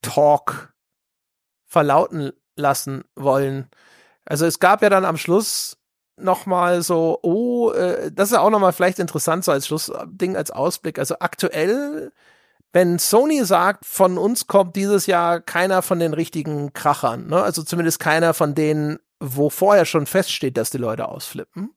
Talk 0.01 0.73
verlauten 1.65 2.31
lassen 2.55 3.03
wollen? 3.17 3.67
Also 4.23 4.45
es 4.45 4.59
gab 4.59 4.81
ja 4.81 4.89
dann 4.89 5.03
am 5.03 5.17
Schluss 5.17 5.77
noch 6.15 6.45
mal 6.45 6.81
so, 6.81 7.19
oh, 7.23 7.71
äh, 7.71 8.09
das 8.09 8.29
ist 8.29 8.35
ja 8.35 8.39
auch 8.39 8.51
noch 8.51 8.59
mal 8.59 8.71
vielleicht 8.71 8.99
interessant 8.99 9.43
so 9.43 9.51
als 9.51 9.67
Schlussding, 9.67 10.37
als 10.37 10.49
Ausblick. 10.49 10.97
Also 10.97 11.15
aktuell 11.19 12.13
wenn 12.73 12.97
Sony 12.99 13.45
sagt, 13.45 13.85
von 13.85 14.17
uns 14.17 14.47
kommt 14.47 14.75
dieses 14.75 15.05
Jahr 15.05 15.39
keiner 15.39 15.81
von 15.83 15.99
den 15.99 16.13
richtigen 16.13 16.73
Krachern, 16.73 17.27
ne? 17.27 17.41
also 17.41 17.63
zumindest 17.63 17.99
keiner 17.99 18.33
von 18.33 18.55
denen, 18.55 18.99
wo 19.19 19.49
vorher 19.49 19.85
schon 19.85 20.07
feststeht, 20.07 20.57
dass 20.57 20.71
die 20.71 20.79
Leute 20.79 21.07
ausflippen, 21.07 21.69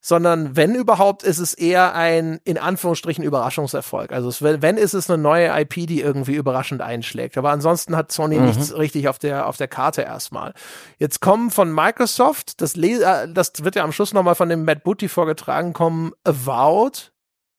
sondern 0.00 0.54
wenn 0.56 0.76
überhaupt, 0.76 1.24
ist 1.24 1.40
es 1.40 1.52
eher 1.52 1.94
ein 1.94 2.38
in 2.44 2.56
Anführungsstrichen 2.56 3.24
Überraschungserfolg. 3.24 4.12
Also 4.12 4.28
es, 4.28 4.40
wenn 4.40 4.76
ist 4.76 4.94
es 4.94 5.10
eine 5.10 5.20
neue 5.20 5.48
IP, 5.60 5.74
die 5.88 6.00
irgendwie 6.00 6.34
überraschend 6.34 6.80
einschlägt. 6.80 7.36
Aber 7.36 7.50
ansonsten 7.50 7.96
hat 7.96 8.12
Sony 8.12 8.36
mhm. 8.36 8.46
nichts 8.46 8.76
richtig 8.76 9.08
auf 9.08 9.18
der 9.18 9.48
auf 9.48 9.56
der 9.56 9.68
Karte 9.68 10.02
erstmal. 10.02 10.54
Jetzt 10.98 11.20
kommen 11.20 11.50
von 11.50 11.74
Microsoft, 11.74 12.60
das, 12.60 12.76
äh, 12.76 13.28
das 13.28 13.64
wird 13.64 13.74
ja 13.74 13.82
am 13.82 13.92
Schluss 13.92 14.14
nochmal 14.14 14.36
von 14.36 14.48
dem 14.48 14.64
Matt 14.64 14.84
Booty 14.84 15.08
vorgetragen, 15.08 15.72
kommen 15.72 16.12
Avowed, 16.22 17.12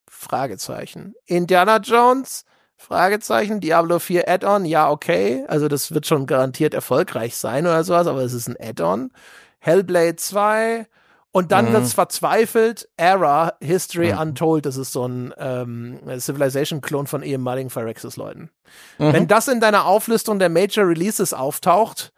Fragezeichen. 0.09 1.13
Indiana 1.25 1.77
Jones? 1.77 2.45
Fragezeichen. 2.75 3.59
Diablo 3.59 3.99
4 3.99 4.27
Add-on? 4.27 4.65
Ja, 4.65 4.89
okay. 4.89 5.45
Also 5.47 5.67
das 5.67 5.93
wird 5.93 6.07
schon 6.07 6.25
garantiert 6.25 6.73
erfolgreich 6.73 7.35
sein 7.35 7.65
oder 7.65 7.83
sowas, 7.83 8.07
aber 8.07 8.21
es 8.21 8.33
ist 8.33 8.47
ein 8.47 8.55
Add-on. 8.59 9.11
Hellblade 9.59 10.15
2 10.15 10.87
Und 11.31 11.51
dann 11.51 11.69
mhm. 11.69 11.73
wird's 11.73 11.93
verzweifelt, 11.93 12.89
Era, 12.97 13.53
History 13.61 14.13
mhm. 14.13 14.19
Untold, 14.19 14.65
das 14.65 14.77
ist 14.77 14.93
so 14.93 15.07
ein 15.07 15.33
ähm, 15.37 15.99
Civilization-Klon 16.17 17.05
von 17.05 17.21
ehemaligen 17.21 17.69
Phyrexis-Leuten. 17.69 18.49
Mhm. 18.97 19.13
Wenn 19.13 19.27
das 19.27 19.47
in 19.47 19.59
deiner 19.59 19.85
Auflistung 19.85 20.39
der 20.39 20.49
Major 20.49 20.87
Releases 20.87 21.33
auftaucht, 21.33 22.13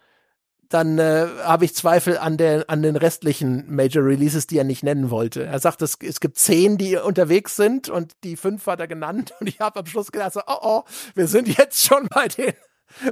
dann 0.73 0.99
äh, 0.99 1.27
habe 1.43 1.65
ich 1.65 1.76
Zweifel 1.76 2.18
an, 2.18 2.38
der, 2.38 2.65
an 2.68 2.81
den 2.81 2.95
restlichen 2.95 3.65
Major 3.68 4.03
Releases, 4.03 4.48
die 4.48 4.57
er 4.57 4.64
nicht 4.64 4.84
nennen 4.84 5.10
wollte. 5.10 5.43
Er 5.43 5.60
sagt, 5.60 5.81
es, 5.81 5.98
es 6.02 6.19
gibt 6.19 6.38
zehn, 6.38 6.77
die 6.77 6.95
unterwegs 6.95 7.56
sind 7.56 7.89
und 7.89 8.14
die 8.23 8.38
fünf 8.38 8.65
hat 8.68 8.80
er 8.80 8.88
genannt. 8.88 9.34
Und 9.41 9.48
ich 9.48 9.60
habe 9.60 9.80
am 9.80 9.85
Schluss 9.85 10.11
gedacht, 10.11 10.34
so, 10.34 10.41
oh 10.48 10.57
oh, 10.61 10.84
wir 11.15 11.27
sind 11.27 11.48
jetzt 11.57 11.84
schon 11.84 12.07
bei 12.07 12.27
den, 12.27 12.53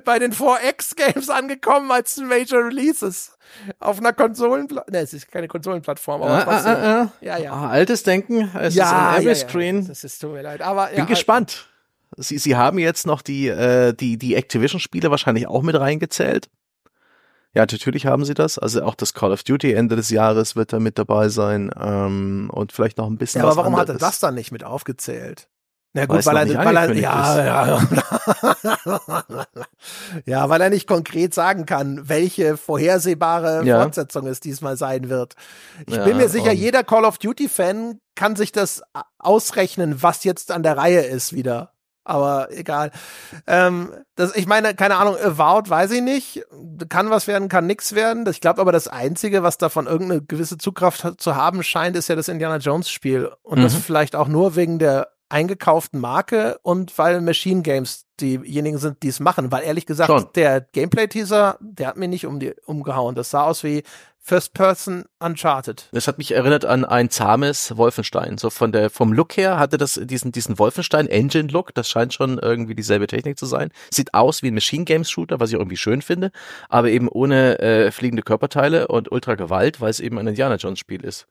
bei 0.05 0.19
den 0.19 0.31
4X-Games 0.31 1.29
angekommen 1.29 1.91
als 1.91 2.17
Major 2.17 2.65
Releases. 2.65 3.37
Auf 3.79 3.97
einer 3.97 4.13
Konsolenplattform. 4.13 4.93
Ne, 4.93 5.01
es 5.01 5.13
ist 5.13 5.31
keine 5.31 5.47
Konsolenplattform, 5.47 6.21
aber 6.21 6.47
ah. 6.47 6.63
Ah, 6.65 7.01
ah, 7.01 7.11
ja, 7.21 7.37
ja. 7.37 7.51
Ah, 7.51 7.69
altes 7.69 8.03
Denken, 8.03 8.51
es 8.59 8.75
ja, 8.75 8.85
ist 8.85 8.91
ein. 8.91 9.53
Ja, 9.59 9.59
ja. 9.71 9.81
Das 9.87 10.03
ist, 10.03 10.19
tut 10.19 10.33
mir 10.33 10.43
leid. 10.43 10.61
Aber, 10.61 10.87
Bin 10.87 11.07
gespannt. 11.07 11.67
Sie, 12.15 12.37
Sie 12.37 12.55
haben 12.55 12.79
jetzt 12.79 13.05
noch 13.05 13.21
die, 13.21 13.47
äh, 13.47 13.93
die, 13.93 14.17
die 14.17 14.35
Activision-Spiele 14.35 15.09
wahrscheinlich 15.11 15.47
auch 15.47 15.61
mit 15.61 15.79
reingezählt. 15.79 16.49
Ja, 17.55 17.63
natürlich 17.63 18.05
haben 18.05 18.25
sie 18.25 18.35
das. 18.35 18.59
Also 18.59 18.83
auch 18.83 18.95
das 18.95 19.13
Call 19.13 19.31
of 19.31 19.43
Duty 19.43 19.73
Ende 19.73 19.95
des 19.95 20.09
Jahres 20.09 20.55
wird 20.55 20.71
da 20.71 20.79
mit 20.79 20.99
dabei 20.99 21.29
sein 21.29 21.71
ähm, 21.79 22.49
und 22.53 22.71
vielleicht 22.71 22.97
noch 22.97 23.07
ein 23.07 23.17
bisschen. 23.17 23.41
Ja, 23.41 23.47
aber 23.47 23.57
warum 23.57 23.73
anderes. 23.73 23.95
hat 23.95 24.01
er 24.01 24.07
das 24.07 24.19
dann 24.19 24.35
nicht 24.35 24.51
mit 24.51 24.63
aufgezählt? 24.63 25.49
Na 25.93 26.05
gut, 26.05 26.23
weil 26.23 26.51
er, 26.51 26.65
weil 26.65 26.77
er, 26.77 26.93
ja, 26.93 27.43
ja, 27.43 27.81
ja, 30.25 30.47
weil 30.47 30.61
er 30.61 30.69
nicht 30.69 30.87
konkret 30.87 31.33
sagen 31.33 31.65
kann, 31.65 32.07
welche 32.07 32.57
vorhersehbare 32.57 33.65
ja. 33.65 33.81
Fortsetzung 33.81 34.27
es 34.27 34.39
diesmal 34.39 34.77
sein 34.77 35.09
wird. 35.09 35.33
Ich 35.87 35.95
ja, 35.95 36.03
bin 36.03 36.17
mir 36.17 36.29
sicher, 36.29 36.51
jeder 36.51 36.83
Call 36.83 37.05
of 37.05 37.17
Duty 37.17 37.49
Fan 37.49 37.99
kann 38.13 38.35
sich 38.35 38.51
das 38.51 38.83
ausrechnen, 39.17 40.03
was 40.03 40.23
jetzt 40.23 40.51
an 40.51 40.61
der 40.61 40.77
Reihe 40.77 41.01
ist 41.01 41.33
wieder 41.33 41.73
aber 42.09 42.49
egal. 42.51 42.91
Ähm, 43.47 43.91
das, 44.15 44.35
ich 44.35 44.47
meine, 44.47 44.73
keine 44.73 44.97
Ahnung, 44.97 45.15
Avowed 45.15 45.69
weiß 45.69 45.91
ich 45.91 46.01
nicht. 46.01 46.43
Kann 46.89 47.09
was 47.09 47.27
werden, 47.27 47.47
kann 47.49 47.67
nix 47.67 47.93
werden. 47.93 48.27
Ich 48.29 48.41
glaube 48.41 48.61
aber, 48.61 48.71
das 48.71 48.87
Einzige, 48.87 49.43
was 49.43 49.57
davon 49.57 49.87
irgendeine 49.87 50.21
gewisse 50.21 50.57
Zugkraft 50.57 51.21
zu 51.21 51.35
haben 51.35 51.63
scheint, 51.63 51.95
ist 51.95 52.07
ja 52.07 52.15
das 52.15 52.27
Indiana 52.27 52.57
Jones 52.57 52.89
Spiel. 52.89 53.31
Und 53.43 53.59
mhm. 53.59 53.63
das 53.63 53.75
vielleicht 53.75 54.15
auch 54.15 54.27
nur 54.27 54.55
wegen 54.55 54.79
der 54.79 55.09
eingekauften 55.29 55.99
Marke 55.99 56.59
und 56.63 56.97
weil 56.97 57.21
Machine 57.21 57.61
Games 57.61 58.05
diejenigen 58.19 58.79
sind, 58.79 59.03
die 59.03 59.07
es 59.07 59.19
machen. 59.19 59.51
Weil 59.51 59.63
ehrlich 59.63 59.85
gesagt, 59.85 60.09
Schon. 60.09 60.27
der 60.35 60.61
Gameplay-Teaser, 60.61 61.57
der 61.61 61.87
hat 61.87 61.97
mir 61.97 62.07
nicht 62.07 62.25
um 62.25 62.39
die, 62.39 62.53
umgehauen. 62.65 63.15
Das 63.15 63.29
sah 63.29 63.43
aus 63.43 63.63
wie 63.63 63.83
First 64.21 64.53
Person 64.53 65.05
Uncharted. 65.19 65.87
Das 65.91 66.07
hat 66.07 66.17
mich 66.17 66.31
erinnert 66.31 66.65
an 66.65 66.85
ein 66.85 67.09
zahmes 67.09 67.75
Wolfenstein. 67.77 68.37
So 68.37 68.49
von 68.49 68.71
der, 68.71 68.89
vom 68.89 69.11
Look 69.11 69.37
her 69.37 69.57
hatte 69.57 69.77
das 69.77 69.99
diesen, 70.03 70.31
diesen 70.31 70.59
Wolfenstein 70.59 71.07
Engine 71.07 71.47
Look. 71.47 71.73
Das 71.73 71.89
scheint 71.89 72.13
schon 72.13 72.37
irgendwie 72.37 72.75
dieselbe 72.75 73.07
Technik 73.07 73.39
zu 73.39 73.45
sein. 73.45 73.71
Sieht 73.91 74.13
aus 74.13 74.43
wie 74.43 74.51
ein 74.51 74.53
Machine 74.53 74.85
Games 74.85 75.09
Shooter, 75.09 75.39
was 75.39 75.49
ich 75.49 75.55
irgendwie 75.55 75.77
schön 75.77 76.01
finde. 76.01 76.31
Aber 76.67 76.89
eben 76.89 77.07
ohne 77.07 77.59
äh, 77.59 77.91
fliegende 77.91 78.21
Körperteile 78.21 78.87
und 78.87 79.11
Ultra 79.11 79.35
Gewalt, 79.35 79.81
weil 79.81 79.89
es 79.89 79.99
eben 79.99 80.19
ein 80.19 80.27
Indiana 80.27 80.55
Jones 80.55 80.79
Spiel 80.79 81.03
ist. 81.03 81.25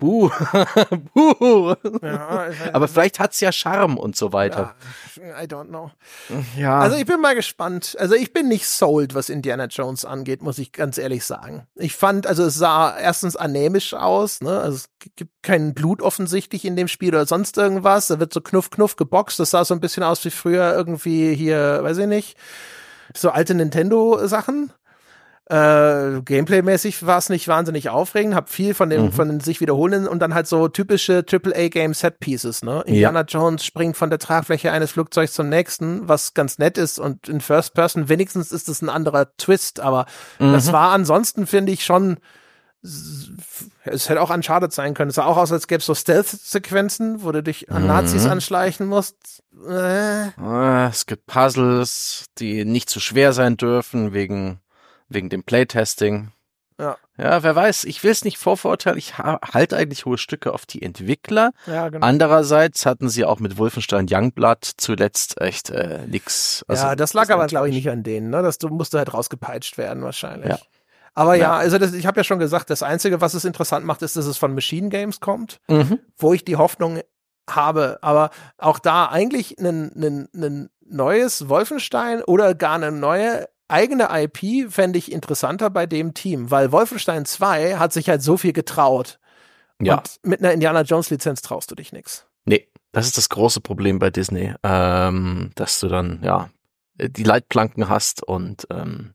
Buh. 0.00 0.30
Buh. 1.14 1.74
Ja, 2.02 2.48
Aber 2.72 2.88
vielleicht 2.88 3.20
hat's 3.20 3.38
ja 3.40 3.52
Charme 3.52 3.98
und 3.98 4.16
so 4.16 4.32
weiter. 4.32 4.74
Ja, 5.16 5.42
I 5.42 5.46
don't 5.46 5.68
know. 5.68 5.90
Ja. 6.56 6.80
Also 6.80 6.96
ich 6.96 7.06
bin 7.06 7.20
mal 7.20 7.34
gespannt. 7.34 7.96
Also 8.00 8.14
ich 8.14 8.32
bin 8.32 8.48
nicht 8.48 8.66
sold, 8.66 9.14
was 9.14 9.28
Indiana 9.28 9.66
Jones 9.66 10.04
angeht, 10.04 10.42
muss 10.42 10.58
ich 10.58 10.72
ganz 10.72 10.98
ehrlich 10.98 11.24
sagen. 11.24 11.66
Ich 11.76 11.94
fand, 11.94 12.26
also 12.26 12.44
es 12.44 12.56
sah 12.56 12.98
erstens 12.98 13.36
anämisch 13.36 13.94
aus, 13.94 14.40
ne? 14.40 14.58
Also 14.58 14.76
es 14.76 14.88
gibt 15.16 15.42
kein 15.42 15.74
Blut 15.74 16.02
offensichtlich 16.02 16.64
in 16.64 16.76
dem 16.76 16.88
Spiel 16.88 17.10
oder 17.10 17.26
sonst 17.26 17.58
irgendwas. 17.58 18.08
Da 18.08 18.18
wird 18.18 18.32
so 18.32 18.40
knuff 18.40 18.70
knuff 18.70 18.96
geboxt. 18.96 19.38
Das 19.38 19.50
sah 19.50 19.64
so 19.64 19.74
ein 19.74 19.80
bisschen 19.80 20.02
aus 20.02 20.24
wie 20.24 20.30
früher 20.30 20.74
irgendwie 20.74 21.34
hier, 21.34 21.80
weiß 21.82 21.98
ich 21.98 22.06
nicht, 22.06 22.36
so 23.14 23.30
alte 23.30 23.54
Nintendo 23.54 24.26
Sachen. 24.26 24.72
Äh, 25.50 26.22
Gameplay-mäßig 26.22 27.04
war 27.04 27.18
es 27.18 27.28
nicht 27.28 27.48
wahnsinnig 27.48 27.88
aufregend, 27.88 28.36
hab 28.36 28.48
viel 28.48 28.72
von 28.72 28.88
dem, 28.88 29.06
mhm. 29.06 29.12
von 29.12 29.28
den 29.28 29.40
sich 29.40 29.60
wiederholenden 29.60 30.06
und 30.06 30.20
dann 30.20 30.32
halt 30.32 30.46
so 30.46 30.68
typische 30.68 31.24
AAA-Game 31.28 31.92
Set-Pieces, 31.92 32.62
ne? 32.62 32.84
Indiana 32.86 33.20
ja. 33.20 33.26
Jones 33.26 33.64
springt 33.64 33.96
von 33.96 34.10
der 34.10 34.20
Tragfläche 34.20 34.70
eines 34.70 34.92
Flugzeugs 34.92 35.32
zum 35.32 35.48
nächsten, 35.48 36.06
was 36.08 36.34
ganz 36.34 36.58
nett 36.58 36.78
ist 36.78 37.00
und 37.00 37.28
in 37.28 37.40
First 37.40 37.74
Person 37.74 38.08
wenigstens 38.08 38.52
ist 38.52 38.68
es 38.68 38.80
ein 38.80 38.88
anderer 38.88 39.36
Twist, 39.38 39.80
aber 39.80 40.06
mhm. 40.38 40.52
das 40.52 40.70
war 40.70 40.92
ansonsten, 40.92 41.48
finde 41.48 41.72
ich, 41.72 41.84
schon 41.84 42.18
es 43.84 44.08
hätte 44.08 44.22
auch 44.22 44.30
Uncharted 44.30 44.72
sein 44.72 44.94
können. 44.94 45.10
Es 45.10 45.16
sah 45.16 45.26
auch 45.26 45.36
aus, 45.36 45.52
als 45.52 45.66
gäbe 45.66 45.80
es 45.80 45.86
so 45.86 45.94
Stealth-Sequenzen, 45.94 47.22
wo 47.22 47.30
du 47.30 47.42
dich 47.42 47.70
an 47.70 47.86
Nazis 47.86 48.24
mhm. 48.24 48.30
anschleichen 48.30 48.86
musst. 48.86 49.42
Äh. 49.68 50.30
Ah, 50.40 50.88
es 50.90 51.04
gibt 51.04 51.26
Puzzles, 51.26 52.26
die 52.38 52.64
nicht 52.64 52.88
zu 52.88 53.00
schwer 53.00 53.34
sein 53.34 53.58
dürfen, 53.58 54.14
wegen 54.14 54.60
wegen 55.10 55.28
dem 55.28 55.42
Playtesting. 55.42 56.32
Ja. 56.78 56.96
Ja, 57.18 57.42
wer 57.42 57.54
weiß, 57.54 57.84
ich 57.84 58.02
will 58.02 58.10
es 58.10 58.24
nicht 58.24 58.38
vorverurteilen, 58.38 58.98
ich 58.98 59.18
halte 59.18 59.76
eigentlich 59.76 60.06
hohe 60.06 60.16
Stücke 60.16 60.54
auf 60.54 60.64
die 60.64 60.80
Entwickler. 60.80 61.52
Ja, 61.66 61.90
genau. 61.90 62.06
Andererseits 62.06 62.86
hatten 62.86 63.10
sie 63.10 63.26
auch 63.26 63.38
mit 63.38 63.58
Wolfenstein 63.58 64.06
Youngblood 64.10 64.64
zuletzt 64.78 65.38
echt 65.38 65.68
äh, 65.68 66.06
nix. 66.06 66.64
Also, 66.66 66.86
ja, 66.86 66.96
das 66.96 67.12
lag 67.12 67.28
aber, 67.28 67.46
glaube 67.46 67.68
ich, 67.68 67.74
nicht 67.74 67.90
an 67.90 68.02
denen, 68.02 68.30
ne? 68.30 68.42
Das 68.42 68.56
du 68.56 68.68
musste 68.68 68.96
halt 68.96 69.12
rausgepeitscht 69.12 69.76
werden 69.76 70.02
wahrscheinlich. 70.02 70.48
Ja. 70.48 70.58
Aber 71.14 71.34
ja, 71.34 71.42
ja 71.42 71.56
also 71.56 71.76
das, 71.76 71.92
ich 71.92 72.06
habe 72.06 72.20
ja 72.20 72.24
schon 72.24 72.38
gesagt, 72.38 72.70
das 72.70 72.82
Einzige, 72.82 73.20
was 73.20 73.34
es 73.34 73.44
interessant 73.44 73.84
macht, 73.84 74.00
ist, 74.00 74.16
dass 74.16 74.24
es 74.24 74.38
von 74.38 74.54
Machine 74.54 74.88
Games 74.88 75.20
kommt, 75.20 75.60
mhm. 75.68 75.98
wo 76.16 76.32
ich 76.32 76.44
die 76.46 76.56
Hoffnung 76.56 77.00
habe. 77.48 77.98
Aber 78.00 78.30
auch 78.56 78.78
da 78.78 79.06
eigentlich 79.06 79.58
ein 79.58 80.70
neues 80.80 81.48
Wolfenstein 81.50 82.22
oder 82.22 82.54
gar 82.54 82.76
eine 82.76 82.92
neue 82.92 83.48
eigene 83.70 84.08
IP 84.10 84.70
fände 84.70 84.98
ich 84.98 85.12
interessanter 85.12 85.70
bei 85.70 85.86
dem 85.86 86.14
Team, 86.14 86.50
weil 86.50 86.72
Wolfenstein 86.72 87.24
2 87.24 87.76
hat 87.76 87.92
sich 87.92 88.08
halt 88.08 88.22
so 88.22 88.36
viel 88.36 88.52
getraut. 88.52 89.18
Ja. 89.80 89.98
Und 89.98 90.20
mit 90.22 90.40
einer 90.40 90.52
Indiana 90.52 90.82
Jones 90.82 91.10
Lizenz 91.10 91.42
traust 91.42 91.70
du 91.70 91.74
dich 91.74 91.92
nix. 91.92 92.26
Nee, 92.44 92.68
das 92.92 93.06
ist 93.06 93.16
das 93.16 93.28
große 93.28 93.60
Problem 93.60 93.98
bei 93.98 94.10
Disney, 94.10 94.52
ähm, 94.62 95.52
dass 95.54 95.80
du 95.80 95.88
dann, 95.88 96.20
ja, 96.22 96.50
die 96.94 97.24
Leitplanken 97.24 97.88
hast 97.88 98.22
und 98.22 98.66
ähm, 98.70 99.14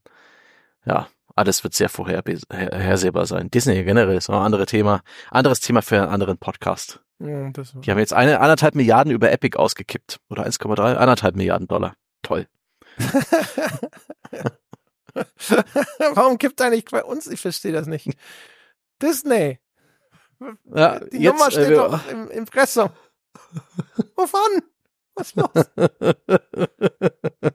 ja, 0.86 1.08
alles 1.36 1.64
wird 1.64 1.74
sehr 1.74 1.90
vorhersehbar 1.90 3.26
sein. 3.26 3.52
Disney 3.52 3.84
generell 3.84 4.16
ist 4.16 4.30
noch 4.30 4.40
ein 4.40 4.46
anderes 4.46 4.68
Thema, 4.68 5.02
anderes 5.30 5.60
Thema 5.60 5.82
für 5.82 6.02
einen 6.02 6.12
anderen 6.12 6.38
Podcast. 6.38 7.02
Ja, 7.20 7.50
die 7.50 7.92
haben 7.92 8.00
jetzt 8.00 8.14
eine, 8.14 8.40
anderthalb 8.40 8.76
Milliarden 8.76 9.12
über 9.12 9.32
Epic 9.32 9.58
ausgekippt. 9.58 10.20
Oder 10.30 10.46
1,3, 10.46 10.96
anderthalb 10.96 11.36
Milliarden 11.36 11.68
Dollar. 11.68 11.96
Toll. 12.22 12.48
Warum 16.14 16.38
kippt 16.38 16.60
er 16.60 16.70
nicht 16.70 16.92
bei 16.92 17.04
uns? 17.04 17.28
Ich 17.28 17.42
verstehe 17.42 17.72
das 17.72 17.88
nicht. 17.88 18.10
Disney. 19.02 19.60
Ja, 20.74 21.00
Die 21.00 21.18
jetzt, 21.18 21.34
Nummer 21.34 21.52
steht 21.52 21.70
äh, 21.70 21.76
doch 21.76 22.08
im 22.10 22.30
Impressum. 22.30 22.90
Wovon? 24.16 24.62
Was 25.16 25.28
ist 25.28 25.36
los? 25.36 25.50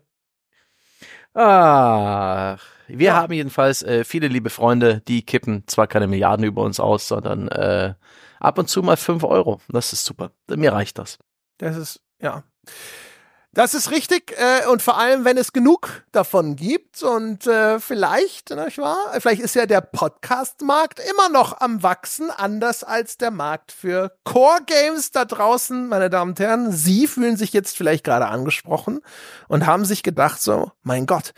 ah, 1.35 2.57
wir 2.89 3.07
ja. 3.07 3.15
haben 3.15 3.33
jedenfalls 3.33 3.83
äh, 3.83 4.05
viele 4.05 4.29
liebe 4.29 4.51
Freunde, 4.51 5.03
die 5.07 5.25
kippen 5.25 5.65
zwar 5.67 5.87
keine 5.87 6.07
Milliarden 6.07 6.47
über 6.47 6.63
uns 6.63 6.81
aus, 6.81 7.07
sondern 7.07 7.49
äh, 7.49 7.95
ab 8.39 8.59
und 8.59 8.69
zu 8.69 8.83
mal 8.83 8.97
fünf 8.97 9.25
Euro. 9.25 9.61
Das 9.69 9.93
ist 9.93 10.05
super. 10.05 10.33
Mir 10.49 10.73
reicht 10.73 10.99
das. 10.99 11.19
Das 11.59 11.77
ist, 11.77 12.01
ja. 12.21 12.45
Das 13.53 13.75
ist 13.75 13.91
richtig 13.91 14.33
äh, 14.39 14.69
und 14.69 14.81
vor 14.81 14.97
allem, 14.97 15.25
wenn 15.25 15.37
es 15.37 15.53
genug 15.53 16.05
davon 16.13 16.55
gibt 16.55 17.03
und 17.03 17.49
äh, 17.49 17.81
vielleicht, 17.81 18.51
nicht 18.51 18.79
wahr? 18.79 18.97
Vielleicht 19.19 19.43
ist 19.43 19.57
ja 19.57 19.67
der 19.67 19.81
Podcast-Markt 19.81 21.01
immer 21.11 21.29
noch 21.31 21.61
am 21.61 21.83
wachsen, 21.83 22.31
anders 22.31 22.85
als 22.85 23.19
der 23.19 23.33
Markt 23.33 23.73
für 23.73 24.13
Core-Games 24.23 25.11
da 25.11 25.25
draußen, 25.25 25.89
meine 25.89 26.11
Damen 26.11 26.31
und 26.31 26.39
Herren. 26.39 26.71
Sie 26.71 27.09
fühlen 27.09 27.37
sich 27.37 27.53
jetzt 27.53 27.77
vielleicht 27.77 28.05
gerade 28.05 28.27
angesprochen 28.27 29.01
und 29.49 29.67
haben 29.67 29.85
sich 29.85 30.05
gedacht 30.05 30.41
so, 30.41 30.71
mein 30.85 31.07
Gott, 31.07 31.33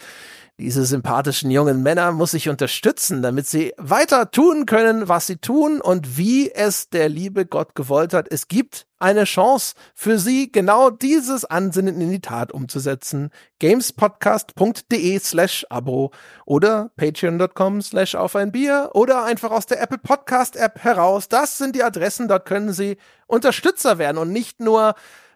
diese 0.58 0.84
sympathischen 0.84 1.50
jungen 1.50 1.82
Männer 1.82 2.12
muss 2.12 2.34
ich 2.34 2.50
unterstützen, 2.50 3.22
damit 3.22 3.46
sie 3.46 3.72
weiter 3.78 4.30
tun 4.30 4.66
können, 4.66 5.08
was 5.08 5.26
sie 5.26 5.38
tun 5.38 5.80
und 5.80 6.18
wie 6.18 6.52
es 6.52 6.90
der 6.90 7.08
liebe 7.08 7.46
Gott 7.46 7.74
gewollt 7.74 8.12
hat. 8.12 8.28
Es 8.30 8.48
gibt 8.48 8.86
eine 9.02 9.24
Chance 9.24 9.74
für 9.94 10.18
sie, 10.18 10.50
genau 10.50 10.90
dieses 10.90 11.44
Ansinnen 11.44 12.00
in 12.00 12.10
die 12.10 12.20
Tat 12.20 12.52
umzusetzen. 12.52 13.30
gamespodcast.de 13.58 15.18
slash 15.18 15.66
Abo 15.68 16.12
oder 16.46 16.90
patreon.com 16.96 17.82
slash 17.82 18.14
auf 18.14 18.36
ein 18.36 18.52
Bier 18.52 18.90
oder 18.94 19.24
einfach 19.24 19.50
aus 19.50 19.66
der 19.66 19.82
Apple 19.82 19.98
Podcast 19.98 20.56
App 20.56 20.82
heraus. 20.84 21.28
Das 21.28 21.58
sind 21.58 21.74
die 21.76 21.82
Adressen, 21.82 22.28
dort 22.28 22.46
können 22.46 22.72
sie 22.72 22.96
Unterstützer 23.26 23.98
werden 23.98 24.18
und 24.18 24.30
nicht 24.32 24.60
nur 24.60 24.94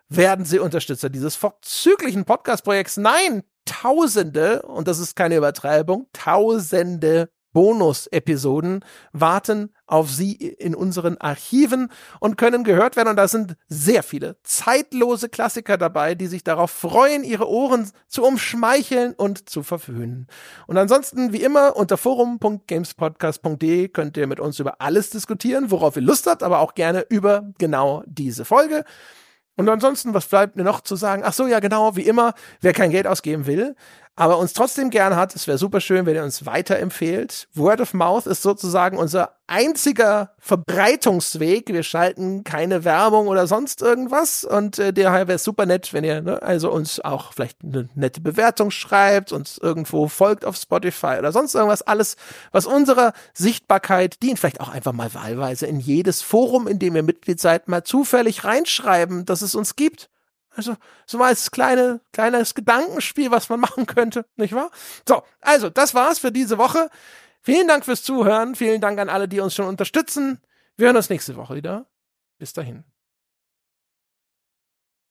werden 0.09 0.45
sie 0.45 0.61
Unterstützer 0.61 1.11
dieses 1.11 1.35
vorzüglichen 1.35 2.25
Podcast-Projekts. 2.25 2.97
Nein, 2.97 3.43
Tausende, 3.65 4.63
und 4.63 4.87
das 4.87 5.01
ist 5.01 5.17
keine 5.17 5.37
Übertreibung, 5.37 6.07
Tausende 6.13 7.29
Bonus-Episoden 7.57 8.85
warten 9.15 9.73
auf 9.87 10.11
Sie 10.11 10.35
in 10.35 10.75
unseren 10.75 11.17
Archiven 11.17 11.91
und 12.21 12.37
können 12.37 12.65
gehört 12.65 12.97
werden. 12.97 13.09
Und 13.09 13.17
da 13.17 13.29
sind 13.29 13.57
sehr 13.67 14.03
viele 14.03 14.37
zeitlose 14.43 15.31
Klassiker 15.31 15.79
dabei, 15.79 16.15
die 16.15 16.27
sich 16.27 16.45
darauf 16.45 16.71
freuen, 16.71 17.25
ihre 17.25 17.49
Ohren 17.49 17.91
zu 18.09 18.25
umschmeicheln 18.25 19.15
und 19.15 19.49
zu 19.49 19.63
verwöhnen. 19.63 20.27
Und 20.67 20.77
ansonsten, 20.77 21.33
wie 21.33 21.43
immer, 21.43 21.77
unter 21.77 21.97
forum.gamespodcast.de 21.97 23.89
könnt 23.89 24.19
ihr 24.19 24.27
mit 24.27 24.39
uns 24.39 24.61
über 24.61 24.83
alles 24.83 25.09
diskutieren, 25.09 25.71
worauf 25.71 25.97
ihr 25.97 26.03
Lust 26.03 26.27
habt, 26.27 26.43
aber 26.43 26.59
auch 26.59 26.75
gerne 26.75 27.07
über 27.09 27.55
genau 27.57 28.03
diese 28.07 28.45
Folge. 28.45 28.85
Und 29.57 29.71
ansonsten, 29.71 30.13
was 30.13 30.27
bleibt 30.27 30.57
mir 30.57 30.65
noch 30.65 30.83
zu 30.83 30.97
sagen? 30.97 31.23
Ach 31.25 31.33
so, 31.33 31.47
ja, 31.47 31.61
genau, 31.61 31.97
wie 31.97 32.03
immer, 32.03 32.35
wer 32.61 32.75
kein 32.75 32.91
Geld 32.91 33.07
ausgeben 33.07 33.47
will, 33.47 33.75
aber 34.17 34.39
uns 34.39 34.55
trotzdem 34.55 34.89
gern 34.89 35.15
hat, 35.15 35.37
es 35.37 35.47
wäre 35.47 35.59
super 35.59 35.81
schön, 35.81 36.07
wenn 36.07 36.17
ihr 36.17 36.25
uns 36.25 36.47
weiterempfehlt. 36.47 37.49
Word 37.55 37.83
of 37.83 37.93
Mouth 37.93 38.27
ist 38.27 38.41
sozusagen 38.41 38.97
unser 38.97 39.37
einziger 39.47 40.31
Verbreitungsweg. 40.39 41.69
Wir 41.69 41.83
schalten 41.83 42.43
keine 42.43 42.85
Werbung 42.85 43.29
oder 43.29 43.47
sonst 43.47 43.83
irgendwas 43.83 44.43
und 44.43 44.79
äh, 44.79 44.95
daher 44.95 45.29
wäre 45.29 45.37
es 45.37 45.45
super 45.45 45.67
nett, 45.67 45.93
wenn 45.93 46.03
ihr 46.03 46.23
ne, 46.23 46.43
also 46.43 46.73
uns 46.73 46.99
auch 46.99 47.35
vielleicht 47.35 47.59
eine 47.63 47.91
nette 47.95 48.23
Bewertung 48.23 48.71
schreibt, 48.71 49.33
uns 49.33 49.59
irgendwo 49.59 50.09
folgt 50.09 50.47
auf 50.47 50.57
Spotify 50.57 51.17
oder 51.19 51.31
sonst 51.31 51.55
irgendwas. 51.55 51.83
Alles, 51.83 52.17
was 52.53 52.65
unserer 52.65 53.13
Sichtbarkeit 53.35 54.23
dient, 54.23 54.39
vielleicht 54.39 54.61
auch 54.61 54.71
einfach 54.71 54.93
mal 54.93 55.13
wahlweise 55.13 55.67
in 55.67 55.79
jedes 55.79 56.23
Forum, 56.23 56.67
in 56.67 56.79
dem 56.79 56.97
ihr 56.97 57.03
Mitglied 57.03 57.39
seid, 57.39 57.69
mal 57.69 57.85
zufällig 57.85 58.45
reinschreiben, 58.45 59.27
dass 59.27 59.43
es 59.43 59.55
uns 59.55 59.77
gibt. 59.77 60.09
Also, 60.57 60.77
so 61.05 61.19
mal 61.19 61.27
als 61.27 61.51
kleine, 61.51 62.01
kleines 62.13 62.55
Gedankenspiel, 62.55 63.31
was 63.31 63.49
man 63.49 63.61
machen 63.61 63.87
könnte, 63.87 64.25
nicht 64.37 64.55
wahr? 64.55 64.71
So, 65.07 65.23
also, 65.41 65.69
das 65.71 65.95
war's 65.95 66.19
für 66.19 66.33
diese 66.33 66.59
Woche. 66.59 66.89
Vielen 67.43 67.69
Dank 67.69 67.85
fürs 67.85 68.03
Zuhören. 68.03 68.55
Vielen 68.55 68.81
Dank 68.81 68.99
an 68.99 69.09
alle, 69.09 69.29
die 69.29 69.41
uns 69.41 69.55
schon 69.55 69.67
unterstützen. 69.67 70.41
Wir 70.77 70.87
hören 70.87 70.97
uns 70.97 71.11
nächste 71.11 71.37
Woche 71.37 71.55
wieder. 71.55 71.87
Bis 72.39 72.53
dahin. 72.53 72.85